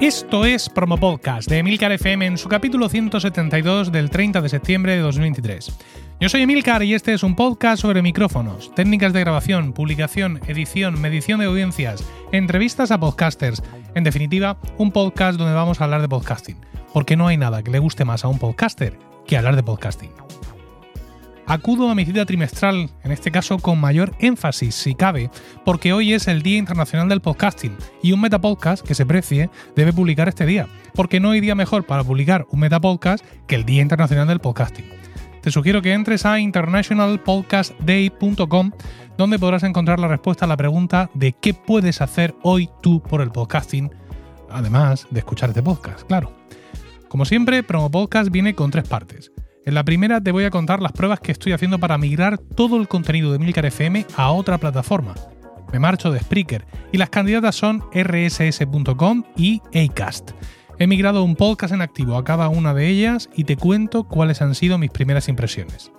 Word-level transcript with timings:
Esto 0.00 0.46
es 0.46 0.70
Promo 0.70 0.96
Podcast 0.96 1.46
de 1.50 1.58
Emilcar 1.58 1.92
FM 1.92 2.24
en 2.24 2.38
su 2.38 2.48
capítulo 2.48 2.88
172 2.88 3.92
del 3.92 4.08
30 4.08 4.40
de 4.40 4.48
septiembre 4.48 4.96
de 4.96 5.02
2023. 5.02 5.78
Yo 6.18 6.28
soy 6.30 6.40
Emilcar 6.40 6.82
y 6.82 6.94
este 6.94 7.12
es 7.12 7.22
un 7.22 7.36
podcast 7.36 7.82
sobre 7.82 8.00
micrófonos, 8.00 8.74
técnicas 8.74 9.12
de 9.12 9.20
grabación, 9.20 9.74
publicación, 9.74 10.40
edición, 10.46 10.98
medición 10.98 11.40
de 11.40 11.46
audiencias, 11.46 12.02
entrevistas 12.32 12.90
a 12.90 12.98
podcasters. 12.98 13.62
En 13.94 14.02
definitiva, 14.02 14.56
un 14.78 14.90
podcast 14.90 15.38
donde 15.38 15.52
vamos 15.52 15.82
a 15.82 15.84
hablar 15.84 16.00
de 16.00 16.08
podcasting. 16.08 16.56
Porque 16.94 17.18
no 17.18 17.26
hay 17.26 17.36
nada 17.36 17.62
que 17.62 17.70
le 17.70 17.78
guste 17.78 18.06
más 18.06 18.24
a 18.24 18.28
un 18.28 18.38
podcaster 18.38 18.98
que 19.26 19.36
hablar 19.36 19.54
de 19.54 19.62
podcasting. 19.62 20.12
Acudo 21.50 21.90
a 21.90 21.94
mi 21.96 22.04
cita 22.04 22.24
trimestral, 22.24 22.90
en 23.02 23.10
este 23.10 23.32
caso 23.32 23.58
con 23.58 23.80
mayor 23.80 24.14
énfasis 24.20 24.72
si 24.72 24.94
cabe, 24.94 25.32
porque 25.64 25.92
hoy 25.92 26.12
es 26.12 26.28
el 26.28 26.42
Día 26.42 26.58
Internacional 26.58 27.08
del 27.08 27.20
Podcasting 27.20 27.76
y 28.04 28.12
un 28.12 28.20
metapodcast 28.20 28.86
que 28.86 28.94
se 28.94 29.04
precie 29.04 29.50
debe 29.74 29.92
publicar 29.92 30.28
este 30.28 30.46
día, 30.46 30.68
porque 30.94 31.18
no 31.18 31.32
hay 31.32 31.40
día 31.40 31.56
mejor 31.56 31.86
para 31.86 32.04
publicar 32.04 32.46
un 32.52 32.60
metapodcast 32.60 33.24
que 33.48 33.56
el 33.56 33.64
Día 33.64 33.82
Internacional 33.82 34.28
del 34.28 34.38
Podcasting. 34.38 34.84
Te 35.42 35.50
sugiero 35.50 35.82
que 35.82 35.92
entres 35.92 36.24
a 36.24 36.38
internationalpodcastday.com 36.38 38.70
donde 39.18 39.38
podrás 39.40 39.64
encontrar 39.64 39.98
la 39.98 40.06
respuesta 40.06 40.44
a 40.44 40.48
la 40.48 40.56
pregunta 40.56 41.10
de 41.14 41.32
qué 41.32 41.52
puedes 41.52 42.00
hacer 42.00 42.36
hoy 42.44 42.70
tú 42.80 43.02
por 43.02 43.22
el 43.22 43.32
podcasting, 43.32 43.90
además 44.50 45.08
de 45.10 45.18
escuchar 45.18 45.48
este 45.48 45.64
podcast, 45.64 46.06
claro. 46.06 46.32
Como 47.08 47.24
siempre, 47.24 47.64
Promo 47.64 47.90
Podcast 47.90 48.30
viene 48.30 48.54
con 48.54 48.70
tres 48.70 48.86
partes. 48.86 49.32
En 49.66 49.74
la 49.74 49.84
primera 49.84 50.22
te 50.22 50.32
voy 50.32 50.44
a 50.44 50.50
contar 50.50 50.80
las 50.80 50.92
pruebas 50.92 51.20
que 51.20 51.32
estoy 51.32 51.52
haciendo 51.52 51.78
para 51.78 51.98
migrar 51.98 52.38
todo 52.38 52.78
el 52.78 52.88
contenido 52.88 53.30
de 53.30 53.38
Milcar 53.38 53.66
FM 53.66 54.06
a 54.16 54.30
otra 54.30 54.56
plataforma. 54.56 55.14
Me 55.70 55.78
marcho 55.78 56.10
de 56.10 56.20
Spreaker 56.20 56.64
y 56.92 56.96
las 56.98 57.10
candidatas 57.10 57.56
son 57.56 57.84
rss.com 57.92 59.24
y 59.36 59.60
Acast. 59.74 60.30
He 60.78 60.86
migrado 60.86 61.22
un 61.22 61.36
podcast 61.36 61.74
en 61.74 61.82
activo 61.82 62.16
a 62.16 62.24
cada 62.24 62.48
una 62.48 62.72
de 62.72 62.88
ellas 62.88 63.28
y 63.36 63.44
te 63.44 63.56
cuento 63.56 64.04
cuáles 64.04 64.40
han 64.40 64.54
sido 64.54 64.78
mis 64.78 64.90
primeras 64.90 65.28
impresiones. 65.28 65.92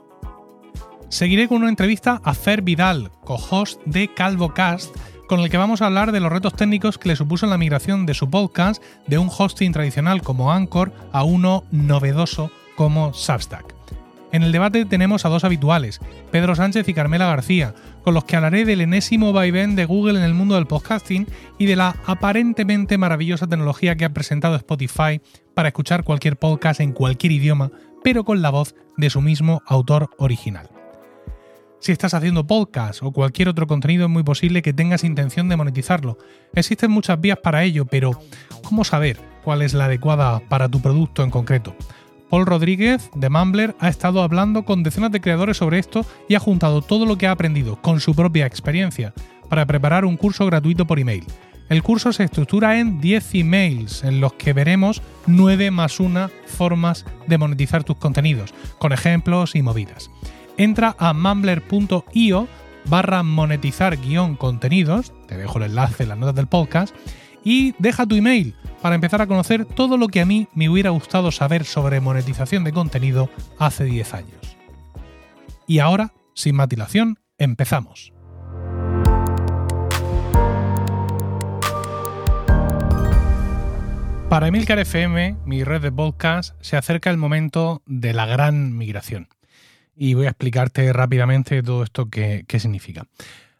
Seguiré 1.10 1.48
con 1.48 1.58
una 1.58 1.70
entrevista 1.70 2.20
a 2.24 2.34
Fer 2.34 2.64
Vidal, 2.64 3.12
co-host 3.24 3.80
de 3.86 4.12
CalvoCast, 4.12 4.96
con 5.28 5.40
el 5.40 5.52
que 5.52 5.58
vamos 5.58 5.82
a 5.84 5.86
hablar 5.86 6.12
de 6.12 6.20
los 6.20 6.32
retos 6.32 6.56
técnicos 6.56 6.98
que 6.98 7.10
le 7.10 7.16
supuso 7.16 7.46
la 7.46 7.60
migración 7.60 8.08
de 8.08 8.16
su 8.16 8.28
podcast 8.28 8.82
de 9.06 9.20
un 9.20 9.30
hosting 9.30 9.72
tradicional 9.72 10.24
como 10.24 10.52
Anchor 10.52 10.92
a 11.12 11.24
uno 11.24 11.64
novedoso 11.70 12.52
como 12.76 13.14
Substack. 13.14 13.76
En 14.32 14.44
el 14.44 14.54
debate 14.54 14.86
tenemos 14.86 15.26
a 15.26 15.30
dos 15.30 15.44
habituales, 15.44 16.00
Pedro 16.32 16.56
Sánchez 16.56 16.88
y 16.88 16.94
Carmela 16.94 17.26
García, 17.26 17.76
con 18.02 18.14
los 18.14 18.24
que 18.24 18.38
hablaré 18.38 18.64
del 18.64 18.80
enésimo 18.80 19.34
vaivén 19.34 19.76
de 19.76 19.86
Google 19.86 20.18
en 20.18 20.26
el 20.26 20.34
mundo 20.34 20.56
del 20.56 20.68
podcasting 20.68 21.28
y 21.58 21.66
de 21.66 21.76
la 21.76 21.98
aparentemente 22.06 22.98
maravillosa 22.98 23.48
tecnología 23.48 23.98
que 23.98 24.06
ha 24.06 24.14
presentado 24.14 24.56
Spotify 24.56 25.20
para 25.54 25.70
escuchar 25.70 26.06
cualquier 26.06 26.38
podcast 26.38 26.80
en 26.80 26.94
cualquier 26.94 27.34
idioma, 27.34 27.72
pero 28.04 28.24
con 28.24 28.42
la 28.42 28.52
voz 28.52 28.74
de 28.96 29.10
su 29.10 29.20
mismo 29.20 29.62
autor 29.66 30.10
original. 30.18 30.70
Si 31.82 31.92
estás 31.92 32.14
haciendo 32.14 32.46
podcast 32.46 33.02
o 33.02 33.12
cualquier 33.12 33.50
otro 33.50 33.68
contenido 33.68 34.06
es 34.06 34.12
muy 34.12 34.24
posible 34.24 34.62
que 34.62 34.72
tengas 34.72 35.04
intención 35.04 35.50
de 35.50 35.58
monetizarlo. 35.58 36.18
Existen 36.54 36.92
muchas 36.92 37.20
vías 37.20 37.40
para 37.40 37.64
ello, 37.64 37.86
pero 37.86 38.12
¿cómo 38.64 38.84
saber 38.84 39.20
cuál 39.44 39.64
es 39.64 39.74
la 39.74 39.86
adecuada 39.86 40.40
para 40.48 40.70
tu 40.70 40.80
producto 40.80 41.24
en 41.24 41.32
concreto? 41.32 41.76
Paul 42.32 42.46
Rodríguez, 42.46 43.12
de 43.14 43.30
Mumbler, 43.30 43.76
ha 43.80 43.90
estado 43.90 44.24
hablando 44.24 44.64
con 44.64 44.84
decenas 44.84 45.12
de 45.12 45.20
creadores 45.20 45.58
sobre 45.58 45.80
esto 45.80 46.06
y 46.30 46.36
ha 46.36 46.40
juntado 46.40 46.82
todo 46.82 47.06
lo 47.06 47.18
que 47.18 47.28
ha 47.28 47.32
aprendido 47.32 47.76
con 47.82 48.00
su 48.00 48.16
propia 48.16 48.46
experiencia 48.46 49.14
para 49.50 49.66
preparar 49.66 50.06
un 50.06 50.16
curso 50.16 50.46
gratuito 50.46 50.88
por 50.88 50.98
email. 50.98 51.26
El 51.68 51.84
curso 51.84 52.14
se 52.14 52.24
estructura 52.24 52.80
en 52.80 53.02
10 53.02 53.36
emails 53.36 54.06
en 54.06 54.22
los 54.22 54.32
que 54.34 54.54
veremos 54.54 55.02
9 55.28 55.72
más 55.72 56.00
1 56.00 56.30
formas 56.46 57.06
de 57.28 57.38
monetizar 57.38 57.84
tus 57.84 57.98
contenidos, 57.98 58.54
con 58.80 58.94
ejemplos 58.94 59.54
y 59.54 59.62
movidas. 59.62 60.10
Entra 60.56 60.96
a 61.00 61.12
mumbler.io 61.12 62.48
barra 62.86 63.24
monetizar 63.24 63.98
guion 63.98 64.38
contenidos, 64.38 65.12
te 65.28 65.36
dejo 65.36 65.58
el 65.58 65.66
enlace 65.66 66.04
en 66.04 66.10
las 66.10 66.18
notas 66.18 66.36
del 66.36 66.48
podcast, 66.48 66.96
y 67.44 67.74
deja 67.80 68.06
tu 68.06 68.16
email 68.16 68.56
para 68.82 68.96
empezar 68.96 69.22
a 69.22 69.28
conocer 69.28 69.66
todo 69.66 69.98
lo 69.98 70.08
que 70.08 70.22
a 70.22 70.26
mí 70.26 70.48
me 70.54 70.70
hubiera 70.70 70.90
gustado 70.90 71.32
saber 71.32 71.66
sobre 71.66 72.00
monetización 72.00 72.64
de 72.64 72.74
contenido 72.74 73.30
hace 73.58 73.84
10 73.84 74.14
años. 74.14 74.58
Y 75.68 75.80
ahora, 75.80 76.14
sin 76.34 76.56
matilación, 76.56 77.20
empezamos. 77.38 78.14
Para 84.30 84.48
Emilcar 84.48 84.80
FM, 84.80 85.38
mi 85.46 85.64
red 85.64 85.82
de 85.82 85.92
podcast, 85.92 86.56
se 86.62 86.78
acerca 86.78 87.10
el 87.10 87.18
momento 87.18 87.84
de 87.86 88.14
la 88.14 88.26
gran 88.26 88.78
migración. 88.78 89.28
Y 89.96 90.14
voy 90.14 90.26
a 90.26 90.30
explicarte 90.30 90.92
rápidamente 90.94 91.62
todo 91.62 91.84
esto 91.84 92.10
qué 92.10 92.46
significa. 92.60 93.06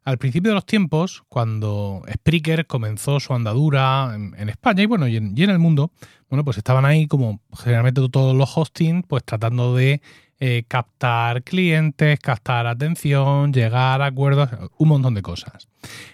Al 0.04 0.18
principio 0.18 0.50
de 0.52 0.56
los 0.56 0.66
tiempos, 0.66 1.24
cuando 1.30 2.02
Spreaker 2.12 2.66
comenzó 2.66 3.20
su 3.20 3.34
andadura 3.34 4.16
en, 4.16 4.50
España 4.50 4.82
y 4.82 4.86
bueno, 4.88 5.08
y 5.08 5.18
en, 5.18 5.38
el 5.38 5.60
mundo, 5.60 5.92
bueno, 6.28 6.44
pues 6.44 6.58
estaban 6.58 6.86
ahí 6.86 7.08
como 7.08 7.40
generalmente 7.56 8.02
todos 8.10 8.36
los 8.36 8.58
hosting, 8.58 9.04
pues 9.04 9.24
tratando 9.24 9.76
de 9.76 10.02
eh, 10.40 10.64
captar 10.68 11.44
clientes, 11.44 12.20
captar 12.20 12.66
atención, 12.66 13.54
llegar 13.54 14.02
a 14.02 14.08
acuerdos, 14.08 14.50
un 14.78 14.88
montón 14.88 15.14
de 15.14 15.22
cosas. 15.22 15.68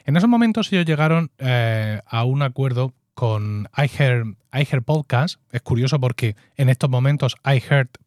En 0.05 0.17
esos 0.17 0.27
momentos 0.27 0.71
ellos 0.73 0.85
llegaron 0.85 1.31
eh, 1.37 2.01
a 2.05 2.25
un 2.25 2.41
acuerdo 2.41 2.93
con 3.13 3.69
iHeart, 3.77 4.83
Podcast. 4.85 5.39
Es 5.51 5.61
curioso 5.61 5.99
porque 5.99 6.35
en 6.57 6.67
estos 6.67 6.89
momentos 6.89 7.37
iHeart 7.45 7.97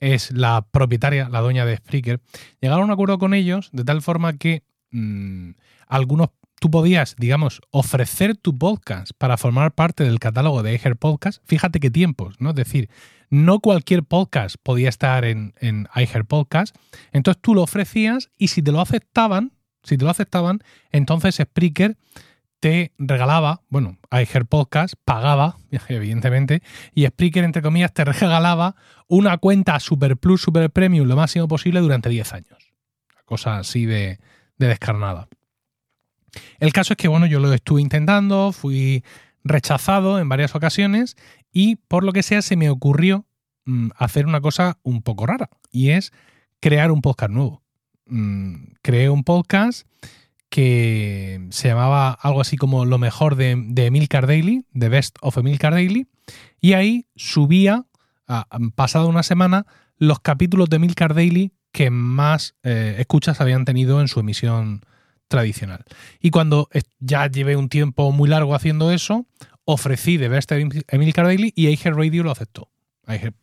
es 0.00 0.30
la 0.30 0.66
propietaria, 0.70 1.28
la 1.28 1.40
dueña 1.40 1.66
de 1.66 1.76
Spreaker. 1.76 2.20
Llegaron 2.60 2.82
a 2.82 2.86
un 2.86 2.90
acuerdo 2.90 3.18
con 3.18 3.34
ellos 3.34 3.68
de 3.72 3.84
tal 3.84 4.00
forma 4.00 4.38
que 4.38 4.62
Mm, 4.90 5.50
algunos, 5.86 6.30
tú 6.60 6.70
podías, 6.70 7.16
digamos, 7.18 7.60
ofrecer 7.70 8.36
tu 8.36 8.56
podcast 8.56 9.12
para 9.16 9.36
formar 9.36 9.72
parte 9.72 10.04
del 10.04 10.18
catálogo 10.18 10.62
de 10.62 10.72
Eiger 10.72 10.96
Podcast. 10.96 11.42
Fíjate 11.46 11.80
qué 11.80 11.90
tiempos, 11.90 12.36
¿no? 12.40 12.50
Es 12.50 12.56
decir, 12.56 12.88
no 13.30 13.60
cualquier 13.60 14.04
podcast 14.04 14.56
podía 14.62 14.88
estar 14.88 15.24
en, 15.24 15.54
en 15.60 15.88
Podcast. 16.26 16.74
Entonces 17.12 17.40
tú 17.42 17.54
lo 17.54 17.62
ofrecías 17.62 18.30
y 18.38 18.48
si 18.48 18.62
te 18.62 18.72
lo 18.72 18.80
aceptaban, 18.80 19.52
si 19.82 19.98
te 19.98 20.04
lo 20.04 20.10
aceptaban, 20.10 20.60
entonces 20.90 21.36
Spreaker 21.36 21.96
te 22.60 22.92
regalaba, 22.98 23.62
bueno, 23.68 23.98
Eiger 24.10 24.46
Podcast 24.46 24.94
pagaba, 25.04 25.58
evidentemente, 25.88 26.62
y 26.94 27.06
Spreaker, 27.06 27.44
entre 27.44 27.62
comillas, 27.62 27.92
te 27.92 28.04
regalaba 28.04 28.74
una 29.06 29.38
cuenta 29.38 29.78
Super 29.80 30.16
Plus, 30.16 30.42
Super 30.42 30.70
Premium, 30.70 31.06
lo 31.06 31.16
máximo 31.16 31.46
posible 31.48 31.80
durante 31.80 32.08
10 32.08 32.32
años. 32.32 32.72
Cosa 33.24 33.58
así 33.58 33.84
de, 33.84 34.18
de 34.58 34.68
descarnada. 34.68 35.28
El 36.58 36.72
caso 36.72 36.92
es 36.92 36.96
que, 36.96 37.08
bueno, 37.08 37.26
yo 37.26 37.40
lo 37.40 37.52
estuve 37.52 37.80
intentando, 37.80 38.52
fui 38.52 39.04
rechazado 39.44 40.18
en 40.18 40.28
varias 40.28 40.54
ocasiones 40.54 41.16
y 41.52 41.76
por 41.76 42.04
lo 42.04 42.12
que 42.12 42.22
sea 42.22 42.42
se 42.42 42.56
me 42.56 42.70
ocurrió 42.70 43.24
mm, 43.64 43.90
hacer 43.96 44.26
una 44.26 44.40
cosa 44.40 44.78
un 44.82 45.02
poco 45.02 45.26
rara 45.26 45.48
y 45.70 45.90
es 45.90 46.12
crear 46.60 46.90
un 46.90 47.00
podcast 47.00 47.32
nuevo. 47.32 47.62
Mm, 48.06 48.72
creé 48.82 49.08
un 49.08 49.24
podcast 49.24 49.86
que 50.48 51.46
se 51.50 51.68
llamaba 51.68 52.10
algo 52.10 52.40
así 52.40 52.56
como 52.56 52.84
lo 52.84 52.98
mejor 52.98 53.36
de, 53.36 53.54
de 53.56 53.86
Emilcar 53.86 54.26
Daily, 54.26 54.64
The 54.72 54.88
Best 54.88 55.16
of 55.20 55.36
Emilcar 55.36 55.72
Daily, 55.72 56.08
y 56.60 56.72
ahí 56.72 57.06
subía, 57.16 57.86
pasado 58.74 59.08
una 59.08 59.22
semana, 59.22 59.66
los 59.96 60.20
capítulos 60.20 60.68
de 60.68 60.76
Emilcar 60.76 61.14
Daily 61.14 61.52
que 61.72 61.90
más 61.90 62.54
eh, 62.62 62.96
escuchas 62.98 63.40
habían 63.40 63.64
tenido 63.64 64.00
en 64.00 64.08
su 64.08 64.20
emisión 64.20 64.82
tradicional. 65.28 65.84
Y 66.20 66.30
cuando 66.30 66.68
ya 66.98 67.26
llevé 67.28 67.56
un 67.56 67.68
tiempo 67.68 68.10
muy 68.12 68.28
largo 68.28 68.54
haciendo 68.54 68.90
eso, 68.90 69.26
ofrecí 69.64 70.16
de 70.16 70.28
Best 70.28 70.50
Emil 70.52 71.12
Daily 71.12 71.52
y 71.54 71.68
iHeart 71.68 71.96
Radio 71.96 72.24
lo 72.24 72.30
aceptó 72.30 72.70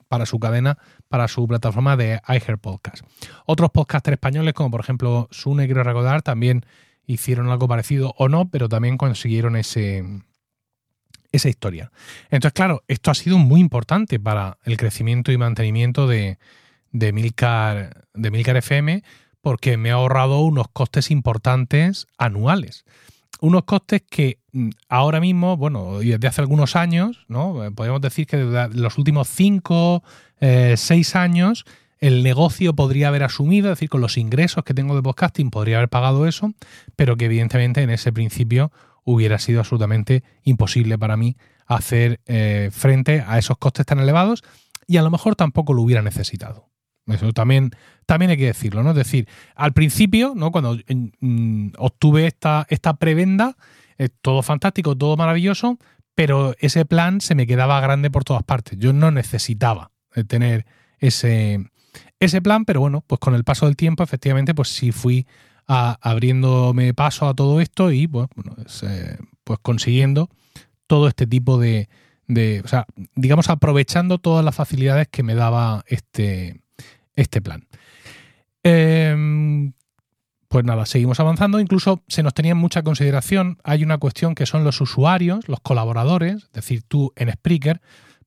para 0.07 0.25
su 0.25 0.39
cadena, 0.39 0.77
para 1.07 1.27
su 1.27 1.48
plataforma 1.48 1.98
de 1.98 2.22
iHeart 2.27 2.62
Podcast. 2.62 3.04
Otros 3.45 3.72
podcasters 3.72 4.16
españoles, 4.16 4.54
como 4.54 4.72
por 4.72 4.81
ejemplo 4.81 5.27
Sune 5.31 5.66
y 5.66 5.74
Recordar, 5.74 6.22
también 6.22 6.66
hicieron 7.07 7.50
algo 7.50 7.68
parecido 7.68 8.13
o 8.18 8.30
no, 8.30 8.50
pero 8.50 8.69
también 8.69 8.98
consiguieron 8.98 9.56
ese, 9.56 10.04
esa 11.31 11.50
historia. 11.50 11.92
Entonces, 12.25 12.54
claro, 12.54 12.83
esto 12.88 13.12
ha 13.12 13.16
sido 13.16 13.38
muy 13.38 13.60
importante 13.60 14.19
para 14.19 14.57
el 14.63 14.77
crecimiento 14.77 15.31
y 15.31 15.38
mantenimiento 15.38 16.07
de, 16.07 16.38
de 16.97 17.12
Milcar, 17.12 18.06
de 18.13 18.31
Milcar 18.31 18.57
FM 18.57 19.03
porque 19.42 19.77
me 19.77 19.92
ha 19.92 19.95
ahorrado 19.95 20.39
unos 20.39 20.68
costes 20.69 21.12
importantes 21.12 22.07
anuales. 22.18 22.86
Unos 23.42 23.65
costes 23.65 24.01
que 24.09 24.39
mm, 24.53 24.69
ahora 24.89 25.19
mismo, 25.19 25.57
bueno, 25.57 26.00
desde 26.00 26.27
hace 26.27 26.42
algunos 26.42 26.75
años, 26.75 27.25
¿no? 27.27 27.53
Podríamos 27.75 28.01
decir 28.01 28.25
que 28.25 28.38
desde 28.38 28.75
los 28.80 28.97
últimos 28.97 29.27
5, 29.27 30.03
6 30.39 31.15
eh, 31.15 31.18
años, 31.18 31.65
el 32.00 32.24
negocio 32.24 32.74
podría 32.74 33.09
haber 33.09 33.24
asumido, 33.24 33.68
es 33.68 33.77
decir, 33.77 33.89
con 33.89 34.01
los 34.01 34.18
ingresos 34.18 34.63
que 34.63 34.74
tengo 34.74 34.95
de 34.95 35.03
podcasting 35.03 35.51
podría 35.51 35.77
haber 35.77 35.89
pagado 35.89 36.25
eso, 36.27 36.53
pero 36.95 37.18
que 37.18 37.25
evidentemente 37.25 37.81
en 37.81 37.89
ese 37.89 38.12
principio 38.13 38.71
hubiera 39.03 39.38
sido 39.38 39.59
absolutamente 39.59 40.24
imposible 40.44 40.98
para 40.98 41.18
mí 41.18 41.36
hacer 41.68 42.21
eh, 42.25 42.69
frente 42.71 43.24
a 43.27 43.38
esos 43.38 43.57
costes 43.57 43.86
tan 43.86 44.00
elevados 44.00 44.44
y 44.88 44.98
a 44.98 45.03
lo 45.03 45.12
mejor 45.12 45.36
tampoco 45.36 45.74
lo 45.74 45.81
hubiera 45.81 46.01
necesitado. 46.01 46.69
Eso 47.07 47.31
también, 47.34 47.72
también 48.06 48.31
hay 48.31 48.38
que 48.38 48.48
decirlo, 48.48 48.81
¿no? 48.81 48.92
Es 48.92 48.96
decir, 48.96 49.28
al 49.56 49.74
principio, 49.74 50.34
¿no? 50.36 50.52
Cuando 50.52 50.78
mm, 51.19 51.74
obtuve 51.78 52.25
esta, 52.25 52.66
esta 52.69 52.96
prebenda, 52.96 53.56
eh, 53.98 54.10
todo 54.22 54.42
fantástico, 54.42 54.96
todo 54.96 55.16
maravilloso, 55.16 55.78
pero 56.16 56.56
ese 56.60 56.86
plan 56.86 57.22
se 57.22 57.36
me 57.36 57.46
quedaba 57.46 57.80
grande 57.80 58.10
por 58.10 58.24
todas 58.24 58.44
partes. 58.44 58.80
Yo 58.80 58.92
no 58.94 59.12
necesitaba 59.12 59.92
eh, 60.16 60.24
tener 60.24 60.66
ese, 61.00 61.69
ese 62.19 62.42
plan, 62.42 62.66
pero 62.66 62.80
bueno, 62.80 63.04
pues 63.06 63.19
con 63.19 63.36
el 63.36 63.44
paso 63.44 63.68
del 63.68 63.75
tiempo, 63.75 64.04
efectivamente, 64.04 64.56
pues 64.56 64.69
sí 64.69 64.92
fui 64.92 65.28
abriéndome 65.68 66.94
paso 66.94 67.28
a 67.28 67.34
todo 67.34 67.60
esto 67.60 67.92
y 67.92 68.08
pues, 68.08 68.28
bueno, 68.36 68.56
eh, 68.84 69.18
pues 69.44 69.60
consiguiendo 69.63 70.30
todo 70.86 71.08
este 71.08 71.25
tipo 71.25 71.60
de, 71.60 71.90
o 72.63 72.68
sea, 72.68 72.86
digamos, 73.16 73.50
aprovechando 73.50 74.19
todas 74.19 74.46
las 74.46 74.54
facilidades 74.54 75.08
que 75.08 75.24
me 75.24 75.34
daba 75.34 75.84
este, 75.88 76.62
este 77.15 77.41
plan. 77.41 77.67
Em, 78.63 79.73
pues 80.47 80.65
nada, 80.65 80.85
seguimos 80.85 81.19
avanzando. 81.19 81.59
Incluso 81.59 82.03
se 82.07 82.23
nos 82.23 82.33
tenía 82.33 82.53
en 82.53 82.57
mucha 82.57 82.83
consideración. 82.83 83.57
Hay 83.63 83.83
una 83.83 83.97
cuestión 83.97 84.35
que 84.35 84.45
son 84.45 84.63
los 84.63 84.81
usuarios, 84.81 85.47
los 85.47 85.59
colaboradores. 85.59 86.44
Es 86.44 86.51
decir, 86.51 86.83
tú 86.88 87.13
en 87.15 87.31
Spreaker 87.31 87.81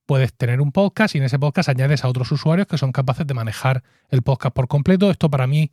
puedes 0.05 0.33
tener 0.33 0.61
un 0.61 0.71
podcast 0.71 1.13
y 1.13 1.19
en 1.19 1.25
ese 1.25 1.37
podcast 1.37 1.69
añades 1.69 2.03
a 2.03 2.07
otros 2.07 2.31
usuarios 2.31 2.67
que 2.67 2.77
son 2.77 2.91
capaces 2.91 3.27
de 3.27 3.33
manejar 3.33 3.83
el 4.09 4.21
podcast 4.21 4.55
por 4.55 4.67
completo. 4.67 5.11
Esto 5.11 5.29
para 5.29 5.45
mí 5.45 5.71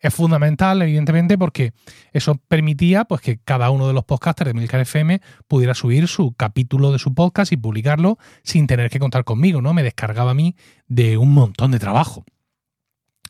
es 0.00 0.14
fundamental, 0.14 0.80
evidentemente, 0.82 1.36
porque 1.36 1.72
eso 2.12 2.36
permitía 2.48 3.04
pues, 3.04 3.20
que 3.20 3.38
cada 3.38 3.70
uno 3.70 3.88
de 3.88 3.94
los 3.94 4.04
podcasters 4.04 4.48
de 4.48 4.54
Milcar 4.54 4.80
FM 4.80 5.20
pudiera 5.46 5.74
subir 5.74 6.06
su 6.06 6.32
capítulo 6.32 6.92
de 6.92 6.98
su 6.98 7.14
podcast 7.14 7.52
y 7.52 7.56
publicarlo 7.56 8.18
sin 8.42 8.66
tener 8.66 8.90
que 8.90 8.98
contar 8.98 9.24
conmigo, 9.24 9.60
¿no? 9.60 9.74
Me 9.74 9.82
descargaba 9.82 10.32
a 10.32 10.34
mí 10.34 10.56
de 10.86 11.16
un 11.16 11.32
montón 11.32 11.70
de 11.70 11.78
trabajo. 11.78 12.24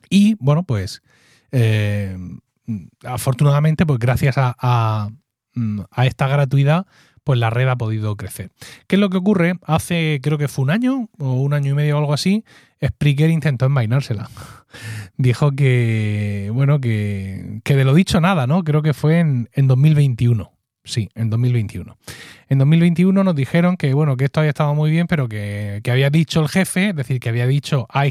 Y 0.09 0.37
bueno, 0.39 0.63
pues 0.63 1.03
eh, 1.53 2.17
afortunadamente, 3.05 3.87
pues 3.87 3.99
gracias 3.99 4.37
a, 4.39 5.11
esta 6.05 6.29
gratuidad, 6.29 6.87
pues 7.25 7.39
la 7.39 7.51
red 7.51 7.69
ha 7.69 7.77
podido 7.77 8.17
crecer. 8.17 8.51
¿Qué 8.87 8.97
es 8.97 9.01
lo 9.01 9.11
que 9.11 9.17
ocurre? 9.17 9.55
Hace, 9.67 10.21
creo 10.23 10.39
que 10.39 10.49
fue 10.49 10.65
un 10.65 10.71
año 10.71 11.09
o 11.19 11.33
un 11.33 11.53
año 11.53 11.73
y 11.73 11.75
medio 11.75 11.97
o 11.97 11.99
algo 11.99 12.15
así, 12.15 12.45
Spreaker 12.85 13.31
intentó 13.31 13.67
envainársela. 13.67 14.31
Dijo 15.17 15.53
que, 15.53 16.51
bueno, 16.55 16.81
que, 16.81 17.61
que, 17.65 17.75
de 17.75 17.85
lo 17.85 17.95
dicho 17.95 18.21
nada, 18.21 18.47
¿no? 18.47 18.63
Creo 18.63 18.83
que 18.83 18.95
fue 18.95 19.19
en, 19.19 19.49
en 19.53 19.67
2021. 19.67 20.53
Sí, 20.85 21.11
en 21.15 21.29
2021. 21.29 21.99
En 22.49 22.59
2021 22.59 23.25
nos 23.25 23.35
dijeron 23.35 23.77
que, 23.77 23.93
bueno, 23.93 24.17
que 24.17 24.25
esto 24.25 24.41
había 24.41 24.51
estado 24.51 24.75
muy 24.75 24.91
bien, 24.91 25.07
pero 25.07 25.29
que, 25.29 25.81
que 25.83 25.91
había 25.91 26.09
dicho 26.09 26.41
el 26.41 26.49
jefe, 26.49 26.91
es 26.91 26.97
decir, 26.97 27.21
que 27.21 27.29
había 27.29 27.47
dicho 27.47 27.87
I 27.93 28.11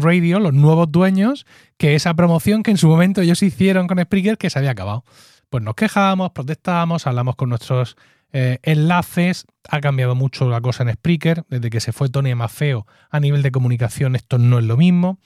Radio, 0.00 0.40
los 0.40 0.54
nuevos 0.54 0.90
dueños, 0.90 1.46
que 1.76 1.94
esa 1.94 2.14
promoción 2.14 2.62
que 2.62 2.70
en 2.70 2.78
su 2.78 2.88
momento 2.88 3.20
ellos 3.20 3.42
hicieron 3.42 3.86
con 3.86 4.00
Spreaker, 4.00 4.38
que 4.38 4.50
se 4.50 4.58
había 4.58 4.70
acabado. 4.70 5.04
Pues 5.50 5.62
nos 5.62 5.74
quejábamos, 5.74 6.30
protestábamos, 6.30 7.06
hablamos 7.06 7.36
con 7.36 7.48
nuestros 7.48 7.96
eh, 8.32 8.58
enlaces. 8.64 9.46
Ha 9.68 9.80
cambiado 9.80 10.16
mucho 10.16 10.48
la 10.48 10.60
cosa 10.60 10.82
en 10.82 10.92
Spreaker. 10.92 11.44
Desde 11.48 11.70
que 11.70 11.80
se 11.80 11.92
fue 11.92 12.08
Tony 12.08 12.34
Mafeo 12.34 12.84
a 13.08 13.20
nivel 13.20 13.42
de 13.42 13.52
comunicación, 13.52 14.16
esto 14.16 14.38
no 14.38 14.58
es 14.58 14.64
lo 14.64 14.76
mismo. 14.76 15.18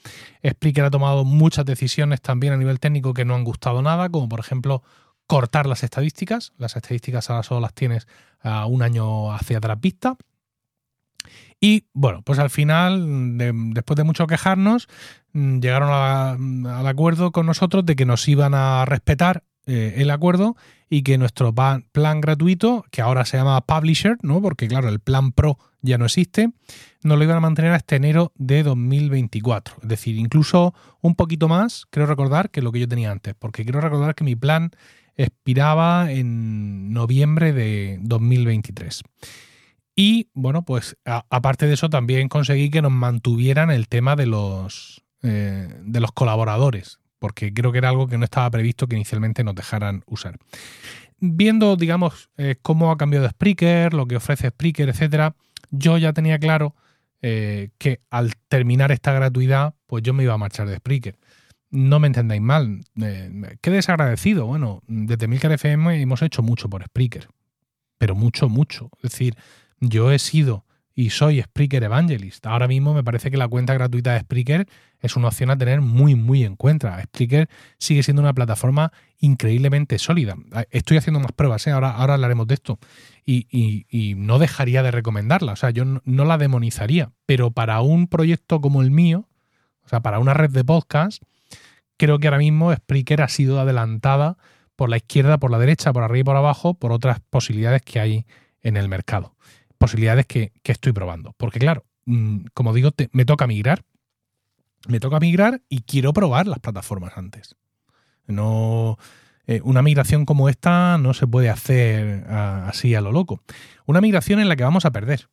Spreaker 0.47 0.85
ha 0.85 0.91
tomado 0.91 1.25
muchas 1.25 1.65
decisiones 1.65 2.21
también 2.21 2.53
a 2.53 2.57
nivel 2.57 2.79
técnico 2.79 3.15
que 3.15 3.25
no 3.25 3.33
han 3.33 3.43
gustado 3.43 3.81
nada, 3.81 4.09
como 4.09 4.29
por 4.29 4.39
ejemplo 4.39 4.83
cortar 5.25 5.65
las 5.65 5.83
estadísticas. 5.83 6.53
Las 6.59 6.75
estadísticas 6.75 7.31
ahora 7.31 7.41
solo 7.41 7.61
las 7.61 7.73
tienes 7.73 8.07
a 8.41 8.67
un 8.67 8.83
año 8.83 9.33
hacia 9.33 9.57
atrás 9.57 9.81
vista. 9.81 10.15
Y 11.59 11.85
bueno, 11.93 12.21
pues 12.21 12.39
al 12.39 12.49
final, 12.49 13.37
después 13.73 13.97
de 13.97 14.03
mucho 14.03 14.27
quejarnos, 14.27 14.87
mm, 15.33 15.59
llegaron 15.59 16.67
al 16.67 16.87
acuerdo 16.87 17.31
con 17.31 17.45
nosotros 17.45 17.85
de 17.85 17.95
que 17.95 18.05
nos 18.05 18.27
iban 18.27 18.53
a 18.53 18.85
respetar 18.85 19.43
eh, 19.65 19.95
el 19.97 20.09
acuerdo 20.09 20.55
y 20.89 21.03
que 21.03 21.17
nuestro 21.17 21.53
plan 21.53 22.21
gratuito, 22.21 22.85
que 22.89 23.01
ahora 23.01 23.25
se 23.25 23.37
llama 23.37 23.61
Publisher, 23.61 24.17
¿no? 24.23 24.41
Porque 24.41 24.67
claro, 24.67 24.89
el 24.89 24.99
plan 24.99 25.31
Pro 25.31 25.59
ya 25.81 25.97
no 25.97 26.05
existe, 26.05 26.51
nos 27.03 27.17
lo 27.17 27.23
iban 27.23 27.37
a 27.37 27.41
mantener 27.41 27.73
hasta 27.73 27.95
enero 27.95 28.31
de 28.35 28.63
2024. 28.63 29.75
Es 29.83 29.87
decir, 29.87 30.17
incluso 30.17 30.73
un 31.01 31.13
poquito 31.13 31.47
más, 31.47 31.85
creo 31.91 32.07
recordar, 32.07 32.49
que 32.49 32.61
lo 32.61 32.71
que 32.71 32.79
yo 32.79 32.87
tenía 32.87 33.11
antes, 33.11 33.35
porque 33.37 33.63
quiero 33.63 33.81
recordar 33.81 34.15
que 34.15 34.23
mi 34.23 34.35
plan 34.35 34.71
expiraba 35.15 36.11
en 36.11 36.91
noviembre 36.91 37.53
de 37.53 37.99
2023. 38.01 39.03
Y 39.95 40.29
bueno, 40.33 40.63
pues 40.63 40.97
aparte 41.03 41.67
de 41.67 41.73
eso 41.73 41.89
también 41.89 42.29
conseguí 42.29 42.69
que 42.69 42.81
nos 42.81 42.91
mantuvieran 42.91 43.69
el 43.69 43.87
tema 43.87 44.15
de 44.15 44.27
los, 44.27 45.03
eh, 45.21 45.67
de 45.83 45.99
los 45.99 46.13
colaboradores, 46.13 46.99
porque 47.19 47.53
creo 47.53 47.71
que 47.73 47.79
era 47.79 47.89
algo 47.89 48.07
que 48.07 48.17
no 48.17 48.23
estaba 48.23 48.49
previsto 48.49 48.87
que 48.87 48.95
inicialmente 48.95 49.43
nos 49.43 49.55
dejaran 49.55 50.03
usar. 50.05 50.37
Viendo, 51.19 51.75
digamos, 51.75 52.29
eh, 52.37 52.55
cómo 52.61 52.91
ha 52.91 52.97
cambiado 52.97 53.27
Spreaker, 53.27 53.93
lo 53.93 54.07
que 54.07 54.15
ofrece 54.15 54.49
Spreaker, 54.49 54.87
etcétera, 54.87 55.35
yo 55.69 55.97
ya 55.97 56.13
tenía 56.13 56.39
claro 56.39 56.75
eh, 57.21 57.71
que 57.77 57.99
al 58.09 58.35
terminar 58.47 58.93
esta 58.93 59.11
gratuidad, 59.11 59.75
pues 59.85 60.03
yo 60.03 60.13
me 60.13 60.23
iba 60.23 60.33
a 60.33 60.37
marchar 60.37 60.67
de 60.69 60.77
Spreaker. 60.77 61.17
No 61.71 61.99
me 61.99 62.07
entendáis 62.07 62.41
mal, 62.41 62.81
qué 63.61 63.69
desagradecido. 63.69 64.45
Bueno, 64.45 64.81
desde 64.87 65.27
Milcar 65.27 65.51
FM 65.51 66.01
hemos 66.01 66.21
hecho 66.21 66.41
mucho 66.41 66.69
por 66.69 66.83
Spreaker, 66.83 67.27
pero 67.97 68.15
mucho, 68.15 68.47
mucho. 68.47 68.89
Es 69.03 69.11
decir, 69.11 69.35
yo 69.79 70.11
he 70.11 70.19
sido 70.19 70.65
y 70.99 71.11
soy 71.11 71.41
Spreaker 71.41 71.81
Evangelist. 71.85 72.45
Ahora 72.45 72.67
mismo 72.67 72.93
me 72.93 73.05
parece 73.05 73.31
que 73.31 73.37
la 73.37 73.47
cuenta 73.47 73.73
gratuita 73.73 74.11
de 74.11 74.19
Spreaker 74.19 74.67
es 74.99 75.15
una 75.15 75.29
opción 75.29 75.49
a 75.49 75.57
tener 75.57 75.79
muy, 75.79 76.15
muy 76.15 76.43
en 76.43 76.57
cuenta. 76.57 77.01
Spreaker 77.01 77.47
sigue 77.77 78.03
siendo 78.03 78.21
una 78.21 78.33
plataforma 78.33 78.91
increíblemente 79.17 79.97
sólida. 79.97 80.35
Estoy 80.71 80.97
haciendo 80.97 81.21
más 81.21 81.31
pruebas, 81.31 81.65
¿eh? 81.67 81.71
ahora, 81.71 81.91
ahora 81.91 82.15
hablaremos 82.15 82.47
de 82.47 82.55
esto. 82.55 82.79
Y, 83.25 84.15
no 84.17 84.39
dejaría 84.39 84.83
de 84.83 84.91
recomendarla. 84.91 85.53
O 85.53 85.55
sea, 85.55 85.69
yo 85.69 85.85
no, 85.85 86.25
la 86.25 86.37
demonizaría. 86.37 87.13
Pero 87.25 87.51
para 87.51 87.79
un 87.79 88.07
proyecto 88.07 88.59
como 88.59 88.81
el 88.81 88.91
mío, 88.91 89.29
o 89.85 89.87
sea, 89.87 90.01
para 90.01 90.19
una 90.19 90.33
red 90.33 90.49
de 90.49 90.65
podcast, 90.65 91.23
creo 91.95 92.19
que 92.19 92.27
ahora 92.27 92.39
mismo 92.39 92.75
Spreaker 92.75 93.21
ha 93.21 93.29
sido 93.29 93.61
adelantada 93.61 94.37
por 94.75 94.89
la 94.89 94.97
izquierda, 94.97 95.37
por 95.37 95.49
la 95.49 95.59
derecha, 95.59 95.93
por 95.93 96.03
arriba 96.03 96.19
y 96.19 96.23
por 96.25 96.35
abajo, 96.35 96.73
por 96.73 96.91
otras 96.91 97.21
posibilidades 97.29 97.83
que 97.83 98.01
hay 98.01 98.25
en 98.63 98.75
el 98.75 98.89
mercado 98.89 99.33
posibilidades 99.79 100.27
que, 100.27 100.51
estoy 100.63 100.93
probando. 100.93 101.33
Porque 101.37 101.57
claro, 101.57 101.85
mm, 102.05 102.45
como 102.53 102.73
digo, 102.73 102.91
me 103.11 103.25
toca 103.25 103.47
migrar. 103.47 103.83
Me 104.87 104.99
toca 104.99 105.19
migrar 105.19 105.61
y 105.67 105.81
quiero 105.81 106.13
probar 106.13 106.47
las 106.47 106.59
plataformas 106.59 107.17
antes. 107.17 107.55
No, 108.27 108.97
eh, 109.47 109.61
una 109.63 109.81
migración 109.81 110.25
como 110.25 110.47
esta 110.47 110.97
no 110.99 111.15
se 111.15 111.25
puede 111.25 111.49
hacer 111.49 112.25
así 112.29 112.93
a 112.93 113.01
lo 113.01 113.11
loco. 113.11 113.41
Una 113.87 113.99
migración 113.99 114.39
en 114.39 114.47
la 114.47 114.55
que 114.55 114.63
vamos 114.63 114.85
a 114.85 114.91
perder. 114.91 115.27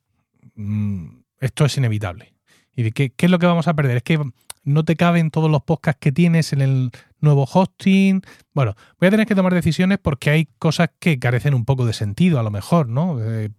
Mm, 0.55 1.19
esto 1.39 1.65
es 1.65 1.77
inevitable. 1.77 2.33
¿Y 2.75 2.91
qué, 2.91 3.11
qué, 3.11 3.27
es 3.27 3.31
lo 3.31 3.39
que 3.39 3.45
vamos 3.45 3.67
a 3.67 3.75
perder? 3.75 3.97
Es 3.97 4.03
que 4.03 4.19
no 4.63 4.83
te 4.83 4.95
caben 4.95 5.31
todos 5.31 5.49
los 5.49 5.63
podcasts 5.63 5.99
que 5.99 6.11
tienes 6.11 6.51
en 6.51 6.61
el 6.61 6.91
nuevo 7.21 7.47
hosting. 7.51 8.21
Bueno, 8.53 8.75
voy 8.99 9.07
a 9.07 9.11
tener 9.11 9.25
que 9.25 9.35
tomar 9.35 9.53
decisiones 9.53 9.97
porque 9.97 10.29
hay 10.29 10.49
cosas 10.59 10.89
que 10.99 11.19
carecen 11.19 11.53
un 11.53 11.63
poco 11.63 11.85
de 11.85 11.93
sentido, 11.93 12.39
a 12.39 12.43
lo 12.43 12.51
mejor, 12.51 12.89
¿no? 12.89 13.23
Eh, 13.23 13.49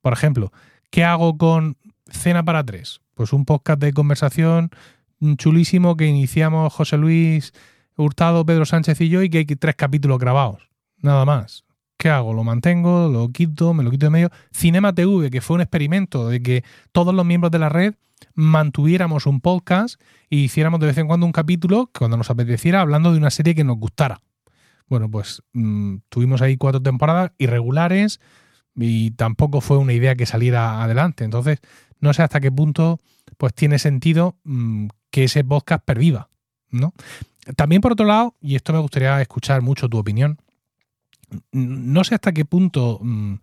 por 0.00 0.12
ejemplo, 0.12 0.52
¿qué 0.90 1.04
hago 1.04 1.36
con 1.36 1.76
Cena 2.10 2.44
para 2.44 2.64
tres? 2.64 3.00
Pues 3.14 3.32
un 3.32 3.44
podcast 3.44 3.80
de 3.80 3.92
conversación 3.92 4.70
chulísimo 5.36 5.96
que 5.96 6.06
iniciamos 6.06 6.72
José 6.72 6.96
Luis 6.96 7.52
Hurtado, 7.96 8.46
Pedro 8.46 8.64
Sánchez 8.64 9.00
y 9.00 9.08
yo 9.08 9.22
y 9.22 9.30
que 9.30 9.38
hay 9.38 9.44
tres 9.44 9.76
capítulos 9.76 10.18
grabados. 10.18 10.70
Nada 10.98 11.24
más. 11.24 11.64
¿Qué 11.96 12.08
hago? 12.08 12.32
¿Lo 12.32 12.44
mantengo? 12.44 13.08
¿Lo 13.08 13.28
quito? 13.30 13.74
¿Me 13.74 13.84
lo 13.84 13.90
quito 13.90 14.06
de 14.06 14.10
medio? 14.10 14.30
Cinema 14.52 14.94
TV, 14.94 15.30
que 15.30 15.42
fue 15.42 15.56
un 15.56 15.60
experimento 15.60 16.28
de 16.28 16.42
que 16.42 16.64
todos 16.92 17.14
los 17.14 17.26
miembros 17.26 17.50
de 17.50 17.58
la 17.58 17.68
red 17.68 17.94
mantuviéramos 18.34 19.26
un 19.26 19.40
podcast 19.40 20.00
y 20.30 20.44
hiciéramos 20.44 20.80
de 20.80 20.86
vez 20.86 20.98
en 20.98 21.06
cuando 21.06 21.26
un 21.26 21.32
capítulo 21.32 21.90
cuando 21.96 22.16
nos 22.16 22.30
apeteciera 22.30 22.80
hablando 22.80 23.12
de 23.12 23.18
una 23.18 23.30
serie 23.30 23.54
que 23.54 23.64
nos 23.64 23.76
gustara. 23.76 24.22
Bueno, 24.88 25.10
pues 25.10 25.42
mm, 25.52 25.96
tuvimos 26.08 26.40
ahí 26.42 26.56
cuatro 26.56 26.82
temporadas 26.82 27.32
irregulares, 27.36 28.20
y 28.80 29.10
tampoco 29.12 29.60
fue 29.60 29.78
una 29.78 29.92
idea 29.92 30.14
que 30.14 30.26
saliera 30.26 30.82
adelante. 30.82 31.24
Entonces, 31.24 31.60
no 32.00 32.12
sé 32.12 32.22
hasta 32.22 32.40
qué 32.40 32.50
punto 32.50 32.98
pues 33.36 33.54
tiene 33.54 33.78
sentido 33.78 34.36
mm, 34.44 34.88
que 35.10 35.24
ese 35.24 35.44
podcast 35.44 35.84
perviva, 35.84 36.28
¿no? 36.70 36.92
También 37.56 37.80
por 37.80 37.92
otro 37.92 38.06
lado, 38.06 38.36
y 38.40 38.54
esto 38.54 38.72
me 38.72 38.78
gustaría 38.78 39.20
escuchar 39.20 39.62
mucho 39.62 39.88
tu 39.88 39.98
opinión, 39.98 40.38
no 41.52 42.04
sé 42.04 42.14
hasta 42.14 42.32
qué 42.32 42.44
punto, 42.44 42.98
mm, 43.02 43.34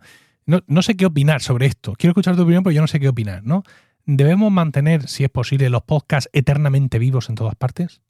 no, 0.46 0.62
no, 0.66 0.82
sé 0.82 0.96
qué 0.96 1.06
opinar 1.06 1.42
sobre 1.42 1.66
esto. 1.66 1.94
Quiero 1.96 2.12
escuchar 2.12 2.36
tu 2.36 2.42
opinión, 2.42 2.62
pero 2.62 2.72
yo 2.72 2.80
no 2.80 2.86
sé 2.86 3.00
qué 3.00 3.08
opinar, 3.08 3.44
¿no? 3.44 3.64
¿Debemos 4.04 4.50
mantener, 4.50 5.08
si 5.08 5.24
es 5.24 5.30
posible, 5.30 5.68
los 5.68 5.82
podcasts 5.82 6.30
eternamente 6.32 6.98
vivos 6.98 7.28
en 7.28 7.34
todas 7.34 7.54
partes? 7.54 8.00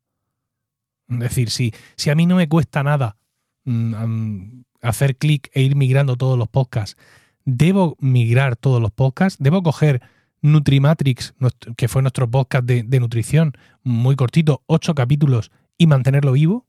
Es 1.08 1.18
decir, 1.18 1.50
si, 1.50 1.72
si 1.96 2.10
a 2.10 2.14
mí 2.14 2.26
no 2.26 2.36
me 2.36 2.48
cuesta 2.48 2.82
nada 2.82 3.16
mm, 3.64 4.62
hacer 4.80 5.16
clic 5.16 5.50
e 5.52 5.62
ir 5.62 5.76
migrando 5.76 6.16
todos 6.16 6.38
los 6.38 6.48
podcasts, 6.48 6.96
¿Debo 7.50 7.96
migrar 7.98 8.56
todos 8.56 8.78
los 8.78 8.90
podcasts? 8.90 9.42
¿Debo 9.42 9.62
coger 9.62 10.02
Nutrimatrix, 10.42 11.32
que 11.78 11.88
fue 11.88 12.02
nuestro 12.02 12.30
podcast 12.30 12.66
de, 12.66 13.00
nutrición, 13.00 13.54
muy 13.82 14.16
cortito, 14.16 14.62
ocho 14.66 14.94
capítulos, 14.94 15.50
y 15.78 15.86
mantenerlo 15.86 16.32
vivo? 16.32 16.66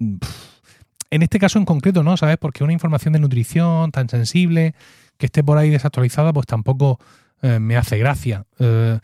En 0.00 1.22
este 1.22 1.38
caso 1.38 1.60
en 1.60 1.66
concreto 1.66 2.02
no, 2.02 2.16
¿sabes? 2.16 2.36
Porque 2.36 2.64
una 2.64 2.72
información 2.72 3.12
de 3.12 3.20
nutrición 3.20 3.92
tan 3.92 4.08
sensible, 4.08 4.74
que 5.18 5.26
esté 5.26 5.44
por 5.44 5.56
ahí 5.56 5.70
desactualizada, 5.70 6.32
pues 6.32 6.48
tampoco 6.48 6.98
eh, 7.40 7.60
me 7.60 7.76
hace 7.76 7.96
gracia. 7.96 8.46
Eh, 8.58 8.98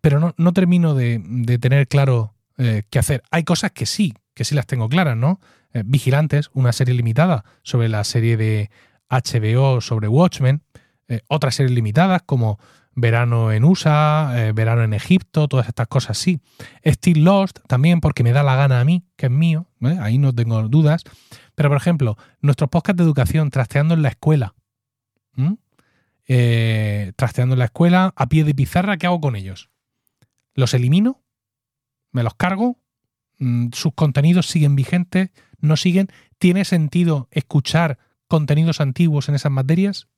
pero 0.00 0.34
no, 0.36 0.52
termino 0.52 0.96
de, 0.96 1.20
tener 1.60 1.86
claro 1.86 2.34
eh, 2.64 2.84
qué 2.90 2.98
hacer. 2.98 3.22
Hay 3.30 3.44
cosas 3.44 3.72
que 3.72 3.86
sí, 3.86 4.14
que 4.34 4.44
sí 4.44 4.54
las 4.54 4.66
tengo 4.66 4.88
claras, 4.88 5.16
¿no? 5.16 5.40
Vigilantes, 5.86 6.50
una 6.52 6.70
serie 6.70 6.92
limitada 6.92 7.46
sobre 7.62 7.88
la 7.88 8.04
serie 8.04 8.36
de 8.36 8.70
HBO 9.08 9.80
sobre 9.80 10.06
Watchmen, 10.06 10.62
otras 11.28 11.54
series 11.54 11.74
limitadas 11.74 12.20
como 12.26 12.58
Verano 12.94 13.52
en 13.52 13.64
USA, 13.64 14.52
Verano 14.54 14.82
en 14.82 14.92
Egipto, 14.92 15.48
todas 15.48 15.68
estas 15.68 15.88
cosas 15.88 16.18
sí. 16.18 16.42
Still 16.84 17.24
Lost 17.24 17.60
también 17.68 18.02
porque 18.02 18.22
me 18.22 18.32
da 18.32 18.42
la 18.42 18.54
gana 18.54 18.80
a 18.80 18.84
mí, 18.84 19.06
que 19.16 19.26
es 19.26 19.32
mío, 19.32 19.66
ahí 19.98 20.18
no 20.18 20.34
tengo 20.34 20.68
dudas. 20.68 21.04
Pero 21.54 21.70
por 21.70 21.78
ejemplo, 21.78 22.16
nuestros 22.40 22.68
podcasts 22.68 22.98
de 22.98 23.04
educación, 23.04 23.50
trasteando 23.50 23.94
en 23.94 24.02
la 24.02 24.10
escuela, 24.10 24.54
eh, 26.28 27.12
trasteando 27.16 27.54
en 27.54 27.58
la 27.58 27.66
escuela, 27.66 28.12
a 28.16 28.28
pie 28.28 28.44
de 28.44 28.54
pizarra, 28.54 28.96
¿qué 28.96 29.06
hago 29.06 29.20
con 29.20 29.36
ellos? 29.36 29.70
¿Los 30.54 30.74
elimino? 30.74 31.21
¿Me 32.12 32.22
los 32.22 32.34
cargo? 32.34 32.78
Mm, 33.38 33.68
¿Sus 33.72 33.94
contenidos 33.94 34.46
siguen 34.46 34.76
vigentes? 34.76 35.30
¿No 35.60 35.76
siguen? 35.76 36.08
¿Tiene 36.38 36.64
sentido 36.64 37.28
escuchar 37.30 37.98
contenidos 38.28 38.80
antiguos 38.80 39.28
en 39.28 39.34
esas 39.34 39.52
materias? 39.52 40.08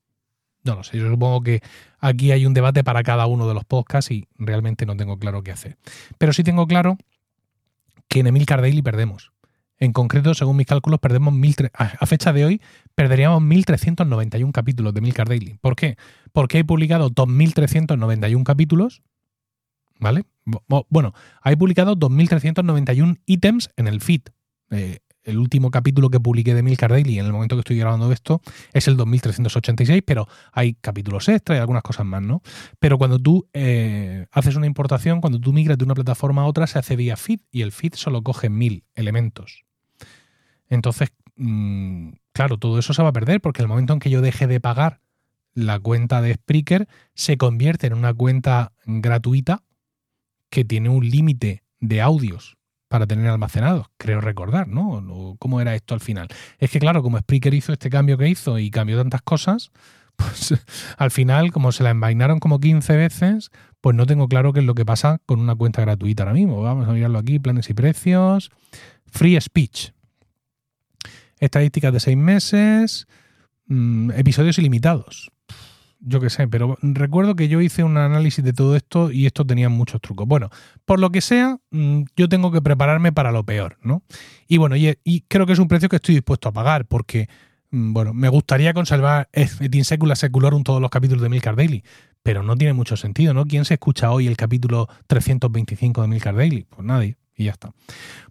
No 0.65 0.77
lo 0.77 0.83
sé, 0.83 0.99
yo 0.99 1.09
supongo 1.09 1.43
que 1.43 1.63
aquí 1.99 2.33
hay 2.33 2.47
un 2.47 2.55
debate 2.55 2.85
para 2.85 3.03
cada 3.03 3.27
uno 3.27 3.47
de 3.47 3.55
los 3.55 3.65
podcasts 3.65 4.11
y 4.11 4.27
realmente 4.39 4.87
no 4.87 4.97
tengo 4.97 5.19
claro 5.19 5.43
qué 5.43 5.53
hacer. 5.53 5.77
Pero 6.17 6.33
sí 6.33 6.43
tengo 6.43 6.67
claro 6.67 6.97
que 8.09 8.21
en 8.21 8.29
Emil 8.29 8.47
Daily 8.47 8.81
perdemos. 8.81 9.33
En 9.79 9.93
concreto, 9.93 10.35
según 10.35 10.57
mis 10.57 10.67
cálculos, 10.67 11.01
perdemos 11.01 11.35
mil 11.35 11.55
a 11.75 12.07
fecha 12.07 12.33
de 12.33 12.45
hoy 12.45 12.63
perderíamos 12.95 13.43
1.391 13.43 14.53
capítulos 14.53 14.95
de 14.95 15.01
Milcar 15.01 15.29
Daily. 15.29 15.59
¿Por 15.61 15.77
qué? 15.77 15.97
Porque 16.33 16.61
he 16.61 16.65
publicado 16.65 17.11
2.391 17.11 18.43
capítulos, 18.45 19.03
¿vale? 20.05 20.27
Bueno, 20.91 21.15
he 21.47 21.57
publicado 21.57 21.97
2.391 21.97 23.21
ítems 23.25 23.71
en 23.77 23.87
el 23.89 24.03
feed. 24.03 24.21
Eh, 24.71 24.99
el 25.23 25.39
último 25.39 25.71
capítulo 25.71 26.11
que 26.11 26.21
publiqué 26.21 26.55
de 26.55 26.63
Milcar 26.63 26.91
Daily 26.91 27.19
en 27.19 27.25
el 27.25 27.33
momento 27.33 27.57
que 27.57 27.61
estoy 27.61 27.79
grabando 27.79 28.13
esto 28.13 28.43
es 28.75 28.87
el 28.87 28.99
2386, 28.99 30.03
pero 30.05 30.29
hay 30.53 30.75
capítulos 30.75 31.31
extra 31.31 31.57
y 31.57 31.59
algunas 31.59 31.83
cosas 31.83 32.05
más, 32.05 32.21
¿no? 32.21 32.43
Pero 32.79 32.99
cuando 32.99 33.19
tú 33.19 33.49
eh, 33.55 34.27
haces 34.31 34.57
una 34.57 34.67
importación, 34.67 35.23
cuando 35.23 35.41
tú 35.41 35.55
migras 35.55 35.79
de 35.79 35.85
una 35.85 35.95
plataforma 35.95 36.43
a 36.43 36.45
otra, 36.45 36.67
se 36.67 36.79
hace 36.79 36.97
vía 36.97 37.17
feed 37.17 37.41
y 37.51 37.63
el 37.63 37.73
feed 37.73 37.95
solo 37.95 38.21
coge 38.23 38.51
mil 38.51 38.85
elementos. 38.95 39.65
Entonces, 40.69 41.09
mm, 41.37 42.11
claro, 42.35 42.59
todo 42.59 42.79
eso 42.79 42.93
se 42.93 43.03
va 43.03 43.09
a 43.09 43.13
perder 43.15 43.41
porque 43.41 43.63
el 43.63 43.69
momento 43.69 43.95
en 43.95 44.01
que 44.01 44.11
yo 44.11 44.21
deje 44.21 44.47
de 44.47 44.61
pagar 44.61 45.01
la 45.55 45.79
cuenta 45.79 46.21
de 46.21 46.35
Spreaker, 46.35 46.87
se 47.15 47.39
convierte 47.39 47.87
en 47.87 47.95
una 47.95 48.13
cuenta 48.13 48.73
gratuita 48.85 49.63
que 50.55 50.65
tiene 50.65 50.89
un 50.89 51.11
límite 51.11 51.65
de 51.81 52.01
audios 52.01 52.57
para 52.87 53.09
tener 53.09 53.27
almacenados, 53.27 53.89
creo 53.97 54.21
recordar, 54.21 54.69
¿no? 54.69 55.35
¿Cómo 55.41 55.61
era 55.61 55.75
esto 55.75 55.95
al 55.95 56.01
final? 56.01 56.29
Es 56.61 56.71
que 56.71 56.79
claro, 56.79 57.03
como 57.03 57.19
Spreaker 57.19 57.53
hizo 57.55 57.73
este 57.73 57.91
cambio 57.91 58.17
que 58.17 58.29
hizo 58.29 58.61
y 58.61 58.71
cambió 58.71 58.97
tantas 58.97 59.21
cosas, 59.23 59.73
pues 60.17 60.55
al 60.97 61.11
final, 61.11 61.51
como 61.51 61.73
se 61.73 61.83
la 61.83 61.91
envainaron 61.91 62.39
como 62.39 62.61
15 62.61 62.97
veces, 62.97 63.51
pues 63.81 63.97
no 63.97 64.07
tengo 64.07 64.29
claro 64.29 64.53
qué 64.53 64.61
es 64.61 64.67
lo 64.67 64.77
que 64.77 64.85
pasa 64.85 65.21
con 65.27 65.41
una 65.41 65.57
cuenta 65.57 65.81
gratuita 65.81 66.23
ahora 66.23 66.35
mismo. 66.35 66.63
Vamos 66.63 66.89
a 66.89 66.93
mirarlo 66.93 67.19
aquí, 67.19 67.41
planes 67.41 67.69
y 67.69 67.75
precios. 67.75 68.53
Free 69.07 69.41
speech. 69.41 69.91
Estadísticas 71.41 71.93
de 71.93 71.99
seis 71.99 72.17
meses. 72.17 73.09
Mm, 73.67 74.13
episodios 74.13 74.57
ilimitados 74.59 75.34
yo 76.07 76.21
qué 76.21 76.31
sé, 76.31 76.47
pero 76.49 76.77
recuerdo 76.83 77.35
que 77.35 77.49
yo 77.49 77.61
hice 77.61 77.83
un 77.83 77.97
análisis 77.97 78.45
de 78.45 78.53
todo 78.53 78.77
esto 78.77 79.11
y 79.11 79.27
esto 79.27 79.47
tenía 79.47 79.69
muchos 79.69 80.01
trucos. 80.01 80.27
Bueno, 80.27 80.51
por 80.85 81.01
lo 81.01 81.11
que 81.11 81.21
sea, 81.21 81.59
mm, 81.71 82.03
yo 82.17 82.29
tengo 82.29 82.53
que 82.53 82.61
prepararme 82.63 83.13
para 83.13 83.33
lo 83.33 83.45
peor, 83.45 83.79
¿no? 83.83 84.03
Y 84.47 84.59
bueno, 84.59 84.77
y, 84.77 84.95
creo 85.29 85.47
que 85.47 85.55
es 85.55 85.59
un 85.59 85.69
precio 85.69 85.89
que 85.89 85.97
estoy 85.97 86.15
dispuesto 86.17 86.49
a 86.49 86.53
pagar 86.53 86.87
porque, 86.87 87.29
mm, 87.71 87.93
bueno, 87.93 88.15
me 88.15 88.29
gustaría 88.29 88.75
conservar 88.75 89.29
et 89.33 89.75
in 89.75 89.85
secula 89.85 90.17
seculorum 90.17 90.63
todos 90.63 90.81
los 90.81 90.91
capítulos 90.91 91.23
de 91.23 91.29
Milcar 91.31 91.57
Daily, 91.57 91.83
pero 92.23 92.43
no 92.43 92.57
tiene 92.57 92.75
mucho 92.75 92.97
sentido, 92.97 93.35
¿no? 93.35 93.47
¿Quién 93.47 93.65
se 93.65 93.75
escucha 93.75 94.11
hoy 94.11 94.27
el 94.27 94.37
capítulo 94.37 94.89
325 95.07 96.03
de 96.03 96.09
Milcar 96.09 96.37
Daily? 96.37 96.67
Pues 96.69 96.85
nadie 96.85 97.17
y 97.37 97.45
ya 97.45 97.53
está. 97.53 97.73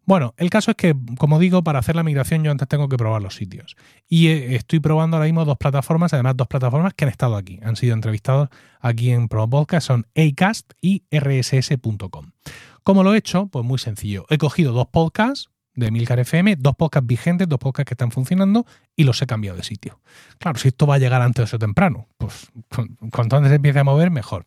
Bueno, 0.05 0.33
el 0.37 0.49
caso 0.49 0.71
es 0.71 0.77
que, 0.77 0.95
como 1.17 1.39
digo, 1.39 1.63
para 1.63 1.79
hacer 1.79 1.95
la 1.95 2.03
migración 2.03 2.43
yo 2.43 2.51
antes 2.51 2.67
tengo 2.67 2.89
que 2.89 2.97
probar 2.97 3.21
los 3.21 3.35
sitios. 3.35 3.75
Y 4.07 4.27
eh, 4.27 4.55
estoy 4.55 4.79
probando 4.79 5.17
ahora 5.17 5.25
mismo 5.25 5.45
dos 5.45 5.57
plataformas, 5.57 6.13
además 6.13 6.35
dos 6.37 6.47
plataformas 6.47 6.93
que 6.93 7.05
han 7.05 7.09
estado 7.09 7.35
aquí, 7.35 7.59
han 7.63 7.75
sido 7.75 7.93
entrevistados 7.93 8.49
aquí 8.79 9.11
en 9.11 9.27
Pro 9.27 9.49
Podcast, 9.49 9.87
son 9.87 10.07
Acast 10.15 10.73
y 10.81 11.03
rss.com. 11.11 12.31
¿Cómo 12.83 13.03
lo 13.03 13.13
he 13.13 13.17
hecho? 13.17 13.47
Pues 13.47 13.63
muy 13.65 13.79
sencillo. 13.79 14.25
He 14.29 14.37
cogido 14.37 14.73
dos 14.73 14.87
podcasts 14.87 15.49
de 15.75 15.89
Milcar 15.89 16.19
FM, 16.19 16.57
dos 16.57 16.75
podcasts 16.75 17.07
vigentes, 17.07 17.47
dos 17.47 17.59
podcasts 17.59 17.87
que 17.87 17.93
están 17.93 18.11
funcionando 18.11 18.65
y 18.95 19.05
los 19.05 19.21
he 19.21 19.25
cambiado 19.25 19.57
de 19.57 19.63
sitio. 19.63 19.99
Claro, 20.37 20.59
si 20.59 20.67
esto 20.67 20.85
va 20.85 20.95
a 20.95 20.99
llegar 20.99 21.21
antes 21.21 21.53
o 21.53 21.59
temprano, 21.59 22.07
pues 22.17 22.51
cuanto 23.11 23.37
antes 23.37 23.51
empiece 23.51 23.79
a 23.79 23.83
mover, 23.83 24.11
mejor. 24.11 24.45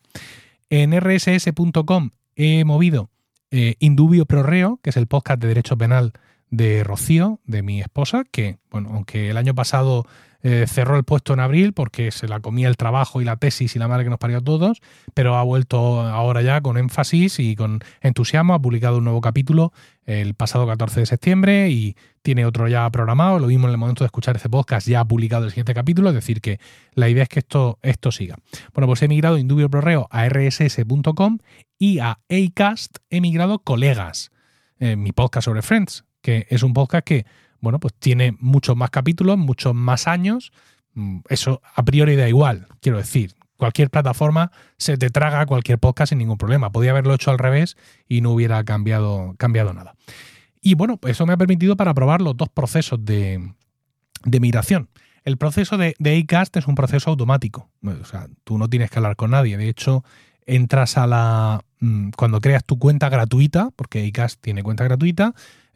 En 0.69 0.93
rss.com 0.93 2.11
he 2.35 2.63
movido 2.63 3.09
eh, 3.51 3.75
Indubio 3.79 4.25
Pro 4.25 4.43
Reo, 4.43 4.79
que 4.81 4.89
es 4.89 4.97
el 4.97 5.07
podcast 5.07 5.41
de 5.41 5.47
Derecho 5.47 5.77
Penal 5.77 6.13
de 6.49 6.83
Rocío, 6.83 7.39
de 7.45 7.61
mi 7.61 7.81
esposa, 7.81 8.23
que, 8.29 8.57
bueno, 8.71 8.91
aunque 8.93 9.29
el 9.29 9.37
año 9.37 9.53
pasado 9.53 10.05
eh, 10.43 10.65
cerró 10.67 10.97
el 10.97 11.03
puesto 11.03 11.33
en 11.33 11.39
abril 11.39 11.73
porque 11.73 12.11
se 12.11 12.27
la 12.27 12.39
comía 12.39 12.67
el 12.67 12.77
trabajo 12.77 13.21
y 13.21 13.25
la 13.25 13.37
tesis 13.37 13.75
y 13.75 13.79
la 13.79 13.87
madre 13.87 14.03
que 14.03 14.09
nos 14.09 14.19
parió 14.19 14.37
a 14.37 14.41
todos, 14.41 14.81
pero 15.13 15.35
ha 15.35 15.43
vuelto 15.43 16.01
ahora 16.01 16.41
ya 16.41 16.61
con 16.61 16.77
énfasis 16.77 17.39
y 17.39 17.55
con 17.55 17.79
entusiasmo, 18.01 18.53
ha 18.53 18.61
publicado 18.61 18.97
un 18.97 19.05
nuevo 19.05 19.21
capítulo 19.21 19.73
el 20.05 20.35
pasado 20.35 20.65
14 20.65 21.01
de 21.01 21.05
septiembre 21.05 21.69
y 21.69 21.97
tiene 22.21 22.45
otro 22.45 22.67
ya 22.67 22.89
programado, 22.89 23.39
lo 23.39 23.47
mismo 23.47 23.67
en 23.67 23.71
el 23.71 23.77
momento 23.77 24.03
de 24.03 24.07
escuchar 24.07 24.37
este 24.37 24.49
podcast, 24.49 24.87
ya 24.87 25.01
ha 25.01 25.05
publicado 25.05 25.45
el 25.45 25.51
siguiente 25.51 25.73
capítulo, 25.73 26.09
es 26.09 26.15
decir, 26.15 26.41
que 26.41 26.59
la 26.93 27.09
idea 27.09 27.23
es 27.23 27.29
que 27.29 27.39
esto, 27.39 27.77
esto 27.81 28.11
siga. 28.11 28.37
Bueno, 28.73 28.87
pues 28.87 29.01
he 29.01 29.07
migrado 29.07 29.37
Indubio 29.37 29.69
Pro 29.69 30.07
a 30.09 30.25
rss.com 30.29 31.39
y 31.77 31.99
a 31.99 32.19
Acast 32.29 32.97
he 33.09 33.21
migrado 33.21 33.59
Colegas, 33.59 34.31
eh, 34.79 34.95
mi 34.95 35.11
podcast 35.11 35.45
sobre 35.45 35.61
Friends, 35.61 36.05
que 36.21 36.47
es 36.49 36.63
un 36.63 36.73
podcast 36.73 37.05
que 37.05 37.25
bueno, 37.61 37.79
pues 37.79 37.93
tiene 37.93 38.35
muchos 38.39 38.75
más 38.75 38.89
capítulos, 38.89 39.37
muchos 39.37 39.73
más 39.73 40.07
años. 40.07 40.51
Mm, 40.93 41.19
eso 41.29 41.61
a 41.75 41.83
priori 41.83 42.15
da 42.15 42.27
igual, 42.27 42.67
quiero 42.81 42.97
decir. 42.97 43.35
Cualquier 43.57 43.89
plataforma 43.89 44.51
se 44.77 44.97
te 44.97 45.09
traga 45.09 45.45
cualquier 45.47 45.79
podcast 45.79 46.09
sin 46.09 46.19
ningún 46.19 46.37
problema. 46.37 46.71
Podía 46.71 46.91
haberlo 46.91 47.15
hecho 47.15 47.31
al 47.31 47.39
revés 47.39 47.75
y 48.07 48.21
no 48.21 48.31
hubiera 48.31 48.63
cambiado, 48.63 49.33
cambiado 49.37 49.73
nada. 49.73 49.95
Y 50.61 50.75
bueno, 50.75 50.99
eso 51.07 51.25
me 51.25 51.33
ha 51.33 51.37
permitido 51.37 51.75
para 51.75 51.93
probar 51.93 52.21
los 52.21 52.37
dos 52.37 52.49
procesos 52.49 53.03
de, 53.03 53.53
migración. 54.25 54.89
El 55.23 55.37
proceso 55.37 55.77
de, 55.77 55.95
de 55.97 56.19
Acast 56.19 56.55
es 56.57 56.67
un 56.67 56.75
proceso 56.75 57.09
automático. 57.09 57.69
O 57.83 58.05
sea, 58.05 58.27
tú 58.43 58.57
no 58.57 58.69
tienes 58.69 58.91
que 58.91 58.99
hablar 58.99 59.15
con 59.15 59.31
nadie. 59.31 59.57
De 59.57 59.69
hecho, 59.69 60.03
entras 60.45 60.97
a 60.97 61.05
la. 61.05 61.61
Mm, 61.79 62.09
cuando 62.17 62.41
creas 62.41 62.63
tu 62.63 62.79
cuenta 62.79 63.09
gratuita, 63.09 63.69
porque 63.75 64.07
Acast 64.07 64.41
tiene 64.41 64.63
cuenta 64.63 64.83
gratuita, 64.83 65.33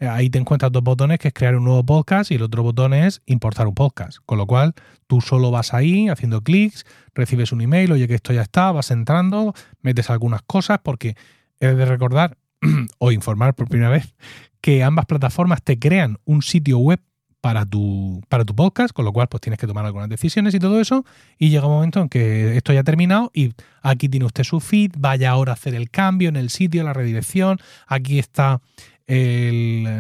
ahí 0.10 0.30
te 0.30 0.40
encuentras 0.40 0.72
dos 0.72 0.84
botones 0.84 1.20
que 1.20 1.30
es 1.30 1.34
crear 1.34 1.56
un 1.56 1.64
nuevo 1.64 1.86
podcast 1.86 2.32
y 2.32 2.36
el 2.36 2.42
otro 2.42 2.64
botón 2.64 2.94
es 2.94 3.22
importar 3.26 3.68
un 3.68 3.76
podcast. 3.76 4.18
Con 4.26 4.38
lo 4.38 4.48
cual 4.48 4.74
tú 5.08 5.22
solo 5.22 5.52
vas 5.52 5.74
ahí 5.74 6.10
haciendo 6.10 6.42
clics, 6.42 6.86
recibes 7.14 7.52
un 7.52 7.62
email, 7.62 7.92
oye 7.92 8.08
que 8.08 8.16
esto 8.16 8.34
ya 8.34 8.42
está, 8.42 8.72
vas 8.72 8.92
entrando, 8.92 9.54
metes 9.82 10.10
algunas 10.10 10.42
cosas 10.42 10.80
porque 10.84 11.16
he 11.60 11.68
de 11.68 11.86
recordar 11.86 12.38
o 12.98 13.12
informar 13.12 13.54
por 13.54 13.68
primera 13.68 13.90
vez 13.90 14.14
que 14.62 14.84
ambas 14.84 15.06
plataformas 15.06 15.62
te 15.64 15.80
crean 15.80 16.18
un 16.26 16.42
sitio 16.42 16.78
web 16.78 17.02
para 17.42 17.66
tu, 17.66 18.22
para 18.30 18.46
tu 18.46 18.56
podcast, 18.56 18.94
con 18.94 19.04
lo 19.04 19.12
cual 19.12 19.28
pues 19.28 19.42
tienes 19.42 19.60
que 19.60 19.66
tomar 19.66 19.84
algunas 19.84 20.08
decisiones 20.08 20.54
y 20.54 20.60
todo 20.60 20.80
eso, 20.80 21.04
y 21.40 21.50
llega 21.50 21.66
un 21.66 21.74
momento 21.74 22.00
en 22.00 22.08
que 22.08 22.56
esto 22.56 22.72
ya 22.72 22.82
ha 22.82 22.84
terminado 22.84 23.32
y 23.34 23.54
aquí 23.82 24.08
tiene 24.08 24.28
usted 24.28 24.44
su 24.44 24.60
feed, 24.60 24.92
vaya 24.98 25.32
ahora 25.32 25.52
a 25.52 25.56
hacer 25.56 25.74
el 25.74 25.90
cambio 25.90 26.30
en 26.30 26.36
el 26.36 26.52
sitio, 26.52 26.84
la 26.84 26.94
redirección, 26.94 27.58
aquí 27.88 28.20
está 28.20 28.62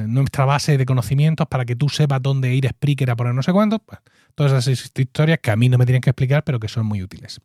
nuestra 0.07 0.45
base 0.45 0.77
de 0.77 0.85
conocimientos 0.85 1.47
para 1.47 1.65
que 1.65 1.75
tú 1.75 1.89
sepas 1.89 2.21
dónde 2.21 2.55
ir 2.55 2.67
a 2.67 2.69
Spreaker 2.69 3.11
a 3.11 3.15
poner 3.15 3.33
no 3.33 3.43
sé 3.43 3.51
cuánto. 3.51 3.79
Pues, 3.79 3.99
todas 4.35 4.67
esas 4.67 4.91
historias 4.95 5.39
que 5.39 5.51
a 5.51 5.55
mí 5.55 5.69
no 5.69 5.77
me 5.77 5.85
tienen 5.85 6.01
que 6.01 6.09
explicar, 6.09 6.43
pero 6.43 6.59
que 6.59 6.67
son 6.67 6.85
muy 6.85 7.03
útiles. 7.03 7.41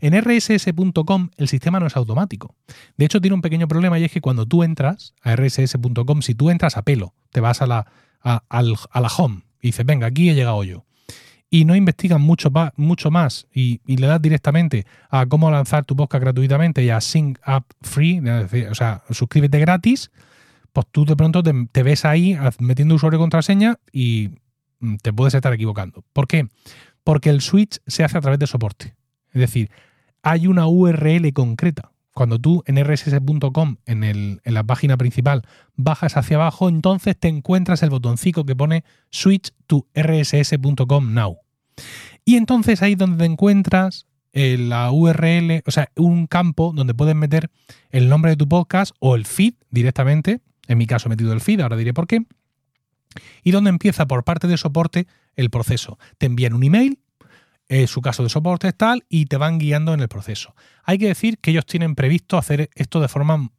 En 0.00 0.14
rss.com 0.14 1.30
el 1.36 1.48
sistema 1.48 1.80
no 1.80 1.86
es 1.86 1.96
automático. 1.96 2.54
De 2.96 3.04
hecho, 3.04 3.20
tiene 3.20 3.34
un 3.34 3.42
pequeño 3.42 3.68
problema 3.68 3.98
y 3.98 4.04
es 4.04 4.12
que 4.12 4.20
cuando 4.20 4.46
tú 4.46 4.62
entras 4.62 5.14
a 5.22 5.36
rss.com, 5.36 6.22
si 6.22 6.34
tú 6.34 6.50
entras 6.50 6.76
a 6.76 6.82
pelo, 6.82 7.14
te 7.30 7.40
vas 7.40 7.60
a 7.62 7.66
la, 7.66 7.86
a, 8.22 8.62
la 8.62 9.08
home 9.08 9.42
y 9.60 9.68
dices, 9.68 9.84
venga, 9.84 10.06
aquí 10.06 10.30
he 10.30 10.34
llegado 10.34 10.64
yo. 10.64 10.84
y 11.50 11.64
no 11.64 11.74
investigas 11.74 12.20
mucho, 12.20 12.50
mucho 12.76 13.10
más 13.10 13.46
y, 13.52 13.80
le 13.84 14.06
das 14.06 14.22
directamente 14.22 14.86
a 15.10 15.26
cómo 15.26 15.50
lanzar 15.50 15.84
tu 15.84 15.96
podcast 15.96 16.22
gratuitamente 16.22 16.82
y 16.82 16.90
a 16.90 17.00
Sync 17.00 17.38
Up 17.46 17.66
Free, 17.82 18.20
o 18.70 18.74
sea, 18.74 19.02
suscríbete 19.10 19.58
gratis, 19.58 20.10
pues 20.72 20.86
tú 20.90 21.04
de 21.04 21.16
pronto 21.16 21.42
te, 21.42 21.82
ves 21.82 22.04
ahí 22.04 22.36
metiendo 22.58 22.94
usuario 22.94 23.18
y 23.18 23.22
contraseña 23.22 23.78
y 23.92 24.30
mm, 24.80 24.96
te 24.96 25.12
puedes 25.12 25.34
estar 25.34 25.52
equivocando. 25.52 26.04
¿Por 26.12 26.26
qué? 26.26 26.48
Porque 27.04 27.30
el 27.30 27.40
switch 27.40 27.78
se 27.86 28.04
hace 28.04 28.18
a 28.18 28.20
través 28.20 28.38
de 28.38 28.46
soporte. 28.46 28.94
Es 29.32 29.40
decir, 29.40 29.70
hay 30.22 30.46
una 30.46 30.66
URL 30.66 31.32
concreta. 31.32 31.92
Cuando 32.12 32.38
tú 32.38 32.62
en 32.66 32.76
rss.com, 32.76 33.76
en, 33.86 34.04
en 34.04 34.40
la 34.44 34.64
página 34.64 34.96
principal, 34.96 35.42
bajas 35.76 36.16
hacia 36.16 36.36
abajo, 36.36 36.68
entonces 36.68 37.16
te 37.18 37.28
encuentras 37.28 37.82
el 37.82 37.90
botoncito 37.90 38.44
que 38.44 38.56
pone 38.56 38.84
Switch 39.10 39.52
to 39.66 39.86
rss.com 39.94 41.14
now. 41.14 41.38
Y 42.24 42.36
entonces 42.36 42.82
ahí 42.82 42.94
donde 42.94 43.18
te 43.18 43.24
encuentras 43.24 44.06
eh, 44.32 44.56
la 44.58 44.92
URL, 44.92 45.62
o 45.66 45.70
sea, 45.70 45.90
un 45.96 46.26
campo 46.26 46.72
donde 46.74 46.94
puedes 46.94 47.16
meter 47.16 47.50
el 47.90 48.08
nombre 48.08 48.32
de 48.32 48.36
tu 48.36 48.48
podcast 48.48 48.94
o 49.00 49.16
el 49.16 49.26
feed 49.26 49.54
directamente. 49.70 50.40
En 50.70 50.78
mi 50.78 50.86
caso 50.86 51.08
he 51.08 51.10
metido 51.10 51.32
el 51.32 51.40
feed, 51.40 51.60
ahora 51.60 51.76
diré 51.76 51.92
por 51.92 52.06
qué. 52.06 52.22
Y 53.42 53.50
donde 53.50 53.70
empieza 53.70 54.06
por 54.06 54.22
parte 54.22 54.46
de 54.46 54.56
soporte 54.56 55.08
el 55.34 55.50
proceso. 55.50 55.98
Te 56.16 56.26
envían 56.26 56.54
un 56.54 56.62
email 56.62 57.00
eh, 57.68 57.88
su 57.88 58.00
caso 58.00 58.22
de 58.22 58.28
soporte 58.28 58.72
tal 58.72 59.04
y 59.08 59.26
te 59.26 59.36
van 59.36 59.58
guiando 59.58 59.92
en 59.94 60.00
el 60.00 60.08
proceso. 60.08 60.54
Hay 60.84 60.98
que 60.98 61.08
decir 61.08 61.38
que 61.38 61.50
ellos 61.50 61.66
tienen 61.66 61.96
previsto 61.96 62.38
hacer 62.38 62.70
esto 62.76 63.00
de 63.00 63.08
forma 63.08 63.50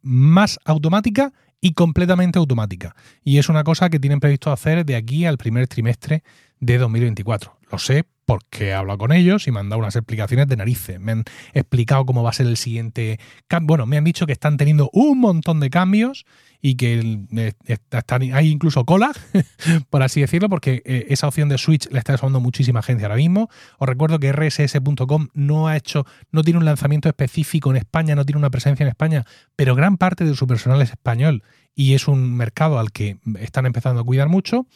más 0.00 0.58
automática 0.64 1.34
y 1.60 1.74
completamente 1.74 2.38
automática. 2.38 2.96
Y 3.22 3.36
es 3.36 3.50
una 3.50 3.62
cosa 3.62 3.90
que 3.90 4.00
tienen 4.00 4.20
previsto 4.20 4.50
hacer 4.50 4.86
de 4.86 4.96
aquí 4.96 5.26
al 5.26 5.36
primer 5.36 5.68
trimestre 5.68 6.22
de 6.60 6.78
2024. 6.78 7.58
Lo 7.70 7.78
sé 7.78 8.06
porque 8.32 8.68
he 8.68 8.72
hablado 8.72 8.96
con 8.96 9.12
ellos 9.12 9.46
y 9.46 9.50
me 9.50 9.60
han 9.60 9.68
dado 9.68 9.80
unas 9.80 9.94
explicaciones 9.94 10.48
de 10.48 10.56
narices. 10.56 10.98
Me 10.98 11.12
han 11.12 11.24
explicado 11.52 12.06
cómo 12.06 12.22
va 12.22 12.30
a 12.30 12.32
ser 12.32 12.46
el 12.46 12.56
siguiente 12.56 13.20
cambio. 13.46 13.66
Bueno, 13.66 13.84
me 13.84 13.98
han 13.98 14.04
dicho 14.04 14.24
que 14.24 14.32
están 14.32 14.56
teniendo 14.56 14.88
un 14.94 15.20
montón 15.20 15.60
de 15.60 15.68
cambios 15.68 16.24
y 16.62 16.76
que 16.76 17.26
eh, 17.36 17.52
están, 17.66 18.22
hay 18.32 18.48
incluso 18.48 18.86
cola, 18.86 19.12
por 19.90 20.02
así 20.02 20.22
decirlo, 20.22 20.48
porque 20.48 20.80
eh, 20.86 21.08
esa 21.10 21.28
opción 21.28 21.50
de 21.50 21.58
Switch 21.58 21.90
la 21.90 21.98
está 21.98 22.14
usando 22.14 22.40
muchísima 22.40 22.80
gente 22.80 23.04
ahora 23.04 23.16
mismo. 23.16 23.50
Os 23.76 23.86
recuerdo 23.86 24.18
que 24.18 24.32
rss.com 24.32 25.28
no 25.34 25.68
ha 25.68 25.76
hecho, 25.76 26.06
no 26.30 26.42
tiene 26.42 26.58
un 26.58 26.64
lanzamiento 26.64 27.10
específico 27.10 27.68
en 27.68 27.76
España, 27.76 28.14
no 28.14 28.24
tiene 28.24 28.38
una 28.38 28.48
presencia 28.48 28.84
en 28.84 28.88
España, 28.88 29.26
pero 29.56 29.74
gran 29.74 29.98
parte 29.98 30.24
de 30.24 30.34
su 30.34 30.46
personal 30.46 30.80
es 30.80 30.88
español 30.88 31.42
y 31.74 31.92
es 31.92 32.08
un 32.08 32.34
mercado 32.34 32.78
al 32.78 32.92
que 32.92 33.18
están 33.40 33.66
empezando 33.66 34.00
a 34.00 34.04
cuidar 34.04 34.30
mucho. 34.30 34.66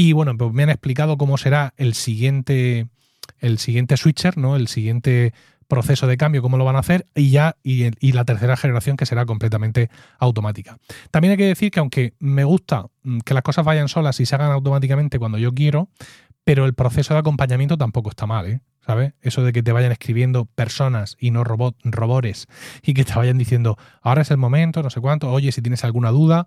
Y 0.00 0.12
bueno, 0.12 0.36
pues 0.36 0.52
me 0.52 0.62
han 0.62 0.70
explicado 0.70 1.18
cómo 1.18 1.38
será 1.38 1.74
el 1.76 1.92
siguiente, 1.92 2.86
el 3.40 3.58
siguiente 3.58 3.96
switcher, 3.96 4.38
¿no? 4.38 4.54
El 4.54 4.68
siguiente 4.68 5.34
proceso 5.66 6.06
de 6.06 6.16
cambio, 6.16 6.40
cómo 6.40 6.56
lo 6.56 6.64
van 6.64 6.76
a 6.76 6.78
hacer, 6.78 7.06
y 7.16 7.30
ya, 7.30 7.56
y, 7.64 8.12
la 8.12 8.24
tercera 8.24 8.56
generación 8.56 8.96
que 8.96 9.06
será 9.06 9.26
completamente 9.26 9.90
automática. 10.20 10.78
También 11.10 11.32
hay 11.32 11.36
que 11.36 11.46
decir 11.46 11.72
que 11.72 11.80
aunque 11.80 12.14
me 12.20 12.44
gusta 12.44 12.86
mm, 13.02 13.18
que 13.24 13.34
las 13.34 13.42
cosas 13.42 13.64
vayan 13.64 13.88
solas 13.88 14.20
y 14.20 14.26
se 14.26 14.36
hagan 14.36 14.52
automáticamente 14.52 15.18
cuando 15.18 15.36
yo 15.36 15.52
quiero, 15.52 15.88
pero 16.44 16.64
el 16.64 16.74
proceso 16.74 17.14
de 17.14 17.18
acompañamiento 17.18 17.76
tampoco 17.76 18.10
está 18.10 18.24
mal, 18.28 18.46
¿eh? 18.46 18.60
¿Sabes? 18.86 19.14
Eso 19.20 19.42
de 19.42 19.52
que 19.52 19.64
te 19.64 19.72
vayan 19.72 19.90
escribiendo 19.90 20.44
personas 20.44 21.16
y 21.18 21.32
no 21.32 21.42
robores 21.42 22.46
y 22.84 22.94
que 22.94 23.04
te 23.04 23.14
vayan 23.14 23.36
diciendo, 23.36 23.76
ahora 24.00 24.22
es 24.22 24.30
el 24.30 24.36
momento, 24.36 24.80
no 24.80 24.90
sé 24.90 25.00
cuánto, 25.00 25.28
oye, 25.32 25.50
si 25.50 25.60
tienes 25.60 25.82
alguna 25.82 26.10
duda, 26.10 26.46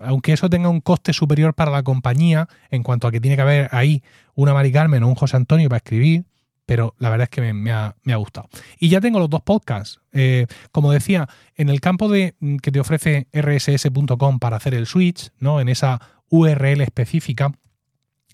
aunque 0.00 0.32
eso 0.32 0.48
tenga 0.48 0.68
un 0.68 0.80
coste 0.80 1.12
superior 1.12 1.54
para 1.54 1.70
la 1.70 1.82
compañía 1.82 2.48
en 2.70 2.82
cuanto 2.82 3.06
a 3.06 3.12
que 3.12 3.20
tiene 3.20 3.36
que 3.36 3.42
haber 3.42 3.68
ahí 3.72 4.02
una 4.34 4.54
Mari 4.54 4.72
Carmen 4.72 5.02
o 5.02 5.08
un 5.08 5.14
José 5.14 5.36
Antonio 5.36 5.68
para 5.68 5.78
escribir, 5.78 6.24
pero 6.66 6.94
la 6.98 7.10
verdad 7.10 7.24
es 7.24 7.30
que 7.30 7.52
me, 7.52 7.72
ha, 7.72 7.94
gustado. 8.16 8.48
Y 8.78 8.88
ya 8.88 9.00
tengo 9.00 9.18
los 9.18 9.28
dos 9.28 9.42
podcasts. 9.42 10.00
Eh, 10.12 10.46
como 10.70 10.92
decía, 10.92 11.28
en 11.54 11.68
el 11.68 11.80
campo 11.80 12.08
de, 12.08 12.34
mm, 12.40 12.56
que 12.56 12.70
te 12.70 12.80
ofrece 12.80 13.28
rss.com 13.32 14.38
para 14.38 14.56
hacer 14.56 14.74
el 14.74 14.86
switch, 14.86 15.30
¿no? 15.38 15.60
en 15.60 15.68
esa 15.68 16.00
URL 16.28 16.80
específica, 16.80 17.52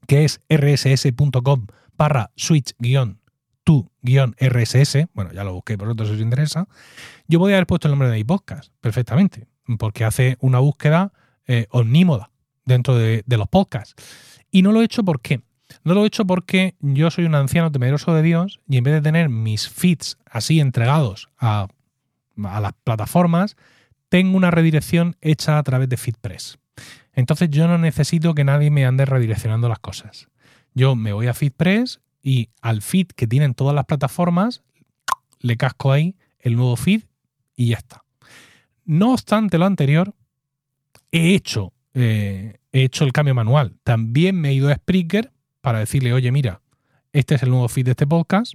que 0.07 0.25
es 0.25 0.40
rss.com 0.49 1.66
barra 1.97 2.31
switch 2.37 2.75
tu 3.64 3.90
RSS, 4.03 5.09
bueno, 5.12 5.33
ya 5.33 5.44
lo 5.44 5.53
busqué 5.53 5.77
por 5.77 5.88
otro 5.88 6.07
si 6.07 6.12
os 6.12 6.21
interesa, 6.21 6.66
yo 7.27 7.38
podría 7.38 7.59
haber 7.59 7.66
puesto 7.66 7.88
el 7.88 7.92
nombre 7.92 8.09
de 8.09 8.16
mi 8.16 8.25
podcast 8.25 8.73
perfectamente, 8.81 9.47
porque 9.79 10.05
hace 10.07 10.38
una 10.40 10.59
búsqueda 10.59 11.12
eh, 11.49 11.67
omnímoda 11.71 12.31
dentro 12.65 12.95
de, 12.95 13.25
los 13.27 13.49
podcasts. 13.49 13.95
Y 14.51 14.63
no 14.63 14.71
lo 14.71 14.83
he 14.83 14.85
hecho 14.85 15.03
¿por 15.03 15.21
qué? 15.21 15.41
No 15.83 15.95
lo 15.95 16.05
he 16.05 16.07
hecho 16.07 16.27
porque 16.27 16.77
yo 16.81 17.11
soy 17.11 17.25
un 17.25 17.35
anciano 17.35 17.73
temeroso 17.73 18.15
de 18.15 18.23
Dios 18.23 18.61
y 18.69 18.77
en 18.77 18.85
vez 18.85 18.95
de 18.95 19.01
tener 19.01 19.29
mis 19.29 19.69
feeds 19.69 20.19
así 20.31 20.61
entregados 20.61 21.29
a, 21.39 21.69
las 22.37 22.73
plataformas, 22.85 23.57
tengo 24.09 24.37
una 24.37 24.51
redirección 24.51 25.17
hecha 25.21 25.59
a 25.59 25.63
través 25.63 25.89
de 25.89 25.97
FeedPress. 25.97 26.59
Entonces 27.13 27.51
yo 27.51 27.67
no 27.67 27.79
necesito 27.79 28.35
que 28.35 28.45
nadie 28.45 28.71
me 28.71 28.87
ande 28.87 29.05
redireccionando 29.05 29.69
las 29.69 29.81
cosas. 29.81 30.29
Yo 30.75 30.95
me 30.95 31.13
voy 31.13 31.27
a 31.27 31.35
FeedPress 31.35 32.01
y 32.23 32.51
al 32.61 32.83
feed 32.83 33.09
que 33.09 33.27
tienen 33.27 33.55
todas 33.55 33.75
las 33.75 33.87
plataformas 33.87 34.63
le 35.41 35.57
casco 35.57 35.93
ahí 35.93 36.15
el 36.39 36.57
nuevo 36.57 36.77
feed 36.77 37.03
y 37.57 37.69
ya 37.69 37.79
está. 37.79 38.05
No 38.85 39.13
obstante 39.13 39.59
lo 39.59 39.67
anterior, 39.67 40.15
he 41.12 41.35
hecho, 41.35 41.73
eh, 41.94 42.59
he 42.73 42.83
hecho 42.83 43.05
el 43.05 43.12
cambio 43.12 43.35
manual. 43.35 43.77
También 43.85 44.40
me 44.40 44.51
he 44.51 44.55
ido 44.55 44.68
a 44.71 44.75
Spreaker 44.75 45.33
para 45.61 45.81
decirle, 45.81 46.12
oye, 46.12 46.31
mira, 46.33 46.61
este 47.12 47.35
es 47.35 47.42
el 47.42 47.51
nuevo 47.51 47.68
feed 47.68 47.87
de 47.87 47.90
este 47.92 48.07
podcast 48.07 48.55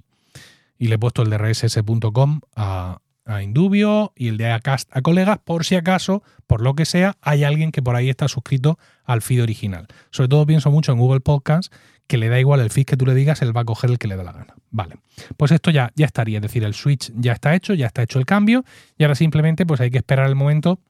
y 0.78 0.88
le 0.88 0.96
he 0.96 0.98
puesto 0.98 1.22
el 1.22 1.30
de 1.30 1.38
rss.com 1.38 2.40
a, 2.56 2.98
a 3.24 3.42
Indubio 3.42 4.12
y 4.16 4.28
el 4.28 4.36
de 4.36 4.50
Acast 4.50 4.88
a 4.94 5.02
colegas 5.02 5.38
por 5.44 5.64
si 5.64 5.76
acaso, 5.76 6.22
por 6.46 6.60
lo 6.60 6.74
que 6.74 6.84
sea, 6.84 7.16
hay 7.20 7.44
alguien 7.44 7.72
que 7.72 7.82
por 7.82 7.96
ahí 7.96 8.08
está 8.08 8.28
suscrito 8.28 8.78
al 9.04 9.22
feed 9.22 9.42
original. 9.42 9.86
Sobre 10.10 10.28
todo 10.28 10.46
pienso 10.46 10.70
mucho 10.70 10.92
en 10.92 10.98
Google 10.98 11.20
Podcast, 11.20 11.72
que 12.06 12.18
le 12.18 12.28
da 12.28 12.38
igual 12.38 12.60
el 12.60 12.70
feed 12.70 12.84
que 12.84 12.96
tú 12.96 13.06
le 13.06 13.14
digas, 13.14 13.40
él 13.42 13.56
va 13.56 13.62
a 13.62 13.64
coger 13.64 13.90
el 13.90 13.98
que 13.98 14.08
le 14.08 14.16
da 14.16 14.24
la 14.24 14.32
gana. 14.32 14.54
Vale, 14.70 14.96
pues 15.36 15.52
esto 15.52 15.70
ya, 15.70 15.90
ya 15.94 16.06
estaría, 16.06 16.38
es 16.38 16.42
decir, 16.42 16.64
el 16.64 16.74
switch 16.74 17.12
ya 17.14 17.32
está 17.32 17.54
hecho, 17.54 17.74
ya 17.74 17.86
está 17.86 18.02
hecho 18.02 18.18
el 18.18 18.26
cambio 18.26 18.64
y 18.98 19.04
ahora 19.04 19.14
simplemente 19.14 19.64
pues 19.64 19.80
hay 19.80 19.90
que 19.90 19.98
esperar 19.98 20.28
el 20.28 20.34
momento 20.34 20.80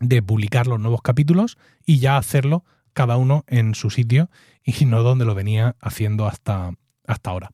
de 0.00 0.22
publicar 0.22 0.66
los 0.66 0.80
nuevos 0.80 1.02
capítulos 1.02 1.58
y 1.84 1.98
ya 1.98 2.16
hacerlo 2.16 2.64
cada 2.92 3.16
uno 3.16 3.44
en 3.46 3.74
su 3.74 3.90
sitio 3.90 4.30
y 4.64 4.84
no 4.84 5.02
donde 5.02 5.24
lo 5.24 5.34
venía 5.34 5.76
haciendo 5.80 6.26
hasta, 6.26 6.72
hasta 7.06 7.30
ahora. 7.30 7.50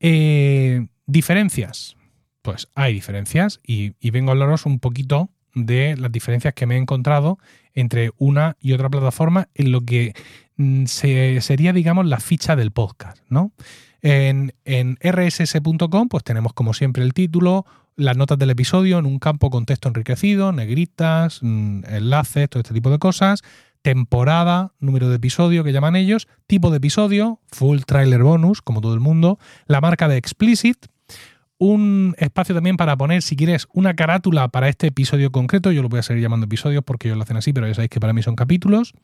Eh, 0.00 0.86
diferencias. 1.06 1.96
Pues 2.42 2.68
hay 2.74 2.92
diferencias 2.92 3.60
y, 3.66 3.94
vengo 4.10 4.30
a 4.30 4.32
hablaros 4.32 4.66
un 4.66 4.78
poquito 4.78 5.30
de 5.54 5.96
las 5.96 6.12
diferencias 6.12 6.52
que 6.52 6.66
me 6.66 6.74
he 6.74 6.78
encontrado 6.78 7.38
entre 7.72 8.10
una 8.18 8.56
y 8.60 8.72
otra 8.72 8.90
plataforma 8.90 9.48
en 9.54 9.72
lo 9.72 9.80
que 9.80 10.12
mm, 10.56 10.84
sería, 10.86 11.72
digamos, 11.72 12.04
la 12.04 12.20
ficha 12.20 12.54
del 12.54 12.70
podcast, 12.70 13.18
¿no? 13.28 13.52
En, 14.02 14.52
en 14.66 14.98
rss.com, 15.00 16.08
pues 16.08 16.24
tenemos 16.24 16.52
como 16.52 16.74
siempre 16.74 17.02
el 17.02 17.14
título, 17.14 17.64
las 17.96 18.16
notas 18.16 18.38
del 18.38 18.50
episodio 18.50 18.98
en 18.98 19.06
un 19.06 19.18
campo 19.18 19.50
con 19.50 19.66
texto 19.66 19.88
enriquecido, 19.88 20.52
negritas, 20.52 21.40
mm, 21.42 21.84
enlaces, 21.88 22.48
todo 22.48 22.60
este 22.60 22.74
tipo 22.74 22.90
de 22.90 22.98
cosas 22.98 23.42
temporada, 23.84 24.72
número 24.80 25.10
de 25.10 25.16
episodio 25.16 25.62
que 25.62 25.70
llaman 25.70 25.94
ellos, 25.94 26.26
tipo 26.46 26.70
de 26.70 26.78
episodio, 26.78 27.38
full 27.48 27.80
trailer 27.86 28.22
bonus, 28.22 28.62
como 28.62 28.80
todo 28.80 28.94
el 28.94 29.00
mundo, 29.00 29.38
la 29.66 29.82
marca 29.82 30.08
de 30.08 30.16
explicit, 30.16 30.86
un 31.58 32.14
espacio 32.18 32.54
también 32.54 32.78
para 32.78 32.96
poner, 32.96 33.20
si 33.20 33.36
quieres, 33.36 33.68
una 33.74 33.94
carátula 33.94 34.48
para 34.48 34.70
este 34.70 34.86
episodio 34.86 35.30
concreto. 35.30 35.70
Yo 35.70 35.82
lo 35.82 35.90
voy 35.90 36.00
a 36.00 36.02
seguir 36.02 36.22
llamando 36.22 36.46
episodios 36.46 36.82
porque 36.82 37.08
ellos 37.08 37.18
lo 37.18 37.24
hacen 37.24 37.36
así, 37.36 37.52
pero 37.52 37.68
ya 37.68 37.74
sabéis 37.74 37.90
que 37.90 38.00
para 38.00 38.14
mí 38.14 38.22
son 38.22 38.36
capítulos. 38.36 38.94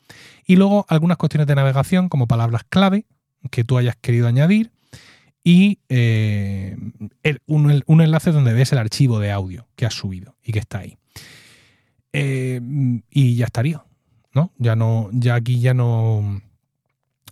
Y 0.47 0.55
luego 0.55 0.85
algunas 0.89 1.17
cuestiones 1.17 1.45
de 1.45 1.53
navegación, 1.53 2.09
como 2.09 2.27
palabras 2.27 2.63
clave 2.67 3.05
que 3.51 3.63
tú 3.63 3.77
hayas 3.77 3.95
querido 3.95 4.27
añadir. 4.27 4.71
Y 5.43 5.79
eh, 5.89 6.77
un, 7.47 8.01
enlace 8.01 8.31
donde 8.31 8.53
ves 8.53 8.71
el 8.71 8.77
archivo 8.77 9.19
de 9.19 9.31
audio 9.31 9.67
que 9.75 9.85
has 9.85 9.93
subido 9.93 10.35
y 10.43 10.51
que 10.51 10.59
está 10.59 10.79
ahí. 10.79 10.97
Eh, 12.13 12.61
y 13.09 13.35
ya 13.35 13.45
estaría. 13.45 13.83
¿no? 14.33 14.51
Ya 14.57 14.75
no, 14.75 15.09
ya 15.11 15.35
aquí 15.35 15.59
ya 15.59 15.73
no, 15.73 16.41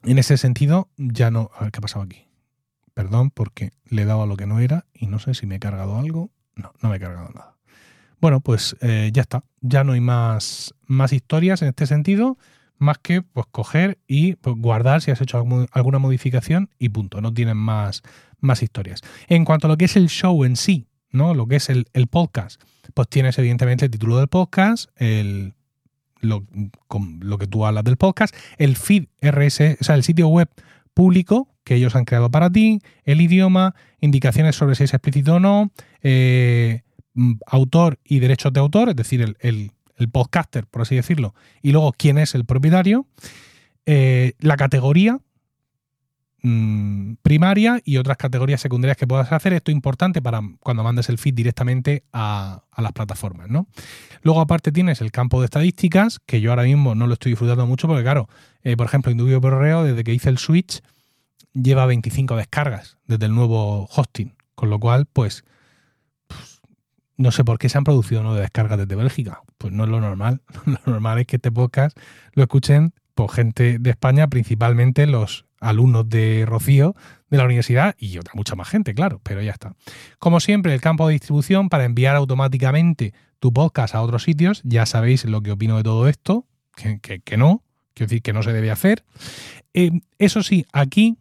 en 0.03 0.17
ese 0.17 0.37
sentido, 0.37 0.89
ya 0.97 1.31
no, 1.31 1.51
a 1.55 1.63
ver 1.63 1.71
qué 1.71 1.79
ha 1.79 1.81
pasado 1.81 2.03
aquí. 2.03 2.25
Perdón 2.93 3.31
porque 3.31 3.71
le 3.85 4.01
he 4.01 4.05
dado 4.05 4.23
a 4.23 4.25
lo 4.25 4.35
que 4.35 4.45
no 4.45 4.59
era 4.59 4.85
y 4.93 5.07
no 5.07 5.19
sé 5.19 5.33
si 5.33 5.45
me 5.45 5.55
he 5.55 5.59
cargado 5.59 5.97
algo. 5.97 6.31
No, 6.55 6.73
no 6.81 6.89
me 6.89 6.97
he 6.97 6.99
cargado 6.99 7.29
nada. 7.33 7.55
Bueno, 8.19 8.41
pues 8.41 8.75
eh, 8.81 9.11
ya 9.13 9.21
está. 9.21 9.45
Ya 9.61 9.85
no 9.85 9.93
hay 9.93 10.01
más, 10.01 10.73
más 10.85 11.13
historias 11.13 11.61
en 11.61 11.69
este 11.69 11.87
sentido, 11.87 12.37
más 12.79 12.97
que 12.97 13.21
pues 13.21 13.45
coger 13.51 13.99
y 14.07 14.35
pues, 14.35 14.55
guardar 14.57 15.01
si 15.01 15.11
has 15.11 15.21
hecho 15.21 15.45
alguna 15.71 15.99
modificación 15.99 16.69
y 16.79 16.89
punto. 16.89 17.21
No 17.21 17.33
tienen 17.33 17.57
más, 17.57 18.01
más 18.39 18.63
historias. 18.63 19.01
En 19.27 19.45
cuanto 19.45 19.67
a 19.67 19.69
lo 19.69 19.77
que 19.77 19.85
es 19.85 19.95
el 19.95 20.09
show 20.09 20.43
en 20.43 20.55
sí, 20.55 20.87
¿no? 21.11 21.33
Lo 21.33 21.47
que 21.47 21.57
es 21.57 21.69
el, 21.69 21.85
podcast, 22.09 22.61
pues 22.93 23.07
tienes 23.09 23.37
evidentemente 23.37 23.85
el 23.85 23.91
título 23.91 24.17
del 24.17 24.27
podcast, 24.27 24.89
el, 24.95 25.53
lo, 26.21 26.45
lo 27.19 27.37
que 27.37 27.47
tú 27.47 27.65
hablas 27.65 27.83
del 27.83 27.97
podcast, 27.97 28.35
el 28.57 28.75
feed 28.75 29.05
RS, 29.21 29.77
o 29.79 29.83
sea, 29.83 29.95
el 29.95 30.03
sitio 30.03 30.27
web 30.27 30.49
público 30.93 31.47
que 31.63 31.75
ellos 31.75 31.95
han 31.95 32.05
creado 32.05 32.31
para 32.31 32.49
ti, 32.49 32.81
el 33.03 33.21
idioma, 33.21 33.75
indicaciones 34.01 34.55
sobre 34.55 34.75
si 34.75 34.85
es 34.85 34.93
explícito 34.93 35.35
o 35.35 35.39
no, 35.39 35.71
eh, 36.01 36.81
mm, 37.13 37.33
autor 37.45 37.99
y 38.03 38.19
derechos 38.19 38.51
de 38.53 38.59
autor, 38.59 38.89
es 38.89 38.95
decir, 38.95 39.35
el, 39.39 39.71
podcaster, 40.07 40.65
por 40.67 40.83
así 40.83 40.95
decirlo, 40.95 41.33
y 41.61 41.71
luego 41.71 41.93
quién 41.97 42.17
es 42.17 42.35
el 42.35 42.45
propietario, 42.45 43.05
eh, 43.85 44.33
la 44.39 44.55
categoría 44.55 45.19
mm, 46.43 47.15
primaria 47.23 47.81
y 47.83 47.97
otras 47.97 48.17
categorías 48.17 48.61
secundarias 48.61 48.97
que 48.97 49.07
puedas 49.07 49.31
hacer. 49.31 49.53
Esto 49.53 49.71
es 49.71 49.75
importante 49.75 50.21
para 50.21 50.41
cuando 50.59 50.83
mandes 50.83 51.09
el 51.09 51.17
feed 51.17 51.33
directamente 51.33 52.03
a, 52.13 52.63
las 52.77 52.91
plataformas. 52.93 53.49
¿no? 53.49 53.67
Luego, 54.21 54.41
aparte, 54.41 54.71
tienes 54.71 55.01
el 55.01 55.11
campo 55.11 55.41
de 55.41 55.45
estadísticas, 55.45 56.19
que 56.25 56.39
yo 56.39 56.51
ahora 56.51 56.63
mismo 56.63 56.95
no 56.95 57.07
lo 57.07 57.13
estoy 57.13 57.31
disfrutando 57.31 57.65
mucho 57.65 57.87
porque, 57.87 58.03
claro, 58.03 58.29
eh, 58.63 58.77
por 58.77 58.85
ejemplo, 58.85 59.11
Indubio 59.11 59.41
Correo, 59.41 59.83
desde 59.83 60.03
que 60.03 60.13
hice 60.13 60.29
el 60.29 60.37
switch, 60.37 60.81
lleva 61.53 61.85
25 61.85 62.35
descargas 62.35 62.97
desde 63.07 63.25
el 63.25 63.33
nuevo 63.33 63.89
hosting. 63.91 64.35
Con 64.55 64.69
lo 64.69 64.79
cual, 64.79 65.07
pues, 65.11 65.43
no 67.19 67.31
sé 67.31 67.43
por 67.43 67.59
qué 67.59 67.67
se 67.67 67.77
han 67.77 67.83
producido 67.83 68.23
nueve 68.23 68.39
descargas 68.39 68.77
desde 68.79 68.95
Bélgica. 68.95 69.41
Pues 69.57 69.73
no 69.73 69.83
es 69.83 69.89
lo 69.89 69.99
normal. 69.99 70.41
Lo 70.65 70.79
normal 70.85 71.19
es 71.19 71.27
que 71.27 71.35
este 71.35 71.51
podcast 71.51 71.97
lo 72.33 72.43
escuchen 72.43 72.93
por 73.13 73.29
gente 73.29 73.77
de 73.77 73.89
España, 73.89 74.29
principalmente 74.29 75.05
los 75.05 75.45
alumnos 75.59 76.07
de 76.07 76.45
Rocío 76.47 76.95
de 77.29 77.37
la 77.37 77.43
universidad 77.43 77.93
y 77.99 78.17
otra 78.17 78.31
mucha 78.35 78.55
más 78.55 78.69
gente, 78.69 78.93
claro, 78.93 79.19
pero 79.21 79.41
ya 79.41 79.51
está. 79.51 79.75
Como 80.17 80.39
siempre, 80.39 80.73
el 80.73 80.79
campo 80.79 81.07
de 81.07 81.13
distribución 81.13 81.67
para 81.67 81.83
enviar 81.83 82.15
automáticamente 82.15 83.13
tu 83.39 83.51
podcast 83.51 83.95
a 83.95 84.01
otros 84.01 84.23
sitios. 84.23 84.61
Ya 84.63 84.85
sabéis 84.85 85.25
lo 85.25 85.41
que 85.41 85.51
opino 85.51 85.75
de 85.75 85.83
todo 85.83 86.07
esto, 86.07 86.45
que, 86.73 87.37
no, 87.37 87.63
quiero 87.93 88.07
decir 88.07 88.21
que 88.21 88.31
no 88.31 88.43
se 88.43 88.53
debe 88.53 88.71
hacer. 88.71 89.03
Eh, 89.73 89.91
eso 90.19 90.41
sí, 90.41 90.65
aquí 90.71 91.17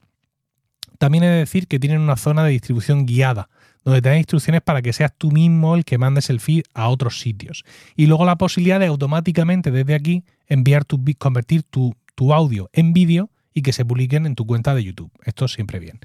también 0.98 1.24
he 1.24 1.28
de 1.28 1.38
decir 1.38 1.66
que 1.66 1.80
tienen 1.80 2.00
una 2.00 2.16
zona 2.16 2.44
de 2.44 2.50
distribución 2.50 3.04
guiada, 3.04 3.48
donde 3.88 4.02
te 4.02 4.18
instrucciones 4.18 4.60
para 4.60 4.82
que 4.82 4.92
seas 4.92 5.12
tú 5.16 5.30
mismo 5.30 5.74
el 5.74 5.86
que 5.86 5.96
mandes 5.96 6.28
el 6.28 6.40
feed 6.40 6.64
a 6.74 6.88
otros 6.88 7.20
sitios. 7.20 7.64
Y 7.96 8.06
luego 8.06 8.26
la 8.26 8.36
posibilidad 8.36 8.78
de 8.78 8.86
automáticamente 8.86 9.70
desde 9.70 9.94
aquí 9.94 10.24
enviar 10.46 10.84
tu 10.84 11.02
convertir 11.16 11.62
tu, 11.62 11.94
tu 12.14 12.34
audio 12.34 12.68
en 12.74 12.92
vídeo 12.92 13.30
y 13.54 13.62
que 13.62 13.72
se 13.72 13.86
publiquen 13.86 14.26
en 14.26 14.34
tu 14.34 14.44
cuenta 14.46 14.74
de 14.74 14.84
YouTube. 14.84 15.10
Esto 15.24 15.48
siempre 15.48 15.78
bien. 15.78 16.00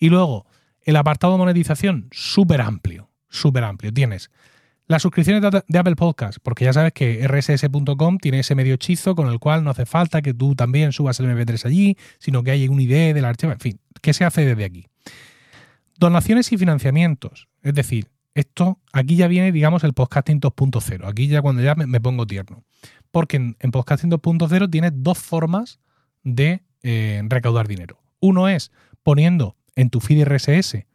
Y 0.00 0.08
luego, 0.08 0.46
el 0.82 0.96
apartado 0.96 1.34
de 1.34 1.38
monetización, 1.38 2.08
súper 2.10 2.60
amplio, 2.60 3.08
súper 3.28 3.62
amplio. 3.62 3.92
Tienes 3.92 4.30
las 4.88 5.02
suscripciones 5.02 5.62
de 5.68 5.78
Apple 5.78 5.94
Podcast, 5.94 6.38
porque 6.42 6.64
ya 6.64 6.72
sabes 6.72 6.92
que 6.92 7.24
rss.com 7.28 8.18
tiene 8.18 8.40
ese 8.40 8.56
medio 8.56 8.74
hechizo 8.74 9.14
con 9.14 9.28
el 9.28 9.38
cual 9.38 9.62
no 9.62 9.70
hace 9.70 9.86
falta 9.86 10.22
que 10.22 10.34
tú 10.34 10.56
también 10.56 10.92
subas 10.92 11.20
el 11.20 11.26
MP3 11.26 11.66
allí, 11.66 11.96
sino 12.18 12.42
que 12.42 12.50
hay 12.50 12.66
un 12.66 12.80
ID 12.80 13.14
del 13.14 13.26
archivo, 13.26 13.52
en 13.52 13.60
fin, 13.60 13.80
¿qué 14.02 14.12
se 14.12 14.24
hace 14.24 14.44
desde 14.44 14.64
aquí? 14.64 14.86
Donaciones 15.98 16.52
y 16.52 16.58
financiamientos, 16.58 17.48
es 17.62 17.74
decir, 17.74 18.08
esto 18.34 18.78
aquí 18.92 19.16
ya 19.16 19.26
viene, 19.26 19.50
digamos, 19.50 19.82
el 19.84 19.94
podcasting 19.94 20.40
2.0, 20.40 21.08
aquí 21.08 21.26
ya 21.26 21.42
cuando 21.42 21.60
ya 21.60 21.74
me, 21.74 22.00
pongo 22.00 22.26
tierno, 22.26 22.64
porque 23.10 23.36
en, 23.36 23.70
podcasting 23.72 24.10
2.0 24.10 24.70
tienes 24.70 24.92
dos 24.94 25.18
formas 25.18 25.80
de 26.22 26.62
eh, 26.82 27.22
recaudar 27.28 27.66
dinero. 27.66 28.00
Uno 28.20 28.48
es 28.48 28.70
poniendo 29.02 29.56
en 29.74 29.90
tu 29.90 30.00
feed 30.00 30.24
RSS 30.24 30.86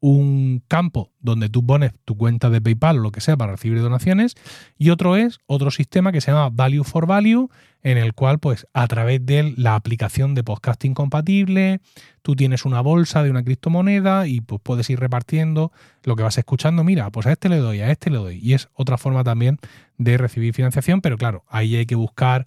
un 0.00 0.62
campo 0.66 1.12
donde 1.20 1.50
tú 1.50 1.64
pones 1.64 1.92
tu 2.06 2.16
cuenta 2.16 2.48
de 2.48 2.60
PayPal 2.60 2.98
o 2.98 3.02
lo 3.02 3.12
que 3.12 3.20
sea 3.20 3.36
para 3.36 3.52
recibir 3.52 3.80
donaciones 3.82 4.34
y 4.78 4.90
otro 4.90 5.16
es 5.16 5.38
otro 5.46 5.70
sistema 5.70 6.10
que 6.10 6.22
se 6.22 6.32
llama 6.32 6.48
Value 6.50 6.84
for 6.84 7.06
Value 7.06 7.50
en 7.82 7.98
el 7.98 8.14
cual 8.14 8.38
pues 8.38 8.66
a 8.72 8.86
través 8.88 9.24
de 9.24 9.54
la 9.56 9.74
aplicación 9.74 10.34
de 10.34 10.42
podcasting 10.42 10.94
compatible 10.94 11.80
tú 12.22 12.34
tienes 12.34 12.64
una 12.64 12.80
bolsa 12.80 13.22
de 13.22 13.30
una 13.30 13.44
criptomoneda 13.44 14.26
y 14.26 14.40
pues 14.40 14.60
puedes 14.62 14.88
ir 14.88 15.00
repartiendo 15.00 15.70
lo 16.04 16.16
que 16.16 16.22
vas 16.22 16.38
escuchando. 16.38 16.82
Mira 16.82 17.10
pues 17.10 17.26
a 17.26 17.32
este 17.32 17.48
le 17.50 17.58
doy 17.58 17.80
a 17.80 17.90
este 17.90 18.10
le 18.10 18.16
doy. 18.16 18.38
Y 18.42 18.54
es 18.54 18.68
otra 18.74 18.96
forma 18.96 19.22
también 19.22 19.58
de 19.98 20.16
recibir 20.16 20.54
financiación 20.54 21.02
pero 21.02 21.18
claro 21.18 21.44
ahí 21.48 21.76
hay 21.76 21.86
que 21.86 21.94
buscar 21.94 22.46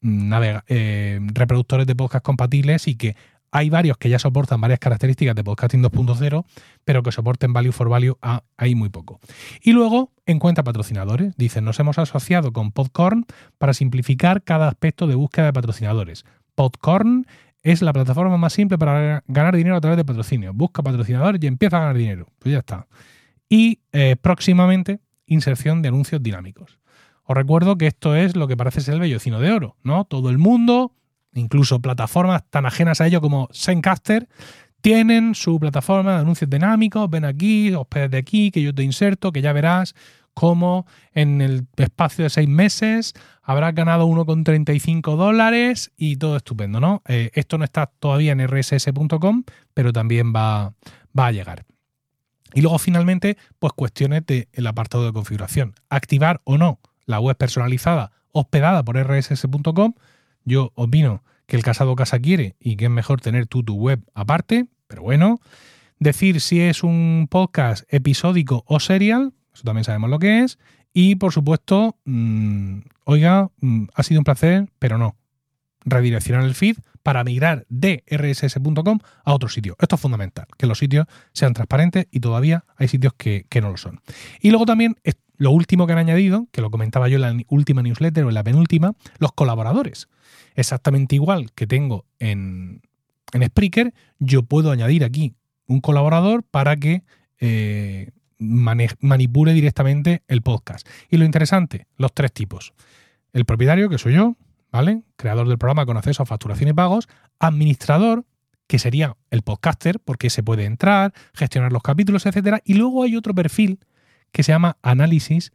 mm, 0.00 0.32
eh, 0.68 1.20
reproductores 1.34 1.86
de 1.86 1.94
podcast 1.94 2.24
compatibles 2.24 2.88
y 2.88 2.96
que 2.96 3.14
hay 3.50 3.70
varios 3.70 3.96
que 3.98 4.08
ya 4.08 4.18
soportan 4.18 4.60
varias 4.60 4.78
características 4.78 5.34
de 5.34 5.44
podcasting 5.44 5.82
2.0, 5.82 6.44
pero 6.84 7.02
que 7.02 7.12
soporten 7.12 7.52
value 7.52 7.72
for 7.72 7.88
value 7.88 8.16
hay 8.56 8.74
muy 8.74 8.88
poco. 8.88 9.20
Y 9.62 9.72
luego, 9.72 10.12
en 10.26 10.38
cuenta 10.38 10.64
patrocinadores, 10.64 11.36
dicen, 11.36 11.64
nos 11.64 11.78
hemos 11.80 11.98
asociado 11.98 12.52
con 12.52 12.72
Podcorn 12.72 13.26
para 13.58 13.74
simplificar 13.74 14.42
cada 14.42 14.68
aspecto 14.68 15.06
de 15.06 15.14
búsqueda 15.14 15.46
de 15.46 15.52
patrocinadores. 15.52 16.24
Podcorn 16.54 17.26
es 17.62 17.82
la 17.82 17.92
plataforma 17.92 18.36
más 18.36 18.52
simple 18.52 18.78
para 18.78 19.22
ganar 19.26 19.56
dinero 19.56 19.76
a 19.76 19.80
través 19.80 19.96
de 19.96 20.04
patrocinio. 20.04 20.52
Busca 20.54 20.82
patrocinadores 20.82 21.42
y 21.42 21.46
empieza 21.46 21.76
a 21.76 21.80
ganar 21.80 21.96
dinero. 21.96 22.26
Pues 22.38 22.52
ya 22.52 22.58
está. 22.58 22.86
Y 23.48 23.80
eh, 23.92 24.16
próximamente, 24.20 25.00
inserción 25.26 25.82
de 25.82 25.88
anuncios 25.88 26.22
dinámicos. 26.22 26.78
Os 27.24 27.36
recuerdo 27.36 27.76
que 27.76 27.86
esto 27.86 28.14
es 28.16 28.36
lo 28.36 28.48
que 28.48 28.56
parece 28.56 28.80
ser 28.80 28.94
el 28.94 29.00
vellocino 29.00 29.38
de 29.40 29.52
oro, 29.52 29.76
¿no? 29.82 30.04
Todo 30.04 30.30
el 30.30 30.38
mundo 30.38 30.92
incluso 31.38 31.80
plataformas 31.80 32.42
tan 32.50 32.66
ajenas 32.66 33.00
a 33.00 33.06
ello 33.06 33.20
como 33.20 33.48
Zencaster, 33.52 34.28
tienen 34.80 35.34
su 35.34 35.58
plataforma 35.58 36.14
de 36.14 36.20
anuncios 36.20 36.48
dinámicos, 36.48 37.10
ven 37.10 37.24
aquí, 37.24 37.72
hospedes 37.74 38.10
de 38.10 38.18
aquí, 38.18 38.50
que 38.50 38.62
yo 38.62 38.74
te 38.74 38.82
inserto, 38.82 39.32
que 39.32 39.42
ya 39.42 39.52
verás 39.52 39.94
cómo 40.34 40.86
en 41.14 41.40
el 41.40 41.66
espacio 41.76 42.22
de 42.22 42.30
seis 42.30 42.48
meses 42.48 43.12
habrás 43.42 43.74
ganado 43.74 44.06
1,35 44.06 45.16
dólares 45.16 45.90
y 45.96 46.16
todo 46.16 46.36
estupendo, 46.36 46.78
¿no? 46.78 47.02
Eh, 47.08 47.30
esto 47.34 47.58
no 47.58 47.64
está 47.64 47.86
todavía 47.86 48.32
en 48.32 48.46
rss.com, 48.46 49.42
pero 49.74 49.92
también 49.92 50.32
va, 50.32 50.74
va 51.18 51.26
a 51.26 51.32
llegar. 51.32 51.64
Y 52.54 52.60
luego 52.60 52.78
finalmente, 52.78 53.36
pues 53.58 53.72
cuestiones 53.72 54.24
del 54.26 54.66
apartado 54.66 55.04
de 55.04 55.12
configuración. 55.12 55.74
Activar 55.88 56.40
o 56.44 56.56
no 56.56 56.78
la 57.04 57.18
web 57.18 57.36
personalizada 57.36 58.12
hospedada 58.32 58.84
por 58.84 58.96
rss.com 58.96 59.94
yo 60.44 60.72
opino 60.74 61.22
que 61.46 61.56
el 61.56 61.62
casado 61.62 61.96
casa 61.96 62.18
quiere 62.18 62.56
y 62.60 62.76
que 62.76 62.84
es 62.86 62.90
mejor 62.90 63.20
tener 63.20 63.46
tú 63.46 63.62
tu 63.62 63.74
web 63.74 64.00
aparte, 64.14 64.66
pero 64.86 65.02
bueno. 65.02 65.40
Decir 66.00 66.40
si 66.40 66.60
es 66.60 66.84
un 66.84 67.26
podcast 67.28 67.84
episódico 67.92 68.62
o 68.68 68.78
serial, 68.78 69.32
eso 69.52 69.64
también 69.64 69.84
sabemos 69.84 70.10
lo 70.10 70.18
que 70.20 70.44
es. 70.44 70.58
Y 70.92 71.16
por 71.16 71.32
supuesto, 71.32 71.96
mm, 72.04 72.80
oiga, 73.04 73.50
mm, 73.60 73.86
ha 73.94 74.02
sido 74.02 74.20
un 74.20 74.24
placer, 74.24 74.68
pero 74.78 74.98
no. 74.98 75.16
Redireccionar 75.84 76.44
el 76.44 76.54
feed 76.54 76.76
para 77.08 77.24
migrar 77.24 77.64
de 77.70 78.04
rss.com 78.06 78.98
a 79.24 79.32
otro 79.32 79.48
sitio. 79.48 79.76
Esto 79.80 79.94
es 79.94 80.00
fundamental, 80.02 80.44
que 80.58 80.66
los 80.66 80.78
sitios 80.78 81.06
sean 81.32 81.54
transparentes 81.54 82.06
y 82.10 82.20
todavía 82.20 82.66
hay 82.76 82.86
sitios 82.86 83.14
que, 83.16 83.46
no 83.62 83.70
lo 83.70 83.78
son. 83.78 84.02
Y 84.42 84.50
luego 84.50 84.66
también 84.66 84.94
lo 85.38 85.50
último 85.50 85.86
que 85.86 85.94
han 85.94 86.00
añadido, 86.00 86.48
que 86.52 86.60
lo 86.60 86.70
comentaba 86.70 87.08
yo 87.08 87.16
en 87.16 87.22
la 87.22 87.34
última 87.48 87.80
newsletter 87.80 88.24
o 88.24 88.28
en 88.28 88.34
la 88.34 88.44
penúltima, 88.44 88.92
los 89.20 89.32
colaboradores 89.32 90.10
exactamente 90.54 91.14
igual 91.14 91.50
que 91.54 91.66
tengo 91.66 92.04
en, 92.18 92.82
en 93.32 93.42
Spreaker, 93.42 93.94
yo 94.18 94.42
puedo 94.42 94.70
añadir 94.70 95.02
aquí 95.02 95.34
un 95.66 95.80
colaborador 95.80 96.42
para 96.42 96.76
que 96.76 97.04
eh, 97.40 98.10
manipule 98.38 99.54
directamente 99.54 100.24
el 100.28 100.42
podcast. 100.42 100.86
Y 101.08 101.16
lo 101.16 101.24
interesante, 101.24 101.86
los 101.96 102.12
tres 102.12 102.34
tipos. 102.34 102.74
El 103.32 103.46
propietario, 103.46 103.88
que 103.88 103.96
soy 103.96 104.12
yo, 104.12 104.36
¿vale? 104.70 105.02
Creador 105.16 105.48
del 105.48 105.58
programa 105.58 105.86
con 105.86 105.96
acceso 105.96 106.22
a 106.22 106.26
facturación 106.26 106.70
y 106.70 106.72
pagos. 106.72 107.08
Administrador, 107.38 108.24
que 108.66 108.78
sería 108.78 109.16
el 109.30 109.42
podcaster, 109.42 110.00
porque 110.00 110.30
se 110.30 110.42
puede 110.42 110.64
entrar, 110.64 111.12
gestionar 111.34 111.72
los 111.72 111.82
capítulos, 111.82 112.26
etc. 112.26 112.60
Y 112.64 112.74
luego 112.74 113.02
hay 113.02 113.16
otro 113.16 113.34
perfil 113.34 113.80
que 114.32 114.42
se 114.42 114.52
llama 114.52 114.76
análisis 114.82 115.52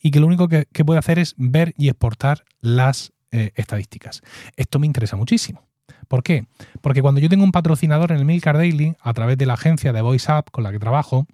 y 0.00 0.10
que 0.10 0.20
lo 0.20 0.26
único 0.26 0.48
que 0.48 0.84
puede 0.84 0.98
hacer 0.98 1.18
es 1.18 1.34
ver 1.36 1.74
y 1.76 1.88
exportar 1.88 2.44
las 2.60 3.14
eh, 3.36 3.50
estadísticas. 3.56 4.22
Esto 4.54 4.78
me 4.78 4.86
interesa 4.86 5.16
muchísimo. 5.16 5.66
¿Por 6.06 6.22
qué? 6.22 6.46
Porque 6.82 7.02
cuando 7.02 7.20
yo 7.20 7.28
tengo 7.28 7.42
un 7.42 7.50
patrocinador 7.50 8.12
en 8.12 8.18
el 8.18 8.24
Milcar 8.24 8.56
Daily, 8.56 8.94
a 9.00 9.12
través 9.12 9.36
de 9.36 9.44
la 9.44 9.54
agencia 9.54 9.92
de 9.92 10.02
VoiceUp 10.02 10.52
con 10.52 10.62
la 10.62 10.70
que 10.70 10.78
trabajo, 10.78 11.26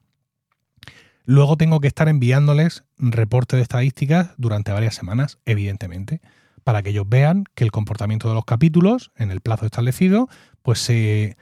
luego 1.27 1.59
tengo 1.59 1.79
que 1.79 1.88
estar 1.88 2.09
enviándoles 2.09 2.85
reporte 2.97 3.57
de 3.57 3.62
estadísticas 3.62 4.31
durante 4.38 4.73
varias 4.73 4.95
semanas, 4.95 5.37
evidentemente, 5.45 6.23
para 6.61 6.83
que 6.83 6.90
ellos 6.90 7.07
vean 7.09 7.44
que 7.55 7.64
el 7.64 7.70
comportamiento 7.70 8.29
de 8.29 8.35
los 8.35 8.44
capítulos 8.44 9.11
en 9.16 9.31
el 9.31 9.40
plazo 9.40 9.66
establecido, 9.66 10.29
pues 10.62 10.79
se, 10.81 11.37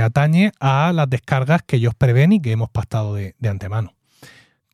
atañe 0.00 0.52
a 0.60 0.92
las 0.94 1.08
descargas 1.08 1.62
que 1.62 1.76
ellos 1.76 1.94
prevén 1.94 2.32
y 2.32 2.40
que 2.40 2.52
hemos 2.52 2.70
pactado 2.70 3.14
de 3.14 3.34
antemano. 3.48 3.94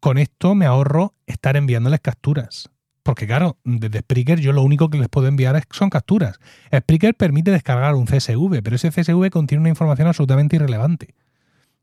Con 0.01 0.19
esto 0.19 0.55
me 0.55 0.67
ahorro 0.67 1.15
estar 1.27 1.57
enviándoles 1.57 2.01
capturas. 2.01 2.71
Porque 3.07 3.27
claro, 3.27 3.57
desde 3.63 4.01
Spreaker 4.01 4.41
yo 4.41 4.53
lo 4.53 4.63
único 4.63 4.91
que 4.91 4.99
les 4.99 5.09
puedo 5.09 5.29
enviar 5.29 5.63
son 5.71 5.91
capturas. 5.91 6.41
Spreaker 6.75 7.15
permite 7.15 7.53
descargar 7.53 7.95
un 7.95 8.05
CSV, 8.05 8.63
pero 8.65 8.75
ese 8.75 8.91
CSV 8.91 9.31
contiene 9.31 9.61
una 9.61 9.69
información 9.69 10.09
absolutamente 10.09 10.57
irrelevante. 10.57 11.15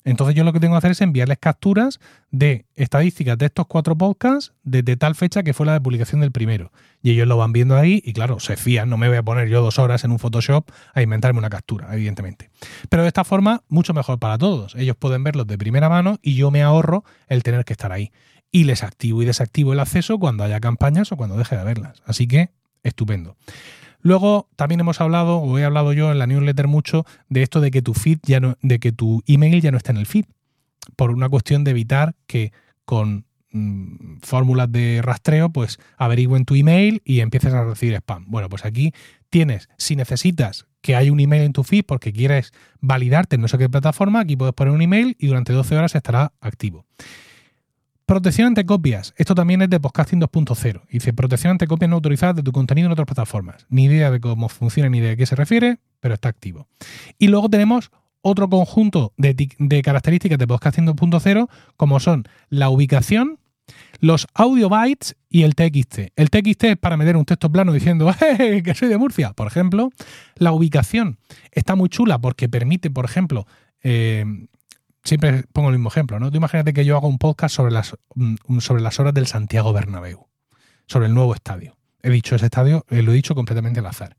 Entonces 0.04 0.36
yo 0.36 0.44
lo 0.44 0.52
que 0.54 0.60
tengo 0.60 0.74
que 0.74 0.80
hacer 0.80 0.92
es 0.92 1.02
enviarles 1.02 1.38
capturas 1.40 2.00
de 2.30 2.66
estadísticas 2.76 3.38
de 3.38 3.46
estos 3.46 3.68
cuatro 3.68 3.98
podcasts 3.98 4.54
desde 4.64 4.98
tal 4.98 5.16
fecha 5.16 5.44
que 5.44 5.54
fue 5.54 5.66
la 5.66 5.74
de 5.74 5.82
publicación 5.82 6.22
del 6.22 6.32
primero. 6.32 6.72
Y 7.02 7.12
ellos 7.12 7.28
lo 7.28 7.38
van 7.38 7.54
viendo 7.54 7.78
ahí 7.78 8.02
y 8.04 8.14
claro, 8.14 8.40
se 8.40 8.58
fían, 8.58 8.90
no 8.90 8.98
me 8.98 9.08
voy 9.08 9.18
a 9.18 9.24
poner 9.24 9.48
yo 9.48 9.62
dos 9.62 9.80
horas 9.80 10.04
en 10.04 10.12
un 10.12 10.20
Photoshop 10.20 10.70
a 10.94 11.02
inventarme 11.02 11.40
una 11.40 11.50
captura, 11.50 11.94
evidentemente. 11.94 12.50
Pero 12.90 13.04
de 13.04 13.08
esta 13.08 13.24
forma, 13.24 13.64
mucho 13.70 13.94
mejor 13.94 14.20
para 14.20 14.38
todos. 14.38 14.76
Ellos 14.76 14.96
pueden 14.98 15.24
verlos 15.24 15.48
de 15.48 15.58
primera 15.58 15.90
mano 15.90 16.20
y 16.22 16.36
yo 16.36 16.52
me 16.52 16.64
ahorro 16.64 17.04
el 17.28 17.44
tener 17.44 17.66
que 17.66 17.74
estar 17.74 17.92
ahí. 17.92 18.12
Y 18.52 18.66
les 18.66 18.84
activo 18.84 19.24
y 19.24 19.26
desactivo 19.26 19.74
el 19.74 19.80
acceso 19.80 20.20
cuando 20.20 20.44
haya 20.44 20.60
campañas 20.60 21.12
o 21.12 21.18
cuando 21.18 21.38
deje 21.38 21.58
de 21.58 21.64
verlas. 21.64 22.04
Así 22.06 22.28
que, 22.28 22.52
estupendo. 22.84 23.36
Luego 24.04 24.50
también 24.58 24.82
hemos 24.82 25.00
hablado, 25.00 25.38
o 25.38 25.58
he 25.58 25.64
hablado 25.64 25.94
yo 25.94 26.12
en 26.12 26.20
la 26.20 26.28
newsletter 26.28 26.68
mucho, 26.68 27.06
de 27.30 27.42
esto 27.42 27.62
de 27.62 27.72
que 27.72 27.82
tu 27.82 27.94
feed 27.94 28.20
ya 28.24 28.42
no, 28.42 28.58
de 28.62 28.80
que 28.80 28.92
tu 28.92 29.24
email 29.28 29.62
ya 29.62 29.72
no 29.72 29.78
está 29.78 29.92
en 29.92 29.98
el 29.98 30.06
feed. 30.06 30.26
Por 30.98 31.10
una 31.10 31.30
cuestión 31.30 31.64
de 31.64 31.72
evitar 31.72 32.14
que 32.28 32.52
con 32.84 33.26
mm, 33.52 34.18
fórmulas 34.22 34.70
de 34.70 35.02
rastreo, 35.02 35.50
pues 35.50 35.80
averigüen 35.98 36.44
tu 36.44 36.56
email 36.56 37.02
y 37.06 37.22
empieces 37.22 37.54
a 37.54 37.64
recibir 37.64 37.96
spam. 37.96 38.26
Bueno, 38.28 38.50
pues 38.50 38.66
aquí 38.66 38.92
tienes, 39.30 39.70
si 39.78 39.96
necesitas 39.96 40.68
que 40.82 40.98
haya 40.98 41.14
un 41.14 41.22
email 41.22 41.44
en 41.44 41.54
tu 41.54 41.64
feed 41.64 41.86
porque 41.86 42.12
quieres 42.12 42.52
validarte 42.82 43.38
en 43.38 43.42
no 43.42 43.48
sé 43.48 43.58
qué 43.58 43.70
plataforma, 43.70 44.20
aquí 44.20 44.36
puedes 44.36 44.54
poner 44.54 44.74
un 44.74 44.82
email 44.82 45.16
y 45.18 45.28
durante 45.28 45.54
12 45.54 45.78
horas 45.78 45.96
estará 45.96 46.34
activo. 46.42 46.86
Protección 48.06 48.48
ante 48.48 48.66
copias. 48.66 49.14
Esto 49.16 49.34
también 49.34 49.62
es 49.62 49.70
de 49.70 49.80
Podcasting 49.80 50.20
2.0. 50.20 50.82
Dice 50.90 51.14
protección 51.14 51.52
ante 51.52 51.68
copias 51.68 51.90
no 51.90 51.96
autorizadas 51.96 52.36
de 52.36 52.44
tu 52.44 52.52
contenido 52.52 52.88
en 52.88 52.92
otras 52.92 53.06
plataformas. 53.06 53.66
Ni 53.70 53.86
idea 53.86 54.12
de 54.12 54.20
cómo 54.20 54.50
funciona 54.50 54.90
ni 54.90 55.00
de 55.00 55.16
qué 55.16 55.26
se 55.26 55.38
refiere, 55.38 55.80
pero 56.02 56.14
está 56.14 56.28
activo. 56.28 56.68
Y 57.18 57.30
luego 57.30 57.50
tenemos 57.50 57.92
otro 58.22 58.50
conjunto 58.50 59.14
de, 59.16 59.82
características 59.82 60.38
de 60.38 60.48
Podcasting 60.48 60.86
2.0, 60.86 61.48
como 61.78 62.02
son 62.02 62.26
la 62.50 62.70
ubicación, 62.70 63.40
los 64.02 64.28
audio 64.34 64.68
bytes 64.68 65.16
y 65.30 65.44
el 65.44 65.56
TXT. 65.56 66.12
El 66.18 66.30
TXT 66.30 66.64
es 66.66 66.78
para 66.78 66.98
meter 66.98 67.16
un 67.16 67.24
texto 67.24 67.50
plano 67.50 67.72
diciendo 67.72 68.14
que 68.38 68.74
soy 68.76 68.90
de 68.90 68.98
Murcia, 68.98 69.32
por 69.32 69.48
ejemplo. 69.48 69.92
La 70.36 70.52
ubicación 70.52 71.20
está 71.52 71.76
muy 71.76 71.88
chula 71.88 72.20
porque 72.20 72.50
permite, 72.50 72.90
por 72.90 73.06
ejemplo, 73.06 73.48
eh, 73.82 74.26
siempre 75.04 75.44
pongo 75.52 75.70
el 75.70 75.76
mismo 75.76 75.90
ejemplo, 75.90 76.20
¿no? 76.20 76.32
Tú 76.32 76.38
imagínate 76.38 76.74
que 76.74 76.86
yo 76.86 76.96
hago 76.96 77.08
un 77.08 77.18
podcast 77.18 77.56
sobre 77.56 77.72
las, 77.72 77.96
mm, 78.16 78.60
sobre 78.60 78.82
las 78.82 79.00
horas 79.00 79.14
del 79.14 79.28
Santiago 79.28 79.74
Bernabéu, 79.74 80.28
sobre 80.88 81.08
el 81.08 81.14
nuevo 81.14 81.34
estadio. 81.34 81.78
He 82.02 82.10
dicho 82.10 82.36
ese 82.36 82.46
estadio, 82.46 82.86
eh, 82.90 83.02
lo 83.02 83.12
he 83.12 83.16
dicho 83.16 83.36
completamente 83.36 83.80
al 83.80 83.86
azar. 83.86 84.18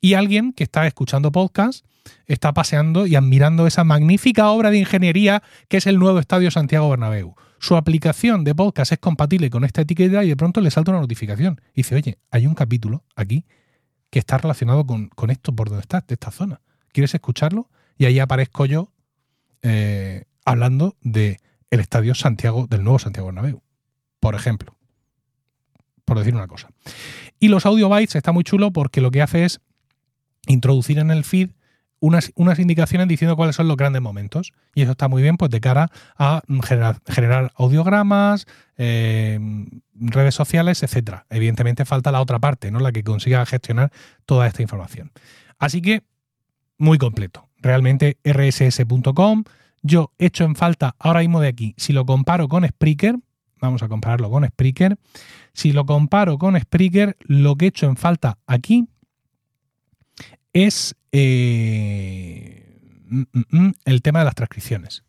Y 0.00 0.14
alguien 0.14 0.52
que 0.52 0.64
está 0.64 0.86
escuchando 0.86 1.32
podcast 1.32 1.84
está 2.26 2.52
paseando 2.52 3.06
y 3.06 3.16
admirando 3.16 3.66
esa 3.66 3.82
magnífica 3.82 4.50
obra 4.50 4.70
de 4.70 4.78
ingeniería 4.78 5.42
que 5.68 5.78
es 5.78 5.86
el 5.86 5.98
nuevo 5.98 6.18
estadio 6.18 6.50
Santiago 6.50 6.90
Bernabéu. 6.90 7.34
Su 7.58 7.76
aplicación 7.76 8.44
de 8.44 8.54
podcast 8.54 8.92
es 8.92 8.98
compatible 8.98 9.48
con 9.48 9.64
esta 9.64 9.80
etiqueta 9.80 10.22
y 10.22 10.28
de 10.28 10.36
pronto 10.36 10.60
le 10.60 10.70
salta 10.70 10.90
una 10.90 11.00
notificación. 11.00 11.60
Y 11.72 11.78
dice, 11.78 11.94
oye, 11.94 12.18
hay 12.30 12.46
un 12.46 12.54
capítulo 12.54 13.04
aquí 13.16 13.46
que 14.10 14.18
está 14.18 14.38
relacionado 14.38 14.86
con, 14.86 15.08
con 15.08 15.30
esto 15.30 15.54
por 15.54 15.68
donde 15.68 15.80
estás, 15.80 16.06
de 16.06 16.14
esta 16.14 16.30
zona. 16.30 16.60
¿Quieres 16.92 17.14
escucharlo? 17.14 17.70
Y 17.98 18.04
ahí 18.04 18.18
aparezco 18.18 18.66
yo 18.66 18.92
eh, 19.68 20.26
hablando 20.44 20.96
de 21.00 21.40
el 21.70 21.80
estadio 21.80 22.14
Santiago, 22.14 22.68
del 22.68 22.84
nuevo 22.84 23.00
Santiago 23.00 23.26
Bernabéu, 23.26 23.62
por 24.20 24.36
ejemplo. 24.36 24.76
Por 26.04 26.18
decir 26.18 26.36
una 26.36 26.46
cosa. 26.46 26.68
Y 27.40 27.48
los 27.48 27.66
audio 27.66 27.88
bytes 27.88 28.14
está 28.14 28.30
muy 28.30 28.44
chulo 28.44 28.72
porque 28.72 29.00
lo 29.00 29.10
que 29.10 29.22
hace 29.22 29.44
es 29.44 29.60
introducir 30.46 31.00
en 31.00 31.10
el 31.10 31.24
feed 31.24 31.50
unas, 31.98 32.30
unas, 32.36 32.60
indicaciones 32.60 33.08
diciendo 33.08 33.34
cuáles 33.34 33.56
son 33.56 33.66
los 33.66 33.76
grandes 33.76 34.00
momentos. 34.00 34.52
Y 34.72 34.82
eso 34.82 34.92
está 34.92 35.08
muy 35.08 35.20
bien 35.20 35.36
pues 35.36 35.50
de 35.50 35.60
cara 35.60 35.90
a 36.16 36.42
generar, 36.46 37.50
audiogramas, 37.56 38.46
eh, 38.76 39.40
redes 39.94 40.36
sociales, 40.36 40.84
etc. 40.84 41.22
Evidentemente 41.28 41.84
falta 41.84 42.12
la 42.12 42.20
otra 42.20 42.38
parte, 42.38 42.70
¿no? 42.70 42.78
La 42.78 42.92
que 42.92 43.02
consiga 43.02 43.44
gestionar 43.46 43.90
toda 44.26 44.46
esta 44.46 44.62
información. 44.62 45.10
Así 45.58 45.82
que, 45.82 46.04
muy 46.78 46.98
completo 46.98 47.46
realmente 47.66 48.16
rss.com. 48.24 49.44
Yo 49.82 50.12
hecho 50.18 50.44
en 50.44 50.56
falta 50.56 50.96
ahora 50.98 51.20
mismo 51.20 51.40
de 51.40 51.48
aquí, 51.48 51.74
si 51.76 51.92
lo 51.92 52.06
comparo 52.06 52.48
con 52.48 52.66
Spreaker, 52.66 53.16
vamos 53.60 53.82
a 53.82 53.88
compararlo 53.88 54.30
con 54.30 54.46
Spreaker, 54.46 54.96
si 55.52 55.72
lo 55.72 55.86
comparo 55.86 56.38
con 56.38 56.58
Spreaker, 56.58 57.16
lo 57.20 57.56
que 57.56 57.66
he 57.66 57.68
hecho 57.68 57.86
en 57.86 57.96
falta 57.96 58.38
aquí 58.46 58.88
es 60.52 60.96
eh, 61.12 62.80
mm, 63.08 63.22
mm, 63.32 63.44
mm, 63.50 63.72
el 63.84 64.02
tema 64.02 64.20
de 64.20 64.24
las 64.24 64.34
transcripciones. 64.34 65.04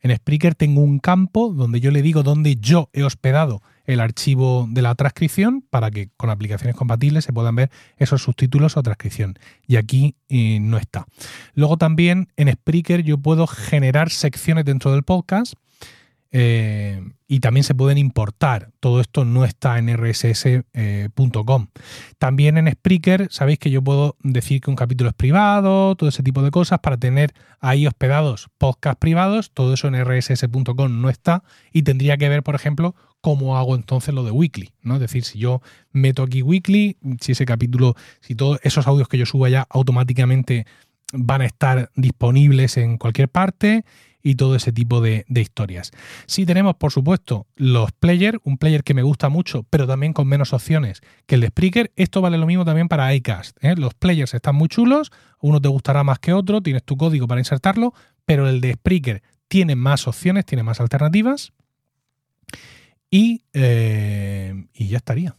En 0.00 0.14
Spreaker 0.14 0.54
tengo 0.54 0.80
un 0.80 0.98
campo 0.98 1.52
donde 1.52 1.80
yo 1.80 1.90
le 1.90 2.02
digo 2.02 2.22
dónde 2.22 2.56
yo 2.56 2.88
he 2.92 3.02
hospedado 3.02 3.62
el 3.84 4.00
archivo 4.00 4.66
de 4.70 4.82
la 4.82 4.94
transcripción 4.94 5.64
para 5.70 5.90
que 5.90 6.08
con 6.16 6.30
aplicaciones 6.30 6.76
compatibles 6.76 7.24
se 7.24 7.32
puedan 7.32 7.56
ver 7.56 7.70
esos 7.96 8.22
subtítulos 8.22 8.76
o 8.76 8.82
transcripción. 8.82 9.38
Y 9.66 9.76
aquí 9.76 10.16
eh, 10.28 10.58
no 10.60 10.78
está. 10.78 11.06
Luego 11.54 11.76
también 11.76 12.28
en 12.36 12.52
Spreaker 12.52 13.02
yo 13.02 13.18
puedo 13.18 13.46
generar 13.46 14.10
secciones 14.10 14.64
dentro 14.64 14.92
del 14.92 15.02
podcast 15.02 15.54
eh, 16.34 17.02
y 17.28 17.40
también 17.40 17.62
se 17.62 17.74
pueden 17.74 17.98
importar. 17.98 18.70
Todo 18.80 19.00
esto 19.00 19.24
no 19.26 19.44
está 19.44 19.78
en 19.78 19.88
rss.com. 19.88 21.66
Eh, 21.74 21.80
también 22.18 22.56
en 22.56 22.72
Spreaker 22.72 23.28
sabéis 23.30 23.58
que 23.58 23.70
yo 23.70 23.82
puedo 23.82 24.16
decir 24.22 24.60
que 24.62 24.70
un 24.70 24.76
capítulo 24.76 25.10
es 25.10 25.14
privado, 25.14 25.94
todo 25.94 26.08
ese 26.08 26.22
tipo 26.22 26.42
de 26.42 26.50
cosas 26.50 26.78
para 26.80 26.96
tener 26.96 27.34
ahí 27.60 27.86
hospedados 27.86 28.48
podcasts 28.56 28.98
privados. 28.98 29.50
Todo 29.52 29.74
eso 29.74 29.88
en 29.88 29.94
rss.com 29.94 31.00
no 31.00 31.10
está 31.10 31.44
y 31.70 31.82
tendría 31.82 32.16
que 32.16 32.30
ver, 32.30 32.42
por 32.42 32.54
ejemplo, 32.54 32.94
cómo 33.20 33.56
hago 33.58 33.76
entonces 33.76 34.14
lo 34.14 34.24
de 34.24 34.30
weekly, 34.30 34.72
¿no? 34.82 34.94
Es 34.94 35.00
decir, 35.00 35.24
si 35.24 35.38
yo 35.38 35.60
meto 35.92 36.22
aquí 36.22 36.42
weekly, 36.42 36.96
si 37.20 37.32
ese 37.32 37.44
capítulo, 37.44 37.94
si 38.20 38.34
todos 38.34 38.58
esos 38.62 38.86
audios 38.86 39.08
que 39.08 39.18
yo 39.18 39.26
suba 39.26 39.48
ya 39.48 39.66
automáticamente 39.70 40.66
van 41.12 41.42
a 41.42 41.46
estar 41.46 41.90
disponibles 41.94 42.78
en 42.78 42.96
cualquier 42.96 43.28
parte 43.28 43.84
y 44.22 44.36
todo 44.36 44.54
ese 44.54 44.72
tipo 44.72 45.00
de, 45.00 45.24
historias. 45.28 45.90
Si 46.26 46.46
tenemos, 46.46 46.76
por 46.76 46.92
supuesto, 46.92 47.46
los 47.56 47.92
players, 47.92 48.38
un 48.44 48.58
player 48.58 48.84
que 48.84 48.94
me 48.94 49.02
gusta 49.02 49.28
mucho, 49.28 49.64
pero 49.68 49.86
también 49.86 50.12
con 50.12 50.28
menos 50.28 50.52
opciones 50.52 51.00
que 51.26 51.34
el 51.34 51.40
de 51.40 51.48
Spreaker. 51.48 51.92
Esto 51.96 52.20
vale 52.20 52.38
lo 52.38 52.46
mismo 52.46 52.64
también 52.64 52.88
para 52.88 53.12
iCast. 53.14 53.56
¿eh? 53.62 53.74
Los 53.76 53.94
players 53.94 54.34
están 54.34 54.54
muy 54.54 54.68
chulos, 54.68 55.10
uno 55.40 55.60
te 55.60 55.68
gustará 55.68 56.04
más 56.04 56.18
que 56.18 56.32
otro, 56.32 56.62
tienes 56.62 56.84
tu 56.84 56.96
código 56.96 57.26
para 57.26 57.40
insertarlo, 57.40 57.92
pero 58.24 58.48
el 58.48 58.60
de 58.60 58.74
Spreaker 58.74 59.22
tiene 59.48 59.76
más 59.76 60.06
opciones, 60.06 60.46
tiene 60.46 60.62
más 60.62 60.80
alternativas. 60.80 61.52
Y, 63.10 63.42
eh, 63.52 64.66
y 64.72 64.88
ya 64.88 64.98
estaría. 64.98 65.36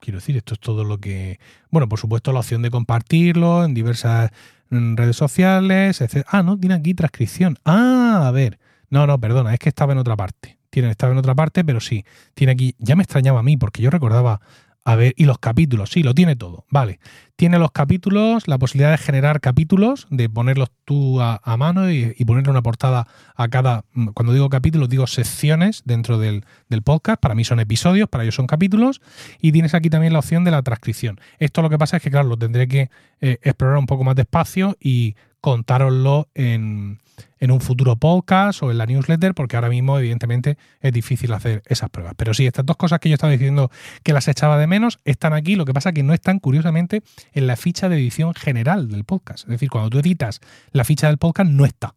Quiero 0.00 0.18
decir, 0.18 0.36
esto 0.36 0.54
es 0.54 0.60
todo 0.60 0.84
lo 0.84 0.98
que. 0.98 1.38
Bueno, 1.70 1.88
por 1.88 1.98
supuesto, 1.98 2.32
la 2.32 2.40
opción 2.40 2.62
de 2.62 2.70
compartirlo 2.70 3.64
en 3.64 3.74
diversas 3.74 4.30
redes 4.70 5.16
sociales, 5.16 6.00
etc. 6.00 6.24
Ah, 6.28 6.42
no, 6.42 6.58
tiene 6.58 6.74
aquí 6.74 6.94
transcripción. 6.94 7.58
Ah, 7.64 8.24
a 8.26 8.30
ver. 8.30 8.58
No, 8.90 9.06
no, 9.06 9.18
perdona, 9.20 9.52
es 9.52 9.58
que 9.58 9.68
estaba 9.68 9.92
en 9.92 9.98
otra 9.98 10.16
parte. 10.16 10.58
Tiene, 10.70 10.90
estaba 10.90 11.12
en 11.12 11.18
otra 11.18 11.34
parte, 11.34 11.64
pero 11.64 11.80
sí. 11.80 12.04
Tiene 12.34 12.52
aquí. 12.52 12.74
Ya 12.78 12.96
me 12.96 13.02
extrañaba 13.02 13.40
a 13.40 13.42
mí, 13.42 13.56
porque 13.56 13.82
yo 13.82 13.90
recordaba 13.90 14.40
a 14.88 14.96
ver, 14.96 15.12
y 15.18 15.26
los 15.26 15.38
capítulos, 15.38 15.90
sí, 15.90 16.02
lo 16.02 16.14
tiene 16.14 16.34
todo. 16.34 16.64
Vale. 16.70 16.98
Tiene 17.36 17.58
los 17.58 17.72
capítulos, 17.72 18.48
la 18.48 18.56
posibilidad 18.56 18.90
de 18.90 18.96
generar 18.96 19.38
capítulos, 19.42 20.06
de 20.08 20.30
ponerlos 20.30 20.70
tú 20.86 21.20
a, 21.20 21.38
mano 21.58 21.90
y, 21.92 22.14
ponerle 22.24 22.50
una 22.50 22.62
portada 22.62 23.06
a 23.36 23.48
cada. 23.48 23.84
Cuando 24.14 24.32
digo 24.32 24.48
capítulos, 24.48 24.88
digo 24.88 25.06
secciones 25.06 25.82
dentro 25.84 26.18
del, 26.18 26.42
podcast. 26.84 27.20
Para 27.20 27.34
mí 27.34 27.44
son 27.44 27.60
episodios, 27.60 28.08
para 28.08 28.24
ellos 28.24 28.36
son 28.36 28.46
capítulos. 28.46 29.02
Y 29.42 29.52
tienes 29.52 29.74
aquí 29.74 29.90
también 29.90 30.14
la 30.14 30.20
opción 30.20 30.42
de 30.44 30.52
la 30.52 30.62
transcripción. 30.62 31.20
Esto 31.38 31.60
lo 31.60 31.68
que 31.68 31.76
pasa 31.76 31.98
es 31.98 32.02
que, 32.02 32.10
claro, 32.10 32.26
lo 32.26 32.38
tendré 32.38 32.66
que 32.66 32.88
eh, 33.20 33.36
explorar 33.42 33.76
un 33.76 33.86
poco 33.86 34.04
más 34.04 34.16
despacio 34.16 34.78
y 34.80 35.16
contároslo 35.40 36.28
en, 36.34 37.00
en 37.38 37.50
un 37.50 37.60
futuro 37.60 37.96
podcast 37.96 38.62
o 38.62 38.70
en 38.70 38.78
la 38.78 38.86
newsletter, 38.86 39.34
porque 39.34 39.56
ahora 39.56 39.68
mismo, 39.68 39.98
evidentemente, 39.98 40.58
es 40.80 40.92
difícil 40.92 41.32
hacer 41.32 41.62
esas 41.66 41.90
pruebas. 41.90 42.14
Pero 42.16 42.34
sí, 42.34 42.46
estas 42.46 42.66
dos 42.66 42.76
cosas 42.76 43.00
que 43.00 43.08
yo 43.08 43.14
estaba 43.14 43.32
diciendo 43.32 43.70
que 44.02 44.12
las 44.12 44.28
echaba 44.28 44.58
de 44.58 44.66
menos 44.66 44.98
están 45.04 45.32
aquí. 45.32 45.56
Lo 45.56 45.64
que 45.64 45.74
pasa 45.74 45.92
que 45.92 46.02
no 46.02 46.14
están, 46.14 46.38
curiosamente, 46.38 47.02
en 47.32 47.46
la 47.46 47.56
ficha 47.56 47.88
de 47.88 47.96
edición 47.96 48.34
general 48.34 48.88
del 48.88 49.04
podcast. 49.04 49.44
Es 49.44 49.50
decir, 49.50 49.70
cuando 49.70 49.90
tú 49.90 49.98
editas 49.98 50.40
la 50.72 50.84
ficha 50.84 51.08
del 51.08 51.18
podcast, 51.18 51.50
no 51.50 51.64
está. 51.64 51.94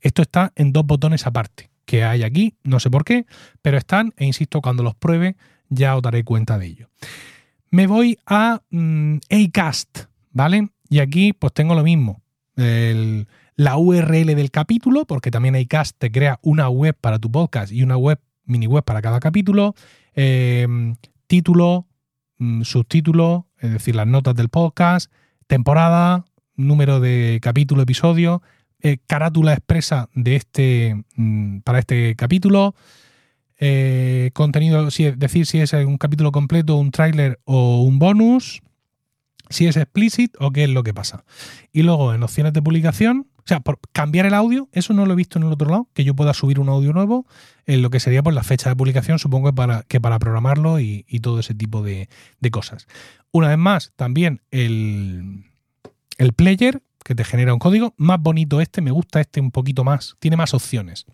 Esto 0.00 0.22
está 0.22 0.52
en 0.56 0.72
dos 0.72 0.86
botones 0.86 1.26
aparte 1.26 1.70
que 1.86 2.04
hay 2.04 2.24
aquí, 2.24 2.56
no 2.64 2.80
sé 2.80 2.90
por 2.90 3.04
qué, 3.04 3.26
pero 3.62 3.78
están, 3.78 4.12
e 4.16 4.26
insisto, 4.26 4.60
cuando 4.60 4.82
los 4.82 4.94
pruebe 4.94 5.36
ya 5.68 5.96
os 5.96 6.02
daré 6.02 6.24
cuenta 6.24 6.58
de 6.58 6.66
ello. 6.66 6.90
Me 7.70 7.86
voy 7.86 8.18
a 8.26 8.60
mm, 8.70 9.18
Acast, 9.30 10.00
¿vale? 10.32 10.68
Y 10.88 10.98
aquí 10.98 11.32
pues 11.32 11.52
tengo 11.52 11.74
lo 11.74 11.82
mismo. 11.82 12.22
El, 12.56 13.28
la 13.56 13.78
URL 13.78 14.34
del 14.34 14.50
capítulo, 14.50 15.06
porque 15.06 15.30
también 15.30 15.56
iCast 15.56 15.96
te 15.98 16.10
crea 16.10 16.38
una 16.42 16.68
web 16.68 16.96
para 17.00 17.18
tu 17.18 17.30
podcast 17.30 17.72
y 17.72 17.82
una 17.82 17.96
web, 17.96 18.20
mini 18.44 18.66
web 18.66 18.84
para 18.84 19.00
cada 19.02 19.20
capítulo, 19.20 19.74
em, 20.14 20.96
título, 21.26 21.86
mm, 22.38 22.62
subtítulo, 22.62 23.46
es 23.58 23.72
decir, 23.72 23.94
las 23.94 24.06
notas 24.06 24.34
del 24.34 24.50
podcast, 24.50 25.10
temporada, 25.46 26.26
número 26.54 27.00
de 27.00 27.38
capítulo, 27.42 27.82
episodio, 27.82 28.42
eh, 28.80 28.98
carátula 29.06 29.52
expresa 29.52 30.08
de 30.14 30.36
este 30.36 31.04
mm, 31.16 31.60
para 31.60 31.78
este 31.78 32.14
capítulo. 32.14 32.74
Eh, 33.58 34.30
contenido, 34.34 34.90
si 34.90 35.10
decir, 35.12 35.46
si 35.46 35.60
es 35.60 35.72
un 35.72 35.96
capítulo 35.96 36.30
completo, 36.30 36.76
un 36.76 36.90
tráiler 36.90 37.40
o 37.44 37.82
un 37.82 37.98
bonus, 37.98 38.60
si 39.50 39.66
es 39.66 39.76
explicit 39.76 40.34
o 40.38 40.50
qué 40.50 40.64
es 40.64 40.70
lo 40.70 40.82
que 40.82 40.94
pasa. 40.94 41.24
Y 41.72 41.82
luego 41.82 42.14
en 42.14 42.22
opciones 42.22 42.52
de 42.52 42.62
publicación, 42.62 43.26
o 43.38 43.42
sea, 43.44 43.60
por 43.60 43.78
cambiar 43.92 44.26
el 44.26 44.34
audio, 44.34 44.68
eso 44.72 44.92
no 44.92 45.06
lo 45.06 45.12
he 45.12 45.16
visto 45.16 45.38
en 45.38 45.44
el 45.44 45.52
otro 45.52 45.70
lado, 45.70 45.88
que 45.94 46.04
yo 46.04 46.14
pueda 46.14 46.34
subir 46.34 46.58
un 46.58 46.68
audio 46.68 46.92
nuevo, 46.92 47.26
en 47.64 47.82
lo 47.82 47.90
que 47.90 48.00
sería 48.00 48.22
por 48.22 48.34
la 48.34 48.42
fecha 48.42 48.68
de 48.68 48.76
publicación, 48.76 49.18
supongo 49.18 49.50
que 49.50 49.54
para, 49.54 49.82
que 49.84 50.00
para 50.00 50.18
programarlo 50.18 50.80
y, 50.80 51.04
todo 51.22 51.40
ese 51.40 51.54
tipo 51.54 51.82
de, 51.82 52.08
cosas. 52.50 52.86
Una 53.30 53.48
vez 53.48 53.58
más, 53.58 53.92
también 53.96 54.42
el, 54.50 55.44
el 56.18 56.32
player, 56.32 56.82
que 57.04 57.14
te 57.14 57.24
genera 57.24 57.52
un 57.52 57.60
código, 57.60 57.94
más 57.96 58.20
bonito 58.20 58.60
este, 58.60 58.80
me 58.80 58.90
gusta 58.90 59.20
este 59.20 59.40
un 59.40 59.52
poquito 59.52 59.84
más, 59.84 60.16
tiene 60.18 60.36
más 60.36 60.52
opciones. 60.52 61.06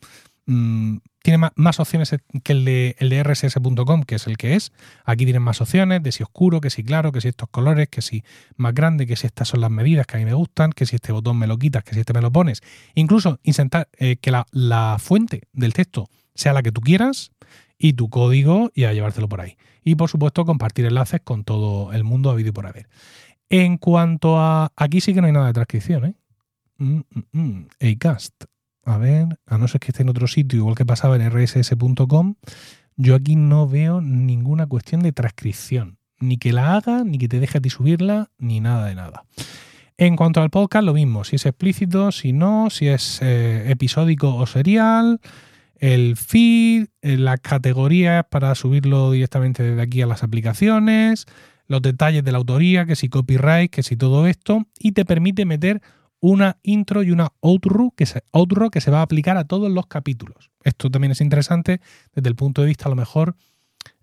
Mm, 0.46 0.98
tiene 1.22 1.38
más, 1.54 1.80
opciones 1.80 2.14
que 2.42 2.52
el 2.52 2.64
de, 2.64 2.96
el 2.98 3.08
de 3.08 3.22
rss.com, 3.22 4.02
que 4.02 4.16
es 4.16 4.26
el 4.26 4.36
que 4.36 4.54
es. 4.54 4.72
Aquí 5.04 5.24
tienen 5.24 5.42
más 5.42 5.60
opciones 5.60 6.02
de 6.02 6.12
si 6.12 6.22
oscuro, 6.22 6.60
que 6.60 6.68
si 6.68 6.82
claro, 6.82 7.12
que 7.12 7.20
si 7.20 7.28
estos 7.28 7.48
colores, 7.48 7.88
que 7.88 8.02
si 8.02 8.24
más 8.56 8.74
grande, 8.74 9.06
que 9.06 9.16
si 9.16 9.26
estas 9.26 9.48
son 9.48 9.60
las 9.60 9.70
medidas 9.70 10.06
que 10.06 10.16
a 10.16 10.18
mí 10.18 10.24
me 10.24 10.34
gustan, 10.34 10.72
que 10.72 10.84
si 10.84 10.96
este 10.96 11.12
botón 11.12 11.38
me 11.38 11.46
lo 11.46 11.58
quitas, 11.58 11.84
que 11.84 11.94
si 11.94 12.00
este 12.00 12.12
me 12.12 12.20
lo 12.20 12.32
pones. 12.32 12.60
Incluso 12.94 13.38
intentar 13.44 13.88
eh, 13.98 14.16
que 14.16 14.30
la, 14.30 14.96
fuente 14.98 15.42
del 15.52 15.72
texto 15.72 16.08
sea 16.34 16.52
la 16.52 16.62
que 16.62 16.72
tú 16.72 16.80
quieras 16.80 17.30
y 17.78 17.92
tu 17.92 18.10
código 18.10 18.70
y 18.74 18.84
a 18.84 18.92
llevártelo 18.92 19.28
por 19.28 19.40
ahí. 19.40 19.56
Y 19.84 19.94
por 19.94 20.08
supuesto 20.08 20.44
compartir 20.44 20.86
enlaces 20.86 21.20
con 21.22 21.44
todo 21.44 21.92
el 21.92 22.04
mundo 22.04 22.30
habido 22.30 22.50
y 22.50 22.52
por 22.52 22.66
haber. 22.66 22.88
En 23.48 23.78
cuanto 23.78 24.38
a... 24.38 24.72
Aquí 24.76 25.00
sí 25.00 25.14
que 25.14 25.20
no 25.20 25.26
hay 25.26 25.32
nada 25.32 25.48
de 25.48 25.52
transcripción, 25.52 26.04
¿eh? 26.06 26.14
Mm, 26.78 27.00
mm, 27.10 27.40
mm. 27.40 27.68
Acast. 27.92 28.44
A 28.84 28.98
ver, 28.98 29.38
a 29.46 29.58
no 29.58 29.68
ser 29.68 29.80
que 29.80 29.92
esté 29.92 30.02
en 30.02 30.08
otro 30.08 30.26
sitio, 30.26 30.58
igual 30.58 30.74
que 30.74 30.84
pasaba 30.84 31.16
en 31.16 31.30
rss.com, 31.30 32.34
yo 32.96 33.14
aquí 33.14 33.36
no 33.36 33.68
veo 33.68 34.00
ninguna 34.00 34.66
cuestión 34.66 35.02
de 35.02 35.12
transcripción. 35.12 35.98
Ni 36.18 36.36
que 36.36 36.52
la 36.52 36.76
haga, 36.76 37.04
ni 37.04 37.18
que 37.18 37.28
te 37.28 37.40
deje 37.40 37.58
a 37.58 37.60
ti 37.60 37.70
subirla, 37.70 38.30
ni 38.38 38.60
nada 38.60 38.86
de 38.86 38.94
nada. 38.94 39.24
En 39.96 40.16
cuanto 40.16 40.40
al 40.40 40.50
podcast, 40.50 40.84
lo 40.84 40.94
mismo. 40.94 41.24
Si 41.24 41.36
es 41.36 41.46
explícito, 41.46 42.12
si 42.12 42.32
no, 42.32 42.70
si 42.70 42.88
es 42.88 43.20
eh, 43.22 43.70
episódico 43.70 44.34
o 44.34 44.46
serial, 44.46 45.20
el 45.76 46.16
feed, 46.16 46.86
eh, 47.02 47.16
las 47.18 47.40
categorías 47.40 48.24
para 48.30 48.54
subirlo 48.54 49.10
directamente 49.10 49.62
desde 49.62 49.82
aquí 49.82 50.02
a 50.02 50.06
las 50.06 50.22
aplicaciones, 50.22 51.26
los 51.66 51.82
detalles 51.82 52.24
de 52.24 52.32
la 52.32 52.38
autoría, 52.38 52.86
que 52.86 52.96
si 52.96 53.08
copyright, 53.08 53.70
que 53.70 53.82
si 53.82 53.96
todo 53.96 54.26
esto, 54.26 54.66
y 54.78 54.92
te 54.92 55.04
permite 55.04 55.44
meter 55.44 55.82
una 56.22 56.58
intro 56.62 57.02
y 57.02 57.10
una 57.10 57.32
outro 57.42 57.92
que, 57.96 58.06
se, 58.06 58.22
outro 58.30 58.70
que 58.70 58.80
se 58.80 58.92
va 58.92 59.00
a 59.00 59.02
aplicar 59.02 59.36
a 59.36 59.44
todos 59.44 59.70
los 59.70 59.86
capítulos. 59.88 60.50
Esto 60.62 60.88
también 60.88 61.10
es 61.10 61.20
interesante 61.20 61.80
desde 62.14 62.28
el 62.28 62.36
punto 62.36 62.62
de 62.62 62.68
vista, 62.68 62.86
a 62.86 62.90
lo 62.90 62.94
mejor, 62.94 63.34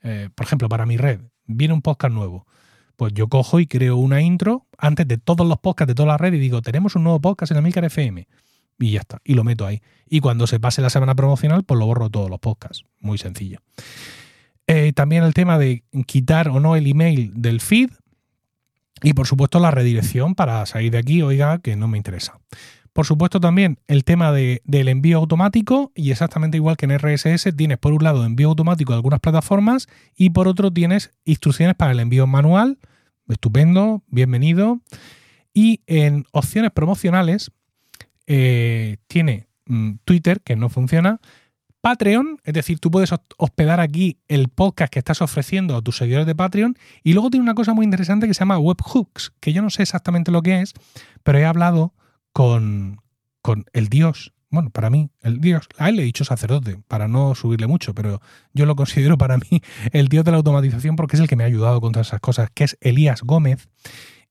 eh, 0.03 0.29
por 0.35 0.45
ejemplo, 0.45 0.67
para 0.67 0.85
mi 0.85 0.97
red, 0.97 1.21
viene 1.45 1.73
un 1.73 1.81
podcast 1.81 2.13
nuevo. 2.13 2.45
Pues 2.97 3.13
yo 3.13 3.29
cojo 3.29 3.61
y 3.61 3.67
creo 3.67 3.95
una 3.95 4.21
intro 4.21 4.67
antes 4.77 5.07
de 5.07 5.17
todos 5.17 5.47
los 5.47 5.59
podcasts 5.59 5.87
de 5.87 5.95
toda 5.95 6.09
la 6.09 6.17
red 6.17 6.33
y 6.33 6.39
digo, 6.39 6.61
tenemos 6.61 6.97
un 6.97 7.05
nuevo 7.05 7.21
podcast 7.21 7.53
en 7.53 7.57
Amilcar 7.57 7.85
FM. 7.85 8.27
Y 8.79 8.91
ya 8.91 8.99
está, 8.99 9.21
y 9.23 9.33
lo 9.33 9.45
meto 9.45 9.65
ahí. 9.65 9.81
Y 10.09 10.19
cuando 10.19 10.45
se 10.45 10.59
pase 10.59 10.81
la 10.81 10.89
semana 10.89 11.15
promocional, 11.15 11.63
pues 11.63 11.79
lo 11.79 11.85
borro 11.85 12.09
todos 12.09 12.29
los 12.29 12.39
podcasts. 12.39 12.83
Muy 12.99 13.17
sencillo. 13.17 13.59
Eh, 14.67 14.91
también 14.91 15.23
el 15.23 15.33
tema 15.33 15.57
de 15.57 15.83
quitar 16.05 16.49
o 16.49 16.59
no 16.59 16.75
el 16.75 16.85
email 16.85 17.31
del 17.33 17.61
feed, 17.61 17.89
y 19.03 19.13
por 19.13 19.27
supuesto 19.27 19.59
la 19.59 19.71
redirección 19.71 20.35
para 20.35 20.65
salir 20.65 20.91
de 20.91 20.97
aquí, 20.97 21.21
oiga, 21.21 21.59
que 21.59 21.75
no 21.75 21.87
me 21.87 21.97
interesa. 21.97 22.39
Por 22.93 23.05
supuesto 23.05 23.39
también 23.39 23.79
el 23.87 24.03
tema 24.03 24.31
de, 24.31 24.61
del 24.65 24.87
envío 24.87 25.17
automático 25.19 25.91
y 25.95 26.11
exactamente 26.11 26.57
igual 26.57 26.75
que 26.75 26.85
en 26.85 26.97
RSS 26.97 27.55
tienes 27.55 27.77
por 27.77 27.93
un 27.93 28.03
lado 28.03 28.25
envío 28.25 28.49
automático 28.49 28.93
de 28.93 28.97
algunas 28.97 29.19
plataformas 29.19 29.87
y 30.17 30.31
por 30.31 30.47
otro 30.47 30.71
tienes 30.71 31.11
instrucciones 31.23 31.75
para 31.75 31.91
el 31.91 31.99
envío 31.99 32.27
manual. 32.27 32.77
Estupendo, 33.27 34.03
bienvenido. 34.07 34.81
Y 35.53 35.81
en 35.87 36.25
opciones 36.31 36.71
promocionales 36.71 37.51
eh, 38.27 38.97
tiene 39.07 39.47
mm, 39.65 39.93
Twitter, 40.03 40.41
que 40.41 40.55
no 40.55 40.69
funciona, 40.69 41.19
Patreon, 41.81 42.39
es 42.43 42.53
decir, 42.53 42.79
tú 42.79 42.91
puedes 42.91 43.11
hospedar 43.37 43.79
aquí 43.79 44.19
el 44.27 44.49
podcast 44.49 44.91
que 44.91 44.99
estás 44.99 45.21
ofreciendo 45.21 45.77
a 45.77 45.81
tus 45.81 45.97
seguidores 45.97 46.27
de 46.27 46.35
Patreon. 46.35 46.77
Y 47.03 47.13
luego 47.13 47.29
tiene 47.29 47.43
una 47.43 47.55
cosa 47.55 47.73
muy 47.73 47.85
interesante 47.85 48.27
que 48.27 48.33
se 48.33 48.39
llama 48.39 48.59
webhooks, 48.59 49.31
que 49.39 49.53
yo 49.53 49.61
no 49.61 49.69
sé 49.69 49.83
exactamente 49.83 50.31
lo 50.31 50.41
que 50.41 50.61
es, 50.61 50.73
pero 51.23 51.37
he 51.37 51.45
hablado 51.45 51.93
con, 52.33 53.01
con 53.41 53.65
el 53.73 53.87
Dios. 53.87 54.33
Bueno, 54.51 54.71
para 54.71 54.89
mí, 54.89 55.11
el 55.21 55.39
Dios, 55.39 55.69
a 55.77 55.89
él 55.89 55.95
le 55.95 56.01
he 56.01 56.05
dicho 56.05 56.25
sacerdote, 56.25 56.81
para 56.87 57.07
no 57.07 57.35
subirle 57.35 57.67
mucho, 57.67 57.93
pero 57.93 58.19
yo 58.53 58.65
lo 58.65 58.75
considero 58.75 59.17
para 59.17 59.37
mí 59.37 59.61
el 59.91 60.07
Dios 60.07 60.25
de 60.25 60.31
la 60.31 60.37
automatización 60.37 60.95
porque 60.95 61.15
es 61.15 61.21
el 61.21 61.27
que 61.27 61.35
me 61.35 61.43
ha 61.43 61.47
ayudado 61.47 61.79
con 61.81 61.91
todas 61.91 62.07
esas 62.07 62.19
cosas, 62.19 62.49
que 62.53 62.65
es 62.65 62.77
Elías 62.81 63.21
Gómez. 63.21 63.69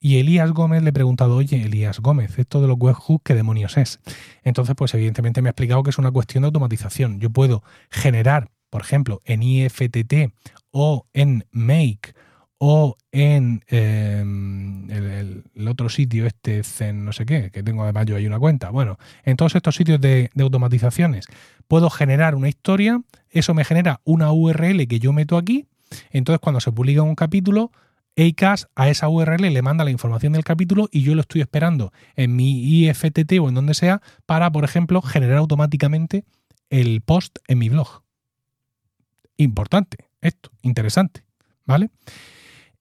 Y 0.01 0.19
Elías 0.19 0.53
Gómez 0.53 0.83
le 0.83 0.91
he 0.91 0.93
preguntado, 0.93 1.37
oye, 1.37 1.63
Elías 1.63 1.99
Gómez, 2.01 2.39
esto 2.39 2.61
de 2.61 2.69
los 2.69 2.77
webhooks, 2.79 3.23
¿qué 3.25 3.35
demonios 3.35 3.77
es? 3.77 3.99
Entonces, 4.45 4.77
pues 4.77 4.95
evidentemente 4.95 5.43
me 5.43 5.49
ha 5.49 5.51
explicado 5.51 5.83
que 5.83 5.91
es 5.91 5.99
una 5.99 6.13
cuestión 6.13 6.43
de 6.43 6.47
automatización. 6.47 7.19
Yo 7.19 7.31
puedo 7.31 7.65
generar, 7.91 8.51
por 8.71 8.83
ejemplo, 8.83 9.21
en 9.25 9.43
IFTT 9.43 10.33
o 10.71 11.07
en 11.13 11.47
Make 11.51 12.15
o 12.59 12.97
en 13.13 13.63
em, 13.69 14.91
el, 14.91 15.69
otro 15.69 15.89
sitio, 15.89 16.27
este 16.27 16.63
Zen 16.65 17.05
no 17.05 17.13
sé 17.13 17.25
qué, 17.25 17.51
que 17.51 17.63
tengo 17.63 17.85
además 17.85 18.07
yo 18.07 18.17
ahí 18.17 18.27
una 18.27 18.39
cuenta. 18.39 18.71
Bueno, 18.71 18.99
en 19.25 19.37
todos 19.37 19.55
estos 19.55 19.77
sitios 19.77 20.01
de, 20.01 20.31
de 20.35 20.43
automatizaciones 20.43 21.27
puedo 21.69 21.89
generar 21.91 22.35
una 22.35 22.49
historia, 22.49 23.01
eso 23.31 23.55
me 23.55 23.65
genera 23.65 24.01
una 24.05 24.33
URL 24.33 24.87
que 24.89 24.99
yo 24.99 25.13
meto 25.13 25.37
aquí, 25.37 25.67
entonces 26.11 26.41
cuando 26.41 26.61
se 26.61 26.73
publica 26.73 27.03
un 27.03 27.15
capítulo, 27.15 27.71
Acast 28.19 28.69
a 28.75 28.89
esa 28.89 29.09
URL 29.09 29.53
le 29.53 29.63
manda 29.63 29.85
la 29.85 29.93
información 29.93 30.33
del 30.33 30.43
capítulo 30.43 30.89
y 30.91 31.03
yo 31.03 31.15
lo 31.15 31.21
estoy 31.21 31.41
esperando 31.41 31.93
en 32.17 32.35
mi 32.35 32.85
IFTT 32.85 33.39
o 33.41 33.49
en 33.49 33.55
donde 33.55 33.75
sea 33.75 34.03
para, 34.27 34.51
por 34.51 34.65
ejemplo, 34.65 35.01
generar 35.03 35.39
automáticamente 35.39 36.25
el 36.69 37.01
post 37.01 37.39
en 37.47 37.59
mi 37.59 37.69
blog. 37.69 38.03
Importante, 39.37 39.99
esto, 40.21 40.51
interesante, 40.63 41.23
¿vale? 41.65 41.91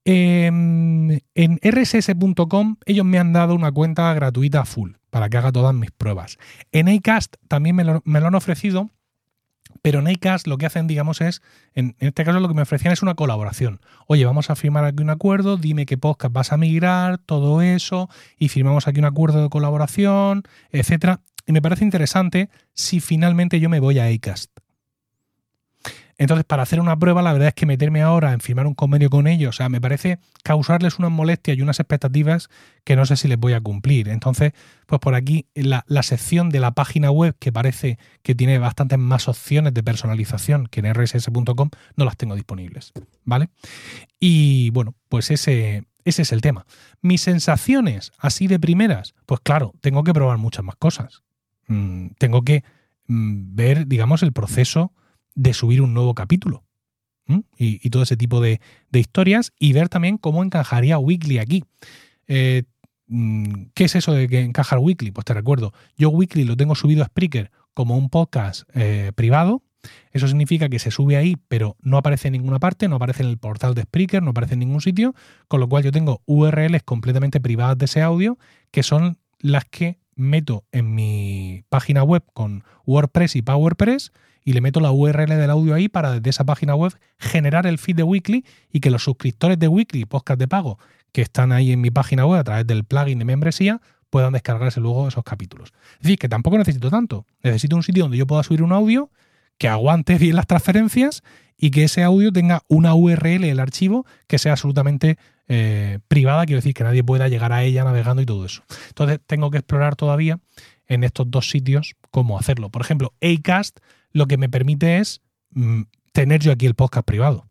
Em, 0.04 1.20
en 1.34 1.60
rss.com 1.62 2.76
ellos 2.86 3.04
me 3.04 3.18
han 3.18 3.32
dado 3.32 3.54
una 3.54 3.70
cuenta 3.70 4.12
gratuita 4.14 4.64
full 4.64 4.92
para 5.10 5.28
que 5.28 5.36
haga 5.36 5.52
todas 5.52 5.74
mis 5.74 5.90
pruebas. 5.90 6.38
En 6.72 6.88
Acast 6.88 7.36
también 7.46 7.76
me 7.76 7.84
lo, 7.84 8.02
me 8.04 8.20
lo 8.20 8.26
han 8.26 8.34
ofrecido 8.34 8.90
pero 9.82 10.00
en 10.00 10.08
lo 10.46 10.58
que 10.58 10.66
hacen, 10.66 10.86
digamos, 10.86 11.20
es, 11.20 11.42
en, 11.74 11.96
este 12.00 12.24
caso 12.24 12.40
lo 12.40 12.48
que 12.48 12.54
me 12.54 12.62
ofrecían 12.62 12.92
es 12.92 13.02
una 13.02 13.14
colaboración. 13.14 13.80
Oye, 14.06 14.24
vamos 14.24 14.50
a 14.50 14.56
firmar 14.56 14.84
aquí 14.84 15.02
un 15.02 15.10
acuerdo, 15.10 15.56
dime 15.56 15.86
qué 15.86 15.96
podcast 15.98 16.32
vas 16.32 16.52
a 16.52 16.56
migrar, 16.56 17.18
todo 17.18 17.62
eso, 17.62 18.08
y 18.38 18.48
firmamos 18.48 18.88
aquí 18.88 18.98
un 18.98 19.06
acuerdo 19.06 19.42
de 19.42 19.48
colaboración, 19.48 20.42
etcétera. 20.70 21.20
Y 21.46 21.52
me 21.52 21.62
parece 21.62 21.84
interesante 21.84 22.50
si 22.74 23.00
finalmente 23.00 23.60
yo 23.60 23.68
me 23.68 23.80
voy 23.80 23.98
a 23.98 24.06
Acast. 24.06 24.50
Entonces, 26.18 26.44
para 26.44 26.64
hacer 26.64 26.80
una 26.80 26.98
prueba, 26.98 27.22
la 27.22 27.32
verdad 27.32 27.48
es 27.48 27.54
que 27.54 27.64
meterme 27.64 28.02
ahora 28.02 28.32
en 28.32 28.40
firmar 28.40 28.66
un 28.66 28.74
convenio 28.74 29.08
con 29.08 29.28
ellos, 29.28 29.54
o 29.54 29.56
sea, 29.56 29.68
me 29.68 29.80
parece 29.80 30.18
causarles 30.42 30.98
unas 30.98 31.12
molestias 31.12 31.56
y 31.56 31.62
unas 31.62 31.78
expectativas 31.78 32.50
que 32.82 32.96
no 32.96 33.06
sé 33.06 33.16
si 33.16 33.28
les 33.28 33.38
voy 33.38 33.52
a 33.52 33.60
cumplir. 33.60 34.08
Entonces, 34.08 34.52
pues 34.86 35.00
por 35.00 35.14
aquí 35.14 35.46
la, 35.54 35.84
sección 36.02 36.50
de 36.50 36.58
la 36.58 36.72
página 36.72 37.12
web, 37.12 37.36
que 37.38 37.52
parece 37.52 37.98
que 38.22 38.34
tiene 38.34 38.58
bastantes 38.58 38.98
más 38.98 39.28
opciones 39.28 39.72
de 39.74 39.84
personalización 39.84 40.66
que 40.66 40.80
en 40.80 40.92
rss.com, 40.92 41.70
no 41.94 42.04
las 42.04 42.16
tengo 42.16 42.34
disponibles. 42.34 42.92
¿Vale? 43.24 43.50
Y 44.18 44.70
bueno, 44.70 44.94
pues 45.08 45.30
ese, 45.30 45.84
ese 46.04 46.22
es 46.22 46.32
el 46.32 46.40
tema. 46.40 46.66
Mis 47.00 47.20
sensaciones, 47.20 48.10
así 48.18 48.48
de 48.48 48.58
primeras, 48.58 49.14
pues 49.24 49.40
claro, 49.40 49.72
tengo 49.80 50.02
que 50.02 50.12
probar 50.12 50.38
muchas 50.38 50.64
más 50.64 50.74
cosas. 50.74 51.22
Mm, 51.68 52.08
tengo 52.18 52.42
que 52.42 52.64
mm, 53.06 53.54
ver, 53.54 53.86
digamos, 53.86 54.24
el 54.24 54.32
proceso 54.32 54.92
de 55.38 55.54
subir 55.54 55.80
un 55.80 55.94
nuevo 55.94 56.14
capítulo. 56.14 56.64
Y, 57.58 57.90
todo 57.90 58.02
ese 58.02 58.16
tipo 58.16 58.40
de, 58.40 58.58
historias 58.90 59.52
y 59.58 59.74
ver 59.74 59.90
también 59.90 60.16
cómo 60.16 60.42
encajaría 60.42 60.98
Weekly 60.98 61.38
aquí. 61.38 61.62
Eh, 62.26 62.62
mm, 63.06 63.66
¿Qué 63.74 63.84
es 63.84 63.94
eso 63.94 64.12
de 64.12 64.28
que 64.28 64.40
encajar 64.40 64.78
Weekly? 64.78 65.10
Pues 65.10 65.26
te 65.26 65.34
recuerdo, 65.34 65.74
yo 65.96 66.08
Weekly 66.08 66.44
lo 66.44 66.56
tengo 66.56 66.74
subido 66.74 67.02
a 67.02 67.06
Spreaker 67.06 67.50
como 67.74 67.96
un 67.96 68.08
podcast 68.08 68.62
eh, 68.74 69.12
privado. 69.14 69.62
Eso 70.10 70.26
significa 70.26 70.70
que 70.70 70.78
se 70.78 70.90
sube 70.90 71.16
ahí, 71.16 71.36
pero 71.48 71.76
no 71.82 71.98
aparece 71.98 72.28
en 72.28 72.32
ninguna 72.32 72.58
parte, 72.58 72.88
no 72.88 72.96
aparece 72.96 73.22
en 73.22 73.28
el 73.28 73.38
portal 73.38 73.74
de 73.74 73.82
Spreaker, 73.82 74.22
no 74.22 74.30
aparece 74.30 74.54
en 74.54 74.60
ningún 74.60 74.80
sitio, 74.80 75.14
con 75.48 75.60
lo 75.60 75.68
cual 75.68 75.84
yo 75.84 75.92
tengo 75.92 76.22
URLs 76.24 76.82
completamente 76.82 77.40
privadas 77.40 77.76
de 77.76 77.84
ese 77.84 78.00
audio, 78.00 78.38
que 78.70 78.82
son 78.82 79.18
las 79.38 79.66
que 79.66 79.98
meto 80.16 80.64
en 80.72 80.94
mi 80.94 81.62
página 81.68 82.02
web 82.02 82.24
con 82.32 82.64
WordPress 82.86 83.36
y 83.36 83.42
PowerPress 83.42 84.12
y 84.48 84.54
le 84.54 84.62
meto 84.62 84.80
la 84.80 84.90
URL 84.90 85.28
del 85.28 85.50
audio 85.50 85.74
ahí 85.74 85.90
para 85.90 86.12
desde 86.12 86.30
esa 86.30 86.42
página 86.42 86.74
web 86.74 86.94
generar 87.18 87.66
el 87.66 87.76
feed 87.76 87.96
de 87.96 88.02
Weekly 88.02 88.46
y 88.72 88.80
que 88.80 88.90
los 88.90 89.04
suscriptores 89.04 89.58
de 89.58 89.68
Weekly, 89.68 90.06
podcast 90.06 90.40
de 90.40 90.48
pago, 90.48 90.78
que 91.12 91.20
están 91.20 91.52
ahí 91.52 91.70
en 91.70 91.82
mi 91.82 91.90
página 91.90 92.24
web 92.24 92.40
a 92.40 92.44
través 92.44 92.66
del 92.66 92.84
plugin 92.84 93.18
de 93.18 93.26
membresía, 93.26 93.82
puedan 94.08 94.32
descargarse 94.32 94.80
luego 94.80 95.06
esos 95.06 95.22
capítulos. 95.22 95.74
Es 95.96 96.04
decir, 96.04 96.18
que 96.18 96.30
tampoco 96.30 96.56
necesito 96.56 96.88
tanto. 96.88 97.26
Necesito 97.42 97.76
un 97.76 97.82
sitio 97.82 98.04
donde 98.04 98.16
yo 98.16 98.26
pueda 98.26 98.42
subir 98.42 98.62
un 98.62 98.72
audio 98.72 99.10
que 99.58 99.68
aguante 99.68 100.16
bien 100.16 100.34
las 100.34 100.46
transferencias 100.46 101.22
y 101.58 101.70
que 101.70 101.84
ese 101.84 102.02
audio 102.02 102.32
tenga 102.32 102.62
una 102.68 102.94
URL, 102.94 103.44
el 103.44 103.60
archivo, 103.60 104.06
que 104.28 104.38
sea 104.38 104.52
absolutamente 104.52 105.18
eh, 105.48 105.98
privada, 106.08 106.46
quiero 106.46 106.60
decir 106.60 106.72
que 106.72 106.84
nadie 106.84 107.04
pueda 107.04 107.28
llegar 107.28 107.52
a 107.52 107.64
ella 107.64 107.84
navegando 107.84 108.22
y 108.22 108.26
todo 108.26 108.46
eso. 108.46 108.62
Entonces 108.88 109.20
tengo 109.26 109.50
que 109.50 109.58
explorar 109.58 109.94
todavía 109.94 110.40
en 110.86 111.04
estos 111.04 111.30
dos 111.30 111.50
sitios 111.50 111.96
cómo 112.10 112.38
hacerlo. 112.38 112.70
Por 112.70 112.80
ejemplo, 112.80 113.12
Acast 113.20 113.80
lo 114.12 114.26
que 114.26 114.38
me 114.38 114.48
permite 114.48 114.98
es 114.98 115.22
mm, 115.50 115.82
tener 116.12 116.40
yo 116.40 116.52
aquí 116.52 116.66
el 116.66 116.74
podcast 116.74 117.06
privado. 117.06 117.46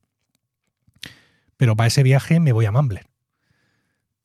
Pero 1.58 1.76
para 1.76 1.88
ese 1.88 2.04
viaje 2.04 2.40
me 2.40 2.52
voy 2.52 2.66
a 2.66 2.72
Mumbler. 2.72 3.08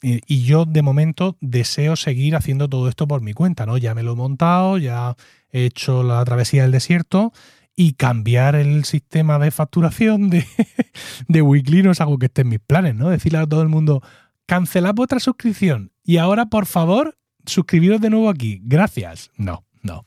Y, 0.02 0.42
yo 0.42 0.64
de 0.64 0.82
momento 0.82 1.36
deseo 1.40 1.94
seguir 1.94 2.34
haciendo 2.34 2.68
todo 2.68 2.88
esto 2.88 3.06
por 3.06 3.22
mi 3.22 3.34
cuenta, 3.34 3.66
¿no? 3.66 3.78
Ya 3.78 3.94
me 3.94 4.02
lo 4.02 4.14
he 4.14 4.16
montado, 4.16 4.76
ya 4.76 5.14
he 5.50 5.64
hecho 5.64 6.02
la 6.02 6.24
travesía 6.24 6.62
del 6.62 6.72
desierto 6.72 7.32
y 7.76 7.92
cambiar 7.92 8.56
el 8.56 8.84
sistema 8.84 9.38
de 9.38 9.52
facturación 9.52 10.28
de, 10.28 10.44
de 11.28 11.42
Weekly 11.42 11.84
no 11.84 11.92
es 11.92 12.00
algo 12.00 12.18
que 12.18 12.26
esté 12.26 12.42
en 12.42 12.48
mis 12.48 12.58
planes, 12.58 12.96
¿no? 12.96 13.10
Decirle 13.10 13.38
a 13.38 13.46
todo 13.46 13.62
el 13.62 13.68
mundo, 13.68 14.02
cancelad 14.46 14.92
vuestra 14.94 15.20
suscripción 15.20 15.92
y 16.04 16.16
ahora, 16.16 16.46
por 16.46 16.66
favor, 16.66 17.16
suscribiros 17.46 18.00
de 18.00 18.10
nuevo 18.10 18.28
aquí. 18.28 18.60
Gracias. 18.64 19.30
No, 19.36 19.64
no, 19.82 20.06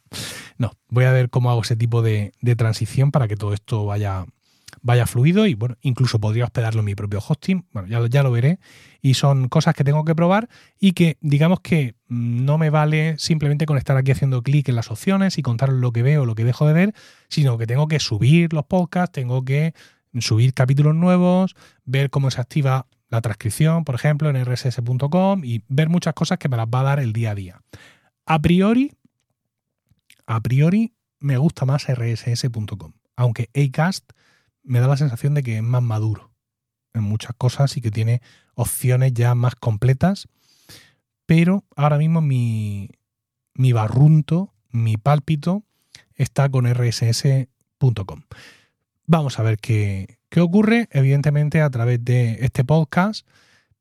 no. 0.58 0.72
Voy 0.90 1.06
a 1.06 1.12
ver 1.12 1.30
cómo 1.30 1.52
hago 1.52 1.62
ese 1.62 1.76
tipo 1.76 2.02
de, 2.02 2.34
transición 2.58 3.12
para 3.12 3.28
que 3.28 3.36
todo 3.36 3.54
esto 3.54 3.86
vaya, 3.86 4.26
vaya 4.82 5.06
fluido 5.06 5.46
y 5.48 5.54
bueno, 5.54 5.76
incluso 5.82 6.20
podría 6.20 6.46
hospedarlo 6.46 6.80
en 6.80 6.86
mi 6.86 6.96
propio 6.96 7.20
hosting, 7.26 7.66
bueno, 7.74 7.88
ya, 7.88 8.06
ya 8.08 8.24
lo 8.24 8.32
veré 8.32 8.60
y 9.02 9.16
son 9.16 9.50
cosas 9.50 9.76
que 9.76 9.84
tengo 9.84 10.06
que 10.06 10.16
probar 10.16 10.48
y 10.80 10.94
que 10.94 11.18
digamos 11.22 11.60
que 11.60 11.96
no 12.08 12.58
me 12.58 12.70
vale 12.70 13.16
simplemente 13.18 13.66
con 13.66 13.78
estar 13.78 13.98
aquí 13.98 14.12
haciendo 14.12 14.42
clic 14.42 14.70
en 14.70 14.76
las 14.76 14.90
opciones 14.90 15.38
y 15.38 15.42
contar 15.42 15.70
lo 15.70 15.92
que 15.92 16.04
veo, 16.04 16.26
lo 16.26 16.36
que 16.36 16.46
dejo 16.46 16.66
de 16.68 16.74
ver, 16.74 16.94
sino 17.28 17.58
que 17.58 17.68
tengo 17.68 17.88
que 17.88 18.00
subir 18.00 18.54
los 18.54 18.66
podcasts, 18.66 19.12
tengo 19.12 19.44
que 19.44 19.74
subir 20.20 20.54
capítulos 20.54 20.96
nuevos, 20.96 21.56
ver 21.84 22.10
cómo 22.10 22.32
se 22.32 22.40
activa 22.40 22.88
la 23.10 23.22
transcripción, 23.22 23.84
por 23.84 23.96
ejemplo, 23.96 24.30
en 24.30 24.38
rss.com 24.38 25.44
y 25.44 25.64
ver 25.68 25.90
muchas 25.90 26.14
cosas 26.14 26.38
que 26.38 26.50
me 26.50 26.58
las 26.58 26.68
va 26.68 26.80
a 26.82 26.84
dar 26.84 27.00
el 27.00 27.14
día 27.14 27.32
a 27.32 27.36
día. 27.36 27.62
A 28.26 28.42
priori, 28.42 28.92
a 30.26 30.42
priori 30.42 30.96
me 31.20 31.38
gusta 31.38 31.66
más 31.66 31.88
rss.com, 31.88 32.94
aunque 33.16 33.50
Acast 33.56 34.12
me 34.64 34.80
da 34.80 34.88
la 34.88 34.98
sensación 34.98 35.34
de 35.34 35.44
que 35.44 35.58
es 35.58 35.64
más 35.64 35.84
maduro 35.84 36.32
en 36.94 37.04
muchas 37.04 37.36
cosas 37.38 37.78
y 37.78 37.82
que 37.82 37.92
tiene 37.92 38.22
opciones 38.56 39.14
ya 39.14 39.36
más 39.36 39.56
completas. 39.56 40.28
Pero 41.26 41.66
ahora 41.76 41.98
mismo 41.98 42.22
mi, 42.22 42.90
mi 43.54 43.74
barrunto, 43.74 44.54
mi 44.70 44.98
pálpito, 44.98 45.64
está 46.16 46.50
con 46.50 46.66
rss.com. 46.66 48.22
Vamos 49.08 49.40
a 49.40 49.44
ver 49.44 49.58
qué, 49.58 50.20
qué 50.30 50.42
ocurre, 50.42 50.88
evidentemente 50.92 51.62
a 51.62 51.70
través 51.70 52.04
de 52.04 52.38
este 52.42 52.64
podcast, 52.64 53.28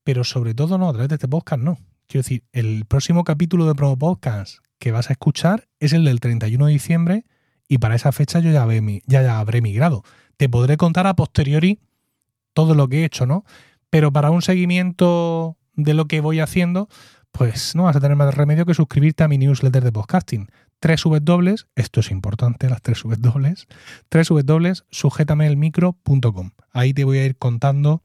pero 0.03 0.25
sobre 0.25 0.55
todo 0.55 0.77
no, 0.77 0.89
a 0.89 0.93
través 0.93 1.09
de 1.09 1.15
este 1.17 1.29
podcast 1.29 1.63
no. 1.63 1.79
Quiero 2.07 2.23
decir, 2.23 2.45
el 2.53 2.85
próximo 2.85 3.25
capítulo 3.25 3.67
de 3.67 3.75
Promo 3.75 3.99
Podcast 3.99 4.59
que 4.85 4.93
vas 4.93 5.09
a 5.09 5.15
escuchar 5.15 5.67
es 5.81 5.95
el 5.95 6.05
del 6.05 6.21
31 6.21 6.67
de 6.67 6.73
diciembre 6.73 7.25
y 7.67 7.79
para 7.79 7.95
esa 7.95 8.13
fecha 8.13 8.41
yo 8.41 8.51
ya, 8.53 8.69
ya, 9.07 9.23
ya 9.23 9.39
habré 9.39 9.63
migrado 9.63 10.05
te 10.37 10.51
podré 10.51 10.77
contar 10.77 11.07
a 11.07 11.15
posteriori 11.15 11.81
todo 12.53 12.75
lo 12.75 12.89
que 12.89 13.01
he 13.01 13.05
hecho, 13.05 13.25
¿no? 13.25 13.45
Pero 13.89 14.13
para 14.13 14.31
un 14.31 14.43
seguimiento 14.43 15.57
de 15.75 15.95
lo 15.95 16.07
que 16.07 16.21
voy 16.21 16.41
haciendo, 16.41 16.89
pues 17.33 17.75
no 17.75 17.85
vas 17.85 17.97
a 17.97 18.01
tener 18.01 18.17
más 18.17 18.35
remedio 18.35 18.67
que 18.67 18.75
suscribirte 18.75 19.25
a 19.25 19.29
mi 19.29 19.39
newsletter 19.39 19.83
de 19.83 19.93
podcasting. 19.93 20.49
Tres 20.81 21.03
dobles, 21.23 21.67
esto 21.77 22.01
es 22.01 22.11
importante, 22.11 22.69
las 22.69 22.83
tres 22.83 23.03
dobles, 23.19 23.67
tres 24.11 24.29
dobles, 24.45 24.85
sujetameelmicro.com. 24.91 26.51
Ahí 26.73 26.93
te 26.93 27.05
voy 27.05 27.19
a 27.19 27.25
ir 27.25 27.37
contando 27.37 28.03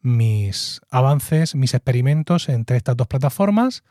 mis 0.00 0.80
avances, 0.90 1.54
mis 1.54 1.74
experimentos 1.74 2.48
entre 2.48 2.76
estas 2.76 2.96
dos 2.96 3.08
plataformas, 3.08 3.82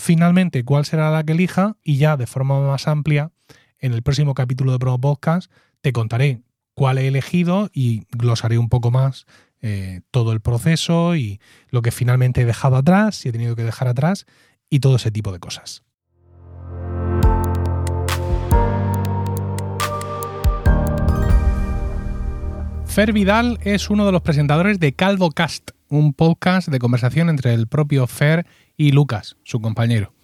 finalmente 0.00 0.64
cuál 0.64 0.84
será 0.86 1.10
la 1.10 1.22
que 1.24 1.32
elija 1.32 1.76
y 1.84 1.98
ya 1.98 2.16
de 2.16 2.26
forma 2.26 2.58
más 2.60 2.88
amplia 2.88 3.30
en 3.78 3.92
el 3.92 4.02
próximo 4.02 4.34
capítulo 4.34 4.72
de 4.72 4.78
Promo 4.78 5.00
Podcast 5.00 5.52
te 5.82 5.92
contaré 5.92 6.42
cuál 6.74 6.98
he 6.98 7.06
elegido 7.06 7.70
y 7.72 8.04
glosaré 8.10 8.58
un 8.58 8.70
poco 8.70 8.90
más 8.90 9.26
eh, 9.60 10.00
todo 10.10 10.32
el 10.32 10.40
proceso 10.40 11.16
y 11.16 11.38
lo 11.68 11.82
que 11.82 11.90
finalmente 11.90 12.40
he 12.40 12.44
dejado 12.46 12.76
atrás, 12.76 13.16
si 13.16 13.28
he 13.28 13.32
tenido 13.32 13.54
que 13.54 13.64
dejar 13.64 13.88
atrás 13.88 14.24
y 14.70 14.80
todo 14.80 14.96
ese 14.96 15.10
tipo 15.10 15.32
de 15.32 15.38
cosas. 15.38 15.82
Fer 22.86 23.12
Vidal 23.12 23.58
es 23.62 23.90
uno 23.90 24.06
de 24.06 24.12
los 24.12 24.22
presentadores 24.22 24.80
de 24.80 24.94
Calvo 24.94 25.30
Cast, 25.30 25.70
un 25.88 26.14
podcast 26.14 26.68
de 26.68 26.78
conversación 26.78 27.28
entre 27.28 27.52
el 27.52 27.66
propio 27.66 28.06
Fer 28.06 28.46
y 28.80 28.92
Lucas, 28.92 29.36
su 29.44 29.60
compañero. 29.60 30.14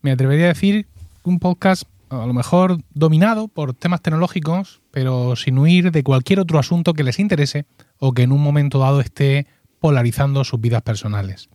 Me 0.00 0.12
atrevería 0.12 0.44
a 0.44 0.54
decir 0.54 0.86
un 1.24 1.40
podcast 1.40 1.82
a 2.08 2.24
lo 2.24 2.32
mejor 2.34 2.78
dominado 2.94 3.48
por 3.48 3.74
temas 3.74 4.00
tecnológicos, 4.00 4.80
pero 4.92 5.34
sin 5.34 5.58
huir 5.58 5.90
de 5.90 6.04
cualquier 6.04 6.38
otro 6.38 6.60
asunto 6.60 6.94
que 6.94 7.02
les 7.02 7.18
interese 7.18 7.66
o 7.98 8.12
que 8.12 8.22
en 8.22 8.30
un 8.30 8.40
momento 8.40 8.78
dado 8.78 9.00
esté 9.00 9.48
polarizando 9.80 10.44
sus 10.44 10.60
vidas 10.60 10.82
personales. 10.82 11.48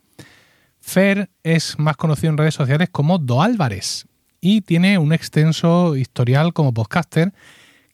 Fer 0.81 1.29
es 1.41 1.79
más 1.79 1.95
conocido 1.95 2.31
en 2.31 2.37
redes 2.37 2.55
sociales 2.55 2.89
como 2.91 3.17
Do 3.17 3.41
Álvarez 3.41 4.07
y 4.41 4.59
tiene 4.59 4.97
un 4.97 5.13
extenso 5.13 5.95
historial 5.95 6.51
como 6.51 6.73
podcaster 6.73 7.31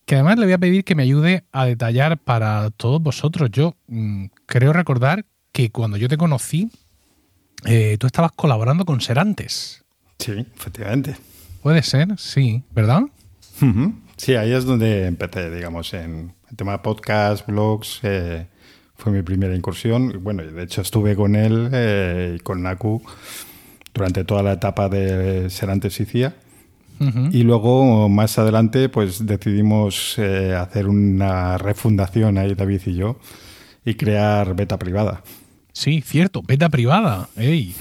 que 0.08 0.16
además 0.16 0.40
le 0.40 0.46
voy 0.48 0.54
a 0.54 0.58
pedir 0.58 0.84
que 0.84 0.96
me 0.96 1.04
ayude 1.04 1.44
a 1.52 1.66
detallar 1.66 2.18
para 2.18 2.72
todos 2.72 3.04
vosotros. 3.04 3.52
Yo 3.52 3.76
mm, 3.86 4.26
creo 4.48 4.74
recordar 4.74 5.26
que 5.52 5.70
cuando 5.70 5.98
yo 5.98 6.10
te 6.10 6.18
conocí, 6.18 6.72
eh, 7.66 7.98
tú 8.00 8.08
estabas 8.08 8.32
colaborando 8.34 8.86
con 8.86 9.02
Serantes. 9.02 9.84
Sí, 10.20 10.46
efectivamente. 10.56 11.16
Puede 11.62 11.84
ser, 11.84 12.18
sí, 12.18 12.64
¿verdad? 12.72 13.02
Sí, 14.18 14.36
ahí 14.36 14.54
es 14.54 14.66
donde 14.66 15.06
empecé, 15.06 15.50
digamos, 15.50 15.94
en 15.94 16.34
el 16.50 16.58
tema 16.58 16.74
de 16.74 16.80
podcast, 16.80 17.46
blogs. 17.48 18.00
Eh, 18.04 18.48
fue 18.96 19.12
mi 19.12 19.22
primera 19.22 19.56
incursión. 19.56 20.20
Bueno, 20.24 20.44
de 20.44 20.64
hecho 20.64 20.82
estuve 20.82 21.16
con 21.16 21.36
él 21.36 21.70
eh, 21.72 22.36
y 22.38 22.40
con 22.40 22.64
Naku 22.64 23.02
durante 23.94 24.24
toda 24.24 24.44
la 24.44 24.54
etapa 24.54 24.90
de 24.90 25.50
Serantes 25.50 26.00
y 26.00 26.06
CIA. 26.06 26.36
Y 27.32 27.44
luego, 27.44 28.10
más 28.10 28.40
adelante, 28.40 28.90
pues 28.90 29.24
decidimos 29.24 30.16
eh, 30.18 30.56
hacer 30.56 30.88
una 30.88 31.60
refundación 31.60 32.40
ahí, 32.40 32.56
David 32.56 32.82
y 32.88 32.96
yo, 32.96 33.20
y 33.86 33.94
crear 33.94 34.56
beta 34.56 34.80
privada. 34.80 35.22
Sí, 35.78 36.02
cierto, 36.02 36.42
beta 36.42 36.70
privada. 36.70 37.30
Ey. 37.38 37.76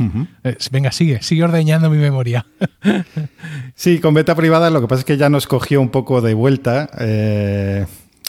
Eh, 0.44 0.56
venga, 0.70 0.92
sigue, 0.92 1.22
sigue 1.22 1.44
ordeñando 1.44 1.88
mi 1.88 1.96
memoria. 1.96 2.44
sí, 3.74 4.00
con 4.00 4.12
beta 4.12 4.34
privada 4.34 4.68
lo 4.68 4.82
que 4.82 4.86
pasa 4.86 5.00
es 5.00 5.06
que 5.06 5.16
ya 5.16 5.30
nos 5.30 5.46
cogió 5.46 5.80
un 5.80 5.88
poco 5.88 6.20
de 6.20 6.34
vuelta, 6.34 6.90
eh, 6.98 7.86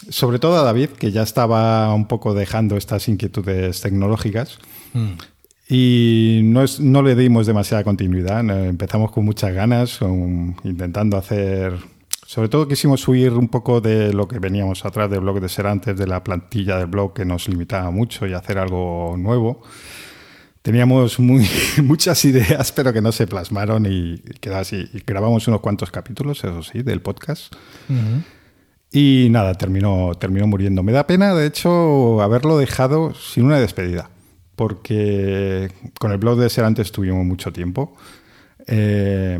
sobre 0.08 0.38
todo 0.38 0.56
a 0.56 0.62
David, 0.62 0.88
que 0.98 1.12
ya 1.12 1.22
estaba 1.22 1.92
un 1.92 2.08
poco 2.08 2.32
dejando 2.32 2.78
estas 2.78 3.08
inquietudes 3.08 3.82
tecnológicas. 3.82 4.58
Mm. 4.94 5.12
Y 5.68 6.40
no, 6.44 6.62
es, 6.62 6.80
no, 6.80 7.02
le 7.02 7.14
dimos 7.14 7.46
demasiada 7.46 7.84
continuidad. 7.84 8.40
Empezamos 8.66 9.10
con 9.10 9.26
muchas 9.26 9.52
ganas, 9.52 10.00
intentando 10.64 11.18
hacer 11.18 11.74
sobre 12.28 12.50
todo 12.50 12.68
quisimos 12.68 13.08
huir 13.08 13.32
un 13.32 13.48
poco 13.48 13.80
de 13.80 14.12
lo 14.12 14.28
que 14.28 14.38
veníamos 14.38 14.84
atrás 14.84 15.10
del 15.10 15.20
blog 15.20 15.40
de 15.40 15.48
ser 15.48 15.66
antes, 15.66 15.96
de 15.96 16.06
la 16.06 16.22
plantilla 16.22 16.76
del 16.76 16.86
blog 16.86 17.14
que 17.14 17.24
nos 17.24 17.48
limitaba 17.48 17.90
mucho 17.90 18.26
y 18.26 18.34
hacer 18.34 18.58
algo 18.58 19.16
nuevo. 19.16 19.62
Teníamos 20.60 21.18
muy, 21.20 21.48
muchas 21.82 22.22
ideas, 22.26 22.70
pero 22.72 22.92
que 22.92 23.00
no 23.00 23.12
se 23.12 23.26
plasmaron 23.26 23.86
y 23.88 24.18
quedó 24.42 24.58
así. 24.58 24.90
Y 24.92 24.98
grabamos 25.06 25.48
unos 25.48 25.62
cuantos 25.62 25.90
capítulos, 25.90 26.44
eso 26.44 26.62
sí, 26.62 26.82
del 26.82 27.00
podcast. 27.00 27.54
Y 28.92 29.28
nada, 29.30 29.54
terminó, 29.54 30.12
terminó 30.20 30.46
muriendo. 30.46 30.82
Me 30.82 30.92
da 30.92 31.06
pena, 31.06 31.32
de 31.32 31.46
hecho, 31.46 32.20
haberlo 32.20 32.58
dejado 32.58 33.14
sin 33.14 33.46
una 33.46 33.58
despedida, 33.58 34.10
porque 34.54 35.72
con 35.98 36.12
el 36.12 36.18
blog 36.18 36.38
de 36.38 36.50
ser 36.50 36.66
antes 36.66 36.92
tuvimos 36.92 37.24
mucho 37.24 37.54
tiempo. 37.54 37.96
Eh, 38.66 39.38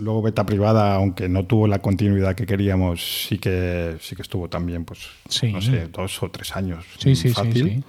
Luego 0.00 0.22
beta 0.22 0.44
privada, 0.44 0.94
aunque 0.94 1.28
no 1.28 1.46
tuvo 1.46 1.66
la 1.66 1.80
continuidad 1.80 2.34
que 2.34 2.46
queríamos, 2.46 3.26
sí 3.28 3.38
que 3.38 3.96
sí 4.00 4.16
que 4.16 4.22
estuvo 4.22 4.48
también, 4.48 4.84
pues, 4.84 5.00
no 5.52 5.60
sé, 5.60 5.88
dos 5.88 6.22
o 6.22 6.30
tres 6.30 6.56
años. 6.56 6.84
Sí, 6.98 7.14
sí, 7.14 7.32
sí. 7.32 7.82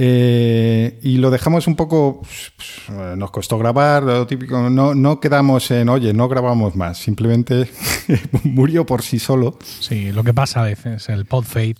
Eh, 0.00 1.00
y 1.02 1.16
lo 1.16 1.28
dejamos 1.30 1.66
un 1.66 1.74
poco, 1.74 2.22
pues, 2.22 3.16
nos 3.16 3.32
costó 3.32 3.58
grabar, 3.58 4.04
lo 4.04 4.28
típico, 4.28 4.70
no, 4.70 4.94
no 4.94 5.18
quedamos 5.18 5.72
en, 5.72 5.88
oye, 5.88 6.12
no 6.12 6.28
grabamos 6.28 6.76
más, 6.76 6.98
simplemente 6.98 7.68
murió 8.44 8.86
por 8.86 9.02
sí 9.02 9.18
solo. 9.18 9.58
Sí, 9.60 10.12
lo 10.12 10.22
que 10.22 10.32
pasa 10.32 10.60
a 10.60 10.66
veces, 10.66 11.08
el 11.08 11.26
pod 11.26 11.42
fade. 11.42 11.76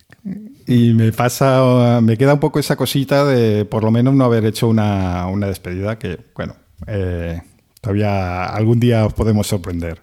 Y 0.66 0.94
me 0.94 1.12
pasa, 1.12 2.00
me 2.02 2.16
queda 2.16 2.34
un 2.34 2.40
poco 2.40 2.58
esa 2.58 2.74
cosita 2.74 3.24
de 3.24 3.64
por 3.64 3.84
lo 3.84 3.92
menos 3.92 4.14
no 4.14 4.24
haber 4.24 4.44
hecho 4.46 4.66
una, 4.66 5.28
una 5.28 5.46
despedida 5.46 5.96
que, 5.96 6.18
bueno, 6.34 6.56
eh, 6.88 7.40
todavía 7.80 8.46
algún 8.46 8.80
día 8.80 9.06
os 9.06 9.14
podemos 9.14 9.46
sorprender. 9.46 10.00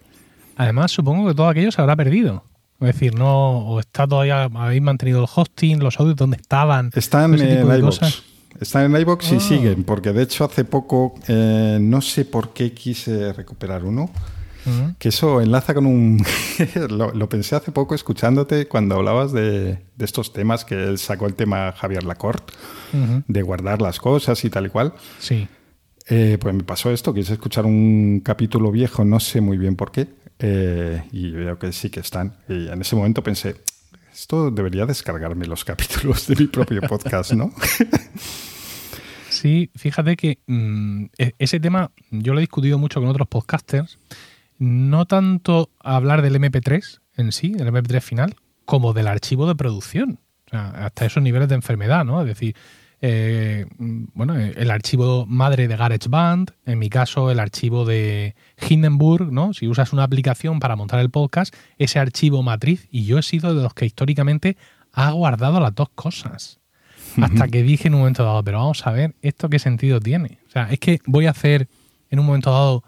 Además, 0.55 0.91
supongo 0.91 1.27
que 1.27 1.33
todo 1.33 1.47
aquello 1.47 1.71
se 1.71 1.81
habrá 1.81 1.95
perdido. 1.95 2.43
Es 2.79 2.87
decir, 2.87 3.15
no, 3.15 3.59
o 3.59 3.79
está 3.79 4.05
todavía, 4.05 4.43
habéis 4.43 4.81
mantenido 4.81 5.21
el 5.21 5.27
hosting, 5.33 5.79
los 5.79 5.99
audios 5.99 6.17
donde 6.17 6.37
estaban. 6.37 6.91
Están 6.93 7.39
en 7.39 7.65
iVoox. 7.65 7.99
Están 8.59 8.93
en 8.93 9.01
iVoox 9.01 9.31
y 9.31 9.35
ah. 9.35 9.39
siguen, 9.39 9.83
porque 9.83 10.13
de 10.13 10.23
hecho 10.23 10.45
hace 10.45 10.65
poco, 10.65 11.15
eh, 11.27 11.77
no 11.81 12.01
sé 12.01 12.25
por 12.25 12.53
qué 12.53 12.73
quise 12.73 13.33
recuperar 13.33 13.83
uno, 13.83 14.09
que 14.97 15.09
eso 15.09 15.41
enlaza 15.41 15.75
con 15.75 15.85
un... 15.85 16.25
lo, 16.89 17.29
pensé 17.29 17.55
hace 17.55 17.71
poco 17.71 17.93
escuchándote 17.93 18.67
cuando 18.67 18.95
hablabas 18.95 19.31
de, 19.31 19.85
estos 19.99 20.33
temas, 20.33 20.65
que 20.65 20.75
él 20.75 20.97
sacó 20.97 21.27
el 21.27 21.35
tema 21.35 21.71
Javier 21.73 22.03
Lacorte, 22.03 22.53
de 23.27 23.41
guardar 23.41 23.81
las 23.81 23.99
cosas 23.99 24.43
y 24.43 24.49
tal 24.49 24.65
y 24.65 24.69
cual. 24.69 24.93
Sí. 25.19 25.47
Eh, 26.07 26.37
pues 26.39 26.53
me 26.53 26.63
pasó 26.63 26.91
esto, 26.91 27.13
quise 27.13 27.33
escuchar 27.33 27.65
un 27.65 28.21
capítulo 28.23 28.71
viejo, 28.71 29.03
no 29.03 29.19
sé 29.19 29.41
muy 29.41 29.57
bien 29.57 29.75
por 29.75 29.91
qué, 29.91 30.07
eh, 30.39 31.03
y 31.11 31.31
veo 31.31 31.57
que 31.57 31.71
sí 31.71 31.89
que 31.89 31.99
están. 31.99 32.37
Y 32.47 32.67
en 32.67 32.81
ese 32.81 32.95
momento 32.95 33.23
pensé, 33.23 33.55
esto 34.13 34.51
debería 34.51 34.85
descargarme 34.85 35.47
los 35.47 35.65
capítulos 35.65 36.27
de 36.27 36.35
mi 36.35 36.47
propio 36.47 36.81
podcast, 36.81 37.33
¿no? 37.33 37.51
sí, 39.29 39.71
fíjate 39.75 40.15
que 40.15 40.39
mm, 40.45 41.05
e-, 41.17 41.33
ese 41.39 41.59
tema 41.59 41.91
yo 42.11 42.33
lo 42.33 42.39
he 42.39 42.41
discutido 42.41 42.77
mucho 42.77 42.99
con 42.99 43.09
otros 43.09 43.27
podcasters 43.27 43.97
no 44.57 45.05
tanto 45.05 45.69
hablar 45.79 46.21
del 46.21 46.39
MP3 46.39 46.99
en 47.17 47.31
sí, 47.31 47.49
del 47.49 47.67
MP3 47.67 48.01
final, 48.01 48.35
como 48.65 48.93
del 48.93 49.07
archivo 49.07 49.47
de 49.47 49.55
producción. 49.55 50.19
hasta 50.51 51.05
esos 51.05 51.23
niveles 51.23 51.49
de 51.49 51.55
enfermedad, 51.55 52.05
¿no? 52.05 52.21
Es 52.21 52.27
decir, 52.27 52.55
eh, 53.01 53.65
bueno, 53.77 54.35
el 54.35 54.71
archivo 54.71 55.25
madre 55.25 55.67
de 55.67 55.75
GarageBand, 55.75 56.51
en 56.65 56.79
mi 56.79 56.89
caso 56.89 57.29
el 57.31 57.39
archivo 57.39 57.85
de 57.85 58.35
Hindenburg, 58.67 59.31
¿no? 59.31 59.53
Si 59.53 59.67
usas 59.67 59.93
una 59.93 60.03
aplicación 60.03 60.59
para 60.59 60.75
montar 60.75 60.99
el 60.99 61.09
podcast, 61.09 61.53
ese 61.77 61.99
archivo 61.99 62.41
matriz, 62.43 62.87
y 62.91 63.05
yo 63.05 63.19
he 63.19 63.23
sido 63.23 63.53
de 63.53 63.63
los 63.63 63.73
que 63.73 63.85
históricamente 63.85 64.57
ha 64.93 65.11
guardado 65.11 65.59
las 65.59 65.75
dos 65.75 65.89
cosas. 65.93 66.59
Hasta 67.21 67.47
que 67.47 67.63
dije 67.63 67.87
en 67.87 67.93
un 67.93 68.01
momento 68.01 68.25
dado, 68.25 68.43
pero 68.43 68.57
vamos 68.57 68.85
a 68.85 68.91
ver, 68.91 69.15
¿esto 69.21 69.49
qué 69.49 69.59
sentido 69.59 69.99
tiene? 70.01 70.39
O 70.47 70.51
sea, 70.51 70.69
es 70.69 70.79
que 70.79 70.99
voy 71.05 71.27
a 71.27 71.31
hacer 71.31 71.69
en 72.09 72.19
un 72.19 72.25
momento 72.25 72.51
dado 72.51 72.83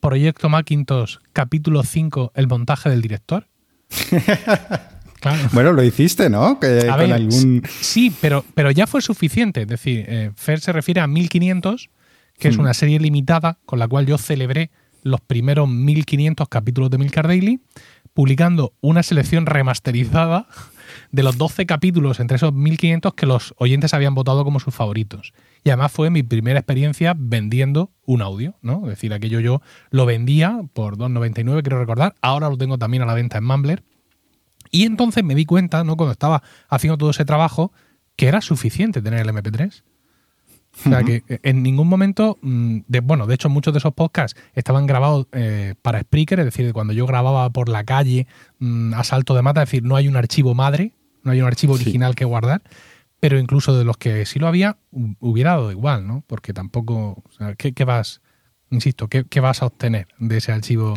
Proyecto 0.00 0.48
Macintosh, 0.48 1.16
capítulo 1.32 1.82
5, 1.82 2.32
el 2.34 2.46
montaje 2.46 2.90
del 2.90 3.02
director. 3.02 3.46
Bueno, 5.52 5.72
lo 5.72 5.82
hiciste, 5.82 6.28
¿no? 6.28 6.58
Sí, 7.80 8.12
pero, 8.20 8.44
pero 8.54 8.70
ya 8.70 8.86
fue 8.86 9.02
suficiente. 9.02 9.62
Es 9.62 9.68
decir, 9.68 10.04
eh, 10.08 10.30
Fer 10.36 10.60
se 10.60 10.72
refiere 10.72 11.00
a 11.00 11.06
1500, 11.06 11.90
que 12.38 12.48
es 12.48 12.56
mm. 12.56 12.60
una 12.60 12.74
serie 12.74 12.98
limitada 12.98 13.58
con 13.64 13.78
la 13.78 13.88
cual 13.88 14.06
yo 14.06 14.18
celebré 14.18 14.70
los 15.02 15.20
primeros 15.20 15.68
1500 15.68 16.48
capítulos 16.48 16.90
de 16.90 16.98
Milcar 16.98 17.26
Daily, 17.26 17.60
publicando 18.14 18.74
una 18.80 19.02
selección 19.02 19.46
remasterizada 19.46 20.46
de 21.10 21.22
los 21.22 21.38
12 21.38 21.66
capítulos 21.66 22.20
entre 22.20 22.36
esos 22.36 22.52
1500 22.52 23.14
que 23.14 23.26
los 23.26 23.54
oyentes 23.58 23.94
habían 23.94 24.14
votado 24.14 24.44
como 24.44 24.60
sus 24.60 24.74
favoritos. 24.74 25.32
Y 25.64 25.70
además 25.70 25.92
fue 25.92 26.10
mi 26.10 26.22
primera 26.22 26.58
experiencia 26.58 27.14
vendiendo 27.16 27.90
un 28.04 28.22
audio, 28.22 28.54
¿no? 28.62 28.82
Es 28.84 28.90
decir, 28.90 29.12
aquello 29.12 29.40
yo 29.40 29.62
lo 29.90 30.06
vendía 30.06 30.60
por 30.72 30.96
2,99, 30.96 31.62
quiero 31.62 31.78
recordar. 31.78 32.14
Ahora 32.20 32.48
lo 32.48 32.58
tengo 32.58 32.78
también 32.78 33.02
a 33.02 33.06
la 33.06 33.14
venta 33.14 33.38
en 33.38 33.44
Mumbler. 33.44 33.82
Y 34.72 34.84
entonces 34.84 35.22
me 35.22 35.36
di 35.36 35.44
cuenta, 35.44 35.84
¿no? 35.84 35.96
Cuando 35.96 36.12
estaba 36.12 36.42
haciendo 36.68 36.98
todo 36.98 37.10
ese 37.10 37.24
trabajo, 37.24 37.72
que 38.16 38.26
era 38.26 38.40
suficiente 38.40 39.00
tener 39.00 39.20
el 39.20 39.28
MP3. 39.28 39.84
O 40.74 40.88
sea, 40.88 41.02
que 41.04 41.22
en 41.28 41.62
ningún 41.62 41.86
momento, 41.86 42.38
mm, 42.40 42.78
de, 42.88 43.00
bueno, 43.00 43.26
de 43.26 43.34
hecho 43.34 43.50
muchos 43.50 43.74
de 43.74 43.78
esos 43.78 43.92
podcasts 43.92 44.40
estaban 44.54 44.86
grabados 44.86 45.26
eh, 45.32 45.74
para 45.82 46.00
Spreaker, 46.00 46.40
es 46.40 46.46
decir, 46.46 46.72
cuando 46.72 46.94
yo 46.94 47.06
grababa 47.06 47.50
por 47.50 47.68
la 47.68 47.84
calle 47.84 48.26
mm, 48.58 48.94
a 48.94 49.04
salto 49.04 49.34
de 49.34 49.42
mata, 49.42 49.62
es 49.62 49.68
decir, 49.68 49.82
no 49.82 49.96
hay 49.96 50.08
un 50.08 50.16
archivo 50.16 50.54
madre, 50.54 50.94
no 51.22 51.32
hay 51.32 51.42
un 51.42 51.46
archivo 51.46 51.74
original 51.74 52.14
que 52.14 52.24
guardar, 52.24 52.62
pero 53.20 53.38
incluso 53.38 53.76
de 53.76 53.84
los 53.84 53.98
que 53.98 54.24
sí 54.24 54.38
lo 54.38 54.48
había, 54.48 54.78
hubiera 55.20 55.52
dado 55.52 55.70
igual, 55.70 56.06
¿no? 56.06 56.24
Porque 56.26 56.54
tampoco, 56.54 57.22
o 57.24 57.32
sea, 57.36 57.54
¿qué, 57.54 57.84
vas, 57.84 58.22
insisto, 58.70 59.08
¿qué, 59.08 59.40
vas 59.40 59.62
a 59.62 59.66
obtener 59.66 60.08
de 60.18 60.38
ese 60.38 60.52
archivo 60.52 60.96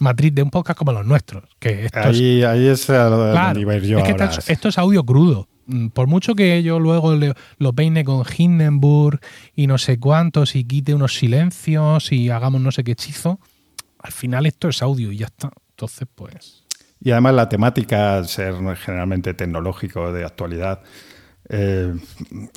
matriz 0.00 0.34
de 0.34 0.42
un 0.42 0.50
podcast 0.50 0.78
como 0.78 0.92
los 0.92 1.06
nuestros? 1.06 1.44
Que 1.58 1.86
esto 1.86 2.00
ahí, 2.00 2.42
es, 2.42 2.46
ahí 2.46 2.66
es 2.66 2.84
claro, 2.86 3.54
yo 3.80 3.98
es 3.98 4.04
que 4.04 4.52
esto, 4.52 4.68
es 4.68 4.78
audio 4.78 5.04
crudo. 5.04 5.48
Mm, 5.66 5.88
por 5.88 6.06
mucho 6.06 6.34
que 6.34 6.62
yo 6.62 6.78
luego 6.78 7.14
lo 7.58 7.72
peine 7.72 8.04
con 8.04 8.24
Hindenburg 8.36 9.20
y 9.54 9.66
no 9.66 9.78
sé 9.78 9.98
cuántos 9.98 10.56
y 10.56 10.64
quite 10.64 10.94
unos 10.94 11.14
silencios 11.14 12.12
y 12.12 12.30
hagamos 12.30 12.60
no 12.60 12.70
sé 12.70 12.84
qué 12.84 12.92
hechizo, 12.92 13.40
al 13.98 14.12
final 14.12 14.46
esto 14.46 14.68
es 14.68 14.82
audio 14.82 15.10
y 15.10 15.18
ya 15.18 15.26
está. 15.26 15.50
Entonces, 15.70 16.06
pues... 16.14 16.64
Y 17.00 17.10
además 17.10 17.34
la 17.34 17.48
temática, 17.48 18.24
ser 18.24 18.54
generalmente 18.76 19.34
tecnológico, 19.34 20.12
de 20.12 20.24
actualidad, 20.24 20.82
eh, 21.48 21.94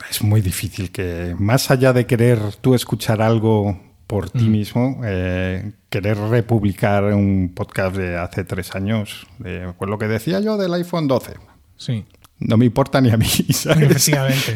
es 0.09 0.21
muy 0.21 0.41
difícil 0.41 0.91
que, 0.91 1.35
más 1.37 1.69
allá 1.71 1.91
de 1.91 2.05
querer 2.05 2.39
tú 2.61 2.73
escuchar 2.73 3.21
algo 3.21 3.86
por 4.07 4.29
ti 4.29 4.45
mm. 4.45 4.51
mismo, 4.51 5.01
eh, 5.03 5.73
querer 5.89 6.17
republicar 6.17 7.03
un 7.13 7.51
podcast 7.53 7.95
de 7.95 8.17
hace 8.17 8.43
tres 8.45 8.73
años, 8.73 9.27
pues 9.37 9.89
lo 9.89 9.97
que 9.97 10.07
decía 10.07 10.39
yo 10.39 10.57
del 10.57 10.73
iPhone 10.73 11.07
12. 11.07 11.33
Sí. 11.75 12.05
No 12.39 12.57
me 12.57 12.65
importa 12.65 13.01
ni 13.01 13.09
a 13.09 13.17
mí, 13.17 13.25
Efectivamente. 13.49 14.55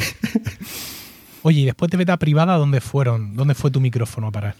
Oye, 1.43 1.61
y 1.61 1.65
después 1.65 1.89
de 1.91 1.97
beta 1.97 2.17
privada, 2.17 2.55
¿dónde 2.55 2.81
fueron? 2.81 3.35
¿Dónde 3.35 3.55
fue 3.55 3.71
tu 3.71 3.81
micrófono 3.81 4.27
a 4.27 4.31
parar? 4.31 4.55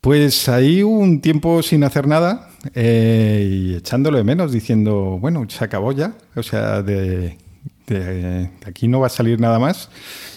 Pues 0.00 0.48
ahí 0.48 0.82
un 0.82 1.20
tiempo 1.20 1.62
sin 1.62 1.84
hacer 1.84 2.06
nada 2.06 2.50
eh, 2.74 3.48
y 3.48 3.74
echándolo 3.76 4.18
de 4.18 4.24
menos, 4.24 4.52
diciendo, 4.52 5.18
bueno, 5.20 5.46
se 5.48 5.64
acabó 5.64 5.92
ya. 5.92 6.14
O 6.34 6.42
sea, 6.42 6.82
de, 6.82 7.38
de, 7.86 8.50
aquí 8.66 8.88
no 8.88 9.00
va 9.00 9.06
a 9.06 9.10
salir 9.10 9.40
nada 9.40 9.58
más. 9.58 9.90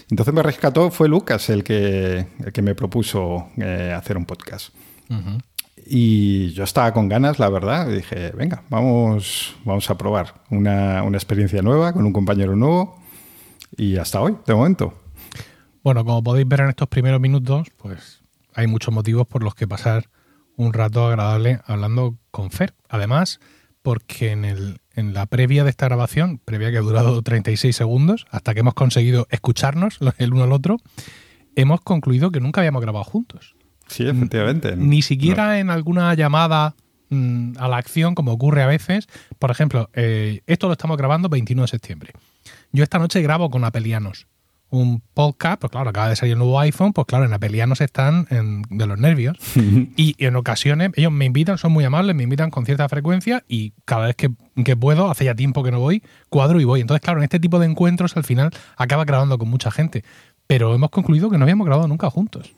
Entonces 0.10 0.34
me 0.34 0.44
rescató, 0.44 0.92
fue 0.92 1.10
Lucas 1.10 1.50
el 1.50 1.64
que, 1.64 2.28
el 2.44 2.54
que 2.54 2.62
me 2.62 2.76
propuso 2.76 3.50
eh, 3.58 3.94
hacer 3.96 4.18
un 4.18 4.26
podcast. 4.26 4.74
Y 5.88 6.52
yo 6.54 6.64
estaba 6.64 6.94
con 6.94 7.10
ganas, 7.10 7.38
la 7.40 7.50
verdad. 7.50 7.90
Y 7.90 7.96
dije, 7.96 8.32
venga, 8.32 8.64
vamos, 8.70 9.56
vamos 9.64 9.90
a 9.90 9.98
probar 9.98 10.42
una, 10.50 11.04
una 11.04 11.18
experiencia 11.18 11.62
nueva 11.62 11.94
con 11.94 12.06
un 12.06 12.14
compañero 12.14 12.56
nuevo. 12.56 13.00
Y 13.78 13.98
hasta 13.98 14.22
hoy, 14.22 14.38
de 14.46 14.54
momento. 14.54 14.94
Bueno, 15.84 16.04
como 16.06 16.24
podéis 16.24 16.48
ver 16.48 16.62
en 16.62 16.70
estos 16.70 16.88
primeros 16.88 17.20
minutos, 17.20 17.68
pues 17.78 18.24
hay 18.54 18.68
muchos 18.68 18.94
motivos 18.94 19.28
por 19.28 19.44
los 19.44 19.54
que 19.54 19.68
pasar 19.68 20.10
un 20.56 20.74
rato 20.74 21.06
agradable 21.06 21.60
hablando 21.66 22.18
con 22.32 22.50
Fer. 22.52 22.74
Además, 22.90 23.40
porque 23.86 24.32
en, 24.32 24.46
el, 24.46 24.80
en 24.96 25.14
la 25.14 25.28
previa 25.28 25.64
de 25.64 25.70
esta 25.70 25.86
grabación, 25.86 26.40
previa 26.44 26.72
que 26.72 26.80
ha 26.80 26.82
durado 26.82 27.22
36 27.22 27.76
segundos, 27.76 28.26
hasta 28.32 28.56
que 28.56 28.62
hemos 28.62 28.74
conseguido 28.74 29.28
escucharnos 29.30 30.00
el 30.18 30.34
uno 30.34 30.46
al 30.46 30.54
otro, 30.54 30.78
hemos 31.56 31.82
concluido 31.82 32.32
que 32.32 32.40
nunca 32.40 32.62
habíamos 32.62 32.82
grabado 32.82 33.06
juntos. 33.06 33.56
Sí, 33.86 34.08
efectivamente. 34.08 34.76
Ni 34.76 35.04
siquiera 35.04 35.60
en 35.60 35.70
alguna 35.70 36.12
llamada 36.16 36.76
mm, 37.12 37.58
a 37.60 37.68
la 37.68 37.78
acción, 37.78 38.16
como 38.16 38.32
ocurre 38.32 38.64
a 38.64 38.68
veces. 38.68 39.06
Por 39.38 39.52
ejemplo, 39.52 39.92
eh, 39.94 40.42
esto 40.48 40.66
lo 40.66 40.74
estamos 40.74 40.98
grabando 40.98 41.30
21 41.30 41.62
de 41.62 41.68
septiembre. 41.68 42.14
Yo 42.72 42.84
esta 42.84 42.98
noche 42.98 43.22
grabo 43.22 43.52
con 43.52 43.64
Apelianos 43.66 44.26
un 44.80 45.02
podcast, 45.14 45.60
pues 45.62 45.72
claro, 45.72 45.90
acaba 45.90 46.10
de 46.10 46.16
salir 46.16 46.34
el 46.34 46.40
nuevo 46.40 46.60
iPhone, 46.60 46.94
pues 46.94 47.08
claro, 47.08 47.26
en 47.26 47.34
Apelianos 47.34 47.82
están 47.82 48.28
de 48.70 48.86
los 48.86 49.00
nervios. 49.00 49.38
y, 49.96 50.16
en 50.18 50.36
ocasiones 50.36 50.92
ellos 50.96 51.12
me 51.12 51.26
invitan, 51.26 51.58
son 51.58 51.72
muy 51.72 51.84
amables, 51.84 52.16
me 52.16 52.24
invitan 52.24 52.52
con 52.52 52.66
cierta 52.66 52.88
frecuencia 52.90 53.44
y 53.48 53.74
cada 53.86 54.08
vez 54.08 54.16
que, 54.16 54.76
puedo, 54.76 55.10
hace 55.10 55.26
ya 55.26 55.36
tiempo 55.36 55.64
que 55.64 55.72
no 55.72 55.80
voy, 55.80 56.04
cuadro 56.30 56.60
y 56.60 56.64
voy. 56.64 56.82
Entonces, 56.82 57.02
claro, 57.02 57.20
en 57.20 57.24
este 57.24 57.40
tipo 57.40 57.60
de 57.60 57.66
encuentros 57.66 58.16
al 58.18 58.24
final 58.24 58.52
acaba 58.78 59.06
grabando 59.06 59.38
con 59.38 59.50
mucha 59.50 59.72
gente. 59.72 60.04
Pero 60.48 60.76
hemos 60.76 60.90
concluido 60.92 61.30
que 61.30 61.38
no 61.38 61.44
habíamos 61.44 61.66
grabado 61.66 61.88
nunca 61.88 62.10
juntos. 62.10 62.54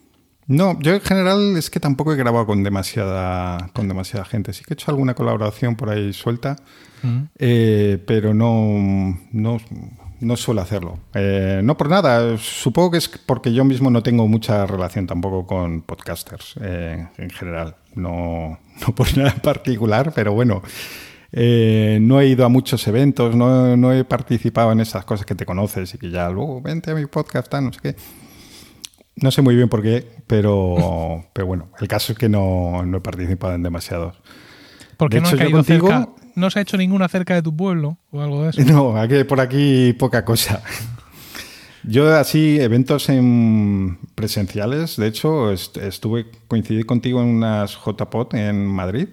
No, 0.47 0.79
yo 0.79 0.93
en 0.93 1.01
general 1.01 1.57
es 1.57 1.69
que 1.69 1.81
tampoco 1.81 2.13
he 2.13 2.15
grabado 2.15 2.45
con 2.45 2.63
demasiada, 2.63 3.69
con 3.73 3.89
demasiada 3.89 4.23
gente. 4.23 4.53
Sí 4.53 4.63
que 4.63 4.73
he 4.73 4.75
hecho 4.75 4.91
alguna 4.91 5.13
colaboración 5.13 5.75
por 5.75 5.89
ahí 5.89 6.13
suelta, 6.13 6.55
eh, 7.37 8.01
pero 8.07 8.33
no, 8.33 9.19
no 9.31 9.59
no 10.19 10.35
suelo 10.35 10.61
hacerlo. 10.61 10.99
Eh, 11.13 11.61
no 11.63 11.77
por 11.77 11.89
nada, 11.89 12.37
supongo 12.37 12.91
que 12.91 12.97
es 12.97 13.07
porque 13.07 13.53
yo 13.53 13.63
mismo 13.63 13.89
no 13.89 14.01
tengo 14.03 14.27
mucha 14.27 14.65
relación 14.65 15.07
tampoco 15.07 15.45
con 15.45 15.81
podcasters 15.81 16.55
eh, 16.61 17.07
en 17.17 17.29
general. 17.29 17.75
No, 17.95 18.59
no 18.87 18.95
por 18.95 19.15
nada 19.17 19.31
en 19.31 19.41
particular, 19.41 20.11
pero 20.15 20.33
bueno, 20.33 20.61
eh, 21.31 21.99
no 22.01 22.19
he 22.19 22.27
ido 22.27 22.45
a 22.45 22.49
muchos 22.49 22.87
eventos, 22.87 23.35
no, 23.35 23.93
he 23.93 24.03
participado 24.05 24.71
en 24.71 24.79
esas 24.79 25.05
cosas 25.05 25.25
que 25.25 25.35
te 25.35 25.45
conoces 25.45 25.93
y 25.93 25.97
que 25.97 26.09
ya 26.09 26.29
luego 26.29 26.61
vente 26.61 26.91
a 26.91 26.95
mi 26.95 27.05
podcast, 27.05 27.53
no 27.53 27.73
sé 27.73 27.79
qué. 27.81 27.95
No 29.19 29.31
sé 29.31 29.41
muy 29.41 29.55
bien 29.55 29.67
por 29.67 29.81
qué, 29.81 30.07
pero, 30.27 31.25
pero 31.33 31.47
bueno, 31.47 31.69
el 31.79 31.87
caso 31.87 32.13
es 32.13 32.17
que 32.17 32.29
no, 32.29 32.83
he 32.83 33.01
participado 33.01 33.53
en 33.53 33.63
demasiados. 33.63 34.21
Porque 34.95 35.21
no 35.21 35.29
hecho, 35.29 35.51
contigo, 35.51 36.15
¿No 36.37 36.51
se 36.51 36.59
ha 36.59 36.61
hecho 36.61 36.77
ninguna 36.77 37.07
cerca 37.07 37.33
de 37.33 37.41
tu 37.41 37.55
pueblo 37.55 37.97
o 38.11 38.21
algo 38.21 38.43
de 38.43 38.51
eso? 38.51 38.61
No, 38.71 38.95
aquí, 38.95 39.23
por 39.23 39.41
aquí 39.41 39.93
poca 39.93 40.23
cosa. 40.23 40.61
Yo 41.83 42.15
así, 42.15 42.59
eventos 42.59 43.09
en 43.09 43.97
presenciales, 44.13 44.97
de 44.97 45.07
hecho, 45.07 45.51
estuve, 45.51 46.29
coincidí 46.47 46.83
contigo 46.83 47.23
en 47.23 47.29
unas 47.29 47.75
JPOT 47.75 48.35
en 48.35 48.67
Madrid. 48.67 49.07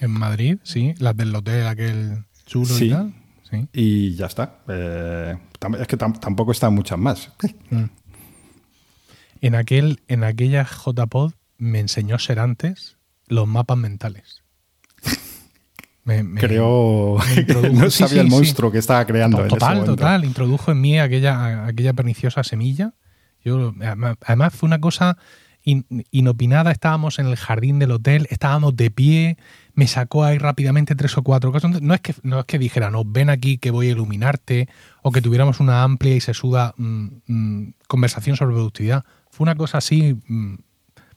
En 0.00 0.12
Madrid, 0.12 0.58
sí, 0.62 0.94
las 0.98 1.16
del 1.16 1.34
hotel, 1.34 1.66
aquel 1.66 2.26
chulo 2.46 2.78
y 2.78 2.90
tal. 2.90 3.14
Sí. 3.50 3.68
Y 3.72 4.14
ya 4.14 4.26
está. 4.26 4.60
Eh, 4.68 5.36
es 5.80 5.86
que 5.88 5.96
tampoco 5.96 6.52
están 6.52 6.74
muchas 6.74 6.98
más. 6.98 7.32
Mm. 7.70 7.84
En, 9.40 9.54
aquel, 9.56 10.00
en 10.06 10.22
aquella 10.22 10.64
JPod 10.64 11.32
me 11.56 11.80
enseñó 11.80 12.20
Serantes 12.20 12.98
los 13.26 13.48
mapas 13.48 13.78
mentales. 13.78 14.37
Creo 16.36 17.18
que 17.34 17.70
no 17.70 17.90
sabía 17.90 18.22
el 18.22 18.28
monstruo 18.28 18.70
que 18.72 18.78
estaba 18.78 19.04
creando. 19.04 19.46
Total, 19.46 19.84
total. 19.84 20.24
Introdujo 20.24 20.72
en 20.72 20.80
mí 20.80 20.98
aquella, 20.98 21.66
aquella 21.66 21.92
perniciosa 21.92 22.42
semilla. 22.42 22.94
Yo, 23.44 23.74
además, 24.24 24.54
fue 24.54 24.66
una 24.66 24.80
cosa 24.80 25.18
inopinada. 25.62 26.70
Estábamos 26.70 27.18
en 27.18 27.26
el 27.26 27.36
jardín 27.36 27.78
del 27.78 27.90
hotel, 27.90 28.26
estábamos 28.30 28.76
de 28.76 28.90
pie. 28.90 29.36
Me 29.74 29.86
sacó 29.86 30.24
ahí 30.24 30.38
rápidamente 30.38 30.94
tres 30.94 31.16
o 31.18 31.22
cuatro 31.22 31.52
cosas. 31.52 31.82
No 31.82 31.94
es 31.94 32.00
que, 32.00 32.14
no 32.22 32.40
es 32.40 32.44
que 32.46 32.58
dijera, 32.58 32.90
no, 32.90 33.04
ven 33.04 33.30
aquí 33.30 33.58
que 33.58 33.70
voy 33.70 33.88
a 33.88 33.90
iluminarte, 33.90 34.68
o 35.02 35.12
que 35.12 35.20
tuviéramos 35.20 35.60
una 35.60 35.82
amplia 35.82 36.16
y 36.16 36.20
sesuda 36.20 36.74
mm, 36.76 37.06
mm, 37.26 37.74
conversación 37.86 38.36
sobre 38.36 38.54
productividad. 38.54 39.04
Fue 39.30 39.44
una 39.44 39.54
cosa 39.54 39.78
así 39.78 40.18
mm, 40.26 40.54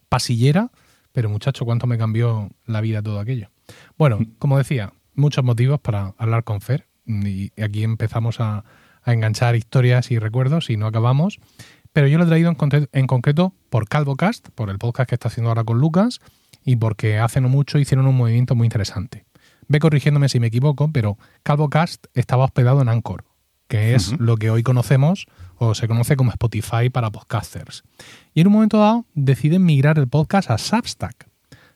pasillera, 0.10 0.70
pero 1.14 1.30
muchacho, 1.30 1.66
cuánto 1.66 1.88
me 1.88 1.98
cambió 1.98 2.50
la 2.66 2.82
vida 2.82 3.02
todo 3.02 3.20
aquello. 3.20 3.50
Bueno, 3.98 4.20
como 4.40 4.58
decía, 4.58 4.94
muchos 5.16 5.44
motivos 5.44 5.80
para 5.80 6.14
hablar 6.18 6.44
con 6.44 6.62
Fer 6.62 6.88
y 7.06 7.52
aquí 7.62 7.84
empezamos 7.84 8.40
a, 8.40 8.64
enganchar 9.04 9.56
historias 9.56 10.12
y 10.12 10.20
recuerdos 10.20 10.70
y 10.70 10.78
no 10.78 10.86
acabamos. 10.86 11.40
Pero 11.92 12.08
yo 12.08 12.20
lo 12.20 12.26
he 12.26 12.28
traído 12.28 12.52
en, 12.52 12.90
en 12.92 13.08
concreto 13.08 13.56
por 13.72 13.88
CalvoCast, 13.88 14.50
por 14.50 14.70
el 14.70 14.78
podcast 14.78 15.10
que 15.10 15.16
está 15.16 15.30
haciendo 15.30 15.50
ahora 15.50 15.64
con 15.64 15.80
Lucas 15.80 16.20
y 16.64 16.76
porque 16.76 17.18
hace 17.18 17.42
no 17.42 17.50
mucho 17.50 17.80
hicieron 17.80 18.06
un 18.06 18.16
movimiento 18.16 18.54
muy 18.54 18.68
interesante. 18.68 19.26
Ve 19.68 19.80
corrigiéndome 19.80 20.30
si 20.30 20.40
me 20.40 20.48
equivoco, 20.48 20.92
pero 20.92 21.18
CalvoCast 21.42 22.08
estaba 22.14 22.46
hospedado 22.46 22.82
en 22.82 22.90
Anchor, 22.90 23.26
que 23.68 23.96
es 23.96 24.20
lo 24.20 24.38
que 24.38 24.52
hoy 24.52 24.62
conocemos 24.64 25.26
o 25.58 25.74
se 25.74 25.88
conoce 25.88 26.16
como 26.16 26.32
Spotify 26.32 26.90
para 26.92 27.10
podcasters. 27.10 27.84
Y 28.34 28.42
en 28.42 28.48
un 28.48 28.54
momento 28.54 28.80
dado 28.80 29.06
deciden 29.14 29.66
migrar 29.66 29.98
el 29.98 30.08
podcast 30.08 30.52
a 30.52 30.58
Substack. 30.58 31.28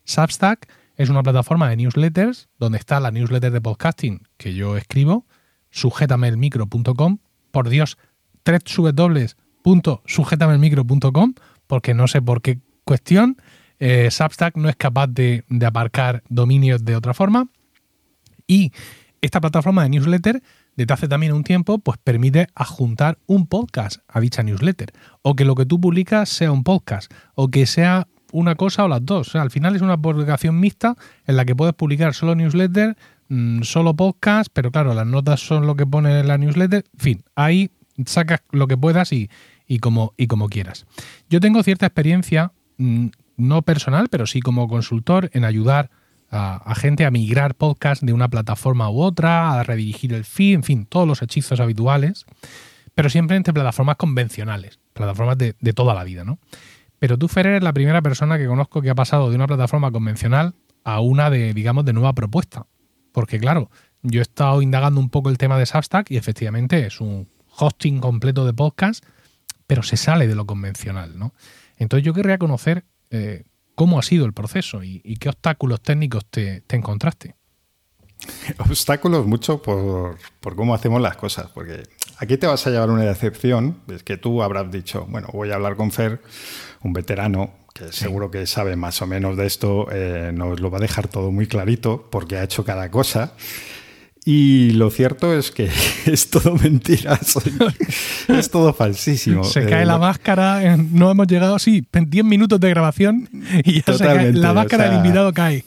Substack 0.03 0.67
es 0.97 1.09
una 1.09 1.23
plataforma 1.23 1.69
de 1.69 1.77
newsletters 1.77 2.49
donde 2.57 2.77
está 2.77 2.99
la 2.99 3.11
newsletter 3.11 3.51
de 3.51 3.61
podcasting 3.61 4.27
que 4.37 4.53
yo 4.53 4.75
escribo, 4.77 5.25
sujetamelmicro.com. 5.71 7.17
Por 7.51 7.69
Dios, 7.69 7.97
www.sujetamelmicro.com, 8.45 11.33
porque 11.67 11.93
no 11.93 12.07
sé 12.07 12.21
por 12.21 12.41
qué 12.41 12.59
cuestión 12.83 13.37
eh, 13.79 14.09
Substack 14.11 14.57
no 14.57 14.69
es 14.69 14.75
capaz 14.75 15.07
de, 15.07 15.43
de 15.49 15.65
aparcar 15.65 16.23
dominios 16.29 16.85
de 16.85 16.95
otra 16.95 17.13
forma. 17.13 17.49
Y 18.47 18.71
esta 19.21 19.41
plataforma 19.41 19.83
de 19.83 19.89
newsletter 19.89 20.41
desde 20.75 20.93
hace 20.93 21.07
también 21.07 21.33
un 21.33 21.43
tiempo, 21.43 21.79
pues 21.79 21.97
permite 21.97 22.47
adjuntar 22.53 23.17
un 23.27 23.47
podcast 23.47 24.01
a 24.07 24.19
dicha 24.19 24.43
newsletter. 24.43 24.91
O 25.21 25.35
que 25.35 25.45
lo 25.45 25.55
que 25.55 25.65
tú 25.65 25.79
publicas 25.79 26.29
sea 26.29 26.51
un 26.51 26.63
podcast. 26.63 27.11
O 27.33 27.47
que 27.47 27.65
sea 27.65 28.07
una 28.35 28.55
cosa 28.55 28.83
o 28.83 28.87
las 28.87 29.05
dos. 29.05 29.35
Al 29.35 29.49
final 29.49 29.75
es 29.75 29.81
una 29.81 29.97
publicación 29.97 30.59
mixta 30.59 30.95
en 31.25 31.37
la 31.37 31.45
que 31.45 31.55
puedes 31.55 31.73
publicar 31.73 32.13
solo 32.13 32.35
newsletter, 32.35 32.97
mm, 33.29 33.61
solo 33.61 33.95
podcast, 33.95 34.49
pero 34.51 34.71
claro, 34.71 34.93
las 34.93 35.07
notas 35.07 35.39
son 35.39 35.65
lo 35.65 35.75
que 35.75 35.85
pone 35.85 36.19
en 36.19 36.27
la 36.27 36.37
newsletter. 36.37 36.83
En 36.93 36.99
fin, 36.99 37.23
ahí 37.35 37.71
sacas 38.05 38.41
lo 38.51 38.67
que 38.67 38.75
puedas 38.75 39.13
y, 39.13 39.29
como, 39.79 40.13
y 40.17 40.27
como 40.27 40.49
quieras. 40.49 40.85
Yo 41.29 41.39
tengo 41.39 41.63
cierta 41.63 41.85
experiencia, 41.85 42.51
mm, 42.77 43.07
no 43.37 43.61
personal, 43.61 44.09
pero 44.09 44.27
sí 44.27 44.41
como 44.41 44.67
consultor, 44.67 45.29
en 45.33 45.45
ayudar 45.45 45.89
a, 46.29 46.75
gente 46.75 47.05
a 47.05 47.11
migrar 47.11 47.55
podcast 47.55 48.03
de 48.03 48.11
una 48.11 48.27
plataforma 48.27 48.89
u 48.89 49.01
otra, 49.01 49.53
a 49.53 49.63
redirigir 49.63 50.13
el 50.13 50.25
feed, 50.25 50.55
en 50.55 50.63
fin, 50.63 50.85
todos 50.85 51.07
los 51.07 51.21
hechizos 51.21 51.61
habituales, 51.61 52.25
pero 52.95 53.09
siempre 53.09 53.37
entre 53.37 53.53
plataformas 53.53 53.95
convencionales, 53.95 54.79
plataformas 54.91 55.37
de, 55.37 55.55
de 55.61 55.73
toda 55.73 55.93
la 55.93 56.03
vida, 56.03 56.25
¿no? 56.25 56.39
Pero 56.99 57.17
tú, 57.17 57.27
Fer, 57.27 57.47
eres 57.47 57.63
la 57.63 57.73
primera 57.73 58.01
persona 58.01 58.37
que 58.37 58.47
conozco 58.47 58.81
que 58.81 58.89
ha 58.89 58.95
pasado 58.95 59.29
de 59.29 59.35
una 59.35 59.47
plataforma 59.47 59.91
convencional 59.91 60.55
a 60.83 60.99
una 61.01 61.29
de, 61.29 61.53
digamos, 61.53 61.85
de 61.85 61.93
nueva 61.93 62.13
propuesta. 62.13 62.67
Porque, 63.11 63.39
claro, 63.39 63.69
yo 64.01 64.19
he 64.19 64.23
estado 64.23 64.61
indagando 64.61 64.99
un 64.99 65.09
poco 65.09 65.29
el 65.29 65.37
tema 65.37 65.57
de 65.57 65.65
Substack 65.65 66.11
y 66.11 66.17
efectivamente 66.17 66.85
es 66.85 67.01
un 67.01 67.27
hosting 67.57 67.99
completo 67.99 68.45
de 68.45 68.53
podcast, 68.53 69.03
pero 69.67 69.83
se 69.83 69.97
sale 69.97 70.27
de 70.27 70.35
lo 70.35 70.45
convencional, 70.45 71.17
¿no? 71.17 71.33
Entonces 71.77 72.05
yo 72.05 72.13
querría 72.13 72.37
conocer 72.37 72.85
eh, 73.09 73.43
cómo 73.73 73.99
ha 73.99 74.03
sido 74.03 74.25
el 74.25 74.33
proceso 74.33 74.83
y, 74.83 75.01
qué 75.19 75.29
obstáculos 75.29 75.81
técnicos 75.81 76.25
te, 76.25 76.63
encontraste. 76.69 77.35
Obstáculos 78.59 79.25
mucho 79.25 79.61
por, 79.61 80.17
por, 80.39 80.55
cómo 80.55 80.73
hacemos 80.73 81.01
las 81.01 81.17
cosas, 81.17 81.47
porque 81.53 81.83
aquí 82.17 82.37
te 82.37 82.47
vas 82.47 82.65
a 82.65 82.69
llevar 82.69 82.89
una 82.89 83.03
decepción, 83.03 83.81
es 83.87 84.03
que 84.03 84.17
tú 84.17 84.41
habrás 84.41 84.71
dicho, 84.71 85.05
bueno, 85.09 85.27
voy 85.33 85.51
a 85.51 85.55
hablar 85.55 85.75
con 85.75 85.91
Fer 85.91 86.21
un 86.85 86.93
veterano 86.93 87.51
que 87.73 87.91
seguro 87.91 88.31
que 88.31 88.47
sabe 88.47 88.77
más 88.77 89.01
o 89.01 89.07
menos 89.07 89.35
de 89.35 89.45
esto, 89.45 89.87
eh, 89.91 90.31
nos 90.33 90.61
lo 90.61 90.71
va 90.71 90.77
a 90.77 90.81
dejar 90.81 91.09
todo 91.09 91.31
muy 91.31 91.45
clarito 91.45 92.07
porque 92.09 92.37
ha 92.37 92.43
hecho 92.43 92.63
cada 92.63 92.89
cosa. 92.89 93.33
Y 94.23 94.71
lo 94.71 94.89
cierto 94.89 95.37
es 95.37 95.51
que 95.51 95.69
es 96.05 96.29
todo 96.29 96.55
mentira, 96.55 97.19
es 98.29 98.49
todo 98.49 98.73
falsísimo. 98.73 99.43
Se 99.43 99.65
cae 99.65 99.83
eh, 99.83 99.85
la 99.85 99.97
máscara, 99.97 100.77
no 100.77 101.11
hemos 101.11 101.27
llegado, 101.27 101.59
sí, 101.59 101.85
10 101.91 102.23
minutos 102.23 102.59
de 102.61 102.69
grabación 102.69 103.29
y 103.65 103.81
ya 103.81 103.97
se 103.97 104.03
cae, 104.03 104.31
la 104.31 104.53
máscara 104.53 104.85
del 104.85 104.97
invitado 104.97 105.33
cae. 105.33 105.65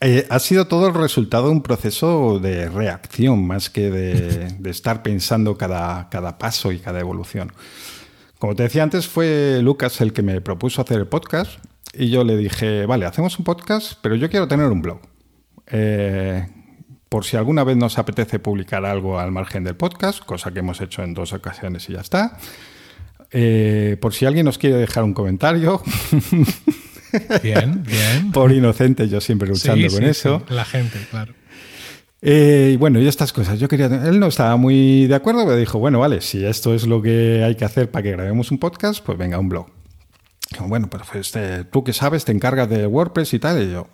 Eh, 0.00 0.26
ha 0.28 0.38
sido 0.38 0.66
todo 0.66 0.88
el 0.88 0.94
resultado 0.94 1.46
de 1.46 1.52
un 1.52 1.62
proceso 1.62 2.38
de 2.38 2.68
reacción 2.68 3.44
más 3.44 3.70
que 3.70 3.90
de, 3.90 4.50
de 4.50 4.70
estar 4.70 5.02
pensando 5.02 5.56
cada, 5.56 6.08
cada 6.10 6.38
paso 6.38 6.70
y 6.70 6.78
cada 6.78 7.00
evolución. 7.00 7.50
Como 8.38 8.54
te 8.54 8.64
decía 8.64 8.82
antes, 8.82 9.06
fue 9.06 9.60
Lucas 9.62 10.00
el 10.00 10.12
que 10.12 10.22
me 10.22 10.40
propuso 10.40 10.82
hacer 10.82 10.98
el 10.98 11.06
podcast 11.06 11.58
y 11.94 12.10
yo 12.10 12.24
le 12.24 12.36
dije, 12.36 12.84
vale, 12.86 13.06
hacemos 13.06 13.38
un 13.38 13.44
podcast, 13.44 13.94
pero 14.02 14.14
yo 14.14 14.28
quiero 14.28 14.46
tener 14.46 14.66
un 14.66 14.82
blog. 14.82 15.00
Eh, 15.68 16.46
por 17.08 17.24
si 17.24 17.36
alguna 17.36 17.64
vez 17.64 17.76
nos 17.76 17.98
apetece 17.98 18.38
publicar 18.38 18.84
algo 18.84 19.18
al 19.18 19.32
margen 19.32 19.64
del 19.64 19.76
podcast, 19.76 20.22
cosa 20.24 20.52
que 20.52 20.58
hemos 20.58 20.80
hecho 20.80 21.02
en 21.02 21.14
dos 21.14 21.32
ocasiones 21.32 21.88
y 21.88 21.94
ya 21.94 22.00
está. 22.00 22.36
Eh, 23.30 23.96
por 24.00 24.12
si 24.12 24.26
alguien 24.26 24.44
nos 24.44 24.58
quiere 24.58 24.76
dejar 24.76 25.04
un 25.04 25.14
comentario. 25.14 25.82
Bien, 27.42 27.82
bien. 27.82 28.30
Por 28.32 28.52
inocente, 28.52 29.08
yo 29.08 29.20
siempre 29.20 29.48
luchando 29.48 29.88
con 29.88 30.04
eso. 30.04 30.44
la 30.48 30.64
gente, 30.64 30.98
claro. 31.10 31.34
Eh, 32.28 32.72
y 32.74 32.76
bueno, 32.76 32.98
y 32.98 33.06
estas 33.06 33.32
cosas. 33.32 33.60
Yo 33.60 33.68
quería. 33.68 33.86
Él 33.86 34.18
no 34.18 34.26
estaba 34.26 34.56
muy 34.56 35.06
de 35.06 35.14
acuerdo, 35.14 35.44
pero 35.44 35.56
dijo: 35.56 35.78
Bueno, 35.78 36.00
vale, 36.00 36.20
si 36.20 36.44
esto 36.44 36.74
es 36.74 36.84
lo 36.84 37.00
que 37.00 37.44
hay 37.44 37.54
que 37.54 37.64
hacer 37.64 37.88
para 37.88 38.02
que 38.02 38.10
grabemos 38.10 38.50
un 38.50 38.58
podcast, 38.58 39.00
pues 39.04 39.16
venga, 39.16 39.38
un 39.38 39.48
blog. 39.48 39.68
bueno, 40.66 40.90
pues 40.90 41.04
este, 41.14 41.62
tú 41.62 41.84
que 41.84 41.92
sabes, 41.92 42.24
te 42.24 42.32
encargas 42.32 42.68
de 42.68 42.84
WordPress 42.88 43.32
y 43.32 43.38
tal. 43.38 43.62
Y 43.62 43.70
yo, 43.70 43.86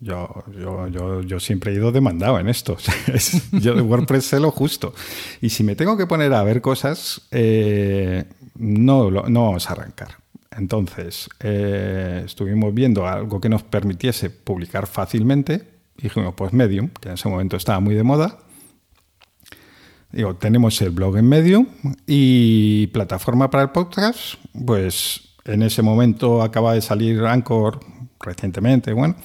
yo, 0.00 0.88
yo, 0.90 1.20
yo, 1.22 1.38
siempre 1.38 1.70
he 1.70 1.74
ido 1.76 1.92
demandado 1.92 2.40
en 2.40 2.48
esto. 2.48 2.76
yo 3.52 3.76
de 3.76 3.82
WordPress 3.82 4.24
sé 4.24 4.40
lo 4.40 4.50
justo. 4.50 4.92
Y 5.40 5.50
si 5.50 5.62
me 5.62 5.76
tengo 5.76 5.96
que 5.96 6.08
poner 6.08 6.34
a 6.34 6.42
ver 6.42 6.60
cosas, 6.60 7.28
eh, 7.30 8.24
no, 8.56 9.12
no 9.12 9.44
vamos 9.44 9.70
a 9.70 9.74
arrancar. 9.74 10.16
Entonces, 10.50 11.28
eh, 11.38 12.22
estuvimos 12.26 12.74
viendo 12.74 13.06
algo 13.06 13.40
que 13.40 13.48
nos 13.48 13.62
permitiese 13.62 14.28
publicar 14.28 14.88
fácilmente 14.88 15.77
dijimos, 15.98 16.34
pues 16.36 16.52
Medium, 16.52 16.90
que 17.00 17.08
en 17.08 17.14
ese 17.14 17.28
momento 17.28 17.56
estaba 17.56 17.80
muy 17.80 17.94
de 17.94 18.02
moda. 18.02 18.38
Digo, 20.10 20.36
tenemos 20.36 20.80
el 20.80 20.90
blog 20.90 21.18
en 21.18 21.28
Medium 21.28 21.66
y 22.06 22.86
plataforma 22.88 23.50
para 23.50 23.64
el 23.64 23.70
podcast, 23.70 24.34
pues 24.64 25.34
en 25.44 25.62
ese 25.62 25.82
momento 25.82 26.42
acaba 26.42 26.72
de 26.72 26.80
salir 26.80 27.20
Anchor 27.24 27.80
recientemente, 28.20 28.92
bueno, 28.92 29.16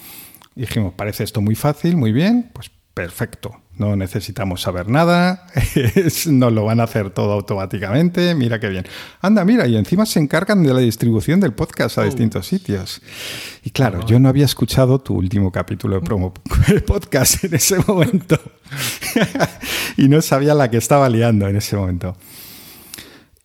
dijimos, 0.56 0.94
parece 0.94 1.24
esto 1.24 1.42
muy 1.42 1.56
fácil, 1.56 1.96
muy 1.96 2.12
bien, 2.12 2.52
pues 2.54 2.70
perfecto, 2.94 3.60
no 3.78 3.96
necesitamos 3.96 4.62
saber 4.62 4.88
nada, 4.88 5.48
nos 6.28 6.54
lo 6.54 6.66
van 6.66 6.80
a 6.80 6.84
hacer 6.84 7.10
todo 7.10 7.32
automáticamente, 7.34 8.36
mira 8.36 8.60
qué 8.60 8.70
bien. 8.70 8.86
Anda, 9.22 9.44
mira, 9.46 9.68
y 9.68 9.76
encima 9.76 10.06
se 10.06 10.20
encargan 10.20 10.62
de 10.64 10.74
la 10.74 10.80
distribución 10.80 11.40
del 11.40 11.54
podcast 11.54 11.98
a 11.98 12.02
oh. 12.02 12.06
distintos 12.06 12.48
sitios. 12.48 13.02
Y 13.64 13.72
claro, 13.72 14.06
yo 14.06 14.20
no 14.20 14.30
había 14.30 14.46
escuchado 14.46 15.00
tu 15.00 15.16
último 15.16 15.52
capítulo 15.52 15.96
de 15.96 16.02
promo 16.02 16.34
podcast 16.88 17.44
en 17.44 17.56
ese 17.56 17.78
momento 17.88 18.40
y 19.98 20.08
no 20.08 20.22
sabía 20.22 20.54
la 20.54 20.70
que 20.70 20.78
estaba 20.78 21.10
liando 21.10 21.48
en 21.48 21.56
ese 21.56 21.76
momento. 21.76 22.16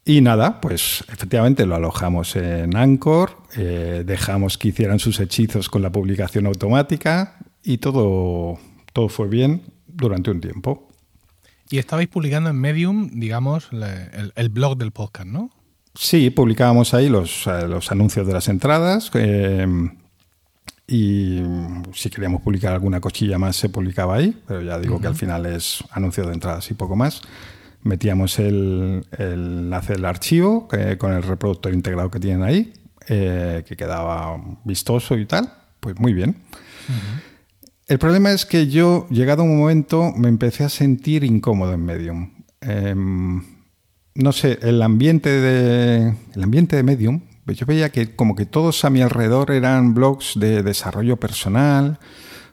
Y 0.09 0.23
nada, 0.23 0.59
pues 0.63 1.05
efectivamente 1.13 1.67
lo 1.67 1.75
alojamos 1.75 2.35
en 2.37 2.75
Anchor, 2.75 3.37
eh, 3.57 4.05
dejamos 4.07 4.57
que 4.57 4.69
hicieran 4.69 4.99
sus 4.99 5.21
hechizos 5.21 5.69
con 5.69 5.83
la 5.83 5.93
publicación 5.93 6.47
automática 6.47 7.37
y 7.63 7.77
todo, 7.77 8.59
todo 8.99 9.09
fue 9.09 9.29
bien 9.29 9.63
durante 9.87 10.29
un 10.29 10.41
tiempo. 10.41 10.89
Y 11.71 11.79
estabais 11.79 12.09
publicando 12.09 12.51
en 12.51 12.57
Medium, 12.57 13.11
digamos, 13.13 13.69
el, 13.71 14.49
blog 14.49 14.77
del 14.77 14.91
podcast, 14.91 15.29
¿no? 15.29 15.51
Sí, 15.95 16.31
publicábamos 16.31 16.95
ahí 16.95 17.09
los, 17.09 17.47
los 17.47 17.93
anuncios 17.93 18.27
de 18.27 18.33
las 18.33 18.49
entradas. 18.49 19.13
Eh, 19.15 19.69
y 20.89 21.41
si 21.95 22.11
queríamos 22.11 22.43
publicar 22.43 22.73
alguna 22.73 23.01
cochilla 23.01 23.39
más, 23.39 23.55
se 23.55 23.69
publicaba 23.69 24.17
ahí. 24.17 24.37
Pero 24.49 24.63
ya 24.63 24.81
digo 24.81 25.01
que 25.01 25.07
al 25.07 25.15
final 25.15 25.47
es 25.47 25.85
anuncio 25.93 26.27
de 26.27 26.35
entradas 26.35 26.69
y 26.73 26.75
poco 26.75 26.97
más. 26.97 27.23
Metíamos 27.85 28.41
el, 28.41 29.07
enlace 29.17 29.93
del 29.93 30.07
archivo 30.07 30.67
con 30.99 31.13
el 31.13 31.23
reproductor 31.23 31.73
integrado 31.73 32.11
que 32.11 32.19
tienen 32.19 32.43
ahí, 32.43 32.73
eh, 33.07 33.63
que 33.65 33.77
quedaba 33.77 34.43
vistoso 34.65 35.17
y 35.17 35.25
tal. 35.25 35.53
Pues 35.79 36.01
muy 36.01 36.15
bien. 36.15 36.35
El 37.89 37.99
problema 37.99 38.33
es 38.33 38.45
que 38.45 38.67
yo, 38.67 39.07
llegado 39.09 39.43
un 39.43 39.59
momento, 39.59 40.13
me 40.15 40.29
empecé 40.29 40.63
a 40.63 40.69
sentir 40.69 41.25
incómodo 41.25 41.73
en 41.73 41.87
Medium. 41.87 42.31
Em, 42.61 43.43
no 44.15 44.33
sé, 44.33 44.59
el 44.61 44.83
ambiente 44.83 45.31
de, 45.31 46.15
el 46.35 46.43
ambiente 46.43 46.77
de 46.77 46.83
Medium, 46.83 47.23
yo 47.47 47.65
veía 47.65 47.89
que 47.91 48.15
como 48.15 48.37
que 48.37 48.45
todos 48.45 48.85
a 48.85 48.91
mi 48.91 49.01
alrededor 49.01 49.51
eran 49.53 49.95
blogs 49.95 50.39
de 50.39 50.63
desarrollo 50.63 51.17
personal, 51.17 51.99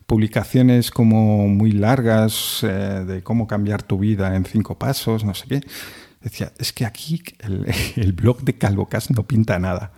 publicaciones 0.05 0.89
como 0.89 1.49
muy 1.49 1.73
largas 1.73 2.61
eh, 2.63 3.03
de 3.05 3.21
cómo 3.21 3.45
cambiar 3.45 3.83
tu 3.83 3.99
vida 3.99 4.37
en 4.37 4.45
cinco 4.45 4.77
pasos, 4.77 5.25
no 5.25 5.33
sé 5.33 5.47
qué. 5.49 5.61
Decía, 6.25 6.51
es 6.57 6.73
que 6.73 6.87
aquí 6.87 7.21
el, 7.37 8.13
blog 8.13 8.41
de 8.41 8.57
CalvoCast 8.57 9.11
no 9.11 9.27
pinta 9.27 9.59
nada. 9.59 9.91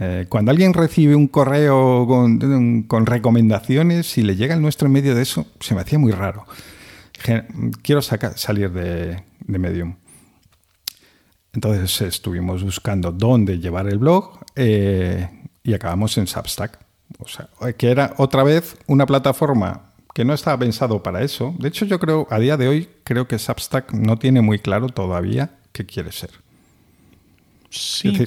Eh, 0.00 0.26
cuando 0.28 0.50
alguien 0.50 0.74
recibe 0.74 1.14
un 1.14 1.28
correo 1.28 2.04
con, 2.04 3.06
recomendaciones 3.06 4.18
y 4.18 4.22
le 4.22 4.34
llega 4.34 4.56
el 4.56 4.60
nuestro 4.60 4.86
en 4.86 4.92
medio 4.94 5.14
de 5.14 5.22
eso, 5.22 5.46
se 5.60 5.76
me 5.76 5.82
hacía 5.82 6.00
muy 6.00 6.10
raro. 6.10 6.46
quiero 7.82 8.02
salir 8.02 8.72
de, 8.72 9.22
Medium. 9.46 9.94
Entonces 11.52 12.00
estuvimos 12.00 12.64
buscando 12.64 13.12
dónde 13.12 13.60
llevar 13.60 13.86
el 13.86 13.98
blog 13.98 14.36
eh, 14.56 15.28
y 15.62 15.74
acabamos 15.74 16.18
en 16.18 16.26
Substack. 16.26 16.76
O 17.20 17.28
sea, 17.28 17.48
que 17.74 17.92
era 17.92 18.14
otra 18.16 18.42
vez 18.42 18.76
una 18.88 19.06
plataforma 19.06 19.92
que 20.12 20.24
no 20.24 20.34
estaba 20.34 20.58
pensado 20.58 21.04
para 21.04 21.22
eso. 21.22 21.54
De 21.56 21.68
hecho, 21.68 21.84
yo 21.84 22.00
creo, 22.00 22.26
a 22.30 22.40
día 22.40 22.56
de 22.56 22.66
hoy, 22.66 22.88
creo 23.04 23.28
que 23.28 23.38
Substack 23.38 23.92
no 23.92 24.18
tiene 24.18 24.40
muy 24.40 24.58
claro 24.58 24.88
todavía 24.88 25.57
qué 25.78 25.86
quiere 25.86 26.10
ser. 26.10 26.30
Sí, 27.70 28.26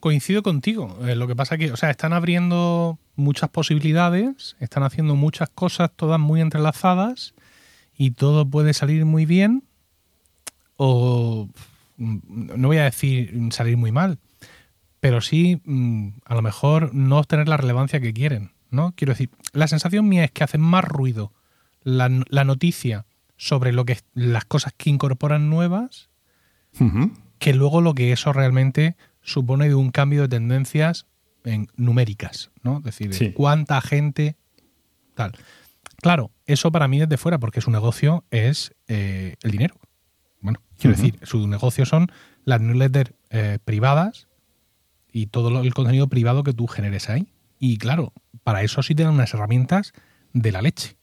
coincido 0.00 0.42
contigo. 0.42 0.98
Eh, 1.06 1.14
lo 1.14 1.26
que 1.26 1.34
pasa 1.34 1.56
que, 1.56 1.72
o 1.72 1.76
sea, 1.76 1.90
están 1.90 2.12
abriendo 2.12 2.98
muchas 3.14 3.48
posibilidades, 3.48 4.56
están 4.60 4.82
haciendo 4.82 5.16
muchas 5.16 5.48
cosas, 5.48 5.90
todas 5.94 6.20
muy 6.20 6.42
entrelazadas, 6.42 7.34
y 7.96 8.10
todo 8.10 8.46
puede 8.46 8.74
salir 8.74 9.06
muy 9.06 9.24
bien 9.24 9.64
o 10.76 11.48
mm, 11.96 12.18
no 12.60 12.68
voy 12.68 12.76
a 12.76 12.84
decir 12.84 13.32
salir 13.52 13.78
muy 13.78 13.90
mal, 13.90 14.18
pero 15.00 15.22
sí 15.22 15.62
mm, 15.64 16.08
a 16.26 16.34
lo 16.34 16.42
mejor 16.42 16.94
no 16.94 17.18
obtener 17.18 17.48
la 17.48 17.56
relevancia 17.56 18.00
que 18.00 18.12
quieren, 18.12 18.50
¿no? 18.70 18.92
Quiero 18.96 19.14
decir, 19.14 19.30
la 19.54 19.66
sensación 19.66 20.06
mía 20.06 20.24
es 20.24 20.30
que 20.30 20.44
hacen 20.44 20.60
más 20.60 20.84
ruido 20.84 21.32
la, 21.82 22.10
la 22.28 22.44
noticia 22.44 23.06
sobre 23.38 23.72
lo 23.72 23.86
que 23.86 23.98
las 24.12 24.44
cosas 24.44 24.74
que 24.76 24.90
incorporan 24.90 25.48
nuevas 25.48 26.10
que 27.38 27.54
luego 27.54 27.80
lo 27.80 27.94
que 27.94 28.12
eso 28.12 28.32
realmente 28.32 28.96
supone 29.22 29.68
de 29.68 29.74
un 29.74 29.90
cambio 29.90 30.22
de 30.22 30.28
tendencias 30.28 31.06
en 31.44 31.68
numéricas, 31.76 32.50
¿no? 32.62 32.78
Es 32.78 32.98
decir, 32.98 33.34
cuánta 33.34 33.80
gente 33.80 34.36
tal. 35.14 35.32
Claro, 36.00 36.30
eso 36.46 36.70
para 36.70 36.88
mí 36.88 36.98
desde 36.98 37.16
fuera, 37.16 37.38
porque 37.38 37.60
su 37.60 37.70
negocio 37.70 38.24
es 38.30 38.74
eh, 38.88 39.36
el 39.42 39.50
dinero. 39.50 39.76
Bueno, 40.40 40.60
quiero 40.78 40.96
decir, 40.96 41.18
su 41.22 41.46
negocio 41.48 41.86
son 41.86 42.10
las 42.44 42.60
newsletters 42.60 43.12
eh, 43.30 43.58
privadas 43.64 44.28
y 45.12 45.26
todo 45.26 45.60
el 45.62 45.74
contenido 45.74 46.08
privado 46.08 46.44
que 46.44 46.52
tú 46.52 46.66
generes 46.66 47.08
ahí. 47.08 47.28
Y 47.58 47.78
claro, 47.78 48.12
para 48.44 48.62
eso 48.62 48.82
sí 48.82 48.94
tienen 48.94 49.14
unas 49.14 49.32
herramientas 49.32 49.92
de 50.32 50.52
la 50.52 50.62
leche. 50.62 50.96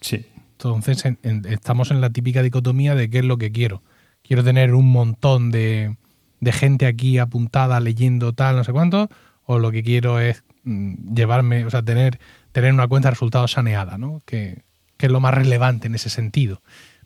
Sí. 0.00 0.26
Entonces 0.52 1.04
estamos 1.44 1.90
en 1.90 2.00
la 2.00 2.10
típica 2.10 2.42
dicotomía 2.42 2.94
de 2.94 3.10
qué 3.10 3.18
es 3.18 3.24
lo 3.24 3.36
que 3.36 3.52
quiero 3.52 3.82
quiero 4.22 4.44
tener 4.44 4.74
un 4.74 4.90
montón 4.90 5.50
de, 5.50 5.96
gente 6.44 6.86
aquí 6.86 7.18
apuntada 7.18 7.80
leyendo 7.80 8.32
tal, 8.32 8.56
no 8.56 8.64
sé 8.64 8.72
cuánto, 8.72 9.08
o 9.44 9.58
lo 9.58 9.70
que 9.70 9.82
quiero 9.82 10.20
es 10.20 10.44
mm, 10.64 11.14
llevarme, 11.14 11.64
o 11.64 11.70
sea, 11.70 11.82
tener, 11.82 12.18
tener 12.52 12.72
una 12.72 12.88
cuenta 12.88 13.08
de 13.08 13.12
resultados 13.12 13.52
saneada, 13.52 13.98
¿no? 13.98 14.22
Que, 14.24 14.62
es 14.98 15.10
lo 15.10 15.18
más 15.18 15.34
relevante 15.34 15.88
en 15.88 15.96
ese 15.96 16.08
sentido. 16.08 16.62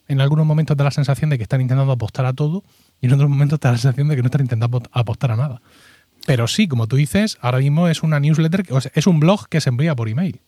En 0.07 0.21
algunos 0.21 0.45
momentos 0.45 0.77
da 0.77 0.85
la 0.85 0.91
sensación 0.91 1.31
de 1.31 1.39
que 1.39 1.45
están 1.45 1.63
intentando 1.63 1.91
apostar 1.91 2.27
a 2.27 2.35
todo 2.35 2.63
y 3.01 3.07
en 3.07 3.15
otros 3.15 3.31
momentos 3.31 3.59
da 3.59 3.73
la 3.73 3.79
sensación 3.79 4.09
de 4.09 4.17
que 4.17 4.23
no 4.23 4.27
están 4.27 4.43
intentando 4.43 4.83
apostar 4.93 5.33
a 5.33 5.37
nada. 5.37 5.63
Pero 6.27 6.47
sí, 6.47 6.69
como 6.69 6.89
tú 6.89 6.97
dices, 6.97 7.39
ahora 7.41 7.59
mismo 7.59 7.89
es 7.89 8.03
una 8.03 8.21
newsletter, 8.21 8.67
o 8.69 8.83
sea, 8.83 8.93
es 8.95 9.07
un 9.07 9.19
blog 9.19 9.49
que 9.49 9.63
se 9.63 9.71
envía 9.71 9.97
por 9.97 10.11
email. 10.11 10.43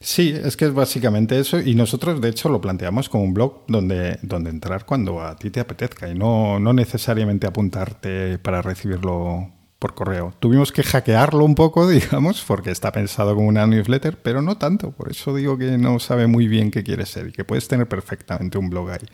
Sí, 0.00 0.32
es 0.32 0.56
que 0.56 0.66
es 0.66 0.74
básicamente 0.74 1.38
eso 1.38 1.58
y 1.58 1.74
nosotros 1.74 2.20
de 2.20 2.28
hecho 2.28 2.48
lo 2.48 2.60
planteamos 2.60 3.08
como 3.08 3.24
un 3.24 3.34
blog 3.34 3.64
donde, 3.66 4.18
donde 4.22 4.50
entrar 4.50 4.84
cuando 4.86 5.20
a 5.20 5.34
ti 5.36 5.50
te 5.50 5.58
apetezca 5.58 6.08
y 6.08 6.14
no, 6.14 6.60
no 6.60 6.72
necesariamente 6.72 7.48
apuntarte 7.48 8.38
para 8.38 8.62
recibirlo 8.62 9.50
por 9.78 9.94
correo. 9.94 10.34
Tuvimos 10.38 10.72
que 10.72 10.82
hackearlo 10.82 11.44
un 11.44 11.54
poco, 11.54 11.88
digamos, 11.88 12.44
porque 12.44 12.70
está 12.70 12.92
pensado 12.92 13.34
como 13.34 13.48
una 13.48 13.66
newsletter, 13.66 14.20
pero 14.22 14.42
no 14.42 14.56
tanto. 14.56 14.92
Por 14.92 15.10
eso 15.10 15.34
digo 15.34 15.58
que 15.58 15.78
no 15.78 15.98
sabe 15.98 16.26
muy 16.26 16.46
bien 16.48 16.70
qué 16.70 16.84
quiere 16.84 17.06
ser 17.06 17.28
y 17.28 17.32
que 17.32 17.44
puedes 17.44 17.68
tener 17.68 17.88
perfectamente 17.88 18.58
un 18.58 18.70
blog 18.70 18.90
ahí. 18.90 19.06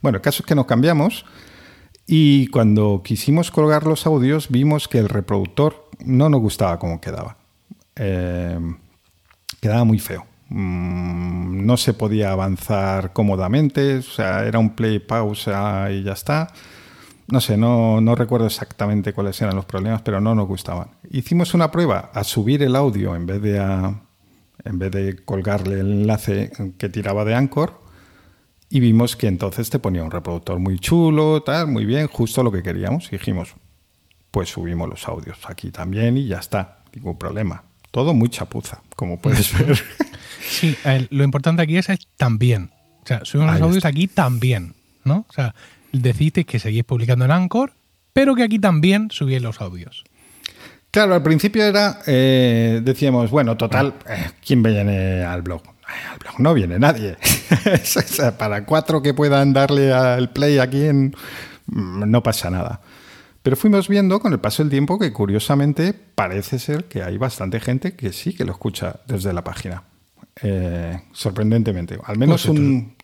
Bueno, 0.00 0.16
el 0.16 0.22
caso 0.22 0.42
es 0.42 0.46
que 0.46 0.54
nos 0.54 0.66
cambiamos 0.66 1.24
y 2.06 2.48
cuando 2.48 3.02
quisimos 3.04 3.50
colgar 3.50 3.86
los 3.86 4.06
audios 4.06 4.50
vimos 4.50 4.88
que 4.88 4.98
el 4.98 5.08
reproductor 5.08 5.88
no 6.04 6.28
nos 6.28 6.40
gustaba 6.40 6.78
cómo 6.78 7.00
quedaba. 7.00 7.38
Eh, 7.94 8.58
quedaba 9.62 9.84
muy 9.84 10.00
feo. 10.00 10.26
Mm, 10.48 11.64
no 11.64 11.76
se 11.76 11.94
podía 11.94 12.32
avanzar 12.32 13.12
cómodamente, 13.12 13.98
o 13.98 14.02
sea, 14.02 14.44
era 14.44 14.58
un 14.58 14.74
play, 14.74 14.98
pausa 14.98 15.90
y 15.92 16.02
ya 16.02 16.12
está. 16.12 16.52
No 17.28 17.40
sé, 17.40 17.56
no, 17.56 18.00
no 18.00 18.16
recuerdo 18.16 18.46
exactamente 18.46 19.12
cuáles 19.12 19.40
eran 19.40 19.54
los 19.54 19.64
problemas, 19.64 20.02
pero 20.02 20.20
no 20.20 20.34
nos 20.34 20.48
gustaban. 20.48 20.88
Hicimos 21.10 21.54
una 21.54 21.70
prueba 21.70 22.10
a 22.12 22.24
subir 22.24 22.62
el 22.64 22.74
audio 22.74 23.14
en 23.14 23.24
vez 23.24 23.40
de, 23.40 23.56
en 23.58 24.78
vez 24.78 24.90
de 24.90 25.24
colgarle 25.24 25.78
el 25.80 25.92
enlace 25.92 26.50
que 26.76 26.88
tiraba 26.88 27.24
de 27.24 27.36
Anchor 27.36 27.80
y 28.68 28.80
vimos 28.80 29.14
que 29.14 29.28
entonces 29.28 29.70
te 29.70 29.78
ponía 29.78 30.02
un 30.02 30.10
reproductor 30.10 30.58
muy 30.58 30.80
chulo, 30.80 31.42
tal, 31.44 31.68
muy 31.68 31.84
bien, 31.84 32.08
justo 32.08 32.42
lo 32.42 32.50
que 32.50 32.64
queríamos. 32.64 33.06
Y 33.08 33.12
dijimos, 33.12 33.54
pues 34.32 34.48
subimos 34.48 34.88
los 34.88 35.06
audios 35.06 35.38
aquí 35.46 35.70
también 35.70 36.18
y 36.18 36.26
ya 36.26 36.38
está, 36.38 36.82
ningún 36.92 37.16
problema. 37.16 37.62
Todo 37.92 38.14
muy 38.14 38.28
chapuza, 38.28 38.82
como 38.96 39.20
puedes 39.20 39.56
ver. 39.58 39.80
Sí, 40.40 40.76
lo 41.10 41.22
importante 41.22 41.62
aquí 41.62 41.76
es, 41.76 41.86
también. 42.16 42.70
O 43.04 43.06
sea, 43.06 43.24
subimos 43.24 43.54
los 43.54 43.62
audios 43.62 43.84
aquí 43.84 44.08
también, 44.08 44.74
¿no? 45.04 45.24
O 45.28 45.32
sea, 45.32 45.54
que 46.46 46.58
seguís 46.58 46.84
publicando 46.84 47.24
en 47.24 47.30
Anchor, 47.30 47.74
pero 48.12 48.34
que 48.34 48.42
aquí 48.42 48.58
también 48.58 49.10
subís 49.10 49.40
los 49.40 49.60
audios. 49.60 50.04
Claro, 50.90 51.14
al 51.14 51.22
principio 51.22 51.64
era, 51.64 52.00
eh, 52.06 52.80
decíamos, 52.82 53.30
bueno, 53.30 53.56
total, 53.56 53.94
eh, 54.08 54.30
¿quién 54.44 54.62
viene 54.62 55.22
al 55.22 55.42
blog? 55.42 55.62
al 56.10 56.18
blog 56.18 56.40
no 56.40 56.54
viene 56.54 56.78
nadie. 56.78 57.16
para 58.38 58.64
cuatro 58.64 59.02
que 59.02 59.14
puedan 59.14 59.52
darle 59.52 59.92
al 59.92 60.30
play 60.30 60.58
aquí 60.58 60.84
en, 60.84 61.14
mm, 61.66 62.10
no 62.10 62.22
pasa 62.22 62.50
nada. 62.50 62.80
Pero 63.42 63.56
fuimos 63.56 63.88
viendo 63.88 64.20
con 64.20 64.32
el 64.32 64.38
paso 64.38 64.62
del 64.62 64.70
tiempo 64.70 64.98
que 64.98 65.12
curiosamente 65.12 65.92
parece 65.92 66.58
ser 66.58 66.84
que 66.84 67.02
hay 67.02 67.18
bastante 67.18 67.58
gente 67.60 67.94
que 67.94 68.12
sí 68.12 68.34
que 68.34 68.44
lo 68.44 68.52
escucha 68.52 69.00
desde 69.06 69.32
la 69.32 69.42
página. 69.42 69.82
Eh, 70.40 70.98
sorprendentemente. 71.12 71.98
Al 72.04 72.18
menos 72.18 72.46
pues 72.46 72.58
un, 72.58 72.94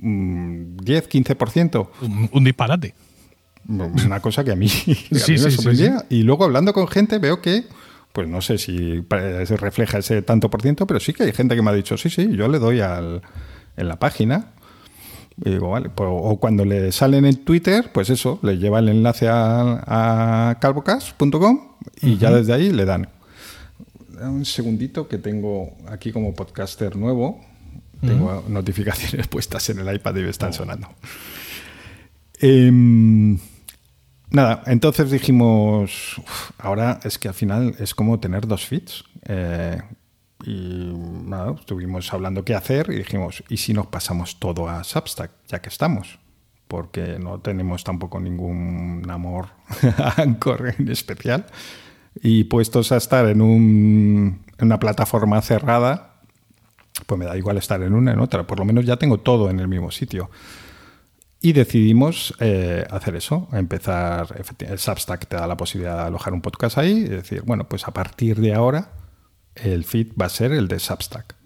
un, 0.00 0.76
10-15%. 0.78 1.88
Un, 2.32 2.44
disparate. 2.44 2.94
Una 3.68 4.20
cosa 4.20 4.44
que 4.44 4.52
a 4.52 4.56
mí, 4.56 4.68
me 5.10 5.18
sorprendía. 5.18 6.04
y 6.08 6.22
luego 6.22 6.44
hablando 6.44 6.72
con 6.72 6.86
gente 6.88 7.18
veo 7.18 7.42
que, 7.42 7.64
pues 8.12 8.28
no 8.28 8.40
sé 8.40 8.58
si 8.58 9.04
se 9.44 9.56
refleja 9.56 9.98
ese 9.98 10.22
tanto 10.22 10.48
por 10.48 10.62
ciento, 10.62 10.86
pero 10.86 11.00
sí 11.00 11.12
que 11.12 11.24
hay 11.24 11.32
gente 11.32 11.56
que 11.56 11.62
me 11.62 11.70
ha 11.70 11.74
dicho, 11.74 11.96
sí, 11.96 12.08
sí, 12.08 12.34
yo 12.36 12.48
le 12.48 12.58
doy 12.58 12.80
al, 12.80 13.22
en 13.76 13.88
la 13.88 13.98
página 13.98 14.52
vale, 15.36 15.90
pues, 15.90 16.08
o 16.10 16.36
cuando 16.38 16.64
le 16.64 16.92
salen 16.92 17.24
en 17.24 17.44
Twitter, 17.44 17.90
pues 17.92 18.10
eso, 18.10 18.38
le 18.42 18.58
lleva 18.58 18.78
el 18.78 18.88
enlace 18.88 19.28
a, 19.28 20.50
a 20.50 20.58
calvocast.com 20.60 21.72
y 22.00 22.16
ya 22.16 22.30
desde 22.30 22.52
ahí 22.52 22.70
le 22.70 22.84
dan. 22.84 23.08
Un 24.20 24.44
segundito 24.44 25.08
que 25.08 25.18
tengo 25.18 25.76
aquí 25.88 26.12
como 26.12 26.34
podcaster 26.34 26.96
nuevo. 26.96 27.40
Tengo 28.00 28.44
notificaciones 28.48 29.28
puestas 29.28 29.68
en 29.70 29.78
el 29.78 29.94
iPad 29.94 30.16
y 30.16 30.22
me 30.22 30.30
están 30.30 30.50
oh. 30.50 30.54
sonando. 30.54 30.88
Em, 32.40 33.38
nada, 34.30 34.64
entonces 34.66 35.10
dijimos, 35.10 36.20
ahora 36.58 36.98
es 37.04 37.18
que 37.18 37.28
al 37.28 37.34
final 37.34 37.76
es 37.78 37.94
como 37.94 38.18
tener 38.18 38.46
dos 38.48 38.66
feeds. 38.66 39.04
Eh, 39.26 39.80
y 40.44 40.92
nada, 41.24 41.52
estuvimos 41.52 42.12
hablando 42.12 42.44
qué 42.44 42.54
hacer 42.54 42.90
y 42.90 42.98
dijimos, 42.98 43.44
¿y 43.48 43.58
si 43.58 43.72
nos 43.72 43.86
pasamos 43.86 44.38
todo 44.38 44.68
a 44.68 44.82
Substack, 44.84 45.30
ya 45.48 45.60
que 45.60 45.68
estamos? 45.68 46.18
Porque 46.68 47.18
no 47.18 47.40
tenemos 47.40 47.84
tampoco 47.84 48.18
ningún 48.18 49.06
amor 49.08 49.48
a 49.98 50.20
Anchor 50.22 50.74
en 50.78 50.88
especial. 50.88 51.46
Y 52.20 52.44
puestos 52.44 52.92
a 52.92 52.96
estar 52.96 53.26
en, 53.26 53.40
un, 53.40 54.44
en 54.58 54.66
una 54.66 54.78
plataforma 54.78 55.40
cerrada, 55.42 56.20
pues 57.06 57.18
me 57.18 57.24
da 57.24 57.36
igual 57.36 57.56
estar 57.56 57.82
en 57.82 57.94
una 57.94 58.12
en 58.12 58.20
otra. 58.20 58.46
Por 58.46 58.58
lo 58.58 58.64
menos 58.64 58.84
ya 58.84 58.96
tengo 58.96 59.18
todo 59.18 59.48
en 59.50 59.60
el 59.60 59.68
mismo 59.68 59.90
sitio. 59.90 60.30
Y 61.40 61.52
decidimos 61.52 62.34
eh, 62.38 62.86
hacer 62.90 63.16
eso, 63.16 63.48
empezar, 63.52 64.44
el 64.60 64.78
Substack 64.78 65.26
te 65.26 65.36
da 65.36 65.46
la 65.46 65.56
posibilidad 65.56 65.96
de 65.96 66.02
alojar 66.04 66.32
un 66.32 66.40
podcast 66.40 66.78
ahí 66.78 66.92
y 66.92 67.08
decir, 67.08 67.42
bueno, 67.44 67.68
pues 67.68 67.88
a 67.88 67.92
partir 67.92 68.40
de 68.40 68.54
ahora 68.54 69.01
el 69.54 69.84
feed 69.84 70.08
va 70.20 70.26
a 70.26 70.30
ser 70.30 70.52
el 70.52 70.68
de 70.68 70.78
Substack. 70.78 71.36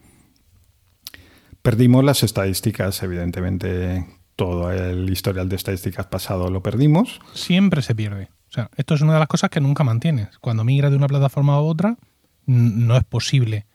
Perdimos 1.63 2.05
las 2.05 2.23
estadísticas, 2.23 3.03
evidentemente 3.03 4.07
todo 4.37 4.71
el 4.71 5.11
historial 5.11 5.49
de 5.49 5.57
estadísticas 5.57 6.07
pasado 6.07 6.51
lo 6.51 6.63
perdimos. 6.63 7.21
Siempre 7.35 7.83
se 7.83 7.95
pierde. 7.95 8.29
O 8.49 8.53
sea, 8.53 8.71
esto 8.77 8.95
es 8.95 9.01
una 9.01 9.15
de 9.15 9.19
las 9.19 9.29
cosas 9.29 9.51
que 9.51 9.61
nunca 9.61 9.83
mantienes. 9.83 10.39
Cuando 10.39 10.63
migras 10.63 10.91
de 10.91 10.97
una 10.97 11.09
plataforma 11.09 11.55
a 11.55 11.61
otra, 11.61 11.97
no 12.45 12.97
es 12.97 13.05
posible 13.05 13.67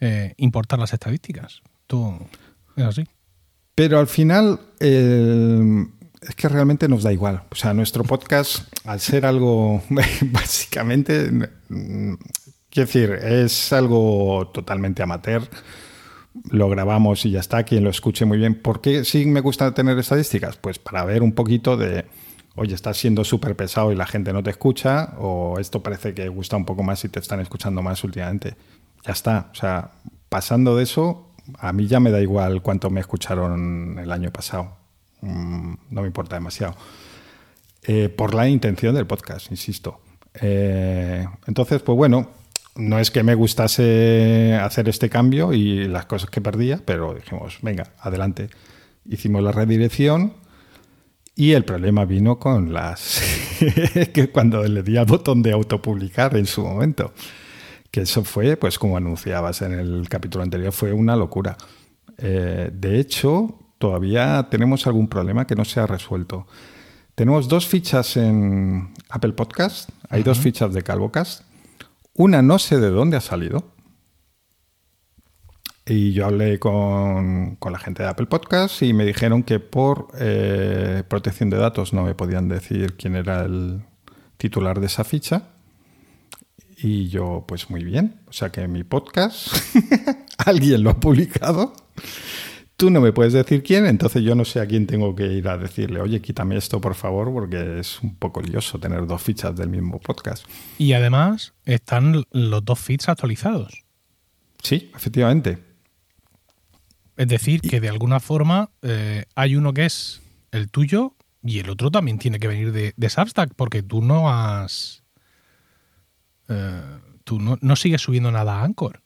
eh, 0.00 0.34
importar 0.38 0.78
las 0.78 0.92
estadísticas. 0.92 1.62
Tú, 1.86 2.18
es 2.76 2.84
así. 2.84 3.04
Pero 3.74 4.00
al 4.00 4.08
final 4.08 4.58
eh, 4.80 5.86
es 6.22 6.34
que 6.34 6.48
realmente 6.48 6.88
nos 6.88 7.04
da 7.04 7.12
igual. 7.12 7.44
O 7.50 7.54
sea, 7.54 7.74
nuestro 7.74 8.02
podcast, 8.02 8.68
al 8.84 9.00
ser 9.00 9.24
algo 9.24 9.82
básicamente, 10.22 11.30
quiero 12.70 12.86
decir, 12.86 13.10
es 13.12 13.72
algo 13.72 14.50
totalmente 14.52 15.02
amateur. 15.02 15.42
Lo 16.50 16.68
grabamos 16.68 17.24
y 17.26 17.32
ya 17.32 17.40
está, 17.40 17.64
quien 17.64 17.84
lo 17.84 17.90
escuche 17.90 18.24
muy 18.24 18.38
bien. 18.38 18.54
¿Por 18.60 18.80
qué 18.80 19.04
sí 19.04 19.26
me 19.26 19.40
gusta 19.40 19.74
tener 19.74 19.98
estadísticas? 19.98 20.56
Pues 20.56 20.78
para 20.78 21.04
ver 21.04 21.22
un 21.22 21.32
poquito 21.32 21.76
de, 21.76 22.04
oye, 22.54 22.74
estás 22.74 22.96
siendo 22.96 23.24
súper 23.24 23.56
pesado 23.56 23.90
y 23.92 23.96
la 23.96 24.06
gente 24.06 24.32
no 24.32 24.42
te 24.42 24.50
escucha, 24.50 25.14
o 25.18 25.58
esto 25.58 25.82
parece 25.82 26.14
que 26.14 26.28
gusta 26.28 26.56
un 26.56 26.64
poco 26.64 26.82
más 26.82 27.04
y 27.04 27.08
te 27.08 27.18
están 27.18 27.40
escuchando 27.40 27.82
más 27.82 28.04
últimamente. 28.04 28.54
Ya 29.04 29.12
está. 29.12 29.48
O 29.52 29.54
sea, 29.54 29.90
pasando 30.28 30.76
de 30.76 30.84
eso, 30.84 31.32
a 31.58 31.72
mí 31.72 31.86
ya 31.86 32.00
me 32.00 32.10
da 32.10 32.20
igual 32.20 32.62
cuánto 32.62 32.90
me 32.90 33.00
escucharon 33.00 33.98
el 33.98 34.12
año 34.12 34.30
pasado. 34.30 34.76
Mm, 35.22 35.74
no 35.90 36.00
me 36.02 36.06
importa 36.06 36.36
demasiado. 36.36 36.76
Eh, 37.82 38.08
por 38.08 38.34
la 38.34 38.48
intención 38.48 38.94
del 38.94 39.06
podcast, 39.06 39.50
insisto. 39.50 40.00
Eh, 40.40 41.26
entonces, 41.46 41.82
pues 41.82 41.96
bueno, 41.96 42.28
no 42.78 42.98
es 42.98 43.10
que 43.10 43.22
me 43.22 43.34
gustase 43.34 44.54
hacer 44.54 44.88
este 44.88 45.10
cambio 45.10 45.52
y 45.52 45.86
las 45.86 46.06
cosas 46.06 46.30
que 46.30 46.40
perdía, 46.40 46.80
pero 46.84 47.14
dijimos, 47.14 47.58
venga, 47.60 47.92
adelante. 47.98 48.48
Hicimos 49.04 49.42
la 49.42 49.52
redirección 49.52 50.34
y 51.34 51.52
el 51.52 51.64
problema 51.64 52.04
vino 52.04 52.38
con 52.38 52.72
las... 52.72 53.20
que 54.14 54.30
cuando 54.30 54.62
le 54.62 54.82
di 54.82 54.96
al 54.96 55.06
botón 55.06 55.42
de 55.42 55.52
autopublicar 55.52 56.36
en 56.36 56.46
su 56.46 56.62
momento 56.62 57.12
que 57.90 58.02
eso 58.02 58.24
fue, 58.24 58.56
pues 58.56 58.78
como 58.78 58.96
anunciabas 58.96 59.62
en 59.62 59.72
el 59.72 60.08
capítulo 60.08 60.44
anterior, 60.44 60.72
fue 60.72 60.92
una 60.92 61.16
locura. 61.16 61.56
Eh, 62.18 62.70
de 62.72 63.00
hecho, 63.00 63.58
todavía 63.78 64.48
tenemos 64.50 64.86
algún 64.86 65.08
problema 65.08 65.46
que 65.46 65.54
no 65.54 65.64
se 65.64 65.80
ha 65.80 65.86
resuelto. 65.86 66.46
Tenemos 67.14 67.48
dos 67.48 67.66
fichas 67.66 68.16
en 68.16 68.92
Apple 69.08 69.32
Podcast, 69.32 69.90
hay 70.08 70.22
dos 70.22 70.38
fichas 70.38 70.72
de 70.72 70.82
Calvocast. 70.82 71.42
Una 72.18 72.42
no 72.42 72.58
sé 72.58 72.80
de 72.80 72.90
dónde 72.90 73.16
ha 73.16 73.20
salido. 73.20 73.72
Y 75.86 76.12
yo 76.12 76.26
hablé 76.26 76.58
con, 76.58 77.56
la 77.60 77.78
gente 77.78 78.02
de 78.02 78.08
Apple 78.08 78.26
Podcast 78.26 78.82
y 78.82 78.92
me 78.92 79.04
dijeron 79.06 79.44
que 79.44 79.60
por 79.60 80.08
eh, 80.18 81.04
protección 81.06 81.48
de 81.48 81.58
datos 81.58 81.92
no 81.92 82.02
me 82.02 82.16
podían 82.16 82.48
decir 82.48 82.96
quién 82.96 83.14
era 83.14 83.44
el 83.44 83.82
titular 84.36 84.80
de 84.80 84.86
esa 84.86 85.04
ficha. 85.04 85.50
Y 86.76 87.08
yo, 87.08 87.44
pues 87.46 87.70
muy 87.70 87.84
bien. 87.84 88.20
O 88.26 88.32
sea 88.32 88.50
que 88.50 88.66
mi 88.66 88.82
podcast, 88.82 89.54
alguien 90.38 90.82
lo 90.82 90.90
ha 90.90 90.98
publicado. 90.98 91.72
Tú 92.78 92.90
no 92.90 93.00
me 93.00 93.12
puedes 93.12 93.32
decir 93.32 93.64
quién, 93.64 93.86
entonces 93.86 94.22
yo 94.22 94.36
no 94.36 94.44
sé 94.44 94.60
a 94.60 94.66
quién 94.66 94.86
tengo 94.86 95.14
que 95.14 95.26
ir 95.26 95.48
a 95.48 95.58
decirle, 95.58 96.00
oye, 96.00 96.22
quítame 96.22 96.56
esto 96.56 96.80
por 96.80 96.94
favor, 96.94 97.32
porque 97.32 97.80
es 97.80 98.00
un 98.00 98.14
poco 98.14 98.40
lioso 98.40 98.78
tener 98.78 99.04
dos 99.06 99.20
fichas 99.20 99.56
del 99.56 99.68
mismo 99.68 99.98
podcast. 99.98 100.46
Y 100.78 100.92
además 100.92 101.54
están 101.64 102.22
los 102.30 102.64
dos 102.64 102.78
feeds 102.78 103.08
actualizados. 103.08 103.82
Sí, 104.62 104.90
efectivamente. 104.94 105.58
Es 107.16 107.26
decir, 107.26 107.60
que 107.60 107.80
de 107.80 107.88
alguna 107.88 108.20
forma 108.20 108.70
eh, 108.82 109.24
hay 109.34 109.56
uno 109.56 109.74
que 109.74 109.84
es 109.84 110.22
el 110.52 110.70
tuyo 110.70 111.16
y 111.42 111.58
el 111.58 111.68
otro 111.70 111.90
también 111.90 112.20
tiene 112.20 112.38
que 112.38 112.46
venir 112.46 112.70
de, 112.70 112.94
de 112.96 113.10
Substack, 113.10 113.54
porque 113.56 113.82
tú 113.82 114.02
no 114.02 114.30
has 114.30 115.02
eh, 116.48 116.98
tú 117.24 117.38
no, 117.38 117.76
sigues 117.76 118.00
subiendo 118.00 118.32
nada 118.32 118.60
a 118.60 118.64
Anchor. 118.64 119.02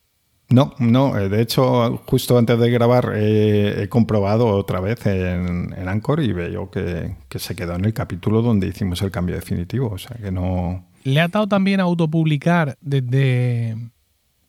No, 0.53 0.75
no. 0.79 1.19
Eh, 1.19 1.29
de 1.29 1.41
hecho, 1.41 2.03
justo 2.07 2.37
antes 2.37 2.59
de 2.59 2.71
grabar 2.71 3.13
he 3.17 3.89
comprobado 3.89 4.49
otra 4.49 4.81
vez 4.81 5.05
en, 5.07 5.75
Anchor 5.89 6.23
y 6.23 6.33
veo 6.33 6.71
que, 6.71 7.17
se 7.37 7.57
quedó 7.57 7.75
en 7.75 7.85
el 7.87 7.95
capítulo 7.95 8.43
donde 8.43 8.67
hicimos 8.67 9.01
el 9.03 9.11
cambio 9.11 9.35
definitivo. 9.35 9.91
O 9.91 9.99
sea 9.99 10.17
que 10.17 10.31
no. 10.31 10.85
¿Le 11.05 11.21
ha 11.21 11.29
dado 11.29 11.49
también 11.49 11.81
a 11.81 11.85
autopublicar 11.85 12.77
desde, 12.81 13.77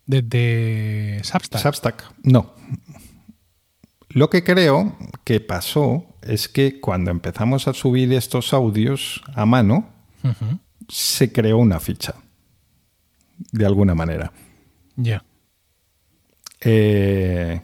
desde 0.05 1.21
Substack? 1.23 1.61
Substack, 1.61 2.13
no. 2.23 2.53
Lo 4.09 4.29
que 4.29 4.43
creo 4.43 4.95
que 5.23 5.39
pasó 5.39 6.05
es 6.21 6.47
que 6.47 6.79
cuando 6.79 7.09
empezamos 7.11 7.67
a 7.67 7.73
subir 7.73 8.13
estos 8.13 8.53
audios 8.53 9.23
a 9.33 9.45
mano, 9.45 9.87
se 10.87 11.31
creó 11.31 11.57
una 11.57 11.79
ficha 11.79 12.13
de 13.51 13.65
alguna 13.65 13.95
manera. 13.95 14.31
Ya. 14.95 15.23
Eh, 16.65 17.61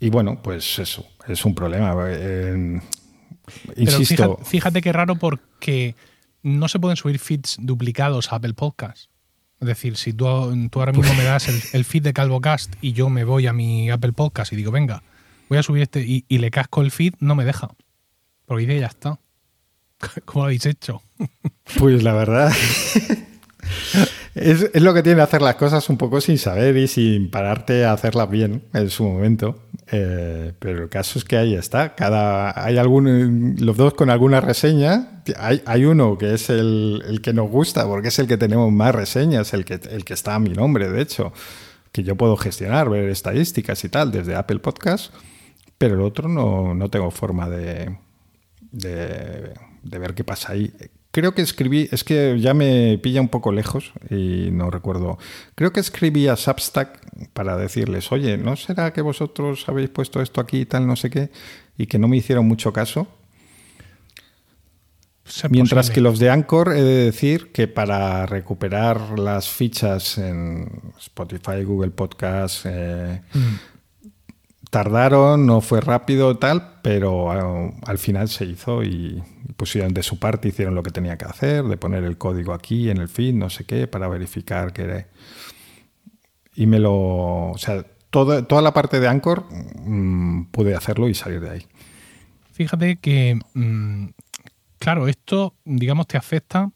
y 0.00 0.10
bueno, 0.10 0.40
pues 0.42 0.78
eso, 0.78 1.06
es 1.28 1.44
un 1.44 1.54
problema. 1.54 1.94
Eh, 2.08 2.80
insisto. 3.76 4.38
fíjate, 4.44 4.80
qué 4.80 4.92
raro 4.92 5.16
porque 5.16 5.94
no 6.42 6.68
se 6.68 6.78
pueden 6.78 6.96
subir 6.96 7.18
feeds 7.18 7.56
duplicados 7.60 8.32
a 8.32 8.36
Apple 8.36 8.54
Podcast. 8.54 9.10
Es 9.60 9.68
decir, 9.68 9.96
si 9.96 10.12
tú, 10.12 10.26
ahora 10.26 10.92
mismo 10.92 11.14
me 11.14 11.22
das 11.22 11.46
el, 11.72 11.84
feed 11.84 12.02
de 12.02 12.12
CalvoCast 12.12 12.74
y 12.80 12.94
yo 12.94 13.08
me 13.08 13.22
voy 13.22 13.46
a 13.46 13.52
mi 13.52 13.90
Apple 13.90 14.12
Podcast 14.12 14.52
y 14.52 14.56
digo, 14.56 14.72
venga, 14.72 15.04
voy 15.48 15.58
a 15.58 15.62
subir 15.62 15.84
este 15.84 16.04
y, 16.04 16.24
le 16.28 16.50
casco 16.50 16.82
el 16.82 16.90
feed, 16.90 17.14
no 17.20 17.36
me 17.36 17.44
deja. 17.44 17.68
Porque 18.44 18.66
dice, 18.66 18.80
ya 18.80 18.88
está. 18.88 19.20
¿Cómo 20.24 20.40
lo 20.40 20.46
habéis 20.46 20.66
hecho? 20.66 21.00
Pues 21.78 22.02
la 22.02 22.12
verdad. 22.12 22.52
Es, 24.34 24.80
lo 24.80 24.94
que 24.94 25.02
tiene 25.02 25.20
hacer 25.20 25.42
las 25.42 25.56
cosas 25.56 25.88
un 25.90 25.98
poco 25.98 26.20
sin 26.20 26.38
saber 26.38 26.76
y 26.76 26.88
sin 26.88 27.30
pararte 27.30 27.84
a 27.84 27.92
hacerlas 27.92 28.30
bien 28.30 28.62
en 28.72 28.88
su 28.88 29.04
momento. 29.04 29.62
Eh, 29.90 30.52
pero 30.58 30.84
el 30.84 30.88
caso 30.88 31.18
es 31.18 31.24
que 31.24 31.36
ahí 31.36 31.54
está. 31.54 31.94
Cada, 31.94 32.64
hay 32.64 32.78
algún, 32.78 33.56
los 33.60 33.76
dos 33.76 33.92
con 33.94 34.08
alguna 34.08 34.40
reseña. 34.40 35.22
Hay, 35.36 35.62
hay 35.66 35.84
uno 35.84 36.16
que 36.16 36.34
es 36.34 36.48
el, 36.48 37.02
el, 37.06 37.20
que 37.20 37.34
nos 37.34 37.50
gusta 37.50 37.86
porque 37.86 38.08
es 38.08 38.18
el 38.18 38.26
que 38.26 38.38
tenemos 38.38 38.72
más 38.72 38.94
reseñas, 38.94 39.52
el 39.52 39.64
que, 39.66 39.74
el 39.90 40.04
que 40.04 40.14
está 40.14 40.34
a 40.34 40.38
mi 40.38 40.50
nombre, 40.50 40.88
de 40.88 41.02
hecho, 41.02 41.32
que 41.92 42.02
yo 42.02 42.16
puedo 42.16 42.36
gestionar, 42.36 42.88
ver 42.88 43.10
estadísticas 43.10 43.84
y 43.84 43.90
tal 43.90 44.10
desde 44.10 44.34
Apple 44.34 44.60
Podcast. 44.60 45.12
Pero 45.76 45.96
el 45.96 46.00
otro 46.00 46.28
no, 46.28 46.74
no 46.74 46.88
tengo 46.88 47.10
forma 47.10 47.50
de, 47.50 47.98
de, 48.70 49.52
de 49.82 49.98
ver 49.98 50.14
qué 50.14 50.24
pasa 50.24 50.52
ahí 50.52 50.72
Creo 51.12 51.34
que 51.34 51.42
escribí, 51.42 51.90
es 51.92 52.04
que 52.04 52.40
ya 52.40 52.54
me 52.54 52.98
pilla 52.98 53.20
un 53.20 53.28
poco 53.28 53.52
lejos 53.52 53.92
y 54.08 54.48
no 54.50 54.70
recuerdo. 54.70 55.18
Creo 55.54 55.70
que 55.70 55.80
escribí 55.80 56.26
a 56.26 56.36
Substack 56.36 57.00
para 57.34 57.58
decirles, 57.58 58.10
oye, 58.12 58.38
¿no 58.38 58.56
será 58.56 58.94
que 58.94 59.02
vosotros 59.02 59.68
habéis 59.68 59.90
puesto 59.90 60.22
esto 60.22 60.40
aquí 60.40 60.60
y 60.60 60.66
tal, 60.66 60.86
no 60.86 60.96
sé 60.96 61.10
qué? 61.10 61.30
Y 61.76 61.86
que 61.86 61.98
no 61.98 62.08
me 62.08 62.16
hicieron 62.16 62.48
mucho 62.48 62.72
caso. 62.72 63.08
Mientras 65.50 65.90
que 65.90 66.00
los 66.00 66.18
de 66.18 66.30
Anchor, 66.30 66.72
he 66.72 66.82
de 66.82 67.04
decir 67.04 67.52
que 67.52 67.68
para 67.68 68.24
recuperar 68.24 69.18
las 69.18 69.50
fichas 69.50 70.16
en 70.16 70.94
Spotify, 70.98 71.62
Google 71.62 71.90
Podcast, 71.90 72.64
eh, 72.64 73.20
mm 73.34 73.71
tardaron, 74.72 75.44
no 75.44 75.60
fue 75.60 75.82
rápido 75.82 76.38
tal, 76.38 76.78
pero 76.80 77.26
uh, 77.26 77.74
al 77.84 77.98
final 77.98 78.30
se 78.30 78.46
hizo 78.46 78.82
y 78.82 79.22
pusieron 79.58 79.92
de 79.92 80.02
su 80.02 80.18
parte, 80.18 80.48
hicieron 80.48 80.74
lo 80.74 80.82
que 80.82 80.90
tenía 80.90 81.18
que 81.18 81.26
hacer, 81.26 81.64
de 81.64 81.76
poner 81.76 82.04
el 82.04 82.16
código 82.16 82.54
aquí 82.54 82.88
en 82.88 82.96
el 82.96 83.08
feed, 83.08 83.34
no 83.34 83.50
sé 83.50 83.64
qué, 83.64 83.86
para 83.86 84.08
verificar 84.08 84.72
que 84.72 84.82
era. 84.84 85.06
Y 86.54 86.66
me 86.66 86.78
lo. 86.78 87.50
O 87.50 87.58
sea, 87.58 87.84
toda, 88.08 88.48
toda 88.48 88.62
la 88.62 88.72
parte 88.72 88.98
de 88.98 89.08
Anchor 89.08 89.44
mm, 89.50 90.46
pude 90.46 90.74
hacerlo 90.74 91.06
y 91.06 91.14
salir 91.14 91.42
de 91.42 91.50
ahí. 91.50 91.66
Fíjate 92.52 92.96
que, 92.96 93.38
mm, 93.52 94.06
claro, 94.78 95.06
esto, 95.06 95.54
digamos, 95.66 96.06
te 96.06 96.16
afecta 96.16 96.70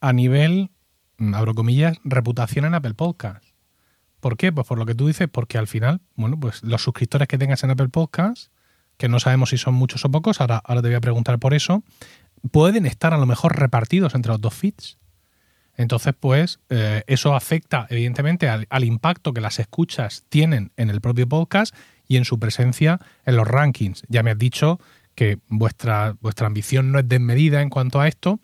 a 0.00 0.12
nivel, 0.14 0.70
mm, 1.18 1.34
abro 1.34 1.54
comillas, 1.54 1.98
reputación 2.02 2.64
en 2.64 2.74
Apple 2.76 2.94
Podcast 2.94 3.45
¿Por 4.26 4.36
qué? 4.36 4.50
Pues 4.50 4.66
por 4.66 4.76
lo 4.76 4.86
que 4.86 4.96
tú 4.96 5.06
dices, 5.06 5.28
porque 5.30 5.56
al 5.56 5.68
final, 5.68 6.00
bueno, 6.16 6.36
pues 6.40 6.60
los 6.64 6.82
suscriptores 6.82 7.28
que 7.28 7.38
tengas 7.38 7.62
en 7.62 7.70
Apple 7.70 7.90
Podcast, 7.90 8.50
que 8.96 9.08
no 9.08 9.20
sabemos 9.20 9.50
si 9.50 9.56
son 9.56 9.74
muchos 9.74 10.04
o 10.04 10.10
pocos, 10.10 10.40
ahora, 10.40 10.60
ahora 10.64 10.82
te 10.82 10.88
voy 10.88 10.96
a 10.96 11.00
preguntar 11.00 11.38
por 11.38 11.54
eso, 11.54 11.84
pueden 12.50 12.86
estar 12.86 13.14
a 13.14 13.18
lo 13.18 13.26
mejor 13.26 13.56
repartidos 13.56 14.16
entre 14.16 14.32
los 14.32 14.40
dos 14.40 14.52
feeds. 14.52 14.98
Entonces, 15.76 16.12
pues 16.18 16.58
eh, 16.70 17.04
eso 17.06 17.36
afecta 17.36 17.86
evidentemente 17.88 18.48
al, 18.48 18.84
impacto 18.84 19.32
que 19.32 19.40
las 19.40 19.60
escuchas 19.60 20.24
tienen 20.28 20.72
en 20.76 20.90
el 20.90 21.00
propio 21.00 21.28
podcast 21.28 21.72
y 22.08 22.16
en 22.16 22.24
su 22.24 22.40
presencia 22.40 22.98
en 23.26 23.36
los 23.36 23.46
rankings. 23.46 24.02
Ya 24.08 24.24
me 24.24 24.32
has 24.32 24.38
dicho 24.38 24.80
que 25.14 25.38
vuestra, 25.46 26.16
vuestra 26.20 26.48
ambición 26.48 26.90
no 26.90 26.98
es 26.98 27.08
desmedida 27.08 27.62
en 27.62 27.70
cuanto 27.70 28.00
a 28.00 28.08
esto, 28.08 28.40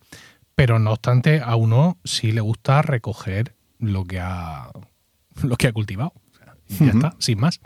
pero 0.54 0.78
no 0.78 0.92
obstante 0.92 1.40
a 1.40 1.56
uno 1.56 1.98
sí 2.04 2.30
le 2.30 2.40
gusta 2.40 2.82
recoger 2.82 3.56
lo 3.80 4.04
que 4.04 4.20
ha, 4.20 4.70
lo 5.42 5.56
que 5.56 5.68
ha 5.68 5.72
cultivado. 5.72 6.12
ya 6.68 6.86
está, 6.86 7.14
sin 7.18 7.40
más. 7.40 7.60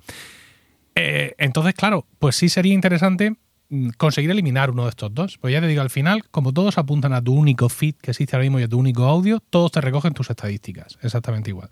Eh, 0.94 1.34
entonces, 1.38 1.74
claro, 1.74 2.06
pues 2.18 2.36
sí 2.36 2.48
sería 2.48 2.72
interesante 2.72 3.36
Mm, 3.68 3.90
conseguir 3.96 4.30
eliminar 4.30 4.70
uno 4.70 4.84
de 4.84 4.90
estos 4.90 5.12
dos. 5.12 5.38
Pues 5.38 5.52
ya 5.52 5.60
te 5.60 5.66
digo, 5.66 5.82
al 5.82 5.90
final, 5.90 6.24
como 6.30 6.52
todos 6.52 6.78
apuntan 6.78 7.12
a 7.12 7.22
tu 7.22 7.34
único 7.34 7.68
feed 7.68 7.96
que 7.96 8.12
existe 8.12 8.36
ahora 8.36 8.44
mismo 8.44 8.60
y 8.60 8.62
a 8.62 8.68
tu 8.68 8.78
único 8.78 9.04
audio, 9.04 9.40
todos 9.50 9.72
te 9.72 9.80
recogen 9.80 10.14
tus 10.14 10.30
estadísticas, 10.30 10.98
exactamente 11.02 11.50
igual. 11.50 11.70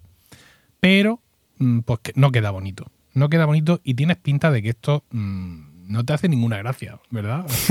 Pero, 0.80 1.20
mm, 1.58 1.80
pues 1.80 2.00
no 2.16 2.32
queda 2.32 2.50
bonito. 2.50 2.90
No 3.12 3.28
queda 3.28 3.46
bonito 3.46 3.80
y 3.84 3.94
tienes 3.94 4.16
pinta 4.16 4.50
de 4.50 4.62
que 4.62 4.70
esto 4.70 5.04
mm, 5.10 5.73
no 5.86 6.04
te 6.04 6.12
hace 6.12 6.28
ninguna 6.28 6.58
gracia, 6.58 6.98
¿verdad? 7.10 7.46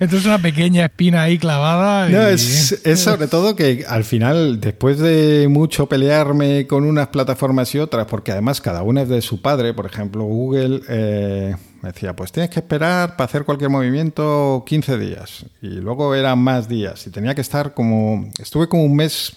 Esto 0.00 0.16
es 0.16 0.24
una 0.24 0.38
pequeña 0.38 0.84
espina 0.84 1.22
ahí 1.22 1.38
clavada. 1.38 2.08
No, 2.08 2.26
es, 2.28 2.80
sobre 2.96 3.26
todo 3.26 3.56
que 3.56 3.84
al 3.88 4.04
final, 4.04 4.60
después 4.60 4.98
de 4.98 5.48
mucho 5.48 5.86
pelearme 5.86 6.66
con 6.66 6.84
unas 6.84 7.08
plataformas 7.08 7.74
y 7.74 7.78
otras, 7.78 8.06
porque 8.06 8.32
además 8.32 8.60
cada 8.60 8.82
una 8.82 9.02
es 9.02 9.08
de 9.08 9.22
su 9.22 9.42
padre, 9.42 9.74
por 9.74 9.86
ejemplo, 9.86 10.24
Google 10.24 10.82
eh, 10.88 11.56
me 11.82 11.92
decía, 11.92 12.14
pues 12.14 12.32
tienes 12.32 12.50
que 12.50 12.60
esperar 12.60 13.16
para 13.16 13.26
hacer 13.26 13.44
cualquier 13.44 13.70
movimiento 13.70 14.64
15 14.66 14.98
días. 14.98 15.46
Y 15.62 15.68
luego 15.68 16.14
eran 16.14 16.38
más 16.38 16.68
días. 16.68 17.06
Y 17.06 17.10
tenía 17.10 17.34
que 17.34 17.40
estar 17.40 17.74
como... 17.74 18.28
Estuve 18.38 18.68
como 18.68 18.84
un 18.84 18.96
mes 18.96 19.36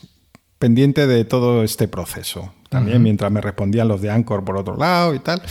pendiente 0.58 1.08
de 1.08 1.26
todo 1.26 1.64
este 1.64 1.88
proceso. 1.88 2.54
También 2.70 3.02
mientras 3.02 3.32
me 3.32 3.42
respondían 3.42 3.88
los 3.88 4.02
de 4.02 4.12
Anchor 4.12 4.44
por 4.44 4.58
otro 4.58 4.78
lado 4.78 5.16
y 5.16 5.20
tal. 5.20 5.42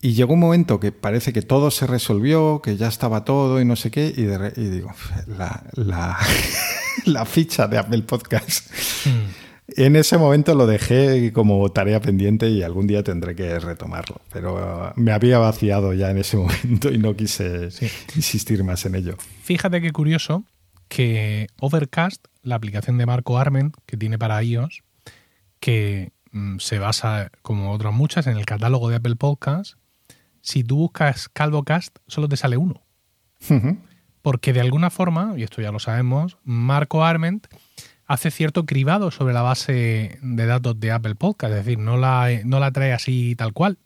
Y 0.00 0.12
llegó 0.12 0.34
un 0.34 0.40
momento 0.40 0.78
que 0.78 0.92
parece 0.92 1.32
que 1.32 1.42
todo 1.42 1.70
se 1.70 1.86
resolvió, 1.86 2.60
que 2.62 2.76
ya 2.76 2.88
estaba 2.88 3.24
todo 3.24 3.60
y 3.60 3.64
no 3.64 3.76
sé 3.76 3.90
qué, 3.90 4.06
y, 4.06 4.62
digo, 4.62 4.92
la, 5.76 7.24
ficha 7.24 7.66
de 7.66 7.78
Apple 7.78 8.02
Podcast. 8.02 8.70
Hmm. 9.06 9.46
En 9.68 9.96
ese 9.96 10.16
momento 10.16 10.54
lo 10.54 10.66
dejé 10.66 11.32
como 11.32 11.68
tarea 11.72 12.00
pendiente 12.00 12.48
y 12.48 12.62
algún 12.62 12.86
día 12.86 13.02
tendré 13.02 13.34
que 13.34 13.58
retomarlo, 13.58 14.20
pero 14.32 14.92
me 14.94 15.10
había 15.10 15.38
vaciado 15.38 15.92
ya 15.92 16.10
en 16.10 16.18
ese 16.18 16.36
momento 16.36 16.92
y 16.92 16.98
no 16.98 17.16
quise 17.16 17.70
insistir 18.14 18.62
más 18.62 18.86
en 18.86 18.94
ello. 18.94 19.16
Fíjate 19.42 19.80
qué 19.80 19.90
curioso 19.90 20.44
que 20.88 21.48
Overcast, 21.58 22.26
la 22.42 22.54
aplicación 22.54 22.96
de 22.96 23.06
Marco 23.06 23.38
Armen 23.38 23.72
que 23.86 23.96
tiene 23.96 24.18
para 24.18 24.40
iOS, 24.42 24.82
que 25.58 26.12
mm, 26.30 26.58
se 26.58 26.78
basa, 26.78 27.32
como 27.42 27.72
otras 27.72 27.92
muchas, 27.92 28.28
en 28.28 28.36
el 28.36 28.46
catálogo 28.46 28.88
de 28.88 28.96
Apple 28.96 29.16
Podcasts, 29.16 29.76
si 30.46 30.62
tú 30.62 30.76
buscas 30.76 31.28
CalvoCast, 31.28 31.98
solo 32.06 32.28
te 32.28 32.36
sale 32.36 32.56
uno. 32.56 32.86
Porque 34.22 34.52
de 34.52 34.60
alguna 34.60 34.90
forma, 34.90 35.34
y 35.36 35.42
esto 35.42 35.60
ya 35.60 35.72
lo 35.72 35.80
sabemos, 35.80 36.38
Marco 36.44 37.04
Arment 37.04 37.48
hace 38.06 38.30
cierto 38.30 38.64
cribado 38.64 39.10
sobre 39.10 39.34
la 39.34 39.42
base 39.42 40.20
de 40.22 40.46
datos 40.46 40.78
de 40.78 40.92
Apple 40.92 41.16
Podcast, 41.16 41.52
es 41.52 41.64
decir, 41.64 41.80
no 41.80 41.96
la, 41.96 42.30
no 42.44 42.60
la 42.60 42.70
trae 42.70 42.92
así 42.92 43.34
tal 43.34 43.52
cual, 43.54 43.78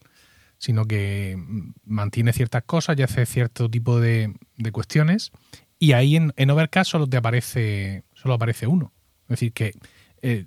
sino 0.59 0.85
que 0.85 1.39
mantiene 1.87 2.35
ciertas 2.35 2.65
cosas 2.65 2.99
y 2.99 3.03
hace 3.05 3.25
cierto 3.25 3.71
tipo 3.71 3.99
de, 3.99 4.35
cuestiones. 4.71 5.33
Y 5.79 5.93
ahí 5.93 6.17
en, 6.17 6.51
Overcast 6.51 6.91
solo 6.91 7.07
te 7.07 7.17
aparece, 7.17 8.05
solo 8.13 8.35
aparece 8.35 8.67
uno. 8.67 8.93
Es 9.23 9.29
decir, 9.29 9.55
que 9.55 9.73
eh, 10.21 10.45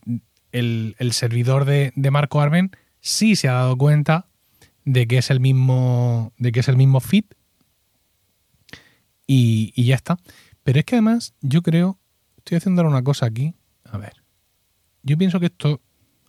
el, 0.51 1.11
servidor 1.13 1.65
de, 1.65 1.91
de 1.95 2.11
Marco 2.11 2.39
Armen 2.39 2.69
sí 2.99 3.35
se 3.35 3.49
ha 3.49 3.53
dado 3.53 3.75
cuenta 3.79 4.27
de 4.85 5.07
que 5.07 5.17
es 5.17 5.29
el 5.29 5.39
mismo, 5.39 6.33
de 6.37 6.51
que 6.51 6.59
es 6.59 6.67
el 6.67 6.77
mismo 6.77 6.99
feed 6.99 7.25
y, 9.27 9.83
ya 9.83 9.95
está. 9.95 10.17
Pero 10.63 10.79
es 10.79 10.85
que 10.85 10.95
además 10.95 11.33
yo 11.41 11.61
creo, 11.61 11.99
estoy 12.37 12.57
haciendo 12.57 12.81
ahora 12.81 12.95
una 12.95 13.03
cosa 13.03 13.25
aquí, 13.25 13.55
a 13.85 13.97
ver, 13.97 14.23
yo 15.01 15.17
pienso 15.17 15.39
que 15.39 15.47
esto, 15.47 15.81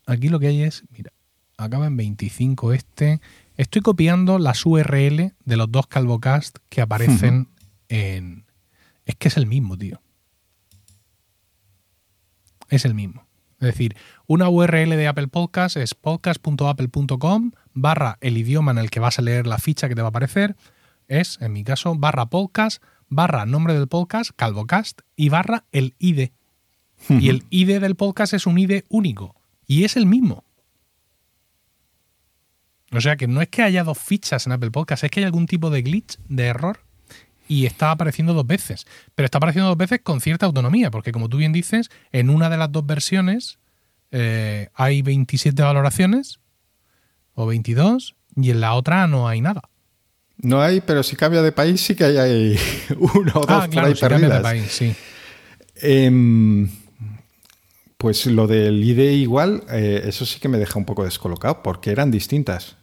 aquí 0.07 0.29
lo 0.29 0.41
que 0.41 0.49
hay 0.49 0.63
es, 0.63 0.85
mira, 0.91 1.13
acaba 1.57 1.87
en 1.87 1.97
25 1.97 2.73
este, 2.73 3.21
estoy 3.57 3.83
copiando 3.83 4.39
las 4.39 4.65
URL 4.67 5.35
de 5.45 5.57
los 5.57 5.71
dos 5.71 5.87
CalvoCast 5.87 6.59
que 6.69 6.81
aparecen 6.81 7.49
en... 7.89 8.45
Es 9.05 9.17
que 9.17 9.29
es 9.29 9.37
el 9.37 9.47
mismo, 9.47 9.77
tío. 9.77 10.01
Es 12.71 12.85
el 12.85 12.95
mismo. 12.95 13.27
Es 13.61 13.67
decir, 13.67 13.97
una 14.27 14.49
URL 14.49 14.91
de 14.91 15.07
Apple 15.07 15.29
Podcast 15.29 15.77
es 15.77 15.95
podcast.apple.com 15.95 17.53
barra 17.75 18.19
el 18.21 18.39
idioma 18.39 18.73
en 18.73 18.79
el 18.79 18.91
que 18.91 19.01
vas 19.01 19.19
a 19.19 19.23
leer 19.23 19.47
la 19.47 19.59
ficha 19.59 19.89
que 19.89 19.95
te 19.95 20.01
va 20.01 20.09
a 20.09 20.11
aparecer. 20.11 20.57
Es, 21.09 21.39
en 21.43 21.53
mi 21.53 21.65
caso, 21.65 21.95
barra 21.97 22.27
podcast, 22.27 22.83
barra 23.09 23.45
nombre 23.45 23.75
del 23.75 23.89
podcast, 23.89 24.31
calvocast 24.35 25.03
y 25.17 25.29
barra 25.29 25.65
el 25.73 25.95
ID. 25.99 26.31
Y 27.09 27.29
el 27.29 27.45
ID 27.51 27.81
del 27.81 27.97
podcast 27.97 28.33
es 28.33 28.47
un 28.47 28.59
ID 28.59 28.85
único. 28.89 29.35
Y 29.67 29.85
es 29.85 29.97
el 29.97 30.07
mismo. 30.07 30.45
O 32.93 33.01
sea 33.01 33.17
que 33.17 33.27
no 33.27 33.43
es 33.43 33.49
que 33.49 33.63
haya 33.63 33.85
dos 33.85 33.99
fichas 33.99 34.47
en 34.47 34.53
Apple 34.53 34.71
Podcast, 34.71 35.05
es 35.05 35.11
que 35.11 35.21
hay 35.21 35.27
algún 35.27 35.47
tipo 35.47 35.69
de 35.69 35.83
glitch, 35.83 36.17
de 36.29 36.47
error, 36.47 36.81
y 37.49 37.67
está 37.67 37.91
apareciendo 37.91 38.35
dos 38.35 38.47
veces. 38.47 38.87
Pero 39.15 39.25
está 39.25 39.39
apareciendo 39.39 39.69
dos 39.69 39.77
veces 39.77 40.01
con 40.03 40.21
cierta 40.21 40.47
autonomía, 40.47 40.91
porque 40.91 41.13
como 41.13 41.29
tú 41.29 41.39
bien 41.39 41.53
dices, 41.53 41.91
en 42.13 42.31
una 42.31 42.49
de 42.49 42.57
las 42.57 42.71
dos 42.71 42.87
versiones 42.87 43.59
eh, 44.13 44.69
hay 44.75 45.03
27 45.03 45.61
valoraciones 45.61 46.39
o 47.35 47.47
22 47.47 48.15
y 48.37 48.51
en 48.51 48.61
la 48.61 48.75
otra 48.75 49.07
no 49.07 49.29
hay 49.29 49.41
nada. 49.41 49.63
No 50.39 50.61
hay, 50.61 50.81
pero 50.81 51.03
si 51.03 51.17
cambia 51.17 51.43
de 51.43 51.53
país 51.53 51.81
sí 51.81 51.95
que 51.95 52.05
hay, 52.05 52.59
uno 52.99 53.33
o 53.35 53.41
dos 53.41 53.47
ah, 53.49 53.69
por 53.73 53.85
ahí 53.85 53.95
Cambia 53.95 54.29
de 54.29 54.41
país, 54.41 54.67
sí. 54.71 54.95
Em, 55.77 56.69
pues 57.97 58.27
lo 58.27 58.47
del 58.47 58.83
ID 58.83 59.13
igual, 59.21 59.65
eh, 59.71 60.03
eso 60.05 60.27
sí 60.27 60.41
que 60.41 60.49
me 60.49 60.59
deja 60.59 60.79
un 60.79 60.85
poco 60.85 61.05
descolocado, 61.05 61.63
porque 61.63 61.91
eran 61.91 62.11
distintas. 62.11 62.77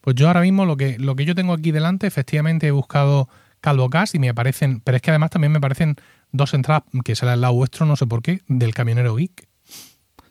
Pues 0.00 0.16
yo 0.16 0.26
ahora 0.26 0.42
mismo 0.42 0.66
lo 0.66 0.76
que, 0.76 0.98
lo 0.98 1.16
que 1.16 1.24
yo 1.24 1.34
tengo 1.34 1.54
aquí 1.54 1.72
delante, 1.72 2.06
efectivamente 2.06 2.66
he 2.66 2.70
buscado 2.70 3.28
CalvoCast 3.60 4.14
y 4.14 4.18
me 4.18 4.28
aparecen, 4.28 4.80
pero 4.80 4.96
es 4.96 5.02
que 5.02 5.10
además 5.10 5.30
también 5.30 5.52
me 5.52 5.58
aparecen 5.58 5.96
dos 6.30 6.52
entradas, 6.52 6.84
que 7.04 7.16
será 7.16 7.34
el 7.34 7.40
lado 7.40 7.54
vuestro, 7.54 7.86
no 7.86 7.96
sé 7.96 8.06
por 8.06 8.20
qué, 8.20 8.42
del 8.46 8.74
camionero 8.74 9.16
geek. 9.16 9.48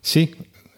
Sí, 0.00 0.34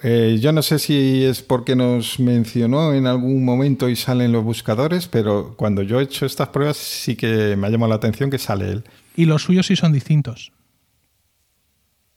eh, 0.08 0.38
yo 0.38 0.52
no 0.52 0.62
sé 0.62 0.78
si 0.78 1.24
es 1.24 1.42
porque 1.42 1.74
nos 1.74 2.20
mencionó 2.20 2.94
en 2.94 3.08
algún 3.08 3.44
momento 3.44 3.88
y 3.88 3.96
salen 3.96 4.30
los 4.30 4.44
buscadores, 4.44 5.08
pero 5.08 5.56
cuando 5.56 5.82
yo 5.82 5.98
he 5.98 6.04
hecho 6.04 6.26
estas 6.26 6.50
pruebas 6.50 6.76
sí 6.76 7.16
que 7.16 7.56
me 7.56 7.66
ha 7.66 7.70
llamado 7.70 7.90
la 7.90 7.96
atención 7.96 8.30
que 8.30 8.38
sale 8.38 8.70
él. 8.70 8.84
Y 9.16 9.24
los 9.24 9.42
suyos 9.42 9.66
sí 9.66 9.74
son 9.74 9.92
distintos. 9.92 10.52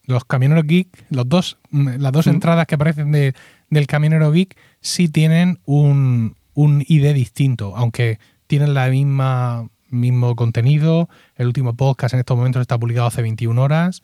Los 0.04 0.24
camioneros 0.24 0.66
geek, 0.66 1.04
los 1.10 1.28
dos, 1.28 1.58
mm, 1.72 1.96
las 1.98 2.12
dos 2.12 2.28
entradas 2.28 2.68
que 2.68 2.76
aparecen 2.76 3.12
del 3.12 3.88
camionero 3.88 4.32
geek 4.32 4.56
sí 4.82 5.10
tienen 5.10 5.58
un, 5.66 6.36
un 6.54 6.86
ID 6.88 7.12
distinto, 7.16 7.76
aunque 7.76 8.20
tienen 8.46 8.76
la 8.76 8.88
misma 8.90 9.68
mismo 9.90 10.36
contenido. 10.36 11.10
El 11.38 11.48
último 11.48 11.76
podcast 11.76 12.14
en 12.14 12.20
estos 12.20 12.38
momentos 12.38 12.62
está 12.62 12.78
publicado 12.78 13.08
hace 13.08 13.24
21 13.24 13.60
horas, 13.60 14.04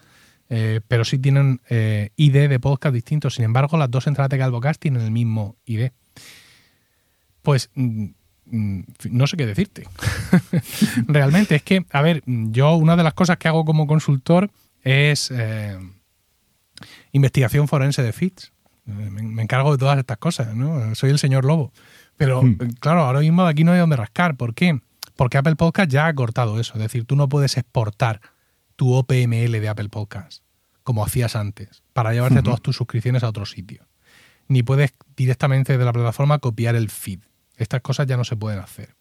eh, 0.49 0.81
pero 0.87 1.05
sí 1.05 1.17
tienen 1.17 1.61
eh, 1.69 2.09
ID 2.15 2.49
de 2.49 2.59
podcast 2.59 2.93
distintos. 2.93 3.35
Sin 3.35 3.45
embargo, 3.45 3.77
las 3.77 3.89
dos 3.89 4.07
entradas 4.07 4.29
de 4.29 4.37
Galvocast 4.37 4.79
tienen 4.79 5.01
el 5.01 5.11
mismo 5.11 5.55
ID. 5.65 5.89
Pues 7.41 7.71
mm, 7.73 8.05
mm, 8.45 8.79
no 9.11 9.27
sé 9.27 9.37
qué 9.37 9.45
decirte. 9.45 9.87
Realmente 11.07 11.55
es 11.55 11.63
que, 11.63 11.85
a 11.91 12.01
ver, 12.01 12.21
yo 12.25 12.75
una 12.75 12.95
de 12.95 13.03
las 13.03 13.13
cosas 13.13 13.37
que 13.37 13.47
hago 13.47 13.65
como 13.65 13.87
consultor 13.87 14.51
es 14.83 15.31
eh, 15.31 15.77
investigación 17.11 17.67
forense 17.67 18.03
de 18.03 18.13
feeds. 18.13 18.51
Me, 18.85 19.41
encargo 19.41 19.71
de 19.71 19.79
todas 19.79 19.97
estas 19.97 20.17
cosas, 20.17 20.55
¿no? 20.55 20.93
Soy 20.93 21.09
el 21.09 21.17
señor 21.17 21.43
lobo. 21.43 21.71
Pero 22.17 22.43
hmm. 22.43 22.57
claro, 22.79 23.01
ahora 23.01 23.21
mismo 23.21 23.43
de 23.43 23.49
aquí 23.49 23.63
no 23.63 23.71
hay 23.71 23.79
donde 23.79 23.95
rascar. 23.95 24.37
¿Por 24.37 24.53
qué? 24.53 24.79
Porque 25.15 25.39
Apple 25.39 25.55
Podcast 25.55 25.89
ya 25.89 26.05
ha 26.05 26.13
cortado 26.13 26.59
eso. 26.59 26.73
Es 26.75 26.81
decir, 26.81 27.05
tú 27.05 27.15
no 27.15 27.27
puedes 27.27 27.57
exportar 27.57 28.21
tu 28.75 28.93
OPML 28.93 29.51
de 29.51 29.69
Apple 29.69 29.89
Podcast 29.89 30.45
como 30.85 31.03
hacías 31.03 31.35
antes 31.35 31.81
para 31.93 32.13
llevarte 32.13 32.43
todas 32.43 32.61
tus 32.61 32.75
suscripciones 32.75 33.23
a 33.23 33.29
otro 33.29 33.47
sitio. 33.47 33.87
Ni 34.47 34.61
puedes 34.61 34.93
directamente 35.17 35.79
de 35.79 35.83
la 35.83 35.91
plataforma 35.91 36.37
copiar 36.37 36.75
el 36.75 36.91
feed. 36.91 37.21
Estas 37.57 37.81
cosas 37.81 38.05
ya 38.05 38.17
no 38.17 38.23
se 38.23 38.35
pueden 38.35 38.59
hacer. 38.59 38.95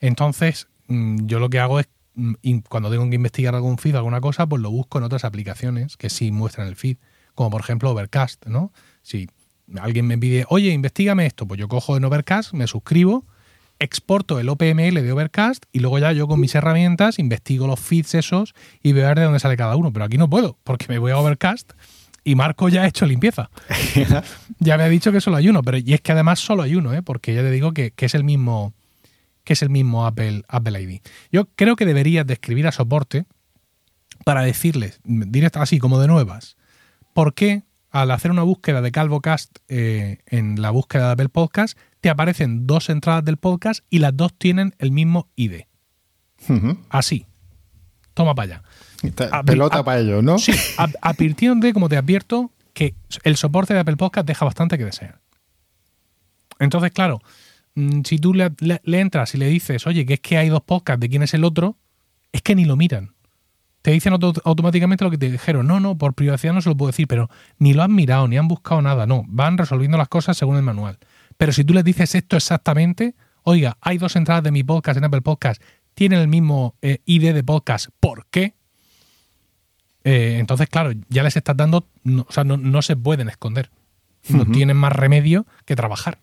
Entonces, 0.00 0.68
mm, 0.86 1.26
yo 1.26 1.38
lo 1.38 1.50
que 1.50 1.60
hago 1.60 1.80
es, 1.80 1.88
mm, 2.14 2.60
cuando 2.70 2.90
tengo 2.90 3.06
que 3.10 3.16
investigar 3.16 3.54
algún 3.54 3.76
feed, 3.76 3.96
alguna 3.96 4.22
cosa, 4.22 4.46
pues 4.46 4.62
lo 4.62 4.70
busco 4.70 4.96
en 4.96 5.04
otras 5.04 5.26
aplicaciones 5.26 5.98
que 5.98 6.08
sí 6.08 6.32
muestran 6.32 6.66
el 6.66 6.76
feed, 6.76 6.96
como 7.34 7.50
por 7.50 7.60
ejemplo 7.60 7.90
Overcast, 7.90 8.46
¿no? 8.46 8.72
Si 9.02 9.28
alguien 9.78 10.06
me 10.06 10.16
pide, 10.16 10.46
oye, 10.48 10.70
investigame 10.70 11.26
esto, 11.26 11.46
pues 11.46 11.60
yo 11.60 11.68
cojo 11.68 11.98
en 11.98 12.06
Overcast, 12.06 12.54
me 12.54 12.66
suscribo, 12.66 13.26
exporto 13.78 14.40
el 14.40 14.48
OPML 14.48 14.94
de 14.94 15.12
Overcast 15.12 15.64
y 15.72 15.80
luego 15.80 15.98
ya 15.98 16.12
yo 16.12 16.26
con 16.26 16.40
mis 16.40 16.54
herramientas 16.54 17.18
investigo 17.18 17.66
los 17.66 17.80
feeds 17.80 18.14
esos 18.14 18.54
y 18.82 18.92
veo 18.92 19.14
de 19.14 19.22
dónde 19.22 19.38
sale 19.38 19.56
cada 19.56 19.76
uno. 19.76 19.92
Pero 19.92 20.04
aquí 20.04 20.18
no 20.18 20.28
puedo, 20.28 20.58
porque 20.64 20.86
me 20.88 20.98
voy 20.98 21.12
a 21.12 21.18
Overcast 21.18 21.72
y 22.24 22.34
Marco 22.34 22.68
ya 22.68 22.82
ha 22.82 22.86
hecho 22.86 23.06
limpieza. 23.06 23.50
ya 24.58 24.76
me 24.76 24.82
ha 24.82 24.88
dicho 24.88 25.12
que 25.12 25.20
solo 25.20 25.36
hay 25.36 25.48
uno, 25.48 25.62
pero 25.62 25.78
y 25.78 25.94
es 25.94 26.00
que 26.00 26.12
además 26.12 26.40
solo 26.40 26.62
hay 26.62 26.74
uno, 26.74 26.92
¿eh? 26.92 27.02
porque 27.02 27.34
ya 27.34 27.40
te 27.42 27.50
digo 27.50 27.72
que, 27.72 27.92
es 27.96 28.14
el 28.14 28.24
mismo 28.24 28.74
que 29.44 29.54
es 29.54 29.62
el 29.62 29.70
mismo 29.70 30.04
Apple, 30.04 30.42
Apple 30.48 30.82
ID. 30.82 31.00
Yo 31.32 31.46
creo 31.54 31.74
que 31.74 31.86
deberías 31.86 32.26
de 32.26 32.34
escribir 32.34 32.66
a 32.66 32.72
soporte 32.72 33.24
para 34.24 34.42
decirles, 34.42 35.00
directo 35.04 35.60
así 35.60 35.78
como 35.78 35.98
de 35.98 36.06
nuevas, 36.06 36.58
por 37.14 37.32
qué 37.32 37.62
al 37.90 38.10
hacer 38.10 38.30
una 38.30 38.42
búsqueda 38.42 38.82
de 38.82 38.92
CalvoCast 38.92 39.60
eh, 39.68 40.18
en 40.26 40.60
la 40.60 40.70
búsqueda 40.70 41.06
de 41.06 41.12
Apple 41.12 41.28
Podcast, 41.30 41.78
te 42.00 42.10
aparecen 42.10 42.66
dos 42.66 42.88
entradas 42.90 43.24
del 43.24 43.36
podcast 43.36 43.84
y 43.90 43.98
las 43.98 44.16
dos 44.16 44.32
tienen 44.36 44.74
el 44.78 44.92
mismo 44.92 45.28
ID. 45.36 45.62
Así. 46.88 47.26
Toma 48.14 48.34
para 48.34 48.56
allá. 48.56 49.42
pelota 49.44 49.84
para 49.84 50.00
ellos, 50.00 50.22
¿no? 50.22 50.38
Sí, 50.38 50.52
advirtiéndote, 51.00 51.72
como 51.72 51.88
te 51.88 51.96
advierto, 51.96 52.52
que 52.72 52.94
el 53.24 53.36
soporte 53.36 53.74
de 53.74 53.80
Apple 53.80 53.96
Podcast 53.96 54.26
deja 54.26 54.44
bastante 54.44 54.78
que 54.78 54.84
desear. 54.84 55.20
Entonces, 56.58 56.90
claro, 56.90 57.20
mm, 57.74 58.02
si 58.04 58.18
tú 58.18 58.34
le, 58.34 58.52
entras 58.84 59.34
y 59.34 59.38
le 59.38 59.46
dices, 59.46 59.86
oye, 59.86 60.06
que 60.06 60.14
es 60.14 60.20
que 60.20 60.38
hay 60.38 60.48
dos 60.48 60.62
podcasts, 60.62 61.00
¿de 61.00 61.08
quién 61.08 61.22
es 61.22 61.34
el 61.34 61.44
otro? 61.44 61.76
Es 62.32 62.42
que 62.42 62.54
ni 62.54 62.64
lo 62.64 62.76
miran. 62.76 63.14
Te 63.82 63.92
dicen 63.92 64.12
automáticamente 64.12 65.04
lo 65.04 65.10
que 65.10 65.18
te 65.18 65.30
dijeron. 65.30 65.66
No, 65.66 65.78
no, 65.78 65.96
por 65.96 66.14
privacidad 66.14 66.52
no 66.52 66.60
se 66.60 66.68
lo 66.68 66.76
puedo 66.76 66.90
decir, 66.90 67.06
pero 67.06 67.30
ni 67.58 67.72
lo 67.74 67.84
han 67.84 67.94
mirado, 67.94 68.26
ni 68.26 68.36
han 68.36 68.48
buscado 68.48 68.82
nada. 68.82 69.06
No, 69.06 69.24
van 69.28 69.56
resolviendo 69.56 69.96
las 69.96 70.08
cosas 70.08 70.36
según 70.36 70.56
el 70.56 70.62
manual. 70.62 70.98
Pero 71.38 71.52
si 71.52 71.64
tú 71.64 71.72
les 71.72 71.84
dices 71.84 72.14
esto 72.14 72.36
exactamente, 72.36 73.14
oiga, 73.44 73.78
hay 73.80 73.96
dos 73.96 74.16
entradas 74.16 74.42
de 74.42 74.50
mi 74.50 74.64
podcast 74.64 74.98
en 74.98 75.04
Apple 75.04 75.22
Podcast, 75.22 75.62
tienen 75.94 76.18
el 76.18 76.28
mismo 76.28 76.74
eh, 76.82 76.98
ID 77.06 77.32
de 77.32 77.44
podcast, 77.44 77.88
¿por 78.00 78.26
qué? 78.26 78.54
Eh, 80.04 80.36
entonces, 80.38 80.68
claro, 80.68 80.92
ya 81.08 81.22
les 81.22 81.36
estás 81.36 81.56
dando, 81.56 81.86
o 82.26 82.32
sea, 82.32 82.44
no, 82.44 82.82
se 82.82 82.96
pueden 82.96 83.28
esconder. 83.28 83.70
No 84.28 84.44
tienen 84.46 84.76
más 84.76 84.92
remedio 84.92 85.46
que 85.64 85.76
trabajar. 85.76 86.18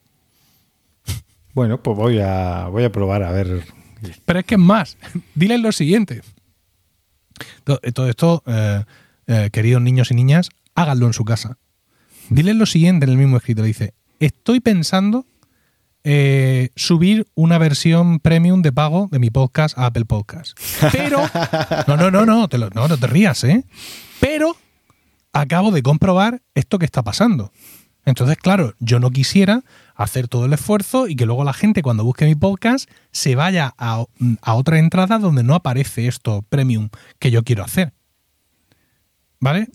Bueno, 1.53 1.81
pues 1.81 1.97
voy 1.97 2.19
a, 2.19 2.67
voy 2.67 2.83
a 2.83 2.91
probar 2.91 3.23
a 3.23 3.31
ver. 3.31 3.63
Pero 4.25 4.39
es 4.39 4.45
que 4.45 4.55
es 4.55 4.61
más, 4.61 4.97
diles 5.35 5.59
lo 5.61 5.71
siguiente. 5.71 6.21
Todo, 7.63 7.79
esto, 8.07 8.43
eh, 8.47 9.49
queridos 9.51 9.81
niños 9.81 10.11
y 10.11 10.15
niñas, 10.15 10.49
háganlo 10.75 11.07
en 11.07 11.13
su 11.13 11.23
casa. 11.23 11.57
Diles 12.29 12.55
lo 12.55 12.65
siguiente 12.65 13.05
en 13.05 13.11
el 13.11 13.17
mismo 13.17 13.37
escrito. 13.37 13.63
Dice, 13.63 13.93
estoy 14.19 14.59
pensando 14.59 15.25
eh, 16.07 16.69
subir 16.75 17.25
una 17.33 17.57
versión 17.57 18.19
premium 18.19 18.61
de 18.61 18.71
pago 18.71 19.09
de 19.11 19.17
mi 19.17 19.31
podcast 19.31 19.75
a 19.75 19.87
Apple 19.87 20.05
Podcast. 20.05 20.55
Pero, 20.91 21.17
no, 21.87 21.97
no, 21.97 22.11
no, 22.11 22.25
no, 22.27 22.47
te 22.47 22.59
no, 22.59 22.69
no 22.69 22.97
te 22.97 23.07
rías, 23.07 23.43
¿eh? 23.43 23.63
Pero 24.19 24.55
acabo 25.33 25.71
de 25.71 25.81
comprobar 25.81 26.43
esto 26.53 26.77
que 26.77 26.85
está 26.85 27.01
pasando. 27.01 27.51
Entonces, 28.05 28.37
claro, 28.37 28.75
yo 28.79 28.99
no 28.99 29.09
quisiera 29.09 29.63
hacer 29.95 30.27
todo 30.27 30.45
el 30.45 30.53
esfuerzo 30.53 31.07
y 31.07 31.15
que 31.15 31.25
luego 31.25 31.43
la 31.43 31.53
gente 31.53 31.81
cuando 31.81 32.03
busque 32.03 32.25
mi 32.25 32.35
podcast 32.35 32.87
se 33.11 33.33
vaya 33.33 33.73
a, 33.79 34.05
otra 34.45 34.77
entrada 34.77 35.17
donde 35.17 35.41
no 35.41 35.55
aparece 35.55 36.05
esto 36.05 36.43
premium 36.47 36.89
que 37.17 37.31
yo 37.31 37.43
quiero 37.43 37.63
hacer. 37.63 37.93
¿Vale? 39.39 39.69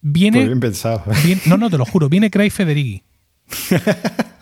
Viene. 0.00 0.38
Pues 0.38 0.46
bien 0.46 0.60
pensado. 0.60 1.02
no, 1.46 1.56
no, 1.56 1.70
te 1.70 1.78
lo 1.78 1.84
juro. 1.84 2.08
Viene 2.08 2.30
Craig 2.30 2.50
Federighi 2.50 3.02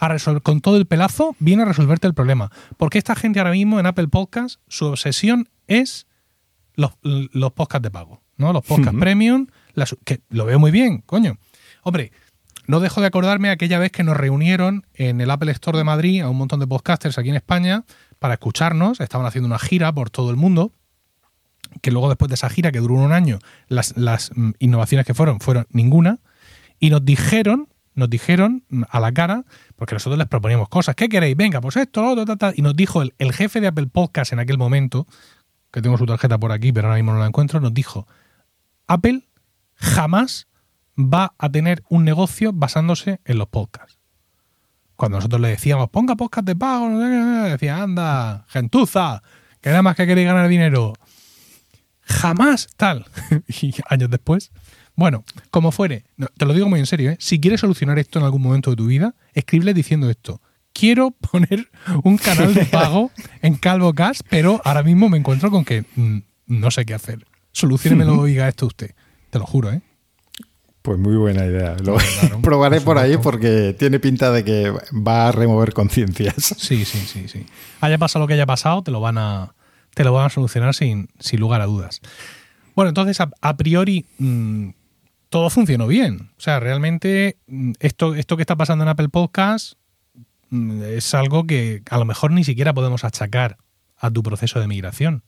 a 0.00 0.40
con 0.42 0.61
todo 0.61 0.76
el 0.76 0.86
pelazo, 0.86 1.36
viene 1.38 1.62
a 1.62 1.66
resolverte 1.66 2.06
el 2.06 2.14
problema. 2.14 2.50
Porque 2.76 2.98
esta 2.98 3.14
gente 3.14 3.38
ahora 3.38 3.52
mismo 3.52 3.78
en 3.80 3.86
Apple 3.86 4.08
Podcast, 4.08 4.61
su 4.68 4.86
obsesión 4.86 5.48
es 5.66 6.06
los, 6.74 6.92
los 7.02 7.52
podcasts 7.52 7.82
de 7.82 7.90
pago, 7.90 8.22
¿no? 8.36 8.52
Los 8.52 8.64
podcasts 8.64 8.98
premium, 8.98 9.46
que 10.04 10.20
lo 10.30 10.46
veo 10.46 10.58
muy 10.58 10.70
bien, 10.70 11.02
coño. 11.06 11.38
Hombre, 11.82 12.12
no 12.66 12.80
dejo 12.80 13.00
de 13.00 13.08
acordarme 13.08 13.50
aquella 13.50 13.78
vez 13.78 13.90
que 13.90 14.04
nos 14.04 14.16
reunieron 14.16 14.86
en 14.94 15.20
el 15.20 15.30
Apple 15.30 15.50
Store 15.52 15.76
de 15.76 15.84
Madrid 15.84 16.22
a 16.22 16.28
un 16.28 16.36
montón 16.36 16.61
de 16.61 16.66
podcasters 16.66 17.18
aquí 17.18 17.28
en 17.28 17.36
España 17.36 17.84
para 18.18 18.34
escucharnos. 18.34 19.00
Estaban 19.00 19.26
haciendo 19.26 19.46
una 19.46 19.58
gira 19.58 19.92
por 19.92 20.11
todo 20.11 20.30
el 20.30 20.36
mundo. 20.36 20.72
Que 21.82 21.90
luego, 21.90 22.08
después 22.08 22.28
de 22.28 22.34
esa 22.34 22.48
gira 22.48 22.72
que 22.72 22.80
duró 22.80 22.94
un 22.94 23.12
año, 23.12 23.38
las, 23.68 23.96
las 23.96 24.30
mm, 24.34 24.52
innovaciones 24.58 25.06
que 25.06 25.14
fueron 25.14 25.40
fueron 25.40 25.66
ninguna. 25.70 26.18
Y 26.78 26.90
nos 26.90 27.04
dijeron 27.04 27.68
nos 28.01 28.11
dijeron 28.11 28.64
a 28.88 28.98
la 28.98 29.12
cara, 29.12 29.44
porque 29.76 29.94
nosotros 29.94 30.18
les 30.18 30.26
proponíamos 30.26 30.68
cosas, 30.68 30.96
¿qué 30.96 31.09
queréis? 31.09 31.36
Venga, 31.36 31.61
pues 31.61 31.76
esto, 31.76 32.03
lo 32.14 32.22
otro, 32.22 32.36
y 32.55 32.62
nos 32.62 32.74
dijo 32.74 33.03
el, 33.03 33.32
jefe 33.32 33.61
de 33.61 33.68
Apple 33.68 33.86
Podcast 33.86 34.32
en 34.32 34.40
aquel 34.40 34.59
momento, 34.59 35.07
que 35.70 35.80
tengo 35.80 35.96
su 35.96 36.07
tarjeta 36.07 36.38
por 36.38 36.51
aquí, 36.51 36.72
pero 36.72 36.88
ahora 36.88 36.96
mismo 36.96 37.12
no 37.12 37.20
la 37.20 37.26
encuentro, 37.26 37.61
nos 37.61 37.72
dijo, 37.72 38.09
Apple 38.88 39.28
jamás 39.74 40.48
va 40.96 41.34
a 41.38 41.48
tener 41.51 41.84
un 41.88 42.05
negocio 42.05 42.53
basándose 42.53 43.20
en 43.24 43.38
los 43.38 43.48
podcasts. 43.48 43.98
Cuando 44.96 45.18
nosotros 45.18 45.40
le 45.40 45.48
decíamos, 45.48 45.88
ponga 45.90 46.16
podcast 46.16 46.46
de 46.46 46.57
pago, 46.57 46.98
decía, 46.98 47.82
anda, 47.82 48.44
gentuza, 48.48 49.22
que 49.61 49.70
nada 49.70 49.82
más 49.82 49.94
que 49.94 50.07
queréis 50.07 50.26
ganar 50.26 50.48
dinero. 50.48 50.94
Jamás 52.01 52.68
tal. 52.76 53.07
y 53.62 53.74
años 53.88 54.11
después, 54.11 54.51
bueno, 55.01 55.24
como 55.51 55.72
fuere, 55.72 56.05
te 56.36 56.44
lo 56.44 56.53
digo 56.53 56.68
muy 56.68 56.78
en 56.78 56.84
serio, 56.84 57.11
¿eh? 57.11 57.16
si 57.18 57.40
quieres 57.40 57.61
solucionar 57.61 57.98
esto 57.98 58.18
en 58.18 58.26
algún 58.26 58.42
momento 58.42 58.68
de 58.68 58.76
tu 58.76 58.84
vida, 58.84 59.14
escríbele 59.32 59.72
diciendo 59.72 60.11
esto. 60.11 60.42
Quiero 60.74 61.11
poner 61.32 61.70
un 62.05 62.18
canal 62.18 62.53
de 62.53 62.66
pago 62.66 63.11
en 63.42 63.55
CalvoCast, 63.55 64.20
pero 64.28 64.61
ahora 64.62 64.82
mismo 64.82 65.09
me 65.09 65.16
encuentro 65.16 65.51
con 65.51 65.64
que 65.64 65.86
mm, 65.96 66.18
no 66.48 66.70
sé 66.70 66.84
qué 66.84 66.92
hacer. 66.92 67.24
Soluciónemelo, 67.51 68.24
diga 68.26 68.46
esto 68.46 68.66
usted. 68.66 68.94
Te 69.30 69.38
lo 69.38 69.46
juro, 69.46 69.72
¿eh? 69.72 69.80
Pues 70.82 70.98
muy 70.98 71.16
buena 71.16 71.46
idea. 71.46 71.76
Lo 71.82 71.96
probaré 72.42 72.82
por 72.82 72.98
ahí 72.98 73.16
porque 73.16 73.74
tiene 73.78 74.01
pinta 74.01 74.30
de 74.30 74.44
que 74.44 74.70
va 74.92 75.28
a 75.28 75.32
remover 75.32 75.72
conciencias. 75.72 76.55
Sí, 76.59 76.84
sí, 76.84 76.98
sí, 77.07 77.26
sí. 77.26 77.46
Haya 77.80 77.96
pasado 77.96 78.24
lo 78.24 78.28
que 78.28 78.34
haya 78.34 78.46
pasado, 78.46 78.82
te 78.82 78.90
lo 78.90 79.01
van 79.01 79.16
a, 79.16 79.55
te 79.94 80.05
lo 80.05 80.12
van 80.12 80.26
a 80.26 80.30
solucionar 80.30 80.74
sin, 80.74 81.09
sin 81.18 81.40
lugar 81.40 81.62
a 81.62 81.66
dudas. 81.66 82.03
Bueno, 82.74 82.90
entonces 82.90 83.18
a, 83.20 83.57
priori 83.57 84.07
mm, 84.18 84.70
todo 85.31 85.49
funcionó 85.49 85.87
bien. 85.87 86.33
O 86.37 86.41
sea, 86.41 86.61
realmente 86.61 87.39
mm, 87.47 87.72
esto, 87.81 88.14
esto 88.14 88.37
que 88.37 88.43
está 88.43 88.57
pasando 88.57 88.85
en 88.85 88.89
Apple 88.89 89.09
Podcast 89.09 89.74
mm, 90.51 90.83
es 90.83 91.14
algo 91.14 91.47
que 91.47 91.83
a 91.89 91.99
lo 91.99 92.05
mejor 92.05 92.33
ni 92.33 92.45
siquiera 92.45 92.74
podemos 92.74 93.05
achacar 93.05 93.57
a 93.97 94.11
tu 94.11 94.22
proceso 94.22 94.61
de 94.61 94.66
migración. 94.66 95.22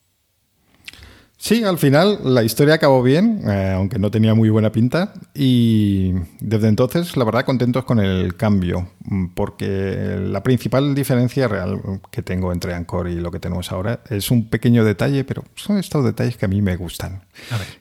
Sí, 1.42 1.64
al 1.64 1.76
final 1.76 2.20
la 2.22 2.44
historia 2.44 2.74
acabó 2.74 3.02
bien, 3.02 3.42
eh, 3.48 3.72
aunque 3.74 3.98
no 3.98 4.12
tenía 4.12 4.32
muy 4.32 4.48
buena 4.48 4.70
pinta. 4.70 5.12
Y 5.34 6.12
desde 6.38 6.68
entonces, 6.68 7.16
la 7.16 7.24
verdad, 7.24 7.44
contentos 7.44 7.84
con 7.84 7.98
el 7.98 8.36
cambio, 8.36 8.92
mm, 9.06 9.26
porque 9.34 10.20
la 10.22 10.44
principal 10.44 10.94
diferencia 10.94 11.48
real 11.48 11.80
que 12.12 12.22
tengo 12.22 12.52
entre 12.52 12.74
Anchor 12.74 13.08
y 13.08 13.16
lo 13.16 13.32
que 13.32 13.40
tenemos 13.40 13.72
ahora 13.72 14.04
es 14.08 14.30
un 14.30 14.50
pequeño 14.50 14.84
detalle, 14.84 15.24
pero 15.24 15.42
son 15.56 15.78
estos 15.78 16.04
detalles 16.04 16.36
que 16.36 16.44
a 16.44 16.48
mí 16.48 16.62
me 16.62 16.76
gustan. 16.76 17.24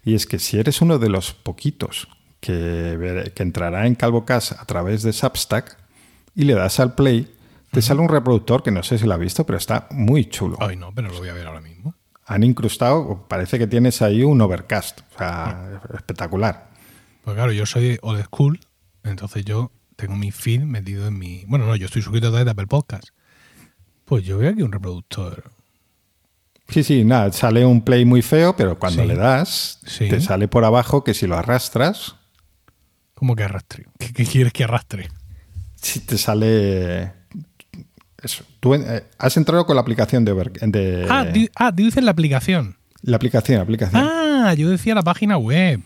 Y 0.04 0.16
es 0.16 0.26
que 0.26 0.40
si 0.40 0.58
eres 0.58 0.82
uno 0.82 0.98
de 0.98 1.10
los 1.10 1.32
poquitos 1.32 2.08
que, 2.40 3.32
que 3.36 3.44
entrará 3.44 3.86
en 3.86 3.94
CalvoCast 3.94 4.54
a 4.54 4.66
través 4.66 5.04
de 5.04 5.14
Substack 5.14 5.78
y 6.34 6.46
le 6.46 6.56
das 6.56 6.80
al 6.80 6.96
play, 6.96 7.32
te 7.70 7.84
sale 7.84 8.02
un 8.02 8.10
reproductor 8.10 8.64
que 8.64 8.72
no 8.72 8.82
sé 8.82 8.98
si 8.98 9.06
lo 9.06 9.14
ha 9.14 9.18
visto, 9.18 9.46
pero 9.46 9.60
está 9.60 9.86
muy 9.92 10.26
chulo. 10.26 10.58
Ay, 10.60 10.78
no, 10.78 10.92
pero 10.96 11.10
lo 11.10 11.20
voy 11.20 11.30
a 11.30 11.34
ver 11.34 11.46
ahora 11.46 11.62
mismo 11.62 11.72
han 12.32 12.44
incrustado, 12.44 13.26
parece 13.28 13.60
que 13.60 13.68
tienes 13.68 14.02
ahí 14.02 14.24
un 14.24 14.40
overcast. 14.40 15.02
O 15.16 15.18
sea, 15.18 15.82
espectacular. 15.94 16.70
Pues 17.26 17.36
claro, 17.36 17.52
yo 17.52 17.66
soy 17.66 18.00
old 18.02 18.24
school, 18.24 18.60
entonces 19.04 19.44
yo 19.44 19.72
tengo 19.98 20.16
mi 20.16 20.32
feed 20.32 20.62
metido 20.62 21.08
en 21.08 21.20
mi. 21.20 21.44
Bueno, 21.48 21.66
no, 21.66 21.76
yo 21.76 21.88
estoy 21.88 22.02
suscrito 22.02 22.36
a 22.36 22.40
Apple 22.40 22.68
Podcast. 22.68 23.10
Pues 24.06 24.24
yo 24.24 24.38
veo 24.38 24.50
aquí 24.50 24.62
un 24.62 24.72
reproductor. 24.72 25.52
Sí, 26.70 26.84
sí, 26.84 27.04
nada, 27.04 27.34
sale 27.34 27.66
un 27.66 27.82
play 27.82 28.06
muy 28.06 28.22
feo, 28.22 28.56
pero 28.56 28.80
cuando 28.80 29.04
le 29.04 29.16
das, 29.16 29.82
te 30.00 30.22
sale 30.22 30.48
por 30.48 30.64
abajo 30.64 31.04
que 31.04 31.14
si 31.14 31.28
lo 31.28 31.36
arrastras. 31.38 32.16
¿Cómo 33.14 33.36
que 33.36 33.44
arrastre? 33.44 33.88
¿Qué, 34.00 34.26
quieres 34.26 34.54
que 34.54 34.64
arrastre? 34.64 35.10
Si 35.76 36.00
te 36.00 36.18
sale 36.18 37.12
Tú 38.60 38.76
eh, 38.76 39.04
has 39.18 39.38
entrado 39.38 39.66
con 39.66 39.76
la 39.76 39.82
aplicación 39.82 40.26
de, 40.26 40.34
de 40.34 41.08
ah, 41.10 41.26
ah, 41.56 41.72
tú 41.76 41.84
dices 41.84 42.04
la 42.04 42.12
aplicación. 42.12 42.78
La 43.02 43.16
aplicación, 43.16 43.58
la 43.58 43.64
aplicación. 43.64 44.04
Ah, 44.06 44.54
yo 44.54 44.70
decía 44.70 44.94
la 44.94 45.02
página 45.02 45.38
web. 45.38 45.82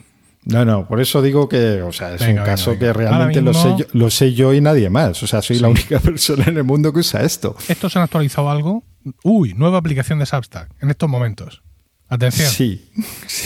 No, 0.46 0.64
no, 0.64 0.88
por 0.88 1.02
eso 1.02 1.22
digo 1.24 1.50
que, 1.50 1.82
o 1.82 1.92
sea, 1.92 2.14
es 2.14 2.22
un 2.22 2.36
caso 2.36 2.78
que 2.78 2.94
realmente 2.94 3.42
lo, 3.42 3.54
sé 3.54 3.76
yo, 3.80 3.86
lo 3.94 4.12
sé 4.12 4.34
yo 4.34 4.54
y 4.54 4.62
nadie 4.62 4.92
más. 4.92 5.24
O 5.24 5.28
sea, 5.28 5.42
soy 5.42 5.60
la 5.60 5.70
única 5.70 6.00
persona 6.02 6.46
en 6.46 6.58
el 6.58 6.64
mundo 6.64 6.94
que 6.94 7.00
usa 7.00 7.24
esto. 7.24 7.56
¿Esto 7.68 7.90
se 7.90 7.98
han 7.98 8.04
actualizado 8.04 8.50
algo? 8.50 8.84
Uy, 9.24 9.54
nueva 9.56 9.80
aplicación 9.80 10.20
de 10.20 10.28
Substack 10.28 10.70
en 10.82 10.92
estos 10.92 11.10
momentos. 11.10 11.64
Atención. 12.08 12.52
Sí. 12.52 12.92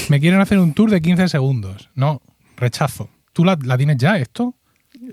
Me 0.09 0.19
quieren 0.19 0.41
hacer 0.41 0.59
un 0.59 0.73
tour 0.73 0.89
de 0.89 1.01
15 1.01 1.29
segundos. 1.29 1.89
No, 1.95 2.21
rechazo. 2.57 3.09
¿Tú 3.31 3.45
la, 3.45 3.57
la 3.63 3.77
tienes 3.77 3.97
ya 3.97 4.17
esto? 4.17 4.55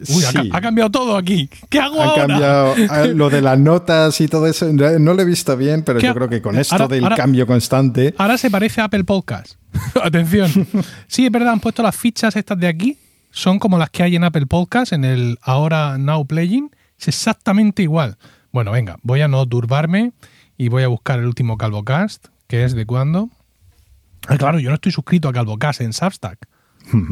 Uy, 0.09 0.49
ha, 0.53 0.61
cambiado 0.61 0.91
todo 0.91 1.17
aquí. 1.17 1.49
¿Qué 1.71 1.81
hago 1.81 2.01
ha 2.01 2.05
ahora? 2.05 2.27
cambiado 2.27 2.75
lo 3.15 3.31
de 3.31 3.41
las 3.41 3.59
notas 3.59 4.21
y 4.21 4.29
todo 4.29 4.47
eso. 4.47 4.71
No 4.73 5.15
lo 5.15 5.23
he 5.23 5.25
visto 5.25 5.57
bien, 5.57 5.83
pero 5.83 6.01
yo 6.01 6.15
creo 6.15 6.29
que 6.29 6.43
con 6.43 6.59
esto 6.59 6.87
del 6.87 7.09
cambio 7.15 7.47
constante. 7.47 8.15
Ahora 8.19 8.37
se 8.37 8.51
parece 8.51 8.81
a 8.81 8.85
Apple 8.85 9.05
Podcast. 9.05 9.55
Atención. 10.03 10.51
Sí, 11.07 11.25
es 11.25 11.33
verdad, 11.33 11.53
han 11.53 11.61
puesto 11.61 11.83
las 11.83 11.97
fichas 11.97 12.37
estas 12.37 12.59
de 12.59 12.69
aquí. 12.69 12.99
Son 13.31 13.59
como 13.59 13.79
las 13.79 13.91
que 13.91 14.03
hay 14.03 14.17
en 14.17 14.25
Apple 14.25 14.47
Podcast, 14.47 14.93
en 14.93 15.05
el 15.05 15.39
ahora 15.43 15.97
Now 15.99 16.27
Playing. 16.27 16.71
Es 16.99 17.09
exactamente 17.09 17.83
igual. 17.83 18.19
Bueno, 18.53 18.73
venga, 18.73 18.97
voy 19.03 19.21
a 19.21 19.29
no 19.29 19.47
turbarme 19.47 20.13
y 20.59 20.69
voy 20.69 20.83
a 20.83 20.89
buscar 20.89 21.19
el 21.19 21.27
último 21.27 21.57
CalvoCast, 21.57 22.27
que 22.49 22.65
es 22.65 22.75
de 22.75 22.87
cuándo. 22.87 23.31
Ah, 24.29 24.37
claro, 24.37 24.59
yo 24.59 24.71
no 24.71 24.75
estoy 24.75 24.93
suscrito 24.93 25.29
a 25.29 25.33
CalvoCast 25.33 25.81
en 25.81 25.93
Substack. 25.93 26.49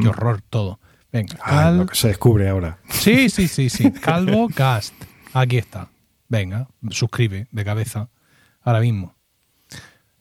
Qué 0.00 0.08
horror 0.08 0.40
todo. 0.48 0.80
Venga, 1.14 1.38
ah, 1.44 1.70
lo 1.70 1.86
que 1.86 1.94
se 1.94 2.08
descubre 2.08 2.48
ahora. 2.48 2.78
Sí, 2.90 3.30
sí, 3.30 3.46
sí, 3.46 3.70
sí. 3.70 3.92
CalvoCast. 3.92 4.92
Aquí 5.32 5.58
está. 5.58 5.88
Venga, 6.28 6.66
suscribe 6.90 7.46
de 7.52 7.64
cabeza. 7.64 8.08
Ahora 8.62 8.80
mismo. 8.80 9.14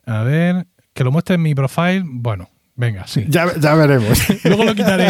A 0.06 0.22
ver, 0.22 0.68
que 0.92 1.02
lo 1.02 1.10
muestre 1.10 1.34
en 1.34 1.42
mi 1.42 1.52
profile. 1.52 2.04
Bueno, 2.04 2.48
venga, 2.76 3.08
sí. 3.08 3.24
Ya, 3.28 3.58
ya 3.58 3.74
veremos. 3.74 4.24
Luego 4.44 4.62
lo 4.62 4.72
quitaré. 4.76 5.08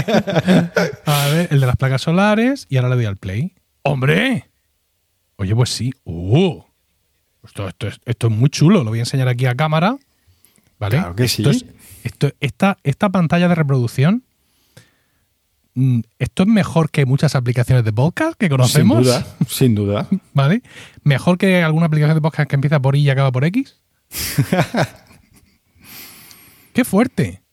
A 1.04 1.26
ver, 1.26 1.48
el 1.50 1.60
de 1.60 1.66
las 1.66 1.76
placas 1.76 2.00
solares 2.00 2.66
y 2.70 2.78
ahora 2.78 2.88
le 2.88 2.94
doy 2.94 3.04
al 3.04 3.18
play. 3.18 3.52
¡Hombre! 3.82 4.48
Oye, 5.36 5.54
pues 5.54 5.68
sí. 5.68 5.92
¡Uh! 6.04 6.62
Esto, 7.44 7.68
esto, 8.06 8.28
es 8.28 8.32
muy 8.32 8.48
chulo. 8.48 8.84
Lo 8.84 8.88
voy 8.88 9.00
a 9.00 9.02
enseñar 9.02 9.28
aquí 9.28 9.44
a 9.44 9.54
cámara. 9.54 9.98
¿Vale? 10.78 10.96
Claro 10.96 11.14
que 11.14 11.24
esto 11.24 11.52
sí. 11.52 11.66
esto, 12.04 12.30
esta, 12.40 12.78
esta 12.84 13.10
pantalla 13.10 13.48
de 13.48 13.54
reproducción 13.54 14.24
esto 16.18 16.42
es 16.44 16.48
mejor 16.48 16.90
que 16.90 17.04
muchas 17.04 17.34
aplicaciones 17.34 17.84
de 17.84 17.92
podcast 17.92 18.36
que 18.38 18.48
conocemos. 18.48 18.98
Sin 18.98 19.04
duda, 19.04 19.26
sin 19.48 19.74
duda. 19.74 20.08
¿Vale? 20.34 20.62
Mejor 21.02 21.38
que 21.38 21.62
alguna 21.62 21.86
aplicación 21.86 22.16
de 22.16 22.20
podcast 22.20 22.48
que 22.48 22.54
empieza 22.54 22.80
por 22.80 22.96
I 22.96 23.00
y 23.00 23.10
acaba 23.10 23.32
por 23.32 23.44
X. 23.44 23.80
¡Qué 26.72 26.84
fuerte! 26.84 27.43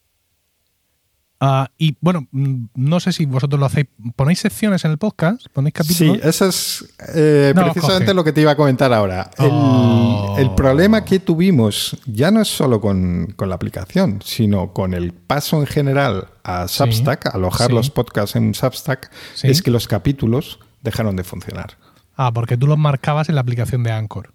Ah, 1.44 1.72
y 1.80 1.98
bueno, 2.02 2.28
mm, 2.32 2.66
no 2.76 3.00
sé 3.00 3.12
si 3.12 3.26
vosotros 3.26 3.60
lo 3.60 3.66
hacéis. 3.66 3.88
¿Ponéis 4.16 4.38
secciones 4.38 4.86
en 4.86 4.92
el 4.92 5.00
podcast? 5.00 5.48
¿Ponéis 5.52 5.74
capítulos? 5.74 6.18
Sí, 6.18 6.22
eso 6.24 6.46
es 6.46 6.86
eh, 7.16 7.52
precisamente 7.56 8.14
lo 8.14 8.24
que 8.24 8.32
te 8.32 8.42
iba 8.42 8.52
a 8.52 8.56
comentar 8.56 8.94
ahora. 8.94 9.32
El, 9.40 9.50
oh. 9.52 10.56
problema 10.56 11.04
que 11.04 11.20
tuvimos 11.20 11.98
ya 12.06 12.30
no 12.30 12.42
es 12.42 12.48
solo 12.48 12.80
con, 12.80 13.36
la 13.40 13.56
aplicación, 13.56 14.22
sino 14.24 14.72
con 14.72 14.94
el 14.94 15.14
paso 15.14 15.60
en 15.60 15.66
general 15.66 16.28
a 16.44 16.68
Substack, 16.68 17.34
alojar 17.34 17.72
los 17.72 17.90
podcasts 17.90 18.36
en 18.36 18.54
Substack, 18.54 19.12
es 19.42 19.64
que 19.64 19.72
los 19.72 19.88
capítulos 19.88 20.60
dejaron 20.84 21.16
de 21.16 21.24
funcionar. 21.24 21.76
Ah, 22.16 22.32
porque 22.32 22.56
tú 22.56 22.68
los 22.68 22.78
marcabas 22.78 23.30
en 23.30 23.36
la 23.36 23.42
aplicación 23.42 23.82
de 23.82 23.92
Anchor. 23.92 24.32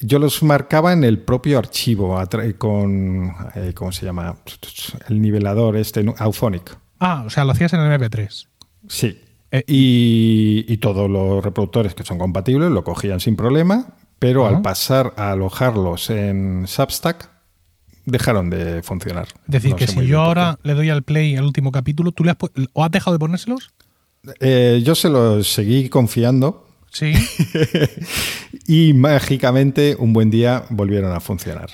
Yo 0.00 0.18
los 0.18 0.42
marcaba 0.42 0.92
en 0.92 1.04
el 1.04 1.18
propio 1.18 1.58
archivo 1.58 2.22
con, 2.58 3.34
eh, 3.54 3.72
¿cómo 3.74 3.92
se 3.92 4.04
llama? 4.04 4.36
El 5.08 5.22
nivelador 5.22 5.76
este, 5.76 6.04
Auphonic. 6.18 6.76
Ah, 7.00 7.24
o 7.26 7.30
sea, 7.30 7.44
lo 7.44 7.52
hacías 7.52 7.72
en 7.72 7.80
el 7.80 8.00
MP3. 8.00 8.46
Sí. 8.88 9.20
Eh, 9.50 9.64
y, 9.66 10.76
todos 10.78 11.08
los 11.10 11.42
reproductores 11.42 11.94
que 11.94 12.04
son 12.04 12.18
compatibles 12.18 12.70
lo 12.70 12.84
cogían 12.84 13.20
sin 13.20 13.36
problema, 13.36 13.94
pero 14.18 14.46
al 14.46 14.60
pasar 14.60 15.14
a 15.16 15.32
alojarlos 15.32 16.10
en 16.10 16.66
Substack, 16.66 17.30
dejaron 18.04 18.50
de 18.50 18.82
funcionar. 18.82 19.28
Es 19.46 19.52
decir, 19.52 19.74
que 19.74 19.86
si 19.86 20.06
yo 20.06 20.20
ahora 20.20 20.58
le 20.62 20.74
doy 20.74 20.90
al 20.90 21.02
play 21.02 21.36
al 21.36 21.44
último 21.44 21.72
capítulo, 21.72 22.12
¿tú 22.12 22.24
le 22.24 22.32
has, 22.32 22.36
o 22.72 22.84
has 22.84 22.90
dejado 22.90 23.14
de 23.14 23.18
ponérselos? 23.18 23.70
Eh, 24.40 24.82
yo 24.84 24.94
se 24.94 25.08
los 25.08 25.48
seguí 25.48 25.88
confiando 25.88 26.65
Sí. 26.96 27.12
y 28.66 28.94
mágicamente 28.94 29.96
un 29.98 30.14
buen 30.14 30.30
día 30.30 30.64
volvieron 30.70 31.12
a 31.12 31.20
funcionar. 31.20 31.68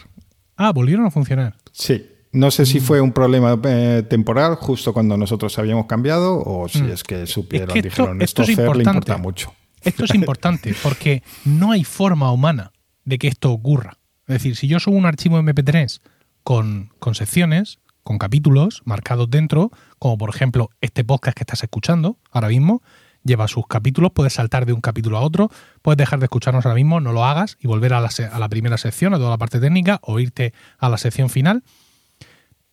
Ah, 0.56 0.72
volvieron 0.72 1.06
a 1.06 1.12
funcionar. 1.12 1.56
Sí. 1.70 2.08
No 2.32 2.50
sé 2.50 2.66
si 2.66 2.80
mm. 2.80 2.82
fue 2.82 3.00
un 3.00 3.12
problema 3.12 3.56
eh, 3.64 4.02
temporal 4.08 4.56
justo 4.56 4.92
cuando 4.92 5.16
nosotros 5.16 5.56
habíamos 5.60 5.86
cambiado 5.86 6.42
o 6.44 6.68
si 6.68 6.82
mm. 6.82 6.90
es 6.90 7.04
que 7.04 7.26
supieron, 7.26 7.68
esto, 7.76 7.88
dijeron, 7.88 8.22
esto, 8.22 8.42
es 8.42 8.48
importante. 8.48 8.78
le 8.78 8.82
importa 8.82 9.16
mucho. 9.18 9.54
Esto 9.82 10.04
es 10.06 10.14
importante 10.14 10.74
porque 10.82 11.22
no 11.44 11.70
hay 11.70 11.84
forma 11.84 12.32
humana 12.32 12.72
de 13.04 13.18
que 13.18 13.28
esto 13.28 13.52
ocurra. 13.52 13.98
Es 14.26 14.34
decir, 14.34 14.56
si 14.56 14.66
yo 14.66 14.80
subo 14.80 14.96
un 14.96 15.06
archivo 15.06 15.38
MP3 15.38 16.00
con, 16.42 16.90
con 16.98 17.14
secciones, 17.14 17.78
con 18.02 18.18
capítulos 18.18 18.82
marcados 18.86 19.30
dentro, 19.30 19.70
como 20.00 20.18
por 20.18 20.30
ejemplo 20.30 20.70
este 20.80 21.04
podcast 21.04 21.36
que 21.36 21.44
estás 21.44 21.62
escuchando 21.62 22.18
ahora 22.32 22.48
mismo, 22.48 22.82
lleva 23.24 23.48
sus 23.48 23.66
capítulos, 23.66 24.12
puedes 24.14 24.34
saltar 24.34 24.66
de 24.66 24.72
un 24.72 24.80
capítulo 24.80 25.18
a 25.18 25.20
otro, 25.20 25.50
puedes 25.82 25.96
dejar 25.96 26.18
de 26.18 26.26
escucharnos 26.26 26.66
ahora 26.66 26.76
mismo, 26.76 27.00
no 27.00 27.12
lo 27.12 27.24
hagas 27.24 27.56
y 27.60 27.66
volver 27.66 27.94
a 27.94 28.00
la, 28.00 28.10
a 28.32 28.38
la 28.38 28.48
primera 28.48 28.78
sección, 28.78 29.14
a 29.14 29.18
toda 29.18 29.30
la 29.30 29.38
parte 29.38 29.60
técnica, 29.60 30.00
o 30.02 30.18
irte 30.20 30.52
a 30.78 30.88
la 30.88 30.98
sección 30.98 31.30
final. 31.30 31.62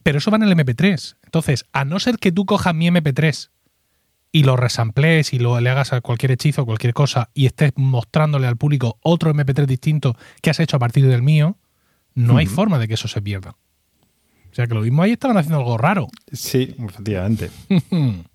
Pero 0.03 0.17
eso 0.17 0.31
va 0.31 0.37
en 0.37 0.43
el 0.43 0.55
MP3. 0.55 1.17
Entonces, 1.23 1.65
a 1.73 1.85
no 1.85 1.99
ser 1.99 2.17
que 2.17 2.31
tú 2.31 2.45
cojas 2.45 2.73
mi 2.73 2.87
MP3 2.87 3.49
y 4.31 4.43
lo 4.43 4.55
resamplees 4.55 5.33
y 5.33 5.39
lo, 5.39 5.59
le 5.59 5.69
hagas 5.69 5.93
a 5.93 6.01
cualquier 6.01 6.31
hechizo, 6.31 6.65
cualquier 6.65 6.93
cosa, 6.93 7.29
y 7.33 7.45
estés 7.45 7.71
mostrándole 7.75 8.47
al 8.47 8.57
público 8.57 8.99
otro 9.01 9.33
MP3 9.33 9.65
distinto 9.65 10.15
que 10.41 10.49
has 10.49 10.59
hecho 10.59 10.77
a 10.77 10.79
partir 10.79 11.07
del 11.07 11.21
mío, 11.21 11.57
no 12.15 12.37
hay 12.37 12.45
forma 12.45 12.79
de 12.79 12.87
que 12.87 12.95
eso 12.95 13.07
se 13.07 13.21
pierda. 13.21 13.55
O 14.51 14.55
sea 14.55 14.67
que 14.67 14.73
lo 14.73 14.81
mismo 14.81 15.03
ahí 15.03 15.11
estaban 15.11 15.37
haciendo 15.37 15.59
algo 15.59 15.77
raro. 15.77 16.07
Sí, 16.31 16.75
efectivamente. 16.77 17.49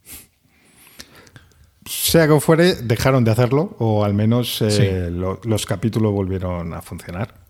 sea 1.85 2.27
como 2.28 2.40
fuere, 2.40 2.74
dejaron 2.77 3.24
de 3.24 3.31
hacerlo, 3.31 3.77
o 3.78 4.05
al 4.05 4.15
menos 4.15 4.62
eh, 4.62 5.11
los 5.11 5.66
capítulos 5.66 6.12
volvieron 6.12 6.73
a 6.74 6.82
funcionar. 6.82 7.44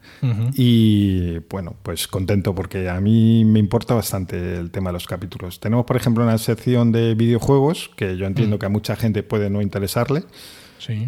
Y 0.55 1.39
bueno, 1.51 1.77
pues 1.83 2.09
contento 2.09 2.55
porque 2.55 2.89
a 2.89 2.99
mí 2.99 3.45
me 3.45 3.59
importa 3.59 3.93
bastante 3.93 4.57
el 4.57 4.71
tema 4.71 4.89
de 4.89 4.95
los 4.95 5.07
capítulos. 5.07 5.61
Tenemos, 5.61 5.85
por 5.85 5.97
ejemplo, 5.97 6.25
una 6.25 6.39
sección 6.39 6.93
de 6.93 7.15
videojuegos 7.15 7.91
que 7.95 8.17
yo 8.17 8.27
entiendo 8.27 8.57
mm. 8.57 8.59
que 8.59 8.67
a 8.67 8.71
mucha 8.71 8.97
gente 8.97 9.23
puede 9.23 9.51
no 9.51 9.61
interesarle. 9.61 10.25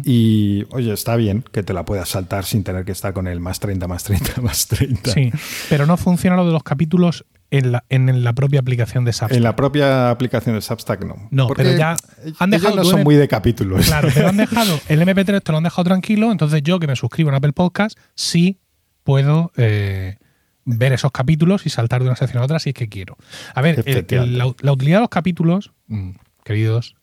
Y 0.03 0.65
oye, 0.71 0.91
está 0.91 1.15
bien 1.15 1.43
que 1.51 1.61
te 1.61 1.73
la 1.73 1.85
puedas 1.85 2.09
saltar 2.09 2.45
sin 2.45 2.63
tener 2.63 2.83
que 2.85 2.91
estar 2.91 3.13
con 3.13 3.27
el 3.27 3.39
más 3.39 3.59
30, 3.59 3.87
más 3.87 4.03
30, 4.03 4.41
más 4.41 4.67
30. 4.67 5.11
Sí, 5.11 5.31
pero 5.69 5.85
no 5.85 5.97
funciona 5.97 6.35
lo 6.35 6.45
de 6.45 6.51
los 6.51 6.63
capítulos 6.63 7.25
en 7.51 7.71
la, 7.71 7.85
en 7.89 8.23
la 8.23 8.33
propia 8.33 8.59
aplicación 8.59 9.05
de 9.05 9.13
Substack. 9.13 9.37
En 9.37 9.43
la 9.43 9.55
propia 9.55 10.09
aplicación 10.09 10.55
de 10.55 10.61
Substack 10.61 11.05
no. 11.05 11.27
No, 11.31 11.47
pero 11.49 11.75
ya 11.75 11.95
han 12.39 12.49
dejado. 12.49 12.75
no 12.75 12.83
son 12.83 13.03
muy 13.03 13.15
de 13.15 13.27
capítulos. 13.27 13.85
Claro, 13.85 14.09
pero 14.13 14.29
han 14.29 14.37
dejado 14.37 14.79
el 14.87 15.01
MP3, 15.01 15.41
te 15.41 15.51
lo 15.51 15.57
han 15.57 15.63
dejado 15.63 15.83
tranquilo. 15.85 16.31
Entonces 16.31 16.61
yo 16.63 16.79
que 16.79 16.87
me 16.87 16.95
suscribo 16.95 17.29
en 17.29 17.35
Apple 17.35 17.53
Podcast, 17.53 17.97
sí 18.15 18.59
puedo 19.03 19.51
eh, 19.55 20.17
ver 20.65 20.91
esos 20.93 21.11
capítulos 21.11 21.65
y 21.65 21.69
saltar 21.69 22.01
de 22.01 22.07
una 22.07 22.17
sección 22.17 22.41
a 22.41 22.45
otra 22.45 22.59
si 22.59 22.71
es 22.71 22.75
que 22.75 22.89
quiero. 22.89 23.17
A 23.55 23.61
ver, 23.61 23.83
la, 24.11 24.53
la, 24.59 24.71
utilidad 24.71 24.97
de 24.97 25.01
los 25.01 25.09
capítulos, 25.09 25.71
mm, 25.87 26.11
queridos, 26.43 26.95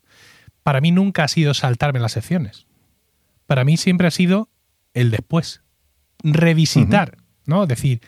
para 0.62 0.80
mí 0.80 0.92
nunca 0.92 1.24
ha 1.24 1.28
sido 1.28 1.54
saltarme 1.54 2.00
las 2.00 2.12
secciones. 2.12 2.66
Para 3.46 3.64
mí 3.64 3.76
siempre 3.76 4.06
ha 4.06 4.10
sido 4.10 4.50
el 4.92 5.10
después. 5.10 5.62
Revisitar, 6.22 7.18
¿no? 7.46 7.62
Es 7.62 7.68
decir, 7.68 8.00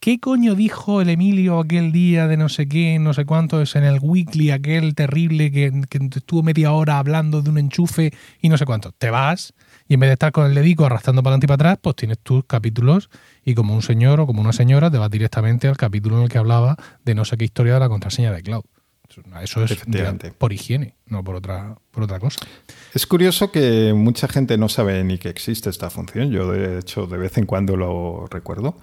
¿Qué 0.00 0.18
coño 0.18 0.54
dijo 0.54 1.02
el 1.02 1.10
Emilio 1.10 1.60
aquel 1.60 1.92
día 1.92 2.26
de 2.26 2.38
no 2.38 2.48
sé 2.48 2.66
qué, 2.66 2.98
no 2.98 3.12
sé 3.12 3.26
cuánto 3.26 3.60
es 3.60 3.76
en 3.76 3.84
el 3.84 3.98
weekly, 4.00 4.50
aquel 4.50 4.94
terrible 4.94 5.50
que, 5.50 5.70
estuvo 6.16 6.42
media 6.42 6.72
hora 6.72 6.98
hablando 6.98 7.42
de 7.42 7.50
un 7.50 7.58
enchufe 7.58 8.10
y 8.40 8.48
no 8.48 8.56
sé 8.56 8.64
cuánto? 8.64 8.92
Te 8.92 9.10
vas 9.10 9.52
y 9.88 9.94
en 9.94 10.00
vez 10.00 10.08
de 10.08 10.14
estar 10.14 10.32
con 10.32 10.46
el 10.46 10.54
dedico 10.54 10.86
arrastrando 10.86 11.22
para 11.22 11.34
adelante 11.34 11.44
y 11.44 11.48
para 11.48 11.72
atrás, 11.72 11.78
pues 11.82 11.96
tienes 11.96 12.18
tus 12.20 12.46
capítulos 12.46 13.10
y 13.44 13.54
como 13.54 13.74
un 13.74 13.82
señor 13.82 14.20
o 14.20 14.26
como 14.26 14.40
una 14.40 14.54
señora 14.54 14.90
te 14.90 14.96
vas 14.96 15.10
directamente 15.10 15.68
al 15.68 15.76
capítulo 15.76 16.16
en 16.16 16.22
el 16.22 16.28
que 16.30 16.38
hablaba 16.38 16.78
de 17.04 17.14
no 17.14 17.26
sé 17.26 17.36
qué 17.36 17.44
historia 17.44 17.74
de 17.74 17.80
la 17.80 17.90
contraseña 17.90 18.32
de 18.32 18.42
cloud. 18.42 18.64
Eso 19.42 19.64
es 19.64 19.84
por 20.38 20.52
higiene, 20.52 20.94
no 21.06 21.24
por 21.24 21.34
otra, 21.34 21.76
por 21.90 22.04
otra 22.04 22.20
cosa. 22.20 22.38
Es 22.94 23.06
curioso 23.06 23.50
que 23.50 23.92
mucha 23.92 24.28
gente 24.28 24.56
no 24.56 24.68
sabe 24.68 25.02
ni 25.02 25.18
que 25.18 25.28
existe 25.28 25.68
esta 25.68 25.90
función. 25.90 26.30
Yo, 26.30 26.52
de 26.52 26.78
hecho, 26.78 27.06
de 27.06 27.18
vez 27.18 27.36
en 27.36 27.46
cuando 27.46 27.76
lo 27.76 28.26
recuerdo. 28.30 28.76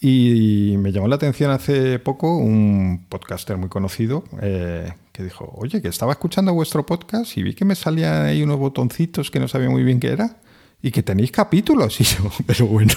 Y 0.00 0.74
me 0.78 0.92
llamó 0.92 1.08
la 1.08 1.16
atención 1.16 1.50
hace 1.50 1.98
poco 1.98 2.36
un 2.36 3.06
podcaster 3.08 3.56
muy 3.56 3.68
conocido 3.68 4.24
eh, 4.42 4.92
que 5.12 5.24
dijo, 5.24 5.50
oye, 5.56 5.80
que 5.80 5.88
estaba 5.88 6.12
escuchando 6.12 6.52
vuestro 6.52 6.84
podcast 6.84 7.36
y 7.38 7.42
vi 7.42 7.54
que 7.54 7.64
me 7.64 7.74
salían 7.74 8.26
ahí 8.26 8.42
unos 8.42 8.58
botoncitos 8.58 9.30
que 9.30 9.40
no 9.40 9.48
sabía 9.48 9.70
muy 9.70 9.82
bien 9.82 10.00
qué 10.00 10.08
era 10.08 10.36
y 10.82 10.90
que 10.90 11.02
tenéis 11.02 11.30
capítulos. 11.30 12.00
Y 12.00 12.04
yo, 12.04 12.30
pero 12.46 12.66
bueno. 12.66 12.94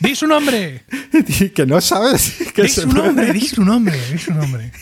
¡Di 0.00 0.14
su 0.14 0.26
nombre! 0.26 0.84
que 1.54 1.66
no 1.66 1.80
sabes. 1.80 2.36
Que 2.54 2.62
di 2.62 2.68
su 2.68 2.86
nombre, 2.86 3.32
di 3.32 3.40
su 3.40 3.64
nombre, 3.64 3.98
di 4.12 4.18
su 4.18 4.32
nombre. 4.32 4.72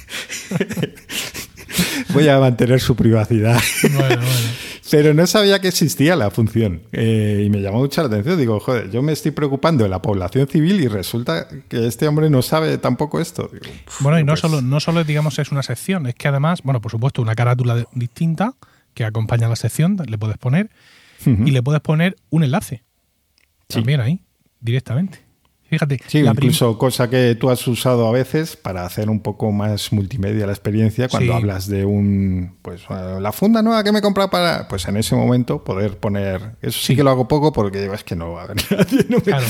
Voy 2.11 2.29
a 2.29 2.39
mantener 2.39 2.81
su 2.81 2.95
privacidad. 2.97 3.61
Bueno, 3.83 3.99
bueno. 4.01 4.23
Pero 4.91 5.15
no 5.15 5.27
sabía 5.27 5.61
que 5.61 5.69
existía 5.69 6.17
la 6.17 6.31
función. 6.31 6.83
Eh, 6.93 7.43
y 7.45 7.51
me 7.51 7.61
llamó 7.61 7.79
mucho 7.79 8.01
la 8.03 8.09
atención. 8.09 8.39
Digo, 8.39 8.61
joder, 8.61 8.91
yo 8.91 9.03
me 9.03 9.13
estoy 9.13 9.33
preocupando 9.33 9.85
de 9.85 9.91
la 9.91 10.01
población 10.01 10.47
civil 10.47 10.81
y 10.81 10.89
resulta 10.89 11.49
que 11.69 11.87
este 11.87 12.07
hombre 12.07 12.31
no 12.31 12.43
sabe 12.43 12.79
tampoco 12.79 13.21
esto. 13.21 13.51
bueno, 14.01 14.19
y 14.19 14.25
no, 14.25 14.33
pues 14.33 14.41
solo, 14.41 14.63
no 14.63 14.81
solo, 14.81 15.03
digamos, 15.05 15.39
es 15.39 15.51
una 15.51 15.63
sección, 15.63 16.07
es 16.07 16.15
que 16.15 16.29
además, 16.29 16.61
bueno, 16.63 16.81
por 16.81 16.93
supuesto, 16.93 17.21
una 17.21 17.35
carátula 17.35 17.85
distinta 17.93 18.55
que 18.95 19.05
acompaña 19.05 19.49
la 19.49 19.57
sección, 19.57 20.01
le 20.07 20.19
puedes 20.19 20.39
poner, 20.39 20.71
y 21.25 21.51
le 21.51 21.63
puedes 21.63 21.81
poner 21.81 22.17
un 22.31 22.45
enlace. 22.45 22.85
También 23.69 24.01
ahí, 24.01 24.23
directamente. 24.61 25.27
Fíjate. 25.69 26.01
Sí, 26.07 26.19
incluso 26.19 26.79
cosa 26.79 27.11
que 27.11 27.35
tú 27.35 27.51
has 27.51 27.67
usado 27.67 28.07
a 28.07 28.13
veces 28.13 28.57
para 28.57 28.85
hacer 28.85 29.11
un 29.11 29.19
poco 29.19 29.51
más 29.51 29.93
multimedia 29.93 30.47
la 30.47 30.53
experiencia 30.53 31.09
cuando 31.09 31.35
hablas 31.35 31.67
de 31.67 31.85
un, 31.85 32.57
pues 32.63 32.83
la 32.89 33.33
funda 33.33 33.63
nueva 33.63 33.83
que 33.83 33.91
me 33.91 33.99
he 33.99 34.03
comprado 34.03 34.31
para, 34.31 34.69
pues 34.69 34.87
en 34.87 34.97
ese 34.97 35.17
momento 35.17 35.65
poder 35.65 35.99
poner, 35.99 36.57
eso 36.63 36.79
sí, 36.81 36.95
que 36.95 37.03
lo 37.03 37.11
hago 37.11 37.27
poco 37.27 37.53
porque 37.53 37.91
es 37.93 38.05
que 38.05 38.15
no 38.15 38.33
va 38.33 38.43
a 38.43 38.45
haber 38.45 38.57
Claro. 39.25 39.47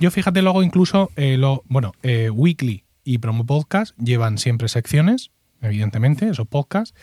Yo 0.00 0.10
fíjate 0.10 0.40
luego 0.40 0.62
incluso, 0.62 1.10
eh, 1.16 1.36
lo, 1.36 1.62
bueno, 1.68 1.92
eh, 2.02 2.30
Weekly 2.30 2.84
y 3.04 3.18
Promo 3.18 3.44
Podcast 3.44 3.94
llevan 3.98 4.38
siempre 4.38 4.68
secciones, 4.68 5.30
evidentemente, 5.60 6.26
esos 6.26 6.46
podcasts, 6.46 6.98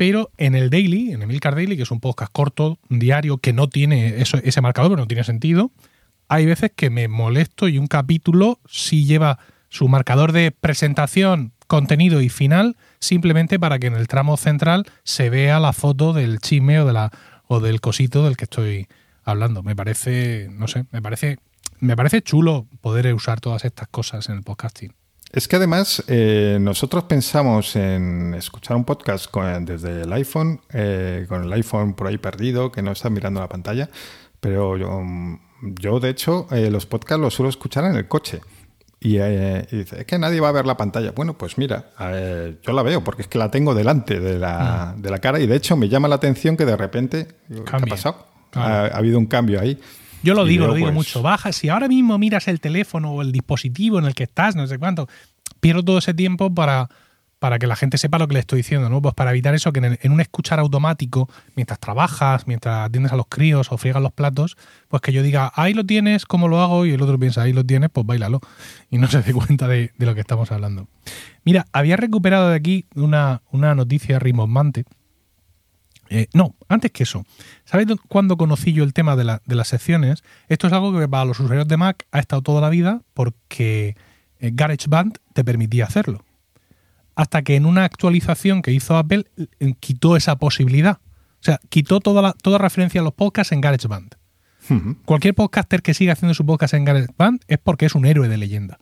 pero 0.00 0.30
en 0.38 0.54
el 0.54 0.70
Daily, 0.70 1.12
en 1.12 1.20
Emilcar 1.20 1.54
Daily, 1.54 1.76
que 1.76 1.82
es 1.82 1.90
un 1.90 2.00
podcast 2.00 2.32
corto, 2.32 2.78
diario, 2.88 3.36
que 3.36 3.52
no 3.52 3.68
tiene 3.68 4.22
eso, 4.22 4.38
ese 4.42 4.62
marcador, 4.62 4.92
pero 4.92 5.02
no 5.02 5.06
tiene 5.06 5.24
sentido, 5.24 5.72
hay 6.26 6.46
veces 6.46 6.72
que 6.74 6.88
me 6.88 7.06
molesto 7.06 7.68
y 7.68 7.76
un 7.76 7.86
capítulo 7.86 8.60
sí 8.66 9.04
lleva 9.04 9.38
su 9.68 9.88
marcador 9.88 10.32
de 10.32 10.52
presentación, 10.52 11.52
contenido 11.66 12.22
y 12.22 12.30
final, 12.30 12.78
simplemente 12.98 13.58
para 13.58 13.78
que 13.78 13.88
en 13.88 13.94
el 13.94 14.08
tramo 14.08 14.38
central 14.38 14.86
se 15.04 15.28
vea 15.28 15.60
la 15.60 15.74
foto 15.74 16.14
del 16.14 16.38
chisme 16.38 16.80
o, 16.80 16.86
de 16.86 16.94
la, 16.94 17.10
o 17.46 17.60
del 17.60 17.82
cosito 17.82 18.24
del 18.24 18.38
que 18.38 18.44
estoy 18.44 18.88
hablando. 19.22 19.62
Me 19.62 19.76
parece, 19.76 20.48
no 20.50 20.66
sé, 20.66 20.86
me 20.92 21.02
parece, 21.02 21.40
me 21.78 21.94
parece 21.94 22.22
chulo 22.22 22.66
poder 22.80 23.12
usar 23.12 23.40
todas 23.40 23.66
estas 23.66 23.88
cosas 23.88 24.30
en 24.30 24.36
el 24.36 24.44
podcasting. 24.44 24.94
Es 25.32 25.46
que 25.46 25.56
además 25.56 26.02
eh, 26.08 26.58
nosotros 26.60 27.04
pensamos 27.04 27.76
en 27.76 28.34
escuchar 28.34 28.76
un 28.76 28.84
podcast 28.84 29.34
desde 29.60 30.02
el 30.02 30.12
iPhone, 30.12 30.60
eh, 30.72 31.26
con 31.28 31.44
el 31.44 31.52
iPhone 31.52 31.94
por 31.94 32.08
ahí 32.08 32.18
perdido, 32.18 32.72
que 32.72 32.82
no 32.82 32.90
está 32.90 33.10
mirando 33.10 33.40
la 33.40 33.48
pantalla, 33.48 33.88
pero 34.40 34.76
yo 34.76 35.02
yo, 35.62 36.00
de 36.00 36.08
hecho, 36.08 36.46
eh, 36.50 36.70
los 36.70 36.86
podcasts 36.86 37.20
los 37.20 37.34
suelo 37.34 37.50
escuchar 37.50 37.84
en 37.84 37.96
el 37.96 38.08
coche. 38.08 38.40
Eh, 39.02 39.66
y, 39.70 39.76
dice, 39.76 40.00
es 40.00 40.06
que 40.06 40.18
nadie 40.18 40.40
va 40.40 40.48
a 40.48 40.52
ver 40.52 40.66
la 40.66 40.76
pantalla. 40.76 41.12
Bueno, 41.12 41.36
pues 41.36 41.58
mira, 41.58 41.90
eh, 42.00 42.56
yo 42.62 42.72
la 42.72 42.82
veo 42.82 43.02
porque 43.02 43.22
es 43.22 43.28
que 43.28 43.38
la 43.38 43.50
tengo 43.50 43.74
delante 43.74 44.20
de 44.20 44.38
la, 44.38 44.94
mm. 44.96 45.02
de 45.02 45.10
la, 45.10 45.18
cara 45.18 45.40
y 45.40 45.46
de 45.46 45.56
hecho 45.56 45.76
me 45.76 45.88
llama 45.88 46.08
la 46.08 46.16
atención 46.16 46.56
que 46.56 46.66
de 46.66 46.76
repente, 46.76 47.28
¿qué 47.48 47.76
ha 47.76 47.78
pasado? 47.78 48.26
Ha, 48.52 48.86
habido 48.86 49.18
un 49.18 49.26
cambio 49.26 49.60
ahí. 49.60 49.80
Yo 50.22 50.34
lo 50.34 50.44
digo, 50.44 50.66
lo 50.66 50.74
digo 50.74 50.88
pues 50.88 50.94
mucho. 50.94 51.22
Baja, 51.22 51.52
si 51.52 51.68
ahora 51.68 51.88
mismo 51.88 52.18
miras 52.18 52.48
el 52.48 52.60
teléfono 52.60 53.12
o 53.12 53.22
el 53.22 53.32
dispositivo 53.32 53.98
en 53.98 54.04
el 54.04 54.14
que 54.14 54.24
estás, 54.24 54.56
no 54.56 54.66
sé 54.66 54.78
cuánto, 54.78 55.08
pierdo 55.60 55.82
todo 55.82 55.98
ese 55.98 56.14
tiempo 56.14 56.54
para 56.54 56.88
para 57.40 57.58
que 57.58 57.66
la 57.66 57.74
gente 57.74 57.96
sepa 57.96 58.18
lo 58.18 58.28
que 58.28 58.34
le 58.34 58.40
estoy 58.40 58.58
diciendo, 58.58 58.90
¿no? 58.90 59.00
Pues 59.00 59.14
para 59.14 59.30
evitar 59.30 59.54
eso, 59.54 59.72
que 59.72 59.80
en, 59.80 60.12
un 60.12 60.20
escuchar 60.20 60.60
automático, 60.60 61.28
mientras 61.56 61.80
trabajas, 61.80 62.46
mientras 62.46 62.86
atiendes 62.86 63.12
a 63.12 63.16
los 63.16 63.26
críos 63.28 63.72
o 63.72 63.78
friegas 63.78 64.02
los 64.02 64.12
platos, 64.12 64.58
pues 64.88 65.00
que 65.00 65.10
yo 65.10 65.22
diga, 65.22 65.50
ahí 65.56 65.72
lo 65.72 65.84
tienes, 65.84 66.26
¿cómo 66.26 66.48
lo 66.48 66.60
hago? 66.60 66.84
Y 66.84 66.92
el 66.92 67.00
otro 67.00 67.18
piensa, 67.18 67.42
ahí 67.42 67.54
lo 67.54 67.64
tienes, 67.64 67.88
pues 67.90 68.06
bailalo. 68.06 68.40
Y 68.90 68.98
no 68.98 69.06
se 69.10 69.22
dé 69.22 69.32
cuenta 69.32 69.66
de, 69.66 69.90
lo 69.96 70.14
que 70.14 70.20
estamos 70.20 70.52
hablando. 70.52 70.86
Mira, 71.42 71.64
había 71.72 71.96
recuperado 71.96 72.50
de 72.50 72.56
aquí 72.56 72.84
una, 72.94 73.40
una 73.50 73.74
noticia 73.74 74.18
rimosmante. 74.18 74.84
Eh, 76.12 76.26
no, 76.34 76.56
antes 76.68 76.90
que 76.90 77.04
eso. 77.04 77.24
¿Sabes 77.64 77.86
cuándo 78.08 78.36
conocí 78.36 78.72
yo 78.72 78.82
el 78.82 78.92
tema 78.92 79.14
de, 79.14 79.24
las 79.24 79.68
secciones? 79.68 80.24
Esto 80.48 80.66
es 80.66 80.72
algo 80.72 80.98
que 80.98 81.08
para 81.08 81.24
los 81.24 81.38
usuarios 81.38 81.68
de 81.68 81.76
Mac 81.76 82.04
ha 82.10 82.18
estado 82.18 82.42
toda 82.42 82.60
la 82.60 82.68
vida 82.68 83.02
porque 83.14 83.96
eh, 84.40 84.50
GarageBand 84.52 85.18
te 85.32 85.44
permitía 85.44 85.84
hacerlo 85.84 86.24
hasta 87.14 87.42
que 87.42 87.54
en 87.54 87.66
una 87.66 87.84
actualización 87.84 88.62
que 88.62 88.72
hizo 88.72 88.96
Apple 88.96 89.26
eh, 89.36 89.74
quitó 89.78 90.16
esa 90.16 90.36
posibilidad. 90.36 91.00
O 91.02 91.42
sea, 91.42 91.60
quitó 91.68 92.00
toda, 92.00 92.32
toda 92.32 92.58
referencia 92.58 93.00
a 93.00 93.04
los 93.04 93.14
podcasts 93.14 93.52
en 93.52 93.60
GarageBand. 93.60 94.14
Cualquier 95.04 95.34
podcaster 95.34 95.82
que 95.82 95.94
siga 95.94 96.12
haciendo 96.12 96.32
su 96.32 96.46
podcast 96.46 96.74
en 96.74 96.84
GarageBand 96.84 97.42
es 97.48 97.58
porque 97.58 97.86
es 97.86 97.94
un 97.94 98.06
héroe 98.06 98.28
de 98.28 98.36
leyenda. 98.36 98.78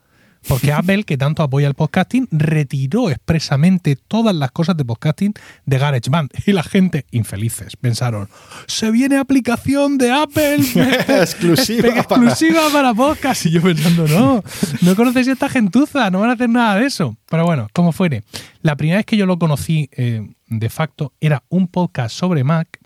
Porque 0.49 0.73
Apple, 0.73 1.05
que 1.05 1.17
tanto 1.17 1.43
apoya 1.43 1.69
el 1.69 1.75
podcasting, 1.75 2.29
retiró 2.31 3.11
expresamente 3.11 3.97
todas 3.97 4.35
las 4.35 4.51
cosas 4.51 4.77
de 4.77 4.85
podcasting 4.85 5.35
de 5.67 5.79
GarageBand. 5.79 6.31
Y 6.47 6.53
la 6.53 6.63
gente, 6.63 7.07
infelices, 7.11 7.77
pensaron, 7.77 8.29
se 8.67 8.91
viene 8.91 9.19
aplicación 9.19 9.99
de 9.99 10.11
Apple 10.11 10.57
exclusiva, 11.09 11.89
exclusiva 11.89 12.63
para... 12.73 12.95
podcast. 12.95 13.47
Y 13.47 13.51
yo 13.51 13.63
pensando, 13.63 14.09
no, 14.09 14.43
no 14.83 14.97
conocéis 14.97 15.29
esta 15.29 15.49
gentuza, 15.49 16.11
no 16.11 16.21
van 16.21 16.31
a 16.31 16.33
hacer 16.33 16.49
nada 16.49 16.77
de 16.77 16.87
eso. 16.87 17.17
Pero 17.29 17.45
bueno, 17.45 17.69
como 17.73 17.93
fuere. 17.93 18.25
La 18.63 18.77
primera 18.77 18.99
vez 18.99 19.07
que 19.07 19.17
yo 19.17 19.27
lo 19.27 19.39
conocí 19.39 19.89
eh, 19.93 20.27
de 20.47 20.71
facto 20.71 21.13
era 21.21 21.45
un 21.49 21.69
podcast 21.69 22.15
sobre 22.15 22.45
Mac 22.45 22.81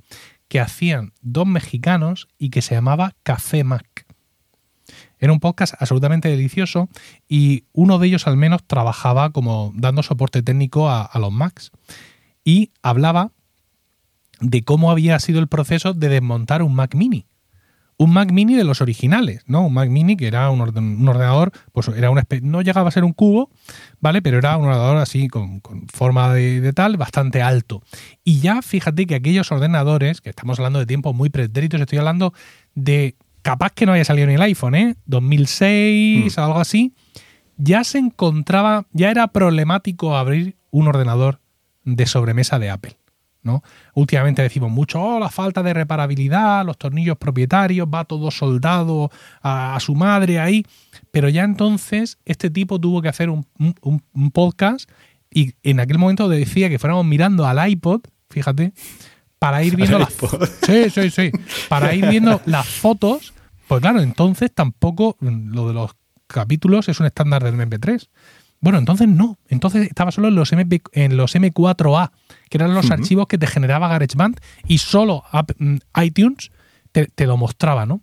que 0.49 0.61
hacían 0.61 1.13
dos 1.23 1.47
mexicanos 1.47 2.29
y 2.39 2.51
que 2.51 2.61
se 2.61 2.75
llamaba 2.75 3.15
Café 3.23 3.65
Mac. 3.65 3.87
Era 5.23 5.33
un 5.33 5.39
podcast 5.39 5.75
absolutamente 5.79 6.29
delicioso 6.29 6.89
y 7.29 7.63
uno 7.73 8.01
de 8.01 8.09
ellos 8.09 8.27
al 8.27 8.37
menos 8.37 8.65
trabajaba 8.67 9.31
como 9.31 9.73
dando 9.77 10.03
soporte 10.03 10.43
técnico 10.43 10.91
a, 10.91 11.09
los 11.21 11.31
Macs 11.31 11.71
y 12.45 12.73
hablaba 12.83 13.31
de 14.41 14.65
cómo 14.65 14.91
había 14.91 15.17
sido 15.21 15.39
el 15.39 15.47
proceso 15.47 15.95
de 15.95 16.09
desmontar 16.09 16.65
un 16.65 16.75
Mac 16.75 16.97
mini. 16.97 17.29
Un 17.99 18.13
Mac 18.13 18.33
mini 18.33 18.57
de 18.57 18.65
los 18.65 18.81
originales, 18.81 19.45
¿no? 19.47 19.65
Un 19.65 19.75
Mac 19.75 19.89
mini 19.91 20.17
que 20.17 20.27
era 20.27 20.51
un, 20.51 20.61
ordenador, 20.61 21.53
pues 21.71 21.87
era 21.87 22.11
una 22.11 22.27
no 22.43 22.61
llegaba 22.61 22.89
a 22.89 22.91
ser 22.91 23.05
un 23.05 23.13
cubo, 23.13 23.49
¿vale? 24.01 24.23
Pero 24.23 24.39
era 24.39 24.57
un 24.57 24.67
ordenador 24.67 24.97
así, 24.97 25.29
con, 25.29 25.63
forma 25.87 26.35
de, 26.35 26.61
de, 26.61 26.73
tal, 26.73 26.97
bastante 26.97 27.43
alto. 27.43 27.85
Y 28.25 28.41
ya 28.41 28.61
fíjate 28.61 29.07
que 29.07 29.15
aquellos 29.15 29.53
ordenadores, 29.53 30.21
que 30.21 30.31
estamos 30.31 30.59
hablando 30.59 30.81
de 30.81 30.87
tiempos 30.87 31.15
muy 31.15 31.31
pretéritos, 31.31 31.81
estoy 31.81 31.99
hablando 31.99 32.35
de 32.75 33.15
capaz 33.43 33.73
que 33.73 33.87
no 33.87 33.93
haya 33.93 34.05
salido 34.05 34.27
ni 34.27 34.35
el 34.35 34.43
iPhone, 34.43 34.75
¿eh? 34.75 34.97
2006 35.07 36.39
o 36.39 36.41
hmm. 36.41 36.45
algo 36.45 36.61
así, 36.61 36.95
ya 37.57 37.85
se 37.85 37.99
encontraba, 37.99 38.87
ya 38.93 39.11
era 39.11 39.29
problemático 39.29 40.17
abrir 40.17 40.57
un 40.71 40.89
ordenador 40.89 41.41
de 41.85 42.07
sobremesa 42.07 42.59
de 42.59 42.71
Apple. 42.71 42.97
¿no? 43.43 43.63
Últimamente 43.95 44.41
decimos 44.41 44.71
mucho, 44.71 45.03
oh, 45.03 45.19
la 45.19 45.29
falta 45.29 45.65
de 45.65 45.75
reparabilidad, 45.75 46.65
los 46.65 46.79
tornillos 46.79 47.19
propietarios, 47.19 47.89
va 47.93 48.05
todo 48.05 48.31
soldado 48.31 49.11
a, 49.43 49.77
su 49.81 49.97
madre 49.97 50.39
ahí. 50.39 50.65
Pero 51.11 51.29
ya 51.29 51.43
entonces 51.43 52.19
este 52.25 52.51
tipo 52.51 52.81
tuvo 52.81 53.03
que 53.03 53.09
hacer 53.09 53.31
un, 53.31 53.45
un 53.59 54.31
podcast 54.31 54.89
y 55.29 55.55
en 55.63 55.81
aquel 55.81 55.99
momento 55.99 56.29
decía 56.29 56.69
que 56.69 56.79
fuéramos 56.79 57.05
mirando 57.05 57.47
al 57.47 57.69
iPod, 57.69 58.03
fíjate, 58.31 58.73
para 59.43 59.65
ir 59.65 59.75
viendo 59.75 59.99
las 59.99 60.13
sí, 60.65 60.89
sí, 60.89 61.11
sí, 61.11 61.33
para 61.69 61.93
ir 61.97 62.07
viendo 62.07 62.41
las 62.47 62.65
fotos, 62.65 63.35
pues 63.67 63.81
claro, 63.81 64.01
entonces 64.01 64.53
tampoco 64.55 65.17
lo 65.19 65.67
de 65.67 65.75
los 65.75 65.91
capítulos 66.29 66.89
es 66.89 67.01
un 67.01 67.07
estándar 67.07 67.43
del 67.43 67.57
MP3. 67.57 68.09
Bueno, 68.61 68.79
entonces 68.79 69.09
no, 69.09 69.41
entonces 69.49 69.89
estaba 69.89 70.13
solo 70.13 70.29
en 70.29 70.37
los, 70.37 70.53
MP, 70.53 70.81
en 70.93 71.17
los 71.17 71.35
M4A, 71.35 72.13
que 72.49 72.59
eran 72.59 72.73
los 72.73 72.93
archivos 72.93 73.27
que 73.27 73.37
te 73.37 73.49
generaba 73.49 73.89
GarageBand 73.89 74.39
y 74.69 74.79
solo 74.79 75.25
mm, 75.59 75.79
iTunes 76.05 76.53
te, 76.93 77.27
lo 77.27 77.37
mostraba, 77.37 77.85
¿no? 77.85 78.01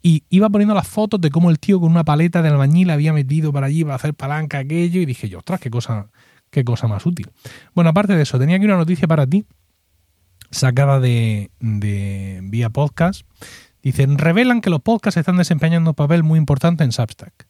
Y 0.00 0.22
iba 0.30 0.48
poniendo 0.48 0.74
las 0.74 0.88
fotos 0.88 1.20
de 1.20 1.28
cómo 1.28 1.50
el 1.50 1.58
tío 1.58 1.80
con 1.80 1.90
una 1.90 2.04
paleta 2.04 2.40
de 2.40 2.48
albañil 2.48 2.88
había 2.88 3.12
metido 3.12 3.52
para 3.52 3.66
allí 3.66 3.84
para 3.84 3.96
hacer 3.96 4.14
palanca 4.14 4.60
aquello 4.60 5.02
y 5.02 5.04
dije 5.04 5.28
yo, 5.28 5.40
ostras, 5.40 5.60
qué 5.60 5.68
cosa, 5.68 6.06
qué 6.50 6.64
cosa 6.64 6.88
más 6.88 7.04
útil. 7.04 7.28
Bueno, 7.74 7.90
aparte 7.90 8.16
de 8.16 8.22
eso, 8.22 8.38
tenía 8.38 8.56
aquí 8.56 8.64
una 8.64 8.78
noticia 8.78 9.06
para 9.06 9.26
ti 9.26 9.44
sacada 10.50 11.00
de, 11.00 11.50
vía 11.60 12.70
podcast. 12.70 13.22
Dicen, 13.82 14.18
revelan 14.18 14.60
que 14.60 14.70
los 14.70 14.80
podcasts 14.80 15.18
están 15.18 15.36
desempeñando 15.36 15.90
un 15.90 15.94
papel 15.94 16.22
muy 16.22 16.38
importante 16.38 16.84
en 16.84 16.92
Substack. 16.92 17.46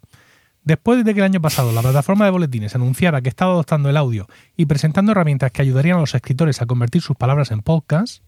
Después 0.65 1.03
de 1.03 1.15
que 1.15 1.21
el 1.21 1.25
año 1.25 1.41
pasado 1.41 1.73
la 1.73 1.81
plataforma 1.81 2.27
de 2.27 2.31
boletines 2.31 2.75
anunciara 2.75 3.23
que 3.23 3.31
estaba 3.31 3.53
adoptando 3.53 3.89
el 3.89 3.97
audio 3.97 4.27
y 4.57 4.67
presentando 4.67 5.13
herramientas 5.13 5.51
que 5.51 5.63
ayudarían 5.63 5.97
a 5.97 6.01
los 6.01 6.15
escritores 6.15 6.61
a 6.61 6.67
convertir 6.67 7.01
sus 7.01 7.17
palabras 7.17 7.51
en 7.51 7.61
podcast, 7.61 8.23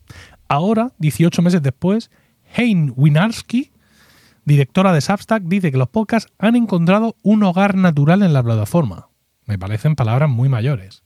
ahora, 0.48 0.92
18 0.98 1.42
meses 1.42 1.62
después, 1.62 2.10
Hein 2.56 2.94
Winarski, 2.96 3.72
directora 4.44 4.92
de 4.92 5.02
Substack, 5.02 5.42
dice 5.42 5.70
que 5.70 5.76
los 5.76 5.88
podcasts 5.88 6.32
han 6.38 6.56
encontrado 6.56 7.16
un 7.22 7.42
hogar 7.42 7.74
natural 7.74 8.22
en 8.22 8.32
la 8.32 8.42
plataforma. 8.42 9.08
Me 9.44 9.58
parecen 9.58 9.94
palabras 9.94 10.30
muy 10.30 10.48
mayores. 10.48 11.02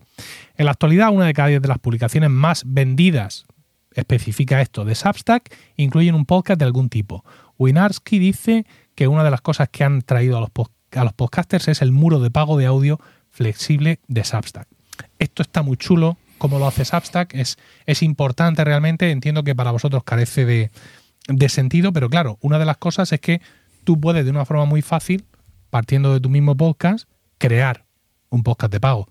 En 0.57 0.67
la 0.67 0.73
actualidad, 0.73 1.11
una 1.11 1.27
de 1.27 1.35
cada 1.35 1.49
diez 1.49 1.63
de 1.63 1.69
las 1.69 1.79
publicaciones 1.79 2.31
más 2.31 2.63
vendidas 2.67 3.47
especifica 3.95 4.61
esto 4.61 4.85
de 4.85 4.95
Substack, 4.95 5.55
incluyen 5.77 6.15
un 6.15 6.27
podcast 6.27 6.59
de 6.59 6.65
algún 6.65 6.89
tipo. 6.89 7.25
Winarski 7.59 8.19
dice 8.19 8.67
que 8.95 9.09
una 9.09 9.25
de 9.25 9.31
las 9.31 9.41
cosas 9.41 9.69
que 9.69 9.85
han 9.85 10.03
traído 10.03 10.37
a 10.37 10.41
los, 10.41 10.51
a 10.93 11.05
los 11.05 11.13
podcasters 11.13 11.69
es 11.69 11.83
el 11.83 11.93
muro 11.93 12.21
de 12.21 12.31
pago 12.31 12.59
de 12.59 12.67
audio 12.67 13.01
flexible 13.31 14.01
de 14.07 14.25
Substack. 14.25 14.69
Esto 15.19 15.43
está 15.43 15.63
muy 15.63 15.77
chulo, 15.77 16.17
como 16.39 16.59
lo 16.59 16.67
hace 16.67 16.85
Substack, 16.85 17.35
es, 17.35 17.57
es 17.87 18.03
importante 18.03 18.65
realmente, 18.65 19.11
entiendo 19.11 19.45
que 19.45 19.55
para 19.55 19.71
vosotros 19.71 20.05
carece 20.05 20.45
de, 20.45 20.71
de 21.29 21.49
sentido, 21.49 21.93
pero 21.93 22.09
claro, 22.11 22.39
una 22.41 22.59
de 22.59 22.65
las 22.65 22.77
cosas 22.77 23.13
es 23.13 23.21
que 23.21 23.41
tú 23.85 24.01
puedes 24.01 24.25
de 24.25 24.31
una 24.31 24.45
forma 24.45 24.65
muy 24.65 24.83
fácil, 24.83 25.25
partiendo 25.71 26.13
de 26.13 26.21
tu 26.21 26.29
mismo 26.29 26.57
podcast, 26.57 27.09
crear 27.39 27.85
un 28.31 28.43
podcast 28.43 28.73
de 28.73 28.81
pago. 28.81 29.09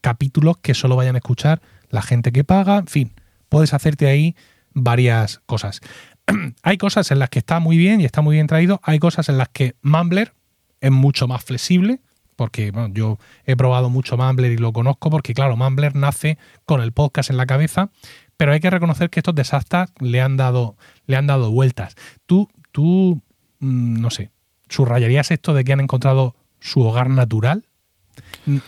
Capítulos 0.00 0.58
que 0.58 0.74
solo 0.74 0.96
vayan 0.96 1.16
a 1.16 1.18
escuchar 1.18 1.60
la 1.90 2.02
gente 2.02 2.32
que 2.32 2.44
paga, 2.44 2.78
en 2.78 2.86
fin, 2.86 3.12
puedes 3.48 3.74
hacerte 3.74 4.06
ahí 4.06 4.36
varias 4.72 5.40
cosas. 5.46 5.80
hay 6.62 6.78
cosas 6.78 7.10
en 7.10 7.18
las 7.18 7.30
que 7.30 7.38
está 7.38 7.60
muy 7.60 7.76
bien 7.76 8.00
y 8.00 8.04
está 8.04 8.20
muy 8.22 8.36
bien 8.36 8.46
traído, 8.46 8.80
hay 8.82 8.98
cosas 8.98 9.28
en 9.28 9.38
las 9.38 9.48
que 9.48 9.74
Mumbler 9.82 10.34
es 10.80 10.90
mucho 10.90 11.28
más 11.28 11.44
flexible, 11.44 12.00
porque 12.36 12.72
yo 12.92 13.18
he 13.44 13.56
probado 13.56 13.88
mucho 13.88 14.16
Mumbler 14.16 14.52
y 14.52 14.58
lo 14.58 14.72
conozco, 14.72 15.10
porque 15.10 15.34
claro, 15.34 15.56
Mumbler 15.56 15.96
nace 15.96 16.38
con 16.64 16.80
el 16.82 16.92
podcast 16.92 17.30
en 17.30 17.38
la 17.38 17.46
cabeza, 17.46 17.90
pero 18.36 18.52
hay 18.52 18.60
que 18.60 18.70
reconocer 18.70 19.08
que 19.08 19.20
estos 19.20 19.34
desastres 19.34 19.88
le 20.00 20.20
han 20.20 20.36
dado, 20.36 20.76
le 21.06 21.16
han 21.16 21.26
dado 21.26 21.50
vueltas. 21.50 21.94
Tú, 22.26 22.50
tú, 22.72 23.22
mm, 23.60 24.00
no 24.00 24.10
sé, 24.10 24.30
¿subrayarías 24.68 25.30
esto 25.30 25.54
de 25.54 25.64
que 25.64 25.72
han 25.72 25.80
encontrado 25.80 26.36
su 26.60 26.82
hogar 26.82 27.08
natural? 27.08 27.64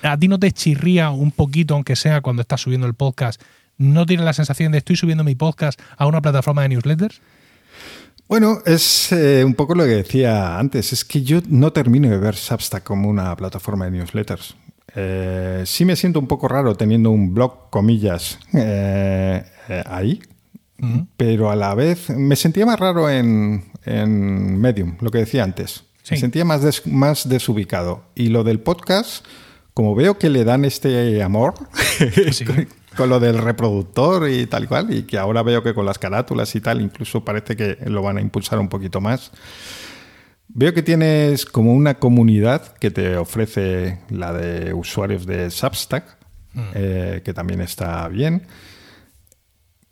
¿A 0.03 0.17
ti 0.17 0.29
no 0.29 0.39
te 0.39 0.53
chirría 0.53 1.11
un 1.11 1.31
poquito, 1.31 1.75
aunque 1.75 1.97
sea 1.97 2.21
cuando 2.21 2.43
estás 2.43 2.61
subiendo 2.61 2.87
el 2.87 2.95
podcast? 2.95 3.43
¿No 3.79 4.07
tienes 4.07 4.27
la 4.27 4.33
sensación 4.33 4.73
de 4.73 4.79
estoy 4.79 4.97
subiendo 4.97 5.23
mi 5.23 5.37
podcast 5.37 5.81
a 5.97 6.07
una 6.07 6.21
plataforma 6.21 6.63
de 6.63 6.71
newsletters? 6.71 7.21
Bueno, 8.29 8.59
es 8.67 9.13
eh, 9.13 9.45
un 9.45 9.55
poco 9.55 9.77
lo 9.77 9.85
que 9.85 9.91
decía 9.91 10.59
antes. 10.59 10.93
Es 10.93 11.05
que 11.05 11.23
yo 11.23 11.41
no 11.49 11.73
termino 11.73 12.11
de 12.11 12.19
ver 12.19 12.35
Substack 12.35 12.83
como 12.83 13.09
una 13.09 13.35
plataforma 13.37 13.85
de 13.85 13.93
newsletters. 13.93 14.57
Eh, 14.97 15.63
sí 15.65 15.85
me 15.85 15.95
siento 15.95 16.19
un 16.19 16.27
poco 16.27 16.49
raro 16.49 16.75
teniendo 16.75 17.11
un 17.11 17.33
blog, 17.33 17.71
comillas, 17.71 18.41
eh, 18.53 19.45
ahí, 19.87 20.21
pero 21.17 21.51
a 21.51 21.57
la 21.57 21.75
vez 21.75 22.11
me 22.11 22.35
sentía 22.35 22.67
más 22.67 22.81
raro 22.81 23.09
en, 23.09 23.63
Medium, 24.61 24.97
lo 25.01 25.11
que 25.13 25.19
decía 25.19 25.45
antes. 25.45 25.85
Me 26.11 26.17
sentía 26.17 26.45
más, 26.45 26.87
más 26.87 27.29
desubicado. 27.29 28.03
Y 28.17 28.29
lo 28.29 28.43
del 28.43 28.59
podcast, 28.59 29.25
como 29.73 29.95
veo 29.95 30.19
que 30.19 30.31
le 30.31 30.45
dan 30.45 30.65
este 30.65 31.23
amor, 31.23 31.55
con 32.99 33.09
lo 33.09 33.21
del 33.21 33.39
reproductor 33.39 34.29
y 34.29 34.47
tal 34.47 34.67
cual, 34.67 34.93
y 34.93 35.05
que 35.05 35.19
ahora 35.19 35.45
veo 35.45 35.63
que 35.63 35.73
con 35.73 35.87
las 35.87 36.01
carátulas 36.01 36.53
y 36.57 36.61
tal, 36.61 36.81
incluso 36.81 37.25
parece 37.25 37.55
que 37.55 37.79
lo 37.87 38.03
van 38.03 38.19
a 38.19 38.21
impulsar 38.21 38.59
un 38.59 38.69
poquito 38.69 39.01
más. 39.01 39.31
Veo 40.49 40.75
que 40.75 40.83
tienes 40.83 41.47
como 41.47 41.73
una 41.75 41.95
comunidad 42.01 42.77
que 42.79 42.91
te 42.91 43.17
ofrece 43.17 44.01
la 44.11 44.33
de 44.33 44.75
usuarios 44.75 45.27
de 45.27 45.49
Substack, 45.49 46.17
mm. 46.55 46.61
eh, 46.75 47.23
que 47.25 47.33
también 47.33 47.61
está 47.61 48.09
bien. 48.09 48.43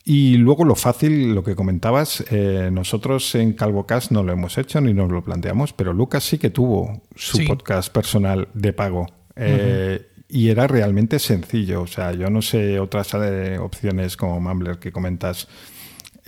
Y 0.02 0.36
luego 0.38 0.64
lo 0.64 0.74
fácil, 0.74 1.32
lo 1.32 1.44
que 1.44 1.54
comentabas, 1.54 2.24
eh, 2.32 2.70
nosotros 2.72 3.36
en 3.36 3.52
CalvoCast 3.52 4.10
no 4.10 4.24
lo 4.24 4.32
hemos 4.32 4.58
hecho 4.58 4.80
ni 4.80 4.94
nos 4.94 5.12
lo 5.12 5.22
planteamos, 5.22 5.72
pero 5.72 5.92
Lucas 5.92 6.24
sí 6.24 6.38
que 6.38 6.50
tuvo 6.50 7.02
su 7.14 7.44
podcast 7.44 7.92
personal 7.92 8.48
de 8.52 8.72
pago. 8.72 9.06
Eh, 9.36 10.08
y 10.28 10.48
era 10.48 10.66
realmente 10.66 11.18
sencillo. 11.18 11.82
O 11.82 11.86
sea, 11.86 12.12
yo 12.12 12.30
no 12.30 12.42
sé 12.42 12.80
otras 12.80 13.14
eh, 13.14 13.58
opciones 13.58 14.16
como 14.16 14.40
Mumbler 14.40 14.78
que 14.78 14.92
comentas. 14.92 15.48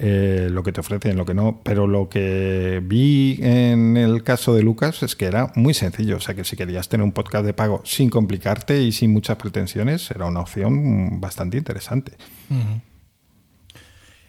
Eh, 0.01 0.47
lo 0.53 0.62
que 0.62 0.70
te 0.70 0.79
ofrecen, 0.79 1.16
lo 1.16 1.27
que 1.27 1.35
no, 1.35 1.61
pero 1.65 1.89
lo 1.89 2.09
que 2.09 2.81
vi 2.85 3.37
en 3.43 3.97
el 3.97 4.23
caso 4.23 4.55
de 4.55 4.62
Lucas 4.62 5.03
es 5.03 5.16
que 5.16 5.25
era 5.25 5.51
muy 5.57 5.75
sencillo, 5.75 6.19
o 6.19 6.20
sea 6.20 6.37
que 6.37 6.45
si 6.45 6.55
querías 6.55 6.89
tener 6.89 7.03
un 7.03 7.11
podcast 7.11 7.45
de 7.45 7.53
pago 7.53 7.83
sin 7.85 8.09
complicarte 8.09 8.81
y 8.81 8.93
sin 8.93 9.12
muchas 9.12 9.39
pretensiones, 9.39 10.09
era 10.12 10.27
una 10.27 10.39
opción 10.39 11.20
bastante 11.20 11.57
interesante. 11.57 12.12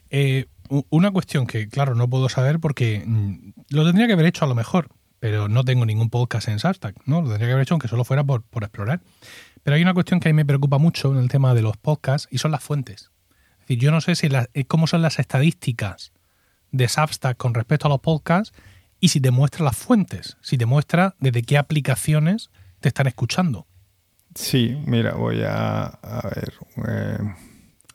Eh, 0.10 0.48
una 0.90 1.12
cuestión 1.12 1.46
que, 1.46 1.68
claro, 1.68 1.94
no 1.94 2.10
puedo 2.10 2.30
saber 2.30 2.60
porque 2.60 3.04
mm, 3.06 3.52
lo 3.70 3.86
tendría 3.86 4.08
que 4.08 4.14
haber 4.14 4.26
hecho 4.26 4.46
a 4.46 4.48
lo 4.48 4.56
mejor, 4.56 4.90
pero 5.20 5.50
no 5.50 5.64
tengo 5.64 5.86
ningún 5.86 6.10
podcast 6.10 6.48
en 6.48 6.60
Substack, 6.60 6.96
¿no? 7.06 7.22
Lo 7.22 7.28
tendría 7.28 7.48
que 7.48 7.54
haber 7.54 7.64
hecho 7.64 7.76
aunque 7.76 7.88
solo 7.88 8.04
fuera 8.06 8.24
por, 8.24 8.42
por 8.42 8.64
explorar. 8.64 9.02
Pero 9.64 9.76
hay 9.76 9.82
una 9.82 9.94
cuestión 9.94 10.20
que 10.20 10.30
a 10.30 10.32
mí 10.32 10.36
me 10.36 10.46
preocupa 10.46 10.78
mucho 10.78 11.12
en 11.12 11.20
el 11.20 11.30
tema 11.30 11.54
de 11.54 11.62
los 11.62 11.78
podcasts 11.78 12.28
y 12.32 12.38
son 12.38 12.52
las 12.52 12.64
fuentes. 12.64 13.12
Es 13.54 13.60
decir, 13.62 13.80
yo 13.80 13.92
no 13.92 14.02
sé 14.02 14.16
si 14.16 14.28
eh, 14.28 14.66
cómo 14.66 14.88
son 14.88 15.02
las 15.02 15.20
estadísticas 15.20 16.12
de 16.72 16.88
Substack 16.88 17.38
con 17.38 17.54
respecto 17.54 17.88
a 17.88 17.90
los 17.90 18.00
podcasts 18.00 18.54
y 19.00 19.10
si 19.10 19.22
te 19.22 19.32
muestra 19.32 19.66
las 19.66 19.78
fuentes, 19.78 20.38
si 20.42 20.58
te 20.58 20.66
muestra 20.66 21.16
desde 21.20 21.44
qué 21.44 21.58
aplicaciones 21.58 22.50
te 22.80 22.90
están 22.90 23.08
escuchando. 23.08 23.68
Sí, 24.36 24.78
mira, 24.86 25.14
voy 25.14 25.42
a, 25.44 25.86
a 25.86 26.30
ver. 26.30 26.54
Eh, 26.88 27.18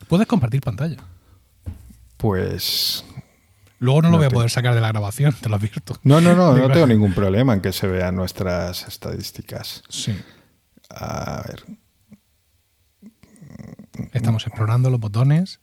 Puedes 0.08 0.26
compartir 0.26 0.60
pantalla. 0.60 0.96
Pues 2.16 3.04
Luego 3.84 4.00
no, 4.00 4.10
lo 4.10 4.16
voy 4.16 4.26
a 4.26 4.30
poder 4.30 4.50
sacar 4.50 4.74
de 4.74 4.80
la 4.80 4.88
grabación, 4.88 5.34
te 5.38 5.48
lo 5.48 5.56
advierto. 5.56 5.98
No, 6.04 6.20
no, 6.20 6.34
no, 6.34 6.56
no 6.56 6.70
tengo 6.70 6.86
ningún 6.86 7.12
problema 7.12 7.52
en 7.52 7.60
que 7.60 7.72
se 7.72 7.86
vean 7.86 8.16
nuestras 8.16 8.88
estadísticas. 8.88 9.82
Sí. 9.90 10.16
A 10.90 11.42
ver. 11.46 11.64
Estamos 14.12 14.46
explorando 14.46 14.90
los 14.90 15.00
botones. 15.00 15.60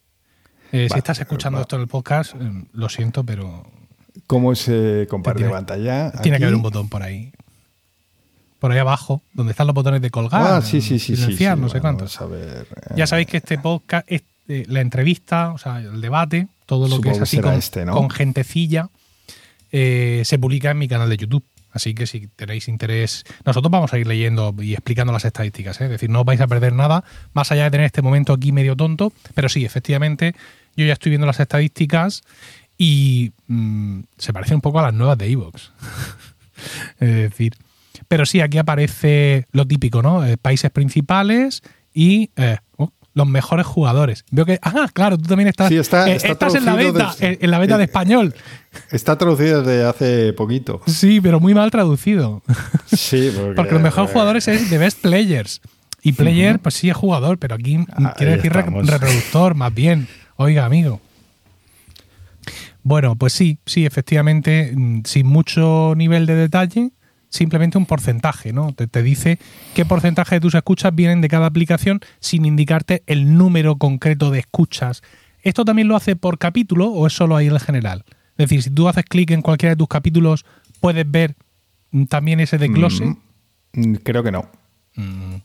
Eh, 0.71 0.87
si 0.89 0.97
estás 0.97 1.19
escuchando 1.19 1.59
esto 1.59 1.75
en 1.75 1.83
el 1.83 1.87
podcast, 1.87 2.33
eh, 2.35 2.65
lo 2.73 2.89
siento, 2.89 3.23
pero. 3.23 3.69
¿Cómo 4.27 4.55
se 4.55 5.07
comparte 5.09 5.49
pantalla? 5.49 6.11
Tiene 6.21 6.37
que 6.37 6.45
haber 6.45 6.55
un 6.55 6.61
botón 6.61 6.89
por 6.89 7.03
ahí. 7.03 7.31
Por 8.59 8.71
ahí 8.71 8.77
abajo, 8.77 9.21
donde 9.33 9.51
están 9.51 9.67
los 9.67 9.73
botones 9.73 10.01
de 10.01 10.11
colgar. 10.11 10.41
Ah, 10.41 10.61
sí, 10.61 10.81
sí, 10.81 10.99
sí. 10.99 11.15
sí, 11.15 11.45
no 11.57 11.67
sé 11.67 11.81
cuántos. 11.81 12.19
ya 12.95 13.07
sabéis 13.07 13.27
que 13.27 13.37
este 13.37 13.57
podcast, 13.57 14.05
este, 14.09 14.65
la 14.67 14.81
entrevista, 14.81 15.51
o 15.51 15.57
sea, 15.57 15.79
el 15.79 15.99
debate, 15.99 16.47
todo 16.65 16.87
lo 16.87 17.01
que 17.01 17.09
es 17.09 17.21
así 17.21 17.39
con, 17.39 17.53
este, 17.53 17.85
con 17.85 18.09
gentecilla, 18.09 18.89
eh, 19.71 20.21
se 20.25 20.37
publica 20.37 20.71
en 20.71 20.77
mi 20.77 20.87
canal 20.87 21.09
de 21.09 21.17
YouTube. 21.17 21.43
Así 21.71 21.93
que 21.93 22.07
si 22.07 22.27
tenéis 22.27 22.67
interés, 22.67 23.23
nosotros 23.45 23.71
vamos 23.71 23.93
a 23.93 23.99
ir 23.99 24.07
leyendo 24.07 24.53
y 24.59 24.73
explicando 24.73 25.13
las 25.13 25.25
estadísticas. 25.25 25.79
¿eh? 25.81 25.85
Es 25.85 25.91
decir, 25.91 26.09
no 26.09 26.23
vais 26.23 26.41
a 26.41 26.47
perder 26.47 26.73
nada, 26.73 27.03
más 27.33 27.51
allá 27.51 27.65
de 27.65 27.71
tener 27.71 27.85
este 27.85 28.01
momento 28.01 28.33
aquí 28.33 28.51
medio 28.51 28.75
tonto. 28.75 29.13
Pero 29.33 29.49
sí, 29.49 29.65
efectivamente, 29.65 30.35
yo 30.75 30.85
ya 30.85 30.93
estoy 30.93 31.11
viendo 31.11 31.27
las 31.27 31.39
estadísticas 31.39 32.23
y 32.77 33.31
mm, 33.47 34.01
se 34.17 34.33
parecen 34.33 34.55
un 34.55 34.61
poco 34.61 34.79
a 34.79 34.83
las 34.83 34.93
nuevas 34.93 35.17
de 35.17 35.27
Evox. 35.31 35.71
es 36.99 37.15
decir, 37.15 37.53
pero 38.07 38.25
sí, 38.25 38.41
aquí 38.41 38.57
aparece 38.57 39.45
lo 39.51 39.65
típico, 39.65 40.01
¿no? 40.01 40.25
Eh, 40.25 40.37
países 40.37 40.71
principales 40.71 41.61
y 41.93 42.31
eh, 42.35 42.57
los 43.13 43.27
mejores 43.27 43.65
jugadores. 43.65 44.25
Veo 44.31 44.45
que, 44.45 44.59
ah, 44.61 44.87
claro, 44.93 45.17
tú 45.17 45.27
también 45.27 45.49
estás, 45.49 45.71
eh, 45.71 45.79
estás 45.79 46.55
en 46.55 46.65
la 46.65 46.75
beta, 46.75 47.13
en 47.19 47.51
la 47.51 47.59
beta 47.59 47.77
de 47.77 47.85
español. 47.85 48.33
Está 48.89 49.17
traducido 49.17 49.63
desde 49.63 49.85
hace 49.85 50.33
poquito. 50.33 50.81
Sí, 50.87 51.19
pero 51.21 51.39
muy 51.39 51.53
mal 51.53 51.71
traducido. 51.71 52.41
Sí, 52.87 53.31
porque, 53.55 53.73
los 53.73 53.81
mejores 53.81 54.11
jugadores 54.11 54.47
es 54.47 54.69
The 54.69 54.77
Best 54.77 55.01
Players. 55.01 55.61
Y 56.03 56.13
player, 56.13 56.59
pues 56.59 56.75
sí 56.75 56.89
es 56.89 56.95
jugador, 56.95 57.37
pero 57.37 57.55
aquí 57.55 57.85
quiere 58.17 58.37
decir 58.37 58.51
reproductor, 58.51 59.53
más 59.53 59.73
bien. 59.73 60.07
Oiga, 60.35 60.65
amigo. 60.65 60.99
Bueno, 62.83 63.15
pues 63.15 63.33
sí, 63.33 63.59
sí, 63.65 63.85
efectivamente, 63.85 64.73
mm, 64.75 65.01
sin 65.05 65.27
mucho 65.27 65.93
nivel 65.95 66.25
de 66.25 66.33
detalle, 66.35 66.91
simplemente 67.31 67.79
un 67.79 67.87
porcentaje, 67.87 68.53
¿no? 68.53 68.73
Te, 68.73 68.85
te, 68.85 69.01
dice 69.01 69.39
qué 69.73 69.85
porcentaje 69.85 70.35
de 70.35 70.41
tus 70.41 70.53
escuchas 70.53 70.93
vienen 70.93 71.21
de 71.21 71.29
cada 71.29 71.47
aplicación 71.47 72.01
sin 72.19 72.45
indicarte 72.45 73.01
el 73.07 73.37
número 73.37 73.77
concreto 73.77 74.29
de 74.29 74.39
escuchas. 74.39 75.01
¿Esto 75.41 75.65
también 75.65 75.87
lo 75.87 75.95
hace 75.95 76.15
por 76.15 76.37
capítulo 76.37 76.89
o 76.89 77.07
es 77.07 77.13
solo 77.13 77.35
ahí 77.35 77.47
en 77.47 77.59
general? 77.59 78.03
Es 78.31 78.49
decir, 78.49 78.61
si 78.61 78.69
tú 78.69 78.87
haces 78.87 79.05
clic 79.05 79.31
en 79.31 79.41
cualquiera 79.41 79.71
de 79.71 79.77
tus 79.77 79.87
capítulos, 79.87 80.45
¿puedes 80.79 81.09
ver 81.09 81.35
también 82.09 82.39
ese 82.39 82.57
desglose? 82.57 83.05
Mm, 83.05 83.17
mm, 83.73 83.93
creo 84.03 84.23
que 84.23 84.31
no. 84.31 84.45
Mm. 84.95 85.35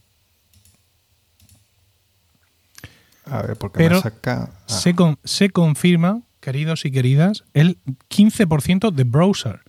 A 3.27 3.43
ver, 3.43 3.57
porque 3.57 3.79
Pero 3.79 3.97
me 3.97 4.03
saca. 4.03 4.51
Ah. 4.53 4.73
Se, 4.73 4.95
se 5.25 5.51
confirma, 5.51 6.23
queridos 6.41 6.85
y 6.85 6.91
queridas, 6.91 7.45
el 7.55 7.79
15% 8.11 8.91
de 8.93 9.05
browser. 9.05 9.66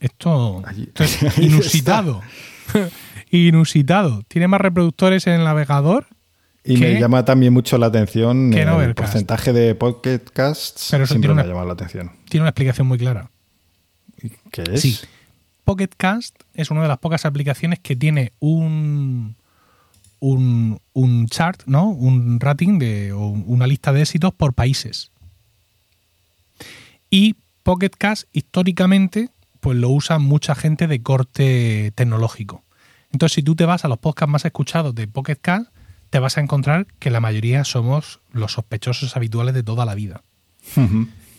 Esto, 0.00 0.62
es 0.98 1.38
inusitado. 1.38 2.22
inusitado. 3.30 4.22
Tiene 4.28 4.48
más 4.48 4.60
reproductores 4.60 5.26
en 5.26 5.34
el 5.34 5.44
navegador. 5.44 6.06
Y 6.64 6.78
me 6.78 6.98
llama 6.98 7.24
también 7.24 7.52
mucho 7.52 7.78
la 7.78 7.86
atención 7.86 8.52
el 8.52 8.94
porcentaje 8.94 9.52
de 9.52 9.76
podcasts. 9.76 10.88
Pero 10.90 11.06
siempre 11.06 11.32
me 11.32 11.42
ha 11.42 11.46
llamado 11.46 11.66
la 11.66 11.74
atención. 11.74 12.10
Tiene 12.28 12.42
una 12.42 12.50
explicación 12.50 12.88
muy 12.88 12.98
clara. 12.98 13.30
¿Qué 14.50 14.64
es? 14.72 14.80
Sí. 14.80 14.98
Pocket 15.66 15.90
Cast 15.96 16.42
es 16.54 16.70
una 16.70 16.82
de 16.82 16.88
las 16.88 16.98
pocas 16.98 17.24
aplicaciones 17.24 17.80
que 17.80 17.96
tiene 17.96 18.32
un, 18.38 19.36
un, 20.20 20.80
un 20.92 21.26
chart, 21.26 21.62
¿no? 21.66 21.88
Un 21.88 22.38
rating 22.38 22.78
de, 22.78 23.12
o 23.12 23.26
una 23.26 23.66
lista 23.66 23.92
de 23.92 24.02
éxitos 24.02 24.32
por 24.32 24.54
países. 24.54 25.10
Y 27.10 27.34
Pocket 27.62 27.90
Cast 27.90 28.28
históricamente 28.32 29.30
pues 29.66 29.78
lo 29.78 29.90
usa 29.90 30.20
mucha 30.20 30.54
gente 30.54 30.86
de 30.86 31.02
corte 31.02 31.90
tecnológico. 31.96 32.62
Entonces, 33.10 33.34
si 33.34 33.42
tú 33.42 33.56
te 33.56 33.64
vas 33.64 33.84
a 33.84 33.88
los 33.88 33.98
podcasts 33.98 34.30
más 34.30 34.44
escuchados 34.44 34.94
de 34.94 35.08
Pocket 35.08 35.34
Cast, 35.42 35.72
te 36.08 36.20
vas 36.20 36.38
a 36.38 36.40
encontrar 36.40 36.86
que 37.00 37.10
la 37.10 37.18
mayoría 37.18 37.64
somos 37.64 38.20
los 38.30 38.52
sospechosos 38.52 39.16
habituales 39.16 39.56
de 39.56 39.64
toda 39.64 39.84
la 39.84 39.96
vida. 39.96 40.22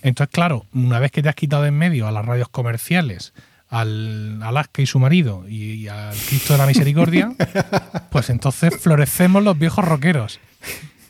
Entonces, 0.02 0.34
claro, 0.34 0.66
una 0.74 1.00
vez 1.00 1.12
que 1.12 1.24
te 1.24 1.30
has 1.30 1.36
quitado 1.36 1.66
en 1.68 1.78
medio 1.78 2.06
a 2.06 2.12
las 2.12 2.26
radios 2.26 2.50
comerciales, 2.50 3.34
al 3.70 4.44
Alaska 4.44 4.82
y 4.82 4.88
su 4.88 5.00
marido 5.00 5.48
y, 5.48 5.88
al 5.88 6.18
Cristo 6.28 6.52
de 6.52 6.60
la 6.60 6.66
Misericordia, 6.66 7.34
pues 8.12 8.30
entonces 8.30 8.76
florecemos 8.78 9.42
los 9.42 9.58
viejos 9.58 9.86
rockeros. 9.86 10.42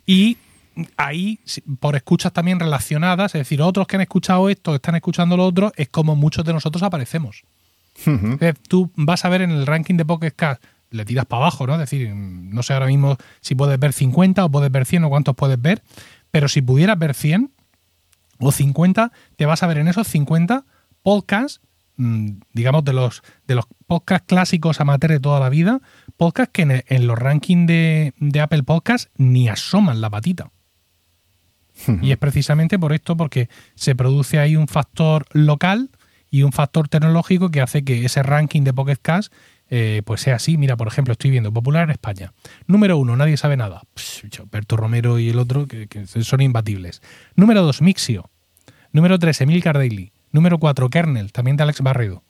Y 0.05 0.37
ahí, 0.97 1.39
por 1.79 1.95
escuchas 1.95 2.33
también 2.33 2.59
relacionadas, 2.59 3.35
es 3.35 3.39
decir, 3.39 3.61
otros 3.61 3.87
que 3.87 3.95
han 3.95 4.01
escuchado 4.01 4.49
esto, 4.49 4.75
están 4.75 4.95
escuchando 4.95 5.37
lo 5.37 5.45
otro, 5.45 5.71
es 5.75 5.89
como 5.89 6.15
muchos 6.15 6.45
de 6.45 6.53
nosotros 6.53 6.83
aparecemos. 6.83 7.43
tú 8.67 8.91
vas 8.95 9.25
a 9.25 9.29
ver 9.29 9.41
en 9.41 9.51
el 9.51 9.65
ranking 9.65 9.95
de 9.95 10.05
Pocket 10.05 10.31
Cast, 10.31 10.63
le 10.89 11.05
tiras 11.05 11.25
para 11.25 11.43
abajo, 11.43 11.67
¿no? 11.67 11.73
Es 11.73 11.79
decir, 11.79 12.13
no 12.13 12.63
sé 12.63 12.73
ahora 12.73 12.85
mismo 12.85 13.17
si 13.41 13.55
puedes 13.55 13.79
ver 13.79 13.93
50 13.93 14.45
o 14.45 14.49
puedes 14.49 14.71
ver 14.71 14.85
100 14.85 15.03
o 15.05 15.09
cuántos 15.09 15.35
puedes 15.35 15.61
ver, 15.61 15.83
pero 16.31 16.47
si 16.47 16.61
pudieras 16.61 16.97
ver 16.97 17.13
100 17.13 17.51
o 18.39 18.51
50, 18.51 19.11
te 19.35 19.45
vas 19.45 19.63
a 19.63 19.67
ver 19.67 19.79
en 19.79 19.87
esos 19.87 20.07
50 20.07 20.65
podcasts, 21.01 21.61
mm, 21.97 22.39
digamos, 22.53 22.85
de 22.85 22.93
los, 22.93 23.23
de 23.47 23.55
los 23.55 23.65
podcasts 23.87 24.27
clásicos 24.27 24.79
amateurs 24.79 25.15
de 25.15 25.19
toda 25.19 25.39
la 25.39 25.49
vida, 25.49 25.81
podcasts 26.17 26.51
que 26.53 26.83
en, 26.85 27.07
los 27.07 27.17
rankings 27.17 27.67
de, 27.67 28.13
de 28.17 28.39
Apple 28.39 28.63
Podcasts 28.63 29.09
ni 29.17 29.49
asoman 29.49 30.01
la 30.01 30.09
patita. 30.09 30.51
Y 32.01 32.11
es 32.11 32.17
precisamente 32.17 32.79
por 32.79 32.93
esto, 32.93 33.15
porque 33.17 33.49
se 33.75 33.95
produce 33.95 34.39
ahí 34.39 34.55
un 34.55 34.67
factor 34.67 35.25
local 35.31 35.89
y 36.29 36.43
un 36.43 36.51
factor 36.51 36.89
tecnológico 36.89 37.51
que 37.51 37.61
hace 37.61 37.83
que 37.83 38.05
ese 38.05 38.23
ranking 38.23 38.63
de 38.63 38.73
Pocket 38.73 38.97
Cash 39.01 39.27
eh, 39.69 40.01
pues 40.05 40.21
sea 40.21 40.35
así. 40.35 40.57
Mira, 40.57 40.77
por 40.77 40.87
ejemplo, 40.87 41.11
estoy 41.11 41.29
viendo 41.29 41.51
Popular 41.51 41.83
en 41.83 41.91
España. 41.91 42.33
Número 42.67 42.97
uno, 42.97 43.15
nadie 43.15 43.37
sabe 43.37 43.57
nada. 43.57 43.81
Berto 44.51 44.77
Romero 44.77 45.19
y 45.19 45.29
el 45.29 45.39
otro, 45.39 45.67
que, 45.67 45.87
son 46.05 46.41
imbatibles. 46.41 47.01
Número 47.35 47.61
dos, 47.63 47.81
Mixio. 47.81 48.29
Número 48.91 49.19
tres, 49.19 49.41
Emil 49.41 49.61
Cardelli. 49.61 50.11
Número 50.31 50.57
cuatro, 50.57 50.89
Kernel, 50.89 51.31
también 51.31 51.57
de 51.57 51.63
Alex 51.63 51.81
Barredo. 51.81 52.23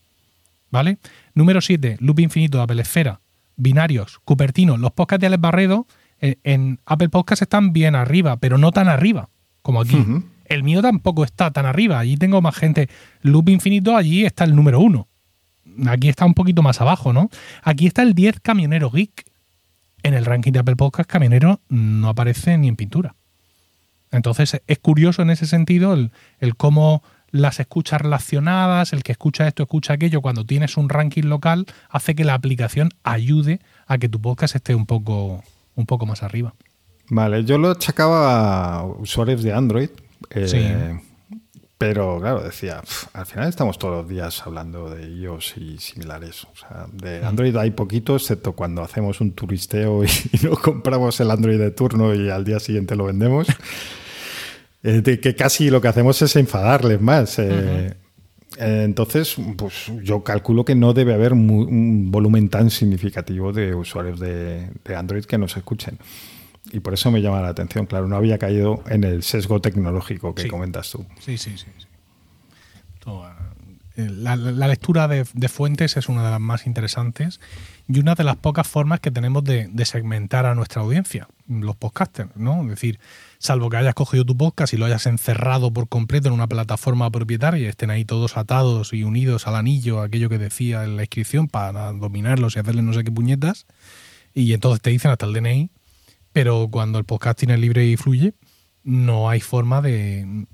¿Vale? 0.69 0.97
Número 1.33 1.61
siete, 1.61 1.97
Loop 1.99 2.19
Infinito, 2.19 2.61
Apple 2.61 2.81
Esfera. 2.81 3.21
Binarios, 3.55 4.19
Cupertino. 4.25 4.77
Los 4.77 4.91
podcasts 4.91 5.21
de 5.21 5.27
Alex 5.27 5.41
Barredo 5.41 5.87
en, 6.19 6.31
eh, 6.31 6.39
en 6.43 6.79
Apple 6.85 7.09
Podcasts 7.09 7.43
están 7.43 7.71
bien 7.73 7.95
arriba, 7.95 8.37
pero 8.37 8.57
no 8.57 8.71
tan 8.71 8.87
arriba 8.87 9.29
como 9.67 9.81
aquí. 9.81 10.01
El 10.45 10.63
mío 10.63 10.81
tampoco 10.81 11.25
está 11.25 11.51
tan 11.51 11.65
arriba. 11.65 11.99
Allí 11.99 12.15
tengo 12.15 12.41
más 12.41 12.55
gente. 12.55 12.87
Loop 13.21 13.49
Infinito, 13.49 13.97
allí 13.97 14.23
está 14.23 14.45
el 14.45 14.55
número 14.55 14.79
uno. 14.79 15.09
Aquí 15.87 16.07
está 16.07 16.25
un 16.25 16.33
poquito 16.33 16.63
más 16.63 16.79
abajo, 16.79 17.11
¿no? 17.11 17.29
Aquí 17.63 17.85
está 17.85 18.01
el 18.01 18.13
10 18.13 18.39
Camionero 18.39 18.89
Geek. 18.89 19.25
En 20.03 20.13
el 20.13 20.23
ranking 20.23 20.53
de 20.53 20.59
Apple 20.59 20.77
Podcast, 20.77 21.09
Camionero 21.09 21.59
no 21.67 22.07
aparece 22.07 22.57
ni 22.57 22.69
en 22.69 22.77
pintura. 22.77 23.15
Entonces 24.09 24.61
es 24.65 24.79
curioso 24.79 25.21
en 25.21 25.31
ese 25.31 25.47
sentido 25.47 25.93
el, 25.93 26.13
el 26.39 26.55
cómo 26.55 27.03
las 27.29 27.59
escuchas 27.59 27.99
relacionadas, 27.99 28.93
el 28.93 29.03
que 29.03 29.11
escucha 29.11 29.49
esto, 29.49 29.63
escucha 29.63 29.91
aquello, 29.91 30.21
cuando 30.21 30.45
tienes 30.45 30.77
un 30.77 30.87
ranking 30.87 31.23
local, 31.23 31.65
hace 31.89 32.15
que 32.15 32.23
la 32.23 32.35
aplicación 32.35 32.91
ayude 33.03 33.59
a 33.85 33.97
que 33.97 34.07
tu 34.07 34.21
podcast 34.21 34.55
esté 34.55 34.75
un 34.75 34.85
poco, 34.85 35.43
un 35.75 35.85
poco 35.85 36.05
más 36.05 36.23
arriba. 36.23 36.53
Vale, 37.09 37.43
yo 37.45 37.57
lo 37.57 37.71
achacaba 37.71 38.75
a 38.75 38.83
usuarios 38.83 39.43
de 39.43 39.53
Android. 39.53 39.89
Eh, 40.31 40.99
pero 41.77 42.19
claro, 42.19 42.41
decía, 42.41 42.81
al 43.13 43.25
final 43.25 43.47
estamos 43.47 43.77
todos 43.77 43.97
los 43.97 44.09
días 44.09 44.41
hablando 44.45 44.89
de 44.89 45.07
iOS 45.07 45.57
y 45.57 45.77
similares. 45.77 46.43
O 46.45 46.55
sea, 46.55 46.87
de. 46.91 47.23
Android 47.23 47.55
hay 47.55 47.71
poquito, 47.71 48.15
excepto 48.15 48.53
cuando 48.53 48.81
hacemos 48.81 49.21
un 49.21 49.31
turisteo 49.33 50.03
y, 50.03 50.07
no 50.41 50.57
compramos 50.57 51.19
el 51.19 51.31
Android 51.31 51.59
de 51.59 51.71
turno 51.71 52.13
y 52.13 52.29
al 52.29 52.43
día 52.43 52.59
siguiente 52.59 52.95
lo 52.95 53.05
vendemos. 53.05 53.47
Eh, 54.83 55.19
que 55.19 55.35
casi 55.35 55.69
lo 55.69 55.81
que 55.81 55.87
hacemos 55.87 56.21
es 56.21 56.35
enfadarles 56.35 57.01
más. 57.01 57.39
Eh, 57.39 57.93
entonces, 58.57 59.35
pues 59.57 59.91
yo 60.01 60.23
calculo 60.23 60.65
que 60.65 60.75
no 60.75 60.93
debe 60.93 61.13
haber 61.13 61.33
un 61.33 62.09
volumen 62.11 62.49
tan 62.49 62.69
significativo 62.69 63.53
de 63.53 63.75
usuarios 63.75 64.19
de, 64.19 64.69
de 64.83 64.95
Android 64.95 65.25
que 65.25 65.37
nos 65.37 65.57
escuchen. 65.57 65.99
Y 66.71 66.79
por 66.79 66.93
eso 66.93 67.11
me 67.11 67.21
llama 67.21 67.41
la 67.41 67.49
atención, 67.49 67.85
claro, 67.85 68.07
no 68.07 68.15
había 68.15 68.37
caído 68.37 68.83
en 68.87 69.03
el 69.03 69.23
sesgo 69.23 69.61
tecnológico 69.61 70.35
que 70.35 70.47
comentas 70.47 70.91
tú. 70.91 71.05
Sí, 71.19 71.37
sí, 71.37 71.57
sí. 71.57 71.67
Eh, 73.97 74.09
la, 74.11 74.35
lectura 74.35 75.07
de, 75.07 75.25
fuentes 75.49 75.97
es 75.97 76.07
una 76.07 76.23
de 76.23 76.29
las 76.29 76.39
más 76.39 76.67
interesantes 76.67 77.39
y 77.87 77.99
una 77.99 78.13
de 78.13 78.23
las 78.23 78.35
pocas 78.35 78.67
formas 78.67 78.99
que 78.99 79.09
tenemos 79.09 79.43
de, 79.43 79.71
segmentar 79.85 80.45
a 80.45 80.53
nuestra 80.53 80.83
audiencia, 80.83 81.27
los 81.47 81.75
podcasters, 81.75 82.29
¿no? 82.35 82.61
Es 82.61 82.69
decir, 82.69 82.99
salvo 83.39 83.71
que 83.71 83.77
hayas 83.77 83.95
cogido 83.95 84.23
tu 84.23 84.37
podcast 84.37 84.73
y 84.73 84.77
lo 84.77 84.85
hayas 84.85 85.07
encerrado 85.07 85.73
por 85.73 85.89
completo 85.89 86.27
en 86.27 86.35
una 86.35 86.45
plataforma 86.45 87.09
propietaria 87.09 87.63
y 87.63 87.65
estén 87.65 87.89
ahí 87.89 88.05
todos 88.05 88.37
atados 88.37 88.93
y 88.93 89.03
unidos 89.03 89.47
al 89.47 89.55
anillo, 89.55 90.01
aquello 90.01 90.29
que 90.29 90.37
decía 90.37 90.83
en 90.83 90.95
la 90.95 91.03
inscripción, 91.03 91.47
para 91.47 91.91
dominarlos 91.91 92.55
y 92.55 92.59
hacerles 92.59 92.83
no 92.83 92.93
sé 92.93 93.03
qué 93.03 93.11
puñetas, 93.11 93.65
y 94.35 94.53
entonces 94.53 94.79
te 94.81 94.91
dicen 94.91 95.09
hasta 95.09 95.25
el 95.25 95.33
DNI, 95.33 95.71
pero 96.37 96.67
cuando 96.69 96.99
el 96.99 97.03
podcasting 97.03 97.49
es 97.49 97.59
libre 97.59 97.87
y 97.87 97.97
fluye, 97.97 98.35
no 98.83 99.27
hay 99.27 99.39
forma 99.39 99.81
de, 99.81 100.45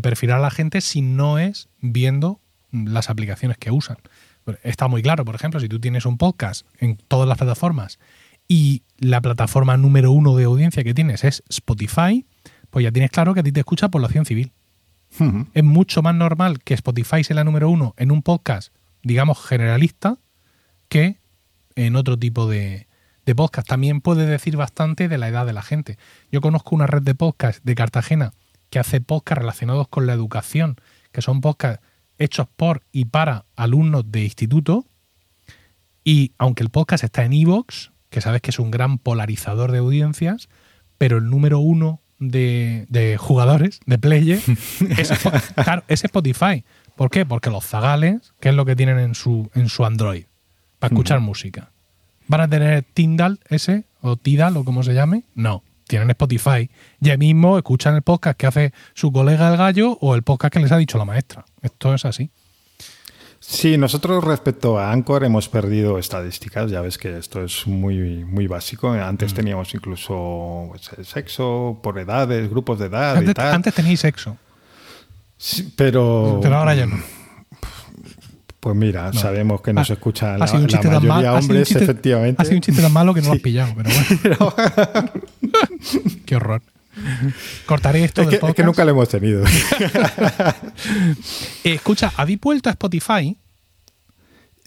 perfilar 0.00 0.38
a 0.38 0.40
la 0.40 0.52
gente 0.52 0.80
si 0.80 1.02
no 1.02 1.40
es 1.40 1.68
viendo 1.80 2.38
las 2.70 3.10
aplicaciones 3.10 3.58
que 3.58 3.72
usan. 3.72 3.96
Está 4.62 4.86
muy 4.86 5.02
claro, 5.02 5.24
por 5.24 5.34
ejemplo, 5.34 5.58
si 5.58 5.68
tú 5.68 5.80
tienes 5.80 6.06
un 6.06 6.16
podcast 6.16 6.64
en 6.78 6.96
todas 7.08 7.28
las 7.28 7.38
plataformas 7.38 7.98
y 8.46 8.84
la 8.98 9.20
plataforma 9.20 9.76
número 9.76 10.12
uno 10.12 10.36
de 10.36 10.44
audiencia 10.44 10.84
que 10.84 10.94
tienes 10.94 11.24
es 11.24 11.42
Spotify, 11.48 12.24
pues 12.70 12.84
ya 12.84 12.92
tienes 12.92 13.10
claro 13.10 13.34
que 13.34 13.40
a 13.40 13.42
ti 13.42 13.50
te 13.50 13.58
escucha 13.58 13.88
población 13.88 14.26
civil. 14.26 14.52
Es 15.54 15.64
mucho 15.64 16.02
más 16.02 16.14
normal 16.14 16.60
que 16.62 16.74
Spotify 16.74 17.24
sea 17.24 17.34
la 17.34 17.42
número 17.42 17.68
uno 17.68 17.94
en 17.96 18.12
un 18.12 18.22
podcast, 18.22 18.72
digamos, 19.02 19.44
generalista, 19.44 20.18
que 20.88 21.18
en 21.74 21.96
otro 21.96 22.16
tipo 22.16 22.48
de, 22.48 22.86
de 23.26 23.34
podcast. 23.34 23.68
También 23.68 24.00
puede 24.00 24.24
decir 24.24 24.56
bastante 24.56 25.08
de 25.08 25.18
la 25.18 25.28
edad 25.28 25.44
de 25.44 25.52
la 25.52 25.62
gente. 25.62 25.98
Yo 26.32 26.40
conozco 26.40 26.74
una 26.74 26.86
red 26.86 27.02
de 27.02 27.14
podcast 27.14 27.62
de 27.64 27.74
Cartagena 27.74 28.32
que 28.70 28.78
hace 28.78 29.00
podcast 29.00 29.40
relacionados 29.40 29.88
con 29.88 30.06
la 30.06 30.12
educación, 30.12 30.76
que 31.12 31.22
son 31.22 31.40
podcasts 31.40 31.84
hechos 32.18 32.46
por 32.56 32.82
y 32.92 33.06
para 33.06 33.44
alumnos 33.56 34.10
de 34.10 34.24
instituto. 34.24 34.86
Y 36.04 36.32
aunque 36.38 36.62
el 36.62 36.70
podcast 36.70 37.04
está 37.04 37.24
en 37.24 37.32
Evox, 37.32 37.92
que 38.10 38.20
sabes 38.20 38.40
que 38.40 38.50
es 38.50 38.58
un 38.58 38.70
gran 38.70 38.98
polarizador 38.98 39.72
de 39.72 39.78
audiencias, 39.78 40.48
pero 40.98 41.18
el 41.18 41.28
número 41.28 41.58
uno 41.58 42.00
de, 42.18 43.16
jugadores, 43.18 43.80
de 43.86 43.98
players, 43.98 44.48
es, 44.98 45.10
es 45.88 46.04
Spotify. 46.04 46.64
¿Por 46.96 47.10
qué? 47.10 47.26
Porque 47.26 47.50
los 47.50 47.64
zagales, 47.64 48.34
que 48.40 48.48
es 48.48 48.54
lo 48.54 48.64
que 48.64 48.76
tienen 48.76 48.98
en 48.98 49.14
su, 49.14 49.50
en 49.54 49.68
su 49.68 49.84
Android, 49.84 50.24
para 50.78 50.94
escuchar 50.94 51.20
música. 51.20 51.72
¿Van 52.28 52.40
a 52.40 52.48
tener 52.48 52.84
Tindal 52.94 53.40
ese? 53.48 53.84
¿O 54.00 54.16
Tidal 54.16 54.56
o 54.56 54.64
como 54.64 54.82
se 54.82 54.94
llame? 54.94 55.24
No. 55.34 55.62
Tienen 55.86 56.10
Spotify. 56.10 56.68
Ya 56.98 57.16
mismo 57.16 57.58
escuchan 57.58 57.94
el 57.94 58.02
podcast 58.02 58.36
que 58.36 58.46
hace 58.46 58.72
su 58.94 59.12
colega 59.12 59.50
el 59.50 59.56
gallo 59.56 59.98
o 60.00 60.14
el 60.16 60.22
podcast 60.22 60.52
que 60.52 60.60
les 60.60 60.72
ha 60.72 60.76
dicho 60.76 60.98
la 60.98 61.04
maestra. 61.04 61.44
Esto 61.62 61.94
es 61.94 62.04
así. 62.04 62.30
Sí, 63.38 63.78
nosotros 63.78 64.24
respecto 64.24 64.78
a 64.78 64.90
Anchor 64.90 65.22
hemos 65.22 65.48
perdido 65.48 65.98
estadísticas, 65.98 66.68
ya 66.68 66.80
ves 66.80 66.98
que 66.98 67.16
esto 67.16 67.44
es 67.44 67.68
muy, 67.68 68.24
muy 68.24 68.48
básico. 68.48 68.90
Antes 68.90 69.32
mm. 69.32 69.36
teníamos 69.36 69.72
incluso 69.74 70.66
pues, 70.70 70.90
sexo 71.06 71.78
por 71.80 71.96
edades, 72.00 72.50
grupos 72.50 72.80
de 72.80 72.86
edad 72.86 73.16
antes, 73.16 73.30
y 73.30 73.34
tal. 73.34 73.54
Antes 73.54 73.74
teníais 73.74 74.00
sexo. 74.00 74.36
Sí, 75.36 75.72
pero... 75.76 76.40
Pero 76.42 76.56
ahora 76.56 76.74
ya 76.74 76.86
no. 76.86 76.96
Pues 78.66 78.74
mira, 78.74 79.12
sabemos 79.12 79.60
que 79.60 79.72
nos 79.72 79.88
escuchan 79.88 80.40
la, 80.40 80.46
mayoría 81.00 81.34
hombres, 81.34 81.70
efectivamente. 81.70 82.42
Ha 82.42 82.44
sido 82.44 82.56
un 82.56 82.62
chiste 82.62 82.82
tan 82.82 82.92
malo 82.92 83.14
que 83.14 83.20
no 83.20 83.28
lo 83.28 83.34
has 83.34 83.40
pillado, 83.40 83.72
pero 83.76 83.90
bueno. 84.34 84.52
Qué 86.26 86.34
horror. 86.34 86.62
Cortaré 87.64 88.02
esto 88.02 88.22
es 88.22 88.28
que, 88.28 88.44
es 88.44 88.54
que 88.56 88.64
nunca 88.64 88.84
lo 88.84 88.90
hemos 88.90 89.08
tenido. 89.08 89.44
Eh, 91.62 91.74
escucha, 91.74 92.12
¿habéis 92.16 92.40
vuelto 92.40 92.68
a 92.68 92.72
Spotify? 92.72 93.36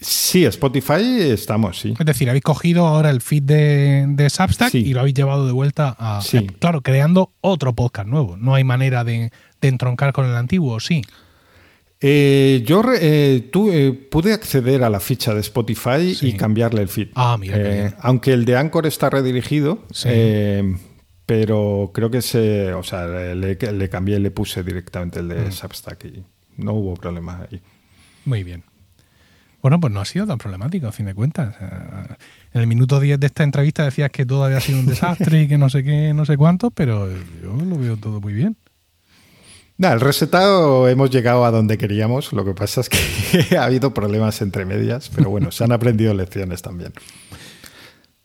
Sí, 0.00 0.46
Spotify 0.46 1.20
estamos, 1.20 1.78
sí. 1.78 1.94
Es 1.98 2.06
decir, 2.06 2.30
habéis 2.30 2.42
cogido 2.44 2.86
ahora 2.86 3.10
el 3.10 3.20
feed 3.20 3.42
de, 3.42 4.06
de 4.08 4.30
Substack 4.30 4.72
y 4.76 4.94
lo 4.94 5.00
habéis 5.00 5.14
llevado 5.14 5.44
de 5.44 5.52
vuelta 5.52 5.94
a... 5.98 6.22
Sí. 6.22 6.46
claro, 6.58 6.80
creando 6.80 7.32
otro 7.42 7.74
podcast 7.74 8.08
nuevo. 8.08 8.38
No 8.38 8.54
hay 8.54 8.64
manera 8.64 9.04
de, 9.04 9.30
de 9.60 9.68
entroncar 9.68 10.14
con 10.14 10.24
el 10.24 10.36
antiguo, 10.36 10.80
¿sí? 10.80 11.02
Eh, 12.02 12.62
yo 12.64 12.82
eh, 12.94 13.50
eh, 13.52 14.08
pude 14.10 14.32
acceder 14.32 14.82
a 14.84 14.88
la 14.88 15.00
ficha 15.00 15.34
de 15.34 15.40
Spotify 15.40 16.16
y 16.20 16.32
cambiarle 16.32 16.80
el 16.80 16.88
feed. 16.88 17.08
Ah, 17.14 17.36
mira. 17.38 17.94
aunque 18.00 18.32
el 18.32 18.46
de 18.46 18.56
Anchor 18.56 18.86
está 18.86 19.10
redirigido, 19.10 19.84
pero 21.26 21.90
creo 21.94 22.10
que 22.10 22.22
se, 22.22 22.72
o 22.72 22.82
sea, 22.82 23.06
le, 23.06 23.54
le, 23.54 23.88
cambié, 23.88 24.18
le 24.18 24.30
puse 24.30 24.64
directamente 24.64 25.20
el 25.20 25.28
de 25.28 25.46
mm. 25.46 25.52
Substack 25.52 26.04
y 26.06 26.24
no 26.56 26.72
hubo 26.72 26.94
problema 26.94 27.46
ahí. 27.50 27.60
Muy 28.24 28.44
bien. 28.44 28.64
Bueno, 29.62 29.78
pues 29.78 29.92
no 29.92 30.00
ha 30.00 30.06
sido 30.06 30.26
tan 30.26 30.38
problemático, 30.38 30.88
a 30.88 30.92
fin 30.92 31.04
de 31.04 31.14
cuentas. 31.14 31.54
En 32.54 32.60
el 32.62 32.66
minuto 32.66 32.98
10 32.98 33.20
de 33.20 33.26
esta 33.26 33.44
entrevista 33.44 33.84
decías 33.84 34.10
que 34.10 34.24
todo 34.24 34.44
había 34.44 34.60
sido 34.60 34.80
un 34.80 34.86
desastre 34.86 35.42
y 35.42 35.48
que 35.48 35.58
no 35.58 35.68
sé 35.68 35.84
qué, 35.84 36.14
no 36.14 36.24
sé 36.24 36.38
cuánto, 36.38 36.70
pero 36.70 37.10
yo 37.42 37.54
lo 37.54 37.78
veo 37.78 37.98
todo 37.98 38.22
muy 38.22 38.32
bien. 38.32 38.56
No, 39.80 39.90
el 39.90 40.00
resetado 40.02 40.88
hemos 40.88 41.10
llegado 41.10 41.46
a 41.46 41.50
donde 41.50 41.78
queríamos. 41.78 42.34
Lo 42.34 42.44
que 42.44 42.52
pasa 42.52 42.82
es 42.82 42.90
que 42.90 43.56
ha 43.56 43.64
habido 43.64 43.94
problemas 43.94 44.42
entre 44.42 44.66
medias, 44.66 45.08
pero 45.08 45.30
bueno, 45.30 45.50
se 45.52 45.64
han 45.64 45.72
aprendido 45.72 46.12
lecciones 46.12 46.60
también. 46.60 46.92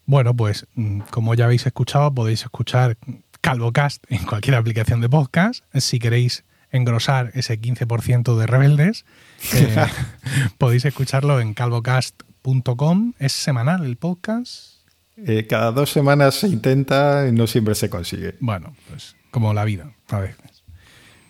Bueno, 0.06 0.36
pues 0.36 0.68
mm, 0.76 1.03
como 1.11 1.34
ya 1.34 1.45
habéis 1.45 1.65
escuchado, 1.65 2.14
podéis 2.14 2.41
escuchar 2.41 2.98
CalvoCast 3.40 4.03
en 4.10 4.26
cualquier 4.26 4.57
aplicación 4.57 4.99
de 4.99 5.07
podcast. 5.07 5.64
Si 5.76 5.98
queréis 5.98 6.44
engrosar 6.72 7.32
ese 7.36 7.57
15% 7.57 8.38
de 8.38 8.48
rebeldes, 8.48 9.06
eh, 9.53 9.88
podéis 10.57 10.84
escucharlo 10.84 11.40
en 11.40 11.53
calvocast.com. 11.53 13.14
Es 13.18 13.32
semanal 13.32 13.86
el 13.86 13.95
podcast. 13.95 14.82
Eh, 15.15 15.48
cada 15.48 15.72
dos 15.72 15.90
semanas 15.90 16.36
se 16.36 16.49
intenta 16.49 17.30
y 17.30 17.32
no 17.32 17.48
siempre 17.48 17.76
se 17.76 17.90
consigue. 17.90 18.36
Bueno, 18.41 18.76
pues 18.90 19.15
como 19.32 19.53
la 19.53 19.64
vida, 19.64 19.94
a 20.10 20.19
veces. 20.19 20.44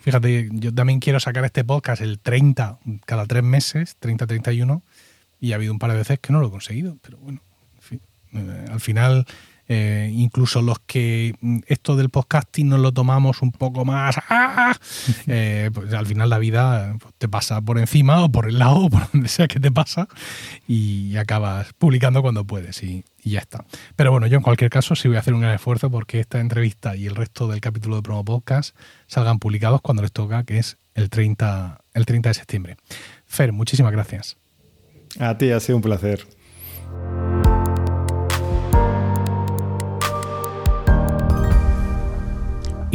Fíjate, 0.06 0.48
yo 0.52 0.72
también 0.72 1.00
quiero 1.00 1.18
sacar 1.18 1.44
este 1.44 1.64
podcast 1.64 2.00
el 2.00 2.20
30, 2.20 2.78
cada 3.06 3.26
tres 3.26 3.42
meses, 3.42 3.96
30-31, 4.00 4.82
y 5.40 5.50
ha 5.50 5.56
habido 5.56 5.72
un 5.72 5.80
par 5.80 5.90
de 5.90 5.96
veces 5.96 6.20
que 6.20 6.32
no 6.32 6.38
lo 6.38 6.46
he 6.46 6.50
conseguido, 6.52 6.96
pero 7.02 7.18
bueno, 7.18 7.42
en 7.74 7.82
fin, 7.82 8.00
eh, 8.34 8.66
al 8.70 8.78
final 8.78 9.26
eh, 9.68 10.10
incluso 10.12 10.62
los 10.62 10.78
que 10.80 11.34
mm, 11.40 11.58
esto 11.66 11.96
del 11.96 12.10
podcasting 12.10 12.68
nos 12.68 12.80
lo 12.80 12.92
tomamos 12.92 13.42
un 13.42 13.52
poco 13.52 13.84
más, 13.84 14.16
¡ah! 14.28 14.76
eh, 15.26 15.70
pues 15.72 15.92
al 15.92 16.06
final 16.06 16.30
la 16.30 16.38
vida 16.38 16.96
pues, 17.00 17.14
te 17.18 17.28
pasa 17.28 17.60
por 17.60 17.78
encima 17.78 18.24
o 18.24 18.30
por 18.30 18.48
el 18.48 18.58
lado 18.58 18.76
o 18.76 18.90
por 18.90 19.10
donde 19.12 19.28
sea 19.28 19.48
que 19.48 19.60
te 19.60 19.70
pasa 19.72 20.08
y 20.68 21.16
acabas 21.16 21.72
publicando 21.72 22.22
cuando 22.22 22.44
puedes 22.44 22.82
y, 22.82 23.04
ya 23.24 23.40
está. 23.40 23.64
Pero 23.96 24.12
bueno, 24.12 24.28
yo 24.28 24.36
en 24.36 24.42
cualquier 24.44 24.70
caso 24.70 24.94
sí 24.94 25.08
voy 25.08 25.16
a 25.16 25.20
hacer 25.20 25.34
un 25.34 25.40
gran 25.40 25.52
esfuerzo 25.52 25.90
porque 25.90 26.20
esta 26.20 26.38
entrevista 26.38 26.94
y 26.94 27.06
el 27.06 27.16
resto 27.16 27.48
del 27.48 27.60
capítulo 27.60 27.96
de 27.96 28.02
Promo 28.02 28.24
Podcast 28.24 28.76
salgan 29.08 29.40
publicados 29.40 29.80
cuando 29.80 30.02
les 30.02 30.12
toca, 30.12 30.44
que 30.44 30.58
es 30.58 30.78
el 30.94 31.10
30, 31.10 31.80
el 31.94 32.06
30 32.06 32.28
de 32.28 32.34
septiembre. 32.34 32.76
Fer, 33.26 33.52
muchísimas 33.52 33.90
gracias. 33.90 34.36
A 35.18 35.36
ti 35.36 35.50
ha 35.50 35.58
sido 35.58 35.76
un 35.76 35.82
placer. 35.82 36.24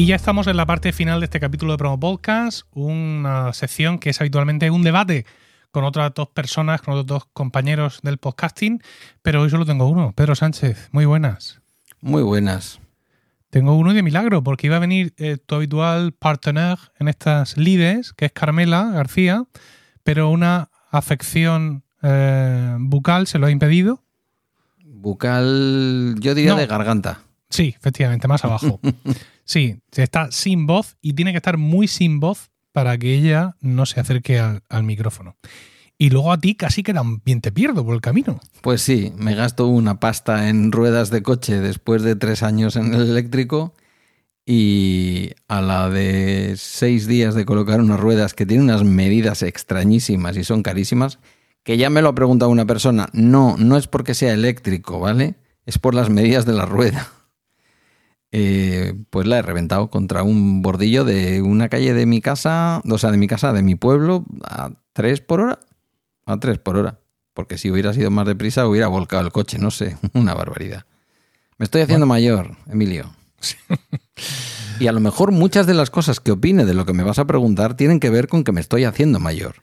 Y 0.02 0.08
ya 0.08 0.16
estamos 0.16 0.48
en 0.48 0.58
la 0.58 0.66
parte 0.66 0.94
final 0.94 1.20
de 1.20 1.26
este 1.26 1.40
capítulo 1.40 1.74
de 1.74 1.78
Promo 1.78 2.00
Podcast, 2.00 2.64
una 2.72 3.54
sección 3.54 4.00
que 4.00 4.10
es 4.10 4.20
habitualmente 4.20 4.72
un 4.72 4.82
debate 4.82 5.28
con 5.70 5.84
otras 5.84 6.12
dos 6.16 6.28
personas, 6.30 6.82
con 6.82 6.96
otros 6.96 7.06
dos 7.06 7.26
compañeros 7.34 8.00
del 8.02 8.18
podcasting, 8.18 8.82
pero 9.22 9.44
hoy 9.44 9.52
solo 9.52 9.64
tengo 9.64 9.88
uno, 9.88 10.12
Pedro 10.14 10.34
Sánchez. 10.34 10.90
Muy 10.92 11.06
buenas. 11.06 11.62
Muy 12.00 12.24
buenas. 12.24 12.80
Tengo 13.52 13.76
uno 13.76 13.94
de 13.94 14.02
milagro, 14.02 14.44
porque 14.44 14.66
iba 14.66 14.78
a 14.78 14.80
venir 14.80 15.14
eh, 15.18 15.38
tu 15.38 15.54
habitual 15.54 16.14
partner 16.14 16.80
en 16.98 17.08
estas 17.08 17.56
lides, 17.56 18.12
que 18.14 18.26
es 18.26 18.32
Carmela 18.32 18.90
García, 18.92 19.44
pero 20.04 20.32
una 20.32 20.72
afección 20.90 21.84
eh, 22.02 22.76
bucal 22.80 23.28
se 23.28 23.38
lo 23.38 23.46
ha 23.46 23.52
impedido. 23.52 24.02
Bucal, 24.84 26.16
yo 26.18 26.34
diría 26.34 26.56
de 26.56 26.66
garganta. 26.66 27.20
Sí, 27.52 27.76
efectivamente, 27.78 28.28
más 28.28 28.44
abajo. 28.44 28.80
Sí, 29.52 29.82
está 29.98 30.32
sin 30.32 30.66
voz 30.66 30.96
y 31.02 31.12
tiene 31.12 31.32
que 31.32 31.38
estar 31.38 31.58
muy 31.58 31.90
sin 31.90 32.22
voz 32.22 32.52
para 32.72 32.98
que 32.98 33.14
ella 33.14 33.58
no 33.60 33.86
se 33.86 34.00
acerque 34.00 34.40
al, 34.40 34.84
micrófono. 34.84 35.36
Y 35.98 36.10
luego 36.10 36.32
a 36.32 36.40
ti 36.40 36.56
casi 36.56 36.84
que 36.84 36.94
también 36.94 37.42
te 37.42 37.52
pierdo 37.52 37.84
por 37.84 37.94
el 37.94 38.00
camino. 38.00 38.40
Pues 38.62 38.82
sí, 38.82 39.12
me 39.18 39.36
gasto 39.36 39.68
una 39.68 40.00
pasta 40.00 40.48
en 40.48 40.72
ruedas 40.72 41.10
de 41.10 41.22
coche 41.22 41.60
después 41.60 42.02
de 42.02 42.16
tres 42.16 42.44
años 42.44 42.78
en 42.78 42.94
el 42.94 43.02
eléctrico 43.02 43.76
y 44.46 45.32
a 45.50 45.60
la 45.60 45.90
de 45.90 46.54
seis 46.56 47.06
días 47.06 47.36
de 47.36 47.44
colocar 47.44 47.82
unas 47.82 48.00
ruedas 48.00 48.34
que 48.34 48.46
tienen 48.46 48.64
unas 48.64 48.86
medidas 48.86 49.44
extrañísimas 49.44 50.38
y 50.38 50.46
son 50.46 50.64
carísimas, 50.64 51.20
que 51.66 51.76
ya 51.76 51.90
me 51.90 52.02
lo 52.02 52.08
ha 52.08 52.16
preguntado 52.16 52.52
una 52.52 52.66
persona, 52.66 53.10
no, 53.12 53.58
no 53.58 53.76
es 53.76 53.88
porque 53.88 54.14
sea 54.14 54.32
eléctrico, 54.32 55.02
¿vale? 55.02 55.36
Es 55.66 55.78
por 55.78 55.94
las 55.94 56.10
medidas 56.10 56.46
de 56.46 56.54
la 56.54 56.66
rueda. 56.66 57.12
Eh, 58.34 58.94
pues 59.10 59.28
la 59.28 59.40
he 59.40 59.42
reventado 59.42 59.90
contra 59.90 60.24
un 60.24 60.62
bordillo 60.62 61.04
de 61.04 61.42
una 61.42 61.68
calle 61.68 61.94
de 61.94 62.06
mi 62.06 62.22
casa, 62.22 62.82
o 62.90 62.98
sea, 62.98 63.12
de 63.12 63.18
mi 63.18 63.28
casa, 63.28 63.52
de 63.52 63.62
mi 63.62 63.76
pueblo, 63.76 64.26
a 64.44 64.72
3 64.94 65.22
por 65.22 65.42
hora. 65.42 65.60
A 66.26 66.40
3 66.40 66.60
por 66.60 66.78
hora. 66.78 67.00
Porque 67.34 67.58
si 67.58 67.70
hubiera 67.70 67.94
sido 67.94 68.12
más 68.12 68.28
deprisa, 68.28 68.68
hubiera 68.68 68.88
volcado 68.88 69.24
el 69.24 69.32
coche, 69.32 69.58
no 69.58 69.72
sé, 69.72 69.98
una 70.14 70.34
barbaridad. 70.34 70.86
Me 71.58 71.66
estoy 71.66 71.82
haciendo 71.82 72.06
mayor, 72.06 72.58
Emilio. 72.68 73.14
y 74.80 74.88
a 74.88 74.92
lo 74.92 75.00
mejor 75.00 75.32
muchas 75.32 75.68
de 75.68 75.74
las 75.74 75.90
cosas 75.90 76.20
que 76.20 76.32
opine 76.32 76.66
de 76.66 76.74
lo 76.74 76.86
que 76.86 76.94
me 76.94 77.04
vas 77.04 77.20
a 77.20 77.26
preguntar 77.26 77.76
tienen 77.76 78.00
que 78.00 78.10
ver 78.10 78.28
con 78.28 78.44
que 78.44 78.52
me 78.52 78.62
estoy 78.62 78.86
haciendo 78.86 79.20
mayor. 79.20 79.56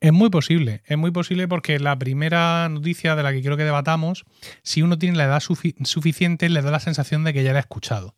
Es 0.00 0.12
muy 0.12 0.28
posible, 0.28 0.82
es 0.86 0.98
muy 0.98 1.10
posible 1.10 1.48
porque 1.48 1.78
la 1.78 1.98
primera 1.98 2.68
noticia 2.68 3.16
de 3.16 3.22
la 3.22 3.32
que 3.32 3.40
quiero 3.40 3.56
que 3.56 3.64
debatamos, 3.64 4.24
si 4.62 4.82
uno 4.82 4.98
tiene 4.98 5.16
la 5.16 5.24
edad 5.24 5.40
suficiente, 5.40 6.48
le 6.48 6.62
da 6.62 6.70
la 6.70 6.80
sensación 6.80 7.24
de 7.24 7.32
que 7.32 7.42
ya 7.42 7.52
la 7.52 7.58
ha 7.58 7.60
escuchado. 7.60 8.16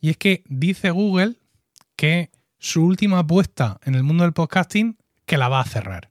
Y 0.00 0.10
es 0.10 0.16
que 0.16 0.42
dice 0.48 0.90
Google 0.90 1.36
que 1.96 2.30
su 2.58 2.84
última 2.84 3.20
apuesta 3.20 3.78
en 3.84 3.94
el 3.94 4.02
mundo 4.02 4.24
del 4.24 4.32
podcasting, 4.32 4.98
que 5.26 5.38
la 5.38 5.48
va 5.48 5.60
a 5.60 5.64
cerrar, 5.64 6.10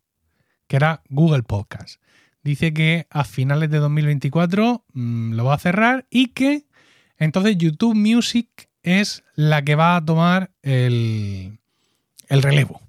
que 0.68 0.78
era 0.78 1.02
Google 1.10 1.44
Podcast. 1.44 2.02
Dice 2.44 2.74
que 2.74 3.08
a 3.10 3.26
finales 3.26 3.70
de 3.70 3.80
2024 3.80 4.86
mm, 4.94 5.34
lo 5.34 5.46
va 5.46 5.56
a 5.56 5.60
cerrar 5.60 6.08
y 6.10 6.28
que 6.28 6.68
entonces 7.18 7.58
YouTube 7.58 7.96
Music 7.96 8.70
es 8.84 9.24
la 9.36 9.64
que 9.64 9.76
va 9.76 9.98
a 9.98 10.06
tomar 10.06 10.52
el, 10.62 11.60
el 12.30 12.42
relevo, 12.42 12.82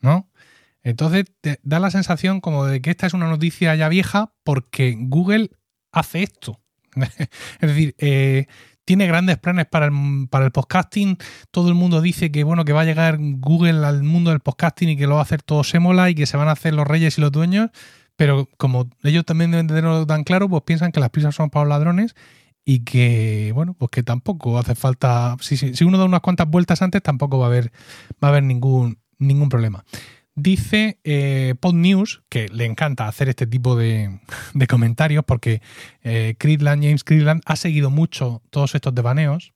¿no? 0.00 0.29
Entonces 0.82 1.26
te 1.40 1.60
da 1.62 1.78
la 1.78 1.90
sensación 1.90 2.40
como 2.40 2.64
de 2.64 2.80
que 2.80 2.90
esta 2.90 3.06
es 3.06 3.14
una 3.14 3.28
noticia 3.28 3.74
ya 3.74 3.88
vieja 3.88 4.32
porque 4.44 4.96
Google 4.98 5.50
hace 5.92 6.22
esto. 6.22 6.60
es 6.96 7.28
decir, 7.60 7.94
eh, 7.98 8.46
tiene 8.84 9.06
grandes 9.06 9.38
planes 9.38 9.66
para 9.66 9.86
el, 9.86 10.28
para 10.30 10.46
el, 10.46 10.52
podcasting. 10.52 11.18
Todo 11.50 11.68
el 11.68 11.74
mundo 11.74 12.00
dice 12.00 12.32
que 12.32 12.44
bueno, 12.44 12.64
que 12.64 12.72
va 12.72 12.80
a 12.80 12.84
llegar 12.84 13.18
Google 13.20 13.86
al 13.86 14.02
mundo 14.02 14.30
del 14.30 14.40
podcasting 14.40 14.88
y 14.88 14.96
que 14.96 15.06
lo 15.06 15.14
va 15.14 15.20
a 15.20 15.24
hacer 15.24 15.42
todo 15.42 15.64
Semola 15.64 16.10
y 16.10 16.14
que 16.14 16.26
se 16.26 16.36
van 16.36 16.48
a 16.48 16.52
hacer 16.52 16.74
los 16.74 16.86
reyes 16.86 17.18
y 17.18 17.20
los 17.20 17.30
dueños. 17.30 17.70
Pero 18.16 18.48
como 18.56 18.90
ellos 19.02 19.24
también 19.24 19.50
deben 19.50 19.66
tenerlo 19.66 20.06
tan 20.06 20.24
claro, 20.24 20.48
pues 20.48 20.62
piensan 20.64 20.92
que 20.92 21.00
las 21.00 21.10
prisas 21.10 21.34
son 21.34 21.50
para 21.50 21.64
los 21.64 21.70
ladrones 21.70 22.14
y 22.64 22.80
que, 22.80 23.52
bueno, 23.54 23.74
pues 23.74 23.90
que 23.90 24.02
tampoco 24.02 24.58
hace 24.58 24.74
falta. 24.74 25.36
Si, 25.40 25.56
si, 25.56 25.84
uno 25.84 25.96
da 25.96 26.04
unas 26.04 26.20
cuantas 26.20 26.48
vueltas 26.48 26.82
antes, 26.82 27.02
tampoco 27.02 27.38
va 27.38 27.46
a 27.46 27.48
haber, 27.48 27.72
va 28.22 28.28
a 28.28 28.30
haber 28.32 28.42
ningún, 28.42 28.98
ningún 29.18 29.48
problema. 29.48 29.84
Dice 30.36 30.98
eh, 31.02 31.54
Pod 31.58 31.74
News, 31.74 32.22
que 32.28 32.48
le 32.48 32.64
encanta 32.64 33.08
hacer 33.08 33.28
este 33.28 33.46
tipo 33.46 33.76
de, 33.76 34.20
comentarios 34.68 35.24
porque 35.24 35.60
eh, 36.02 36.36
James 36.40 37.04
Creedland, 37.04 37.42
ha 37.44 37.56
seguido 37.56 37.90
mucho 37.90 38.42
todos 38.50 38.74
estos 38.74 38.94
devaneos. 38.94 39.52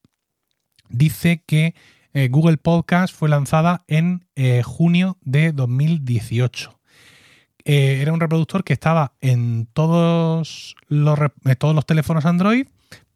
Dice 0.88 1.42
que 1.46 1.74
eh, 2.12 2.28
Google 2.28 2.56
Podcast 2.56 3.14
fue 3.14 3.28
lanzada 3.28 3.84
en 3.86 4.26
eh, 4.34 4.62
junio 4.62 5.16
de 5.22 5.52
2018. 5.52 6.78
era 7.64 8.12
un 8.12 8.20
reproductor 8.20 8.64
que 8.64 8.72
estaba 8.72 9.14
en 9.20 9.66
todos 9.72 10.74
los, 10.88 11.18
todos 11.58 11.74
los 11.74 11.86
teléfonos 11.86 12.26
Android, 12.26 12.66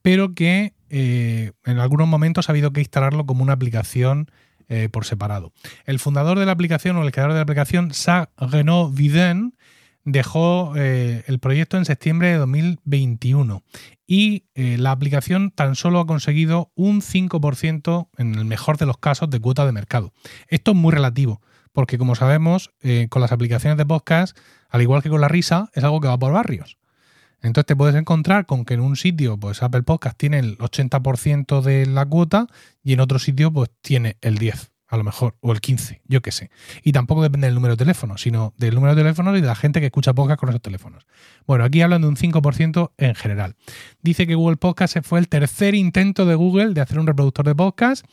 pero 0.01 0.35
que 0.35 0.73
en 0.91 1.79
algunos 1.79 2.09
momentos 2.09 2.49
ha 2.49 2.53
habido 2.53 2.73
que 2.73 2.81
instalarlo 2.81 3.27
como 3.27 3.43
una 3.43 3.53
aplicación 3.53 4.31
eh, 4.69 4.89
por 4.91 5.05
separado. 5.05 5.53
El 5.85 5.99
fundador 5.99 6.39
de 6.39 6.47
la 6.47 6.53
aplicación 6.53 6.97
o 6.97 7.03
el 7.03 7.13
creador 7.13 7.33
de 7.33 7.39
la 7.39 7.43
aplicación, 7.43 7.95
Sa 7.95 8.31
Renaud 8.37 8.93
Viden, 8.95 9.57
dejó 10.05 10.75
eh, 10.77 11.25
el 11.27 11.39
proyecto 11.39 11.77
en 11.77 11.85
septiembre 11.85 12.29
de 12.29 12.37
2021 12.37 13.63
y 14.07 14.45
eh, 14.55 14.77
la 14.79 14.91
aplicación 14.91 15.51
tan 15.51 15.75
solo 15.75 16.01
ha 16.01 16.07
conseguido 16.07 16.71
un 16.75 17.01
5% 17.01 18.09
en 18.19 18.35
el 18.35 18.45
mejor 18.45 18.79
de 18.79 18.87
los 18.87 18.99
casos 18.99 19.31
de 19.31 19.41
cuota 19.41 19.67
de 19.67 19.73
mercado. 19.73 20.13
Esto 20.49 20.73
es 20.73 20.77
muy 20.77 20.93
relativo, 20.93 21.41
porque 21.73 21.99
como 21.99 22.15
sabemos, 22.15 22.71
con 23.09 23.23
las 23.23 23.33
aplicaciones 23.33 23.79
de 23.79 23.87
podcast, 23.87 24.37
al 24.69 24.83
igual 24.83 25.03
que 25.03 25.11
con 25.11 25.21
la 25.21 25.29
risa, 25.29 25.71
es 25.75 25.85
algo 25.85 26.01
que 26.01 26.09
va 26.09 26.19
por 26.19 26.33
barrios. 26.33 26.79
Entonces 27.43 27.67
te 27.67 27.77
puedes 27.77 27.95
encontrar 27.95 28.47
con 28.47 28.65
que 28.65 28.75
en 28.75 28.81
un 28.81 28.97
sitio, 28.97 29.39
pues 29.39 29.63
Apple 29.63 29.83
Podcast 29.83 30.19
tiene 30.19 30.39
el 30.39 30.59
80% 30.59 31.63
de 31.63 31.87
la 31.87 32.05
cuota 32.07 32.47
y 32.83 32.93
en 32.93 33.01
otro 33.01 33.19
sitio, 33.19 33.53
pues 33.53 33.71
tiene 33.81 34.17
el 34.21 34.39
10, 34.39 34.73
a 34.89 34.97
lo 34.97 35.05
mejor, 35.05 35.37
o 35.41 35.53
el 35.53 35.61
15, 35.61 36.03
yo 36.07 36.21
qué 36.21 36.33
sé. 36.33 36.51
Y 36.83 36.93
tampoco 36.93 37.23
depende 37.23 37.47
del 37.47 37.55
número 37.55 37.75
de 37.75 37.79
teléfono, 37.79 38.19
sino 38.19 38.55
del 38.57 38.75
número 38.75 38.95
de 38.95 39.03
teléfonos 39.03 39.39
y 39.39 39.41
de 39.41 39.47
la 39.47 39.55
gente 39.55 39.81
que 39.81 39.87
escucha 39.87 40.15
podcast 40.15 40.41
con 40.41 40.49
esos 40.49 40.63
teléfonos. 40.63 41.07
Bueno, 41.47 41.65
aquí 41.65 41.81
hablan 41.81 42.03
de 42.03 42.09
un 42.09 42.17
5% 42.17 42.93
en 42.97 43.15
general. 43.15 43.55
Dice 44.03 44.27
que 44.27 44.35
Google 44.35 44.57
Podcast 44.57 44.97
fue 45.03 45.21
el 45.21 45.29
tercer 45.29 45.75
intento 45.75 46.27
de 46.27 46.35
Google 46.35 46.75
de 46.75 46.81
hacer 46.81 46.99
un 46.99 47.07
reproductor 47.07 47.47
de 47.47 47.55
podcast, 47.55 48.05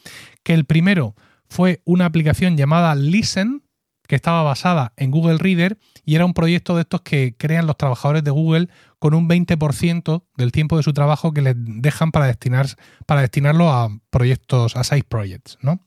que 0.43 0.53
el 0.53 0.65
primero 0.65 1.15
fue 1.49 1.81
una 1.85 2.05
aplicación 2.05 2.57
llamada 2.57 2.93
Listen, 2.95 3.63
que 4.07 4.15
estaba 4.15 4.43
basada 4.43 4.93
en 4.97 5.11
Google 5.11 5.37
Reader 5.37 5.77
y 6.05 6.15
era 6.15 6.25
un 6.25 6.33
proyecto 6.33 6.75
de 6.75 6.81
estos 6.81 7.01
que 7.01 7.35
crean 7.37 7.67
los 7.67 7.77
trabajadores 7.77 8.23
de 8.23 8.31
Google 8.31 8.69
con 8.99 9.13
un 9.13 9.27
20% 9.27 10.23
del 10.37 10.51
tiempo 10.51 10.77
de 10.77 10.83
su 10.83 10.93
trabajo 10.93 11.33
que 11.33 11.41
les 11.41 11.55
dejan 11.57 12.11
para, 12.11 12.27
destinar, 12.27 12.67
para 13.05 13.21
destinarlo 13.21 13.71
a 13.71 13.89
proyectos, 14.09 14.75
a 14.75 14.83
side 14.83 15.03
projects. 15.03 15.57
¿no? 15.61 15.79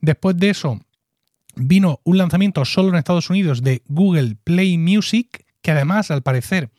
Después 0.00 0.36
de 0.36 0.50
eso, 0.50 0.80
vino 1.56 2.00
un 2.04 2.18
lanzamiento 2.18 2.64
solo 2.64 2.90
en 2.90 2.96
Estados 2.96 3.30
Unidos 3.30 3.62
de 3.62 3.82
Google 3.86 4.36
Play 4.42 4.78
Music, 4.78 5.44
que 5.62 5.70
además, 5.70 6.10
al 6.10 6.22
parecer, 6.22 6.70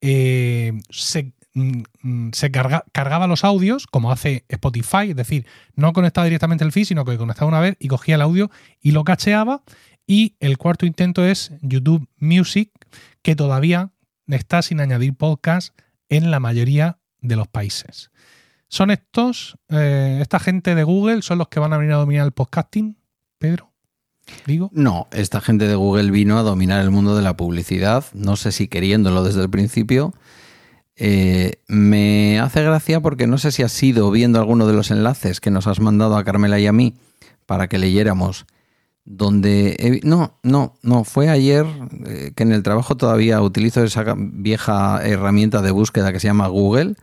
eh, 0.00 0.72
se 0.90 1.32
mm, 1.54 1.82
mm, 2.02 2.30
se 2.32 2.50
cargaba 2.50 3.26
los 3.26 3.44
audios, 3.44 3.86
como 3.86 4.12
hace 4.12 4.44
Spotify, 4.48 5.10
es 5.10 5.16
decir, 5.16 5.46
no 5.74 5.92
conectaba 5.92 6.26
directamente 6.26 6.64
el 6.64 6.72
feed, 6.72 6.84
sino 6.84 7.04
que 7.04 7.16
conectaba 7.16 7.48
una 7.48 7.60
vez 7.60 7.76
y 7.78 7.88
cogía 7.88 8.16
el 8.16 8.22
audio 8.22 8.50
y 8.80 8.90
lo 8.90 9.04
cacheaba. 9.04 9.62
Y 10.06 10.36
el 10.40 10.56
cuarto 10.56 10.86
intento 10.86 11.24
es 11.24 11.52
YouTube 11.62 12.08
Music, 12.18 12.70
que 13.22 13.34
todavía 13.34 13.90
está 14.28 14.62
sin 14.62 14.80
añadir 14.80 15.14
podcast 15.14 15.76
en 16.08 16.30
la 16.30 16.38
mayoría 16.38 16.98
de 17.20 17.36
los 17.36 17.48
países. 17.48 18.10
¿Son 18.68 18.90
estos, 18.90 19.56
eh, 19.68 20.18
esta 20.20 20.38
gente 20.38 20.74
de 20.74 20.84
Google, 20.84 21.22
son 21.22 21.38
los 21.38 21.48
que 21.48 21.60
van 21.60 21.72
a 21.72 21.76
venir 21.76 21.92
a 21.92 21.98
dominar 21.98 22.26
el 22.26 22.32
podcasting, 22.32 22.96
Pedro? 23.38 23.72
¿Digo? 24.46 24.70
No, 24.72 25.06
esta 25.12 25.40
gente 25.40 25.68
de 25.68 25.76
Google 25.76 26.10
vino 26.10 26.38
a 26.38 26.42
dominar 26.42 26.82
el 26.82 26.90
mundo 26.90 27.16
de 27.16 27.22
la 27.22 27.36
publicidad, 27.36 28.04
no 28.12 28.36
sé 28.36 28.50
si 28.52 28.66
queriéndolo 28.66 29.22
desde 29.22 29.42
el 29.42 29.50
principio. 29.50 30.14
Eh, 30.96 31.60
me 31.68 32.40
hace 32.40 32.62
gracia 32.62 33.00
porque 33.00 33.26
no 33.26 33.38
sé 33.38 33.52
si 33.52 33.62
has 33.62 33.82
ido 33.82 34.10
viendo 34.10 34.40
alguno 34.40 34.66
de 34.66 34.72
los 34.72 34.90
enlaces 34.90 35.40
que 35.40 35.50
nos 35.50 35.66
has 35.66 35.78
mandado 35.78 36.16
a 36.16 36.24
Carmela 36.24 36.58
y 36.58 36.66
a 36.66 36.72
mí 36.72 36.94
para 37.44 37.68
que 37.68 37.78
leyéramos 37.78 38.46
donde... 39.06 40.00
no, 40.02 40.36
no, 40.42 40.74
no, 40.82 41.04
fue 41.04 41.28
ayer 41.28 41.64
eh, 42.06 42.32
que 42.34 42.42
en 42.42 42.52
el 42.52 42.64
trabajo 42.64 42.96
todavía 42.96 43.40
utilizo 43.40 43.82
esa 43.82 44.04
vieja 44.16 45.00
herramienta 45.06 45.62
de 45.62 45.70
búsqueda 45.70 46.12
que 46.12 46.20
se 46.20 46.26
llama 46.26 46.48
Google, 46.48 46.96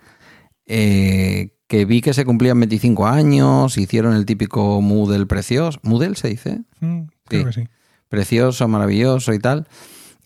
eh, 0.67 1.55
que 1.67 1.85
vi 1.85 2.01
que 2.01 2.13
se 2.13 2.25
cumplían 2.25 2.59
25 2.59 3.07
años, 3.07 3.77
hicieron 3.77 4.15
el 4.15 4.25
típico 4.25 4.81
Moodle 4.81 5.25
precioso. 5.25 5.79
¿Moodle 5.81 6.15
se 6.15 6.27
dice? 6.27 6.61
Mm, 6.81 7.03
creo 7.25 7.45
que 7.45 7.53
sí. 7.53 7.67
Precioso, 8.09 8.67
maravilloso 8.67 9.33
y 9.33 9.39
tal. 9.39 9.67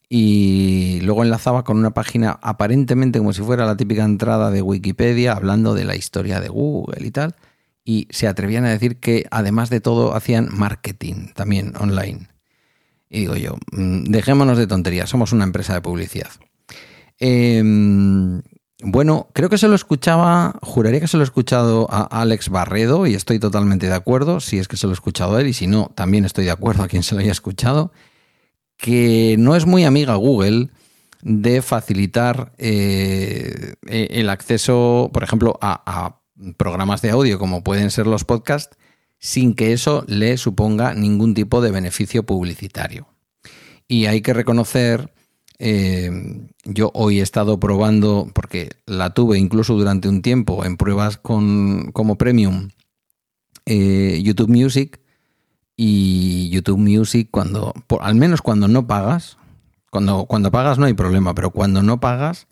Y 0.09 0.99
luego 1.03 1.23
enlazaba 1.23 1.63
con 1.63 1.77
una 1.77 1.91
página 1.91 2.39
aparentemente 2.41 3.19
como 3.19 3.33
si 3.33 3.43
fuera 3.43 3.65
la 3.65 3.77
típica 3.77 4.03
entrada 4.03 4.51
de 4.51 4.61
Wikipedia 4.61 5.33
hablando 5.33 5.73
de 5.73 5.85
la 5.85 5.95
historia 5.95 6.39
de 6.39 6.49
Google 6.49 7.05
y 7.05 7.11
tal 7.11 7.35
y 7.87 8.09
se 8.09 8.27
atrevían 8.27 8.65
a 8.65 8.69
decir 8.69 8.97
que 8.97 9.27
además 9.31 9.69
de 9.69 9.79
todo 9.79 10.13
hacían 10.13 10.49
marketing 10.51 11.29
también 11.33 11.73
online. 11.79 12.27
Y 13.09 13.21
digo 13.21 13.37
yo, 13.37 13.55
mm, 13.71 14.03
dejémonos 14.03 14.57
de 14.57 14.67
tonterías, 14.67 15.09
somos 15.09 15.31
una 15.31 15.45
empresa 15.45 15.73
de 15.73 15.79
publicidad. 15.79 16.27
Em, 17.17 18.41
bueno, 18.83 19.29
creo 19.31 19.49
que 19.49 19.57
se 19.57 19.69
lo 19.69 19.75
escuchaba, 19.75 20.59
juraría 20.61 20.99
que 20.99 21.07
se 21.07 21.15
lo 21.15 21.23
he 21.23 21.31
escuchado 21.31 21.87
a 21.89 22.01
Alex 22.01 22.49
Barredo 22.49 23.07
y 23.07 23.13
estoy 23.13 23.39
totalmente 23.39 23.87
de 23.87 23.93
acuerdo, 23.93 24.41
si 24.41 24.59
es 24.59 24.67
que 24.67 24.75
se 24.75 24.85
lo 24.85 24.91
he 24.91 24.93
escuchado 24.93 25.37
a 25.37 25.41
él 25.41 25.47
y 25.47 25.53
si 25.53 25.67
no, 25.67 25.89
también 25.95 26.25
estoy 26.25 26.43
de 26.43 26.51
acuerdo 26.51 26.83
a 26.83 26.89
quien 26.89 27.03
se 27.03 27.15
lo 27.15 27.21
haya 27.21 27.31
escuchado, 27.31 27.93
que 28.75 29.37
no 29.39 29.55
es 29.55 29.65
muy 29.65 29.85
amiga 29.85 30.15
Google 30.15 30.71
de 31.21 31.61
facilitar 31.61 32.51
eh, 32.57 33.75
e, 33.87 34.07
el 34.11 34.29
acceso, 34.29 35.09
por 35.13 35.23
ejemplo, 35.23 35.57
a 35.61 36.16
programas 36.57 37.01
de 37.01 37.11
audio 37.11 37.39
como 37.39 37.63
pueden 37.63 37.91
ser 37.91 38.07
los 38.07 38.25
podcasts 38.25 38.77
sin 39.19 39.55
que 39.55 39.73
eso 39.73 40.03
le 40.07 40.37
suponga 40.37 40.93
ningún 40.93 41.33
tipo 41.33 41.61
de 41.61 41.71
beneficio 41.71 42.23
publicitario. 42.23 43.07
Y 43.87 44.05
hay 44.05 44.21
que 44.21 44.33
reconocer, 44.33 45.11
eh, 45.59 46.11
yo 46.65 46.91
hoy 46.93 47.19
he 47.19 47.23
estado 47.23 47.59
probando, 47.59 48.29
porque 48.33 48.69
la 48.85 49.13
tuve 49.13 49.39
incluso 49.39 49.75
durante 49.75 50.07
un 50.07 50.21
tiempo 50.21 50.65
en 50.65 50.77
pruebas 50.77 51.17
con, 51.17 51.91
como 51.93 52.17
premium, 52.17 52.69
eh, 53.65 54.21
YouTube 54.23 54.49
Music, 54.49 54.99
y 55.77 56.49
YouTube 56.49 56.79
Music 56.79 57.29
cuando, 57.31 57.71
al 58.01 58.15
menos 58.15 58.41
cuando 58.41 58.67
no 58.67 58.87
pagas, 58.87 59.37
cuando, 59.91 60.25
cuando 60.25 60.51
pagas 60.51 60.79
no 60.79 60.85
hay 60.85 60.93
problema, 60.93 61.35
pero 61.35 61.51
cuando 61.51 61.83
no 61.83 61.99
pagas, 61.99 62.47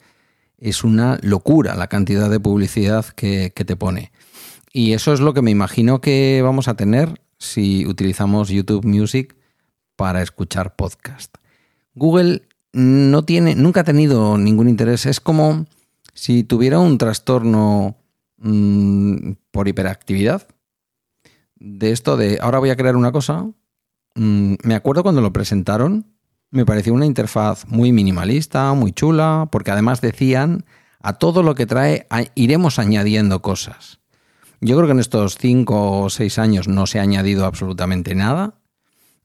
es 0.57 0.83
una 0.83 1.17
locura 1.21 1.75
la 1.75 1.87
cantidad 1.87 2.29
de 2.29 2.39
publicidad 2.39 3.05
que, 3.05 3.51
te 3.51 3.75
pone. 3.75 4.11
Y 4.71 4.93
eso 4.93 5.13
es 5.13 5.19
lo 5.19 5.33
que 5.33 5.41
me 5.41 5.51
imagino 5.51 6.01
que 6.01 6.41
vamos 6.43 6.67
a 6.67 6.75
tener 6.75 7.21
si 7.37 7.85
utilizamos 7.85 8.49
YouTube 8.49 8.85
Music 8.85 9.35
para 9.95 10.21
escuchar 10.21 10.75
podcast. 10.75 11.35
Google 11.93 12.47
no 12.73 13.23
tiene, 13.23 13.55
nunca 13.55 13.81
ha 13.81 13.85
tenido 13.85 14.37
ningún 14.37 14.67
interés. 14.67 15.05
Es 15.05 15.19
como 15.19 15.65
si 16.13 16.43
tuviera 16.43 16.79
un 16.79 16.97
trastorno 16.97 17.95
mm, 18.37 19.33
por 19.51 19.67
hiperactividad. 19.67 20.47
De 21.55 21.91
esto 21.91 22.17
de 22.17 22.39
ahora 22.41 22.59
voy 22.59 22.69
a 22.69 22.75
crear 22.75 22.95
una 22.95 23.11
cosa. 23.13 23.45
Mm, 24.15 24.55
me 24.63 24.75
acuerdo 24.75 25.03
cuando 25.03 25.21
lo 25.21 25.31
presentaron 25.31 26.14
me 26.55 26.65
pareció 26.65 26.93
una 26.93 27.05
interfaz 27.05 27.67
muy 27.67 27.91
minimalista, 27.91 28.73
muy 28.73 28.93
chula, 28.93 29.49
porque 29.51 29.71
además 29.71 29.99
decían, 29.99 30.65
a 31.01 31.13
todo 31.13 31.43
lo 31.43 31.53
que 31.53 31.65
trae 31.65 32.07
iremos 32.33 32.79
añadiendo 32.79 33.41
cosas. 33.41 33.99
Yo 34.61 34.77
creo 34.77 34.87
que 34.87 34.93
en 34.93 34.99
estos 34.99 35.37
cinco 35.37 35.99
o 35.99 36.09
seis 36.09 36.39
años 36.39 36.69
no 36.69 36.87
se 36.87 36.99
ha 36.99 37.03
añadido 37.03 37.45
absolutamente 37.45 38.15
nada. 38.15 38.55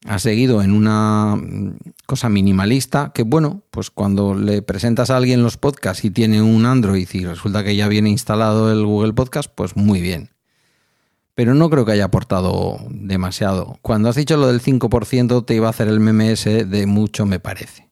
Ha 0.05 0.19
seguido 0.19 0.61
en 0.61 0.73
una 0.73 1.37
mm, 1.37 1.77
cosa 2.05 2.27
minimalista 2.27 3.11
que, 3.13 3.23
bueno, 3.23 3.63
pues 3.71 3.91
cuando 3.91 4.35
le 4.35 4.61
presentas 4.61 5.09
a 5.09 5.17
alguien 5.17 5.41
los 5.41 5.57
podcasts 5.57 6.03
y 6.03 6.11
tiene 6.11 6.41
un 6.41 6.65
Android 6.65 7.07
y 7.13 7.23
resulta 7.23 7.63
que 7.63 7.77
ya 7.77 7.87
viene 7.87 8.09
instalado 8.09 8.71
el 8.71 8.85
Google 8.85 9.13
Podcast, 9.13 9.49
pues 9.55 9.77
muy 9.77 10.01
bien 10.01 10.31
pero 11.41 11.55
no 11.55 11.71
creo 11.71 11.85
que 11.85 11.93
haya 11.93 12.05
aportado 12.05 12.77
demasiado. 12.91 13.79
Cuando 13.81 14.09
has 14.09 14.15
dicho 14.15 14.37
lo 14.37 14.45
del 14.45 14.61
5%, 14.61 15.43
te 15.43 15.55
iba 15.55 15.65
a 15.65 15.71
hacer 15.71 15.87
el 15.87 15.99
MMS 15.99 16.43
de 16.43 16.85
mucho 16.85 17.25
me 17.25 17.39
parece. 17.39 17.89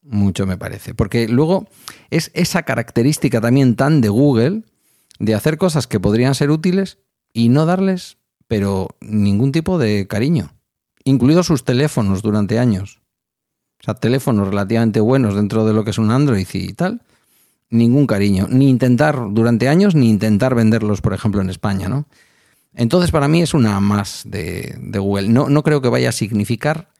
Mucho 0.00 0.46
me 0.46 0.56
parece. 0.56 0.94
Porque 0.94 1.28
luego 1.28 1.68
es 2.08 2.30
esa 2.32 2.62
característica 2.62 3.42
también 3.42 3.76
tan 3.76 4.00
de 4.00 4.08
Google 4.08 4.62
de 5.18 5.34
hacer 5.34 5.58
cosas 5.58 5.86
que 5.86 6.00
podrían 6.00 6.34
ser 6.34 6.50
útiles 6.50 6.96
y 7.34 7.50
no 7.50 7.66
darles, 7.66 8.16
pero 8.48 8.88
ningún 9.02 9.52
tipo 9.52 9.76
de 9.76 10.06
cariño. 10.06 10.54
Incluidos 11.04 11.48
sus 11.48 11.62
teléfonos 11.62 12.22
durante 12.22 12.58
años. 12.58 13.02
O 13.82 13.84
sea, 13.84 13.92
teléfonos 13.92 14.48
relativamente 14.48 15.00
buenos 15.00 15.36
dentro 15.36 15.66
de 15.66 15.74
lo 15.74 15.84
que 15.84 15.90
es 15.90 15.98
un 15.98 16.10
Android 16.10 16.48
y 16.54 16.72
tal. 16.72 17.02
Ningún 17.68 18.06
cariño. 18.06 18.46
Ni 18.48 18.70
intentar 18.70 19.18
durante 19.32 19.68
años, 19.68 19.94
ni 19.94 20.08
intentar 20.08 20.54
venderlos, 20.54 21.02
por 21.02 21.12
ejemplo, 21.12 21.42
en 21.42 21.50
España, 21.50 21.90
¿no? 21.90 22.06
Entonces, 22.76 23.10
para 23.10 23.26
mí 23.26 23.40
es 23.40 23.54
una 23.54 23.80
más 23.80 24.22
de, 24.26 24.78
Google. 24.78 25.28
No, 25.28 25.62
creo 25.62 25.80
que 25.80 25.88
vaya 25.88 26.10
a 26.10 26.12
significar, 26.12 26.90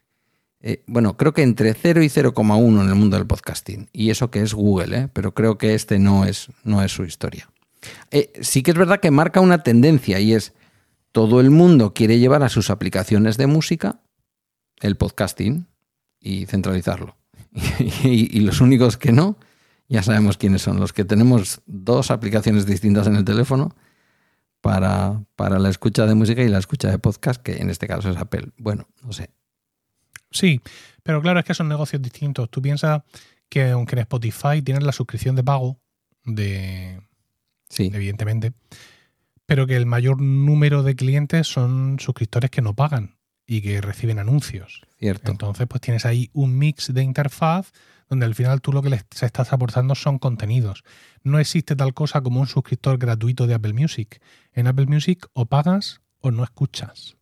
eh, 0.60 0.82
bueno, 0.86 1.18
creo 1.18 1.34
que 1.34 1.42
entre 1.42 1.74
0 1.74 2.02
y 2.02 2.08
0,1 2.08 2.80
en 2.82 2.88
el 2.88 2.94
mundo 2.94 3.18
del 3.18 3.26
podcasting. 3.26 3.90
Y 3.92 4.08
eso 4.08 4.30
que 4.30 4.40
es 4.40 4.54
Google, 4.54 4.98
¿eh? 4.98 5.08
pero 5.12 5.34
creo 5.34 5.58
que 5.58 5.74
este 5.74 5.98
no 5.98 6.24
es, 6.24 6.48
no 6.64 6.82
es 6.82 6.92
su 6.92 7.04
historia. 7.04 7.50
Eh, 8.10 8.32
sí 8.40 8.62
que 8.62 8.70
es 8.70 8.78
verdad 8.78 9.00
que 9.00 9.10
marca 9.10 9.40
una 9.40 9.62
tendencia 9.62 10.18
y 10.18 10.32
es 10.32 10.54
todo 11.12 11.40
el 11.40 11.50
mundo 11.50 11.92
quiere 11.92 12.18
llevar 12.18 12.42
a 12.42 12.48
sus 12.48 12.70
aplicaciones 12.70 13.36
de 13.36 13.46
música 13.46 14.00
el 14.80 14.96
podcasting 14.96 15.66
y 16.18 16.46
centralizarlo. 16.46 17.16
y 18.02 18.40
los 18.40 18.62
únicos 18.62 18.96
que 18.96 19.12
no, 19.12 19.36
ya 19.88 20.02
sabemos 20.02 20.38
quiénes 20.38 20.62
son. 20.62 20.80
Los 20.80 20.94
que 20.94 21.04
tenemos 21.04 21.60
dos 21.66 22.10
aplicaciones 22.10 22.64
distintas 22.64 23.06
en 23.06 23.16
el 23.16 23.24
teléfono 23.24 23.74
para, 24.66 25.22
para 25.36 25.60
la 25.60 25.68
escucha 25.68 26.06
de 26.06 26.16
música 26.16 26.42
y 26.42 26.48
la 26.48 26.58
escucha 26.58 26.90
de 26.90 26.98
podcast, 26.98 27.40
que 27.40 27.58
en 27.58 27.70
este 27.70 27.86
caso 27.86 28.10
es 28.10 28.16
Apple. 28.16 28.48
Bueno, 28.58 28.88
no 29.00 29.12
sé. 29.12 29.30
Sí, 30.32 30.60
pero 31.04 31.22
claro, 31.22 31.38
es 31.38 31.44
que 31.44 31.54
son 31.54 31.68
negocios 31.68 32.02
distintos. 32.02 32.50
Tú 32.50 32.60
piensas 32.60 33.02
que 33.48 33.70
aunque 33.70 33.94
en 33.94 34.00
Spotify 34.00 34.62
tienes 34.64 34.82
la 34.82 34.90
suscripción 34.90 35.36
de 35.36 35.44
pago, 35.44 35.78
de. 36.24 37.00
Sí. 37.68 37.92
Evidentemente. 37.94 38.54
Pero 39.46 39.68
que 39.68 39.76
el 39.76 39.86
mayor 39.86 40.20
número 40.20 40.82
de 40.82 40.96
clientes 40.96 41.46
son 41.46 42.00
suscriptores 42.00 42.50
que 42.50 42.60
no 42.60 42.74
pagan 42.74 43.18
y 43.46 43.62
que 43.62 43.80
reciben 43.80 44.18
anuncios. 44.18 44.82
Cierto. 44.98 45.30
Entonces, 45.30 45.68
pues 45.68 45.80
tienes 45.80 46.04
ahí 46.04 46.28
un 46.32 46.58
mix 46.58 46.92
de 46.92 47.04
interfaz 47.04 47.70
donde 48.08 48.26
al 48.26 48.34
final 48.34 48.60
tú 48.60 48.72
lo 48.72 48.82
que 48.82 48.90
les 48.90 49.04
estás 49.22 49.52
aportando 49.52 49.94
son 49.94 50.18
contenidos. 50.18 50.82
No 51.26 51.40
existe 51.40 51.74
tal 51.74 51.92
cosa 51.92 52.20
como 52.20 52.38
un 52.38 52.46
suscriptor 52.46 52.98
gratuito 52.98 53.48
de 53.48 53.54
Apple 53.54 53.72
Music. 53.72 54.22
En 54.52 54.68
Apple 54.68 54.86
Music 54.86 55.26
o 55.32 55.46
pagas 55.46 56.00
o 56.20 56.30
no 56.30 56.44
escuchas. 56.44 57.16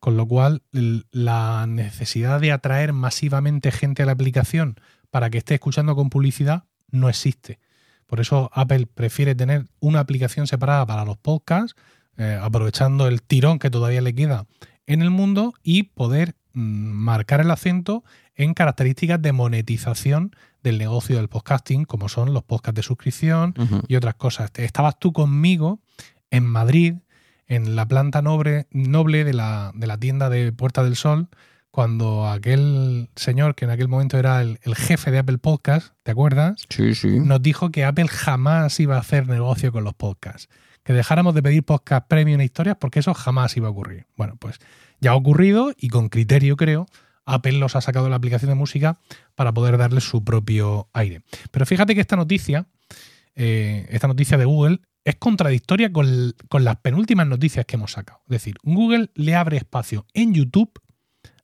Con 0.00 0.16
lo 0.16 0.26
cual, 0.26 0.62
la 0.72 1.64
necesidad 1.68 2.40
de 2.40 2.50
atraer 2.50 2.92
masivamente 2.92 3.70
gente 3.70 4.02
a 4.02 4.06
la 4.06 4.10
aplicación 4.10 4.80
para 5.12 5.30
que 5.30 5.38
esté 5.38 5.54
escuchando 5.54 5.94
con 5.94 6.10
publicidad 6.10 6.64
no 6.90 7.08
existe. 7.08 7.60
Por 8.08 8.18
eso 8.18 8.50
Apple 8.52 8.88
prefiere 8.92 9.36
tener 9.36 9.68
una 9.78 10.00
aplicación 10.00 10.48
separada 10.48 10.84
para 10.84 11.04
los 11.04 11.16
podcasts, 11.16 11.80
eh, 12.16 12.36
aprovechando 12.42 13.06
el 13.06 13.22
tirón 13.22 13.60
que 13.60 13.70
todavía 13.70 14.00
le 14.00 14.16
queda 14.16 14.48
en 14.86 15.02
el 15.02 15.10
mundo 15.10 15.54
y 15.62 15.84
poder 15.84 16.34
mm, 16.52 16.60
marcar 16.60 17.40
el 17.40 17.52
acento 17.52 18.02
en 18.36 18.54
características 18.54 19.20
de 19.20 19.32
monetización 19.32 20.34
del 20.62 20.78
negocio 20.78 21.16
del 21.16 21.28
podcasting, 21.28 21.84
como 21.84 22.08
son 22.08 22.32
los 22.32 22.42
podcasts 22.42 22.76
de 22.76 22.82
suscripción 22.82 23.54
y 23.86 23.96
otras 23.96 24.14
cosas. 24.14 24.50
Estabas 24.56 24.98
tú 24.98 25.12
conmigo 25.12 25.80
en 26.30 26.44
Madrid, 26.44 26.94
en 27.46 27.76
la 27.76 27.86
planta 27.86 28.22
noble, 28.22 28.66
noble 28.70 29.24
de, 29.24 29.34
la, 29.34 29.72
de 29.74 29.86
la 29.86 29.98
tienda 29.98 30.30
de 30.30 30.52
Puerta 30.52 30.82
del 30.82 30.96
Sol, 30.96 31.28
cuando 31.74 32.28
aquel 32.28 33.10
señor, 33.16 33.56
que 33.56 33.64
en 33.64 33.72
aquel 33.72 33.88
momento 33.88 34.16
era 34.16 34.40
el, 34.42 34.58
jefe 34.76 35.10
de 35.10 35.18
Apple 35.18 35.38
Podcast, 35.38 35.88
¿te 36.04 36.12
acuerdas? 36.12 36.64
Sí, 36.68 36.94
sí. 36.94 37.18
Nos 37.18 37.42
dijo 37.42 37.70
que 37.70 37.84
Apple 37.84 38.06
jamás 38.06 38.78
iba 38.78 38.94
a 38.94 39.00
hacer 39.00 39.26
negocio 39.26 39.72
con 39.72 39.82
los 39.82 39.94
podcasts. 39.94 40.48
Que 40.84 40.92
dejáramos 40.92 41.34
de 41.34 41.42
pedir 41.42 41.64
podcast 41.64 42.06
premium 42.06 42.40
e 42.40 42.44
historias 42.44 42.76
porque 42.78 43.00
eso 43.00 43.12
jamás 43.12 43.56
iba 43.56 43.66
a 43.66 43.70
ocurrir. 43.72 44.06
Bueno, 44.16 44.36
pues 44.38 44.60
ya 45.00 45.10
ha 45.10 45.14
ocurrido 45.16 45.72
y 45.76 45.88
con 45.88 46.10
criterio, 46.10 46.56
creo, 46.56 46.86
Apple 47.26 47.52
los 47.52 47.76
ha 47.76 47.80
sacado 47.80 48.06
de 48.06 48.10
la 48.10 48.16
aplicación 48.16 48.50
de 48.50 48.54
música 48.54 48.98
para 49.34 49.52
poder 49.52 49.78
darle 49.78 50.00
su 50.00 50.24
propio 50.24 50.88
aire. 50.92 51.22
Pero 51.50 51.66
fíjate 51.66 51.94
que 51.94 52.00
esta 52.00 52.16
noticia, 52.16 52.66
eh, 53.34 53.86
esta 53.90 54.08
noticia 54.08 54.36
de 54.36 54.44
Google, 54.44 54.80
es 55.04 55.16
contradictoria 55.16 55.92
con, 55.92 56.34
con 56.48 56.64
las 56.64 56.76
penúltimas 56.76 57.26
noticias 57.26 57.66
que 57.66 57.76
hemos 57.76 57.92
sacado. 57.92 58.20
Es 58.24 58.30
decir, 58.30 58.56
Google 58.62 59.10
le 59.14 59.34
abre 59.34 59.58
espacio 59.58 60.06
en 60.14 60.34
YouTube 60.34 60.72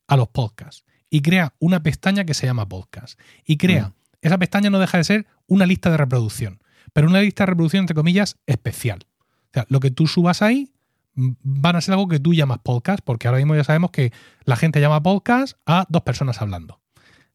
a 0.07 0.17
los 0.17 0.29
podcasts 0.29 0.85
y 1.11 1.23
crea 1.23 1.55
una 1.59 1.83
pestaña 1.83 2.25
que 2.25 2.35
se 2.35 2.47
llama 2.47 2.69
podcast. 2.69 3.19
Y 3.45 3.57
crea, 3.57 3.89
mm. 3.89 3.95
esa 4.23 4.39
pestaña 4.39 4.71
no 4.71 4.79
deja 4.79 4.99
de 4.99 5.05
ser 5.05 5.27
una 5.47 5.67
lista 5.67 5.91
de 5.91 5.97
reproducción, 5.97 6.61
pero 6.93 7.09
una 7.09 7.21
lista 7.21 7.43
de 7.43 7.49
reproducción, 7.49 7.83
entre 7.83 7.95
comillas, 7.95 8.37
especial. 8.47 9.07
O 9.51 9.53
sea, 9.53 9.67
lo 9.69 9.81
que 9.81 9.91
tú 9.91 10.07
subas 10.07 10.43
ahí 10.43 10.73
van 11.15 11.77
a 11.77 11.81
ser 11.81 11.95
algo 11.95 12.09
que 12.09 12.21
tú 12.21 12.35
llamas 12.35 12.59
podcast, 12.63 13.01
porque 13.05 13.29
ahora 13.29 13.39
mismo 13.39 13.55
ya 13.55 13.65
sabemos 13.65 13.91
que 13.91 14.13
la 14.45 14.57
gente 14.57 14.81
llama 14.81 15.03
podcast 15.03 15.57
a 15.67 15.87
dos 15.89 16.03
personas 16.03 16.41
hablando. 16.41 16.81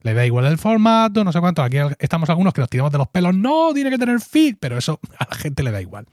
Le 0.01 0.13
da 0.13 0.25
igual 0.25 0.45
el 0.45 0.59
formato, 0.59 1.23
no 1.23 1.31
sé 1.31 1.39
cuánto. 1.39 1.63
Aquí 1.63 1.77
estamos 1.97 2.29
algunos 2.29 2.53
que 2.53 2.61
nos 2.61 2.69
tiramos 2.69 2.91
de 2.91 2.99
los 2.99 3.07
pelos. 3.07 3.35
No, 3.35 3.73
tiene 3.73 3.89
que 3.89 3.97
tener 3.97 4.19
feed, 4.19 4.57
pero 4.59 4.77
eso 4.77 4.99
a 5.19 5.27
la 5.29 5.35
gente 5.35 5.63
le 5.63 5.71
da 5.71 5.81
igual. 5.81 6.05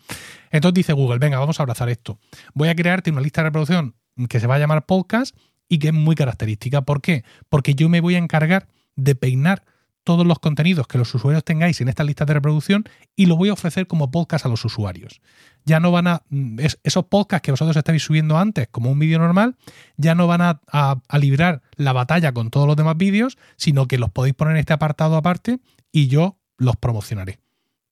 Entonces 0.51 0.75
dice 0.75 0.93
Google, 0.95 1.19
venga, 1.19 1.39
vamos 1.39 1.61
a 1.61 1.63
abrazar 1.63 1.91
esto. 1.91 2.19
Voy 2.55 2.69
a 2.69 2.75
crearte 2.75 3.11
una 3.11 3.21
lista 3.21 3.43
de 3.43 3.49
reproducción 3.49 3.95
que 4.29 4.41
se 4.41 4.47
va 4.47 4.55
a 4.55 4.59
llamar 4.59 4.87
podcast 4.87 5.37
y 5.69 5.79
que 5.79 5.89
es 5.89 5.95
muy 5.95 6.15
característica. 6.15 6.83
¿Por 6.83 7.03
qué? 7.03 7.25
Porque 7.49 7.75
yo 7.75 7.89
me 7.89 8.01
voy 8.01 8.15
a 8.15 8.19
encargar 8.19 8.67
de 8.97 9.15
peinar 9.15 9.65
todos 10.05 10.27
los 10.27 10.39
contenidos 10.39 10.87
que 10.87 10.99
los 10.99 11.15
usuarios 11.15 11.45
tengáis 11.45 11.81
en 11.81 11.89
esta 11.89 12.05
lista 12.05 12.25
de 12.25 12.35
reproducción 12.35 12.85
y 13.17 13.27
los 13.27 13.39
voy 13.39 13.49
a 13.49 13.53
ofrecer 13.53 13.87
como 13.87 14.11
podcast 14.11 14.47
a 14.47 14.49
los 14.49 14.65
usuarios. 14.65 15.21
Ya 15.65 15.81
no 15.81 15.93
van 15.93 16.07
a. 16.07 16.23
Mm, 16.29 16.59
esos 16.83 17.05
podcasts 17.07 17.45
que 17.45 17.53
vosotros 17.53 17.77
estáis 17.77 18.03
subiendo 18.03 18.39
antes 18.39 18.69
como 18.69 18.91
un 18.91 18.99
vídeo 18.99 19.19
normal, 19.19 19.57
ya 19.97 20.15
no 20.15 20.27
van 20.27 20.41
a, 20.43 20.61
a, 20.71 21.19
librar 21.19 21.63
la 21.77 21.93
batalla 21.93 22.33
con 22.33 22.51
todos 22.51 22.67
los 22.67 22.77
demás 22.77 22.97
vídeos, 22.97 23.39
sino 23.57 23.87
que 23.87 23.99
los 23.99 24.11
podéis 24.11 24.35
poner 24.35 24.55
en 24.55 24.61
este 24.61 24.73
apartado 24.73 25.17
aparte 25.17 25.61
y 25.93 26.09
yo 26.09 26.39
los 26.57 26.77
promocionaré. 26.77 27.39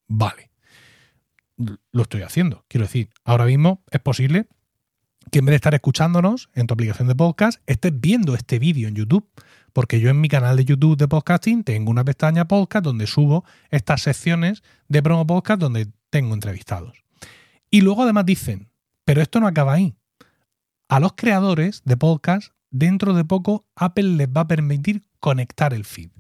Vale. 0.08 0.50
Lo 1.92 2.02
estoy 2.02 2.22
haciendo. 2.22 2.64
Quiero 2.68 2.86
decir, 2.86 3.10
ahora 3.24 3.44
mismo 3.44 3.82
es 3.90 4.00
posible 4.00 4.46
que 5.30 5.40
en 5.40 5.44
vez 5.44 5.52
de 5.52 5.56
estar 5.56 5.74
escuchándonos 5.74 6.50
en 6.54 6.66
tu 6.66 6.74
aplicación 6.74 7.08
de 7.08 7.14
podcast, 7.14 7.60
estés 7.66 7.92
viendo 8.00 8.34
este 8.34 8.58
vídeo 8.58 8.88
en 8.88 8.94
YouTube. 8.94 9.28
Porque 9.72 10.01
yo 10.01 10.10
en 10.10 10.20
mi 10.20 10.28
canal 10.28 10.56
de 10.56 10.64
YouTube 10.64 10.97
de 10.97 11.09
podcasting 11.09 11.64
tengo 11.64 11.90
una 11.90 12.05
pestaña 12.05 12.47
podcast 12.47 12.84
donde 12.84 13.06
subo 13.06 13.44
estas 13.70 14.02
secciones 14.02 14.62
de 14.88 15.02
promo 15.02 15.26
podcast 15.26 15.60
donde 15.60 15.88
tengo 16.10 16.34
entrevistados. 16.34 17.05
Y 17.70 17.82
luego 17.82 18.02
además 18.02 18.26
dicen, 18.26 18.70
pero 19.05 19.22
esto 19.22 19.40
no 19.40 19.47
acaba 19.47 19.74
ahí. 19.74 19.94
A 20.88 20.98
los 20.98 21.12
creadores 21.12 21.82
de 21.84 21.97
podcast, 21.97 22.52
dentro 22.70 23.14
de 23.14 23.24
poco, 23.24 23.66
Apple 23.76 24.16
les 24.16 24.28
va 24.28 24.42
a 24.42 24.48
permitir 24.48 25.05
conectar 25.20 25.72
el 25.72 25.84
feed. 25.84 26.10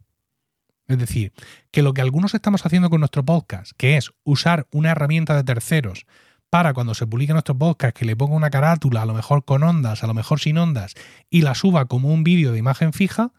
Es 0.86 0.98
decir, 0.98 1.32
que 1.70 1.82
lo 1.82 1.94
que 1.94 2.00
algunos 2.00 2.34
estamos 2.34 2.66
haciendo 2.66 2.90
con 2.90 3.00
nuestro 3.00 3.24
podcast, 3.24 3.72
que 3.76 3.96
es 3.96 4.12
usar 4.24 4.66
una 4.72 4.90
herramienta 4.90 5.36
de 5.36 5.44
terceros 5.44 6.06
para 6.50 6.74
cuando 6.74 6.94
se 6.94 7.06
publique 7.06 7.32
nuestro 7.32 7.56
podcast 7.56 7.96
que 7.96 8.04
le 8.04 8.16
ponga 8.16 8.34
una 8.34 8.50
carátula, 8.50 9.02
a 9.02 9.06
lo 9.06 9.14
mejor 9.14 9.44
con 9.44 9.62
ondas, 9.62 10.02
a 10.02 10.06
lo 10.06 10.14
mejor 10.14 10.40
sin 10.40 10.58
ondas, 10.58 10.94
y 11.30 11.42
la 11.42 11.54
suba 11.54 11.86
como 11.86 12.12
un 12.12 12.24
vídeo 12.24 12.52
de 12.52 12.58
imagen 12.58 12.92
fija, 12.92 13.32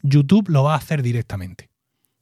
YouTube 0.00 0.48
lo 0.48 0.62
va 0.62 0.74
a 0.74 0.78
hacer 0.78 1.02
directamente. 1.02 1.68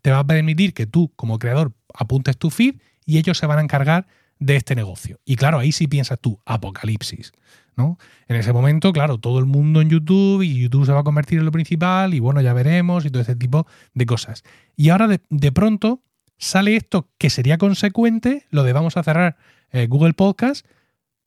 Te 0.00 0.10
va 0.10 0.20
a 0.20 0.26
permitir 0.26 0.74
que 0.74 0.86
tú, 0.86 1.12
como 1.14 1.38
creador, 1.38 1.72
apuntes 1.92 2.38
tu 2.38 2.50
feed 2.50 2.76
y 3.04 3.18
ellos 3.18 3.38
se 3.38 3.46
van 3.46 3.58
a 3.58 3.62
encargar 3.62 4.06
de 4.38 4.56
este 4.56 4.74
negocio. 4.74 5.20
Y 5.24 5.36
claro, 5.36 5.58
ahí 5.58 5.72
sí 5.72 5.86
piensas 5.86 6.18
tú, 6.20 6.40
apocalipsis. 6.44 7.32
¿no? 7.76 7.98
En 8.28 8.36
ese 8.36 8.52
momento, 8.52 8.92
claro, 8.92 9.18
todo 9.18 9.38
el 9.38 9.46
mundo 9.46 9.80
en 9.80 9.90
YouTube 9.90 10.42
y 10.42 10.60
YouTube 10.60 10.86
se 10.86 10.92
va 10.92 11.00
a 11.00 11.04
convertir 11.04 11.38
en 11.38 11.44
lo 11.44 11.52
principal 11.52 12.14
y 12.14 12.20
bueno, 12.20 12.40
ya 12.40 12.52
veremos 12.52 13.04
y 13.04 13.10
todo 13.10 13.22
ese 13.22 13.36
tipo 13.36 13.66
de 13.92 14.06
cosas. 14.06 14.44
Y 14.76 14.90
ahora 14.90 15.08
de, 15.08 15.20
de 15.28 15.52
pronto 15.52 16.02
sale 16.38 16.76
esto 16.76 17.10
que 17.18 17.30
sería 17.30 17.58
consecuente, 17.58 18.46
lo 18.50 18.62
de 18.62 18.72
vamos 18.72 18.96
a 18.96 19.02
cerrar 19.02 19.36
eh, 19.74 19.88
Google 19.88 20.14
Podcast, 20.14 20.64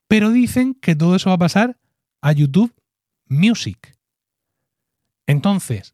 pero 0.07 0.31
dicen 0.31 0.73
que 0.73 0.95
todo 0.95 1.17
eso 1.17 1.29
va 1.29 1.35
a 1.35 1.39
pasar 1.39 1.77
a 2.21 2.31
YouTube 2.31 2.73
Music. 3.27 3.97
Entonces, 5.27 5.93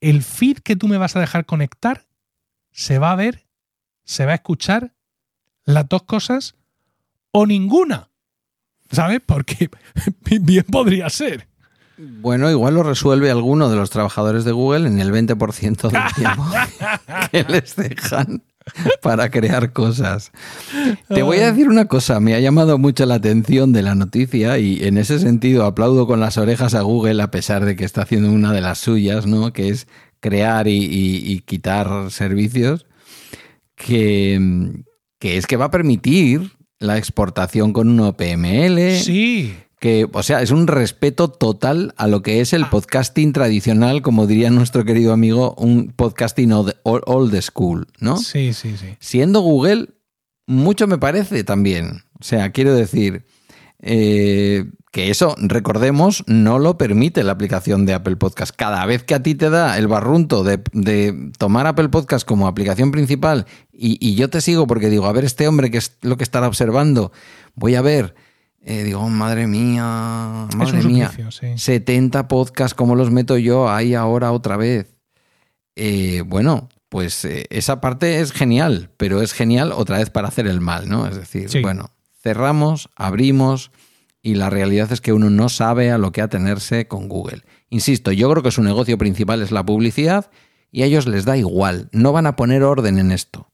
el 0.00 0.24
feed 0.24 0.58
que 0.58 0.74
tú 0.74 0.88
me 0.88 0.98
vas 0.98 1.14
a 1.14 1.20
dejar 1.20 1.46
conectar 1.46 2.06
se 2.72 2.98
va 2.98 3.12
a 3.12 3.16
ver, 3.16 3.46
se 4.04 4.26
va 4.26 4.32
a 4.32 4.34
escuchar 4.34 4.94
las 5.64 5.88
dos 5.88 6.02
cosas 6.02 6.56
o 7.30 7.46
ninguna. 7.46 8.10
¿Sabes? 8.90 9.20
Porque 9.24 9.70
bien 10.40 10.64
podría 10.64 11.08
ser. 11.08 11.46
Bueno, 11.96 12.50
igual 12.50 12.74
lo 12.74 12.82
resuelve 12.82 13.30
alguno 13.30 13.70
de 13.70 13.76
los 13.76 13.90
trabajadores 13.90 14.44
de 14.44 14.50
Google 14.50 14.88
en 14.88 14.98
el 14.98 15.12
20% 15.12 15.88
del 15.88 16.14
tiempo 16.16 16.44
que 17.30 17.44
les 17.44 17.76
dejan 17.76 18.42
para 19.02 19.30
crear 19.30 19.72
cosas. 19.72 20.32
Te 21.08 21.22
voy 21.22 21.38
a 21.38 21.50
decir 21.50 21.68
una 21.68 21.86
cosa, 21.86 22.20
me 22.20 22.34
ha 22.34 22.40
llamado 22.40 22.78
mucho 22.78 23.06
la 23.06 23.16
atención 23.16 23.72
de 23.72 23.82
la 23.82 23.94
noticia 23.94 24.58
y 24.58 24.84
en 24.84 24.98
ese 24.98 25.18
sentido 25.18 25.64
aplaudo 25.64 26.06
con 26.06 26.20
las 26.20 26.38
orejas 26.38 26.74
a 26.74 26.82
Google 26.82 27.22
a 27.22 27.30
pesar 27.30 27.64
de 27.64 27.76
que 27.76 27.84
está 27.84 28.02
haciendo 28.02 28.30
una 28.30 28.52
de 28.52 28.60
las 28.60 28.78
suyas, 28.78 29.26
¿no? 29.26 29.52
Que 29.52 29.68
es 29.68 29.86
crear 30.20 30.68
y, 30.68 31.42
quitar 31.46 32.10
servicios, 32.10 32.86
que, 33.74 34.70
que 35.18 35.36
es 35.36 35.46
que 35.46 35.56
va 35.56 35.66
a 35.66 35.70
permitir 35.70 36.52
la 36.78 36.98
exportación 36.98 37.72
con 37.72 37.88
un 37.88 38.00
OPML. 38.00 38.98
Sí 38.98 39.54
que, 39.80 40.06
o 40.12 40.22
sea, 40.22 40.42
es 40.42 40.50
un 40.50 40.66
respeto 40.66 41.28
total 41.28 41.94
a 41.96 42.06
lo 42.06 42.22
que 42.22 42.40
es 42.42 42.52
el 42.52 42.64
ah. 42.64 42.70
podcasting 42.70 43.32
tradicional, 43.32 44.02
como 44.02 44.26
diría 44.26 44.50
nuestro 44.50 44.84
querido 44.84 45.12
amigo, 45.12 45.54
un 45.56 45.92
podcasting 45.96 46.52
old, 46.52 47.40
school, 47.40 47.88
¿no? 47.98 48.18
Sí, 48.18 48.52
sí, 48.52 48.76
sí. 48.76 48.94
Siendo 49.00 49.40
Google, 49.40 49.88
mucho 50.46 50.86
me 50.86 50.98
parece 50.98 51.44
también. 51.44 52.02
O 52.20 52.24
sea, 52.24 52.52
quiero 52.52 52.74
decir 52.74 53.24
eh, 53.78 54.66
que 54.92 55.10
eso, 55.10 55.34
recordemos, 55.38 56.24
no 56.26 56.58
lo 56.58 56.76
permite 56.76 57.24
la 57.24 57.32
aplicación 57.32 57.86
de 57.86 57.94
Apple 57.94 58.16
Podcast. 58.16 58.54
Cada 58.54 58.84
vez 58.84 59.02
que 59.02 59.14
a 59.14 59.22
ti 59.22 59.34
te 59.34 59.48
da 59.48 59.78
el 59.78 59.88
barrunto 59.88 60.44
de, 60.44 60.58
tomar 61.38 61.66
Apple 61.66 61.88
Podcast 61.88 62.28
como 62.28 62.46
aplicación 62.46 62.90
principal 62.90 63.46
y, 63.72 63.96
y 64.06 64.14
yo 64.14 64.28
te 64.28 64.42
sigo 64.42 64.66
porque 64.66 64.90
digo, 64.90 65.06
a 65.06 65.12
ver, 65.12 65.24
este 65.24 65.48
hombre 65.48 65.70
que 65.70 65.78
es 65.78 65.96
lo 66.02 66.18
que 66.18 66.24
estará 66.24 66.48
observando, 66.48 67.12
voy 67.54 67.76
a 67.76 67.80
ver 67.80 68.14
eh, 68.62 68.84
digo, 68.84 69.08
madre 69.08 69.46
mía, 69.46 70.46
madre 70.54 70.82
mía, 70.82 71.10
70 71.56 72.28
podcasts, 72.28 72.74
¿cómo 72.74 72.94
los 72.94 73.10
meto 73.10 73.38
yo 73.38 73.70
ahí 73.70 73.94
ahora 73.94 74.32
otra 74.32 74.56
vez? 74.56 74.94
Eh, 75.76 76.22
bueno, 76.26 76.68
pues 76.90 77.24
eh, 77.24 77.46
esa 77.50 77.80
parte 77.80 78.20
es 78.20 78.32
genial, 78.32 78.90
pero 78.98 79.22
es 79.22 79.32
genial 79.32 79.72
otra 79.72 79.98
vez 79.98 80.10
para 80.10 80.28
hacer 80.28 80.46
el 80.46 80.60
mal, 80.60 80.88
¿no? 80.88 81.06
Es 81.06 81.16
decir, 81.16 81.48
bueno, 81.62 81.90
cerramos, 82.22 82.90
abrimos 82.96 83.70
y 84.22 84.34
la 84.34 84.50
realidad 84.50 84.92
es 84.92 85.00
que 85.00 85.14
uno 85.14 85.30
no 85.30 85.48
sabe 85.48 85.90
a 85.90 85.98
lo 85.98 86.12
que 86.12 86.20
atenerse 86.20 86.86
con 86.86 87.08
Google. 87.08 87.42
Insisto, 87.70 88.12
yo 88.12 88.30
creo 88.30 88.42
que 88.42 88.50
su 88.50 88.62
negocio 88.62 88.98
principal 88.98 89.40
es 89.40 89.52
la 89.52 89.64
publicidad 89.64 90.30
y 90.70 90.82
a 90.82 90.86
ellos 90.86 91.06
les 91.06 91.24
da 91.24 91.36
igual, 91.36 91.88
no 91.92 92.12
van 92.12 92.26
a 92.26 92.36
poner 92.36 92.62
orden 92.62 92.98
en 92.98 93.10
esto. 93.10 93.50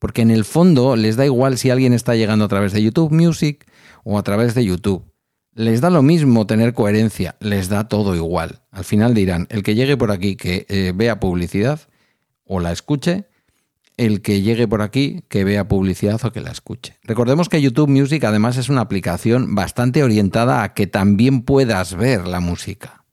Porque 0.00 0.22
en 0.22 0.32
el 0.32 0.44
fondo 0.44 0.96
les 0.96 1.14
da 1.14 1.24
igual 1.24 1.58
si 1.58 1.70
alguien 1.70 1.92
está 1.92 2.16
llegando 2.16 2.44
a 2.44 2.48
través 2.48 2.72
de 2.72 2.82
YouTube 2.82 3.12
Music, 3.12 3.66
o 4.04 4.18
a 4.18 4.22
través 4.22 4.54
de 4.54 4.64
YouTube. 4.64 5.04
Les 5.54 5.80
da 5.80 5.90
lo 5.90 6.02
mismo 6.02 6.46
tener 6.46 6.72
coherencia, 6.72 7.36
les 7.40 7.68
da 7.68 7.88
todo 7.88 8.16
igual. 8.16 8.62
Al 8.70 8.84
final 8.84 9.12
dirán, 9.12 9.46
el 9.50 9.62
que 9.62 9.74
llegue 9.74 9.96
por 9.96 10.10
aquí 10.10 10.36
que 10.36 10.64
eh, 10.68 10.92
vea 10.94 11.20
publicidad 11.20 11.80
o 12.44 12.58
la 12.58 12.72
escuche, 12.72 13.26
el 13.98 14.22
que 14.22 14.40
llegue 14.40 14.66
por 14.66 14.80
aquí 14.80 15.24
que 15.28 15.44
vea 15.44 15.68
publicidad 15.68 16.24
o 16.24 16.32
que 16.32 16.40
la 16.40 16.50
escuche. 16.50 16.96
Recordemos 17.04 17.48
que 17.48 17.60
YouTube 17.60 17.90
Music 17.90 18.24
además 18.24 18.56
es 18.56 18.68
una 18.68 18.80
aplicación 18.80 19.54
bastante 19.54 20.02
orientada 20.02 20.62
a 20.62 20.72
que 20.72 20.86
también 20.86 21.42
puedas 21.42 21.94
ver 21.94 22.26
la 22.26 22.40
música. 22.40 23.04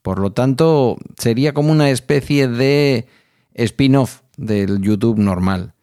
Por 0.00 0.18
lo 0.20 0.32
tanto, 0.32 0.96
sería 1.18 1.52
como 1.52 1.70
una 1.70 1.90
especie 1.90 2.48
de 2.48 3.06
spin-off 3.52 4.22
del 4.38 4.80
YouTube 4.80 5.18
normal. 5.18 5.74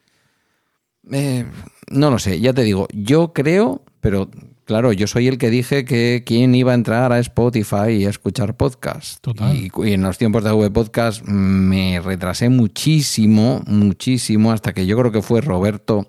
Eh, 1.11 1.45
no 1.91 2.09
lo 2.09 2.17
sé, 2.17 2.39
ya 2.39 2.53
te 2.53 2.63
digo, 2.63 2.87
yo 2.91 3.33
creo 3.33 3.84
pero 4.05 4.29
claro, 4.65 4.93
yo 4.93 5.07
soy 5.07 5.27
el 5.27 5.39
que 5.39 5.49
dije 5.49 5.83
que 5.83 6.21
quién 6.23 6.53
iba 6.53 6.73
a 6.73 6.75
entrar 6.75 7.11
a 7.11 7.17
Spotify 7.17 7.89
y 7.89 8.05
a 8.05 8.11
escuchar 8.11 8.55
podcast. 8.55 9.25
Y, 9.51 9.71
en 9.91 10.03
los 10.03 10.19
tiempos 10.19 10.43
de 10.43 10.51
V 10.51 10.69
Podcast 10.69 11.23
me 11.23 11.99
retrasé 11.99 12.49
muchísimo, 12.49 13.63
muchísimo, 13.65 14.51
hasta 14.51 14.73
que 14.73 14.85
yo 14.85 14.95
creo 14.95 15.11
que 15.11 15.23
fue 15.23 15.41
Roberto 15.41 16.07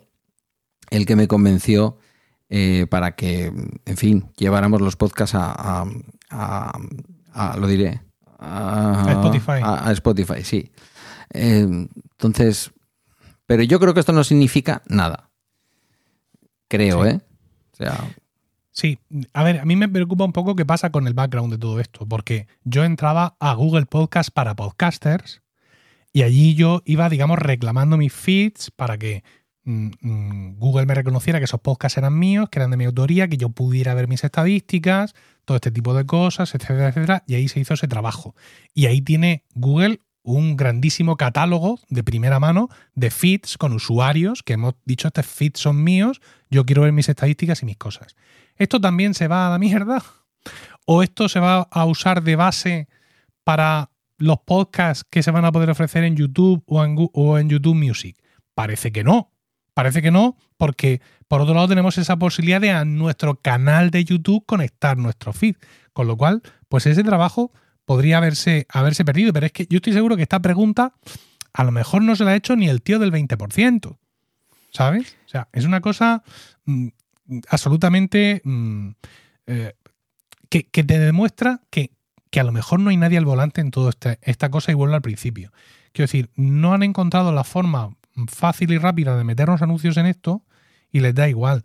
el 0.90 1.06
que 1.06 1.16
me 1.16 1.26
convenció 1.26 1.96
eh, 2.50 2.86
para 2.90 3.16
que, 3.16 3.46
en 3.86 3.96
fin, 3.96 4.26
lleváramos 4.36 4.82
los 4.82 4.94
podcasts 4.96 5.34
a, 5.34 5.86
lo 7.56 7.66
diré, 7.66 8.02
a, 8.38 9.06
Spotify. 9.08 9.60
A, 9.62 9.90
Spotify, 9.92 10.44
sí. 10.44 10.70
Eh, 11.32 11.66
entonces, 12.10 12.72
pero 13.46 13.62
yo 13.62 13.80
creo 13.80 13.94
que 13.94 14.00
esto 14.00 14.12
no 14.12 14.22
significa 14.22 14.82
nada. 14.86 15.30
Creo, 16.68 17.06
¿eh? 17.06 17.22
Sí, 18.70 18.98
a 19.32 19.42
ver, 19.42 19.60
a 19.60 19.64
mí 19.64 19.74
me 19.74 19.88
preocupa 19.88 20.24
un 20.24 20.34
poco 20.34 20.54
qué 20.54 20.66
pasa 20.66 20.90
con 20.90 21.06
el 21.06 21.14
background 21.14 21.50
de 21.50 21.58
todo 21.58 21.80
esto, 21.80 22.06
porque 22.06 22.46
yo 22.64 22.84
entraba 22.84 23.34
a 23.40 23.54
Google 23.54 23.86
Podcast 23.86 24.30
para 24.30 24.54
podcasters 24.54 25.40
y 26.12 26.22
allí 26.22 26.54
yo 26.54 26.82
iba, 26.84 27.08
digamos, 27.08 27.38
reclamando 27.38 27.96
mis 27.96 28.12
feeds 28.12 28.70
para 28.70 28.98
que 28.98 29.24
mm, 29.64 29.90
mm, 30.00 30.58
Google 30.58 30.84
me 30.84 30.94
reconociera 30.94 31.38
que 31.38 31.46
esos 31.46 31.60
podcasts 31.60 31.96
eran 31.96 32.18
míos, 32.18 32.48
que 32.50 32.58
eran 32.58 32.70
de 32.70 32.76
mi 32.76 32.84
autoría, 32.84 33.28
que 33.28 33.38
yo 33.38 33.48
pudiera 33.48 33.94
ver 33.94 34.08
mis 34.08 34.24
estadísticas, 34.24 35.14
todo 35.46 35.56
este 35.56 35.70
tipo 35.70 35.94
de 35.94 36.04
cosas, 36.04 36.54
etcétera, 36.54 36.88
etcétera, 36.88 37.24
y 37.26 37.34
ahí 37.34 37.48
se 37.48 37.60
hizo 37.60 37.72
ese 37.72 37.88
trabajo. 37.88 38.34
Y 38.74 38.86
ahí 38.86 39.00
tiene 39.00 39.44
Google 39.54 40.00
un 40.26 40.56
grandísimo 40.56 41.16
catálogo 41.16 41.78
de 41.88 42.02
primera 42.02 42.40
mano 42.40 42.68
de 42.94 43.10
feeds 43.10 43.56
con 43.56 43.72
usuarios 43.72 44.42
que 44.42 44.54
hemos 44.54 44.74
dicho, 44.84 45.06
estos 45.06 45.24
feeds 45.24 45.60
son 45.60 45.84
míos, 45.84 46.20
yo 46.50 46.66
quiero 46.66 46.82
ver 46.82 46.92
mis 46.92 47.08
estadísticas 47.08 47.62
y 47.62 47.66
mis 47.66 47.76
cosas. 47.76 48.16
¿Esto 48.56 48.80
también 48.80 49.14
se 49.14 49.28
va 49.28 49.46
a 49.46 49.50
la 49.50 49.58
mierda? 49.58 50.02
¿O 50.84 51.04
esto 51.04 51.28
se 51.28 51.38
va 51.38 51.68
a 51.70 51.84
usar 51.84 52.24
de 52.24 52.34
base 52.34 52.88
para 53.44 53.90
los 54.18 54.38
podcasts 54.40 55.06
que 55.08 55.22
se 55.22 55.30
van 55.30 55.44
a 55.44 55.52
poder 55.52 55.70
ofrecer 55.70 56.02
en 56.02 56.16
YouTube 56.16 56.64
o 56.66 57.38
en, 57.38 57.48
YouTube 57.48 57.76
Music? 57.76 58.16
Parece 58.54 58.90
que 58.90 59.04
no. 59.04 59.30
Parece 59.74 60.02
que 60.02 60.10
no, 60.10 60.36
porque 60.56 61.02
por 61.28 61.42
otro 61.42 61.54
lado 61.54 61.68
tenemos 61.68 61.98
esa 61.98 62.16
posibilidad 62.16 62.60
de 62.60 62.70
a 62.70 62.84
nuestro 62.84 63.36
canal 63.36 63.90
de 63.90 64.04
YouTube 64.04 64.44
conectar 64.44 64.96
nuestro 64.96 65.32
feed. 65.32 65.56
Con 65.92 66.08
lo 66.08 66.16
cual, 66.16 66.42
pues 66.68 66.86
ese 66.86 67.04
trabajo 67.04 67.52
podría 67.86 68.18
haberse, 68.18 68.66
haberse 68.68 69.04
perdido. 69.04 69.32
Pero 69.32 69.46
es 69.46 69.52
que 69.52 69.66
yo 69.70 69.76
estoy 69.76 69.94
seguro 69.94 70.16
que 70.16 70.22
esta 70.22 70.40
pregunta 70.40 70.92
a 71.54 71.64
lo 71.64 71.72
mejor 71.72 72.02
no 72.02 72.14
se 72.14 72.24
la 72.24 72.32
ha 72.32 72.36
hecho 72.36 72.54
ni 72.54 72.68
el 72.68 72.82
tío 72.82 72.98
del 72.98 73.12
20%. 73.12 73.96
¿Sabes? 74.72 75.16
O 75.24 75.28
sea, 75.28 75.48
es 75.54 75.64
una 75.64 75.80
cosa 75.80 76.22
mm, 76.66 76.88
absolutamente 77.48 78.42
mm, 78.44 78.90
eh, 79.46 79.72
que, 80.50 80.62
te 80.62 80.98
demuestra 80.98 81.62
que, 81.70 81.92
a 82.38 82.42
lo 82.42 82.52
mejor 82.52 82.80
no 82.80 82.90
hay 82.90 82.98
nadie 82.98 83.16
al 83.16 83.24
volante 83.24 83.62
en 83.62 83.70
toda 83.70 83.88
esta, 83.88 84.18
esta 84.20 84.50
cosa 84.50 84.70
y 84.70 84.74
vuelvo 84.74 84.94
al 84.94 85.00
principio. 85.00 85.50
Quiero 85.92 86.04
decir, 86.04 86.28
no 86.34 86.74
han 86.74 86.82
encontrado 86.82 87.32
la 87.32 87.44
forma 87.44 87.96
fácil 88.28 88.72
y 88.72 88.78
rápida 88.78 89.16
de 89.16 89.24
meternos 89.24 89.62
anuncios 89.62 89.96
en 89.96 90.04
esto 90.04 90.42
y 90.92 91.00
les 91.00 91.14
da 91.14 91.30
igual. 91.30 91.62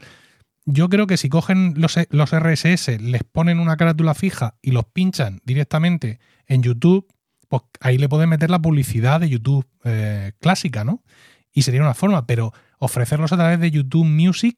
Yo 0.65 0.89
creo 0.89 1.07
que 1.07 1.17
si 1.17 1.29
cogen 1.29 1.73
los, 1.77 1.97
los 2.09 2.31
RSS, 2.31 3.01
les 3.01 3.23
ponen 3.23 3.59
una 3.59 3.77
carátula 3.77 4.13
fija 4.13 4.55
y 4.61 4.71
los 4.71 4.85
pinchan 4.85 5.41
directamente 5.43 6.19
en 6.45 6.61
YouTube, 6.61 7.07
pues 7.47 7.63
ahí 7.79 7.97
le 7.97 8.07
pueden 8.07 8.29
meter 8.29 8.49
la 8.49 8.61
publicidad 8.61 9.19
de 9.19 9.29
YouTube 9.29 9.67
eh, 9.83 10.33
clásica, 10.39 10.83
¿no? 10.83 11.03
Y 11.51 11.63
sería 11.63 11.81
una 11.81 11.93
forma, 11.93 12.25
pero 12.25 12.53
ofrecerlos 12.79 13.33
a 13.33 13.37
través 13.37 13.59
de 13.59 13.71
YouTube 13.71 14.05
Music 14.05 14.57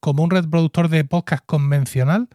como 0.00 0.22
un 0.22 0.30
reproductor 0.30 0.88
de 0.88 1.04
podcast 1.04 1.44
convencional, 1.44 2.28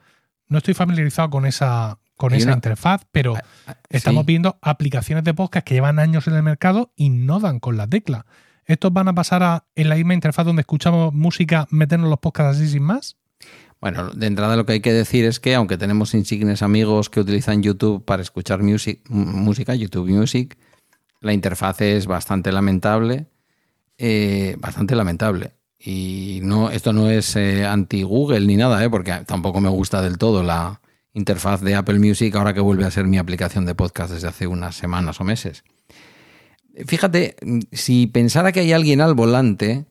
no 0.47 0.59
estoy 0.59 0.75
familiarizado 0.75 1.29
con 1.29 1.45
esa, 1.45 1.97
con 2.15 2.33
esa 2.33 2.51
interfaz, 2.51 3.01
pero 3.11 3.35
ah, 3.35 3.43
ah, 3.67 3.77
estamos 3.89 4.25
viendo 4.25 4.59
aplicaciones 4.61 5.23
de 5.23 5.33
podcast 5.33 5.65
que 5.65 5.73
llevan 5.73 5.99
años 5.99 6.27
en 6.27 6.35
el 6.35 6.43
mercado 6.43 6.93
y 6.95 7.09
no 7.09 7.39
dan 7.39 7.59
con 7.59 7.77
la 7.77 7.87
tecla. 7.87 8.25
¿Estos 8.65 8.91
van 8.91 9.07
a 9.07 9.13
pasar 9.13 9.43
a, 9.43 9.65
en 9.75 9.89
la 9.89 9.95
misma 9.95 10.13
interfaz 10.13 10.45
donde 10.45 10.61
escuchamos 10.61 11.13
música, 11.13 11.67
meternos 11.69 12.09
los 12.09 12.19
podcasts 12.19 12.57
así 12.57 12.67
sin 12.69 12.83
más? 12.83 13.17
Bueno, 13.79 14.09
de 14.09 14.27
entrada 14.27 14.55
lo 14.55 14.65
que 14.65 14.73
hay 14.73 14.79
que 14.79 14.93
decir 14.93 15.25
es 15.25 15.39
que 15.39 15.53
aunque 15.53 15.77
tenemos 15.77 16.13
insignes 16.13 16.63
amigos 16.63 17.09
que 17.09 17.19
utilizan 17.19 17.61
YouTube 17.61 18.03
para 18.03 18.21
escuchar 18.21 18.61
música, 19.09 19.75
YouTube 19.75 20.09
Music, 20.09 20.57
la 21.21 21.33
interfaz 21.33 21.81
es 21.81 22.07
bastante 22.07 22.51
lamentable. 22.51 23.27
Eh, 23.97 24.55
bastante 24.59 24.95
lamentable. 24.95 25.53
Y 25.79 26.39
no, 26.43 26.69
esto 26.69 26.91
no 26.91 27.09
es 27.09 27.35
eh, 27.35 27.65
anti-Google 27.65 28.41
ni 28.41 28.57
nada, 28.57 28.83
¿eh? 28.83 28.89
porque 28.89 29.11
tampoco 29.25 29.61
me 29.61 29.69
gusta 29.69 30.01
del 30.01 30.17
todo 30.17 30.43
la 30.43 30.81
interfaz 31.13 31.61
de 31.61 31.75
Apple 31.75 31.99
Music 31.99 32.35
ahora 32.35 32.53
que 32.53 32.59
vuelve 32.59 32.85
a 32.85 32.91
ser 32.91 33.05
mi 33.05 33.17
aplicación 33.17 33.65
de 33.65 33.75
podcast 33.75 34.11
desde 34.11 34.27
hace 34.27 34.47
unas 34.47 34.75
semanas 34.75 35.21
o 35.21 35.23
meses. 35.23 35.63
Fíjate, 36.85 37.35
si 37.71 38.07
pensara 38.07 38.51
que 38.51 38.59
hay 38.61 38.73
alguien 38.73 39.01
al 39.01 39.13
volante, 39.13 39.85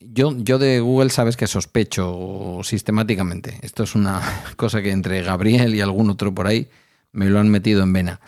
yo, 0.00 0.36
yo 0.38 0.58
de 0.58 0.80
Google 0.80 1.10
sabes 1.10 1.36
que 1.36 1.46
sospecho 1.46 2.60
sistemáticamente. 2.62 3.58
Esto 3.62 3.82
es 3.82 3.94
una 3.94 4.22
cosa 4.56 4.82
que 4.82 4.90
entre 4.90 5.22
Gabriel 5.22 5.74
y 5.74 5.80
algún 5.80 6.10
otro 6.10 6.34
por 6.34 6.46
ahí 6.46 6.68
me 7.12 7.26
lo 7.26 7.38
han 7.38 7.48
metido 7.48 7.82
en 7.82 7.92
vena. 7.92 8.20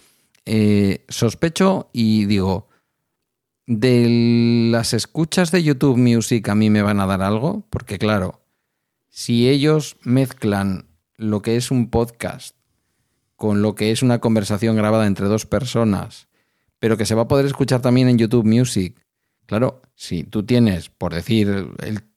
Eh, 0.44 1.04
sospecho 1.08 1.90
y 1.92 2.24
digo, 2.24 2.68
de 3.66 4.68
las 4.70 4.94
escuchas 4.94 5.50
de 5.50 5.62
YouTube 5.62 5.98
Music 5.98 6.48
a 6.48 6.54
mí 6.54 6.70
me 6.70 6.82
van 6.82 7.00
a 7.00 7.06
dar 7.06 7.22
algo, 7.22 7.66
porque 7.68 7.98
claro, 7.98 8.40
si 9.10 9.48
ellos 9.48 9.96
mezclan 10.02 10.86
lo 11.16 11.42
que 11.42 11.56
es 11.56 11.70
un 11.70 11.90
podcast 11.90 12.56
con 13.36 13.62
lo 13.62 13.74
que 13.74 13.90
es 13.90 14.02
una 14.02 14.20
conversación 14.20 14.74
grabada 14.74 15.06
entre 15.06 15.26
dos 15.26 15.46
personas, 15.46 16.28
pero 16.78 16.96
que 16.96 17.06
se 17.06 17.14
va 17.14 17.22
a 17.22 17.28
poder 17.28 17.46
escuchar 17.46 17.80
también 17.80 18.08
en 18.08 18.18
YouTube 18.18 18.44
Music, 18.44 19.00
claro, 19.46 19.82
si 19.94 20.24
tú 20.24 20.44
tienes, 20.44 20.90
por 20.90 21.14
decir, 21.14 21.68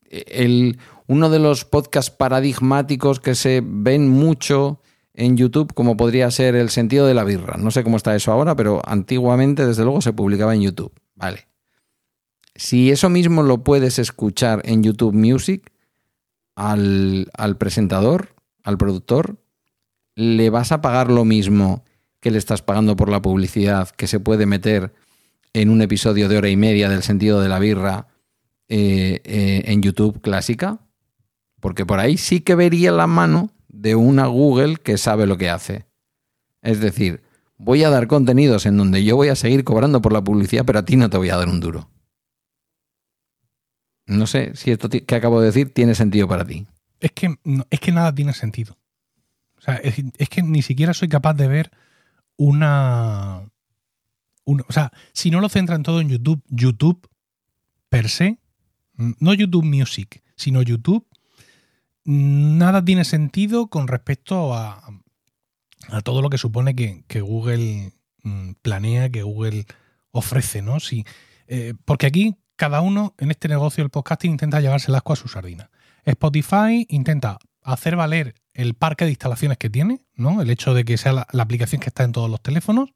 el, 0.09 0.77
uno 1.07 1.29
de 1.29 1.39
los 1.39 1.65
podcasts 1.65 2.11
paradigmáticos 2.11 3.19
que 3.19 3.35
se 3.35 3.61
ven 3.63 4.09
mucho 4.09 4.81
en 5.13 5.35
YouTube, 5.37 5.73
como 5.73 5.97
podría 5.97 6.31
ser 6.31 6.55
El 6.55 6.69
sentido 6.69 7.05
de 7.05 7.13
la 7.13 7.23
birra. 7.23 7.57
No 7.57 7.69
sé 7.71 7.83
cómo 7.83 7.97
está 7.97 8.15
eso 8.15 8.31
ahora, 8.31 8.55
pero 8.55 8.81
antiguamente, 8.85 9.65
desde 9.65 9.83
luego, 9.83 10.01
se 10.01 10.13
publicaba 10.13 10.55
en 10.55 10.61
YouTube. 10.61 10.93
Vale. 11.15 11.47
Si 12.55 12.91
eso 12.91 13.09
mismo 13.09 13.43
lo 13.43 13.63
puedes 13.63 13.99
escuchar 13.99 14.61
en 14.65 14.83
YouTube 14.83 15.13
Music, 15.13 15.71
al, 16.55 17.57
presentador, 17.57 18.35
al 18.63 18.77
productor, 18.77 19.37
le 20.15 20.49
vas 20.49 20.71
a 20.71 20.81
pagar 20.81 21.09
lo 21.09 21.25
mismo 21.25 21.83
que 22.21 22.31
le 22.31 22.37
estás 22.37 22.61
pagando 22.61 22.95
por 22.95 23.09
la 23.09 23.21
publicidad 23.21 23.89
que 23.89 24.07
se 24.07 24.19
puede 24.19 24.45
meter 24.45 24.93
en 25.53 25.69
un 25.69 25.81
episodio 25.81 26.29
de 26.29 26.37
hora 26.37 26.49
y 26.49 26.55
media 26.55 26.87
del 26.87 27.03
sentido 27.03 27.41
de 27.41 27.49
la 27.49 27.59
birra 27.59 28.07
eh, 28.69 29.19
eh, 29.25 29.63
en 29.65 29.81
YouTube 29.81 30.21
clásica? 30.21 30.79
Porque 31.59 31.85
por 31.85 31.99
ahí 31.99 32.17
sí 32.17 32.39
que 32.39 32.55
vería 32.55 32.91
la 32.91 33.07
mano 33.07 33.51
de 33.67 33.95
una 33.95 34.27
Google 34.27 34.77
que 34.77 34.97
sabe 34.97 35.27
lo 35.27 35.37
que 35.37 35.49
hace. 35.49 35.85
Es 36.61 36.79
decir, 36.79 37.21
voy 37.57 37.83
a 37.83 37.89
dar 37.89 38.07
contenidos 38.07 38.65
en 38.65 38.77
donde 38.77 39.03
yo 39.03 39.15
voy 39.15 39.27
a 39.27 39.35
seguir 39.35 39.63
cobrando 39.63 40.01
por 40.01 40.13
la 40.13 40.23
publicidad, 40.23 40.63
pero 40.65 40.79
a 40.79 40.85
ti 40.85 40.95
no 40.95 41.09
te 41.09 41.17
voy 41.17 41.29
a 41.29 41.37
dar 41.37 41.49
un 41.49 41.59
duro. 41.59 41.89
No 44.05 44.27
sé 44.27 44.55
si 44.55 44.71
esto 44.71 44.89
que 44.89 45.15
acabo 45.15 45.39
de 45.39 45.47
decir 45.47 45.73
tiene 45.73 45.95
sentido 45.95 46.27
para 46.27 46.45
ti. 46.45 46.67
Es 46.99 47.11
que, 47.11 47.35
es 47.69 47.79
que 47.79 47.91
nada 47.91 48.13
tiene 48.13 48.33
sentido. 48.33 48.77
O 49.57 49.61
sea, 49.61 49.75
es, 49.75 50.29
que 50.29 50.41
ni 50.41 50.61
siquiera 50.61 50.93
soy 50.93 51.07
capaz 51.07 51.35
de 51.35 51.47
ver 51.47 51.71
una, 52.41 53.43
O 54.45 54.71
sea, 54.71 54.91
si 55.13 55.29
no 55.29 55.41
lo 55.41 55.49
centran 55.49 55.83
todo 55.83 56.01
en 56.01 56.09
YouTube, 56.09 56.43
YouTube 56.47 57.07
per 57.89 58.09
se, 58.09 58.39
no 58.95 59.33
YouTube 59.33 59.63
Music, 59.63 60.23
sino 60.35 60.63
YouTube, 60.63 61.05
nada 62.03 62.83
tiene 62.83 63.05
sentido 63.05 63.67
con 63.67 63.87
respecto 63.87 64.55
a, 64.55 64.81
a 65.89 66.01
todo 66.01 66.23
lo 66.23 66.29
que 66.29 66.39
supone 66.39 66.75
que, 66.75 67.21
Google 67.21 67.93
mm, 68.23 68.53
planea, 68.63 69.09
que 69.09 69.21
Google 69.21 69.65
ofrece, 70.11 70.63
¿no? 70.63 70.79
Sí, 70.79 71.05
eh, 71.47 71.75
porque 71.85 72.07
aquí 72.07 72.37
cada 72.55 72.81
uno 72.81 73.13
en 73.19 73.29
este 73.29 73.47
negocio 73.49 73.83
del 73.83 73.91
podcasting 73.91 74.31
intenta 74.31 74.61
llevarse 74.61 74.89
el 74.89 74.95
asco 74.95 75.13
a 75.13 75.15
su 75.15 75.27
sardina. 75.27 75.69
Spotify 76.05 76.87
intenta 76.89 77.37
hacer 77.61 77.95
valer 77.95 78.33
el 78.53 78.73
parque 78.73 79.05
de 79.05 79.11
instalaciones 79.11 79.57
que 79.57 79.69
tiene, 79.69 80.01
¿no? 80.15 80.41
El 80.41 80.49
hecho 80.49 80.73
de 80.73 80.83
que 80.85 80.97
sea 80.97 81.13
la, 81.13 81.27
aplicación 81.41 81.81
que 81.81 81.89
está 81.89 82.03
en 82.03 82.11
todos 82.11 82.29
los 82.29 82.41
teléfonos, 82.41 82.93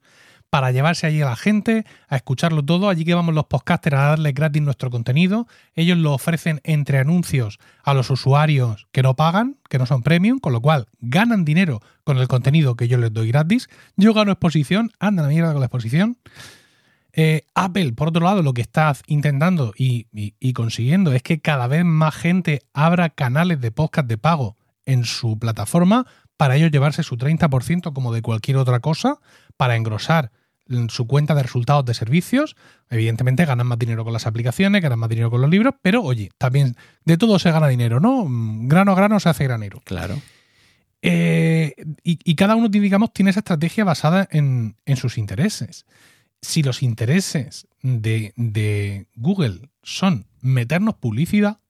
para 0.50 0.70
llevarse 0.70 1.06
allí 1.06 1.20
a 1.22 1.26
la 1.26 1.36
gente, 1.36 1.84
a 2.08 2.16
escucharlo 2.16 2.64
todo. 2.64 2.88
Allí 2.88 3.04
que 3.04 3.14
vamos 3.14 3.34
los 3.34 3.46
podcasters 3.46 3.96
a 3.96 4.06
darles 4.08 4.32
gratis 4.32 4.62
nuestro 4.62 4.90
contenido. 4.90 5.48
Ellos 5.74 5.98
lo 5.98 6.12
ofrecen 6.12 6.60
entre 6.64 6.98
anuncios 6.98 7.58
a 7.82 7.94
los 7.94 8.10
usuarios 8.10 8.86
que 8.92 9.02
no 9.02 9.16
pagan, 9.16 9.58
que 9.68 9.78
no 9.78 9.86
son 9.86 10.02
premium, 10.02 10.38
con 10.38 10.52
lo 10.52 10.60
cual 10.60 10.86
ganan 11.00 11.44
dinero 11.44 11.80
con 12.04 12.18
el 12.18 12.28
contenido 12.28 12.76
que 12.76 12.88
yo 12.88 12.96
les 12.96 13.12
doy 13.12 13.28
gratis. 13.28 13.68
Yo 13.96 14.14
gano 14.14 14.30
exposición, 14.32 14.92
anda 15.00 15.24
la 15.24 15.28
mierda 15.28 15.52
con 15.52 15.60
la 15.60 15.66
exposición. 15.66 16.16
Eh, 17.12 17.42
Apple, 17.54 17.94
por 17.94 18.08
otro 18.08 18.22
lado, 18.22 18.42
lo 18.42 18.52
que 18.52 18.60
está 18.60 18.94
intentando 19.06 19.72
y, 19.76 20.06
y, 20.12 20.52
consiguiendo 20.52 21.14
es 21.14 21.22
que 21.22 21.40
cada 21.40 21.66
vez 21.66 21.82
más 21.82 22.14
gente 22.14 22.60
abra 22.74 23.08
canales 23.08 23.58
de 23.60 23.72
podcast 23.72 24.06
de 24.06 24.18
pago 24.18 24.56
en 24.86 25.04
su 25.04 25.38
plataforma 25.38 26.06
para 26.36 26.56
ellos 26.56 26.70
llevarse 26.70 27.02
su 27.02 27.16
30% 27.16 27.92
como 27.92 28.12
de 28.12 28.22
cualquier 28.22 28.56
otra 28.58 28.80
cosa, 28.80 29.18
para 29.56 29.76
engrosar 29.76 30.30
su 30.88 31.06
cuenta 31.06 31.34
de 31.34 31.42
resultados 31.42 31.84
de 31.84 31.94
servicios. 31.94 32.56
Evidentemente 32.90 33.44
ganan 33.44 33.66
más 33.66 33.78
dinero 33.78 34.04
con 34.04 34.12
las 34.12 34.26
aplicaciones, 34.26 34.82
ganan 34.82 34.98
más 34.98 35.08
dinero 35.08 35.30
con 35.30 35.40
los 35.40 35.50
libros, 35.50 35.74
pero 35.80 36.02
oye, 36.02 36.30
también 36.38 36.76
de 37.04 37.16
todo 37.16 37.38
se 37.38 37.50
gana 37.50 37.68
dinero, 37.68 38.00
¿no? 38.00 38.26
Grano 38.28 38.92
a 38.92 38.94
grano 38.94 39.20
se 39.20 39.28
hace 39.28 39.44
granero. 39.44 39.80
Claro. 39.84 40.20
Eh, 41.02 41.74
y, 42.02 42.34
cada 42.34 42.56
uno, 42.56 42.68
digamos, 42.68 43.12
tiene 43.12 43.30
esa 43.30 43.40
estrategia 43.40 43.84
basada 43.84 44.26
en, 44.32 44.76
sus 44.96 45.18
intereses. 45.18 45.86
Si 46.42 46.62
los 46.62 46.82
intereses 46.82 47.68
de, 47.82 49.06
Google 49.14 49.70
son 49.82 50.26
meternos 50.40 50.96
publicidad, 50.96 51.60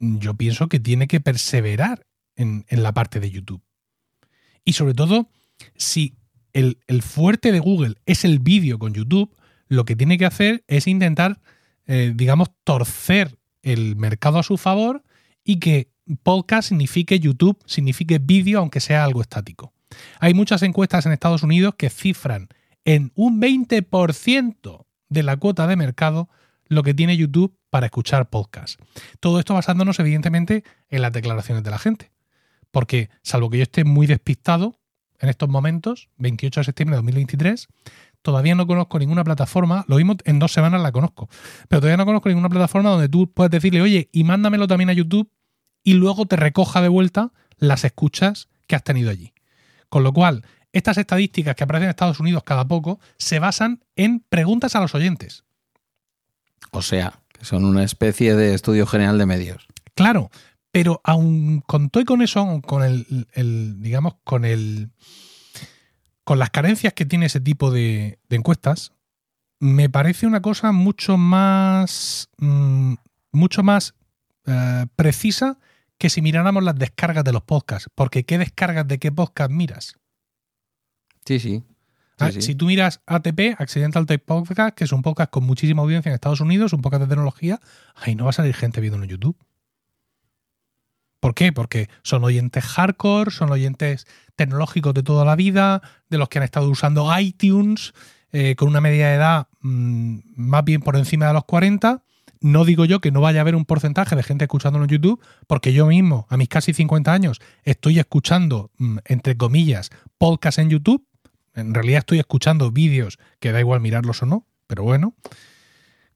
yo 0.00 0.34
pienso 0.34 0.68
que 0.68 0.80
tiene 0.80 1.08
que 1.08 1.20
perseverar 1.20 2.06
en, 2.36 2.64
la 2.70 2.92
parte 2.92 3.20
de 3.20 3.30
YouTube. 3.30 3.62
Y 4.64 4.74
sobre 4.74 4.94
todo, 4.94 5.30
si 5.76 6.16
el, 6.52 6.76
fuerte 7.02 7.52
de 7.52 7.60
Google 7.60 7.96
es 8.06 8.24
el 8.24 8.38
vídeo 8.38 8.78
con 8.78 8.94
YouTube, 8.94 9.34
lo 9.68 9.84
que 9.84 9.96
tiene 9.96 10.18
que 10.18 10.26
hacer 10.26 10.64
es 10.66 10.86
intentar, 10.86 11.40
eh, 11.86 12.12
digamos, 12.14 12.50
torcer 12.64 13.38
el 13.62 13.96
mercado 13.96 14.38
a 14.38 14.42
su 14.42 14.56
favor 14.56 15.02
y 15.44 15.58
que 15.58 15.90
podcast 16.22 16.68
signifique 16.68 17.18
YouTube, 17.18 17.58
signifique 17.66 18.18
vídeo, 18.18 18.60
aunque 18.60 18.80
sea 18.80 19.04
algo 19.04 19.20
estático. 19.20 19.72
Hay 20.20 20.34
muchas 20.34 20.62
encuestas 20.62 21.06
en 21.06 21.12
Estados 21.12 21.42
Unidos 21.42 21.74
que 21.76 21.90
cifran 21.90 22.48
en 22.84 23.12
un 23.14 23.40
20% 23.40 24.86
de 25.08 25.22
la 25.22 25.36
cuota 25.36 25.66
de 25.66 25.76
mercado 25.76 26.28
lo 26.68 26.82
que 26.82 26.94
tiene 26.94 27.16
YouTube 27.16 27.56
para 27.70 27.86
escuchar 27.86 28.30
podcast. 28.30 28.80
Todo 29.20 29.38
esto 29.38 29.54
basándonos 29.54 29.98
evidentemente 29.98 30.64
en 30.88 31.02
las 31.02 31.12
declaraciones 31.12 31.64
de 31.64 31.70
la 31.70 31.78
gente. 31.78 32.12
Porque, 32.70 33.10
salvo 33.22 33.50
que 33.50 33.58
yo 33.58 33.62
esté 33.62 33.84
muy 33.84 34.06
despistado 34.06 34.78
en 35.18 35.28
estos 35.28 35.48
momentos, 35.48 36.08
28 36.18 36.60
de 36.60 36.64
septiembre 36.64 36.94
de 36.94 36.98
2023, 36.98 37.68
todavía 38.22 38.54
no 38.54 38.66
conozco 38.66 38.98
ninguna 38.98 39.24
plataforma, 39.24 39.84
lo 39.88 39.96
mismo 39.96 40.16
en 40.24 40.38
dos 40.38 40.52
semanas 40.52 40.80
la 40.80 40.92
conozco, 40.92 41.28
pero 41.68 41.80
todavía 41.80 41.96
no 41.96 42.06
conozco 42.06 42.28
ninguna 42.28 42.48
plataforma 42.48 42.90
donde 42.90 43.08
tú 43.08 43.32
puedes 43.32 43.50
decirle, 43.50 43.80
oye, 43.80 44.08
y 44.12 44.24
mándamelo 44.24 44.66
también 44.66 44.90
a 44.90 44.92
YouTube 44.92 45.30
y 45.82 45.94
luego 45.94 46.26
te 46.26 46.36
recoja 46.36 46.82
de 46.82 46.88
vuelta 46.88 47.32
las 47.56 47.84
escuchas 47.84 48.48
que 48.66 48.76
has 48.76 48.84
tenido 48.84 49.10
allí. 49.10 49.32
Con 49.88 50.02
lo 50.02 50.12
cual, 50.12 50.44
estas 50.72 50.98
estadísticas 50.98 51.56
que 51.56 51.64
aparecen 51.64 51.84
en 51.84 51.90
Estados 51.90 52.20
Unidos 52.20 52.42
cada 52.44 52.68
poco 52.68 53.00
se 53.16 53.38
basan 53.38 53.84
en 53.96 54.20
preguntas 54.28 54.76
a 54.76 54.80
los 54.80 54.94
oyentes. 54.94 55.44
O 56.70 56.82
sea, 56.82 57.20
que 57.32 57.44
son 57.44 57.64
una 57.64 57.84
especie 57.84 58.34
de 58.34 58.54
estudio 58.54 58.86
general 58.86 59.18
de 59.18 59.26
medios. 59.26 59.66
Claro, 59.94 60.30
pero 60.70 61.00
aún 61.04 61.60
con 61.66 61.90
todo 61.90 62.02
y 62.02 62.06
con 62.06 62.22
eso, 62.22 62.60
con 62.64 62.82
el, 62.82 63.82
digamos, 63.82 64.14
con 64.24 64.44
el. 64.44 64.90
con 66.24 66.38
las 66.38 66.50
carencias 66.50 66.92
que 66.92 67.06
tiene 67.06 67.26
ese 67.26 67.40
tipo 67.40 67.70
de, 67.70 68.18
encuestas, 68.28 68.92
me 69.60 69.88
parece 69.88 70.26
una 70.26 70.42
cosa 70.42 70.72
mucho 70.72 71.16
más. 71.16 72.28
Mm, 72.38 72.94
mucho 73.32 73.62
más 73.62 73.94
eh, 74.46 74.86
precisa 74.96 75.58
que 75.98 76.10
si 76.10 76.22
miráramos 76.22 76.62
las 76.62 76.76
descargas 76.76 77.24
de 77.24 77.32
los 77.32 77.42
podcasts. 77.42 77.90
Porque 77.94 78.24
¿qué 78.24 78.38
descargas 78.38 78.86
de 78.86 78.98
qué 78.98 79.12
podcast 79.12 79.50
miras? 79.50 79.96
Sí, 81.24 81.40
sí. 81.40 81.62
Ah, 82.18 82.32
si 82.32 82.54
tú 82.54 82.66
miras 82.66 83.00
ATP, 83.06 83.54
Accidental 83.58 84.06
Type 84.06 84.24
Podcast, 84.24 84.74
que 84.76 84.84
es 84.84 84.92
un 84.92 85.02
podcast 85.02 85.30
con 85.30 85.44
muchísima 85.44 85.82
audiencia 85.82 86.10
en 86.10 86.14
Estados 86.14 86.40
Unidos, 86.40 86.72
un 86.72 86.82
podcast 86.82 87.02
de 87.02 87.08
tecnología, 87.08 87.60
ahí 87.94 88.14
no 88.14 88.24
va 88.24 88.30
a 88.30 88.32
salir 88.32 88.54
gente 88.54 88.80
viendo 88.80 89.02
en 89.02 89.08
YouTube. 89.08 89.36
¿Por 91.20 91.34
qué? 91.34 91.52
Porque 91.52 91.88
son 92.02 92.24
oyentes 92.24 92.64
hardcore, 92.64 93.30
son 93.30 93.50
oyentes 93.50 94.06
tecnológicos 94.36 94.94
de 94.94 95.02
toda 95.02 95.24
la 95.24 95.36
vida, 95.36 95.82
de 96.08 96.18
los 96.18 96.28
que 96.28 96.38
han 96.38 96.44
estado 96.44 96.68
usando 96.68 97.10
iTunes, 97.18 97.92
eh, 98.32 98.54
con 98.56 98.68
una 98.68 98.80
media 98.80 99.08
de 99.08 99.14
edad 99.14 99.48
mm, 99.60 100.18
más 100.36 100.64
bien 100.64 100.80
por 100.80 100.96
encima 100.96 101.26
de 101.26 101.32
los 101.32 101.44
40. 101.44 102.02
No 102.40 102.64
digo 102.64 102.84
yo 102.84 103.00
que 103.00 103.10
no 103.10 103.20
vaya 103.20 103.40
a 103.40 103.42
haber 103.42 103.56
un 103.56 103.64
porcentaje 103.64 104.14
de 104.14 104.22
gente 104.22 104.44
escuchándolo 104.44 104.84
en 104.84 104.90
YouTube, 104.90 105.20
porque 105.48 105.72
yo 105.72 105.86
mismo, 105.86 106.26
a 106.28 106.36
mis 106.36 106.48
casi 106.48 106.72
50 106.72 107.12
años, 107.12 107.40
estoy 107.64 107.98
escuchando, 107.98 108.70
mm, 108.78 108.98
entre 109.06 109.36
comillas, 109.36 109.90
podcast 110.18 110.58
en 110.58 110.70
YouTube. 110.70 111.07
En 111.58 111.74
realidad 111.74 111.98
estoy 111.98 112.18
escuchando 112.18 112.70
vídeos 112.70 113.18
que 113.40 113.52
da 113.52 113.60
igual 113.60 113.80
mirarlos 113.80 114.22
o 114.22 114.26
no, 114.26 114.46
pero 114.66 114.82
bueno. 114.82 115.14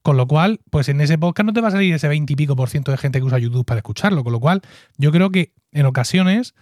Con 0.02 0.16
lo 0.16 0.26
cual, 0.26 0.60
pues 0.70 0.88
en 0.88 1.00
ese 1.00 1.16
podcast 1.16 1.46
no 1.46 1.52
te 1.52 1.60
va 1.60 1.68
a 1.68 1.70
salir 1.70 1.94
ese 1.94 2.08
20 2.08 2.32
y 2.32 2.36
pico 2.36 2.56
por 2.56 2.68
ciento 2.68 2.90
de 2.90 2.98
gente 2.98 3.20
que 3.20 3.24
usa 3.24 3.38
YouTube 3.38 3.64
para 3.64 3.78
escucharlo. 3.78 4.24
Con 4.24 4.32
lo 4.32 4.40
cual, 4.40 4.62
yo 4.98 5.12
creo 5.12 5.30
que 5.30 5.52
en 5.70 5.86
ocasiones, 5.86 6.54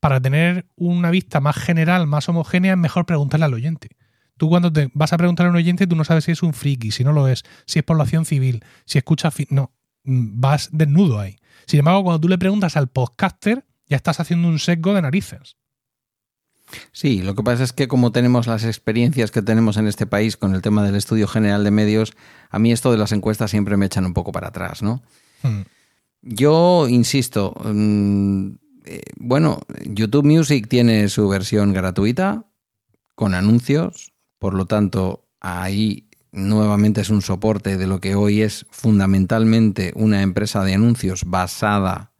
para 0.00 0.20
tener 0.20 0.66
una 0.74 1.10
vista 1.10 1.40
más 1.40 1.56
general, 1.56 2.08
más 2.08 2.28
homogénea, 2.28 2.72
es 2.72 2.78
mejor 2.78 3.06
preguntarle 3.06 3.46
al 3.46 3.54
oyente. 3.54 3.90
Tú 4.36 4.48
cuando 4.48 4.72
te 4.72 4.90
vas 4.94 5.12
a 5.12 5.18
preguntar 5.18 5.46
a 5.46 5.50
un 5.50 5.56
oyente, 5.56 5.86
tú 5.86 5.94
no 5.94 6.04
sabes 6.04 6.24
si 6.24 6.32
es 6.32 6.42
un 6.42 6.52
friki, 6.52 6.90
si 6.90 7.04
no 7.04 7.12
lo 7.12 7.28
es, 7.28 7.44
si 7.66 7.78
es 7.78 7.84
población 7.84 8.24
civil, 8.24 8.64
si 8.86 8.98
escucha... 8.98 9.30
no, 9.50 9.72
mm, 10.04 10.40
vas 10.40 10.70
desnudo 10.72 11.20
ahí. 11.20 11.36
Sin 11.66 11.78
embargo, 11.80 12.02
cuando 12.02 12.20
tú 12.20 12.28
le 12.28 12.38
preguntas 12.38 12.76
al 12.76 12.88
podcaster, 12.88 13.64
ya 13.86 13.96
estás 13.96 14.18
haciendo 14.18 14.48
un 14.48 14.58
sesgo 14.58 14.94
de 14.94 15.02
narices. 15.02 15.56
Sí, 16.92 17.22
lo 17.22 17.34
que 17.34 17.42
pasa 17.42 17.64
es 17.64 17.72
que 17.72 17.88
como 17.88 18.12
tenemos 18.12 18.46
las 18.46 18.64
experiencias 18.64 19.30
que 19.30 19.42
tenemos 19.42 19.76
en 19.76 19.86
este 19.86 20.06
país 20.06 20.36
con 20.36 20.54
el 20.54 20.62
tema 20.62 20.84
del 20.84 20.96
estudio 20.96 21.26
general 21.26 21.64
de 21.64 21.70
medios, 21.70 22.12
a 22.50 22.58
mí 22.58 22.72
esto 22.72 22.92
de 22.92 22.98
las 22.98 23.12
encuestas 23.12 23.50
siempre 23.50 23.76
me 23.76 23.86
echan 23.86 24.06
un 24.06 24.14
poco 24.14 24.32
para 24.32 24.48
atrás, 24.48 24.82
¿no? 24.82 25.02
Hmm. 25.42 25.62
Yo 26.22 26.86
insisto, 26.88 27.54
mm, 27.64 28.48
eh, 28.84 29.00
bueno, 29.16 29.60
YouTube 29.84 30.24
Music 30.24 30.68
tiene 30.68 31.08
su 31.08 31.28
versión 31.28 31.72
gratuita 31.72 32.44
con 33.14 33.34
anuncios, 33.34 34.12
por 34.38 34.54
lo 34.54 34.66
tanto, 34.66 35.28
ahí 35.40 36.08
nuevamente 36.32 37.00
es 37.00 37.10
un 37.10 37.22
soporte 37.22 37.76
de 37.76 37.86
lo 37.86 38.00
que 38.00 38.14
hoy 38.14 38.42
es 38.42 38.66
fundamentalmente 38.70 39.92
una 39.96 40.22
empresa 40.22 40.62
de 40.64 40.74
anuncios 40.74 41.24
basada 41.24 42.12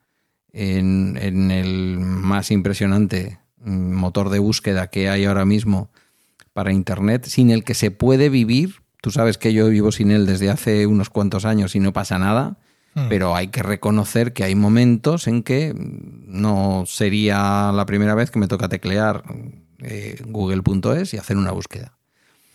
en, 0.53 1.17
en 1.21 1.51
el 1.51 1.99
más 2.01 2.51
impresionante 2.51 3.39
motor 3.65 4.31
de 4.31 4.39
búsqueda 4.39 4.89
que 4.89 5.09
hay 5.09 5.25
ahora 5.25 5.45
mismo 5.45 5.91
para 6.53 6.73
Internet, 6.73 7.27
sin 7.27 7.51
el 7.51 7.65
que 7.65 7.75
se 7.75 7.91
puede 7.91 8.29
vivir. 8.29 8.83
Tú 9.01 9.11
sabes 9.11 9.39
que 9.39 9.53
yo 9.53 9.69
vivo 9.69 9.93
sin 9.93 10.11
él 10.11 10.27
desde 10.27 10.51
hace 10.51 10.87
unos 10.87 11.11
cuantos 11.11 11.45
años 11.45 11.75
y 11.75 11.81
no 11.81 11.93
pasa 11.93 12.19
nada, 12.19 12.59
hmm. 12.95 13.09
pero 13.09 13.35
hay 13.35 13.49
que 13.49 13.63
reconocer 13.63 14.33
que 14.33 14.45
hay 14.45 14.55
momentos 14.55 15.27
en 15.27 15.43
que 15.43 15.75
no 15.77 16.85
sería 16.87 17.73
la 17.73 17.87
primera 17.87 18.15
vez 18.15 18.31
que 18.31 18.39
me 18.39 18.49
toca 18.49 18.69
teclear 18.69 19.25
eh, 19.79 20.21
google.es 20.27 21.15
y 21.15 21.17
hacer 21.17 21.37
una 21.37 21.53
búsqueda. 21.53 21.97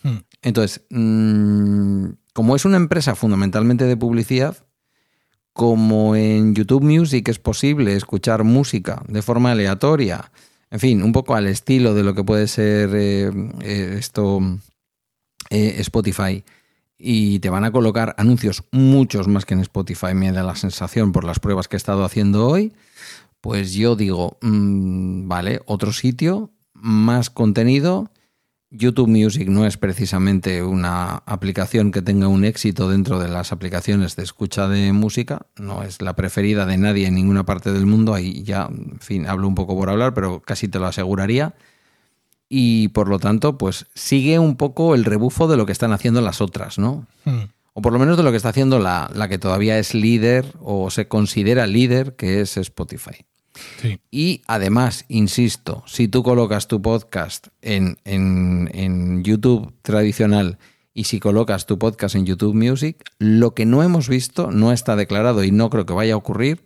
Hmm. 0.02 0.18
Entonces, 0.42 0.82
mm, 0.90 2.10
como 2.32 2.54
es 2.54 2.64
una 2.64 2.76
empresa 2.76 3.14
fundamentalmente 3.14 3.84
de 3.86 3.96
publicidad, 3.96 4.56
como 5.52 6.14
en 6.14 6.54
YouTube 6.54 6.84
Music 6.84 7.28
es 7.28 7.38
posible 7.38 7.96
escuchar 7.96 8.44
música 8.44 9.02
de 9.08 9.22
forma 9.22 9.52
aleatoria, 9.52 10.30
en 10.76 10.80
fin, 10.80 11.02
un 11.02 11.12
poco 11.12 11.34
al 11.34 11.46
estilo 11.46 11.94
de 11.94 12.02
lo 12.02 12.14
que 12.14 12.22
puede 12.22 12.46
ser 12.48 12.90
eh, 12.92 13.30
eh, 13.62 13.96
esto 13.98 14.40
eh, 15.48 15.76
Spotify. 15.78 16.44
Y 16.98 17.38
te 17.38 17.48
van 17.48 17.64
a 17.64 17.70
colocar 17.70 18.14
anuncios 18.18 18.62
muchos 18.72 19.26
más 19.26 19.46
que 19.46 19.54
en 19.54 19.60
Spotify, 19.60 20.12
me 20.12 20.32
da 20.32 20.42
la 20.42 20.54
sensación 20.54 21.12
por 21.12 21.24
las 21.24 21.40
pruebas 21.40 21.66
que 21.66 21.76
he 21.76 21.78
estado 21.78 22.04
haciendo 22.04 22.46
hoy. 22.46 22.74
Pues 23.40 23.72
yo 23.72 23.96
digo, 23.96 24.36
mm, 24.42 25.26
vale, 25.26 25.62
otro 25.64 25.94
sitio, 25.94 26.50
más 26.74 27.30
contenido 27.30 28.10
YouTube 28.70 29.08
Music 29.08 29.48
no 29.48 29.64
es 29.64 29.76
precisamente 29.76 30.62
una 30.62 31.22
aplicación 31.26 31.92
que 31.92 32.02
tenga 32.02 32.28
un 32.28 32.44
éxito 32.44 32.88
dentro 32.88 33.20
de 33.20 33.28
las 33.28 33.52
aplicaciones 33.52 34.16
de 34.16 34.24
escucha 34.24 34.68
de 34.68 34.92
música, 34.92 35.46
no 35.56 35.82
es 35.82 36.02
la 36.02 36.16
preferida 36.16 36.66
de 36.66 36.76
nadie 36.76 37.06
en 37.06 37.14
ninguna 37.14 37.46
parte 37.46 37.72
del 37.72 37.86
mundo, 37.86 38.12
ahí 38.12 38.42
ya, 38.42 38.68
en 38.68 38.98
fin, 39.00 39.26
hablo 39.26 39.46
un 39.46 39.54
poco 39.54 39.76
por 39.76 39.88
hablar, 39.88 40.14
pero 40.14 40.40
casi 40.40 40.68
te 40.68 40.78
lo 40.78 40.86
aseguraría. 40.86 41.54
Y 42.48 42.88
por 42.88 43.08
lo 43.08 43.18
tanto, 43.18 43.58
pues 43.58 43.86
sigue 43.94 44.38
un 44.38 44.56
poco 44.56 44.94
el 44.94 45.04
rebufo 45.04 45.48
de 45.48 45.56
lo 45.56 45.66
que 45.66 45.72
están 45.72 45.92
haciendo 45.92 46.20
las 46.20 46.40
otras, 46.40 46.78
¿no? 46.78 47.06
Hmm. 47.24 47.50
O 47.72 47.82
por 47.82 47.92
lo 47.92 47.98
menos 47.98 48.16
de 48.16 48.22
lo 48.22 48.30
que 48.30 48.36
está 48.36 48.50
haciendo 48.50 48.78
la, 48.78 49.10
la 49.14 49.28
que 49.28 49.38
todavía 49.38 49.78
es 49.78 49.94
líder 49.94 50.54
o 50.60 50.90
se 50.90 51.08
considera 51.08 51.66
líder, 51.66 52.14
que 52.16 52.40
es 52.40 52.56
Spotify. 52.56 53.26
Y 54.10 54.42
además, 54.46 55.04
insisto, 55.08 55.82
si 55.86 56.08
tú 56.08 56.22
colocas 56.22 56.68
tu 56.68 56.82
podcast 56.82 57.48
en, 57.62 57.98
en, 58.04 59.22
YouTube 59.24 59.72
tradicional 59.82 60.58
y 60.92 61.04
si 61.04 61.20
colocas 61.20 61.66
tu 61.66 61.78
podcast 61.78 62.14
en 62.14 62.26
YouTube 62.26 62.54
Music, 62.54 63.04
lo 63.18 63.54
que 63.54 63.66
no 63.66 63.82
hemos 63.82 64.08
visto, 64.08 64.50
no 64.50 64.72
está 64.72 64.96
declarado 64.96 65.44
y 65.44 65.50
no 65.50 65.70
creo 65.70 65.86
que 65.86 65.92
vaya 65.92 66.14
a 66.14 66.18
ocurrir, 66.18 66.64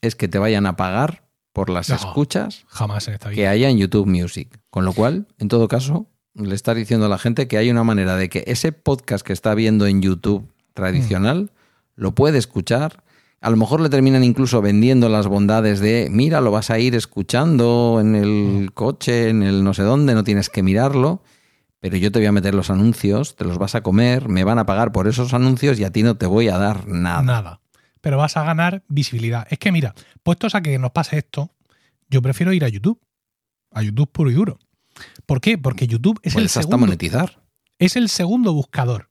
es 0.00 0.14
que 0.14 0.28
te 0.28 0.38
vayan 0.38 0.66
a 0.66 0.76
pagar 0.76 1.26
por 1.52 1.70
las 1.70 1.88
escuchas 1.88 2.64
jamás 2.68 3.10
que 3.32 3.48
haya 3.48 3.70
en 3.70 3.78
YouTube 3.78 4.06
Music. 4.06 4.60
Con 4.70 4.84
lo 4.84 4.92
cual, 4.92 5.26
en 5.38 5.48
todo 5.48 5.68
caso, 5.68 6.06
le 6.34 6.54
estás 6.54 6.76
diciendo 6.76 7.06
a 7.06 7.08
la 7.08 7.18
gente 7.18 7.48
que 7.48 7.56
hay 7.56 7.70
una 7.70 7.82
manera 7.82 8.16
de 8.16 8.28
que 8.28 8.44
ese 8.46 8.72
podcast 8.72 9.26
que 9.26 9.32
está 9.32 9.54
viendo 9.54 9.86
en 9.86 10.02
YouTube 10.02 10.52
tradicional 10.74 11.44
mm. 11.44 11.48
lo 11.96 12.14
puede 12.14 12.38
escuchar 12.38 13.02
a 13.40 13.50
lo 13.50 13.56
mejor 13.56 13.80
le 13.80 13.88
terminan 13.88 14.24
incluso 14.24 14.62
vendiendo 14.62 15.08
las 15.08 15.26
bondades 15.26 15.80
de, 15.80 16.08
mira, 16.10 16.40
lo 16.40 16.50
vas 16.50 16.70
a 16.70 16.78
ir 16.78 16.94
escuchando 16.94 17.98
en 18.00 18.14
el 18.14 18.72
coche, 18.72 19.28
en 19.28 19.42
el 19.42 19.62
no 19.62 19.74
sé 19.74 19.82
dónde, 19.82 20.14
no 20.14 20.24
tienes 20.24 20.48
que 20.50 20.62
mirarlo, 20.62 21.22
pero 21.80 21.96
yo 21.96 22.10
te 22.10 22.18
voy 22.18 22.26
a 22.26 22.32
meter 22.32 22.54
los 22.54 22.70
anuncios, 22.70 23.36
te 23.36 23.44
los 23.44 23.58
vas 23.58 23.74
a 23.74 23.82
comer, 23.82 24.28
me 24.28 24.44
van 24.44 24.58
a 24.58 24.66
pagar 24.66 24.92
por 24.92 25.06
esos 25.06 25.34
anuncios 25.34 25.78
y 25.78 25.84
a 25.84 25.92
ti 25.92 26.02
no 26.02 26.16
te 26.16 26.26
voy 26.26 26.48
a 26.48 26.58
dar 26.58 26.88
nada. 26.88 27.22
Nada. 27.22 27.60
Pero 28.00 28.18
vas 28.18 28.36
a 28.36 28.44
ganar 28.44 28.84
visibilidad. 28.88 29.46
Es 29.50 29.58
que 29.58 29.72
mira, 29.72 29.94
puestos 30.22 30.54
a 30.54 30.62
que 30.62 30.78
nos 30.78 30.92
pase 30.92 31.18
esto, 31.18 31.52
yo 32.08 32.22
prefiero 32.22 32.52
ir 32.52 32.64
a 32.64 32.68
YouTube. 32.68 33.00
A 33.72 33.82
YouTube 33.82 34.10
puro 34.10 34.30
y 34.30 34.34
duro. 34.34 34.58
¿Por 35.26 35.40
qué? 35.40 35.58
Porque 35.58 35.86
YouTube 35.86 36.18
es 36.22 36.36
el 36.36 36.48
segundo, 36.48 36.78
monetizar. 36.78 37.42
es 37.78 37.96
el 37.96 38.08
segundo 38.08 38.54
buscador 38.54 39.10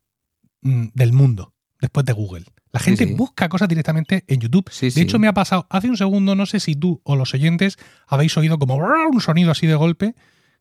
mm, 0.62 0.88
del 0.94 1.14
mundo 1.14 1.54
después 1.80 2.06
de 2.06 2.14
Google. 2.14 2.46
La 2.76 2.82
gente 2.82 3.08
sí. 3.08 3.14
busca 3.14 3.48
cosas 3.48 3.70
directamente 3.70 4.26
en 4.28 4.42
YouTube. 4.42 4.70
Sí, 4.70 4.90
de 4.90 5.00
hecho, 5.00 5.18
me 5.18 5.30
ha 5.30 5.34
pasado 5.34 5.66
hace 5.70 5.88
un 5.88 5.96
segundo, 5.96 6.36
no 6.36 6.46
sé 6.46 6.60
si 6.60 6.76
tú 6.76 7.00
o 7.06 7.16
los 7.16 7.34
oyentes 7.34 7.78
habéis 8.06 8.36
oído 8.36 8.60
como 8.60 8.76
un 8.76 9.22
sonido 9.22 9.52
así 9.52 9.66
de 9.66 9.76
golpe, 9.76 10.14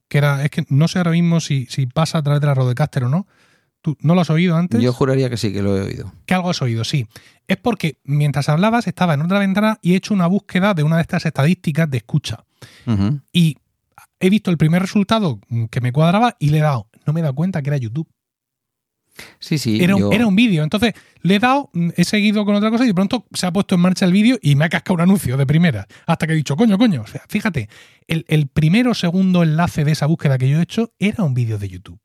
que 0.07 0.19
era, 0.19 0.45
es 0.45 0.51
que 0.53 0.65
no 0.69 0.86
sé 0.86 0.99
ahora 0.99 1.11
mismo 1.11 1.41
si, 1.41 1.66
si 1.66 1.86
pasa 1.86 2.19
a 2.19 2.23
través 2.23 2.41
de 2.41 2.47
la 2.47 2.55
Rodecaster 2.55 3.03
o 3.03 3.09
no. 3.09 3.27
¿Tú 3.82 3.97
no 4.01 4.15
lo 4.15 4.20
has 4.20 4.31
oído 4.31 4.57
antes? 4.57 4.81
Yo 4.81 4.93
juraría 4.93 5.28
que 5.28 5.36
sí 5.36 5.53
que 5.53 5.61
lo 5.61 5.77
he 5.77 5.81
oído. 5.81 6.12
que 6.24 6.35
algo 6.35 6.51
has 6.51 6.62
oído, 6.62 6.85
sí. 6.85 7.09
Es 7.49 7.57
porque 7.57 7.99
mientras 8.05 8.49
hablabas 8.49 8.86
estaba 8.86 9.15
en 9.15 9.23
otra 9.23 9.41
ventana 9.41 9.81
y 9.82 9.95
he 9.95 9.97
hecho 9.97 10.15
una 10.15 10.28
búsqueda 10.28 10.73
de 10.73 10.85
una 10.85 10.95
de 10.95 11.03
estas 11.03 11.27
estadísticas 11.27 11.91
de 11.91 11.97
escucha. 11.97 12.45
Y 13.32 13.57
he 14.20 14.31
visto 14.31 14.53
el 14.53 14.57
primer 14.57 14.82
resultado 14.82 15.41
que 15.69 15.81
me 15.81 15.91
cuadraba 15.91 16.36
y 16.39 16.51
le 16.51 16.59
he 16.59 16.62
dado. 16.62 16.86
No 17.07 17.12
me 17.12 17.19
he 17.19 17.23
dado 17.24 17.35
cuenta 17.35 17.61
que 17.61 17.70
era 17.70 17.77
YouTube. 17.77 18.09
Sí, 19.39 19.59
sí. 19.59 19.82
Era 19.82 19.97
yo- 19.99 20.11
era 20.12 20.27
un 20.27 20.35
vídeo. 20.36 20.62
Entonces 20.65 20.95
le 21.23 21.36
he 21.36 21.39
dado, 21.39 21.70
mm, 21.73 21.91
he 21.97 22.05
seguido 22.05 22.45
con 22.45 22.55
otra 22.57 22.70
cosa 22.70 22.85
y 22.85 22.89
de 22.89 22.95
pronto 22.95 23.27
se 23.32 23.47
ha 23.47 23.53
puesto 23.53 23.74
en 23.77 23.81
marcha 23.81 24.05
el 24.07 24.12
vídeo 24.12 24.39
y 24.43 24.57
me 24.57 24.65
ha 24.65 24.69
cascado 24.69 24.95
un 24.95 25.01
anuncio 25.03 25.36
de 25.36 25.47
primera. 25.47 25.86
Hasta 26.07 26.27
que 26.27 26.32
he 26.32 26.36
dicho, 26.36 26.57
coño, 26.57 26.77
coño. 26.78 27.03
O 27.03 27.07
sea, 27.07 27.23
fíjate, 27.28 27.69
el, 28.09 28.24
el 28.28 28.49
primero 28.49 28.91
o 28.91 28.95
segundo 28.95 29.43
enlace 29.43 29.85
de 29.85 29.93
esa 29.93 30.07
búsqueda 30.07 30.36
que 30.39 30.49
yo 30.49 30.59
he 30.59 30.62
hecho 30.62 30.93
era 30.99 31.23
un 31.24 31.35
vídeo 31.35 31.59
de 31.59 31.69
YouTube. 31.69 32.01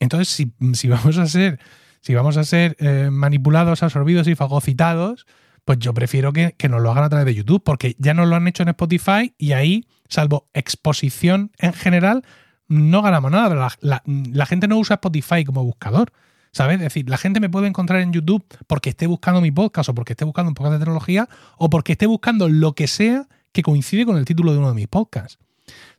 Entonces, 0.00 0.28
si, 0.28 0.52
si 0.74 0.88
vamos 0.88 1.18
a 1.18 1.26
ser, 1.26 1.58
si 2.00 2.14
vamos 2.14 2.36
a 2.36 2.44
ser 2.44 2.76
eh, 2.80 3.08
manipulados, 3.10 3.82
absorbidos 3.82 4.28
y 4.28 4.34
fagocitados, 4.34 5.26
pues 5.64 5.78
yo 5.80 5.92
prefiero 5.92 6.32
que, 6.32 6.54
que 6.56 6.68
nos 6.68 6.80
lo 6.82 6.90
hagan 6.90 7.04
a 7.04 7.08
través 7.08 7.26
de 7.26 7.34
YouTube, 7.34 7.62
porque 7.64 7.94
ya 7.98 8.14
nos 8.14 8.28
lo 8.28 8.36
han 8.36 8.46
hecho 8.48 8.62
en 8.62 8.70
Spotify 8.70 9.34
y 9.38 9.52
ahí, 9.52 9.86
salvo 10.08 10.48
exposición 10.54 11.52
en 11.58 11.72
general, 11.74 12.24
no 12.68 13.02
ganamos 13.02 13.30
nada. 13.30 13.54
La, 13.54 13.72
la- 13.80 14.02
la 14.06 14.46
gente 14.46 14.68
no 14.68 14.78
usa 14.78 14.94
Spotify 14.94 15.44
como 15.44 15.64
buscador. 15.64 16.12
¿Sabes? 16.50 16.76
Es 16.76 16.82
decir, 16.82 17.08
la 17.10 17.18
gente 17.18 17.40
me 17.40 17.50
puede 17.50 17.66
encontrar 17.68 18.00
en 18.00 18.10
YouTube 18.12 18.42
porque 18.66 18.88
esté 18.90 19.06
buscando 19.06 19.40
mi 19.42 19.50
podcast 19.50 19.90
o 19.90 19.94
porque 19.94 20.14
esté 20.14 20.24
buscando 20.24 20.48
un 20.48 20.54
podcast 20.54 20.72
de 20.74 20.78
tecnología 20.78 21.28
o 21.58 21.68
porque 21.68 21.92
esté 21.92 22.06
buscando 22.06 22.48
lo 22.48 22.72
que 22.72 22.86
sea 22.86 23.28
que 23.52 23.62
coincide 23.62 24.06
con 24.06 24.16
el 24.16 24.24
título 24.24 24.52
de 24.52 24.58
uno 24.58 24.68
de 24.70 24.74
mis 24.74 24.88
podcasts. 24.88 25.38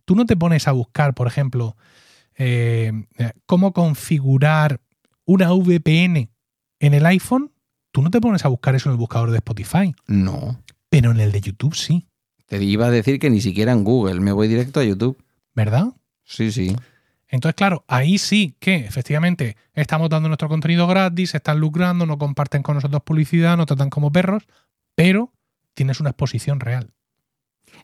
Tú 0.05 0.15
no 0.15 0.25
te 0.25 0.35
pones 0.35 0.67
a 0.67 0.71
buscar, 0.71 1.13
por 1.13 1.27
ejemplo, 1.27 1.77
eh, 2.35 2.91
cómo 3.45 3.73
configurar 3.73 4.81
una 5.25 5.51
VPN 5.53 6.29
en 6.79 6.93
el 6.95 7.05
iPhone. 7.05 7.51
Tú 7.91 8.01
no 8.01 8.09
te 8.09 8.19
pones 8.19 8.43
a 8.43 8.47
buscar 8.47 8.73
eso 8.75 8.89
en 8.89 8.93
el 8.93 8.97
buscador 8.99 9.29
de 9.31 9.37
Spotify, 9.37 9.93
No. 10.07 10.59
pero 10.89 11.11
en 11.11 11.19
el 11.19 11.31
de 11.31 11.41
YouTube 11.41 11.75
sí, 11.75 12.07
Te 12.47 12.61
iba 12.63 12.87
a 12.87 12.91
decir 12.91 13.19
que 13.19 13.29
ni 13.29 13.41
siquiera 13.41 13.71
en 13.71 13.83
Google. 13.83 14.19
Me 14.19 14.31
voy 14.31 14.47
directo 14.47 14.79
a 14.79 14.83
YouTube. 14.83 15.21
¿verdad? 15.53 15.89
Sí, 16.29 16.51
sí. 16.51 16.75
Entonces, 17.27 17.55
claro, 17.55 17.83
ahí 17.87 18.19
sí 18.19 18.55
que 18.59 18.75
efectivamente 18.75 19.57
estamos 19.73 20.09
dando 20.09 20.29
nuestro 20.29 20.47
contenido 20.47 20.85
gratis, 20.87 21.33
están 21.33 21.59
lucrando, 21.59 22.05
no 22.05 22.19
comparten 22.19 22.61
con 22.61 22.75
nosotros 22.75 23.01
publicidad, 23.03 23.57
nos 23.57 23.65
tratan 23.65 23.89
como 23.89 24.11
perros, 24.11 24.47
pero 24.93 25.33
tienes 25.73 25.99
una 25.99 26.11
exposición 26.11 26.59
real. 26.59 26.91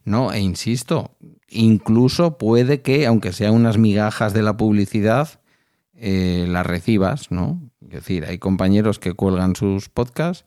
No, 0.03 0.31
e 0.31 0.39
insisto, 0.39 1.17
incluso 1.49 2.37
puede 2.37 2.81
que, 2.81 3.07
aunque 3.07 3.33
sean 3.33 3.55
unas 3.55 3.79
migajas 3.79 4.33
de 4.33 4.43
la 4.43 4.57
publicidad, 4.57 5.41
eh, 5.95 6.45
las 6.47 6.65
recibas, 6.65 7.31
¿no? 7.31 7.71
Es 7.81 7.89
decir, 7.89 8.25
hay 8.25 8.37
compañeros 8.37 8.99
que 8.99 9.13
cuelgan 9.13 9.55
sus 9.55 9.89
podcasts, 9.89 10.45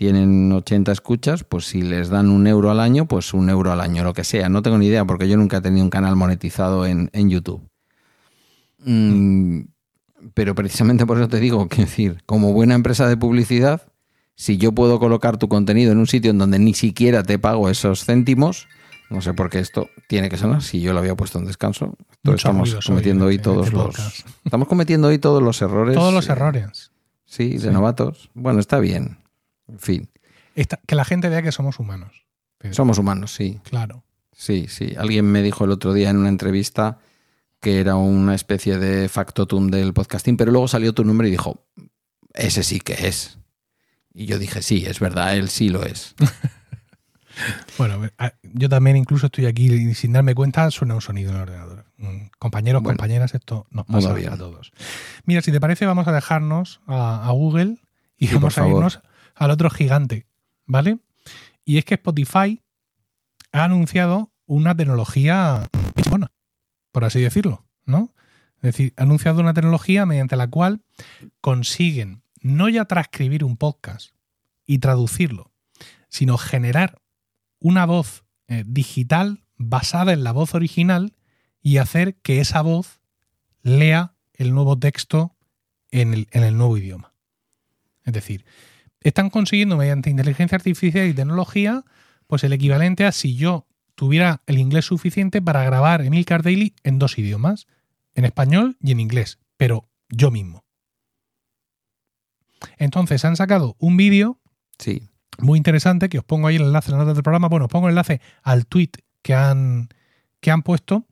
tienen 0.00 0.50
80 0.50 0.92
escuchas, 0.92 1.44
pues 1.44 1.66
si 1.66 1.82
les 1.82 2.08
dan 2.08 2.30
un 2.30 2.46
euro 2.46 2.70
al 2.70 2.80
año, 2.80 3.04
pues 3.06 3.34
un 3.34 3.50
euro 3.50 3.70
al 3.70 3.82
año, 3.82 4.02
lo 4.02 4.14
que 4.14 4.24
sea. 4.24 4.48
No 4.48 4.62
tengo 4.62 4.78
ni 4.78 4.86
idea, 4.86 5.04
porque 5.04 5.28
yo 5.28 5.36
nunca 5.36 5.58
he 5.58 5.60
tenido 5.60 5.84
un 5.84 5.90
canal 5.90 6.16
monetizado 6.16 6.86
en, 6.86 7.10
en 7.12 7.28
YouTube. 7.28 7.60
Mm, 8.78 9.60
pero 10.32 10.54
precisamente 10.54 11.04
por 11.04 11.18
eso 11.18 11.28
te 11.28 11.38
digo, 11.38 11.68
que 11.68 11.82
decir, 11.82 12.22
como 12.24 12.54
buena 12.54 12.74
empresa 12.74 13.06
de 13.08 13.18
publicidad, 13.18 13.82
si 14.36 14.56
yo 14.56 14.72
puedo 14.72 14.98
colocar 14.98 15.36
tu 15.36 15.48
contenido 15.48 15.92
en 15.92 15.98
un 15.98 16.06
sitio 16.06 16.30
en 16.30 16.38
donde 16.38 16.58
ni 16.58 16.72
siquiera 16.72 17.22
te 17.22 17.38
pago 17.38 17.68
esos 17.68 18.06
céntimos, 18.06 18.68
no 19.10 19.20
sé 19.20 19.34
por 19.34 19.50
qué 19.50 19.58
esto 19.58 19.90
tiene 20.08 20.30
que 20.30 20.38
sonar, 20.38 20.62
si 20.62 20.80
yo 20.80 20.94
lo 20.94 21.00
había 21.00 21.14
puesto 21.14 21.38
en 21.38 21.44
descanso. 21.44 21.94
Estamos 22.24 22.74
cometiendo 22.86 23.24
en 23.24 23.28
hoy 23.28 23.34
este- 23.34 23.44
todos 23.44 23.70
los 23.70 24.24
estamos 24.46 24.66
cometiendo 24.66 25.08
hoy 25.08 25.18
todos 25.18 25.42
los 25.42 25.60
errores. 25.60 25.94
Todos 25.94 26.14
los 26.14 26.26
eh, 26.26 26.32
errores. 26.32 26.90
Sí, 27.26 27.50
de 27.58 27.58
Sí. 27.58 27.68
novatos. 27.68 28.30
Bueno, 28.32 28.60
está 28.60 28.78
bien. 28.78 29.18
En 29.70 29.78
fin, 29.78 30.10
Esta- 30.54 30.80
que 30.86 30.94
la 30.94 31.04
gente 31.04 31.28
vea 31.28 31.42
que 31.42 31.52
somos 31.52 31.78
humanos. 31.78 32.24
Pedro. 32.58 32.74
somos 32.74 32.98
humanos, 32.98 33.32
sí. 33.34 33.58
Claro. 33.64 34.04
Sí, 34.32 34.66
sí. 34.68 34.94
Alguien 34.98 35.24
me 35.26 35.42
dijo 35.42 35.64
el 35.64 35.70
otro 35.70 35.92
día 35.94 36.10
en 36.10 36.16
una 36.18 36.28
entrevista 36.28 36.98
que 37.60 37.80
era 37.80 37.94
una 37.96 38.34
especie 38.34 38.78
de 38.78 39.08
factotum 39.08 39.68
del 39.68 39.92
podcasting, 39.94 40.36
pero 40.36 40.50
luego 40.52 40.66
salió 40.68 40.92
tu 40.94 41.04
nombre 41.04 41.28
y 41.28 41.30
dijo, 41.30 41.64
ese 42.34 42.62
sí 42.62 42.80
que 42.80 43.06
es. 43.06 43.38
Y 44.12 44.26
yo 44.26 44.38
dije, 44.38 44.60
sí, 44.62 44.84
es 44.86 44.98
verdad, 45.00 45.36
él 45.36 45.48
sí 45.50 45.68
lo 45.68 45.84
es. 45.84 46.14
Bueno, 47.78 48.02
yo 48.42 48.68
también 48.68 48.96
incluso 48.96 49.26
estoy 49.26 49.46
aquí 49.46 49.72
y 49.72 49.94
sin 49.94 50.12
darme 50.12 50.34
cuenta 50.34 50.70
suena 50.70 50.94
un 50.96 51.00
sonido 51.00 51.30
en 51.30 51.36
el 51.36 51.42
ordenador. 51.42 51.84
Mm, 51.96 52.26
Compañeros, 52.38 52.82
Bueno, 52.82 52.96
compañeras, 52.98 53.34
esto 53.34 53.66
nos 53.70 53.86
pasa 53.86 54.12
bien. 54.12 54.32
a 54.32 54.36
todos. 54.36 54.72
Mira, 55.24 55.40
si 55.40 55.52
te 55.52 55.60
parece, 55.60 55.86
vamos 55.86 56.06
a 56.08 56.12
dejarnos 56.12 56.80
a, 56.86 57.26
a 57.26 57.30
Google 57.30 57.76
y 58.18 58.26
Sí, 58.26 58.34
vamos 58.34 58.58
a 58.58 58.62
favor. 58.62 59.02
Al 59.40 59.50
otro 59.50 59.70
gigante, 59.70 60.26
¿vale? 60.66 60.98
Y 61.64 61.78
es 61.78 61.86
que 61.86 61.94
Spotify 61.94 62.62
ha 63.52 63.64
anunciado 63.64 64.30
una 64.44 64.76
tecnología 64.76 65.68
buena, 66.10 66.30
por 66.92 67.04
así 67.04 67.20
decirlo, 67.20 67.66
¿no? 67.86 68.14
Es 68.56 68.62
decir, 68.62 68.92
ha 68.98 69.02
anunciado 69.02 69.40
una 69.40 69.54
tecnología 69.54 70.04
mediante 70.04 70.36
la 70.36 70.48
cual 70.48 70.82
consiguen 71.40 72.22
no 72.42 72.68
ya 72.68 72.84
transcribir 72.84 73.42
un 73.42 73.56
podcast 73.56 74.10
y 74.66 74.78
traducirlo, 74.78 75.52
sino 76.10 76.36
generar 76.36 77.00
una 77.60 77.86
voz 77.86 78.24
eh, 78.46 78.64
digital 78.66 79.42
basada 79.56 80.12
en 80.12 80.22
la 80.22 80.32
voz 80.32 80.54
original 80.54 81.14
y 81.62 81.78
hacer 81.78 82.16
que 82.16 82.40
esa 82.40 82.60
voz 82.60 83.00
lea 83.62 84.14
el 84.34 84.52
nuevo 84.52 84.78
texto 84.78 85.34
en 85.90 86.26
el 86.30 86.56
nuevo 86.58 86.76
idioma. 86.76 87.14
Es 88.04 88.12
decir, 88.12 88.44
están 89.08 89.30
consiguiendo 89.30 89.76
mediante 89.76 90.10
inteligencia 90.10 90.56
artificial 90.56 91.06
y 91.08 91.14
tecnología, 91.14 91.84
pues 92.26 92.44
el 92.44 92.52
equivalente 92.52 93.04
a 93.06 93.12
si 93.12 93.34
yo 93.36 93.66
tuviera 93.94 94.42
el 94.46 94.58
inglés 94.58 94.86
suficiente 94.86 95.42
para 95.42 95.64
grabar 95.64 96.02
Emilcar 96.02 96.42
Daily 96.42 96.74
en 96.84 96.98
dos 96.98 97.18
idiomas, 97.18 97.66
en 98.14 98.24
español 98.24 98.76
y 98.82 98.92
en 98.92 99.00
inglés, 99.00 99.38
pero 99.56 99.88
yo 100.08 100.30
mismo. 100.30 100.64
Entonces 102.78 103.24
han 103.24 103.36
sacado 103.36 103.76
un 103.78 103.96
vídeo 103.96 104.38
Sí. 104.78 105.02
muy 105.38 105.58
interesante 105.58 106.08
que 106.08 106.18
os 106.18 106.24
pongo 106.24 106.46
ahí 106.48 106.56
el 106.56 106.62
enlace 106.62 106.90
en 106.90 106.96
las 106.98 107.06
notas 107.06 107.16
del 107.16 107.22
programa. 107.22 107.48
Bueno, 107.48 107.66
os 107.66 107.70
pongo 107.70 107.88
el 107.88 107.92
enlace 107.92 108.20
al 108.42 108.66
tweet 108.66 108.90
que 109.22 109.34
han, 109.34 109.88
que 110.40 110.50
han 110.50 110.62
puesto 110.62 111.06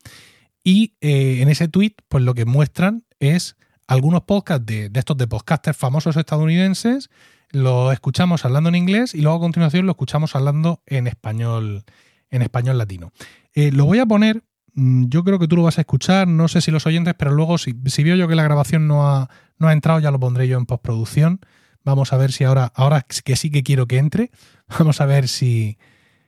y 0.64 0.94
eh, 1.00 1.40
en 1.42 1.48
ese 1.48 1.68
tweet 1.68 1.94
pues 2.08 2.24
lo 2.24 2.34
que 2.34 2.44
muestran 2.44 3.04
es 3.18 3.56
algunos 3.86 4.22
podcasts 4.22 4.64
de, 4.66 4.88
de 4.90 4.98
estos 5.00 5.16
de 5.16 5.26
podcasters 5.26 5.76
famosos 5.76 6.16
estadounidenses, 6.16 7.10
lo 7.50 7.92
escuchamos 7.92 8.44
hablando 8.44 8.68
en 8.68 8.74
inglés 8.74 9.14
y 9.14 9.20
luego 9.22 9.38
a 9.38 9.40
continuación 9.40 9.86
lo 9.86 9.92
escuchamos 9.92 10.36
hablando 10.36 10.82
en 10.86 11.06
español, 11.06 11.84
en 12.30 12.42
español 12.42 12.78
latino. 12.78 13.12
Eh, 13.54 13.72
lo 13.72 13.84
voy 13.86 13.98
a 14.00 14.06
poner, 14.06 14.44
mm, 14.74 15.06
yo 15.08 15.24
creo 15.24 15.38
que 15.38 15.48
tú 15.48 15.56
lo 15.56 15.62
vas 15.62 15.78
a 15.78 15.82
escuchar, 15.82 16.28
no 16.28 16.48
sé 16.48 16.60
si 16.60 16.70
los 16.70 16.86
oyentes, 16.86 17.14
pero 17.18 17.30
luego 17.32 17.56
si, 17.58 17.74
si 17.86 18.04
veo 18.04 18.16
yo 18.16 18.28
que 18.28 18.34
la 18.34 18.42
grabación 18.42 18.86
no 18.86 19.08
ha, 19.08 19.30
no 19.58 19.68
ha 19.68 19.72
entrado, 19.72 20.00
ya 20.00 20.10
lo 20.10 20.20
pondré 20.20 20.46
yo 20.48 20.58
en 20.58 20.66
postproducción. 20.66 21.40
Vamos 21.84 22.12
a 22.12 22.18
ver 22.18 22.32
si 22.32 22.44
ahora, 22.44 22.70
ahora 22.74 23.00
que 23.02 23.36
sí 23.36 23.50
que 23.50 23.62
quiero 23.62 23.86
que 23.86 23.96
entre, 23.98 24.30
vamos 24.78 25.00
a 25.00 25.06
ver 25.06 25.28
si, 25.28 25.78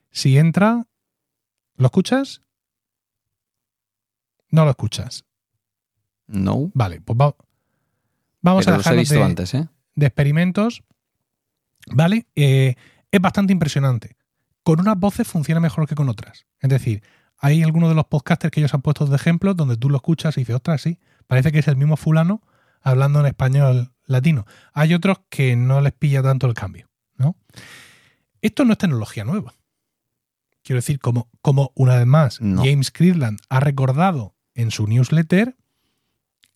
si 0.09 0.37
entra. 0.37 0.87
¿Lo 1.75 1.85
escuchas? 1.87 2.41
No 4.49 4.65
lo 4.65 4.71
escuchas. 4.71 5.23
No. 6.27 6.71
Vale, 6.73 7.01
pues 7.01 7.17
va- 7.19 7.35
vamos 8.41 8.65
pero 8.65 8.81
a 8.83 8.91
visto 8.93 9.15
de, 9.15 9.23
antes, 9.23 9.53
¿eh? 9.53 9.67
de 9.95 10.05
experimentos. 10.05 10.83
¿Vale? 11.87 12.27
Eh, 12.35 12.75
es 13.11 13.21
bastante 13.21 13.53
impresionante. 13.53 14.15
Con 14.63 14.79
unas 14.79 14.97
voces 14.97 15.27
funciona 15.27 15.59
mejor 15.59 15.87
que 15.87 15.95
con 15.95 16.09
otras. 16.09 16.45
Es 16.59 16.69
decir, 16.69 17.03
hay 17.37 17.63
algunos 17.63 17.89
de 17.89 17.95
los 17.95 18.05
podcasters 18.05 18.51
que 18.51 18.59
ellos 18.59 18.73
han 18.73 18.81
puesto 18.81 19.05
de 19.05 19.15
ejemplo 19.15 19.53
donde 19.53 19.75
tú 19.75 19.89
lo 19.89 19.97
escuchas 19.97 20.37
y 20.37 20.41
dices, 20.41 20.55
ostras, 20.55 20.81
sí, 20.81 20.99
parece 21.27 21.51
que 21.51 21.59
es 21.59 21.67
el 21.67 21.75
mismo 21.75 21.97
fulano 21.97 22.41
hablando 22.81 23.19
en 23.19 23.25
español 23.25 23.91
latino. 24.05 24.45
Hay 24.73 24.93
otros 24.93 25.21
que 25.29 25.55
no 25.55 25.81
les 25.81 25.93
pilla 25.93 26.21
tanto 26.21 26.47
el 26.47 26.53
cambio, 26.53 26.89
¿no? 27.17 27.35
Esto 28.41 28.65
no 28.65 28.73
es 28.73 28.77
tecnología 28.77 29.23
nueva. 29.23 29.53
Quiero 30.63 30.77
decir, 30.77 30.99
como, 30.99 31.29
como 31.41 31.71
una 31.75 31.95
vez 31.97 32.05
más, 32.05 32.41
No. 32.41 32.63
James 32.63 32.91
Cleveland 32.91 33.39
ha 33.49 33.59
recordado 33.59 34.35
en 34.53 34.69
su 34.71 34.85
newsletter, 34.87 35.55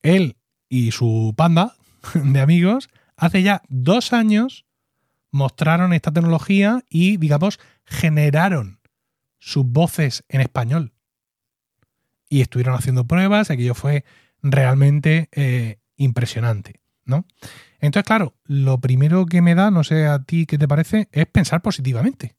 él 0.04 0.38
y 0.70 0.92
su 0.92 1.34
panda 1.36 1.76
de 2.14 2.40
amigos 2.40 2.90
hace 3.18 3.42
ya 3.42 3.64
dos 3.70 4.14
años 4.14 4.65
mostraron 5.36 5.92
esta 5.92 6.12
tecnología 6.12 6.84
y, 6.90 7.18
digamos, 7.18 7.60
generaron 7.86 8.80
sus 9.38 9.66
voces 9.66 10.24
en 10.30 10.40
español. 10.40 10.94
Y 12.30 12.40
estuvieron 12.40 12.74
haciendo 12.74 13.06
pruebas, 13.06 13.52
aquello 13.52 13.76
fue 13.76 14.06
realmente 14.42 15.28
eh, 15.34 15.80
impresionante, 15.98 16.80
¿no? 17.04 17.26
Entonces, 17.80 18.08
claro, 18.08 18.34
lo 18.46 18.80
primero 18.80 19.26
que 19.26 19.42
me 19.42 19.56
da, 19.56 19.72
no 19.72 19.84
sé 19.84 20.08
a 20.08 20.24
ti 20.24 20.46
qué 20.46 20.58
te 20.58 20.70
parece, 20.70 21.10
es 21.12 21.26
pensar 21.26 21.62
positivamente. 21.62 22.38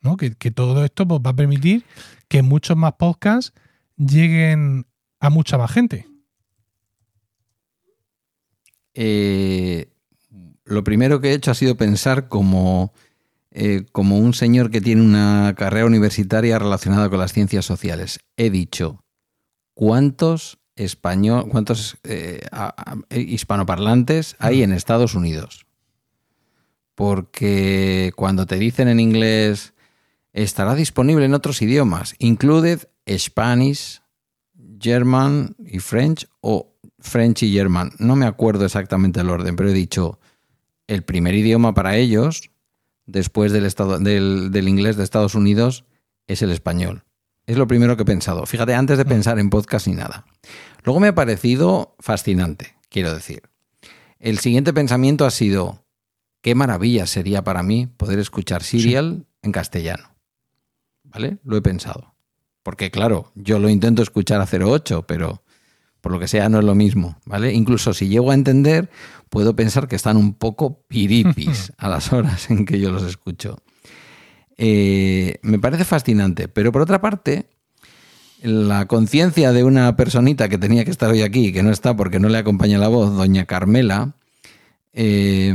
¿no? 0.00 0.16
Que, 0.16 0.30
todo 0.50 0.84
esto 0.84 1.06
pues, 1.06 1.20
va 1.24 1.30
a 1.30 1.36
permitir 1.36 1.84
que 2.28 2.42
muchos 2.42 2.76
más 2.76 2.94
podcasts 2.94 3.52
lleguen 3.96 4.86
a 5.20 5.30
mucha 5.30 5.56
más 5.56 5.70
gente. 5.70 6.06
Eh, 8.94 9.88
lo 10.68 10.84
primero 10.84 11.20
que 11.20 11.30
he 11.30 11.34
hecho 11.34 11.50
ha 11.50 11.54
sido 11.54 11.76
pensar 11.76 12.28
como, 12.28 12.92
eh, 13.50 13.86
como 13.92 14.18
un 14.18 14.34
señor 14.34 14.70
que 14.70 14.80
tiene 14.80 15.02
una 15.02 15.54
carrera 15.56 15.86
universitaria 15.86 16.58
relacionada 16.58 17.08
con 17.08 17.18
las 17.18 17.32
ciencias 17.32 17.64
sociales. 17.64 18.20
He 18.36 18.50
dicho, 18.50 19.02
¿cuántos 19.74 20.58
español, 20.76 21.48
cuántos 21.50 21.96
eh, 22.04 22.46
hispanoparlantes 23.10 24.36
hay 24.38 24.62
en 24.62 24.72
Estados 24.72 25.14
Unidos? 25.14 25.66
Porque 26.94 28.12
cuando 28.16 28.46
te 28.46 28.56
dicen 28.56 28.88
en 28.88 29.00
inglés 29.00 29.72
estará 30.32 30.74
disponible 30.74 31.24
en 31.24 31.34
otros 31.34 31.62
idiomas, 31.62 32.14
included 32.18 32.88
Spanish, 33.16 34.02
German 34.80 35.56
y 35.58 35.78
French 35.78 36.28
o 36.40 36.74
French 36.98 37.42
y 37.42 37.52
German. 37.52 37.92
No 37.98 38.16
me 38.16 38.26
acuerdo 38.26 38.64
exactamente 38.64 39.20
el 39.20 39.30
orden, 39.30 39.56
pero 39.56 39.70
he 39.70 39.74
dicho 39.74 40.18
el 40.88 41.04
primer 41.04 41.34
idioma 41.34 41.74
para 41.74 41.96
ellos, 41.96 42.50
después 43.06 43.52
del, 43.52 43.64
estado, 43.64 44.00
del, 44.00 44.50
del 44.50 44.68
inglés 44.68 44.96
de 44.96 45.04
Estados 45.04 45.36
Unidos, 45.36 45.84
es 46.26 46.42
el 46.42 46.50
español. 46.50 47.04
Es 47.46 47.56
lo 47.56 47.66
primero 47.66 47.96
que 47.96 48.02
he 48.02 48.06
pensado. 48.06 48.44
Fíjate, 48.44 48.74
antes 48.74 48.98
de 48.98 49.04
mm. 49.04 49.08
pensar 49.08 49.38
en 49.38 49.50
podcast 49.50 49.86
ni 49.86 49.94
nada. 49.94 50.26
Luego 50.82 51.00
me 51.00 51.08
ha 51.08 51.14
parecido 51.14 51.94
fascinante, 52.00 52.76
quiero 52.88 53.14
decir. 53.14 53.42
El 54.18 54.38
siguiente 54.38 54.72
pensamiento 54.72 55.24
ha 55.24 55.30
sido, 55.30 55.86
qué 56.42 56.54
maravilla 56.54 57.06
sería 57.06 57.44
para 57.44 57.62
mí 57.62 57.86
poder 57.86 58.18
escuchar 58.18 58.62
Serial 58.62 59.26
en 59.42 59.52
castellano. 59.52 60.14
¿Vale? 61.04 61.38
Lo 61.44 61.56
he 61.56 61.62
pensado. 61.62 62.14
Porque 62.62 62.90
claro, 62.90 63.32
yo 63.34 63.58
lo 63.58 63.68
intento 63.68 64.02
escuchar 64.02 64.40
a 64.40 64.48
08, 64.50 65.06
pero 65.06 65.42
por 66.00 66.12
lo 66.12 66.20
que 66.20 66.28
sea 66.28 66.48
no 66.48 66.58
es 66.58 66.64
lo 66.64 66.74
mismo, 66.74 67.18
¿vale? 67.24 67.52
Incluso 67.52 67.94
si 67.94 68.08
llego 68.08 68.30
a 68.30 68.34
entender, 68.34 68.90
puedo 69.28 69.56
pensar 69.56 69.88
que 69.88 69.96
están 69.96 70.16
un 70.16 70.34
poco 70.34 70.82
piripis 70.88 71.72
a 71.78 71.88
las 71.88 72.12
horas 72.12 72.50
en 72.50 72.64
que 72.64 72.78
yo 72.78 72.90
los 72.90 73.04
escucho. 73.04 73.58
Eh, 74.56 75.38
me 75.42 75.58
parece 75.58 75.84
fascinante, 75.84 76.48
pero 76.48 76.72
por 76.72 76.82
otra 76.82 77.00
parte, 77.00 77.48
la 78.42 78.86
conciencia 78.86 79.52
de 79.52 79.64
una 79.64 79.96
personita 79.96 80.48
que 80.48 80.58
tenía 80.58 80.84
que 80.84 80.90
estar 80.90 81.10
hoy 81.10 81.22
aquí, 81.22 81.52
que 81.52 81.62
no 81.62 81.70
está 81.70 81.96
porque 81.96 82.20
no 82.20 82.28
le 82.28 82.38
acompaña 82.38 82.78
la 82.78 82.88
voz, 82.88 83.16
doña 83.16 83.46
Carmela, 83.46 84.14
eh, 84.92 85.54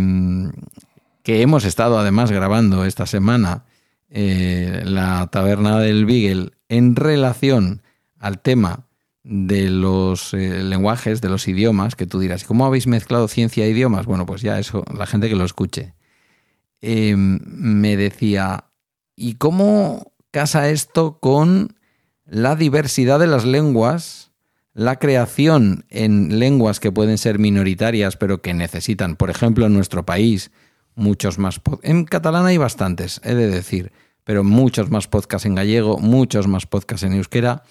que 1.23 1.41
hemos 1.41 1.65
estado 1.65 1.97
además 1.97 2.31
grabando 2.31 2.85
esta 2.85 3.05
semana 3.05 3.63
eh, 4.09 4.83
la 4.85 5.27
taberna 5.31 5.79
del 5.79 6.05
Beagle 6.05 6.51
en 6.69 6.95
relación 6.95 7.81
al 8.19 8.39
tema 8.39 8.85
de 9.23 9.69
los 9.69 10.33
eh, 10.33 10.63
lenguajes, 10.63 11.21
de 11.21 11.29
los 11.29 11.47
idiomas, 11.47 11.95
que 11.95 12.05
tú 12.05 12.19
dirás, 12.19 12.43
¿cómo 12.43 12.65
habéis 12.65 12.87
mezclado 12.87 13.27
ciencia 13.27 13.65
e 13.65 13.69
idiomas? 13.69 14.05
Bueno, 14.05 14.25
pues 14.25 14.41
ya 14.41 14.59
eso, 14.59 14.83
la 14.93 15.05
gente 15.05 15.29
que 15.29 15.35
lo 15.35 15.45
escuche. 15.45 15.93
Em, 16.81 17.39
me 17.45 17.95
decía, 17.95 18.65
¿y 19.15 19.35
cómo 19.35 20.13
casa 20.31 20.69
esto 20.69 21.19
con 21.19 21.77
la 22.25 22.55
diversidad 22.55 23.19
de 23.19 23.27
las 23.27 23.45
lenguas, 23.45 24.31
la 24.73 24.97
creación 24.97 25.85
en 25.89 26.39
lenguas 26.39 26.79
que 26.79 26.91
pueden 26.91 27.17
ser 27.17 27.39
minoritarias, 27.39 28.17
pero 28.17 28.41
que 28.41 28.53
necesitan, 28.53 29.15
por 29.15 29.29
ejemplo, 29.29 29.65
en 29.65 29.73
nuestro 29.73 30.05
país, 30.05 30.51
muchos 30.95 31.39
más... 31.39 31.61
En 31.83 32.03
catalán 32.03 32.45
hay 32.45 32.57
bastantes, 32.57 33.21
he 33.23 33.35
de 33.35 33.47
decir, 33.47 33.93
pero 34.25 34.43
muchos 34.43 34.89
más 34.89 35.07
podcasts 35.07 35.45
en 35.45 35.55
gallego, 35.55 35.97
muchos 35.99 36.47
más 36.47 36.65
podcasts 36.65 37.03
en 37.03 37.13
euskera 37.13 37.63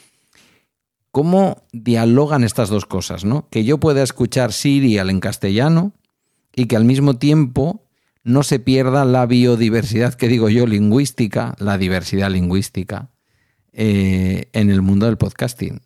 cómo 1.13 1.63
dialogan 1.73 2.43
estas 2.43 2.71
dos 2.71 2.87
cosas, 2.87 3.25
¿no? 3.25 3.47
Que 3.51 3.65
yo 3.65 3.79
pueda 3.79 4.03
escuchar 4.03 4.53
Serial 4.53 5.11
en 5.11 5.21
castellano 5.21 5.93
y 6.57 6.67
que 6.67 6.75
al 6.75 6.85
mismo 6.85 7.19
tiempo 7.19 7.85
no 8.25 8.43
se 8.43 8.59
pierda 8.59 9.05
la 9.05 9.27
biodiversidad 9.27 10.15
que 10.15 10.27
digo 10.27 10.49
yo 10.49 10.67
lingüística, 10.67 11.55
la 11.59 11.77
diversidad 11.77 12.31
lingüística 12.31 13.11
eh, 13.73 14.49
en 14.53 14.71
el 14.71 14.81
mundo 14.81 15.07
del 15.07 15.19
podcasting. 15.19 15.83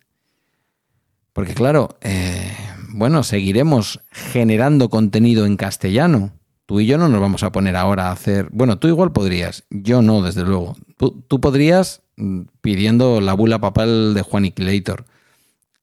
Porque 1.32 1.54
claro, 1.54 1.98
eh, 2.02 2.56
bueno, 2.90 3.22
seguiremos 3.22 4.00
generando 4.10 4.88
contenido 4.90 5.44
en 5.44 5.56
castellano. 5.56 6.32
Tú 6.66 6.80
y 6.80 6.86
yo 6.86 6.98
no 6.98 7.08
nos 7.08 7.20
vamos 7.20 7.42
a 7.42 7.52
poner 7.52 7.76
ahora 7.76 8.08
a 8.08 8.12
hacer... 8.12 8.48
Bueno, 8.52 8.78
tú 8.78 8.88
igual 8.88 9.12
podrías, 9.12 9.64
yo 9.70 10.02
no, 10.02 10.22
desde 10.22 10.44
luego. 10.44 10.76
Tú, 10.96 11.40
podrías 11.40 12.02
mm, 12.16 12.42
pidiendo 12.60 13.20
la 13.20 13.34
bula 13.34 13.60
papal 13.60 14.14
de 14.14 14.22
Juan 14.22 14.30
Juaniquilator 14.30 15.04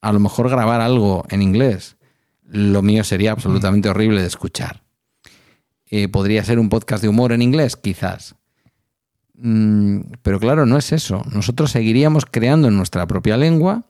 a 0.03 0.11
lo 0.11 0.19
mejor 0.19 0.49
grabar 0.49 0.81
algo 0.81 1.23
en 1.29 1.41
inglés, 1.41 1.95
lo 2.43 2.81
mío 2.81 3.05
sería 3.05 3.31
absolutamente 3.31 3.87
horrible 3.87 4.19
de 4.21 4.27
escuchar. 4.27 4.83
Eh, 5.89 6.09
¿Podría 6.09 6.43
ser 6.43 6.59
un 6.59 6.67
podcast 6.67 7.01
de 7.01 7.07
humor 7.07 7.31
en 7.31 7.41
inglés? 7.41 7.77
Quizás. 7.77 8.35
Mm, 9.35 9.99
pero 10.21 10.41
claro, 10.41 10.65
no 10.65 10.77
es 10.77 10.91
eso. 10.91 11.23
Nosotros 11.31 11.71
seguiríamos 11.71 12.25
creando 12.25 12.67
en 12.67 12.75
nuestra 12.75 13.07
propia 13.07 13.37
lengua 13.37 13.85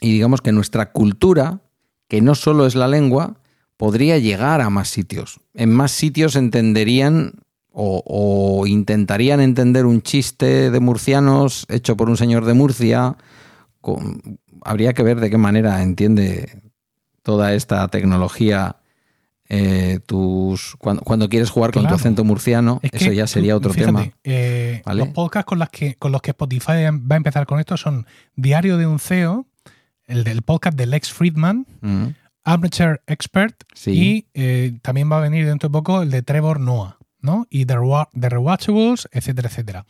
y 0.00 0.12
digamos 0.12 0.40
que 0.40 0.50
nuestra 0.50 0.90
cultura, 0.90 1.60
que 2.08 2.20
no 2.20 2.34
solo 2.34 2.66
es 2.66 2.74
la 2.74 2.88
lengua, 2.88 3.36
podría 3.76 4.18
llegar 4.18 4.60
a 4.60 4.68
más 4.68 4.88
sitios. 4.88 5.38
En 5.54 5.72
más 5.72 5.92
sitios 5.92 6.34
entenderían 6.34 7.34
o, 7.70 8.02
o, 8.04 8.66
intentarían 8.66 9.40
entender 9.40 9.86
un 9.86 10.02
chiste 10.02 10.72
de 10.72 10.80
murcianos 10.80 11.66
hecho 11.68 11.96
por 11.96 12.10
un 12.10 12.16
señor 12.16 12.44
de 12.46 12.54
Murcia, 12.54 13.16
con, 13.80 14.40
habría 14.64 14.92
que 14.92 15.02
ver 15.02 15.20
de 15.20 15.30
qué 15.30 15.38
manera 15.38 15.82
entiende 15.82 16.62
toda 17.22 17.54
esta 17.54 17.86
tecnología 17.88 18.76
eh, 19.54 20.00
tus 20.06 20.76
cuando, 20.78 21.28
quieres 21.28 21.50
jugar 21.50 21.72
con 21.72 21.86
tu 21.86 21.94
acento 21.94 22.24
murciano, 22.24 22.80
eso 22.90 23.12
ya 23.12 23.26
sería 23.26 23.54
otro 23.54 23.74
tema. 23.74 24.10
Eh, 24.24 24.80
los 24.94 25.08
podcasts 25.08 25.46
con, 25.46 25.58
las 25.58 25.68
que, 25.68 25.96
con 25.96 26.10
los 26.10 26.22
que 26.22 26.30
Spotify 26.30 26.84
va 26.84 27.14
a 27.14 27.16
empezar 27.16 27.44
con 27.44 27.60
esto 27.60 27.76
son 27.76 28.06
Diario 28.34 28.78
de 28.78 28.86
un 28.86 28.98
CEO, 28.98 29.46
el 30.06 30.24
del 30.24 30.40
podcast 30.40 30.76
de 30.78 30.86
Lex 30.86 31.12
Friedman, 31.12 31.66
mm. 31.82 32.06
Amateur 32.44 33.02
Expert 33.06 33.62
y 33.86 34.26
eh, 34.32 34.78
también 34.80 35.12
va 35.12 35.18
a 35.18 35.20
venir 35.20 35.46
dentro 35.46 35.68
de 35.68 35.72
poco 35.72 36.00
el 36.00 36.10
de 36.10 36.22
Trevor 36.22 36.58
Noah, 36.58 36.96
¿no? 37.20 37.46
Y 37.50 37.66
The, 37.66 37.76
The 38.18 38.28
Rewatchables, 38.30 39.08
etcétera, 39.12 39.48
etcétera. 39.48 39.84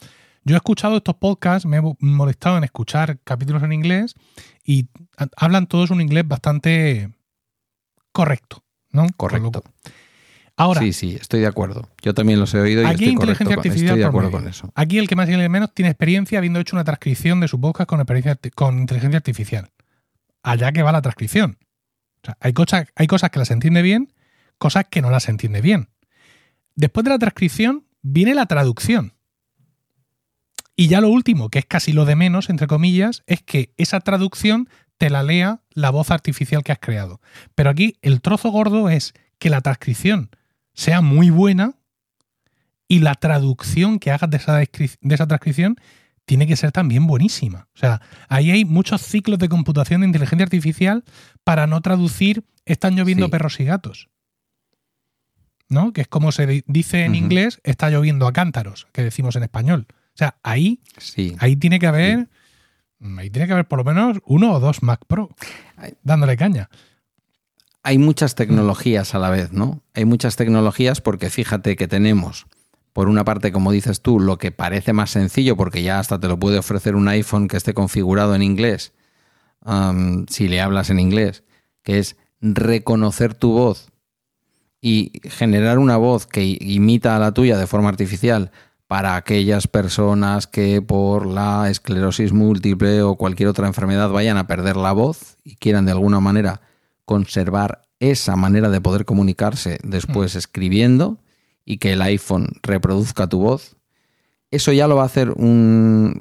Yo 0.45 0.57
he 0.57 0.59
escuchado 0.59 0.97
estos 0.97 1.15
podcasts, 1.17 1.67
me 1.67 1.79
he 1.79 1.83
molestado 2.01 2.59
en 2.59 2.65
escuchar 2.65 3.19
capítulos 3.25 3.63
en 3.63 3.73
inglés 3.73 4.15
y 4.65 4.89
hablan 5.37 5.67
todos 5.67 5.91
un 5.91 6.01
inglés 6.01 6.27
bastante 6.27 7.11
correcto, 8.13 8.65
¿no? 8.91 9.07
Correcto. 9.17 9.63
Ahora, 10.57 10.81
sí, 10.81 10.93
sí, 10.93 11.17
estoy 11.19 11.41
de 11.41 11.47
acuerdo. 11.47 11.89
Yo 12.03 12.13
también 12.13 12.39
los 12.39 12.53
he 12.55 12.61
oído 12.61 12.83
y 12.83 12.87
aquí 12.87 13.05
estoy, 13.05 13.13
inteligencia 13.13 13.57
artificial 13.57 13.87
estoy 13.87 14.01
de 14.01 14.05
acuerdo 14.05 14.31
con 14.31 14.47
eso. 14.47 14.71
Aquí 14.75 14.99
el 14.99 15.09
que 15.09 15.17
más 15.17 15.29
y 15.29 15.33
el 15.33 15.49
menos 15.49 15.73
tiene 15.73 15.91
experiencia 15.91 16.39
habiendo 16.39 16.61
hecho 16.61 16.77
una 16.77 16.85
transcripción 16.85 17.41
de 17.41 17.49
su 17.49 17.61
podcast 17.61 17.89
con, 17.89 18.05
con 18.55 18.79
inteligencia 18.79 19.17
artificial. 19.17 19.71
Allá 20.43 20.73
que 20.73 20.83
va 20.83 20.93
la 20.93 21.03
transcripción. 21.03 21.59
O 22.23 22.27
sea, 22.27 22.37
hay, 22.41 22.53
cosas, 22.53 22.87
hay 22.97 23.07
cosas 23.07 23.31
que 23.31 23.39
las 23.39 23.51
entiende 23.51 23.83
bien, 23.83 24.13
cosas 24.59 24.87
que 24.91 25.01
no 25.01 25.11
las 25.11 25.29
entiende 25.29 25.61
bien. 25.61 25.89
Después 26.75 27.05
de 27.05 27.11
la 27.11 27.19
transcripción 27.19 27.87
viene 28.03 28.35
la 28.35 28.47
traducción. 28.47 29.15
Y 30.77 30.89
ya 30.89 31.01
lo 31.01 31.11
último, 31.11 31.51
que 31.51 31.59
es 31.59 31.67
casi 31.67 31.93
lo 31.93 32.05
de 32.05 32.17
menos, 32.17 32.49
entre 32.51 32.67
comillas, 32.67 33.23
es 33.27 33.43
que 33.43 33.73
esa 33.77 34.01
traducción 34.01 34.69
te 34.97 35.11
la 35.11 35.23
lea 35.23 35.61
la 35.73 35.91
voz 35.91 36.11
artificial 36.11 36.63
que 36.63 36.73
has 36.73 36.79
creado. 36.79 37.21
Pero 37.55 37.71
aquí 37.71 37.97
el 38.03 38.21
trozo 38.21 38.51
gordo 38.51 38.89
es 38.89 39.15
que 39.39 39.51
la 39.51 39.61
transcripción 39.61 40.31
sea 40.75 41.01
muy 41.01 41.31
buena 41.31 41.75
y 42.89 43.01
la 43.01 43.15
traducción 43.15 43.99
que 43.99 44.11
hagas 44.11 44.31
de 44.31 44.37
esa, 44.37 44.57
de 44.57 45.15
esa 45.15 45.27
transcripción 45.27 45.77
tiene 46.25 46.47
que 46.47 46.57
ser 46.57 46.73
también 46.73 47.07
buenísima. 47.07 47.69
O 47.75 47.79
sea, 47.79 48.01
ahí 48.29 48.51
hay 48.51 48.65
muchos 48.65 49.03
ciclos 49.03 49.39
de 49.39 49.49
computación 49.49 50.01
de 50.01 50.07
inteligencia 50.07 50.45
artificial 50.45 51.05
para 51.45 51.67
no 51.67 51.81
traducir 51.81 52.45
están 52.65 52.97
lloviendo 52.97 53.29
perros 53.29 53.59
y 53.61 53.65
gatos. 53.65 54.09
¿No? 55.69 55.93
Que 55.93 56.03
es 56.03 56.09
como 56.09 56.33
se 56.33 56.65
dice 56.67 57.05
en 57.05 57.15
inglés, 57.15 57.61
está 57.65 57.89
lloviendo 57.91 58.27
a 58.27 58.33
cántaros, 58.33 58.87
que 58.93 59.03
decimos 59.03 59.37
en 59.37 59.43
español. 59.43 59.87
O 60.15 60.19
sea, 60.19 60.37
ahí, 60.43 60.81
ahí 61.39 61.57
tiene 61.57 61.79
que 61.79 61.87
haber. 61.87 62.29
Ahí 63.19 63.31
tiene 63.31 63.47
que 63.47 63.53
haber 63.55 63.67
por 63.67 63.79
lo 63.79 63.85
menos 63.85 64.19
uno 64.27 64.53
o 64.53 64.61
dos 64.61 64.83
Mac 64.83 65.01
Pro 65.07 65.31
dándole 66.03 66.37
caña. 66.37 66.71
Hay 67.83 67.99
muchas 67.99 68.37
tecnologías 68.37 69.15
a 69.15 69.19
la 69.19 69.31
vez, 69.31 69.53
¿no? 69.53 69.83
Hay 69.95 70.05
muchas 70.05 70.37
tecnologías 70.37 71.01
porque 71.01 71.31
fíjate 71.31 71.75
que 71.75 71.89
tenemos 71.89 72.47
por 72.93 73.09
una 73.09 73.25
parte, 73.25 73.51
como 73.51 73.73
dices 73.73 74.03
tú, 74.03 74.21
lo 74.21 74.39
que 74.39 74.53
parece 74.53 74.93
más 74.93 75.11
sencillo, 75.11 75.57
porque 75.57 75.83
ya 75.83 75.99
hasta 75.99 76.21
te 76.21 76.29
lo 76.29 76.39
puede 76.39 76.59
ofrecer 76.59 76.95
un 76.95 77.09
iPhone 77.09 77.49
que 77.49 77.57
esté 77.57 77.75
configurado 77.75 78.35
en 78.35 78.43
inglés, 78.43 78.93
si 80.29 80.47
le 80.47 80.61
hablas 80.61 80.91
en 80.91 81.01
inglés, 81.01 81.43
que 81.83 81.99
es 81.99 82.17
reconocer 82.41 83.35
tu 83.35 83.53
voz 83.53 83.91
y 84.81 85.11
generar 85.25 85.79
una 85.79 85.97
voz 85.97 86.27
que 86.27 86.45
imita 86.61 87.17
a 87.17 87.19
la 87.19 87.33
tuya 87.33 87.57
de 87.57 87.67
forma 87.67 87.89
artificial 87.89 88.53
para 88.93 89.17
aquellas 89.17 89.69
personas 89.69 90.47
que 90.47 90.83
por 90.83 91.25
la 91.25 91.71
esclerosis 91.71 92.35
múltiple 92.35 93.01
o 93.01 93.17
cualquier 93.17 93.49
otra 93.49 93.67
enfermedad 93.67 94.11
vayan 94.11 94.37
a 94.37 94.47
perder 94.47 94.77
la 94.77 94.93
voz 94.93 95.39
y 95.45 95.57
quieran 95.57 95.87
de 95.87 95.93
alguna 95.93 96.21
manera 96.21 96.61
conservar 97.07 97.87
esa 98.01 98.37
manera 98.37 98.69
de 98.69 98.83
poder 98.83 99.07
comunicarse 99.07 99.79
después 99.83 100.35
mm. 100.35 100.39
escribiendo 100.39 101.17
y 101.65 101.79
que 101.79 101.95
el 101.95 102.03
iPhone 102.03 102.49
reproduzca 102.63 103.27
tu 103.29 103.39
voz, 103.39 103.77
eso 104.51 104.73
ya 104.73 104.87
lo 104.87 104.97
va 104.97 105.05
a 105.05 105.07
hacer 105.07 105.31
un, 105.31 106.21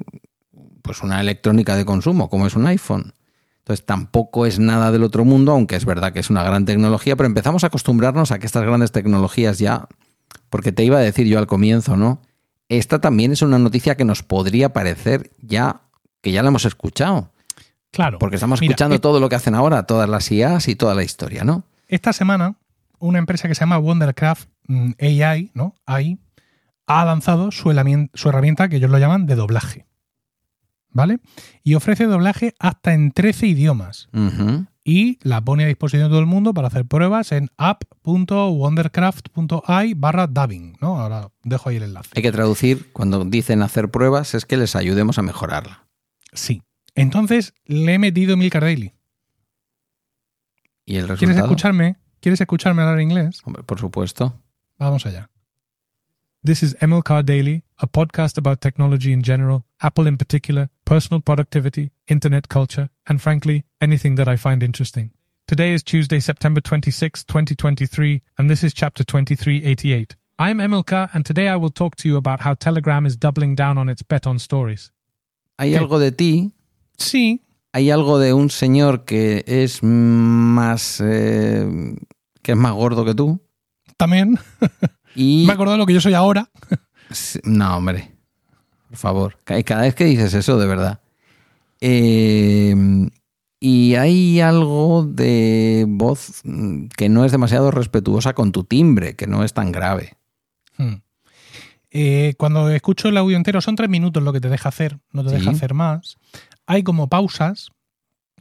pues 0.80 1.02
una 1.02 1.20
electrónica 1.20 1.76
de 1.76 1.84
consumo, 1.84 2.30
como 2.30 2.46
es 2.46 2.56
un 2.56 2.66
iPhone. 2.66 3.12
Entonces 3.58 3.84
tampoco 3.84 4.46
es 4.46 4.58
nada 4.58 4.90
del 4.92 5.02
otro 5.02 5.26
mundo, 5.26 5.52
aunque 5.52 5.76
es 5.76 5.84
verdad 5.84 6.14
que 6.14 6.20
es 6.20 6.30
una 6.30 6.42
gran 6.42 6.64
tecnología, 6.64 7.16
pero 7.16 7.26
empezamos 7.26 7.64
a 7.64 7.66
acostumbrarnos 7.66 8.32
a 8.32 8.38
que 8.38 8.46
estas 8.46 8.62
grandes 8.62 8.92
tecnologías 8.92 9.58
ya, 9.58 9.88
porque 10.48 10.72
te 10.72 10.84
iba 10.84 10.96
a 10.96 11.02
decir 11.02 11.26
yo 11.26 11.38
al 11.38 11.46
comienzo, 11.46 11.98
¿no? 11.98 12.22
Esta 12.78 13.00
también 13.00 13.32
es 13.32 13.42
una 13.42 13.58
noticia 13.58 13.96
que 13.96 14.04
nos 14.04 14.22
podría 14.22 14.72
parecer 14.72 15.30
ya, 15.40 15.82
que 16.20 16.32
ya 16.32 16.42
la 16.42 16.48
hemos 16.48 16.64
escuchado. 16.64 17.30
Claro. 17.90 18.18
Porque 18.18 18.36
estamos 18.36 18.62
escuchando 18.62 19.00
todo 19.00 19.20
lo 19.20 19.28
que 19.28 19.36
hacen 19.36 19.54
ahora, 19.54 19.84
todas 19.84 20.08
las 20.08 20.30
IAs 20.32 20.68
y 20.68 20.74
toda 20.74 20.94
la 20.94 21.02
historia, 21.02 21.44
¿no? 21.44 21.64
Esta 21.88 22.14
semana, 22.14 22.56
una 22.98 23.18
empresa 23.18 23.46
que 23.46 23.54
se 23.54 23.60
llama 23.60 23.78
Wondercraft 23.78 24.48
mm, 24.68 24.92
AI, 24.98 25.50
¿no? 25.52 25.74
AI, 25.84 26.18
ha 26.86 27.04
lanzado 27.04 27.50
su 27.50 27.70
herramienta 27.70 28.68
que 28.68 28.76
ellos 28.76 28.90
lo 28.90 28.98
llaman 28.98 29.26
de 29.26 29.34
doblaje. 29.34 29.86
¿vale? 30.92 31.20
Y 31.62 31.74
ofrece 31.74 32.06
doblaje 32.06 32.54
hasta 32.58 32.94
en 32.94 33.12
13 33.12 33.46
idiomas. 33.48 34.08
Y 34.84 35.18
la 35.22 35.40
pone 35.40 35.62
a 35.64 35.68
disposición 35.68 36.02
de 36.04 36.08
todo 36.08 36.18
el 36.18 36.26
mundo 36.26 36.52
para 36.54 36.66
hacer 36.68 36.84
pruebas 36.84 37.32
en 37.32 37.50
app.wondercraft.ai 37.56 39.94
barra 39.94 40.26
dubbing, 40.26 40.76
¿no? 40.80 41.00
Ahora 41.00 41.30
dejo 41.44 41.68
ahí 41.68 41.76
el 41.76 41.84
enlace. 41.84 42.10
Hay 42.16 42.22
que 42.22 42.32
traducir, 42.32 42.90
cuando 42.92 43.24
dicen 43.24 43.62
hacer 43.62 43.90
pruebas, 43.90 44.34
es 44.34 44.44
que 44.44 44.56
les 44.56 44.74
ayudemos 44.74 45.18
a 45.18 45.22
mejorarla. 45.22 45.86
Sí. 46.32 46.62
Entonces 46.94 47.54
le 47.64 47.94
he 47.94 47.98
metido 47.98 48.36
Milcar 48.36 48.62
Daily. 48.62 48.92
¿Y 50.84 50.96
el 50.96 51.08
resultado? 51.08 51.18
¿Quieres 51.18 51.44
escucharme? 51.44 51.96
¿Quieres 52.20 52.40
escucharme 52.40 52.82
hablar 52.82 53.00
inglés? 53.00 53.40
Hombre, 53.44 53.62
por 53.62 53.78
supuesto. 53.78 54.34
Vamos 54.78 55.06
allá. 55.06 55.30
This 56.44 56.60
is 56.64 56.74
MLCar 56.80 57.24
Daily, 57.24 57.62
a 57.78 57.86
podcast 57.86 58.36
about 58.36 58.60
technology 58.60 59.12
in 59.12 59.22
general, 59.22 59.64
Apple 59.80 60.08
in 60.08 60.16
particular, 60.16 60.70
personal 60.84 61.20
productivity, 61.20 61.92
internet 62.08 62.48
culture, 62.48 62.90
and 63.06 63.22
frankly, 63.22 63.62
anything 63.80 64.16
that 64.16 64.26
I 64.26 64.34
find 64.34 64.60
interesting. 64.60 65.12
Today 65.46 65.72
is 65.72 65.84
Tuesday, 65.84 66.18
September 66.18 66.60
26, 66.60 67.22
2023, 67.22 68.22
and 68.38 68.50
this 68.50 68.64
is 68.64 68.74
chapter 68.74 69.04
2388. 69.04 70.16
I'm 70.40 70.58
Emilka, 70.58 71.10
and 71.14 71.24
today 71.24 71.46
I 71.46 71.54
will 71.54 71.70
talk 71.70 71.94
to 71.98 72.08
you 72.08 72.16
about 72.16 72.40
how 72.40 72.54
Telegram 72.54 73.06
is 73.06 73.16
doubling 73.16 73.54
down 73.54 73.78
on 73.78 73.88
its 73.88 74.02
bet 74.02 74.26
on 74.26 74.40
stories. 74.40 74.90
¿Hay 75.60 75.76
algo 75.76 76.00
de 76.00 76.10
ti? 76.10 76.50
Sí. 76.98 77.38
¿Hay 77.72 77.90
algo 77.90 78.18
de 78.18 78.32
un 78.32 78.50
señor 78.50 79.04
que 79.04 79.44
es 79.46 79.80
más. 79.80 81.00
Eh, 81.00 81.94
que 82.42 82.50
es 82.50 82.58
más 82.58 82.72
gordo 82.72 83.04
que 83.04 83.14
tú? 83.14 83.40
También. 83.96 84.40
Y... 85.14 85.44
Me 85.46 85.52
acuerdo 85.52 85.72
de 85.72 85.78
lo 85.78 85.86
que 85.86 85.94
yo 85.94 86.00
soy 86.00 86.14
ahora. 86.14 86.48
No, 87.44 87.76
hombre. 87.76 88.10
Por 88.88 88.96
favor. 88.96 89.38
Cada 89.44 89.82
vez 89.82 89.94
que 89.94 90.06
dices 90.06 90.32
eso, 90.32 90.58
de 90.58 90.66
verdad. 90.66 91.00
Eh, 91.78 92.74
y 93.64 93.94
hay 93.94 94.40
algo 94.40 95.04
de 95.04 95.84
voz 95.88 96.42
que 96.96 97.08
no 97.08 97.24
es 97.24 97.30
demasiado 97.30 97.70
respetuosa 97.70 98.34
con 98.34 98.50
tu 98.50 98.64
timbre, 98.64 99.14
que 99.14 99.26
no 99.26 99.44
es 99.44 99.52
tan 99.52 99.70
grave. 99.72 100.16
Hmm. 100.76 100.94
Eh, 101.92 102.34
cuando 102.38 102.70
escucho 102.70 103.08
el 103.08 103.16
audio 103.16 103.36
entero, 103.36 103.60
son 103.60 103.76
tres 103.76 103.88
minutos 103.88 104.22
lo 104.22 104.32
que 104.32 104.40
te 104.40 104.48
deja 104.48 104.68
hacer, 104.68 104.98
no 105.12 105.24
te 105.24 105.34
deja 105.34 105.50
hacer 105.50 105.74
más. 105.74 106.18
Hay 106.66 106.82
como 106.82 107.08
pausas, 107.08 107.68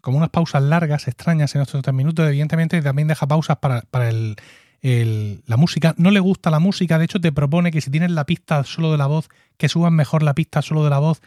como 0.02 0.18
unas 0.18 0.30
pausas 0.30 0.64
largas, 0.64 1.08
extrañas 1.08 1.54
en 1.54 1.62
estos 1.62 1.82
tres 1.82 1.94
minutos. 1.94 2.28
Evidentemente, 2.28 2.82
también 2.82 3.08
deja 3.08 3.28
pausas 3.28 3.58
para, 3.58 3.82
para 3.82 4.10
el, 4.10 4.38
la 4.82 5.58
música. 5.58 5.94
No 5.98 6.12
le 6.12 6.20
gusta 6.20 6.50
la 6.50 6.60
música, 6.60 6.98
de 6.98 7.06
hecho 7.06 7.22
te 7.22 7.32
propone 7.32 7.72
que 7.72 7.82
si 7.82 7.92
tienes 7.92 8.12
la 8.12 8.26
pista 8.26 8.64
solo 8.64 8.92
de 8.92 8.98
la 8.98 9.08
voz, 9.08 9.30
que 9.58 9.70
subas 9.70 9.92
mejor 9.92 10.24
la 10.24 10.34
pista 10.34 10.62
solo 10.62 10.84
de 10.84 10.90
la 10.90 11.00
voz 11.00 11.22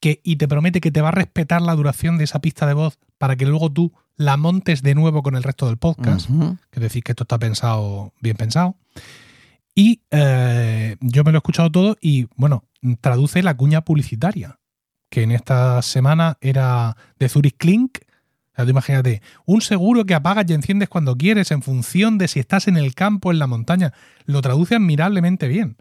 que, 0.00 0.20
y 0.24 0.36
te 0.36 0.48
promete 0.48 0.80
que 0.80 0.90
te 0.90 1.00
va 1.00 1.08
a 1.08 1.12
respetar 1.12 1.62
la 1.62 1.74
duración 1.74 2.18
de 2.18 2.24
esa 2.24 2.40
pista 2.40 2.66
de 2.66 2.74
voz 2.74 2.98
para 3.18 3.36
que 3.36 3.46
luego 3.46 3.70
tú 3.70 3.92
la 4.16 4.36
montes 4.36 4.82
de 4.82 4.94
nuevo 4.94 5.22
con 5.22 5.36
el 5.36 5.42
resto 5.42 5.66
del 5.66 5.76
podcast. 5.76 6.28
Que 6.70 6.80
decir 6.80 7.02
que 7.02 7.12
esto 7.12 7.24
está 7.24 7.38
pensado, 7.38 8.12
bien 8.20 8.36
pensado. 8.36 8.76
Y 9.74 10.00
eh, 10.10 10.96
yo 11.00 11.22
me 11.22 11.32
lo 11.32 11.36
he 11.36 11.40
escuchado 11.40 11.70
todo 11.70 11.96
y, 12.00 12.28
bueno, 12.36 12.64
traduce 13.00 13.42
la 13.42 13.56
cuña 13.56 13.82
publicitaria, 13.82 14.58
que 15.10 15.22
en 15.22 15.32
esta 15.32 15.82
semana 15.82 16.38
era 16.40 16.96
de 17.18 17.28
Zurich 17.28 17.56
Klink, 17.58 17.98
imagínate, 18.64 19.22
un 19.44 19.60
seguro 19.60 20.06
que 20.06 20.14
apagas 20.14 20.46
y 20.48 20.54
enciendes 20.54 20.88
cuando 20.88 21.16
quieres 21.16 21.50
en 21.50 21.62
función 21.62 22.18
de 22.18 22.28
si 22.28 22.40
estás 22.40 22.68
en 22.68 22.76
el 22.76 22.94
campo, 22.94 23.28
o 23.28 23.32
en 23.32 23.38
la 23.38 23.46
montaña. 23.46 23.92
Lo 24.24 24.40
traduce 24.40 24.76
admirablemente 24.76 25.48
bien. 25.48 25.76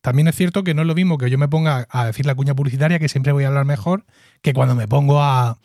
También 0.00 0.28
es 0.28 0.34
cierto 0.34 0.64
que 0.64 0.74
no 0.74 0.82
es 0.82 0.88
lo 0.88 0.94
mismo 0.94 1.16
que 1.16 1.30
yo 1.30 1.38
me 1.38 1.48
ponga 1.48 1.86
a 1.88 2.06
decir 2.06 2.26
la 2.26 2.34
cuña 2.34 2.54
publicitaria, 2.54 2.98
que 2.98 3.08
siempre 3.08 3.32
voy 3.32 3.44
a 3.44 3.48
hablar 3.48 3.64
mejor, 3.64 4.04
que 4.42 4.52
cuando 4.52 4.74
me 4.74 4.88
pongo 4.88 5.22
a, 5.22 5.58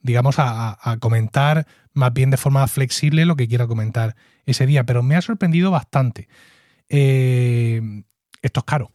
digamos, 0.00 0.36
a, 0.38 0.96
comentar 1.00 1.66
más 1.92 2.12
bien 2.12 2.30
de 2.30 2.36
forma 2.36 2.66
flexible 2.68 3.26
lo 3.26 3.36
que 3.36 3.48
quiero 3.48 3.68
comentar 3.68 4.16
ese 4.46 4.66
día. 4.66 4.84
Pero 4.84 5.02
me 5.02 5.16
ha 5.16 5.20
sorprendido 5.20 5.70
bastante. 5.70 6.28
Eh, 6.88 7.82
esto 8.40 8.60
es 8.60 8.64
caro. 8.64 8.90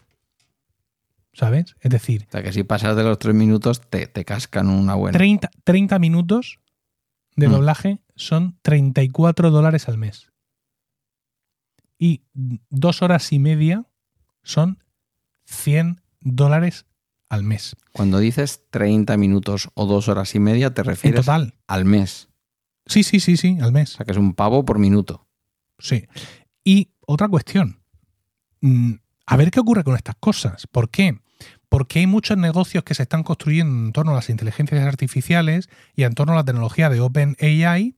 ¿Sabes? 1.34 1.76
Es 1.82 1.92
decir. 1.92 2.26
O 2.30 2.32
sea, 2.32 2.42
que 2.42 2.52
si 2.52 2.64
pasas 2.64 2.96
de 2.96 3.04
los 3.04 3.20
tres 3.20 3.36
minutos, 3.36 3.82
te, 3.88 4.08
te 4.08 4.26
cascan 4.26 4.68
una 4.68 4.96
buena. 4.96 5.16
30, 5.16 5.52
30 5.64 6.00
minutos 6.00 6.60
de 7.38 7.48
mm. 7.48 7.52
doblaje 7.52 8.02
son 8.16 8.58
34 8.64 9.52
dólares 9.52 9.88
al 9.88 9.98
mes. 9.98 10.32
Y 11.98 12.24
dos 12.34 13.02
horas 13.02 13.32
y 13.32 13.40
media 13.40 13.86
son 14.44 14.84
100 15.46 16.02
dólares 16.20 16.86
al 17.30 17.44
mes. 17.44 17.76
Cuando 17.94 18.20
dices 18.20 18.64
30 18.70 19.18
minutos 19.18 19.70
o 19.74 19.86
dos 19.86 20.08
horas 20.10 20.36
y 20.36 20.40
media, 20.40 20.74
te 20.74 20.84
refieres 20.84 21.26
total. 21.26 21.56
al 21.68 21.86
mes. 21.86 22.30
Sí, 22.86 23.04
sí, 23.04 23.20
sí, 23.20 23.38
sí, 23.38 23.58
al 23.62 23.72
mes. 23.72 23.94
O 23.94 23.98
sea, 23.98 24.06
que 24.06 24.12
es 24.12 24.18
un 24.18 24.34
pavo 24.34 24.66
por 24.66 24.80
minuto. 24.80 25.28
Sí. 25.80 26.06
Y 26.64 26.92
otra 27.06 27.28
cuestión. 27.28 27.82
Mm, 28.62 28.94
a 29.26 29.38
ver 29.38 29.52
qué 29.52 29.60
ocurre 29.60 29.84
con 29.84 29.96
estas 29.96 30.16
cosas. 30.20 30.68
¿Por 30.68 30.90
qué? 30.90 31.20
Porque 31.78 32.00
hay 32.00 32.08
muchos 32.08 32.40
negocios 32.40 32.84
que 32.84 32.96
se 32.96 33.04
están 33.04 33.22
construyendo 33.22 33.86
en 33.86 33.92
torno 33.92 34.12
a 34.12 34.16
las 34.16 34.32
inteligencias 34.32 34.84
artificiales 34.84 35.70
y 35.96 36.06
en 36.06 36.16
torno 36.16 36.34
a 36.34 36.38
la 36.38 36.44
tecnología 36.44 36.90
de 36.90 37.02
OpenAI. 37.02 37.94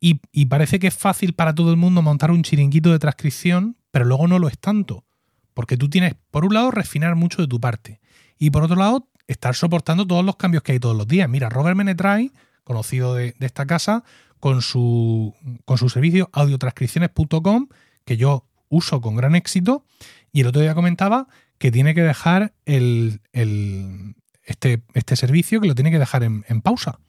Y, 0.00 0.22
y 0.32 0.46
parece 0.46 0.78
que 0.78 0.86
es 0.86 0.96
fácil 0.96 1.34
para 1.34 1.54
todo 1.54 1.70
el 1.70 1.76
mundo 1.76 2.00
montar 2.00 2.30
un 2.30 2.42
chiringuito 2.42 2.90
de 2.90 2.98
transcripción, 2.98 3.76
pero 3.90 4.06
luego 4.06 4.26
no 4.26 4.38
lo 4.38 4.48
es 4.48 4.58
tanto. 4.58 5.04
Porque 5.52 5.76
tú 5.76 5.90
tienes, 5.90 6.14
por 6.30 6.46
un 6.46 6.54
lado, 6.54 6.70
refinar 6.70 7.14
mucho 7.14 7.42
de 7.42 7.48
tu 7.48 7.60
parte. 7.60 8.00
Y 8.38 8.48
por 8.48 8.62
otro 8.62 8.76
lado, 8.76 9.10
estar 9.26 9.54
soportando 9.54 10.06
todos 10.06 10.24
los 10.24 10.36
cambios 10.36 10.62
que 10.62 10.72
hay 10.72 10.80
todos 10.80 10.96
los 10.96 11.06
días. 11.06 11.28
Mira, 11.28 11.50
Robert 11.50 11.76
Menetray, 11.76 12.32
conocido 12.64 13.16
de, 13.16 13.34
esta 13.40 13.66
casa, 13.66 14.02
con 14.40 14.62
su, 14.62 15.34
con 15.66 15.76
su 15.76 15.90
servicio 15.90 16.30
audiotranscripciones.com, 16.32 17.68
que 18.06 18.16
yo 18.16 18.46
uso 18.70 19.02
con 19.02 19.14
gran 19.14 19.34
éxito, 19.34 19.84
y 20.32 20.40
el 20.40 20.46
otro 20.46 20.62
día 20.62 20.74
comentaba 20.74 21.28
que 21.58 21.72
tiene 21.72 21.94
que 21.94 22.02
dejar 22.02 22.52
el, 22.64 23.20
este, 24.44 24.82
este, 24.94 25.16
servicio, 25.16 25.60
que 25.60 25.68
lo 25.68 25.74
tiene 25.74 25.90
que 25.90 25.98
dejar 25.98 26.22
en, 26.22 26.62
pausa. 26.62 27.00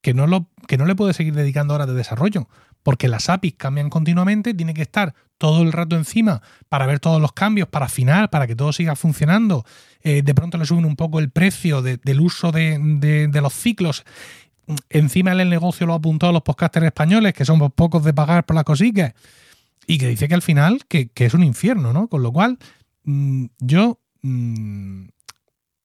Que 0.00 0.12
no, 0.12 0.26
lo, 0.26 0.50
que 0.68 0.76
no 0.76 0.84
le 0.84 0.94
puede 0.94 1.14
seguir 1.14 1.34
dedicando 1.34 1.74
horas 1.74 1.86
de 1.86 1.94
desarrollo, 1.94 2.46
porque 2.82 3.08
las 3.08 3.30
APIs 3.30 3.54
cambian 3.54 3.88
continuamente, 3.88 4.52
tiene 4.52 4.74
que 4.74 4.82
estar 4.82 5.14
todo 5.38 5.62
el 5.62 5.72
rato 5.72 5.96
encima 5.96 6.42
para 6.68 6.86
ver 6.86 7.00
todos 7.00 7.20
los 7.20 7.32
cambios, 7.32 7.68
para 7.68 7.86
afinar, 7.86 8.28
para 8.28 8.46
que 8.46 8.54
todo 8.54 8.72
siga 8.72 8.96
funcionando. 8.96 9.64
Eh, 10.02 10.22
de 10.22 10.34
pronto 10.34 10.58
le 10.58 10.66
suben 10.66 10.84
un 10.84 10.96
poco 10.96 11.18
el 11.18 11.30
precio 11.30 11.80
del 11.80 12.20
uso 12.20 12.52
de, 12.52 13.30
los 13.32 13.54
ciclos. 13.54 14.04
Encima 14.90 15.32
el 15.32 15.48
negocio 15.48 15.86
lo 15.86 15.94
ha 15.94 15.96
apuntado 15.96 16.32
los 16.32 16.42
podcasters 16.42 16.86
españoles, 16.86 17.32
que 17.32 17.46
somos 17.46 17.72
pocos 17.72 18.04
de 18.04 18.12
pagar 18.12 18.44
por 18.44 18.54
las 18.56 18.64
cositas, 18.64 19.14
y 19.86 19.96
que 19.98 20.08
dice 20.08 20.28
que 20.28 20.34
al 20.34 20.42
final 20.42 20.84
que, 20.86 21.08
que 21.08 21.24
es 21.24 21.34
un 21.34 21.42
infierno, 21.42 21.94
¿no? 21.94 22.08
Con 22.08 22.22
lo 22.22 22.32
cual, 22.32 22.58
yo 23.04 24.00
mm, 24.22 25.06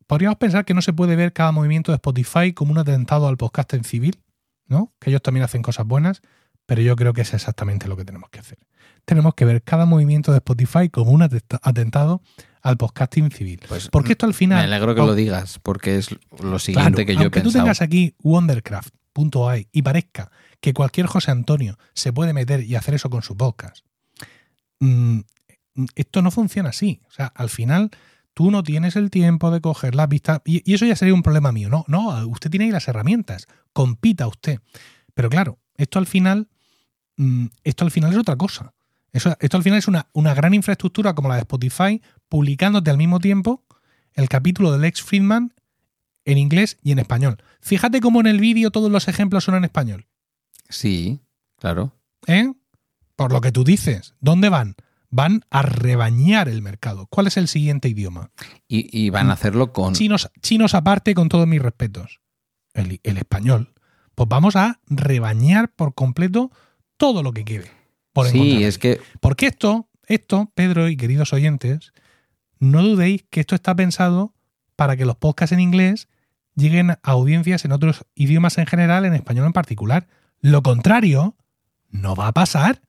podríamos 0.07 0.37
pensar 0.37 0.65
que 0.65 0.73
no 0.73 0.81
se 0.81 0.93
puede 0.93 1.15
ver 1.15 1.33
cada 1.33 1.51
movimiento 1.51 1.91
de 1.91 1.97
Spotify 1.97 2.53
como 2.53 2.71
un 2.71 2.77
atentado 2.77 3.27
al 3.27 3.37
podcast 3.37 3.73
en 3.73 3.83
civil, 3.83 4.19
¿no? 4.67 4.93
Que 4.99 5.09
ellos 5.09 5.21
también 5.21 5.43
hacen 5.43 5.61
cosas 5.61 5.85
buenas, 5.85 6.21
pero 6.65 6.81
yo 6.81 6.95
creo 6.95 7.13
que 7.13 7.21
es 7.21 7.33
exactamente 7.33 7.87
lo 7.87 7.97
que 7.97 8.05
tenemos 8.05 8.29
que 8.29 8.39
hacer. 8.39 8.59
Tenemos 9.05 9.33
que 9.33 9.45
ver 9.45 9.63
cada 9.63 9.85
movimiento 9.85 10.31
de 10.31 10.37
Spotify 10.37 10.89
como 10.89 11.11
un 11.11 11.23
atentado 11.23 12.21
al 12.61 12.77
podcasting 12.77 13.31
civil. 13.31 13.61
Pues 13.67 13.89
porque 13.89 14.13
esto 14.13 14.25
al 14.25 14.33
final... 14.33 14.59
Me 14.59 14.75
alegro 14.75 14.93
que 14.93 15.01
lo 15.01 15.15
digas, 15.15 15.59
porque 15.59 15.97
es 15.97 16.09
lo 16.41 16.59
siguiente 16.59 17.05
que 17.05 17.15
yo 17.15 17.23
he 17.23 17.29
pensado. 17.29 17.51
tú 17.51 17.57
tengas 17.57 17.81
aquí 17.81 18.15
wondercraft.ai 18.21 19.67
y 19.71 19.81
parezca 19.81 20.31
que 20.59 20.73
cualquier 20.73 21.07
José 21.07 21.31
Antonio 21.31 21.77
se 21.93 22.13
puede 22.13 22.33
meter 22.33 22.63
y 22.63 22.75
hacer 22.75 22.93
eso 22.93 23.09
con 23.09 23.21
su 23.21 23.35
podcast, 23.37 23.85
mm, 24.79 25.21
esto 25.95 26.21
no 26.21 26.31
funciona 26.31 26.69
así. 26.69 27.01
O 27.07 27.11
sea, 27.11 27.27
al 27.27 27.49
final 27.49 27.91
tú 28.33 28.51
no 28.51 28.63
tienes 28.63 28.95
el 28.95 29.09
tiempo 29.09 29.51
de 29.51 29.61
coger 29.61 29.95
las 29.95 30.07
vistas 30.07 30.41
y, 30.45 30.73
eso 30.73 30.85
ya 30.85 30.95
sería 30.95 31.13
un 31.13 31.23
problema 31.23 31.51
mío. 31.51 31.69
No, 31.69 31.85
no, 31.87 32.27
usted 32.27 32.49
tiene 32.49 32.65
ahí 32.65 32.71
las 32.71 32.87
herramientas, 32.87 33.47
compita 33.73 34.27
usted. 34.27 34.59
Pero 35.13 35.29
claro, 35.29 35.59
esto 35.75 35.99
al 35.99 36.05
final, 36.05 36.47
mm, 37.17 37.47
esto 37.63 37.85
al 37.85 37.91
final 37.91 38.11
es 38.11 38.17
otra 38.17 38.35
cosa. 38.35 38.73
esto 39.11 39.57
al 39.57 39.63
final 39.63 39.79
es 39.79 39.87
una, 39.87 40.07
una, 40.13 40.33
gran 40.33 40.53
infraestructura 40.53 41.15
como 41.15 41.29
la 41.29 41.35
de 41.35 41.41
Spotify, 41.41 42.01
publicándote 42.27 42.91
al 42.91 42.97
mismo 42.97 43.19
tiempo 43.19 43.65
el 44.13 44.29
capítulo 44.29 44.71
de 44.71 44.79
Lex 44.79 45.01
Friedman 45.01 45.53
en 46.25 46.37
inglés 46.37 46.77
y 46.83 46.91
en 46.91 46.99
español. 46.99 47.41
Fíjate 47.59 48.01
cómo 48.01 48.19
en 48.19 48.27
el 48.27 48.39
vídeo 48.39 48.71
todos 48.71 48.91
los 48.91 49.07
ejemplos 49.07 49.43
son 49.43 49.55
en 49.55 49.63
español. 49.65 50.07
Sí, 50.69 51.19
claro. 51.57 51.93
¿Eh? 52.27 52.53
Por 53.15 53.33
lo 53.33 53.41
que 53.41 53.51
tú 53.51 53.63
dices, 53.63 54.13
¿dónde 54.19 54.49
van? 54.49 54.75
Van 55.11 55.41
a 55.49 55.63
rebañar 55.63 56.49
el 56.49 56.61
mercado. 56.61 57.07
¿Cuál 57.07 57.27
es 57.27 57.37
el 57.37 57.47
siguiente 57.47 57.89
idioma? 57.89 58.31
Y, 58.67 59.09
van 59.09 59.29
a 59.29 59.33
hacerlo 59.33 59.73
con... 59.73 59.93
Chinos, 59.93 60.29
chinos 60.41 60.75
aparte, 60.75 61.15
con 61.15 61.29
todos 61.29 61.47
mis 61.47 61.61
respetos. 61.61 62.21
El, 62.73 62.99
español. 63.03 63.73
Pues 64.13 64.29
vamos 64.29 64.55
a 64.55 64.79
rebañar 64.87 65.71
por 65.73 65.95
completo 65.95 66.51
todo 66.97 67.23
lo 67.23 67.33
que 67.33 67.43
quede. 67.43 67.71
Por 68.13 68.27
sí, 68.27 68.63
es 68.63 68.77
que... 68.77 69.01
Porque 69.19 69.47
esto, 69.47 69.89
esto, 70.05 70.51
Pedro 70.53 70.89
y 70.89 70.97
queridos 70.97 71.33
oyentes, 71.33 71.91
no 72.59 72.83
dudéis 72.83 73.25
que 73.29 73.39
esto 73.39 73.55
está 73.55 73.75
pensado 73.75 74.35
para 74.75 74.95
que 74.95 75.05
los 75.05 75.15
podcasts 75.15 75.53
en 75.53 75.59
inglés 75.59 76.07
lleguen 76.55 76.91
a 76.91 76.99
audiencias 77.03 77.65
en 77.65 77.71
otros 77.71 78.05
idiomas 78.15 78.57
en 78.57 78.67
general, 78.67 79.05
en 79.05 79.13
español 79.13 79.47
en 79.47 79.53
particular. 79.53 80.07
Lo 80.41 80.61
contrario, 80.61 81.35
no 81.89 82.15
va 82.15 82.27
a 82.27 82.33
pasar. 82.33 82.81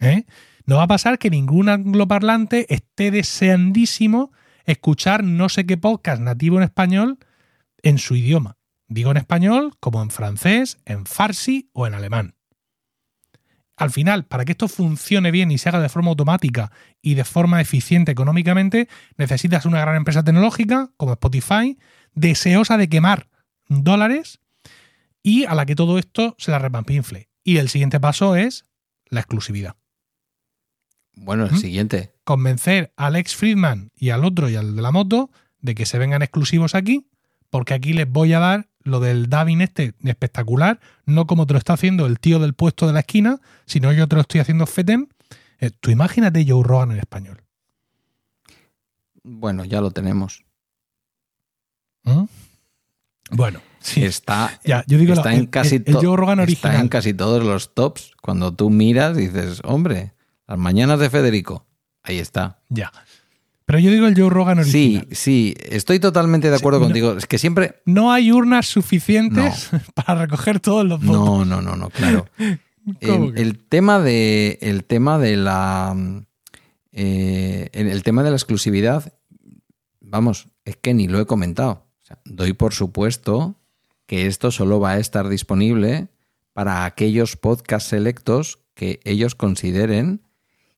¿eh? 0.00 0.24
No 0.64 0.76
va 0.76 0.84
a 0.84 0.88
pasar 0.88 1.18
que 1.18 1.30
ningún 1.30 1.68
angloparlante 1.68 2.72
esté 2.72 3.10
deseandísimo 3.10 4.32
escuchar 4.64 5.24
no 5.24 5.48
sé 5.48 5.66
qué 5.66 5.76
podcast 5.76 6.22
nativo 6.22 6.58
en 6.58 6.64
español 6.64 7.18
en 7.82 7.98
su 7.98 8.14
idioma. 8.14 8.58
Digo 8.88 9.10
en 9.10 9.16
español 9.16 9.72
como 9.80 10.02
en 10.02 10.10
francés, 10.10 10.78
en 10.84 11.06
farsi 11.06 11.70
o 11.72 11.86
en 11.86 11.94
alemán. 11.94 12.34
Al 13.76 13.90
final, 13.90 14.26
para 14.26 14.44
que 14.44 14.52
esto 14.52 14.68
funcione 14.68 15.30
bien 15.30 15.50
y 15.50 15.58
se 15.58 15.68
haga 15.68 15.80
de 15.80 15.88
forma 15.88 16.10
automática 16.10 16.70
y 17.00 17.14
de 17.14 17.24
forma 17.24 17.60
eficiente 17.60 18.12
económicamente, 18.12 18.88
necesitas 19.16 19.66
una 19.66 19.80
gran 19.80 19.96
empresa 19.96 20.22
tecnológica 20.22 20.90
como 20.96 21.12
Spotify, 21.12 21.78
deseosa 22.14 22.76
de 22.76 22.88
quemar 22.88 23.28
dólares 23.68 24.40
y 25.22 25.46
a 25.46 25.54
la 25.54 25.66
que 25.66 25.74
todo 25.74 25.98
esto 25.98 26.36
se 26.38 26.50
la 26.50 26.58
repampinfle. 26.58 27.30
Y 27.42 27.56
el 27.56 27.68
siguiente 27.68 27.98
paso 27.98 28.36
es 28.36 28.66
la 29.06 29.20
exclusividad. 29.20 29.81
Bueno, 31.14 31.46
el 31.46 31.52
¿Mm? 31.52 31.58
siguiente. 31.58 32.12
Convencer 32.24 32.92
a 32.96 33.06
Alex 33.06 33.36
Friedman 33.36 33.90
y 33.96 34.10
al 34.10 34.24
otro 34.24 34.48
y 34.48 34.56
al 34.56 34.76
de 34.76 34.82
la 34.82 34.90
moto 34.90 35.30
de 35.60 35.74
que 35.74 35.86
se 35.86 35.98
vengan 35.98 36.22
exclusivos 36.22 36.74
aquí, 36.74 37.06
porque 37.50 37.74
aquí 37.74 37.92
les 37.92 38.10
voy 38.10 38.32
a 38.32 38.38
dar 38.38 38.68
lo 38.84 39.00
del 39.00 39.28
Davin 39.28 39.60
este 39.60 39.94
espectacular, 40.02 40.80
no 41.06 41.26
como 41.26 41.46
te 41.46 41.52
lo 41.52 41.58
está 41.58 41.74
haciendo 41.74 42.06
el 42.06 42.18
tío 42.18 42.38
del 42.38 42.54
puesto 42.54 42.86
de 42.86 42.92
la 42.92 43.00
esquina, 43.00 43.40
sino 43.66 43.92
yo 43.92 44.08
te 44.08 44.16
lo 44.16 44.22
estoy 44.22 44.40
haciendo 44.40 44.66
Fetem. 44.66 45.06
Eh, 45.58 45.70
tú 45.80 45.90
imagínate 45.90 46.44
Joe 46.46 46.64
Rogan 46.64 46.92
en 46.92 46.98
español. 46.98 47.42
Bueno, 49.22 49.64
ya 49.64 49.80
lo 49.80 49.92
tenemos. 49.92 50.44
¿Mm? 52.02 52.24
Bueno, 53.30 53.60
sí. 53.80 54.04
Está, 54.04 54.60
ya, 54.64 54.84
yo 54.88 54.98
digo 54.98 55.14
está, 55.14 55.34
en 55.34 55.46
casi 55.46 55.76
está 55.76 56.80
en 56.80 56.88
casi 56.88 57.14
todos 57.14 57.44
los 57.44 57.74
tops. 57.74 58.12
Cuando 58.20 58.52
tú 58.52 58.68
miras, 58.68 59.16
dices, 59.16 59.60
hombre, 59.64 60.12
las 60.52 60.58
mañanas 60.58 61.00
de 61.00 61.08
Federico. 61.08 61.64
Ahí 62.02 62.18
está. 62.18 62.58
Ya. 62.68 62.92
Pero 63.64 63.78
yo 63.78 63.90
digo 63.90 64.06
el 64.06 64.14
Joe 64.14 64.28
Rogan 64.28 64.58
original. 64.58 65.06
Sí, 65.08 65.14
sí, 65.14 65.54
estoy 65.70 65.98
totalmente 65.98 66.50
de 66.50 66.56
acuerdo 66.56 66.78
contigo. 66.78 67.16
es 67.16 67.24
que 67.24 67.38
siempre. 67.38 67.80
No 67.86 68.12
hay 68.12 68.32
urnas 68.32 68.66
suficientes 68.66 69.70
para 69.94 70.26
recoger 70.26 70.60
todos 70.60 70.84
los 70.84 71.02
votos. 71.02 71.24
No, 71.24 71.44
no, 71.46 71.62
no, 71.62 71.76
no, 71.76 71.88
claro. 71.88 72.26
el, 73.00 73.58
tema 73.66 73.98
de. 73.98 74.58
El 74.60 74.84
tema 74.84 75.18
de 75.18 75.38
la. 75.38 75.96
Eh, 76.92 77.70
el, 77.72 78.02
tema 78.02 78.22
de 78.22 78.28
la 78.28 78.36
exclusividad, 78.36 79.14
vamos, 80.02 80.48
es 80.66 80.76
que 80.76 80.92
ni 80.92 81.08
lo 81.08 81.18
he 81.18 81.24
comentado. 81.24 81.86
doy 82.26 82.52
por 82.52 82.74
supuesto 82.74 83.56
que 84.04 84.26
esto 84.26 84.50
solo 84.50 84.80
va 84.80 84.90
a 84.90 84.98
estar 84.98 85.30
disponible 85.30 86.08
para 86.52 86.84
aquellos 86.84 87.38
podcasts 87.38 87.88
selectos 87.88 88.58
que 88.74 89.00
ellos 89.04 89.34
consideren 89.34 90.20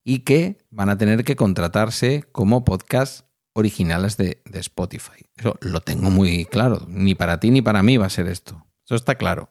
y 0.04 0.20
que 0.20 0.58
van 0.70 0.90
a 0.90 0.98
tener 0.98 1.24
que 1.24 1.34
contratarse 1.34 2.24
como 2.30 2.64
podcast 2.64 3.26
originales 3.54 4.16
de, 4.16 4.42
Spotify. 4.52 5.22
Eso 5.36 5.56
lo 5.60 5.80
tengo 5.80 6.10
muy 6.10 6.44
claro. 6.44 6.84
Ni 6.88 7.14
para 7.14 7.40
ti 7.40 7.50
ni 7.50 7.62
para 7.62 7.82
mí 7.82 7.96
va 7.96 8.06
a 8.06 8.10
ser 8.10 8.28
esto. 8.28 8.66
Eso 8.84 8.94
está 8.94 9.14
claro. 9.14 9.48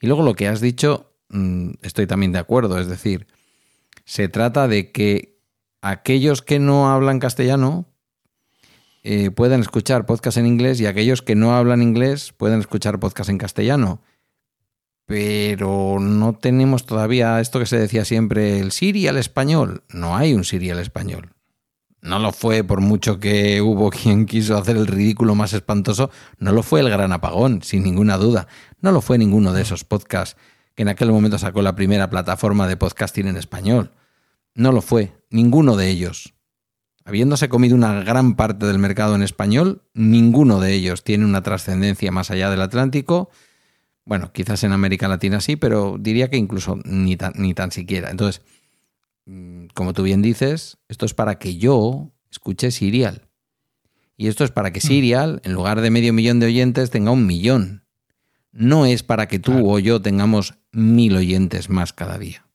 Y 0.00 0.08
luego 0.08 0.22
lo 0.22 0.34
que 0.34 0.48
has 0.48 0.60
dicho, 0.60 1.14
mm, 1.28 1.70
estoy 1.82 2.06
también 2.06 2.32
de 2.32 2.40
acuerdo. 2.40 2.78
Es 2.78 2.88
decir, 2.88 3.28
se 4.04 4.28
trata 4.28 4.66
de 4.66 4.90
que 4.90 5.38
aquellos 5.82 6.42
que 6.42 6.58
no 6.58 6.90
hablan 6.90 7.20
castellano 7.20 7.86
eh, 9.04 9.30
puedan 9.30 9.60
escuchar 9.60 10.04
podcast 10.04 10.38
en 10.38 10.46
inglés 10.46 10.80
y 10.80 10.86
aquellos 10.86 11.22
que 11.22 11.36
no 11.36 11.54
hablan 11.54 11.80
inglés 11.80 12.32
puedan 12.32 12.58
escuchar 12.58 12.98
podcast 12.98 13.30
en 13.30 13.38
castellano 13.38 14.02
pero 15.06 15.98
no 16.00 16.34
tenemos 16.34 16.84
todavía 16.84 17.40
esto 17.40 17.60
que 17.60 17.66
se 17.66 17.78
decía 17.78 18.04
siempre, 18.04 18.58
el 18.58 18.72
Siri 18.72 19.06
al 19.06 19.16
español. 19.16 19.84
No 19.88 20.16
hay 20.16 20.34
un 20.34 20.44
Siri 20.44 20.70
al 20.70 20.80
español. 20.80 21.30
No 22.02 22.18
lo 22.18 22.32
fue 22.32 22.64
por 22.64 22.80
mucho 22.80 23.18
que 23.18 23.60
hubo 23.62 23.90
quien 23.90 24.26
quiso 24.26 24.56
hacer 24.56 24.76
el 24.76 24.86
ridículo 24.86 25.34
más 25.34 25.52
espantoso, 25.52 26.10
no 26.38 26.52
lo 26.52 26.62
fue 26.62 26.80
el 26.80 26.90
gran 26.90 27.12
apagón, 27.12 27.62
sin 27.62 27.84
ninguna 27.84 28.16
duda. 28.16 28.48
No 28.80 28.92
lo 28.92 29.00
fue 29.00 29.16
ninguno 29.16 29.52
de 29.52 29.62
esos 29.62 29.84
podcasts 29.84 30.36
que 30.74 30.82
en 30.82 30.88
aquel 30.88 31.10
momento 31.10 31.38
sacó 31.38 31.62
la 31.62 31.74
primera 31.74 32.10
plataforma 32.10 32.68
de 32.68 32.76
podcasting 32.76 33.28
en 33.28 33.36
español. 33.36 33.92
No 34.54 34.72
lo 34.72 34.82
fue, 34.82 35.14
ninguno 35.30 35.76
de 35.76 35.88
ellos. 35.88 36.34
Habiéndose 37.04 37.48
comido 37.48 37.76
una 37.76 38.02
gran 38.02 38.34
parte 38.34 38.66
del 38.66 38.78
mercado 38.78 39.14
en 39.14 39.22
español, 39.22 39.82
ninguno 39.94 40.60
de 40.60 40.74
ellos 40.74 41.04
tiene 41.04 41.24
una 41.24 41.42
trascendencia 41.42 42.10
más 42.10 42.30
allá 42.30 42.50
del 42.50 42.62
Atlántico 42.62 43.30
bueno, 44.06 44.32
quizás 44.32 44.62
en 44.62 44.72
América 44.72 45.08
Latina 45.08 45.40
sí, 45.40 45.56
pero 45.56 45.96
diría 45.98 46.30
que 46.30 46.36
incluso 46.36 46.78
ni 46.84 47.16
tan, 47.16 47.32
ni 47.36 47.54
tan 47.54 47.72
siquiera. 47.72 48.10
Entonces, 48.10 48.40
mm, 49.26 49.66
como 49.74 49.92
tú 49.92 50.04
bien 50.04 50.22
dices, 50.22 50.78
esto 50.88 51.04
es 51.04 51.12
para 51.12 51.40
que 51.40 51.56
yo 51.56 52.12
escuche 52.30 52.70
Serial. 52.70 53.28
Y 54.16 54.28
esto 54.28 54.44
es 54.44 54.52
para 54.52 54.72
que 54.72 54.78
mm. 54.78 54.86
Serial, 54.88 55.40
en 55.44 55.52
lugar 55.52 55.80
de 55.80 55.90
medio 55.90 56.12
millón 56.12 56.38
de 56.38 56.46
oyentes, 56.46 56.90
tenga 56.90 57.10
un 57.10 57.26
millón. 57.26 57.84
No 58.52 58.86
es 58.86 59.02
para 59.02 59.26
que 59.26 59.40
tú 59.40 59.68
o 59.68 59.80
yo 59.80 60.00
tengamos 60.00 60.54
mil 60.70 61.16
oyentes 61.16 61.68
más 61.68 61.92
cada 61.92 62.16
día. 62.16 62.46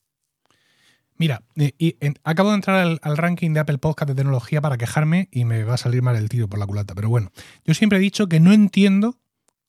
Mira, 1.17 1.43
y, 1.55 1.97
acabo 2.23 2.49
de 2.49 2.55
entrar 2.55 2.77
al, 2.77 2.99
al, 3.03 3.17
ranking 3.17 3.51
de 3.53 3.59
Apple 3.59 3.77
Podcast 3.77 4.09
de 4.09 4.15
tecnología 4.15 4.61
para 4.61 4.77
quejarme 4.77 5.27
y 5.31 5.45
me 5.45 5.63
va 5.65 5.75
a 5.75 5.77
salir 5.77 6.01
mal 6.01 6.15
el 6.15 6.29
tiro 6.29 6.47
por 6.47 6.57
la 6.57 6.65
culata. 6.65 6.95
Pero 6.95 7.09
bueno, 7.09 7.31
yo 7.65 7.73
siempre 7.75 7.99
he 7.99 8.01
dicho 8.01 8.27
que 8.27 8.39
no 8.39 8.53
entiendo 8.53 9.20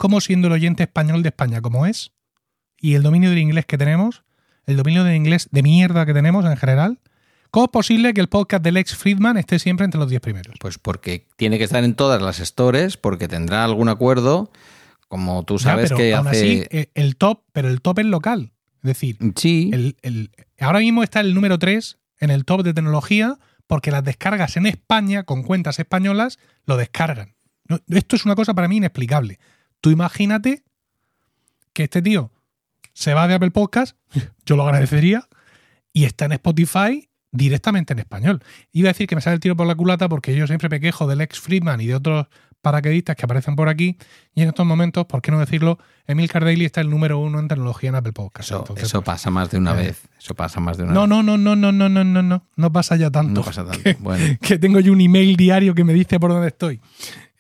cómo 0.03 0.21
siendo 0.21 0.49
el 0.49 0.55
oyente 0.55 0.83
español 0.83 1.23
de 1.23 1.29
España 1.29 1.61
como 1.61 1.87
es, 1.87 2.11
y 2.77 2.95
el 2.95 3.05
dominio 3.05 3.31
del 3.31 3.39
inglés 3.39 3.67
que 3.67 3.79
tenemos, 3.79 4.25
el 4.67 4.77
dominio 4.77 5.05
del 5.05 5.15
inglés 5.15 5.49
de 5.53 5.63
mierda 5.63 6.05
que 6.05 6.13
tenemos 6.13 6.45
en 6.45 6.57
general, 6.57 6.99
¿cómo 7.53 7.67
es 7.67 7.71
posible 7.71 8.13
que 8.13 8.21
el 8.21 8.29
podcast 8.29 8.65
de 8.65 8.73
Lex 8.73 8.97
Friedman 8.97 9.37
esté 9.37 9.61
siempre 9.61 9.85
entre 9.85 10.01
los 10.01 10.11
10 10.11 10.21
primeros? 10.21 10.57
Pues 10.59 10.77
porque 10.77 11.29
tiene 11.37 11.57
que 11.57 11.63
estar 11.63 11.85
en 11.85 11.95
todas 11.95 12.21
las 12.21 12.39
stores, 12.39 12.97
porque 12.97 13.29
tendrá 13.29 13.63
algún 13.63 13.89
acuerdo, 13.89 14.51
como 15.07 15.45
tú 15.45 15.61
sabes 15.61 15.93
que 15.93 16.17
aún 16.17 16.27
hace... 16.27 16.39
Así, 16.39 16.67
eh, 16.71 16.91
el 16.95 17.15
top, 17.15 17.45
pero 17.53 17.69
el 17.69 17.81
top 17.81 18.01
es 18.01 18.07
local. 18.07 18.51
Es 18.83 18.89
decir, 18.89 19.19
sí. 19.37 19.71
ahora 20.59 20.81
mismo 20.81 21.05
está 21.05 21.21
el 21.21 21.33
número 21.33 21.61
3 21.61 21.99
en 22.19 22.31
el 22.31 22.45
top 22.45 22.65
de 22.65 22.75
tecnología 22.75 23.39
porque 23.69 23.93
las 23.93 24.03
descargas 24.03 24.57
en 24.57 24.67
España 24.67 25.23
con 25.23 25.45
cuentas 25.45 25.79
españolas 25.79 26.41
lo 26.65 26.77
descargan. 26.77 27.37
esto 27.87 28.17
es 28.17 28.25
una 28.25 28.35
cosa 28.35 28.53
para 28.53 28.67
mí 28.67 28.79
inexplicable. 28.79 29.39
Tú 29.83 29.91
imagínate 29.91 30.63
que 31.75 31.83
este 31.85 32.01
tío 32.01 32.31
se 32.95 33.15
va 33.15 33.29
de 33.29 33.35
Apple 33.35 33.51
Podcast, 33.51 33.97
yo 34.47 34.57
lo 34.57 34.63
agradecería, 34.63 35.29
y 35.93 36.05
está 36.05 36.25
en 36.25 36.33
Spotify 36.33 37.11
directamente 37.33 37.93
en 37.93 37.99
español. 37.99 38.43
Iba 38.73 38.91
a 38.91 38.93
decir 38.93 39.09
que 39.09 39.17
me 39.17 39.21
sale 39.21 39.35
el 39.35 39.41
tiro 39.41 39.57
por 39.57 39.67
la 39.67 39.75
culata 39.75 40.09
porque 40.09 40.37
yo 40.37 40.47
siempre 40.47 40.69
me 40.69 40.81
quejo 40.81 41.07
del 41.07 41.21
ex 41.21 41.41
Friedman 41.41 41.81
y 41.81 41.87
de 41.87 41.97
otros 41.97 42.27
paraquedistas 42.61 43.17
que 43.17 43.25
aparecen 43.25 43.57
por 43.57 43.69
aquí 43.69 43.99
y 44.35 44.43
en 44.43 44.49
estos 44.49 44.65
momentos, 44.65 45.05
¿por 45.07 45.21
qué 45.21 45.33
no 45.33 45.41
decirlo? 45.41 45.79
Emil 46.07 46.31
Daily 46.33 46.65
está 46.65 46.81
el 46.81 46.91
número 46.91 47.19
uno 47.19 47.41
en 47.41 47.49
tecnología 47.49 47.89
en 47.89 47.97
Apple 47.97 48.13
Podcast. 48.13 48.51
Eso, 48.51 48.75
eso 48.77 49.03
pasa 49.03 49.31
más 49.31 49.51
de 49.51 49.59
una 49.59 49.73
vez. 49.73 50.09
Eso 50.19 50.35
pasa 50.35 50.61
más 50.61 50.77
de 50.77 50.85
una 50.85 50.93
no, 50.93 51.01
vez. 51.03 51.09
No, 51.09 51.23
no, 51.23 51.37
no, 51.37 51.57
no, 51.57 51.73
no, 51.73 51.89
no, 51.89 52.05
no, 52.05 52.23
no. 52.23 52.47
No 52.55 52.73
pasa 52.73 52.95
ya 52.95 53.11
tanto. 53.11 53.33
No 53.33 53.45
pasa 53.45 53.65
tanto. 53.67 53.83
Que, 53.83 53.95
bueno. 53.95 54.39
que 54.41 54.59
tengo 54.59 54.79
yo 54.79 54.93
un 54.93 55.01
email 55.01 55.37
diario 55.37 55.75
que 55.75 55.83
me 55.83 55.93
dice 55.93 56.21
por 56.21 56.31
dónde 56.31 56.49
estoy. 56.49 56.81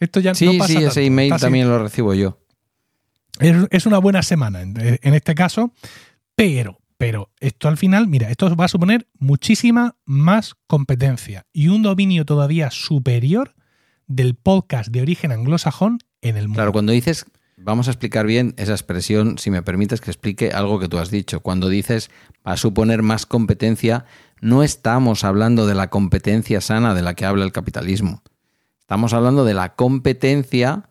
Esto 0.02 0.18
ya 0.18 0.34
sí, 0.34 0.46
no 0.46 0.52
pasa 0.58 0.66
sí, 0.66 0.74
tanto. 0.74 0.88
ese 0.88 1.06
email 1.06 1.32
Está 1.32 1.46
también 1.46 1.68
lo 1.68 1.80
recibo 1.80 2.12
yo. 2.12 2.40
Es, 3.38 3.54
es 3.70 3.86
una 3.86 3.98
buena 3.98 4.24
semana 4.24 4.60
en, 4.60 4.74
en 4.76 5.14
este 5.14 5.36
caso, 5.36 5.72
pero, 6.34 6.80
pero 6.98 7.30
esto 7.38 7.68
al 7.68 7.76
final, 7.76 8.08
mira, 8.08 8.28
esto 8.28 8.54
va 8.56 8.64
a 8.64 8.68
suponer 8.68 9.06
muchísima 9.20 9.94
más 10.04 10.56
competencia 10.66 11.46
y 11.52 11.68
un 11.68 11.82
dominio 11.82 12.24
todavía 12.24 12.72
superior 12.72 13.54
del 14.08 14.34
podcast 14.34 14.90
de 14.90 15.02
origen 15.02 15.30
anglosajón 15.30 15.98
en 16.20 16.36
el 16.36 16.48
mundo. 16.48 16.56
Claro, 16.56 16.72
cuando 16.72 16.90
dices, 16.90 17.26
vamos 17.56 17.86
a 17.86 17.92
explicar 17.92 18.26
bien 18.26 18.54
esa 18.56 18.72
expresión, 18.72 19.38
si 19.38 19.52
me 19.52 19.62
permites 19.62 20.00
que 20.00 20.10
explique 20.10 20.50
algo 20.50 20.80
que 20.80 20.88
tú 20.88 20.98
has 20.98 21.12
dicho. 21.12 21.40
Cuando 21.40 21.68
dices 21.68 22.10
va 22.44 22.54
a 22.54 22.56
suponer 22.56 23.02
más 23.02 23.24
competencia, 23.24 24.04
no 24.40 24.64
estamos 24.64 25.22
hablando 25.22 25.68
de 25.68 25.76
la 25.76 25.90
competencia 25.90 26.60
sana 26.60 26.92
de 26.92 27.02
la 27.02 27.14
que 27.14 27.24
habla 27.24 27.44
el 27.44 27.52
capitalismo. 27.52 28.20
Estamos 28.82 29.14
hablando 29.14 29.44
de 29.44 29.54
la 29.54 29.74
competencia 29.74 30.90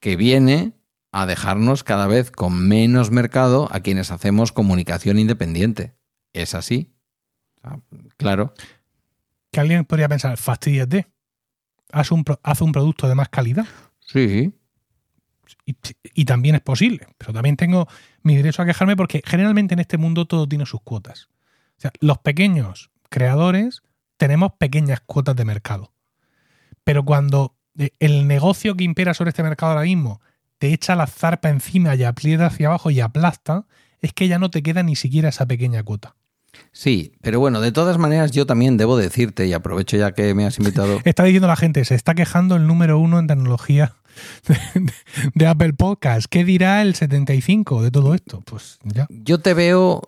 que 0.00 0.16
viene 0.16 0.72
a 1.10 1.26
dejarnos 1.26 1.84
cada 1.84 2.06
vez 2.06 2.30
con 2.30 2.66
menos 2.66 3.10
mercado 3.10 3.68
a 3.70 3.80
quienes 3.80 4.10
hacemos 4.10 4.50
comunicación 4.50 5.18
independiente. 5.18 5.94
¿Es 6.32 6.54
así? 6.54 6.94
Claro. 8.16 8.54
Que 9.50 9.60
alguien 9.60 9.84
podría 9.84 10.08
pensar, 10.08 10.38
fastidiate, 10.38 11.06
haz 11.92 12.10
un, 12.12 12.24
haz 12.42 12.60
un 12.62 12.72
producto 12.72 13.08
de 13.08 13.14
más 13.14 13.28
calidad. 13.28 13.66
Sí. 14.00 14.54
Y, 15.66 15.76
y, 16.14 16.24
también 16.24 16.54
es 16.54 16.62
posible, 16.62 17.06
pero 17.18 17.32
también 17.32 17.56
tengo 17.56 17.86
mi 18.22 18.36
derecho 18.36 18.62
a 18.62 18.66
quejarme 18.66 18.96
porque 18.96 19.22
generalmente 19.24 19.74
en 19.74 19.80
este 19.80 19.98
mundo 19.98 20.24
todo 20.26 20.48
tiene 20.48 20.64
sus 20.64 20.80
cuotas. 20.80 21.28
O 21.76 21.80
sea, 21.82 21.92
los 22.00 22.18
pequeños 22.18 22.90
creadores 23.10 23.82
tenemos 24.16 24.52
pequeñas 24.54 25.00
cuotas 25.04 25.36
de 25.36 25.44
mercado. 25.44 25.92
Pero 26.84 27.04
cuando 27.04 27.54
el 27.98 28.26
negocio 28.26 28.76
que 28.76 28.84
impera 28.84 29.14
sobre 29.14 29.30
este 29.30 29.42
mercado 29.42 29.72
ahora 29.72 29.84
mismo 29.84 30.20
te 30.58 30.72
echa 30.72 30.94
la 30.94 31.06
zarpa 31.06 31.48
encima 31.48 31.94
y 31.94 32.04
aprieta 32.04 32.46
hacia 32.46 32.68
abajo 32.68 32.90
y 32.90 33.00
aplasta, 33.00 33.66
es 34.00 34.12
que 34.12 34.28
ya 34.28 34.38
no 34.38 34.50
te 34.50 34.62
queda 34.62 34.82
ni 34.82 34.96
siquiera 34.96 35.28
esa 35.28 35.46
pequeña 35.46 35.82
cuota. 35.82 36.14
Sí, 36.70 37.12
pero 37.20 37.40
bueno, 37.40 37.60
de 37.60 37.72
todas 37.72 37.98
maneras 37.98 38.30
yo 38.30 38.46
también 38.46 38.76
debo 38.76 38.96
decirte, 38.96 39.46
y 39.46 39.52
aprovecho 39.52 39.96
ya 39.96 40.12
que 40.12 40.34
me 40.34 40.44
has 40.44 40.58
invitado. 40.58 41.00
está 41.04 41.24
diciendo 41.24 41.48
la 41.48 41.56
gente, 41.56 41.84
se 41.84 41.94
está 41.94 42.14
quejando 42.14 42.56
el 42.56 42.66
número 42.66 42.98
uno 42.98 43.18
en 43.18 43.26
tecnología 43.26 43.94
de, 44.46 44.92
de 45.34 45.46
Apple 45.46 45.72
Podcast. 45.72 46.26
¿Qué 46.28 46.44
dirá 46.44 46.82
el 46.82 46.94
75 46.94 47.82
de 47.82 47.90
todo 47.90 48.14
esto? 48.14 48.42
Pues 48.44 48.78
ya. 48.84 49.06
Yo 49.10 49.38
te 49.40 49.54
veo, 49.54 50.02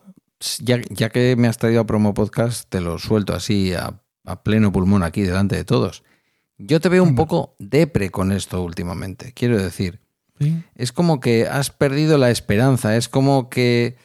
ya, 0.60 0.80
ya 0.90 1.08
que 1.10 1.36
me 1.36 1.48
has 1.48 1.58
traído 1.58 1.80
a 1.80 1.86
Promo 1.86 2.14
Podcast, 2.14 2.68
te 2.68 2.80
lo 2.80 2.98
suelto 2.98 3.34
así 3.34 3.72
a, 3.74 4.00
a 4.24 4.42
pleno 4.42 4.72
pulmón 4.72 5.02
aquí 5.02 5.22
delante 5.22 5.56
de 5.56 5.64
todos. 5.64 6.02
Yo 6.58 6.80
te 6.80 6.88
veo 6.88 7.02
un 7.02 7.14
poco 7.14 7.56
depre 7.58 8.10
con 8.10 8.30
esto 8.32 8.62
últimamente. 8.62 9.32
Quiero 9.32 9.60
decir, 9.60 10.00
¿Sí? 10.38 10.62
es 10.74 10.92
como 10.92 11.20
que 11.20 11.46
has 11.48 11.70
perdido 11.70 12.16
la 12.18 12.30
esperanza, 12.30 12.96
es 12.96 13.08
como 13.08 13.48
que... 13.50 13.96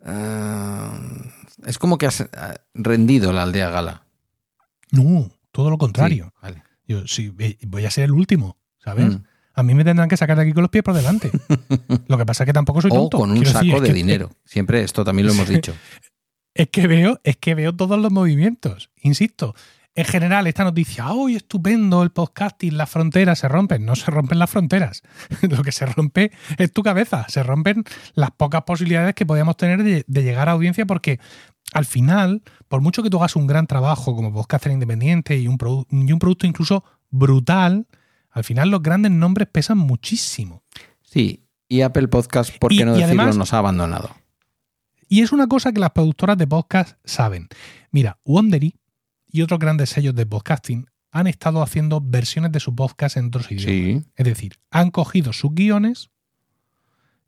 Uh, 0.00 1.28
es 1.66 1.78
como 1.78 1.98
que 1.98 2.06
has 2.06 2.28
rendido 2.74 3.32
la 3.32 3.44
aldea 3.44 3.70
gala. 3.70 4.04
No, 4.90 5.30
todo 5.52 5.70
lo 5.70 5.78
contrario. 5.78 6.26
Sí, 6.26 6.38
vale. 6.42 6.62
Yo 6.86 7.06
sí, 7.06 7.32
voy 7.66 7.84
a 7.86 7.90
ser 7.90 8.04
el 8.04 8.12
último, 8.12 8.58
¿sabes? 8.78 9.06
Mm. 9.16 9.22
A 9.54 9.62
mí 9.62 9.74
me 9.74 9.84
tendrán 9.84 10.08
que 10.08 10.16
sacar 10.16 10.36
de 10.36 10.42
aquí 10.42 10.52
con 10.52 10.62
los 10.62 10.70
pies 10.70 10.82
por 10.82 10.94
delante. 10.94 11.30
lo 12.08 12.18
que 12.18 12.26
pasa 12.26 12.44
es 12.44 12.46
que 12.46 12.52
tampoco 12.52 12.80
soy 12.80 12.90
tonto. 12.90 13.16
O 13.16 13.20
con 13.20 13.30
un 13.30 13.36
Quiero 13.36 13.52
saco 13.52 13.64
decir, 13.64 13.80
de 13.80 13.88
es 13.88 13.92
que- 13.92 13.94
dinero. 13.94 14.30
Siempre 14.44 14.82
esto 14.82 15.04
también 15.04 15.26
lo 15.26 15.34
hemos 15.34 15.48
dicho. 15.48 15.74
Es 16.54 16.68
que 16.68 16.86
veo, 16.86 17.20
es 17.24 17.36
que 17.36 17.54
veo 17.54 17.74
todos 17.74 17.98
los 17.98 18.10
movimientos. 18.12 18.90
Insisto, 19.02 19.54
en 19.94 20.04
general, 20.06 20.46
esta 20.46 20.64
noticia, 20.64 21.04
¡ay, 21.06 21.36
estupendo! 21.36 22.02
El 22.02 22.10
podcasting, 22.10 22.76
las 22.78 22.88
fronteras 22.88 23.38
se 23.40 23.48
rompen. 23.48 23.84
No 23.84 23.94
se 23.94 24.10
rompen 24.10 24.38
las 24.38 24.48
fronteras. 24.50 25.02
Lo 25.42 25.62
que 25.62 25.72
se 25.72 25.84
rompe 25.86 26.32
es 26.56 26.72
tu 26.72 26.82
cabeza. 26.82 27.26
Se 27.28 27.42
rompen 27.42 27.84
las 28.14 28.30
pocas 28.30 28.62
posibilidades 28.62 29.14
que 29.14 29.26
podíamos 29.26 29.56
tener 29.56 29.82
de, 29.82 30.04
de 30.06 30.22
llegar 30.22 30.48
a 30.48 30.52
audiencia 30.52 30.86
porque 30.86 31.20
al 31.74 31.84
final, 31.84 32.42
por 32.68 32.80
mucho 32.80 33.02
que 33.02 33.10
tú 33.10 33.18
hagas 33.18 33.36
un 33.36 33.46
gran 33.46 33.66
trabajo 33.66 34.14
como 34.16 34.32
podcaster 34.32 34.72
independiente 34.72 35.36
y 35.38 35.46
un, 35.48 35.58
produ- 35.58 35.86
y 35.90 36.10
un 36.12 36.18
producto 36.18 36.46
incluso 36.46 36.84
brutal, 37.10 37.86
al 38.30 38.44
final 38.44 38.70
los 38.70 38.82
grandes 38.82 39.12
nombres 39.12 39.48
pesan 39.52 39.76
muchísimo. 39.78 40.62
Sí, 41.02 41.44
y 41.68 41.82
Apple 41.82 42.08
Podcast, 42.08 42.56
¿por 42.58 42.72
Y- 42.72 42.78
qué 42.78 42.84
no 42.86 42.92
y 42.96 43.00
decirlo? 43.00 43.22
además- 43.22 43.36
nos 43.36 43.52
ha 43.52 43.58
abandonado. 43.58 44.10
Y 45.08 45.20
es 45.20 45.32
una 45.32 45.46
cosa 45.46 45.72
que 45.72 45.80
las 45.80 45.90
productoras 45.90 46.38
de 46.38 46.46
podcast 46.46 46.96
saben. 47.04 47.48
Mira, 47.90 48.18
Wondery 48.24 48.74
y 49.32 49.42
otros 49.42 49.58
grandes 49.58 49.90
sellos 49.90 50.14
de 50.14 50.26
podcasting 50.26 50.86
han 51.10 51.26
estado 51.26 51.62
haciendo 51.62 52.00
versiones 52.00 52.52
de 52.52 52.60
su 52.60 52.74
podcast 52.74 53.16
en 53.16 53.26
otros 53.26 53.50
idiomas. 53.50 53.64
Sí. 53.66 54.04
Es 54.14 54.24
decir, 54.24 54.58
han 54.70 54.90
cogido 54.90 55.32
sus 55.32 55.52
guiones 55.54 56.10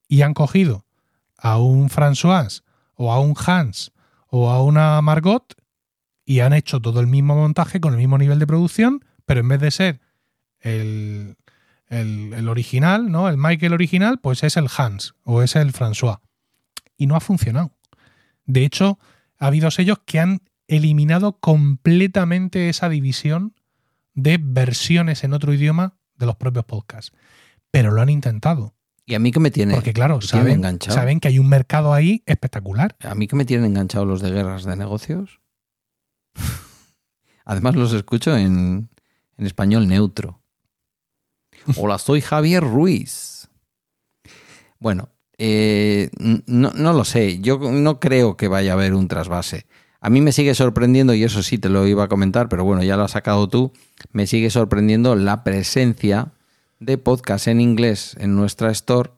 y 0.09 0.23
han 0.23 0.35
cogido 0.35 0.87
a 1.37 1.59
un 1.59 1.89
François 1.91 2.63
o 2.95 3.13
a 3.13 3.21
un 3.21 3.35
Hans 3.47 3.93
o 4.29 4.51
a 4.51 4.63
una 4.63 5.01
Margot 5.03 5.55
y 6.25 6.41
han 6.41 6.53
hecho 6.53 6.81
todo 6.81 7.01
el 7.01 7.07
mismo 7.07 7.35
montaje 7.35 7.81
con 7.81 7.93
el 7.93 7.99
mismo 7.99 8.17
nivel 8.19 8.39
de 8.39 8.47
producción, 8.47 9.05
pero 9.27 9.41
en 9.41 9.49
vez 9.49 9.61
de 9.61 9.71
ser 9.71 10.01
el, 10.61 11.37
el- 11.89 12.33
el 12.35 12.49
original, 12.49 13.11
¿no? 13.11 13.29
El 13.29 13.37
Michael 13.37 13.73
original, 13.75 14.19
pues 14.21 14.43
es 14.43 14.57
el 14.57 14.69
Hans 14.77 15.15
o 15.25 15.43
es 15.43 15.57
el 15.57 15.73
François. 15.73 16.21
Y 16.97 17.07
no 17.07 17.17
ha 17.17 17.21
funcionado. 17.21 17.73
De 18.47 18.65
hecho, 18.65 18.99
ha 19.39 19.49
habido 19.49 19.71
sellos 19.71 19.99
que 20.07 20.21
han 20.21 20.41
eliminado 20.69 21.39
completamente 21.41 22.69
esa 22.69 22.89
división 22.89 23.55
de 24.15 24.39
versiones 24.41 25.25
en 25.25 25.33
otro 25.33 25.53
idioma 25.53 25.97
de 26.17 26.27
los 26.27 26.37
propios 26.37 26.65
podcasts. 26.65 27.13
Pero 27.71 27.91
lo 27.91 28.01
han 28.01 28.09
intentado. 28.09 28.75
¿Y 29.07 29.15
a 29.15 29.19
mí 29.19 29.33
que 29.33 29.41
me 29.41 29.51
tiene? 29.51 29.75
Porque 29.75 29.93
claro, 29.93 30.21
saben, 30.21 30.55
enganchado? 30.55 30.97
saben 30.97 31.21
que 31.21 31.29
hay 31.29 31.39
un 31.39 31.49
mercado 31.49 31.93
ahí 31.93 32.23
espectacular. 32.27 32.97
¿A 33.01 33.15
mí 33.15 33.27
que 33.27 33.37
me 33.37 33.45
tienen 33.45 33.67
enganchados 33.67 34.07
los 34.07 34.23
de 34.23 34.31
guerras 34.31 34.65
de 34.65 34.77
negocios? 34.77 35.41
Además 37.45 37.75
los 37.75 37.93
escucho 37.93 38.37
en, 38.37 38.89
en 39.37 39.47
español 39.47 39.89
neutro. 39.89 40.41
Hola, 41.77 41.99
soy 41.99 42.21
Javier 42.21 42.63
Ruiz. 42.63 43.49
Bueno, 44.79 45.11
eh, 45.39 46.11
no, 46.47 46.71
no 46.75 46.93
lo 46.93 47.05
sé. 47.05 47.41
Yo 47.41 47.59
no 47.59 48.01
creo 48.01 48.37
que 48.37 48.49
vaya 48.49 48.73
a 48.73 48.75
haber 48.75 48.95
un 48.95 49.09
trasvase. 49.09 49.67
A 50.05 50.11
mí 50.11 50.21
me 50.21 50.33
sigue 50.33 50.55
sorprendiendo, 50.55 51.15
y 51.15 51.25
eso 51.25 51.43
sí 51.43 51.57
te 51.57 51.71
lo 51.71 51.87
iba 51.87 52.05
a 52.05 52.09
comentar, 52.09 52.51
pero 52.51 52.63
bueno, 52.63 52.83
ya 52.83 52.99
lo 52.99 53.05
has 53.05 53.13
sacado 53.13 53.49
tú. 53.49 53.73
Me 54.13 54.27
sigue 54.27 54.51
sorprendiendo 54.51 55.17
la 55.17 55.45
presencia 55.45 56.33
de 56.79 56.99
podcasts 56.99 57.49
en 57.49 57.59
inglés 57.63 58.15
en 58.21 58.37
nuestra 58.37 58.71
store 58.71 59.13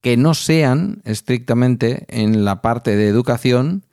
que 0.00 0.16
no 0.16 0.34
sean 0.34 1.02
estrictamente 1.04 2.06
en 2.08 2.44
la 2.44 2.62
parte 2.62 2.94
de 2.94 3.08
educación 3.08 3.84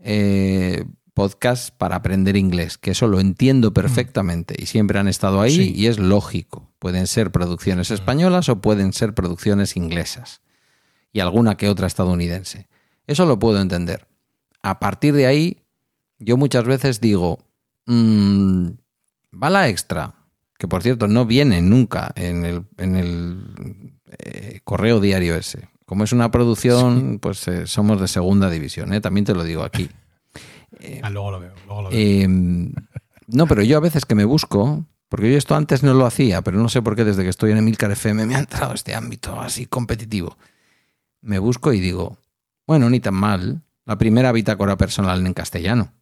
eh, 0.00 0.84
podcasts 1.14 1.70
para 1.70 1.96
aprender 1.96 2.36
inglés, 2.36 2.76
que 2.76 2.90
eso 2.90 3.06
lo 3.08 3.18
entiendo 3.18 3.72
perfectamente 3.72 4.54
y 4.58 4.66
siempre 4.66 4.98
han 4.98 5.08
estado 5.08 5.40
ahí 5.40 5.56
Sí. 5.56 5.72
y 5.74 5.86
es 5.86 5.98
lógico. 5.98 6.70
Pueden 6.78 7.06
ser 7.06 7.32
producciones 7.32 7.90
españolas 7.90 8.50
o 8.50 8.60
pueden 8.60 8.92
ser 8.92 9.14
producciones 9.14 9.78
inglesas 9.78 10.42
y 11.10 11.20
alguna 11.20 11.56
que 11.56 11.70
otra 11.70 11.86
estadounidense. 11.86 12.68
Eso 13.06 13.24
lo 13.24 13.38
puedo 13.38 13.62
entender. 13.62 14.06
A 14.62 14.78
partir 14.78 15.14
de 15.14 15.26
ahí, 15.26 15.62
yo 16.18 16.36
muchas 16.36 16.64
veces 16.64 17.00
digo, 17.00 17.38
mm, 17.86 18.68
va 19.42 19.50
la 19.50 19.68
extra, 19.68 20.14
que 20.58 20.68
por 20.68 20.82
cierto 20.82 21.08
no 21.08 21.26
viene 21.26 21.62
nunca 21.62 22.12
en 22.14 22.44
el, 22.44 22.64
en 22.78 22.96
el 22.96 23.92
eh, 24.18 24.60
correo 24.64 25.00
diario 25.00 25.34
ese. 25.36 25.68
Como 25.84 26.04
es 26.04 26.12
una 26.12 26.30
producción, 26.30 27.18
pues 27.20 27.46
eh, 27.48 27.66
somos 27.66 28.00
de 28.00 28.08
segunda 28.08 28.50
división, 28.50 28.92
¿eh? 28.92 29.00
también 29.00 29.24
te 29.24 29.34
lo 29.34 29.44
digo 29.44 29.62
aquí. 29.62 29.88
Ah, 31.00 31.08
luego 31.08 31.30
lo 31.30 31.40
veo, 31.40 31.54
luego 31.64 31.82
lo 31.82 31.90
veo. 31.90 31.98
Eh, 31.98 32.28
no, 32.28 33.46
pero 33.46 33.62
yo 33.62 33.78
a 33.78 33.80
veces 33.80 34.04
que 34.04 34.14
me 34.14 34.24
busco, 34.24 34.84
porque 35.08 35.30
yo 35.30 35.38
esto 35.38 35.54
antes 35.54 35.82
no 35.82 35.94
lo 35.94 36.04
hacía, 36.04 36.42
pero 36.42 36.58
no 36.58 36.68
sé 36.68 36.82
por 36.82 36.96
qué 36.96 37.04
desde 37.04 37.22
que 37.22 37.30
estoy 37.30 37.52
en 37.52 37.58
Emilcar 37.58 37.90
FM 37.92 38.26
me 38.26 38.34
ha 38.34 38.40
entrado 38.40 38.74
este 38.74 38.94
ámbito 38.94 39.40
así 39.40 39.66
competitivo. 39.66 40.36
Me 41.22 41.38
busco 41.38 41.72
y 41.72 41.80
digo, 41.80 42.18
bueno, 42.66 42.90
ni 42.90 43.00
tan 43.00 43.14
mal, 43.14 43.62
la 43.84 43.96
primera 43.96 44.32
bitácora 44.32 44.76
personal 44.76 45.24
en 45.24 45.32
castellano, 45.32 45.92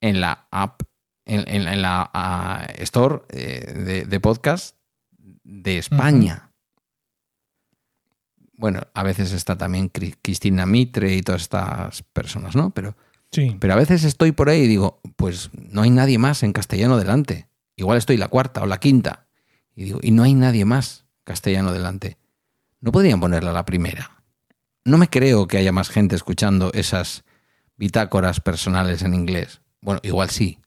en 0.00 0.20
la 0.20 0.46
app, 0.50 0.82
en, 1.24 1.40
en- 1.48 1.68
en 1.68 1.82
la 1.82 2.10
ah, 2.12 2.66
store 2.78 3.22
eh, 3.30 3.72
de, 3.74 4.04
de 4.04 4.20
podcast 4.20 4.76
de 5.44 5.78
España. 5.78 6.50
Bueno, 8.56 8.80
a 8.94 9.02
veces 9.02 9.32
está 9.32 9.56
también 9.58 9.90
Cri- 9.92 10.16
Cristina 10.22 10.64
Mitre 10.66 11.14
y 11.14 11.22
todas 11.22 11.42
estas 11.42 12.02
personas, 12.12 12.54
¿no? 12.54 12.70
Pero 12.70 12.96
sí. 13.32 13.56
pero 13.60 13.72
a 13.74 13.76
veces 13.76 14.04
estoy 14.04 14.32
por 14.32 14.48
ahí 14.48 14.62
y 14.62 14.68
digo, 14.68 15.00
pues 15.16 15.50
no 15.54 15.82
hay 15.82 15.90
nadie 15.90 16.18
más 16.18 16.42
en 16.42 16.52
castellano 16.52 16.96
delante. 16.96 17.48
Igual 17.76 17.98
estoy 17.98 18.16
la 18.16 18.28
cuarta 18.28 18.62
o 18.62 18.66
la 18.66 18.78
quinta. 18.78 19.26
Y 19.74 19.84
digo, 19.84 19.98
y 20.02 20.12
no 20.12 20.22
hay 20.22 20.34
nadie 20.34 20.64
más 20.64 21.04
castellano 21.24 21.72
delante. 21.72 22.16
¿No 22.80 22.92
podrían 22.92 23.18
ponerla 23.20 23.52
la 23.52 23.64
primera? 23.64 24.22
No 24.84 24.98
me 24.98 25.08
creo 25.08 25.48
que 25.48 25.56
haya 25.58 25.72
más 25.72 25.88
gente 25.88 26.14
escuchando 26.14 26.70
esas 26.74 27.24
bitácoras 27.76 28.40
personales 28.40 29.02
en 29.02 29.14
inglés. 29.14 29.62
Bueno, 29.84 30.00
igual 30.02 30.30
sí. 30.30 30.58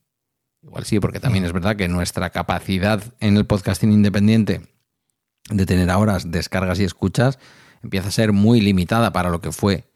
Igual 0.61 0.85
sí, 0.85 0.99
porque 0.99 1.19
también 1.19 1.43
es 1.43 1.51
verdad 1.51 1.75
que 1.75 1.87
nuestra 1.87 2.29
capacidad 2.29 3.03
en 3.19 3.35
el 3.35 3.45
podcasting 3.45 3.91
independiente 3.91 4.61
de 5.49 5.65
tener 5.65 5.89
ahora 5.89 6.19
descargas 6.23 6.79
y 6.79 6.83
escuchas 6.83 7.39
empieza 7.81 8.09
a 8.09 8.11
ser 8.11 8.31
muy 8.31 8.61
limitada 8.61 9.11
para 9.11 9.29
lo 9.29 9.41
que 9.41 9.51
fue. 9.51 9.89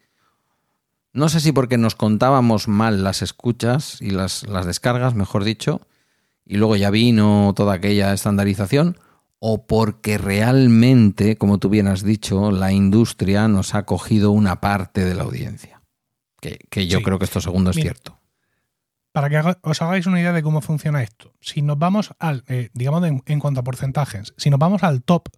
No 1.12 1.28
sé 1.28 1.40
si 1.40 1.52
porque 1.52 1.78
nos 1.78 1.94
contábamos 1.94 2.66
mal 2.66 3.04
las 3.04 3.22
escuchas 3.22 4.00
y 4.00 4.10
las, 4.10 4.44
las 4.48 4.66
descargas, 4.66 5.14
mejor 5.14 5.44
dicho, 5.44 5.82
y 6.44 6.56
luego 6.56 6.74
ya 6.74 6.90
vino 6.90 7.52
toda 7.54 7.74
aquella 7.74 8.12
estandarización, 8.12 8.98
o 9.38 9.66
porque 9.66 10.18
realmente, 10.18 11.36
como 11.36 11.58
tú 11.58 11.68
bien 11.68 11.86
has 11.86 12.02
dicho, 12.02 12.50
la 12.50 12.72
industria 12.72 13.46
nos 13.46 13.74
ha 13.74 13.84
cogido 13.84 14.32
una 14.32 14.60
parte 14.60 15.04
de 15.04 15.14
la 15.14 15.24
audiencia. 15.24 15.82
Que, 16.40 16.86
yo 16.88 17.02
creo 17.02 17.18
que 17.18 17.26
esto 17.26 17.40
segundo 17.40 17.70
es 17.70 17.76
cierto. 17.76 18.21
Para 19.12 19.28
que 19.28 19.56
os 19.62 19.82
hagáis 19.82 20.06
una 20.06 20.20
idea 20.20 20.32
de 20.32 20.42
cómo 20.42 20.62
funciona 20.62 21.02
esto, 21.02 21.34
si 21.40 21.60
nos 21.62 21.78
vamos 21.78 22.14
al, 22.18 22.44
eh, 22.48 22.70
digamos 22.72 23.04
en 23.04 23.40
cuanto 23.40 23.60
a 23.60 23.64
porcentajes, 23.64 24.34
si 24.36 24.48
nos 24.48 24.58
vamos 24.58 24.82
al 24.82 25.02
top 25.02 25.28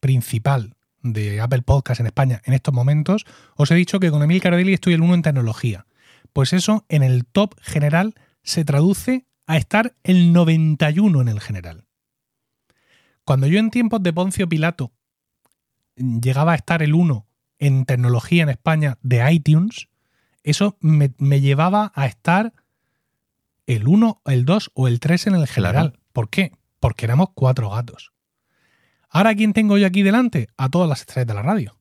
principal 0.00 0.74
de 1.02 1.40
Apple 1.40 1.62
Podcast 1.62 2.00
en 2.00 2.06
España 2.06 2.42
en 2.44 2.54
estos 2.54 2.74
momentos, 2.74 3.24
os 3.56 3.70
he 3.70 3.74
dicho 3.74 4.00
que 4.00 4.10
con 4.10 4.22
Emil 4.22 4.42
Caradelli 4.42 4.74
estoy 4.74 4.94
el 4.94 5.02
uno 5.02 5.14
en 5.14 5.22
tecnología. 5.22 5.86
Pues 6.32 6.52
eso 6.52 6.84
en 6.88 7.02
el 7.02 7.24
top 7.24 7.54
general 7.60 8.14
se 8.42 8.64
traduce 8.64 9.26
a 9.46 9.56
estar 9.56 9.94
el 10.04 10.32
91 10.32 11.20
en 11.20 11.28
el 11.28 11.40
general. 11.40 11.86
Cuando 13.24 13.46
yo 13.46 13.58
en 13.58 13.70
tiempos 13.70 14.02
de 14.02 14.12
Poncio 14.12 14.48
Pilato 14.48 14.92
llegaba 15.96 16.52
a 16.52 16.56
estar 16.56 16.82
el 16.82 16.94
1 16.94 17.26
en 17.58 17.84
tecnología 17.84 18.42
en 18.42 18.48
España 18.48 18.98
de 19.02 19.32
iTunes, 19.32 19.88
eso 20.42 20.76
me, 20.80 21.40
llevaba 21.40 21.92
a 21.94 22.06
estar 22.06 22.52
el 23.76 23.86
1, 23.86 24.22
el 24.26 24.44
2 24.44 24.70
o 24.74 24.88
el 24.88 25.00
3 25.00 25.28
en 25.28 25.34
el 25.34 25.46
general. 25.46 25.98
¿Por 26.12 26.28
qué? 26.28 26.52
Porque 26.80 27.06
éramos 27.06 27.28
cuatro 27.34 27.70
gatos. 27.70 28.12
Ahora, 29.08 29.34
¿quién 29.34 29.52
tengo 29.52 29.78
yo 29.78 29.86
aquí 29.86 30.02
delante? 30.02 30.48
A 30.56 30.68
todas 30.68 30.88
las 30.88 31.00
estrellas 31.00 31.28
de 31.28 31.34
la 31.34 31.42
radio. 31.42 31.76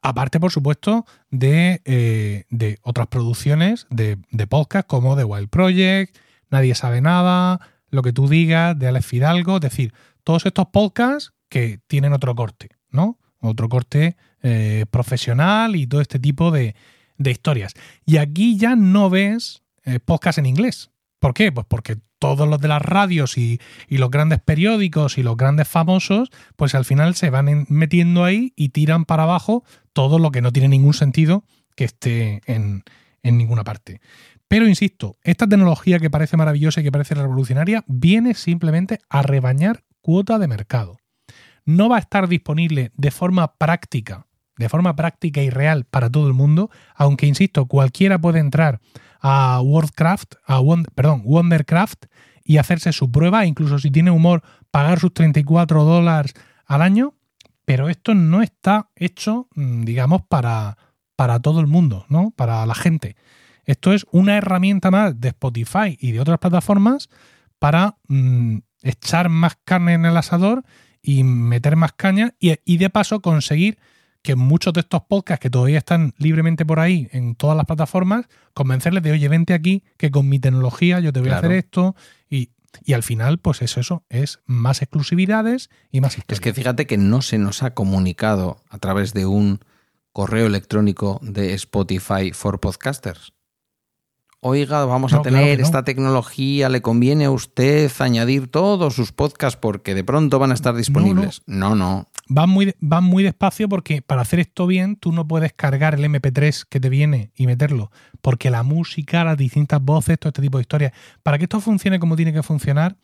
Aparte, 0.00 0.38
por 0.38 0.52
supuesto, 0.52 1.06
de, 1.30 1.82
eh, 1.84 2.76
otras 2.82 3.08
producciones 3.08 3.86
de, 3.90 4.16
podcast 4.48 4.86
como 4.86 5.16
The 5.16 5.24
Wild 5.24 5.48
Project, 5.48 6.16
Nadie 6.50 6.74
sabe 6.74 7.02
nada, 7.02 7.60
Lo 7.90 8.02
que 8.02 8.12
tú 8.12 8.28
digas, 8.28 8.78
de 8.78 8.88
Alex 8.88 9.06
Fidalgo, 9.06 9.56
es 9.56 9.62
decir, 9.62 9.92
todos 10.24 10.44
estos 10.44 10.66
podcasts 10.68 11.32
que 11.48 11.80
tienen 11.86 12.12
otro 12.12 12.34
corte, 12.34 12.70
¿no? 12.90 13.18
Otro 13.40 13.68
corte 13.68 14.16
eh, 14.42 14.84
profesional 14.90 15.74
y 15.74 15.86
todo 15.86 16.00
este 16.00 16.18
tipo 16.18 16.50
de, 16.50 16.74
historias. 17.18 17.74
Y 18.04 18.18
aquí 18.18 18.56
ya 18.58 18.76
no 18.76 19.10
ves 19.10 19.62
eh, 19.88 20.00
podcast 20.00 20.38
en 20.38 20.46
inglés. 20.46 20.90
¿Por 21.18 21.34
qué? 21.34 21.50
Pues 21.50 21.66
porque 21.68 21.96
todos 22.18 22.48
los 22.48 22.60
de 22.60 22.68
las 22.68 22.82
radios 22.82 23.38
y, 23.38 23.60
los 23.88 24.10
grandes 24.10 24.40
periódicos 24.40 25.18
y 25.18 25.22
los 25.22 25.36
grandes 25.36 25.68
famosos, 25.68 26.30
pues 26.56 26.74
al 26.74 26.84
final 26.84 27.14
se 27.14 27.30
van 27.30 27.66
metiendo 27.68 28.24
ahí 28.24 28.52
y 28.56 28.70
tiran 28.70 29.04
para 29.04 29.24
abajo 29.24 29.64
todo 29.92 30.18
lo 30.18 30.30
que 30.30 30.42
no 30.42 30.52
tiene 30.52 30.68
ningún 30.68 30.94
sentido 30.94 31.44
que 31.74 31.84
esté 31.84 32.40
en, 32.46 32.84
ninguna 33.22 33.64
parte. 33.64 34.00
Pero 34.48 34.66
insisto, 34.66 35.18
esta 35.22 35.46
tecnología 35.46 35.98
que 35.98 36.10
parece 36.10 36.36
maravillosa 36.36 36.80
y 36.80 36.84
que 36.84 36.92
parece 36.92 37.14
revolucionaria 37.14 37.84
viene 37.86 38.34
simplemente 38.34 39.00
a 39.10 39.22
rebañar 39.22 39.84
cuota 40.00 40.38
de 40.38 40.48
mercado. 40.48 40.98
No 41.64 41.88
va 41.90 41.96
a 41.96 42.00
estar 42.00 42.28
disponible 42.28 42.90
de 42.96 43.10
forma 43.10 43.54
práctica, 43.56 44.26
de 44.56 44.70
forma 44.70 44.96
práctica 44.96 45.42
y 45.42 45.50
real 45.50 45.84
para 45.84 46.08
todo 46.08 46.26
el 46.26 46.32
mundo, 46.32 46.70
aunque 46.94 47.26
insisto, 47.26 47.66
cualquiera 47.66 48.18
puede 48.18 48.38
entrar 48.38 48.80
a 49.20 49.60
Wordcraft, 49.60 50.34
a 50.46 50.60
Wondercraft 50.60 52.06
y 52.44 52.58
hacerse 52.58 52.92
su 52.92 53.10
prueba, 53.10 53.46
incluso 53.46 53.78
si 53.78 53.90
tiene 53.90 54.10
humor, 54.10 54.42
pagar 54.70 55.00
sus 55.00 55.12
34 55.12 55.84
dólares 55.84 56.34
al 56.66 56.82
año, 56.82 57.14
pero 57.64 57.88
esto 57.88 58.14
no 58.14 58.42
está 58.42 58.90
hecho, 58.96 59.48
mm, 59.54 59.82
digamos, 59.84 60.22
para, 60.22 60.78
para 61.16 61.40
todo 61.40 61.60
el 61.60 61.66
mundo, 61.66 62.06
¿no? 62.08 62.30
Para 62.30 62.64
la 62.64 62.74
gente. 62.74 63.16
Esto 63.64 63.92
es 63.92 64.06
una 64.10 64.36
herramienta 64.38 64.90
más 64.90 65.20
de 65.20 65.28
Spotify 65.28 65.96
y 66.00 66.12
de 66.12 66.20
otras 66.20 66.38
plataformas 66.38 67.10
para 67.58 67.98
mm, 68.08 68.58
echar 68.82 69.28
más 69.28 69.58
carne 69.64 69.94
en 69.94 70.06
el 70.06 70.16
asador 70.16 70.64
y 71.02 71.24
meter 71.24 71.76
más 71.76 71.92
caña 71.92 72.34
y 72.38 72.76
de 72.76 72.90
paso 72.90 73.20
conseguir 73.20 73.78
que 74.28 74.36
muchos 74.36 74.74
de 74.74 74.80
estos 74.80 75.00
podcasts 75.08 75.40
que 75.40 75.48
todavía 75.48 75.78
están 75.78 76.12
libremente 76.18 76.66
por 76.66 76.80
ahí 76.80 77.08
en 77.12 77.34
todas 77.34 77.56
las 77.56 77.64
plataformas, 77.64 78.26
convencerles 78.52 79.02
de, 79.02 79.12
oye, 79.12 79.26
vente 79.26 79.54
aquí, 79.54 79.84
que 79.96 80.10
con 80.10 80.28
mi 80.28 80.38
tecnología 80.38 81.00
yo 81.00 81.14
te 81.14 81.20
voy 81.20 81.30
a 81.30 81.38
hacer 81.38 81.52
esto. 81.52 81.96
Y, 82.28 82.50
al 82.92 83.02
final, 83.02 83.38
pues 83.38 83.62
es 83.62 83.78
eso, 83.78 84.04
es 84.10 84.40
más 84.44 84.82
exclusividades 84.82 85.70
y 85.90 86.02
más 86.02 86.18
Es 86.28 86.40
que 86.40 86.52
fíjate 86.52 86.86
que 86.86 86.98
no 86.98 87.22
se 87.22 87.38
nos 87.38 87.62
ha 87.62 87.72
comunicado 87.72 88.62
a 88.68 88.76
través 88.76 89.14
de 89.14 89.24
un 89.24 89.60
correo 90.12 90.46
electrónico 90.46 91.20
de 91.22 91.54
Spotify 91.54 92.32
for 92.34 92.60
Podcasters. 92.60 93.32
Oiga, 94.40 94.84
vamos 94.84 95.14
a 95.14 95.22
tener 95.22 95.58
esta 95.58 95.84
tecnología, 95.84 96.68
le 96.68 96.82
conviene 96.82 97.24
a 97.24 97.30
usted 97.30 97.90
añadir 97.98 98.48
todos 98.48 98.94
sus 98.94 99.10
podcasts 99.10 99.58
porque 99.58 99.94
de 99.94 100.04
pronto 100.04 100.38
van 100.38 100.50
a 100.50 100.54
estar 100.54 100.74
disponibles. 100.74 101.40
no. 101.46 101.74
no 101.74 102.08
van 102.28 102.50
muy, 102.50 102.74
van 102.80 103.04
muy 103.04 103.22
despacio 103.22 103.68
porque 103.68 104.02
para 104.02 104.22
hacer 104.22 104.40
esto 104.40 104.66
bien 104.66 104.96
tú 104.96 105.12
no 105.12 105.26
puedes 105.26 105.52
cargar 105.52 105.94
el 105.94 106.04
MP3 106.04 106.64
que 106.68 106.80
te 106.80 106.88
viene 106.88 107.32
y 107.34 107.46
meterlo, 107.46 107.90
porque 108.20 108.50
la 108.50 108.62
música, 108.62 109.24
las 109.24 109.36
distintas 109.36 109.82
voces, 109.82 110.18
todo 110.18 110.28
este 110.28 110.42
tipo 110.42 110.58
de 110.58 110.62
historias, 110.62 110.92
para 111.22 111.38
que 111.38 111.44
esto 111.44 111.60
funcione 111.60 111.98
como 111.98 112.16
tiene 112.16 112.32
que 112.32 112.42
funcionar, 112.42 112.96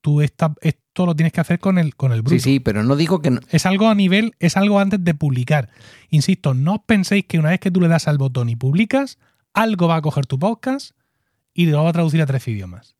tú 0.00 0.20
esto 0.20 1.06
lo 1.06 1.14
tienes 1.16 1.32
que 1.32 1.40
hacer 1.40 1.58
con 1.58 1.78
el, 1.78 1.96
con 1.96 2.12
el 2.12 2.22
bruto. 2.22 2.34
Sí, 2.34 2.40
sí, 2.40 2.60
pero 2.60 2.82
no 2.82 2.96
digo 2.96 3.22
que... 3.22 3.30
No. 3.30 3.40
Es 3.50 3.66
algo 3.66 3.88
a 3.88 3.94
nivel, 3.94 4.34
es 4.40 4.56
algo 4.56 4.78
antes 4.80 5.02
de 5.02 5.14
publicar. 5.14 5.70
Insisto, 6.10 6.54
no 6.54 6.74
os 6.74 6.80
penséis 6.84 7.24
que 7.26 7.38
una 7.38 7.50
vez 7.50 7.60
que 7.60 7.70
tú 7.70 7.80
le 7.80 7.88
das 7.88 8.08
al 8.08 8.18
botón 8.18 8.48
y 8.48 8.56
publicas, 8.56 9.18
algo 9.54 9.88
va 9.88 9.96
a 9.96 10.02
coger 10.02 10.26
tu 10.26 10.38
podcast 10.38 10.96
y 11.54 11.66
lo 11.66 11.84
va 11.84 11.90
a 11.90 11.92
traducir 11.92 12.20
a 12.20 12.26
tres 12.26 12.46
idiomas. 12.48 12.96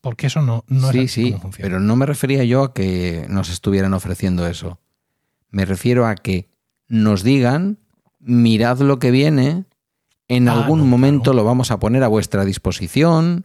Porque 0.00 0.28
eso 0.28 0.42
no, 0.42 0.64
no 0.68 0.90
sí, 0.92 1.00
es 1.00 1.12
sí, 1.12 1.36
Pero 1.56 1.80
no 1.80 1.96
me 1.96 2.06
refería 2.06 2.44
yo 2.44 2.62
a 2.62 2.74
que 2.74 3.26
nos 3.28 3.50
estuvieran 3.50 3.94
ofreciendo 3.94 4.46
eso. 4.46 4.80
Me 5.50 5.64
refiero 5.64 6.06
a 6.06 6.14
que 6.14 6.48
nos 6.88 7.22
digan, 7.22 7.78
mirad 8.18 8.78
lo 8.80 8.98
que 8.98 9.10
viene, 9.10 9.64
en 10.28 10.48
ah, 10.48 10.52
algún 10.52 10.88
momento 10.88 11.32
lo 11.32 11.44
vamos 11.44 11.70
a 11.70 11.78
poner 11.78 12.02
a 12.02 12.08
vuestra 12.08 12.44
disposición. 12.44 13.44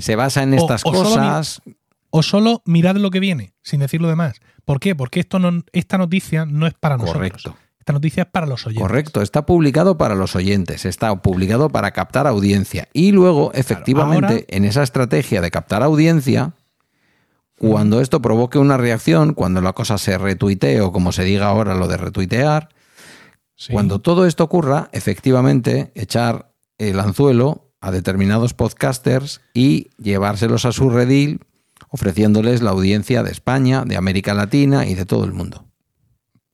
Se 0.00 0.16
basa 0.16 0.42
en 0.42 0.54
estas 0.54 0.82
cosas. 0.82 1.62
o 2.10 2.22
solo 2.22 2.62
mirad 2.66 2.96
lo 2.96 3.10
que 3.10 3.20
viene, 3.20 3.54
sin 3.62 3.80
decir 3.80 4.00
lo 4.00 4.08
demás. 4.08 4.40
¿Por 4.64 4.80
qué? 4.80 4.94
Porque 4.94 5.20
esto 5.20 5.38
no, 5.38 5.64
esta 5.72 5.96
noticia 5.96 6.44
no 6.44 6.66
es 6.66 6.74
para 6.74 6.98
nosotros. 6.98 7.44
Esta 7.88 7.94
noticia 7.94 8.24
es 8.24 8.28
para 8.28 8.44
los 8.44 8.66
oyentes. 8.66 8.82
Correcto, 8.82 9.22
está 9.22 9.46
publicado 9.46 9.96
para 9.96 10.14
los 10.14 10.36
oyentes, 10.36 10.84
está 10.84 11.22
publicado 11.22 11.70
para 11.70 11.92
captar 11.92 12.26
audiencia. 12.26 12.86
Y 12.92 13.12
luego, 13.12 13.50
efectivamente, 13.54 14.44
en 14.54 14.66
esa 14.66 14.82
estrategia 14.82 15.40
de 15.40 15.50
captar 15.50 15.82
audiencia, 15.82 16.52
cuando 17.58 18.02
esto 18.02 18.20
provoque 18.20 18.58
una 18.58 18.76
reacción, 18.76 19.32
cuando 19.32 19.62
la 19.62 19.72
cosa 19.72 19.96
se 19.96 20.18
retuitee 20.18 20.82
o 20.82 20.92
como 20.92 21.12
se 21.12 21.24
diga 21.24 21.46
ahora 21.46 21.74
lo 21.74 21.88
de 21.88 21.96
retuitear, 21.96 22.68
cuando 23.70 24.02
todo 24.02 24.26
esto 24.26 24.44
ocurra, 24.44 24.90
efectivamente, 24.92 25.90
echar 25.94 26.52
el 26.76 27.00
anzuelo 27.00 27.72
a 27.80 27.90
determinados 27.90 28.52
podcasters 28.52 29.40
y 29.54 29.88
llevárselos 29.96 30.66
a 30.66 30.72
su 30.72 30.90
redil 30.90 31.40
ofreciéndoles 31.88 32.60
la 32.60 32.72
audiencia 32.72 33.22
de 33.22 33.30
España, 33.30 33.84
de 33.86 33.96
América 33.96 34.34
Latina 34.34 34.84
y 34.84 34.94
de 34.94 35.06
todo 35.06 35.24
el 35.24 35.32
mundo. 35.32 35.67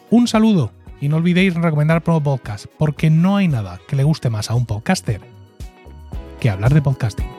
Un 0.09 0.27
saludo 0.27 0.71
y 0.99 1.09
no 1.09 1.17
olvidéis 1.17 1.53
recomendar 1.55 2.01
Promo 2.03 2.23
Podcast, 2.23 2.65
porque 2.77 3.09
no 3.09 3.37
hay 3.37 3.47
nada 3.47 3.79
que 3.87 3.95
le 3.95 4.03
guste 4.03 4.29
más 4.29 4.51
a 4.51 4.55
un 4.55 4.65
podcaster 4.65 5.21
que 6.39 6.49
hablar 6.49 6.73
de 6.73 6.81
podcasting. 6.81 7.36